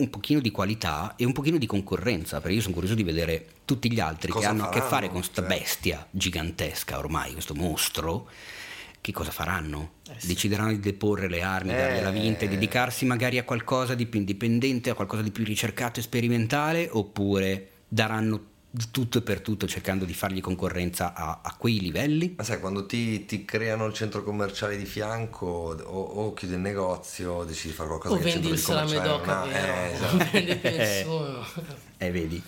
un 0.00 0.10
pochino 0.10 0.40
di 0.40 0.50
qualità 0.50 1.14
e 1.16 1.24
un 1.24 1.32
pochino 1.32 1.58
di 1.58 1.66
concorrenza, 1.66 2.40
perché 2.40 2.56
io 2.56 2.62
sono 2.62 2.74
curioso 2.74 2.94
di 2.94 3.02
vedere 3.02 3.46
tutti 3.64 3.92
gli 3.92 4.00
altri 4.00 4.32
Cosa 4.32 4.46
che 4.46 4.52
hanno 4.52 4.64
a 4.64 4.68
che 4.68 4.80
fare 4.80 5.06
con 5.08 5.18
questa 5.18 5.42
certo. 5.42 5.56
bestia 5.56 6.06
gigantesca 6.10 6.98
ormai, 6.98 7.32
questo 7.32 7.54
mostro. 7.54 8.28
Che 9.02 9.12
cosa 9.12 9.30
faranno? 9.30 9.92
Eh 10.10 10.14
sì. 10.18 10.26
Decideranno 10.26 10.70
di 10.70 10.80
deporre 10.80 11.28
le 11.28 11.40
armi, 11.40 11.72
Eh. 11.72 11.76
dargliela 11.76 12.10
vinta 12.10 12.44
e 12.44 12.48
dedicarsi 12.48 13.06
magari 13.06 13.38
a 13.38 13.44
qualcosa 13.44 13.94
di 13.94 14.04
più 14.04 14.18
indipendente, 14.18 14.90
a 14.90 14.94
qualcosa 14.94 15.22
di 15.22 15.30
più 15.30 15.42
ricercato 15.44 16.00
e 16.00 16.02
sperimentale, 16.02 16.88
oppure 16.90 17.68
daranno 17.88 18.49
tutto 18.90 19.18
e 19.18 19.22
per 19.22 19.40
tutto 19.40 19.66
cercando 19.66 20.04
di 20.04 20.14
fargli 20.14 20.40
concorrenza 20.40 21.12
a, 21.12 21.40
a 21.42 21.54
quei 21.56 21.80
livelli? 21.80 22.34
Ma 22.36 22.44
sai, 22.44 22.60
quando 22.60 22.86
ti, 22.86 23.24
ti 23.24 23.44
creano 23.44 23.86
il 23.86 23.92
centro 23.92 24.22
commerciale 24.22 24.76
di 24.76 24.84
fianco 24.84 25.46
o, 25.46 26.00
o 26.02 26.34
chiudi 26.34 26.54
il 26.54 26.60
negozio 26.60 27.32
o 27.32 27.44
decidi 27.44 27.68
di 27.68 27.74
fare 27.74 27.88
qualcosa 27.88 28.14
O 28.14 28.18
che 28.18 28.24
vendi 28.24 28.48
il 28.48 28.58
salame 28.58 28.94
commerciale 28.94 29.18
d'oca 29.18 29.44
non 29.44 29.52
ha, 29.52 29.56
eh, 29.56 29.92
esatto. 29.94 30.16
vendi 30.30 30.56
più 30.56 30.70
nessuno. 30.76 31.46
Eh, 31.98 32.10
vedi. 32.10 32.42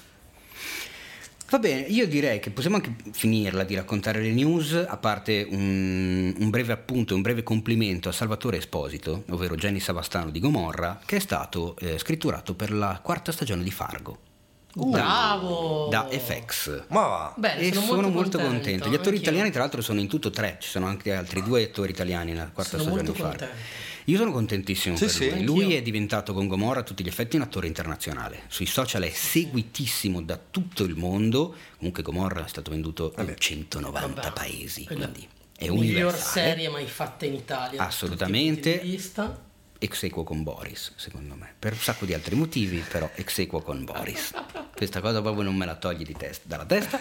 Va 1.52 1.58
bene, 1.58 1.80
io 1.82 2.08
direi 2.08 2.40
che 2.40 2.50
possiamo 2.50 2.76
anche 2.76 2.94
finirla 3.12 3.62
di 3.64 3.74
raccontare 3.74 4.22
le 4.22 4.30
news, 4.30 4.72
a 4.72 4.96
parte 4.96 5.46
un, 5.50 6.34
un 6.38 6.48
breve 6.48 6.72
appunto, 6.72 7.14
un 7.14 7.20
breve 7.20 7.42
complimento 7.42 8.08
a 8.08 8.12
Salvatore 8.12 8.56
Esposito, 8.56 9.24
ovvero 9.28 9.54
Jenny 9.54 9.78
Savastano 9.78 10.30
di 10.30 10.40
Gomorra, 10.40 10.98
che 11.04 11.16
è 11.16 11.20
stato 11.20 11.76
eh, 11.76 11.98
scritturato 11.98 12.54
per 12.54 12.72
la 12.72 12.98
quarta 13.02 13.32
stagione 13.32 13.62
di 13.62 13.70
Fargo. 13.70 14.31
Bravo! 14.74 15.88
Da 15.90 16.08
FX. 16.10 16.84
Ma 16.88 17.00
va, 17.06 17.34
Bene, 17.36 17.60
e 17.60 17.72
sono, 17.72 17.86
sono, 17.86 18.08
molto, 18.08 18.38
contento. 18.38 18.88
Gli 18.88 18.94
attori 18.94 19.16
italiani, 19.16 19.50
tra 19.50 19.60
l'altro, 19.60 19.82
sono 19.82 20.00
in 20.00 20.08
tutto 20.08 20.30
tre. 20.30 20.56
Ci 20.60 20.68
sono 20.68 20.86
anche 20.86 21.12
altri 21.14 21.42
due 21.42 21.64
attori 21.64 21.90
italiani 21.90 22.32
nella 22.32 22.50
quarta 22.50 22.78
Sono 22.78 22.82
stagione 22.82 23.02
molto 23.02 23.12
di 23.12 23.18
Fargo. 23.18 23.38
contento. 23.46 23.80
Io 24.06 24.16
sono 24.18 24.32
contentissimo 24.32 24.96
Sì, 24.96 25.04
per 25.04 25.14
sì. 25.14 25.30
lui. 25.30 25.44
Lui 25.44 25.74
è 25.74 25.82
diventato 25.82 26.32
con 26.32 26.48
Gomorra 26.48 26.80
a 26.80 26.82
tutti 26.82 27.04
gli 27.04 27.08
effetti 27.08 27.36
un 27.36 27.42
attore 27.42 27.66
internazionale. 27.68 28.42
Sui 28.48 28.66
social 28.66 29.02
è 29.02 29.10
seguitissimo 29.10 30.20
da 30.22 30.38
tutto 30.50 30.82
il 30.82 30.96
mondo. 30.96 31.54
Comunque 31.76 32.02
Gomorra 32.02 32.44
è 32.44 32.48
stato 32.48 32.70
venduto 32.70 33.12
Vabbè. 33.14 33.30
in 33.30 33.36
190 33.38 34.20
Vabbè, 34.22 34.32
paesi, 34.32 34.84
quindi 34.86 35.28
è 35.56 35.68
Miglior 35.68 35.78
universale. 35.78 36.46
serie 36.48 36.68
mai 36.68 36.86
fatta 36.86 37.26
in 37.26 37.34
Italia. 37.34 37.80
Assolutamente. 37.86 38.80
Ex 39.82 40.04
equo 40.04 40.22
con 40.22 40.44
Boris, 40.44 40.92
secondo 40.94 41.34
me. 41.34 41.54
Per 41.58 41.72
un 41.72 41.78
sacco 41.78 42.04
di 42.04 42.14
altri 42.14 42.36
motivi, 42.36 42.84
però 42.88 43.10
ex 43.16 43.38
equo 43.38 43.60
con 43.62 43.84
Boris. 43.84 44.30
Questa 44.76 45.00
cosa 45.00 45.20
proprio 45.20 45.42
non 45.42 45.56
me 45.56 45.66
la 45.66 45.74
togli 45.74 46.04
di 46.04 46.14
test- 46.14 46.42
dalla 46.44 46.64
testa. 46.64 47.00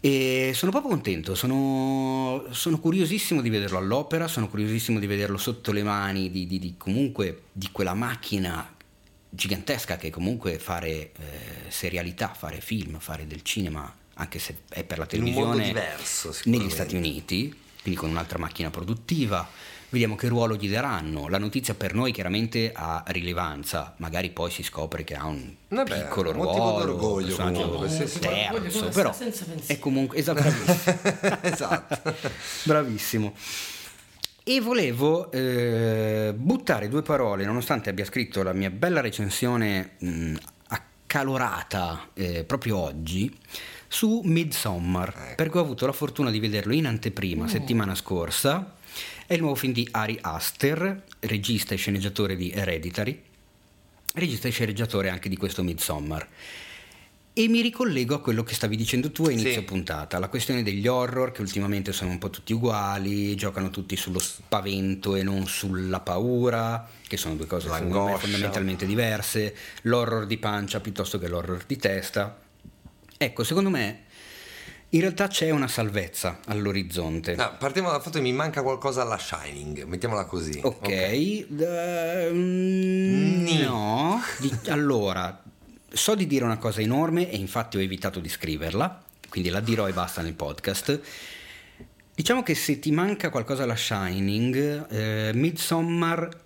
E 0.00 0.52
sono 0.54 0.70
proprio 0.70 0.90
contento, 0.92 1.34
sono, 1.34 2.44
sono 2.50 2.78
curiosissimo 2.78 3.40
di 3.40 3.48
vederlo 3.48 3.78
all'opera, 3.78 4.28
sono 4.28 4.48
curiosissimo 4.50 4.98
di 4.98 5.06
vederlo 5.06 5.38
sotto 5.38 5.72
le 5.72 5.82
mani 5.82 6.30
di, 6.30 6.46
di- 6.46 6.58
di- 6.58 6.74
comunque 6.76 7.44
di 7.50 7.70
quella 7.72 7.94
macchina 7.94 8.70
gigantesca 9.30 9.96
che 9.96 10.10
comunque 10.10 10.58
fare 10.58 10.88
eh, 10.88 11.12
serialità, 11.68 12.34
fare 12.34 12.60
film, 12.60 12.98
fare 12.98 13.26
del 13.26 13.42
cinema, 13.42 13.90
anche 14.16 14.38
se 14.38 14.58
è 14.68 14.84
per 14.84 14.98
la 14.98 15.06
In 15.12 15.22
un 15.22 15.24
televisione 15.32 15.64
diverso, 15.64 16.36
negli. 16.44 16.68
Stati 16.68 16.94
Uniti, 16.94 17.58
quindi 17.80 17.98
con 17.98 18.10
un'altra 18.10 18.36
macchina 18.36 18.68
produttiva. 18.68 19.48
Vediamo 19.94 20.16
che 20.16 20.26
ruolo 20.26 20.56
gli 20.56 20.68
daranno. 20.68 21.28
La 21.28 21.38
notizia 21.38 21.74
per 21.74 21.94
noi 21.94 22.10
chiaramente 22.10 22.72
ha 22.74 23.04
rilevanza, 23.06 23.94
magari 23.98 24.30
poi 24.30 24.50
si 24.50 24.64
scopre 24.64 25.04
che 25.04 25.14
ha 25.14 25.26
un 25.26 25.54
Vabbè, 25.68 26.02
piccolo 26.02 26.30
un 26.30 26.36
motivo 26.38 26.70
ruolo, 26.70 26.84
d'orgoglio 26.84 27.16
un 27.16 27.26
personaggio 27.26 27.68
comunque, 27.68 27.88
sì, 27.90 28.06
sì. 28.08 28.18
terzo, 28.18 28.88
però 28.88 29.16
è 29.66 29.78
comunque 29.78 30.18
esatto, 30.18 30.40
bravissimo. 30.40 31.38
esatto. 31.42 32.12
Bravissimo. 32.64 33.34
E 34.42 34.60
volevo 34.60 35.30
eh, 35.30 36.34
buttare 36.36 36.88
due 36.88 37.02
parole, 37.02 37.44
nonostante 37.44 37.88
abbia 37.88 38.04
scritto 38.04 38.42
la 38.42 38.52
mia 38.52 38.70
bella 38.70 39.00
recensione 39.00 39.90
mh, 39.98 40.34
accalorata 40.66 42.08
eh, 42.14 42.42
proprio 42.42 42.78
oggi, 42.78 43.32
su 43.86 44.22
Midsommar, 44.24 45.34
perché 45.36 45.56
ho 45.56 45.60
avuto 45.60 45.86
la 45.86 45.92
fortuna 45.92 46.32
di 46.32 46.40
vederlo 46.40 46.74
in 46.74 46.86
anteprima 46.86 47.46
settimana 47.46 47.94
scorsa. 47.94 48.74
È 49.26 49.32
il 49.32 49.40
nuovo 49.40 49.54
film 49.54 49.72
di 49.72 49.88
Ari 49.90 50.18
Aster, 50.20 51.02
regista 51.20 51.72
e 51.72 51.78
sceneggiatore 51.78 52.36
di 52.36 52.50
Hereditary, 52.50 53.22
regista 54.14 54.48
e 54.48 54.50
sceneggiatore 54.50 55.08
anche 55.08 55.30
di 55.30 55.36
questo 55.38 55.62
Midsommar. 55.62 56.28
E 57.32 57.48
mi 57.48 57.62
ricollego 57.62 58.16
a 58.16 58.20
quello 58.20 58.42
che 58.42 58.52
stavi 58.52 58.76
dicendo 58.76 59.10
tu 59.10 59.24
a 59.24 59.30
inizio 59.32 59.52
Sì. 59.52 59.62
puntata, 59.62 60.18
la 60.18 60.28
questione 60.28 60.62
degli 60.62 60.86
horror 60.86 61.32
che 61.32 61.40
ultimamente 61.40 61.92
sono 61.92 62.10
un 62.10 62.18
po' 62.18 62.28
tutti 62.28 62.52
uguali, 62.52 63.34
giocano 63.34 63.70
tutti 63.70 63.96
sullo 63.96 64.18
spavento 64.18 65.16
e 65.16 65.22
non 65.22 65.46
sulla 65.46 66.00
paura, 66.00 66.86
che 67.08 67.16
sono 67.16 67.34
due 67.34 67.46
cose 67.46 67.68
me 67.68 68.18
fondamentalmente 68.18 68.84
diverse, 68.84 69.56
l'horror 69.82 70.26
di 70.26 70.36
pancia 70.36 70.80
piuttosto 70.80 71.18
che 71.18 71.28
l'horror 71.28 71.64
di 71.66 71.76
testa. 71.76 72.40
Ecco, 73.16 73.42
secondo 73.42 73.70
me 73.70 74.03
in 74.94 75.00
realtà 75.00 75.26
c'è 75.28 75.50
una 75.50 75.68
salvezza 75.68 76.38
all'orizzonte. 76.46 77.34
No, 77.34 77.54
partiamo 77.58 77.90
dal 77.90 78.00
fatto 78.00 78.16
che 78.18 78.22
mi 78.22 78.32
manca 78.32 78.62
qualcosa 78.62 79.02
alla 79.02 79.18
Shining, 79.18 79.82
mettiamola 79.84 80.24
così. 80.24 80.60
Ok, 80.62 80.88
ehm, 80.88 82.36
Ni. 83.42 83.62
no. 83.62 84.20
Di- 84.38 84.52
allora, 84.68 85.42
so 85.88 86.14
di 86.14 86.26
dire 86.26 86.44
una 86.44 86.58
cosa 86.58 86.80
enorme 86.80 87.30
e 87.30 87.36
infatti 87.36 87.76
ho 87.76 87.80
evitato 87.80 88.20
di 88.20 88.28
scriverla, 88.28 89.02
quindi 89.28 89.50
la 89.50 89.60
dirò 89.60 89.88
e 89.88 89.92
basta 89.92 90.22
nel 90.22 90.34
podcast. 90.34 91.00
Diciamo 92.14 92.42
che 92.44 92.54
se 92.54 92.78
ti 92.78 92.92
manca 92.92 93.30
qualcosa 93.30 93.64
alla 93.64 93.74
Shining, 93.76 94.86
eh, 94.90 95.32
Midsommar, 95.34 96.42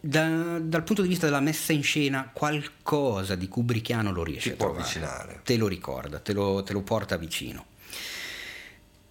da- 0.00 0.58
dal 0.58 0.82
punto 0.84 1.02
di 1.02 1.08
vista 1.08 1.26
della 1.26 1.40
messa 1.40 1.74
in 1.74 1.82
scena, 1.82 2.30
qualcosa 2.32 3.34
di 3.34 3.46
kubrickiano 3.48 4.10
lo 4.12 4.24
riesce 4.24 4.48
Ti 4.48 4.54
a 4.54 4.56
può 4.56 4.66
trovare. 4.72 4.88
avvicinare. 4.88 5.40
Te 5.44 5.56
lo 5.58 5.68
ricorda, 5.68 6.18
te 6.20 6.32
lo, 6.32 6.62
te 6.62 6.72
lo 6.72 6.80
porta 6.80 7.18
vicino. 7.18 7.66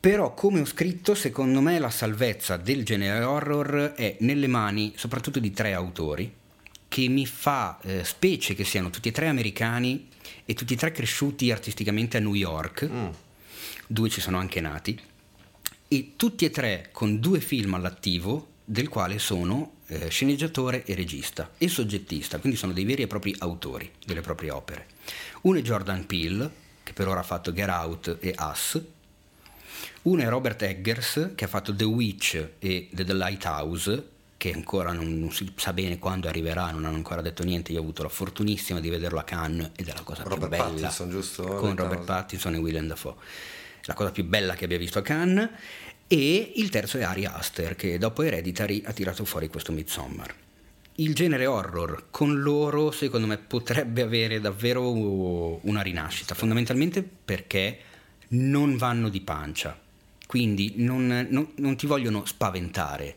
Però, 0.04 0.34
come 0.34 0.60
ho 0.60 0.66
scritto, 0.66 1.16
secondo 1.16 1.62
me 1.62 1.80
la 1.80 1.90
salvezza 1.90 2.58
del 2.58 2.84
genere 2.84 3.24
horror 3.24 3.94
è 3.96 4.18
nelle 4.20 4.48
mani 4.48 4.92
soprattutto 4.98 5.40
di 5.40 5.52
tre 5.52 5.72
autori, 5.72 6.30
che 6.90 7.08
mi 7.08 7.26
fa 7.26 7.80
eh, 7.82 8.04
specie 8.04 8.54
che 8.54 8.66
siano 8.66 8.90
tutti 8.90 9.08
e 9.08 9.14
tre 9.14 9.30
americani 9.30 10.10
e 10.44 10.56
tutti 10.56 10.74
e 10.74 10.76
tre 10.76 10.92
cresciuti 10.92 11.52
artisticamente 11.52 12.18
a 12.18 12.20
New 12.20 12.34
York, 12.34 12.86
Mm. 12.92 13.08
due 13.88 14.10
ci 14.10 14.20
sono 14.20 14.40
anche 14.40 14.60
nati, 14.60 15.00
e 15.88 16.14
tutti 16.18 16.44
e 16.44 16.50
tre 16.50 16.90
con 16.92 17.22
due 17.22 17.40
film 17.40 17.76
all'attivo, 17.76 18.48
del 18.66 18.90
quale 18.90 19.20
sono 19.20 19.76
eh, 19.88 20.10
sceneggiatore 20.10 20.84
e 20.84 20.96
regista 20.96 21.52
e 21.58 21.70
soggettista, 21.70 22.40
quindi 22.40 22.58
sono 22.58 22.74
dei 22.74 22.84
veri 22.84 23.04
e 23.04 23.08
propri 23.08 23.34
autori 23.40 23.90
delle 24.06 24.20
proprie 24.20 24.52
opere. 24.52 24.88
Uno 25.44 25.60
è 25.60 25.62
Jordan 25.62 26.06
Peele, 26.06 26.52
che 26.84 26.92
per 26.92 27.08
ora 27.08 27.22
ha 27.22 27.24
fatto 27.24 27.54
Get 27.54 27.70
Out 27.70 28.18
e 28.20 28.36
Us, 28.38 28.82
uno 30.04 30.22
è 30.22 30.28
Robert 30.28 30.62
Eggers, 30.62 31.32
che 31.36 31.46
ha 31.46 31.48
fatto 31.48 31.74
The 31.74 31.84
Witch 31.84 32.50
e 32.60 32.90
The, 32.92 33.04
The 33.04 33.14
Lighthouse, 33.14 34.08
che 34.38 34.52
ancora 34.52 34.92
non, 34.92 35.20
non 35.20 35.32
si 35.32 35.52
sa 35.56 35.72
bene 35.72 36.00
quando 36.00 36.28
arriverà, 36.28 36.72
non 36.72 36.86
hanno 36.86 36.96
ancora 36.96 37.22
detto 37.22 37.44
niente. 37.44 37.72
Io 37.72 37.80
ho 37.80 37.82
avuto 37.82 38.04
la 38.04 38.10
fortunissima 38.10 38.80
di 38.80 38.90
vederlo 38.90 39.20
a 39.20 39.24
Cannes 39.24 39.72
ed 39.76 39.88
è 39.88 39.94
la 39.94 40.02
cosa 40.02 40.24
Robert 40.24 40.40
più 40.40 40.50
bella. 40.50 40.64
Pattinson, 40.64 41.10
giusto? 41.10 41.44
Con 41.44 41.54
Lighthouse. 41.54 41.82
Robert 41.82 42.04
Pattinson 42.04 42.56
e 42.56 42.58
Willem 42.58 42.88
Dafoe. 42.88 43.16
La 43.86 43.94
cosa 43.94 44.12
più 44.12 44.26
bella 44.26 44.56
che 44.56 44.66
abbia 44.66 44.78
visto 44.78 45.00
a 45.00 45.02
Cannes. 45.02 45.50
E 46.08 46.52
il 46.56 46.70
terzo 46.70 46.98
è 46.98 47.04
Ari 47.04 47.26
Aster, 47.26 47.76
che 47.76 47.98
dopo 47.98 48.22
Hereditary 48.22 48.84
ha 48.86 48.92
tirato 48.92 49.24
fuori 49.24 49.48
questo 49.48 49.72
Midsommar. 49.72 50.36
Il 50.96 51.16
genere 51.16 51.46
horror 51.46 52.08
con 52.12 52.42
loro, 52.42 52.92
secondo 52.92 53.26
me, 53.26 53.38
potrebbe 53.38 54.02
avere 54.02 54.40
davvero 54.40 54.92
una 55.66 55.82
rinascita, 55.82 56.36
fondamentalmente 56.36 57.02
perché 57.02 57.80
non 58.34 58.78
vanno 58.78 59.10
di 59.10 59.22
pancia, 59.22 59.78
quindi 60.28 60.74
non, 60.78 61.28
non- 61.30 61.52
non 61.56 61.76
ti 61.76 61.88
vogliono 61.88 62.26
spaventare, 62.26 63.16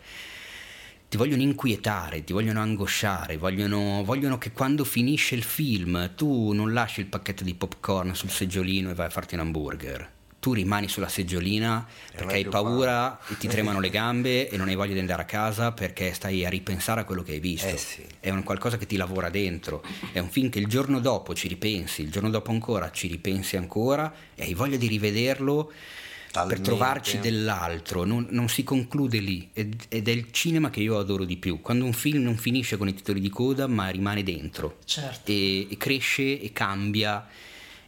ti 1.09 1.17
vogliono 1.17 1.43
inquietare, 1.43 2.25
ti 2.25 2.33
vogliono 2.33 2.61
angosciare, 2.61 3.37
vogliono, 3.37 4.03
vogliono 4.05 4.39
che 4.39 4.53
quando 4.53 4.85
finisce 4.85 5.35
il 5.35 5.43
film 5.45 6.15
tu 6.17 6.53
non 6.53 6.73
lasci 6.73 7.01
il 7.01 7.07
pacchetto 7.07 7.45
di 7.45 7.55
popcorn 7.55 8.15
sul 8.15 8.31
seggiolino 8.31 8.91
e 8.91 8.95
vai 8.95 9.07
a 9.07 9.11
farti 9.11 9.35
un 9.35 9.41
hamburger. 9.41 10.11
Tu 10.47 10.53
rimani 10.53 10.87
sulla 10.87 11.09
seggiolina 11.09 11.85
perché 12.13 12.25
non 12.25 12.35
hai 12.35 12.45
paura 12.45 13.19
e 13.29 13.37
ti 13.37 13.49
tremano 13.49 13.81
le 13.81 13.91
gambe 13.91 14.49
e 14.49 14.57
non 14.57 14.69
hai 14.69 14.77
voglia 14.77 14.93
di 14.93 15.01
andare 15.01 15.23
a 15.23 15.25
casa 15.25 15.73
perché 15.73 16.13
stai 16.13 16.45
a 16.45 16.49
ripensare 16.49 17.01
a 17.01 17.05
quello 17.05 17.25
che 17.25 17.33
hai 17.33 17.41
visto. 17.41 17.67
Eh 17.67 17.77
sì. 17.77 18.05
È 18.21 18.31
un 18.31 18.45
qualcosa 18.45 18.79
che 18.79 18.87
ti 18.87 18.97
lavora 18.97 19.29
dentro. 19.29 19.83
È 20.13 20.21
un 20.21 20.29
film 20.31 20.49
che 20.49 20.61
il 20.61 20.69
giorno 20.69 21.01
dopo 21.01 21.35
ci 21.35 21.49
ripensi, 21.49 22.03
il 22.03 22.13
giorno 22.13 22.31
dopo 22.31 22.53
ancora 22.53 22.93
ci 22.93 23.09
ripensi 23.09 23.57
ancora 23.57 24.15
e 24.37 24.45
hai 24.45 24.55
voglia 24.55 24.77
di 24.77 24.87
rivederlo 24.87 25.65
per 25.67 26.31
Talmente. 26.31 26.63
trovarci 26.63 27.19
dell'altro, 27.19 28.05
non, 28.05 28.29
non 28.31 28.49
si 28.49 28.63
conclude 28.63 29.19
lì 29.19 29.49
ed, 29.53 29.75
ed 29.89 30.07
è 30.07 30.13
il 30.13 30.29
cinema 30.31 30.71
che 30.71 30.79
io 30.79 30.97
adoro 30.97 31.25
di 31.25 31.39
più, 31.39 31.61
quando 31.61 31.85
un 31.85 31.93
film 31.93 32.23
non 32.23 32.37
finisce 32.37 32.77
con 32.77 32.87
i 32.87 32.95
titoli 32.95 33.19
di 33.19 33.31
coda 33.31 33.67
ma 33.67 33.89
rimane 33.89 34.23
dentro 34.23 34.77
Certo. 34.85 35.29
e, 35.29 35.67
e 35.69 35.77
cresce 35.77 36.41
e 36.41 36.53
cambia 36.53 37.27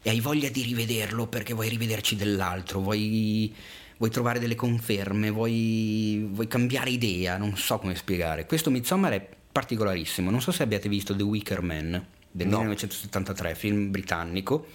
e 0.09 0.11
hai 0.11 0.21
voglia 0.21 0.49
di 0.49 0.63
rivederlo 0.63 1.27
perché 1.27 1.53
vuoi 1.53 1.69
rivederci 1.69 2.17
dell'altro, 2.17 2.81
vuoi, 2.81 3.55
vuoi 3.99 4.11
trovare 4.11 4.39
delle 4.39 4.55
conferme, 4.55 5.29
vuoi, 5.29 6.27
vuoi 6.31 6.49
cambiare 6.49 6.89
idea, 6.89 7.37
non 7.37 7.55
so 7.59 7.79
come 7.79 7.95
spiegare. 7.95 8.47
Questo 8.47 8.71
Midsommar 8.71 9.13
è 9.13 9.29
particolarissimo. 9.53 10.31
Non 10.31 10.41
so 10.41 10.51
se 10.51 10.63
abbiate 10.63 10.89
visto 10.89 11.15
The 11.15 11.23
Wicker 11.23 11.61
Man 11.61 11.91
del 12.31 12.47
No. 12.47 12.61
1973, 12.61 13.55
film 13.55 13.91
britannico, 13.91 14.69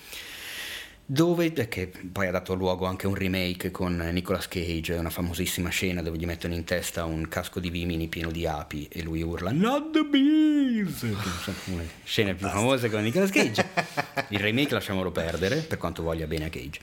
dove, 1.05 1.51
che 1.51 1.91
poi 2.11 2.27
ha 2.27 2.31
dato 2.31 2.53
luogo 2.53 2.85
anche 2.85 3.05
a 3.05 3.09
un 3.09 3.15
remake 3.15 3.71
con 3.71 3.95
Nicolas 3.97 4.47
Cage, 4.47 4.93
una 4.93 5.09
famosissima 5.09 5.69
scena 5.69 6.01
dove 6.01 6.17
gli 6.17 6.25
mettono 6.25 6.53
in 6.53 6.63
testa 6.63 7.03
un 7.03 7.27
casco 7.27 7.59
di 7.59 7.69
vimini 7.69 8.07
pieno 8.07 8.31
di 8.31 8.45
api 8.45 8.87
e 8.89 9.01
lui 9.01 9.21
urla 9.21 9.51
Not 9.51 9.91
the 9.91 10.03
bees! 10.03 10.97
Sono 10.97 11.57
una 11.65 11.83
scene 12.03 12.35
più 12.35 12.47
famose 12.47 12.89
con 12.89 13.01
Nicolas 13.01 13.31
Cage. 13.31 13.67
Il 14.29 14.39
remake 14.39 14.73
lasciamolo 14.73 15.11
perdere, 15.11 15.57
per 15.57 15.77
quanto 15.77 16.03
voglia 16.03 16.25
bene 16.25 16.45
a 16.45 16.49
Cage. 16.49 16.79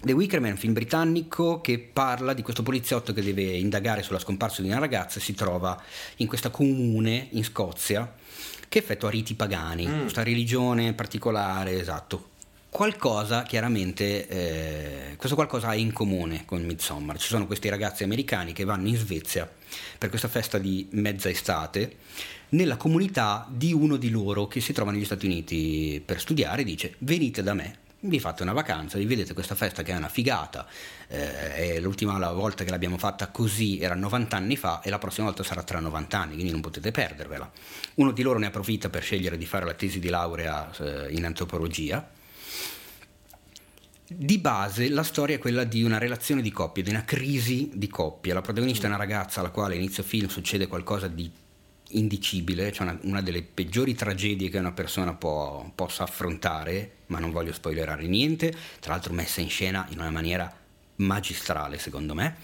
The 0.00 0.12
Wicker 0.12 0.40
Man 0.40 0.50
è 0.50 0.52
un 0.54 0.58
film 0.58 0.72
britannico 0.72 1.60
che 1.60 1.78
parla 1.78 2.32
di 2.32 2.42
questo 2.42 2.64
poliziotto 2.64 3.12
che 3.12 3.22
deve 3.22 3.42
indagare 3.42 4.02
sulla 4.02 4.18
scomparsa 4.18 4.60
di 4.60 4.68
una 4.68 4.80
ragazza 4.80 5.20
e 5.20 5.22
si 5.22 5.32
trova 5.32 5.80
in 6.16 6.26
questa 6.26 6.50
comune 6.50 7.28
in 7.30 7.44
Scozia 7.44 8.12
che 8.68 8.78
effettua 8.78 9.10
riti 9.10 9.34
pagani, 9.34 10.00
questa 10.00 10.24
religione 10.24 10.94
particolare, 10.94 11.78
esatto. 11.78 12.30
Qualcosa 12.72 13.42
chiaramente, 13.42 14.26
eh, 14.28 15.16
questo 15.16 15.34
qualcosa 15.34 15.68
ha 15.68 15.74
in 15.74 15.92
comune 15.92 16.46
con 16.46 16.64
Midsommar. 16.64 17.18
Ci 17.18 17.28
sono 17.28 17.46
questi 17.46 17.68
ragazzi 17.68 18.02
americani 18.02 18.54
che 18.54 18.64
vanno 18.64 18.88
in 18.88 18.96
Svezia 18.96 19.46
per 19.98 20.08
questa 20.08 20.26
festa 20.26 20.56
di 20.56 20.88
mezza 20.92 21.28
estate 21.28 21.96
nella 22.50 22.78
comunità 22.78 23.46
di 23.50 23.74
uno 23.74 23.98
di 23.98 24.08
loro 24.08 24.46
che 24.46 24.62
si 24.62 24.72
trova 24.72 24.90
negli 24.90 25.04
Stati 25.04 25.26
Uniti 25.26 26.02
per 26.02 26.18
studiare, 26.18 26.64
dice 26.64 26.94
venite 27.00 27.42
da 27.42 27.52
me, 27.52 27.76
vi 28.00 28.18
fate 28.18 28.42
una 28.42 28.54
vacanza, 28.54 28.96
vi 28.96 29.04
vedete 29.04 29.34
questa 29.34 29.54
festa 29.54 29.82
che 29.82 29.92
è 29.92 29.96
una 29.96 30.08
figata, 30.08 30.66
eh, 31.08 31.54
è 31.54 31.78
l'ultima 31.78 32.16
volta 32.32 32.64
che 32.64 32.70
l'abbiamo 32.70 32.96
fatta 32.96 33.28
così 33.28 33.80
era 33.80 33.94
90 33.94 34.34
anni 34.34 34.56
fa 34.56 34.80
e 34.80 34.88
la 34.88 34.98
prossima 34.98 35.26
volta 35.26 35.42
sarà 35.42 35.62
tra 35.62 35.78
90 35.78 36.18
anni, 36.18 36.32
quindi 36.32 36.52
non 36.52 36.62
potete 36.62 36.90
perdervela. 36.90 37.52
Uno 37.96 38.12
di 38.12 38.22
loro 38.22 38.38
ne 38.38 38.46
approfitta 38.46 38.88
per 38.88 39.02
scegliere 39.02 39.36
di 39.36 39.44
fare 39.44 39.66
la 39.66 39.74
tesi 39.74 39.98
di 39.98 40.08
laurea 40.08 40.70
eh, 40.78 41.12
in 41.12 41.26
antropologia. 41.26 42.20
Di 44.06 44.38
base 44.38 44.88
la 44.88 45.04
storia 45.04 45.36
è 45.36 45.38
quella 45.38 45.64
di 45.64 45.82
una 45.82 45.98
relazione 45.98 46.42
di 46.42 46.50
coppia, 46.50 46.82
di 46.82 46.90
una 46.90 47.04
crisi 47.04 47.70
di 47.74 47.88
coppia. 47.88 48.34
La 48.34 48.40
protagonista 48.40 48.84
è 48.84 48.88
una 48.88 48.98
ragazza 48.98 49.40
alla 49.40 49.50
quale 49.50 49.76
inizio 49.76 50.02
film 50.02 50.28
succede 50.28 50.66
qualcosa 50.66 51.06
di 51.06 51.30
indicibile, 51.94 52.72
cioè 52.72 52.86
una, 52.86 52.98
una 53.02 53.20
delle 53.20 53.42
peggiori 53.42 53.94
tragedie 53.94 54.48
che 54.48 54.58
una 54.58 54.72
persona 54.72 55.14
può, 55.14 55.70
possa 55.74 56.02
affrontare, 56.02 56.96
ma 57.06 57.18
non 57.18 57.30
voglio 57.30 57.52
spoilerare 57.52 58.06
niente, 58.06 58.54
tra 58.80 58.92
l'altro 58.92 59.12
messa 59.12 59.40
in 59.40 59.48
scena 59.48 59.86
in 59.90 59.98
una 59.98 60.10
maniera 60.10 60.52
magistrale 60.96 61.78
secondo 61.78 62.14
me. 62.14 62.36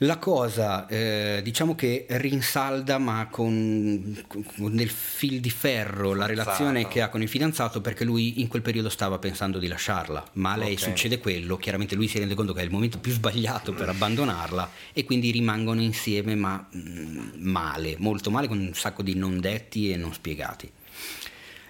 La 0.00 0.18
cosa 0.18 0.86
eh, 0.88 1.40
diciamo 1.42 1.74
che 1.74 2.04
rinsalda 2.06 2.98
ma 2.98 3.28
con, 3.30 4.22
con 4.26 4.76
del 4.76 4.90
fil 4.90 5.40
di 5.40 5.48
ferro 5.48 6.12
la 6.12 6.26
relazione 6.26 6.86
che 6.86 7.00
ha 7.00 7.08
con 7.08 7.22
il 7.22 7.28
fidanzato 7.30 7.80
perché 7.80 8.04
lui 8.04 8.42
in 8.42 8.48
quel 8.48 8.60
periodo 8.60 8.90
stava 8.90 9.18
pensando 9.18 9.58
di 9.58 9.68
lasciarla, 9.68 10.22
ma 10.34 10.52
a 10.52 10.56
lei 10.58 10.74
Ok. 10.74 10.80
succede 10.80 11.18
quello, 11.18 11.56
chiaramente 11.56 11.94
lui 11.94 12.08
si 12.08 12.18
rende 12.18 12.34
conto 12.34 12.52
che 12.52 12.60
è 12.60 12.64
il 12.64 12.70
momento 12.70 12.98
più 12.98 13.10
sbagliato 13.12 13.72
per 13.72 13.88
abbandonarla 13.88 14.70
e 14.92 15.04
quindi 15.04 15.30
rimangono 15.30 15.80
insieme 15.80 16.34
ma 16.34 16.68
mm, 16.76 17.28
male, 17.36 17.94
molto 17.98 18.30
male 18.30 18.48
con 18.48 18.58
un 18.58 18.74
sacco 18.74 19.00
di 19.02 19.14
non 19.14 19.40
detti 19.40 19.90
e 19.90 19.96
non 19.96 20.12
spiegati. 20.12 20.70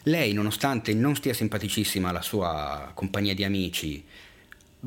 Lei, 0.03 0.33
nonostante 0.33 0.95
non 0.95 1.17
stia 1.17 1.33
simpaticissima 1.35 2.09
alla 2.09 2.23
sua 2.23 2.91
compagnia 2.95 3.35
di 3.35 3.43
amici, 3.43 4.05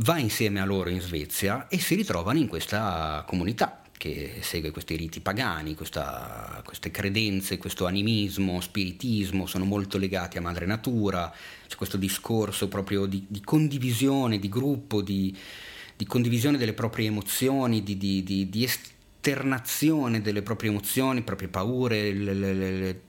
va 0.02 0.18
insieme 0.18 0.62
a 0.62 0.66
loro 0.66 0.90
in 0.90 1.02
Svezia 1.02 1.68
e 1.68 1.80
si 1.80 1.96
ritrovano 1.96 2.40
in 2.40 2.48
questa 2.48 3.24
comunità 3.28 3.82
che 3.98 4.38
segue 4.42 4.72
questi 4.72 4.96
riti 4.96 5.20
pagani, 5.20 5.76
questa- 5.76 6.62
queste 6.64 6.90
credenze, 6.90 7.58
questo 7.58 7.86
animismo, 7.86 8.62
spiritismo, 8.62 9.46
sono 9.46 9.66
molto 9.66 9.98
legati 9.98 10.38
a 10.38 10.42
madre 10.42 10.66
natura, 10.66 11.30
c'è 11.68 11.76
questo 11.76 11.98
discorso 11.98 12.70
proprio 12.70 13.06
di, 13.06 13.26
di 13.28 13.42
condivisione, 13.42 14.40
di 14.40 14.48
gruppo, 14.48 15.02
di, 15.02 15.36
di 15.98 16.06
condivisione 16.06 16.58
delle 16.58 16.72
proprie 16.72 17.08
emozioni, 17.08 17.84
di, 17.84 17.98
di- 17.98 18.24
esternazione 18.64 20.22
delle 20.22 20.44
proprie 20.44 20.70
emozioni, 20.70 21.22
proprie 21.24 21.50
paure, 21.50 22.14
le- 22.14 22.34
le- 22.34 22.54
le- 22.54 22.72
le- 22.80 23.02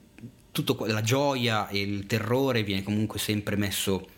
tutto 0.50 0.84
la 0.86 1.02
gioia 1.02 1.68
e 1.68 1.80
il 1.82 2.06
terrore 2.06 2.64
viene 2.64 2.82
comunque 2.82 3.20
sempre 3.20 3.54
messo 3.54 4.08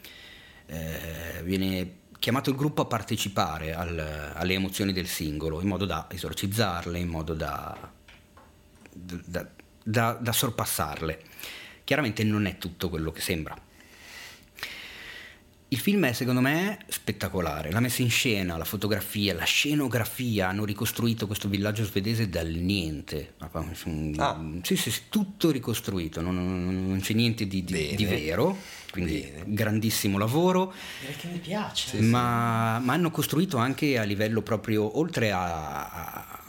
eh, 0.66 1.42
viene 1.44 2.00
chiamato 2.22 2.50
il 2.50 2.56
gruppo 2.56 2.82
a 2.82 2.84
partecipare 2.84 3.74
al- 3.74 3.98
alle 4.36 4.54
emozioni 4.54 4.92
del 4.92 5.08
singolo 5.08 5.60
in 5.60 5.66
modo 5.66 5.84
da 5.86 6.06
esorcizzarle, 6.08 6.96
in 6.96 7.08
modo 7.08 7.34
da, 7.34 7.76
da- 8.92 9.48
da- 9.82 10.12
da 10.20 10.32
sorpassarle. 10.32 11.20
Chiaramente 11.82 12.22
non 12.22 12.46
è 12.46 12.58
tutto 12.58 12.88
quello 12.88 13.10
che 13.10 13.20
sembra. 13.20 13.56
Il 15.72 15.78
film 15.78 16.04
è 16.04 16.12
secondo 16.12 16.42
me 16.42 16.80
spettacolare, 16.88 17.70
la 17.72 17.80
messa 17.80 18.02
in 18.02 18.10
scena, 18.10 18.58
la 18.58 18.64
fotografia, 18.64 19.32
la 19.32 19.44
scenografia, 19.44 20.48
hanno 20.48 20.66
ricostruito 20.66 21.26
questo 21.26 21.48
villaggio 21.48 21.82
svedese 21.84 22.28
dal 22.28 22.48
niente. 22.48 23.36
Ah. 23.38 24.38
Sì, 24.62 24.76
sì, 24.76 24.90
sì, 24.90 25.00
tutto 25.08 25.50
ricostruito, 25.50 26.20
non, 26.20 26.34
non- 26.34 26.88
non 26.88 27.00
c'è 27.00 27.14
niente 27.14 27.46
di, 27.46 27.64
di- 27.64 27.94
di 27.94 28.04
vero, 28.04 28.58
quindi 28.90 29.20
Bene. 29.22 29.44
grandissimo 29.46 30.18
lavoro, 30.18 30.74
Direi 31.00 31.16
che 31.16 31.26
mi 31.28 31.38
piace. 31.38 31.98
ma, 32.02 32.78
ma 32.78 32.92
hanno 32.92 33.10
costruito 33.10 33.56
anche 33.56 33.96
a 33.96 34.02
livello 34.02 34.42
proprio, 34.42 34.98
oltre 34.98 35.32
a- 35.32 35.88
a- 35.88 36.40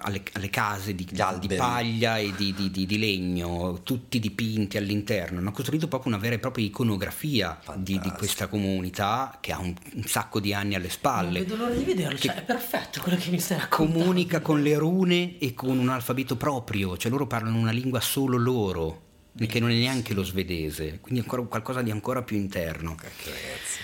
alle, 0.00 0.22
alle 0.32 0.50
case 0.50 0.94
di, 0.94 1.04
di 1.04 1.54
paglia 1.56 2.18
e 2.18 2.32
di, 2.36 2.52
di- 2.54 2.70
di- 2.70 2.86
di 2.86 2.98
legno, 2.98 3.80
tutti 3.82 4.18
dipinti 4.18 4.76
all'interno, 4.76 5.38
hanno 5.38 5.52
costruito 5.52 5.88
proprio 5.88 6.12
una 6.12 6.20
vera 6.20 6.34
e 6.34 6.38
propria 6.38 6.64
iconografia 6.64 7.58
di, 7.76 8.00
questa 8.16 8.46
comunità 8.48 9.38
che 9.40 9.52
ha 9.52 9.58
un, 9.58 9.74
un 9.94 10.04
sacco 10.04 10.40
di 10.40 10.52
anni 10.54 10.74
alle 10.74 10.84
Non 10.84 10.92
spalle. 10.92 11.40
vedo 11.40 11.56
l'ora 11.56 11.74
di 11.74 11.84
vederlo, 11.84 12.18
cioè, 12.18 12.34
è 12.34 12.42
perfetto 12.42 13.00
quello 13.00 13.18
che 13.18 13.30
mi 13.30 13.38
stai 13.38 13.58
raccontando. 13.58 13.98
Comunica 14.02 14.40
con 14.40 14.62
le 14.62 14.76
rune 14.76 15.38
e 15.38 15.54
con 15.54 15.78
un 15.78 15.88
alfabeto 15.88 16.36
proprio, 16.36 16.96
cioè 16.96 17.10
loro 17.10 17.26
parlano 17.26 17.58
una 17.58 17.70
lingua 17.72 18.00
solo 18.00 18.36
loro, 18.36 19.02
che 19.36 19.60
non 19.60 19.70
è 19.70 19.74
neanche 19.74 20.12
lo 20.14 20.22
svedese, 20.22 20.98
quindi 21.00 21.20
ancora 21.20 21.42
qualcosa 21.42 21.82
di 21.82 21.90
ancora 21.90 22.22
più 22.22 22.36
interno. 22.36 22.94
Cacchio, 22.94 23.30
ragazzi. 23.32 23.78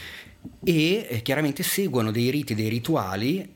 e 0.64 1.06
eh, 1.08 1.22
chiaramente 1.22 1.62
seguono 1.62 2.10
dei 2.10 2.30
riti, 2.30 2.54
dei 2.54 2.68
rituali 2.68 3.54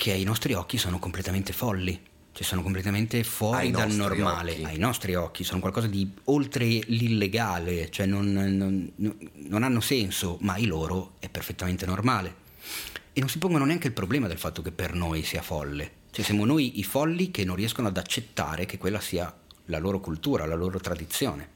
che 0.00 0.12
ai 0.12 0.24
nostri 0.24 0.54
occhi 0.54 0.78
sono 0.78 0.98
completamente 0.98 1.52
folli, 1.52 1.92
cioè 2.32 2.42
sono 2.42 2.62
completamente 2.62 3.22
fuori 3.22 3.66
Ai 3.66 3.70
dal 3.70 3.90
normale, 3.90 4.52
occhi. 4.52 4.64
ai 4.64 4.78
nostri 4.78 5.14
occhi, 5.14 5.44
sono 5.44 5.60
qualcosa 5.60 5.88
di 5.88 6.10
oltre 6.24 6.64
l'illegale, 6.64 7.90
cioè 7.90 8.06
non, 8.06 8.32
non- 8.32 8.90
non- 8.96 9.30
non 9.34 9.62
hanno 9.62 9.80
senso, 9.82 10.38
ma 10.40 10.54
ai 10.54 10.64
loro 10.64 11.16
è 11.18 11.28
perfettamente 11.28 11.84
normale. 11.84 12.34
E 13.12 13.20
non 13.20 13.28
si 13.28 13.36
pongono 13.36 13.66
neanche 13.66 13.88
il 13.88 13.92
problema 13.92 14.26
del 14.26 14.38
fatto 14.38 14.62
che 14.62 14.72
per 14.72 14.94
noi 14.94 15.22
sia 15.22 15.42
folle, 15.42 15.90
cioè 16.12 16.24
siamo 16.24 16.46
noi 16.46 16.78
i 16.78 16.82
folli 16.82 17.30
che 17.30 17.44
non 17.44 17.56
riescono 17.56 17.88
ad 17.88 17.98
accettare 17.98 18.64
che 18.64 18.78
quella 18.78 19.00
sia 19.00 19.30
la 19.66 19.78
loro 19.78 20.00
cultura, 20.00 20.46
la 20.46 20.54
loro 20.54 20.80
tradizione. 20.80 21.46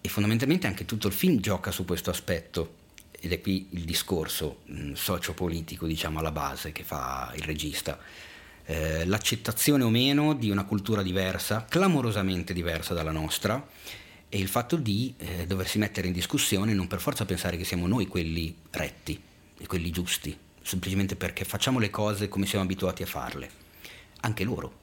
E 0.00 0.08
fondamentalmente 0.08 0.66
anche 0.66 0.86
tutto 0.86 1.06
il 1.08 1.12
film 1.12 1.38
gioca 1.38 1.70
su 1.70 1.84
questo 1.84 2.08
aspetto, 2.08 2.76
ed 3.20 3.32
è 3.32 3.40
qui 3.40 3.68
il 3.70 3.84
discorso 3.84 4.60
mh, 4.64 4.92
sociopolitico, 4.94 5.86
diciamo, 5.86 6.18
alla 6.18 6.32
base 6.32 6.72
che 6.72 6.82
fa 6.82 7.32
il 7.36 7.42
regista. 7.42 7.98
Eh, 8.64 9.04
l'accettazione 9.04 9.84
o 9.84 9.90
meno 9.90 10.32
di 10.32 10.50
una 10.50 10.64
cultura 10.64 11.02
diversa, 11.02 11.66
clamorosamente 11.68 12.52
diversa 12.52 12.94
dalla 12.94 13.12
nostra, 13.12 13.66
e 14.28 14.38
il 14.38 14.48
fatto 14.48 14.76
di 14.76 15.12
eh, 15.18 15.46
doversi 15.46 15.78
mettere 15.78 16.06
in 16.06 16.12
discussione 16.12 16.72
non 16.72 16.86
per 16.86 17.00
forza 17.00 17.24
pensare 17.24 17.56
che 17.56 17.64
siamo 17.64 17.86
noi 17.86 18.06
quelli 18.06 18.56
retti 18.70 19.20
e 19.58 19.66
quelli 19.66 19.90
giusti, 19.90 20.36
semplicemente 20.62 21.16
perché 21.16 21.44
facciamo 21.44 21.78
le 21.78 21.90
cose 21.90 22.28
come 22.28 22.46
siamo 22.46 22.64
abituati 22.64 23.02
a 23.02 23.06
farle. 23.06 23.50
Anche 24.20 24.44
loro 24.44 24.78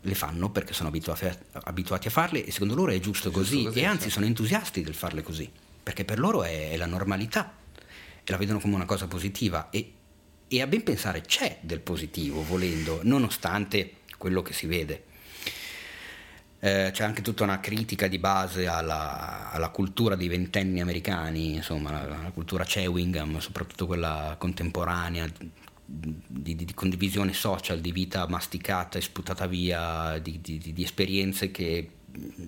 le 0.00 0.14
fanno 0.14 0.50
perché 0.50 0.72
sono 0.72 0.88
abituati 0.88 1.26
a, 1.26 1.38
abituati 1.64 2.08
a 2.08 2.10
farle 2.10 2.44
e 2.44 2.50
secondo 2.50 2.74
loro 2.74 2.90
è 2.90 2.98
giusto, 2.98 3.30
così, 3.30 3.64
così, 3.64 3.78
e 3.78 3.84
anzi 3.84 4.02
certo. 4.02 4.14
sono 4.14 4.26
entusiasti 4.26 4.82
del 4.82 4.94
farle 4.94 5.22
così, 5.22 5.50
perché 5.86 6.04
per 6.04 6.18
loro 6.18 6.42
è, 6.42 6.70
è 6.70 6.76
la 6.76 6.86
normalità 6.86 7.54
e 8.24 8.32
la 8.32 8.36
vedono 8.36 8.58
come 8.58 8.74
una 8.74 8.86
cosa 8.86 9.06
positiva 9.06 9.70
e, 9.70 9.92
e 10.48 10.60
a 10.60 10.66
ben 10.66 10.82
pensare 10.82 11.20
c'è 11.20 11.58
del 11.60 11.78
positivo 11.78 12.42
volendo, 12.42 12.98
nonostante 13.04 13.98
quello 14.18 14.42
che 14.42 14.52
si 14.52 14.66
vede. 14.66 15.04
Eh, 16.58 16.90
c'è 16.92 17.04
anche 17.04 17.22
tutta 17.22 17.44
una 17.44 17.60
critica 17.60 18.08
di 18.08 18.18
base 18.18 18.66
alla, 18.66 19.52
alla 19.52 19.68
cultura 19.68 20.16
dei 20.16 20.26
ventenni 20.26 20.80
americani, 20.80 21.54
insomma, 21.54 21.92
la, 21.92 22.04
la 22.20 22.30
cultura 22.32 22.64
Chewingham, 22.64 23.38
soprattutto 23.38 23.86
quella 23.86 24.34
contemporanea, 24.40 25.30
di, 25.84 26.20
di- 26.26 26.64
di 26.64 26.74
condivisione 26.74 27.32
social, 27.32 27.78
di 27.78 27.92
vita 27.92 28.26
masticata 28.26 28.98
e 28.98 29.02
sputata 29.02 29.46
via, 29.46 30.18
di, 30.18 30.40
di- 30.40 30.82
esperienze 30.82 31.52
che 31.52 31.90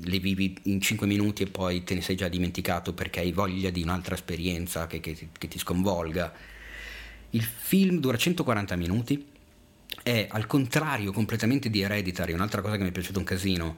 le 0.04 0.18
vivi 0.18 0.56
in 0.64 0.80
5 0.80 1.06
minuti 1.06 1.42
e 1.42 1.46
poi 1.46 1.84
te 1.84 1.94
ne 1.94 2.00
sei 2.02 2.16
già 2.16 2.28
dimenticato 2.28 2.92
perché 2.92 3.20
hai 3.20 3.32
voglia 3.32 3.70
di 3.70 3.82
un'altra 3.82 4.14
esperienza 4.14 4.86
che, 4.86 5.00
che- 5.00 5.28
che 5.36 5.48
ti 5.48 5.58
sconvolga. 5.58 6.32
Il 7.30 7.42
film 7.42 7.98
dura 8.00 8.16
140 8.16 8.76
minuti, 8.76 9.26
è 10.02 10.26
al 10.30 10.46
contrario 10.46 11.12
completamente 11.12 11.68
di 11.70 11.80
Hereditary, 11.80 12.32
un'altra 12.32 12.60
cosa 12.62 12.76
che 12.76 12.82
mi 12.82 12.88
è 12.88 12.92
piaciuta 12.92 13.18
un 13.18 13.24
casino. 13.24 13.76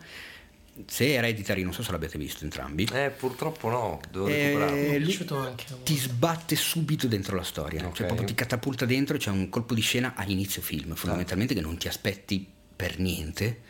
Se 0.86 1.12
Hereditary, 1.12 1.62
non 1.62 1.72
so 1.72 1.82
se 1.82 1.90
l'abbiate 1.90 2.16
visto 2.16 2.44
entrambi, 2.44 2.88
Eh, 2.92 3.10
purtroppo 3.10 3.68
no, 3.68 4.00
devo 4.10 4.28
Eh, 4.28 4.36
recuperarlo. 4.36 5.36
Anche. 5.40 5.64
ti 5.82 5.96
sbatte 5.96 6.56
subito 6.56 7.06
dentro 7.08 7.36
la 7.36 7.42
storia, 7.42 7.84
Ok. 7.86 7.96
cioè 7.96 8.06
proprio 8.06 8.26
ti 8.26 8.34
catapulta 8.34 8.86
dentro, 8.86 9.16
c'è 9.18 9.30
un 9.30 9.48
colpo 9.48 9.74
di 9.74 9.80
scena 9.82 10.14
a 10.14 10.24
inizio 10.26 10.62
film, 10.62 10.94
fondamentalmente 10.94 11.52
che 11.54 11.60
non 11.60 11.76
ti 11.76 11.88
aspetti 11.88 12.46
per 12.76 12.98
niente. 12.98 13.60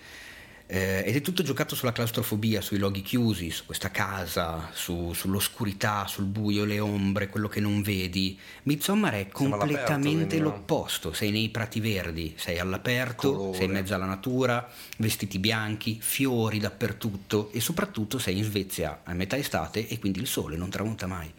Eh, 0.72 1.02
ed 1.04 1.16
è 1.16 1.20
tutto 1.20 1.42
giocato 1.42 1.74
sulla 1.74 1.90
claustrofobia, 1.90 2.60
sui 2.60 2.78
luoghi 2.78 3.02
chiusi, 3.02 3.50
su 3.50 3.66
questa 3.66 3.90
casa, 3.90 4.70
su- 4.72 5.12
sull'oscurità, 5.12 6.06
sul 6.06 6.26
buio, 6.26 6.64
le 6.64 6.78
ombre, 6.78 7.28
quello 7.28 7.48
che 7.48 7.58
non 7.58 7.82
vedi. 7.82 8.38
Midsommar 8.62 9.14
è 9.14 9.28
completamente 9.28 10.38
l'opposto, 10.38 11.12
sei 11.12 11.32
nei 11.32 11.48
prati 11.48 11.80
verdi, 11.80 12.34
sei 12.36 12.60
all'aperto, 12.60 13.32
Colore. 13.32 13.56
sei 13.56 13.66
in 13.66 13.72
mezzo 13.72 13.94
alla 13.94 14.04
natura, 14.04 14.70
vestiti 14.98 15.40
bianchi, 15.40 15.98
fiori 16.00 16.60
dappertutto 16.60 17.50
e 17.50 17.58
soprattutto 17.58 18.20
sei 18.20 18.38
in 18.38 18.44
Svezia 18.44 19.00
a 19.02 19.12
metà 19.12 19.36
estate 19.36 19.88
e 19.88 19.98
quindi 19.98 20.20
il 20.20 20.28
sole 20.28 20.56
non 20.56 20.70
tramonta 20.70 21.08
mai. 21.08 21.32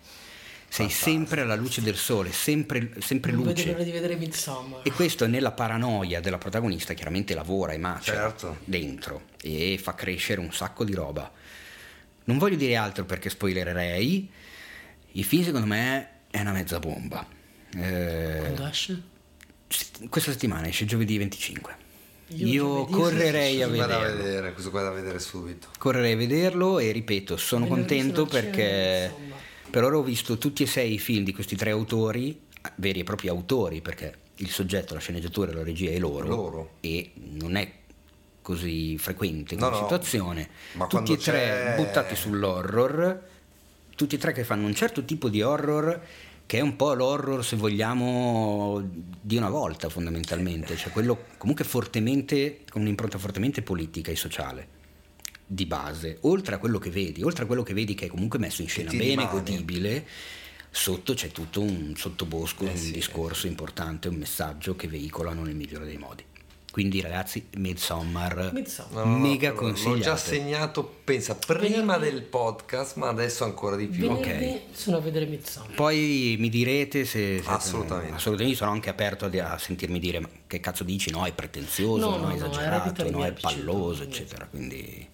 Sei 0.74 0.90
sempre 0.90 1.42
alla 1.42 1.56
luce 1.56 1.82
del 1.82 1.98
sole, 1.98 2.32
sempre, 2.32 2.92
sempre 3.00 3.34
Non 3.34 3.44
vedo 3.44 3.60
l'ora 3.60 3.72
luce. 3.74 3.84
di 3.84 3.92
vedere 3.92 4.16
Midsommar. 4.16 4.80
E 4.84 4.92
questo 4.92 5.28
nella 5.28 5.52
paranoia 5.52 6.22
della 6.22 6.38
protagonista 6.38 6.94
chiaramente 6.94 7.34
lavora 7.34 7.74
e 7.74 7.78
macera 7.78 8.22
Certo. 8.30 8.58
dentro 8.64 9.24
e 9.42 9.78
fa 9.84 9.94
crescere 9.96 10.40
un 10.40 10.54
sacco 10.54 10.86
di 10.86 10.94
roba. 10.94 11.30
Non 12.24 12.38
voglio 12.38 12.56
dire 12.56 12.78
altro 12.78 13.04
perché 13.04 13.30
spoilererei. 13.30 14.32
Il 15.14 15.24
film 15.26 15.44
secondo 15.44 15.68
me 15.68 16.08
è 16.32 16.40
una 16.40 16.54
mezza 16.54 16.80
bomba. 16.80 17.28
Eh, 17.76 18.38
Quando 18.40 18.66
esce? 18.68 19.02
questa 20.10 20.32
settimana 20.32 20.68
esce 20.70 20.86
giovedì 20.86 21.18
25. 21.18 21.76
Io 22.28 22.46
Io, 22.46 22.86
correrei 22.86 23.62
a 23.62 23.68
vederlo. 23.68 24.00
vedere, 24.16 24.54
questo 24.54 24.70
qua 24.72 24.84
da 24.84 24.92
vedere 24.92 25.20
subito. 25.20 25.68
Correrei 25.78 26.14
a 26.14 26.16
vederlo 26.16 26.80
e 26.80 26.92
ripeto, 26.92 27.36
sono 27.36 27.68
contento 27.68 28.26
perché 28.26 29.12
insomma. 29.12 29.36
Per 29.72 29.84
ora 29.84 29.98
ho 29.98 30.04
visto 30.04 30.38
tutti 30.38 30.64
e 30.64 30.68
sei 30.68 30.94
i 30.94 31.00
film 31.00 31.24
di 31.24 31.34
questi 31.34 31.56
tre 31.56 31.72
autori, 31.72 32.40
veri 32.76 33.00
e 33.00 33.04
propri 33.04 33.28
autori, 33.30 33.82
perché 33.82 34.14
il 34.36 34.50
soggetto, 34.50 34.94
la 34.94 35.00
sceneggiatura 35.00 35.52
e 35.52 35.54
la 35.56 35.64
regia 35.64 35.90
è 35.92 35.98
loro, 35.98 36.28
Loro. 36.28 36.72
e 36.82 37.12
non 37.16 37.56
è 37.56 37.72
così 38.42 38.98
frequente 38.98 39.56
No, 39.56 39.66
come 39.70 39.78
no. 39.78 39.84
situazione. 39.84 40.50
Ma 40.74 40.88
tutti 40.88 41.14
e 41.14 41.18
tre 41.18 41.38
c'è- 41.40 41.76
buttati 41.78 42.16
sull'horror, 42.16 43.24
tutti 43.96 44.16
e 44.16 44.18
tre 44.18 44.34
che 44.34 44.44
fanno 44.44 44.66
un 44.68 44.74
certo 44.76 45.04
tipo 45.06 45.30
di 45.30 45.42
horror 45.42 46.02
che 46.46 46.58
è 46.58 46.62
un 46.62 46.76
po' 46.76 46.94
l'horror, 46.94 47.46
se 47.46 47.56
vogliamo, 47.56 48.82
di 49.22 49.38
una 49.38 49.50
volta 49.50 49.88
fondamentalmente, 49.88 50.76
cioè 50.76 50.92
quello 50.92 51.26
comunque 51.38 51.64
fortemente, 51.64 52.62
con 52.70 52.82
un'impronta 52.82 53.18
fortemente 53.18 53.62
politica 53.62 54.12
e 54.12 54.18
sociale 54.18 54.68
di 55.54 55.66
base, 55.66 56.18
oltre 56.22 56.56
a 56.56 56.58
quello 56.60 56.80
che 56.80 56.90
vedi, 56.90 57.24
oltre 57.24 57.44
a 57.44 57.46
quello 57.46 57.62
che 57.62 57.74
vedi 57.74 57.94
che 57.94 58.06
è 58.06 58.10
comunque 58.10 58.40
messo 58.40 58.62
in 58.62 58.70
scena 58.70 58.90
bene, 58.92 59.06
rimane. 59.06 59.30
godibile, 59.30 60.08
sotto 60.70 61.14
c'è 61.14 61.30
tutto 61.30 61.60
un 61.62 61.94
sottobosco, 61.98 62.66
Eh 62.66 62.70
un 62.70 62.78
sì, 62.78 62.92
discorso 62.92 63.48
importante, 63.48 64.08
un 64.08 64.16
messaggio 64.16 64.78
che 64.78 64.88
veicolano 64.88 65.44
nel 65.44 65.56
migliore 65.56 65.86
dei 65.86 65.98
modi. 65.98 66.24
Quindi 66.72 67.02
ragazzi, 67.02 67.48
Midsommar, 67.58 68.52
Midsommar. 68.54 69.04
No, 69.06 69.12
no, 69.12 69.18
no, 69.18 69.28
mega 69.28 69.50
l'ho- 69.50 69.56
consigliato. 69.56 69.98
L'ho 69.98 70.02
già 70.04 70.16
segnato, 70.16 71.00
pensa, 71.04 71.36
prima 71.36 71.98
Venerdì. 71.98 72.04
del 72.16 72.22
podcast, 72.24 72.96
ma 72.96 73.10
adesso 73.10 73.44
ancora 73.44 73.76
di 73.76 73.88
più. 73.88 74.08
Venerdì 74.08 74.62
sono 74.72 74.96
a 74.96 75.00
vedere 75.02 75.26
Midsommar. 75.26 75.76
Poi 75.76 76.38
mi 76.40 76.48
direte 76.48 77.04
se... 77.04 77.42
se- 77.44 77.50
Assolutamente. 77.50 78.14
Assolutamente, 78.14 78.58
sono 78.58 78.72
anche 78.72 78.90
aperto 78.90 79.26
a, 79.26 79.58
sentirmi 79.58 80.00
dire 80.00 80.22
ma 80.22 80.30
che 80.48 80.62
cazzo 80.62 80.86
dici, 80.86 81.12
no 81.12 81.26
è 81.26 81.34
pretenzioso, 81.34 82.10
No, 82.10 82.16
no, 82.16 82.24
no, 82.24 82.30
è 82.34 82.38
no, 82.40 82.46
esagerato, 82.46 83.10
no 83.10 83.26
è 83.26 83.34
palloso, 83.34 84.04
eccetera. 84.04 84.46
Quindi 84.48 85.06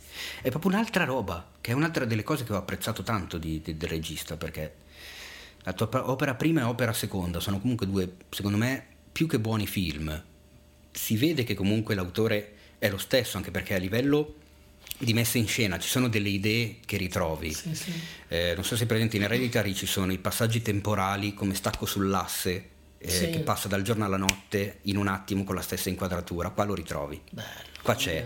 è 0.43 0.49
proprio 0.51 0.69
un'altra 0.71 1.05
roba, 1.05 1.53
che 1.59 1.71
è 1.71 1.73
un'altra 1.73 2.05
delle 2.05 2.21
cose 2.23 2.43
che 2.43 2.53
ho 2.53 2.57
apprezzato 2.57 3.01
tanto 3.01 3.39
di- 3.39 3.61
di- 3.63 3.75
del 3.77 3.89
regista, 3.89 4.37
perché 4.37 4.75
la 5.63 5.73
tua 5.73 5.89
opera 6.07 6.35
prima 6.35 6.61
e 6.61 6.63
opera 6.65 6.93
seconda 6.93 7.39
sono 7.39 7.59
comunque 7.59 7.87
due, 7.87 8.13
secondo 8.29 8.57
me, 8.57 8.85
più 9.11 9.25
che 9.25 9.39
buoni 9.39 9.65
film. 9.65 10.23
Si 10.97 11.15
vede 11.15 11.43
che 11.43 11.53
comunque 11.53 11.93
l'autore 11.95 12.53
è 12.79 12.89
lo 12.89 12.97
stesso, 12.97 13.37
anche 13.37 13.51
perché 13.51 13.75
a 13.75 13.77
livello 13.77 14.35
di 14.97 15.13
messa 15.13 15.37
in 15.37 15.47
scena 15.47 15.77
ci 15.77 15.87
sono 15.87 16.07
delle 16.09 16.29
idee 16.29 16.77
che 16.85 16.97
ritrovi. 16.97 17.53
Sì, 17.53 17.75
sì. 17.75 17.91
Eh, 18.29 18.53
non 18.55 18.63
so 18.63 18.75
se 18.75 18.85
è 18.85 18.87
presente 18.87 19.15
in 19.17 19.23
Hereditary 19.23 19.73
ci 19.75 19.85
sono 19.85 20.11
i 20.11 20.17
passaggi 20.17 20.61
temporali 20.61 21.33
come 21.35 21.53
stacco 21.53 21.85
sull'asse 21.85 22.69
eh, 22.97 23.09
Sì. 23.09 23.29
che 23.29 23.39
passa 23.41 23.67
dal 23.67 23.83
giorno 23.83 24.05
alla 24.05 24.17
notte 24.17 24.79
in 24.83 24.97
un 24.97 25.07
attimo 25.07 25.43
con 25.43 25.53
la 25.53 25.61
stessa 25.61 25.89
inquadratura, 25.89 26.49
qua 26.49 26.63
lo 26.63 26.73
ritrovi. 26.73 27.21
Bello. 27.29 27.47
Qua 27.83 27.93
c'è. 27.95 28.25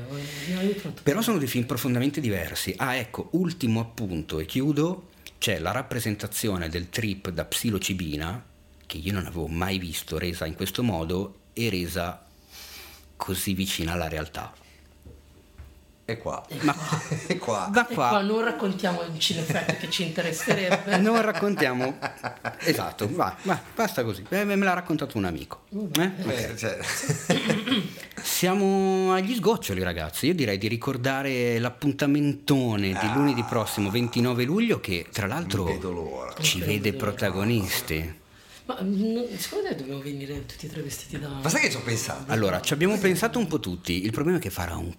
Trovato- 0.79 1.01
Però 1.03 1.21
sono 1.21 1.37
dei 1.37 1.47
film 1.47 1.65
profondamente 1.65 2.21
diversi. 2.21 2.73
Ah, 2.77 2.95
ecco, 2.95 3.27
ultimo 3.33 3.81
appunto 3.81 4.39
e 4.39 4.45
chiudo, 4.45 5.09
c'è 5.39 5.59
la 5.59 5.71
rappresentazione 5.71 6.69
del 6.69 6.89
trip 6.89 7.29
da 7.31 7.43
psilocibina, 7.43 8.43
che 8.85 8.97
io 8.97 9.11
non 9.11 9.25
avevo 9.25 9.47
mai 9.47 9.77
visto 9.77 10.17
resa 10.17 10.45
in 10.45 10.55
questo 10.55 10.83
modo 10.83 11.39
e 11.53 11.69
resa 11.69 12.25
così 13.21 13.53
vicina 13.53 13.93
alla 13.93 14.07
realtà. 14.07 14.51
E 16.05 16.17
qua. 16.17 16.43
Ma, 16.61 16.75
E 17.27 17.37
qua. 17.37 17.69
da 17.71 17.87
E 17.87 17.93
qua 17.93 18.09
qua 18.09 18.21
non 18.21 18.43
raccontiamo 18.43 19.03
il 19.03 19.19
cinefetto 19.19 19.75
che 19.75 19.91
ci 19.91 20.03
interesserebbe. 20.07 20.97
non 20.99 21.21
raccontiamo... 21.21 21.99
Esatto, 22.63 23.07
va, 23.13 23.35
va, 23.43 23.61
basta 23.75 24.03
così. 24.03 24.25
Eh, 24.27 24.43
me 24.43 24.55
l'ha 24.55 24.73
raccontato 24.73 25.19
un 25.19 25.25
amico. 25.25 25.65
Eh? 25.99 26.11
Eh, 26.25 26.57
cioè, 26.57 26.79
Siamo 28.23 29.13
agli 29.13 29.35
sgoccioli 29.35 29.83
ragazzi, 29.83 30.25
io 30.25 30.33
direi 30.33 30.57
di 30.57 30.67
ricordare 30.67 31.59
l'appuntamentone 31.59 32.87
di 32.89 33.13
lunedì 33.13 33.43
prossimo 33.43 33.91
29 33.91 34.43
luglio 34.45 34.79
che 34.79 35.05
tra 35.11 35.27
l'altro 35.27 36.33
ci 36.41 36.59
vede 36.59 36.93
protagonisti. 36.93 38.20
Ma 38.65 38.77
non- 38.81 39.25
secondo 39.37 39.67
te 39.69 39.75
dobbiamo 39.75 40.01
venire 40.01 40.45
tutti 40.45 40.65
e 40.67 40.69
tre 40.69 40.81
vestiti 40.81 41.19
da... 41.19 41.27
ma 41.29 41.49
sai 41.49 41.61
che 41.61 41.69
ci 41.69 41.77
ho 41.77 41.81
pensato? 41.81 42.31
Allora, 42.31 42.61
ci 42.61 42.73
abbiamo 42.73 42.97
pensato 42.97 43.39
un 43.39 43.47
po' 43.47 43.59
tutti, 43.59 44.03
il 44.05 44.11
problema 44.11 44.37
è 44.37 44.41
che 44.41 44.49
farà 44.49 44.75
un 44.77 44.93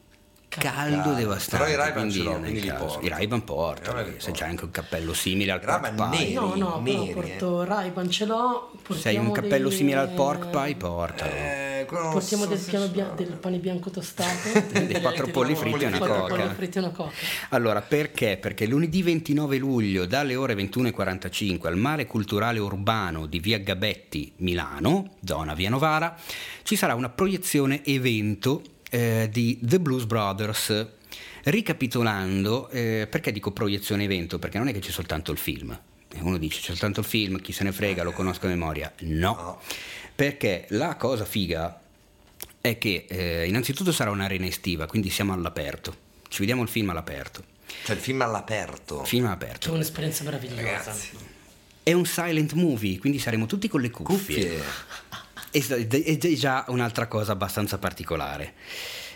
caldo 0.48 0.96
Caldo. 1.00 1.14
devastante. 1.14 1.64
Però 1.64 1.68
i 1.72 1.76
Ray-Ban 1.76 2.02
quindi 2.02 2.12
ce 2.18 2.22
l'ho, 2.24 2.38
quindi 2.40 2.60
li 2.60 2.72
porto. 2.72 3.00
I 3.06 3.08
Ray-Ban 3.08 3.44
porta, 3.44 3.90
I 3.90 3.94
Ray-Ban 3.94 4.12
li 4.12 4.20
se 4.20 4.26
porto. 4.26 4.38
c'è 4.44 4.48
anche 4.50 4.64
un 4.64 4.70
cappello 4.70 5.12
simile 5.14 5.52
al 5.52 5.60
I 5.62 5.64
Ray-Ban 5.64 5.94
pork 5.94 6.10
pie. 6.10 6.18
neri. 6.20 6.34
No, 6.34 6.54
no, 6.56 6.82
però 6.82 6.98
neri, 7.00 7.12
porto 7.12 7.64
Ray-Ban 7.64 8.10
ce 8.10 8.24
l'ho. 8.26 8.72
Se 8.90 9.08
hai 9.08 9.16
un 9.16 9.32
cappello 9.32 9.68
dei- 9.68 9.76
simile 9.78 9.98
al 10.00 10.10
pork 10.10 10.48
pie, 10.50 10.74
portalo. 10.76 11.30
Eh, 11.32 11.71
Portiamo 11.84 12.44
so 12.44 12.48
del, 12.50 12.58
se 12.58 12.70
piano 12.70 12.86
so. 12.86 12.92
bia- 12.92 13.12
del 13.16 13.32
pane 13.32 13.58
bianco 13.58 13.90
tostato. 13.90 14.48
Dei 14.72 15.00
quattro 15.00 15.26
polli 15.28 15.54
di 15.54 15.58
fritti 15.58 15.84
e 15.84 15.86
una 15.86 15.98
quattro 15.98 16.20
coca. 16.20 16.34
Allora, 17.50 17.80
perché? 17.82 18.36
Perché 18.36 18.66
lunedì 18.66 19.02
29 19.02 19.56
luglio 19.58 20.06
dalle 20.06 20.34
ore 20.34 20.54
21.45 20.54 21.66
al 21.66 21.76
Mare 21.76 22.06
Culturale 22.06 22.58
Urbano 22.58 23.26
di 23.26 23.38
Via 23.40 23.58
Gabetti, 23.58 24.32
Milano, 24.36 25.16
zona 25.24 25.54
Via 25.54 25.70
Novara, 25.70 26.16
ci 26.62 26.76
sarà 26.76 26.94
una 26.94 27.08
proiezione 27.08 27.84
evento 27.84 28.62
eh, 28.90 29.28
di 29.30 29.58
The 29.62 29.80
Blues 29.80 30.04
Brothers. 30.04 30.86
Ricapitolando, 31.44 32.68
eh, 32.68 33.06
perché 33.10 33.32
dico 33.32 33.50
proiezione 33.50 34.04
evento? 34.04 34.38
Perché 34.38 34.58
non 34.58 34.68
è 34.68 34.72
che 34.72 34.78
c'è 34.78 34.90
soltanto 34.90 35.32
il 35.32 35.38
film. 35.38 35.76
E 36.14 36.18
Uno 36.20 36.36
dice 36.36 36.60
c'è 36.60 36.66
soltanto 36.66 37.00
il 37.00 37.06
film, 37.06 37.40
chi 37.40 37.52
se 37.52 37.64
ne 37.64 37.72
frega, 37.72 38.02
lo 38.02 38.12
conosco 38.12 38.46
a 38.46 38.50
memoria. 38.50 38.92
No, 39.00 39.34
No. 39.34 39.60
Perché 40.22 40.66
la 40.68 40.94
cosa 40.94 41.24
figa 41.24 41.80
è 42.60 42.78
che 42.78 43.06
eh, 43.08 43.48
innanzitutto 43.48 43.90
sarà 43.90 44.12
un'arena 44.12 44.46
estiva, 44.46 44.86
quindi 44.86 45.10
siamo 45.10 45.32
all'aperto. 45.32 45.96
Ci 46.28 46.38
vediamo 46.38 46.62
il 46.62 46.68
film 46.68 46.90
all'aperto. 46.90 47.42
Cioè 47.82 47.96
il 47.96 48.00
film 48.00 48.22
all'aperto. 48.22 49.02
Film 49.02 49.24
C'è 49.24 49.28
all'aperto. 49.30 49.72
un'esperienza 49.72 50.22
meravigliosa. 50.22 50.62
Ragazzi. 50.62 51.08
È 51.82 51.92
un 51.92 52.04
silent 52.06 52.52
movie, 52.52 53.00
quindi 53.00 53.18
saremo 53.18 53.46
tutti 53.46 53.66
con 53.66 53.80
le 53.80 53.90
cuffie. 53.90 54.62
Cuffie. 55.50 55.80
Ed 55.80 55.92
è 55.92 56.18
è 56.28 56.32
già 56.34 56.66
un'altra 56.68 57.08
cosa 57.08 57.32
abbastanza 57.32 57.78
particolare. 57.78 58.54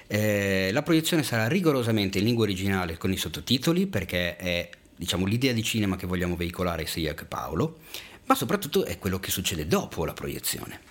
Eh, 0.08 0.70
la 0.72 0.82
proiezione 0.82 1.22
sarà 1.22 1.46
rigorosamente 1.46 2.18
in 2.18 2.24
lingua 2.24 2.42
originale 2.42 2.96
con 2.96 3.12
i 3.12 3.16
sottotitoli 3.16 3.86
perché 3.86 4.34
è 4.34 4.68
diciamo, 4.96 5.24
l'idea 5.24 5.52
di 5.52 5.62
cinema 5.62 5.94
che 5.94 6.08
vogliamo 6.08 6.34
veicolare 6.34 6.84
sia 6.86 7.10
io 7.10 7.14
che 7.14 7.26
Paolo, 7.26 7.78
ma 8.24 8.34
soprattutto 8.34 8.84
è 8.84 8.98
quello 8.98 9.20
che 9.20 9.30
succede 9.30 9.68
dopo 9.68 10.04
la 10.04 10.12
proiezione. 10.12 10.85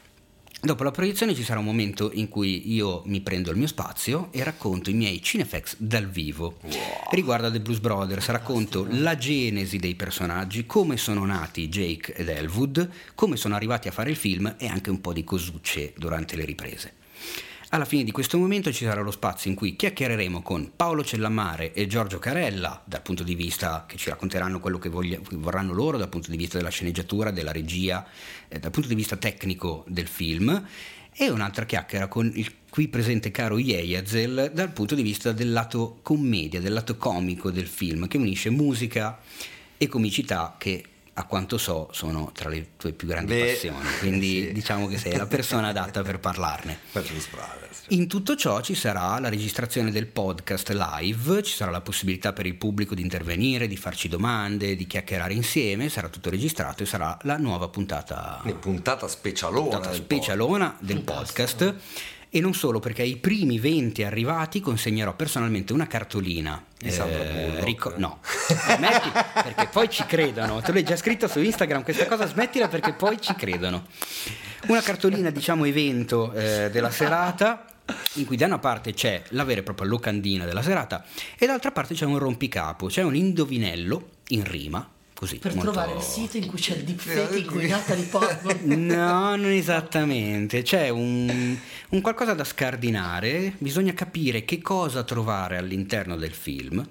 Dopo 0.65 0.83
la 0.83 0.89
proiezione 0.89 1.35
ci 1.35 1.43
sarà 1.43 1.59
un 1.59 1.65
momento 1.65 2.09
in 2.11 2.27
cui 2.27 2.73
io 2.73 3.03
mi 3.05 3.21
prendo 3.21 3.51
il 3.51 3.57
mio 3.57 3.67
spazio 3.67 4.29
e 4.31 4.43
racconto 4.43 4.89
i 4.89 4.95
miei 4.95 5.21
cinefex 5.21 5.75
dal 5.77 6.09
vivo. 6.09 6.57
Riguardo 7.11 7.45
a 7.45 7.51
The 7.51 7.61
Blues 7.61 7.77
Brothers, 7.77 8.25
racconto 8.29 8.87
la 8.89 9.15
genesi 9.15 9.77
dei 9.77 9.93
personaggi, 9.93 10.65
come 10.65 10.97
sono 10.97 11.23
nati 11.23 11.69
Jake 11.69 12.15
ed 12.15 12.29
Elwood, 12.29 12.89
come 13.13 13.37
sono 13.37 13.53
arrivati 13.53 13.89
a 13.89 13.91
fare 13.91 14.09
il 14.09 14.15
film 14.15 14.55
e 14.57 14.65
anche 14.65 14.89
un 14.89 15.01
po' 15.01 15.13
di 15.13 15.23
cosucce 15.23 15.93
durante 15.95 16.35
le 16.35 16.45
riprese. 16.45 16.93
Alla 17.69 17.85
fine 17.85 18.03
di 18.03 18.11
questo 18.11 18.37
momento 18.37 18.71
ci 18.71 18.85
sarà 18.85 19.01
lo 19.01 19.09
spazio 19.09 19.49
in 19.49 19.55
cui 19.55 19.75
chiacchiereremo 19.75 20.43
con 20.43 20.73
Paolo 20.75 21.03
Cellammare 21.03 21.73
e 21.73 21.87
Giorgio 21.87 22.19
Carella, 22.19 22.83
dal 22.85 23.01
punto 23.01 23.23
di 23.23 23.33
vista 23.33 23.85
che 23.87 23.97
ci 23.97 24.09
racconteranno 24.09 24.59
quello 24.59 24.77
che 24.77 24.87
voglia- 24.87 25.17
che 25.17 25.35
vorranno 25.35 25.73
loro, 25.73 25.97
dal 25.97 26.07
punto 26.07 26.29
di 26.29 26.37
vista 26.37 26.57
della 26.57 26.69
sceneggiatura, 26.69 27.31
della 27.31 27.51
regia, 27.51 28.05
eh, 28.47 28.59
dal 28.59 28.69
punto 28.69 28.87
di 28.87 28.95
vista 28.95 29.17
tecnico 29.17 29.83
del 29.87 30.07
film. 30.07 30.63
e 31.17 31.29
un'altra 31.29 31.63
chiacchiera 31.63 32.09
con 32.09 32.29
il 32.35 32.51
qui 32.69 32.89
presente 32.89 33.31
caro 33.31 33.57
Yeyazel 33.57 34.51
dal 34.53 34.73
punto 34.73 34.95
di 34.95 35.01
vista 35.01 35.31
del 35.31 35.53
lato 35.53 35.99
commedia, 36.01 36.59
del 36.59 36.73
lato 36.73 36.97
comico 36.97 37.51
del 37.51 37.67
film, 37.67 38.05
che 38.09 38.17
unisce 38.17 38.49
musica 38.49 39.17
e 39.77 39.87
comicità 39.87 40.55
che 40.57 40.83
a 41.17 41.23
quanto 41.23 41.57
so 41.57 41.87
sono 41.91 42.31
tra 42.33 42.49
le 42.49 42.71
tue 42.77 42.91
più 42.91 43.07
grandi 43.07 43.33
Beh, 43.33 43.51
passioni, 43.53 43.85
quindi 43.99 44.43
sì. 44.47 44.51
diciamo 44.51 44.87
che 44.87 44.97
sei 44.97 45.15
la 45.15 45.25
persona 45.25 45.67
adatta 45.67 46.01
per 46.01 46.19
parlarne. 46.19 46.79
Per. 46.91 47.03
In 47.89 48.07
tutto 48.07 48.35
ciò 48.35 48.61
ci 48.61 48.73
sarà 48.73 49.19
la 49.19 49.29
registrazione 49.29 49.91
del 49.91 50.07
podcast 50.07 50.69
live, 50.71 51.43
ci 51.43 51.53
sarà 51.53 51.71
la 51.71 51.81
possibilità 51.81 52.33
per 52.33 52.45
il 52.45 52.55
pubblico 52.55 52.95
di 52.95 53.01
intervenire, 53.01 53.67
di 53.67 53.77
farci 53.77 54.07
domande, 54.07 54.75
di 54.75 54.87
chiacchierare 54.87 55.33
insieme, 55.33 55.87
sarà 55.89 56.09
tutto 56.09 56.29
registrato 56.29 56.83
e 56.83 56.85
sarà 56.85 57.17
la 57.21 57.37
nuova 57.37 57.67
puntata, 57.69 58.41
puntata 58.59 59.07
specialona. 59.07 59.61
puntata 59.61 59.89
del 59.89 60.01
specialona 60.01 60.77
del 60.79 61.01
podcast. 61.01 61.75
E 62.35 62.41
non 62.41 62.53
solo, 62.53 62.81
perché 62.81 63.01
ai 63.01 63.15
primi 63.15 63.59
20 63.59 64.03
arrivati 64.03 64.59
consegnerò 64.59 65.15
personalmente 65.15 65.71
una 65.71 65.87
cartolina. 65.87 66.61
Sandra 66.85 67.23
Bullock. 67.23 67.63
rico- 67.63 67.93
no, 67.95 68.19
smetti 68.75 69.09
perché 69.09 69.69
poi 69.71 69.89
ci 69.89 70.03
credono. 70.05 70.59
Te 70.59 70.73
l'hai 70.73 70.83
già 70.83 70.97
scritto 70.97 71.29
su 71.29 71.39
Instagram 71.39 71.83
questa 71.83 72.07
cosa, 72.07 72.27
smettila 72.27 72.67
perché 72.67 72.91
poi 72.91 73.21
ci 73.21 73.33
credono. 73.35 73.85
Una 74.67 74.81
cartolina, 74.81 75.29
diciamo, 75.29 75.63
evento 75.63 76.33
eh, 76.33 76.69
della 76.71 76.91
serata. 76.91 77.67
In 78.15 78.25
cui 78.25 78.35
da 78.35 78.47
una 78.47 78.59
parte 78.59 78.93
c'è 78.93 79.23
la 79.29 79.45
vera 79.45 79.61
e 79.61 79.63
propria 79.63 79.87
locandina 79.87 80.43
della 80.43 80.61
serata 80.61 81.05
e 81.37 81.45
dall'altra 81.45 81.71
parte 81.71 81.93
c'è 81.93 82.03
un 82.03 82.17
rompicapo, 82.17 82.87
c'è 82.87 83.03
un 83.03 83.15
indovinello 83.15 84.09
in 84.29 84.43
rima, 84.43 84.85
così. 85.15 85.37
Per 85.37 85.55
molto- 85.55 85.71
trovare 85.71 85.95
il 85.97 86.01
sito 86.03 86.37
in 86.37 86.45
cui 86.47 86.59
c'è 86.59 86.75
il 86.75 86.83
deepfake 86.83 87.37
in 87.37 87.45
cui 87.47 87.67
Natalie 87.67 88.05
Portman 88.05 88.57
No, 88.85 89.35
non 89.35 89.45
esattamente. 89.51 90.61
C'è 90.61 90.89
un, 90.89 91.57
un 91.89 92.01
qualcosa 92.01 92.33
da 92.33 92.43
scardinare. 92.43 93.53
Bisogna 93.57 93.93
capire 93.93 94.45
che 94.45 94.61
cosa 94.61 95.03
trovare 95.03 95.57
all'interno 95.57 96.15
del 96.17 96.33
film. 96.33 96.87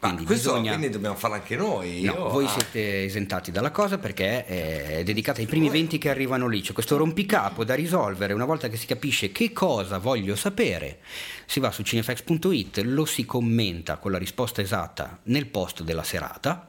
Ah, 0.00 0.10
Quindi 0.10 0.26
questo 0.26 0.52
bisogna. 0.52 0.76
quindi 0.76 0.90
dobbiamo 0.90 1.16
farlo 1.16 1.34
anche 1.34 1.56
noi. 1.56 2.02
No, 2.02 2.12
Io- 2.12 2.28
voi 2.28 2.44
ah, 2.44 2.48
siete 2.50 3.02
esentati 3.02 3.50
dalla 3.50 3.72
cosa 3.72 3.98
perché 3.98 4.44
è 4.46 5.02
dedicata 5.02 5.40
ai 5.40 5.46
primi 5.48 5.68
20 5.68 5.98
che 5.98 6.08
arrivano 6.08 6.46
lì. 6.46 6.60
C'è 6.60 6.72
questo 6.72 6.96
rompicapo 6.96 7.64
da 7.64 7.74
risolvere. 7.74 8.32
Una 8.32 8.44
volta 8.44 8.68
che 8.68 8.76
si 8.76 8.86
capisce 8.86 9.32
che 9.32 9.52
cosa 9.52 9.98
voglio 9.98 10.36
sapere, 10.36 10.98
si 11.46 11.58
va 11.58 11.72
su 11.72 11.82
cinefax.it, 11.82 12.78
lo 12.84 13.04
si 13.06 13.24
commenta 13.26 13.96
con 13.96 14.12
la 14.12 14.18
risposta 14.18 14.62
esatta 14.62 15.18
nel 15.24 15.46
post 15.46 15.82
della 15.82 16.04
serata. 16.04 16.64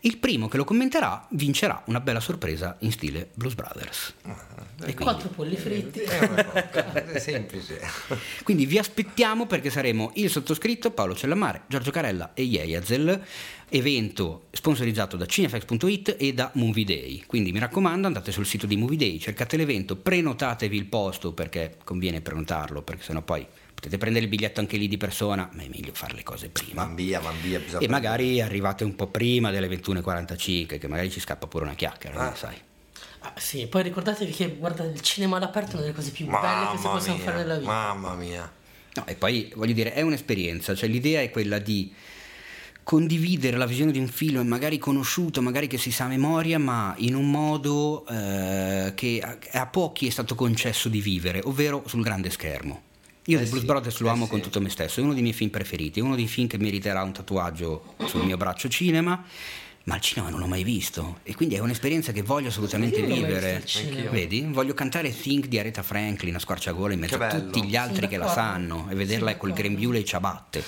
Il 0.00 0.18
primo 0.18 0.48
che 0.48 0.56
lo 0.56 0.64
commenterà 0.64 1.26
vincerà 1.30 1.82
una 1.86 2.00
bella 2.00 2.20
sorpresa 2.20 2.76
in 2.80 2.92
stile 2.92 3.30
Blues 3.34 3.54
Brothers. 3.54 4.14
E 4.24 4.34
quindi- 4.78 4.94
quattro 4.94 5.28
polli 5.28 5.56
fritti 5.56 6.00
È 6.00 6.24
una 6.24 6.44
cosa, 6.44 6.92
è 7.04 7.18
semplice. 7.18 7.80
Quindi 8.44 8.64
vi 8.66 8.78
aspettiamo 8.78 9.46
perché 9.46 9.70
saremo 9.70 10.12
il 10.14 10.30
sottoscritto, 10.30 10.92
Paolo 10.92 11.16
Cellamare, 11.16 11.62
Giorgio 11.66 11.90
Carella 11.90 12.32
e 12.34 12.42
Yeyazel, 12.42 13.20
evento 13.70 14.46
sponsorizzato 14.52 15.16
da 15.16 15.26
cinefax.it 15.26 16.14
e 16.18 16.32
da 16.32 16.50
Movie 16.54 16.84
Day. 16.84 17.24
Quindi 17.26 17.50
mi 17.50 17.58
raccomando, 17.58 18.06
andate 18.06 18.30
sul 18.30 18.46
sito 18.46 18.66
di 18.66 18.76
Movie 18.76 18.96
Day, 18.96 19.18
cercate 19.18 19.56
l'evento, 19.56 19.96
prenotatevi 19.96 20.76
il 20.76 20.86
posto 20.86 21.32
perché 21.32 21.76
conviene 21.82 22.20
prenotarlo, 22.20 22.82
perché 22.82 23.02
sennò 23.02 23.22
poi 23.22 23.44
potete 23.78 23.96
prendere 23.96 24.24
il 24.24 24.30
biglietto 24.30 24.58
anche 24.58 24.76
lì 24.76 24.88
di 24.88 24.96
persona, 24.96 25.48
ma 25.52 25.62
è 25.62 25.68
meglio 25.68 25.92
fare 25.94 26.14
le 26.14 26.24
cose 26.24 26.48
prima. 26.48 26.84
Man 26.84 26.96
via, 26.96 27.20
man 27.20 27.40
via. 27.40 27.60
bisogna 27.60 27.84
E 27.84 27.88
magari 27.88 28.40
arrivate 28.40 28.82
un 28.82 28.96
po' 28.96 29.06
prima 29.06 29.52
delle 29.52 29.68
21.45, 29.68 30.78
che 30.80 30.88
magari 30.88 31.10
ci 31.10 31.20
scappa 31.20 31.46
pure 31.46 31.64
una 31.64 31.74
chiacchiera, 31.74 32.32
Ah. 32.32 32.34
sai. 32.34 32.56
Ah, 33.20 33.32
sì, 33.36 33.66
poi 33.68 33.82
ricordatevi 33.84 34.32
che 34.32 34.48
guarda 34.56 34.84
il 34.84 35.00
cinema 35.00 35.36
all'aperto 35.36 35.70
è 35.70 35.74
una 35.74 35.82
delle 35.82 35.94
cose 35.94 36.10
più 36.10 36.26
belle 36.26 36.38
che 36.72 36.76
si 36.78 36.82
Mamma 36.84 36.96
possono 36.98 37.14
mia, 37.16 37.24
fare 37.24 37.36
nella 37.38 37.58
vita. 37.58 37.70
Mamma 37.70 38.14
mia. 38.14 38.52
No, 38.94 39.06
e 39.06 39.14
poi 39.14 39.52
voglio 39.54 39.72
dire, 39.74 39.92
è 39.92 40.00
un'esperienza, 40.02 40.74
cioè 40.74 40.88
l'idea 40.88 41.20
è 41.20 41.30
quella 41.30 41.58
di 41.58 41.92
condividere 42.82 43.56
la 43.56 43.66
visione 43.66 43.92
di 43.92 43.98
un 43.98 44.08
film 44.08 44.46
magari 44.46 44.78
conosciuto, 44.78 45.40
magari 45.42 45.66
che 45.66 45.78
si 45.78 45.90
sa 45.92 46.04
a 46.04 46.08
memoria, 46.08 46.58
ma 46.58 46.94
in 46.98 47.14
un 47.14 47.30
modo 47.30 48.04
eh, 48.08 48.92
che 48.94 49.20
a, 49.22 49.36
a 49.60 49.66
pochi 49.66 50.06
è 50.06 50.10
stato 50.10 50.34
concesso 50.34 50.88
di 50.88 51.00
vivere, 51.00 51.40
ovvero 51.44 51.82
sul 51.86 52.02
grande 52.02 52.30
schermo. 52.30 52.82
Io 53.28 53.38
Eh 53.38 53.42
The 53.42 53.48
Blues 53.48 53.60
sì, 53.60 53.66
Brothers 53.66 53.98
lo 53.98 54.08
eh 54.08 54.10
amo 54.10 54.24
sì. 54.24 54.30
con 54.30 54.40
tutto 54.40 54.60
me 54.60 54.70
stesso, 54.70 55.00
è 55.00 55.02
uno 55.02 55.12
dei 55.12 55.20
miei 55.20 55.34
film 55.34 55.50
preferiti, 55.50 56.00
è 56.00 56.02
uno 56.02 56.16
dei 56.16 56.26
film 56.26 56.46
che 56.46 56.56
meriterà 56.56 57.02
un 57.02 57.12
tatuaggio 57.12 57.94
sul 58.06 58.24
mio 58.24 58.38
braccio 58.38 58.68
cinema, 58.68 59.22
ma 59.84 59.94
al 59.94 60.00
cinema 60.00 60.30
non 60.30 60.40
l'ho 60.40 60.46
mai 60.46 60.64
visto 60.64 61.18
e 61.24 61.34
quindi 61.34 61.54
è 61.54 61.58
un'esperienza 61.58 62.10
che 62.12 62.22
voglio 62.22 62.48
assolutamente 62.48 63.02
vivere. 63.02 63.62
Vedi? 64.10 64.46
Voglio 64.50 64.72
cantare 64.72 65.14
Think 65.14 65.46
di 65.46 65.58
Aretha 65.58 65.82
Franklin 65.82 66.36
a 66.36 66.38
squarciagola 66.38 66.94
in 66.94 67.00
mezzo 67.00 67.16
a 67.16 67.28
tutti 67.28 67.64
gli 67.64 67.76
altri 67.76 67.96
Sono 67.96 68.08
che 68.08 68.16
la 68.16 68.28
sanno 68.28 68.86
e 68.90 68.94
vederla 68.94 69.26
Sono 69.28 69.40
col 69.40 69.52
grembiule 69.52 69.98
e 69.98 70.04
ciabatte. 70.04 70.64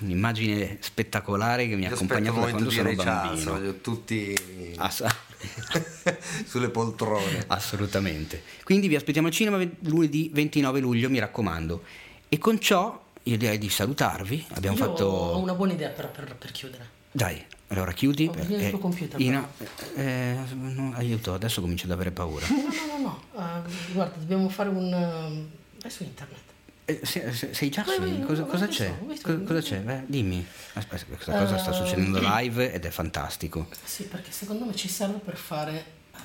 Un'immagine 0.00 0.78
spettacolare 0.80 1.66
che 1.66 1.76
mi 1.76 1.84
ha 1.84 1.88
il 1.88 1.94
accompagnato 1.94 2.40
da 2.40 2.50
quando 2.50 2.68
sono 2.70 2.88
Rechards, 2.90 3.26
bambino. 3.44 3.50
voglio 3.52 3.80
tutti 3.80 4.34
Ass- 4.76 5.04
sulle 6.46 6.68
poltrone. 6.70 7.44
assolutamente. 7.48 8.42
Quindi 8.64 8.88
vi 8.88 8.96
aspettiamo 8.96 9.28
al 9.28 9.32
cinema 9.32 9.62
lunedì 9.80 10.30
29 10.32 10.80
luglio, 10.80 11.08
mi 11.10 11.18
raccomando. 11.18 11.82
E 12.28 12.38
con 12.38 12.60
ciò 12.60 13.02
io 13.24 13.36
direi 13.38 13.58
di 13.58 13.68
salutarvi. 13.68 14.46
Abbiamo 14.54 14.76
Io 14.76 14.84
fatto. 14.84 15.04
ho 15.06 15.38
una 15.38 15.54
buona 15.54 15.72
idea 15.72 15.88
per, 15.90 16.08
per- 16.10 16.34
per 16.36 16.50
chiudere. 16.52 16.86
Dai, 17.10 17.42
allora 17.68 17.92
chiudi. 17.92 18.26
Ho 18.26 18.32
bisogno 18.32 18.56
del 18.58 18.70
tuo 18.70 18.78
computer, 18.78 19.20
Ina- 19.20 19.48
eh, 19.94 20.36
no, 20.52 20.92
aiuto, 20.96 21.32
adesso 21.34 21.60
comincio 21.60 21.84
ad 21.86 21.92
avere 21.92 22.10
paura. 22.10 22.46
No, 22.48 22.56
no, 22.56 22.98
no, 22.98 23.20
no. 23.34 23.40
eh, 23.66 23.92
guarda, 23.92 24.16
dobbiamo 24.18 24.48
fare 24.48 24.68
un... 24.68 24.92
ehm, 24.92 25.48
vai 25.80 25.90
su 25.90 26.02
internet. 26.02 26.43
Eh, 26.86 27.00
se- 27.02 27.32
se- 27.32 27.54
sei 27.54 27.70
già 27.70 27.82
vai, 27.82 28.20
Cosa, 28.26 28.42
cosa 28.42 28.66
c'è? 28.66 28.94
vai. 29.04 29.18
cosa 29.44 29.60
c'è? 29.60 29.78
Beh, 29.80 30.02
dimmi. 30.06 30.44
Aspetta, 30.74 31.04
questa 31.06 31.32
cosa 31.32 31.56
sta 31.56 31.70
Eh, 31.70 31.74
succedendo 31.74 32.18
live 32.22 32.72
ed 32.72 32.84
è 32.84 32.90
fantastico. 32.90 33.68
Sì, 33.84 34.04
perché 34.04 34.30
secondo 34.30 34.66
me 34.66 34.74
ci 34.74 34.88
serve 34.88 35.18
per 35.18 35.36
fare 35.36 35.84
eh, 36.14 36.18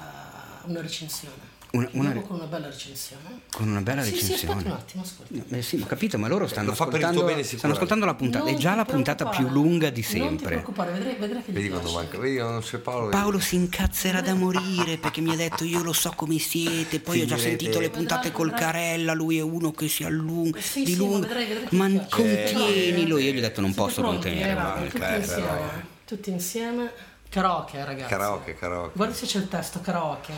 una 0.66 0.82
recensione. 0.82 1.49
Una- 1.72 1.88
una- 1.92 2.14
con 2.22 2.38
una 2.38 2.46
bella 2.46 2.68
recensione. 2.68 3.42
Con 3.52 3.68
una 3.68 3.82
bella 3.82 4.02
Sì, 4.02 4.16
sì, 4.16 4.22
recensione. 4.22 4.54
aspetta 4.56 4.74
un 4.74 4.80
attimo, 4.80 5.04
ascolta. 5.04 5.56
Eh 5.56 5.62
sì, 5.62 5.80
ho 5.80 5.86
capito, 5.86 6.18
ma 6.18 6.28
loro 6.28 6.48
stanno 6.48 6.72
ascoltando, 6.72 7.24
bene 7.24 7.44
stanno 7.44 7.74
ascoltando 7.74 8.06
la 8.06 8.16
puntata, 8.16 8.46
è 8.48 8.52
Non 8.52 8.60
già 8.60 8.72
ti 8.72 8.78
la 8.78 8.86
puntata 8.86 9.28
più 9.28 9.48
lunga 9.50 9.92
di 9.92 10.02
Non 10.02 10.10
ti 10.12 10.18
sempre. 10.18 10.46
preoccupare, 10.48 10.92
vedrai, 10.94 11.16
vedrai 11.20 11.44
che 11.44 11.52
Vedi 11.52 11.70
quando 11.70 11.92
manca, 11.92 12.18
vedi 12.18 12.38
quando 12.38 12.60
c'è 12.62 12.78
Paolo. 12.80 13.10
Paolo 13.10 13.40
si 13.40 13.56
incazzerà 13.56 14.22
da 14.22 14.34
morire 14.34 14.98
perché 14.98 15.22
mi 15.22 15.32
ha 15.32 15.36
detto 15.36 15.64
io 15.64 15.84
lo 15.84 15.94
so 15.94 16.12
come 16.16 16.40
siete, 16.40 17.00
poi 17.02 17.22
ho 17.22 17.26
già 17.26 17.36
Finirete- 17.36 17.60
sentito 17.66 17.80
le 17.80 17.90
puntate 17.92 18.32
col 18.32 18.50
Vedrai, 18.50 18.66
vedrai. 18.66 18.82
Carella, 18.90 19.14
lui 19.14 19.38
è 19.38 19.42
uno 19.42 19.72
che 19.72 19.88
si 19.90 20.04
allunga, 20.04 20.60
Sì, 20.60 20.84
di 20.84 20.94
sì, 20.94 20.98
ma 20.98 21.04
lungo, 21.06 21.20
vedrai, 21.20 21.46
vedrai 21.46 21.68
ma 21.78 21.88
piace. 21.88 22.08
contienilo, 22.10 23.18
io 23.20 23.32
gli 23.32 23.38
ho 23.38 23.42
detto 23.42 23.62
non 23.62 23.74
Siete 23.74 23.86
posso 23.88 24.02
contenere. 24.02 24.90
Eh, 24.92 25.06
eh, 25.06 25.84
Tutti 26.06 26.32
insieme. 26.32 26.92
Karaoke, 27.30 27.86
ragazzi. 27.86 28.10
Karaoke, 28.10 28.56
karaoke. 28.56 28.92
Guarda 28.96 29.14
se 29.14 29.28
c'è 29.28 29.38
il 29.38 29.48
testo 29.48 29.80
karaoke. 29.82 30.34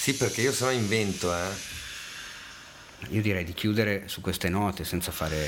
Sì, 0.00 0.14
perché 0.14 0.40
io 0.40 0.50
sennò 0.50 0.70
invento, 0.70 1.30
eh. 1.34 1.48
Io 3.10 3.20
direi 3.20 3.44
di 3.44 3.52
chiudere 3.52 4.04
su 4.06 4.22
queste 4.22 4.48
note 4.48 4.82
senza 4.82 5.12
fare 5.12 5.46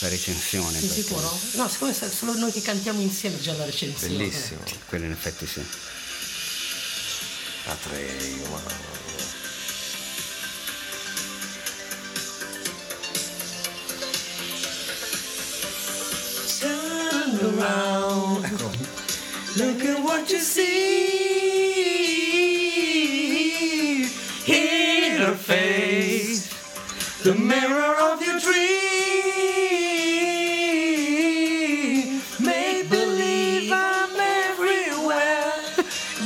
la 0.00 0.08
recensione. 0.08 0.78
Sei 0.78 0.88
perché- 0.88 1.02
sicuro? 1.02 1.40
No, 1.54 1.68
secondo 1.70 1.96
me 1.98 2.06
è 2.06 2.10
solo 2.10 2.34
noi 2.34 2.52
che 2.52 2.60
cantiamo 2.60 3.00
insieme 3.00 3.40
già 3.40 3.54
la 3.54 3.64
recensione. 3.64 4.14
Bellissimo. 4.14 4.60
Quello 4.88 5.06
in 5.06 5.12
effetti 5.12 5.46
sì. 5.46 5.64
A 7.64 7.74
tre, 7.76 8.14
mia. 8.36 9.30
Turn 16.60 17.58
around. 17.58 18.44
Look 19.56 19.84
at 19.84 20.02
what 20.02 20.30
you 20.30 20.38
see. 20.40 22.01
In 24.44 25.20
her 25.20 25.34
face. 25.34 26.48
The 27.22 27.34
mirror 27.34 27.94
of 28.10 28.20
your 28.20 28.40
dream. 28.40 28.62
Make 32.40 32.90
believe 32.90 33.70
I'm 33.72 34.10
everywhere. 34.18 35.52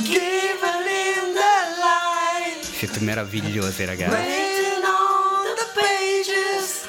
Given 0.03 0.87
in 1.05 1.33
the 1.35 1.57
light. 1.79 2.63
Siete 2.63 2.99
meravigliosi 3.01 3.85
ragazzi. 3.85 4.15
Written 4.15 4.83
on 4.85 5.55
the 5.55 5.67
pages 5.79 6.85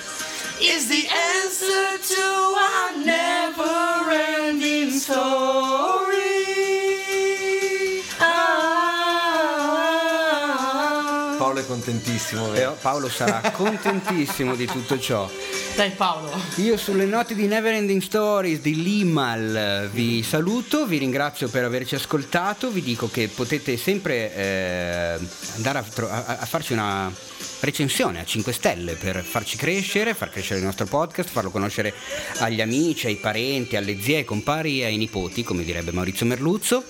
is 0.61 0.89
the 0.89 1.07
answer 1.09 1.99
to 2.15 2.25
our 2.57 2.97
never 3.05 4.11
ending 4.11 4.93
story. 4.99 6.18
Contentissimo. 11.89 12.53
Eh, 12.53 12.69
Paolo 12.81 13.09
sarà 13.09 13.41
contentissimo 13.51 14.55
di 14.55 14.67
tutto 14.67 14.99
ciò. 14.99 15.31
Dai 15.75 15.91
Paolo. 15.91 16.31
Io 16.57 16.77
sulle 16.77 17.07
note 17.07 17.35
di 17.35 17.47
Neverending 17.47 18.03
Stories 18.03 18.61
di 18.61 18.83
Limal 18.83 19.89
vi 19.93 20.23
saluto, 20.23 20.87
vi 20.87 20.99
ringrazio 20.99 21.49
per 21.49 21.65
averci 21.65 21.95
ascoltato, 21.95 22.71
vi 22.71 22.83
dico 22.83 23.09
che 23.09 23.29
potete 23.29 23.77
sempre 23.79 24.35
eh, 24.35 25.19
andare 25.57 25.79
a, 25.79 25.83
tro- 25.83 26.11
a, 26.11 26.25
a 26.41 26.47
farci 26.47 26.75
una 26.75 27.11
recensione 27.61 28.21
a 28.21 28.25
5 28.25 28.53
stelle 28.53 28.95
per 28.95 29.25
farci 29.25 29.57
crescere, 29.57 30.15
far 30.15 30.31
crescere 30.31 30.59
il 30.59 30.65
nostro 30.67 30.87
podcast, 30.87 31.31
farlo 31.31 31.51
conoscere 31.51 31.95
agli 32.39 32.61
amici, 32.61 33.07
ai 33.07 33.17
parenti, 33.17 33.77
alle 33.77 34.01
zie, 34.01 34.19
ai 34.19 34.25
compari 34.25 34.83
e 34.83 34.87
ai 34.87 34.97
nipoti, 34.97 35.43
come 35.43 35.65
direbbe 35.65 35.93
Maurizio 35.93 36.27
Merluzzo. 36.27 36.85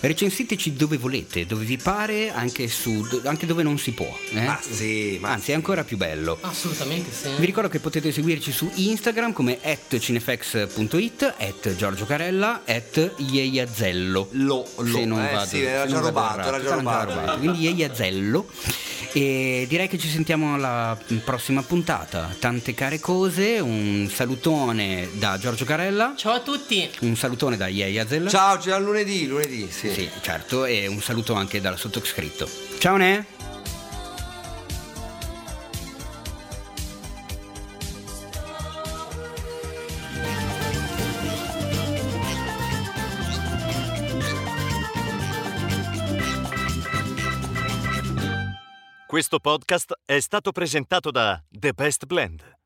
Recensiteci 0.00 0.72
dove 0.72 0.96
volete, 0.96 1.44
dove 1.44 1.64
vi 1.64 1.76
pare, 1.76 2.30
anche, 2.32 2.68
su, 2.68 3.06
anche 3.24 3.44
dove 3.44 3.62
non 3.62 3.78
si 3.78 3.92
può. 3.92 4.18
Eh? 4.32 4.40
Ma 4.40 4.58
sì, 4.60 5.18
ma 5.20 5.30
Anzi, 5.32 5.52
è 5.52 5.54
ancora 5.54 5.84
più 5.84 5.98
bello. 5.98 6.38
Assolutamente 6.40 7.12
sì. 7.12 7.28
Vi 7.38 7.44
ricordo 7.44 7.68
che 7.68 7.80
potete 7.80 8.10
seguirci 8.10 8.50
su 8.50 8.70
Instagram 8.74 9.32
come 9.34 9.58
at 9.62 9.98
cinefx.it, 9.98 11.34
at 11.38 11.76
Giorgio 11.76 12.06
Carella, 12.06 12.62
at 12.64 13.12
Ieiazello. 13.16 14.28
Lo, 14.32 14.66
lo, 14.76 14.86
Se 14.86 15.04
non 15.04 15.22
eh, 15.22 15.32
vado, 15.32 15.46
sì, 15.46 15.60
era 15.62 15.86
già 15.86 15.98
rubato, 15.98 16.48
era 16.48 16.62
già 16.62 16.74
rubato. 16.76 17.38
Quindi 17.38 17.60
Ieiazello. 17.64 18.48
E 19.12 19.66
direi 19.68 19.88
che 19.88 19.98
ci 19.98 20.08
sentiamo 20.08 20.54
alla 20.54 20.96
prossima 21.24 21.62
puntata. 21.62 22.34
Tante 22.38 22.74
care 22.74 23.00
cose, 23.00 23.58
un 23.58 24.08
salutone 24.12 25.08
da 25.14 25.36
Giorgio 25.36 25.64
Carella, 25.64 26.14
Ciao 26.16 26.34
a 26.34 26.40
tutti. 26.40 26.88
un 27.00 27.16
salutone 27.16 27.56
da 27.56 27.66
Ieiazel. 27.66 28.28
Ciao, 28.28 28.56
c'è 28.56 28.78
lunedì, 28.78 29.26
lunedì, 29.26 29.68
sì. 29.70 29.89
Sì, 29.92 30.08
certo, 30.20 30.64
e 30.64 30.86
un 30.86 31.00
saluto 31.00 31.34
anche 31.34 31.60
dal 31.60 31.76
sottoscritto. 31.78 32.48
Ciao 32.78 32.96
Ne! 32.96 33.38
Questo 49.06 49.40
podcast 49.40 49.94
è 50.04 50.20
stato 50.20 50.52
presentato 50.52 51.10
da 51.10 51.42
The 51.50 51.72
Best 51.72 52.06
Blend. 52.06 52.59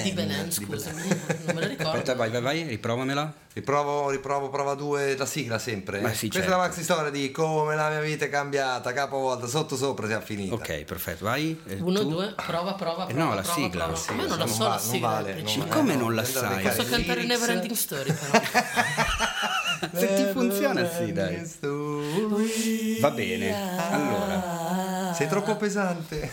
Di 0.00 0.12
Belen, 0.12 0.50
scusami. 0.52 1.02
Non 1.08 1.54
me 1.54 1.60
lo 1.60 1.60
ricordo. 1.68 1.88
Aspetta, 1.90 2.14
vai, 2.14 2.30
vai, 2.30 2.40
vai, 2.40 2.62
riprovamela. 2.64 3.32
Riprovo, 3.54 4.08
riprovo, 4.08 4.48
prova 4.48 4.72
due, 4.74 5.14
la 5.14 5.26
sigla 5.26 5.58
sempre. 5.58 6.00
Ma 6.00 6.08
sì, 6.14 6.28
Questa 6.30 6.38
certo. 6.38 6.48
è 6.48 6.56
la 6.56 6.56
maxi 6.68 6.82
storia 6.82 7.10
di 7.10 7.30
come 7.30 7.74
la 7.74 7.90
mia 7.90 8.00
vita 8.00 8.24
è 8.24 8.30
cambiata, 8.30 8.92
capovolta, 8.94 9.46
sotto 9.46 9.76
sopra 9.76 10.06
si 10.06 10.12
è 10.14 10.20
finita. 10.22 10.54
Ok, 10.54 10.84
perfetto, 10.84 11.24
vai. 11.26 11.60
Eh, 11.66 11.74
Uno, 11.80 12.00
tu? 12.00 12.08
due, 12.08 12.32
prova, 12.46 12.72
prova, 12.72 13.06
Eh 13.08 13.12
prova. 13.12 13.24
no, 13.28 13.34
la 13.34 13.42
prova, 13.42 13.54
sigla, 13.54 13.84
prova. 13.84 13.90
la 13.90 13.96
sigla, 13.96 14.14
Ma 14.16 14.22
io 14.22 14.28
non 14.28 14.38
la 14.38 14.44
non 14.46 14.54
so 14.54 14.62
va- 14.62 14.68
la 14.68 14.74
non 14.76 14.84
sigla. 14.84 15.08
vale, 15.08 15.42
non. 15.42 15.54
Ma 15.58 15.66
come 15.66 15.92
Eh, 15.92 15.96
non 15.96 16.14
la 16.14 16.24
sai? 16.24 16.62
Posso 16.62 16.84
cantare 16.84 17.20
lyrics. 17.20 17.26
Neverending 17.40 17.74
Story 17.74 18.12
però. 18.14 18.40
Se 19.92 20.14
ti 20.14 20.24
funziona, 20.32 20.88
sì, 20.88 21.12
dai. 21.12 21.42
Va 23.00 23.10
bene. 23.10 23.76
Allora, 23.90 25.12
Sei 25.14 25.28
troppo 25.28 25.56
pesante. 25.56 26.30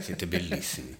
siete 0.00 0.26
bellissimi. 0.26 0.94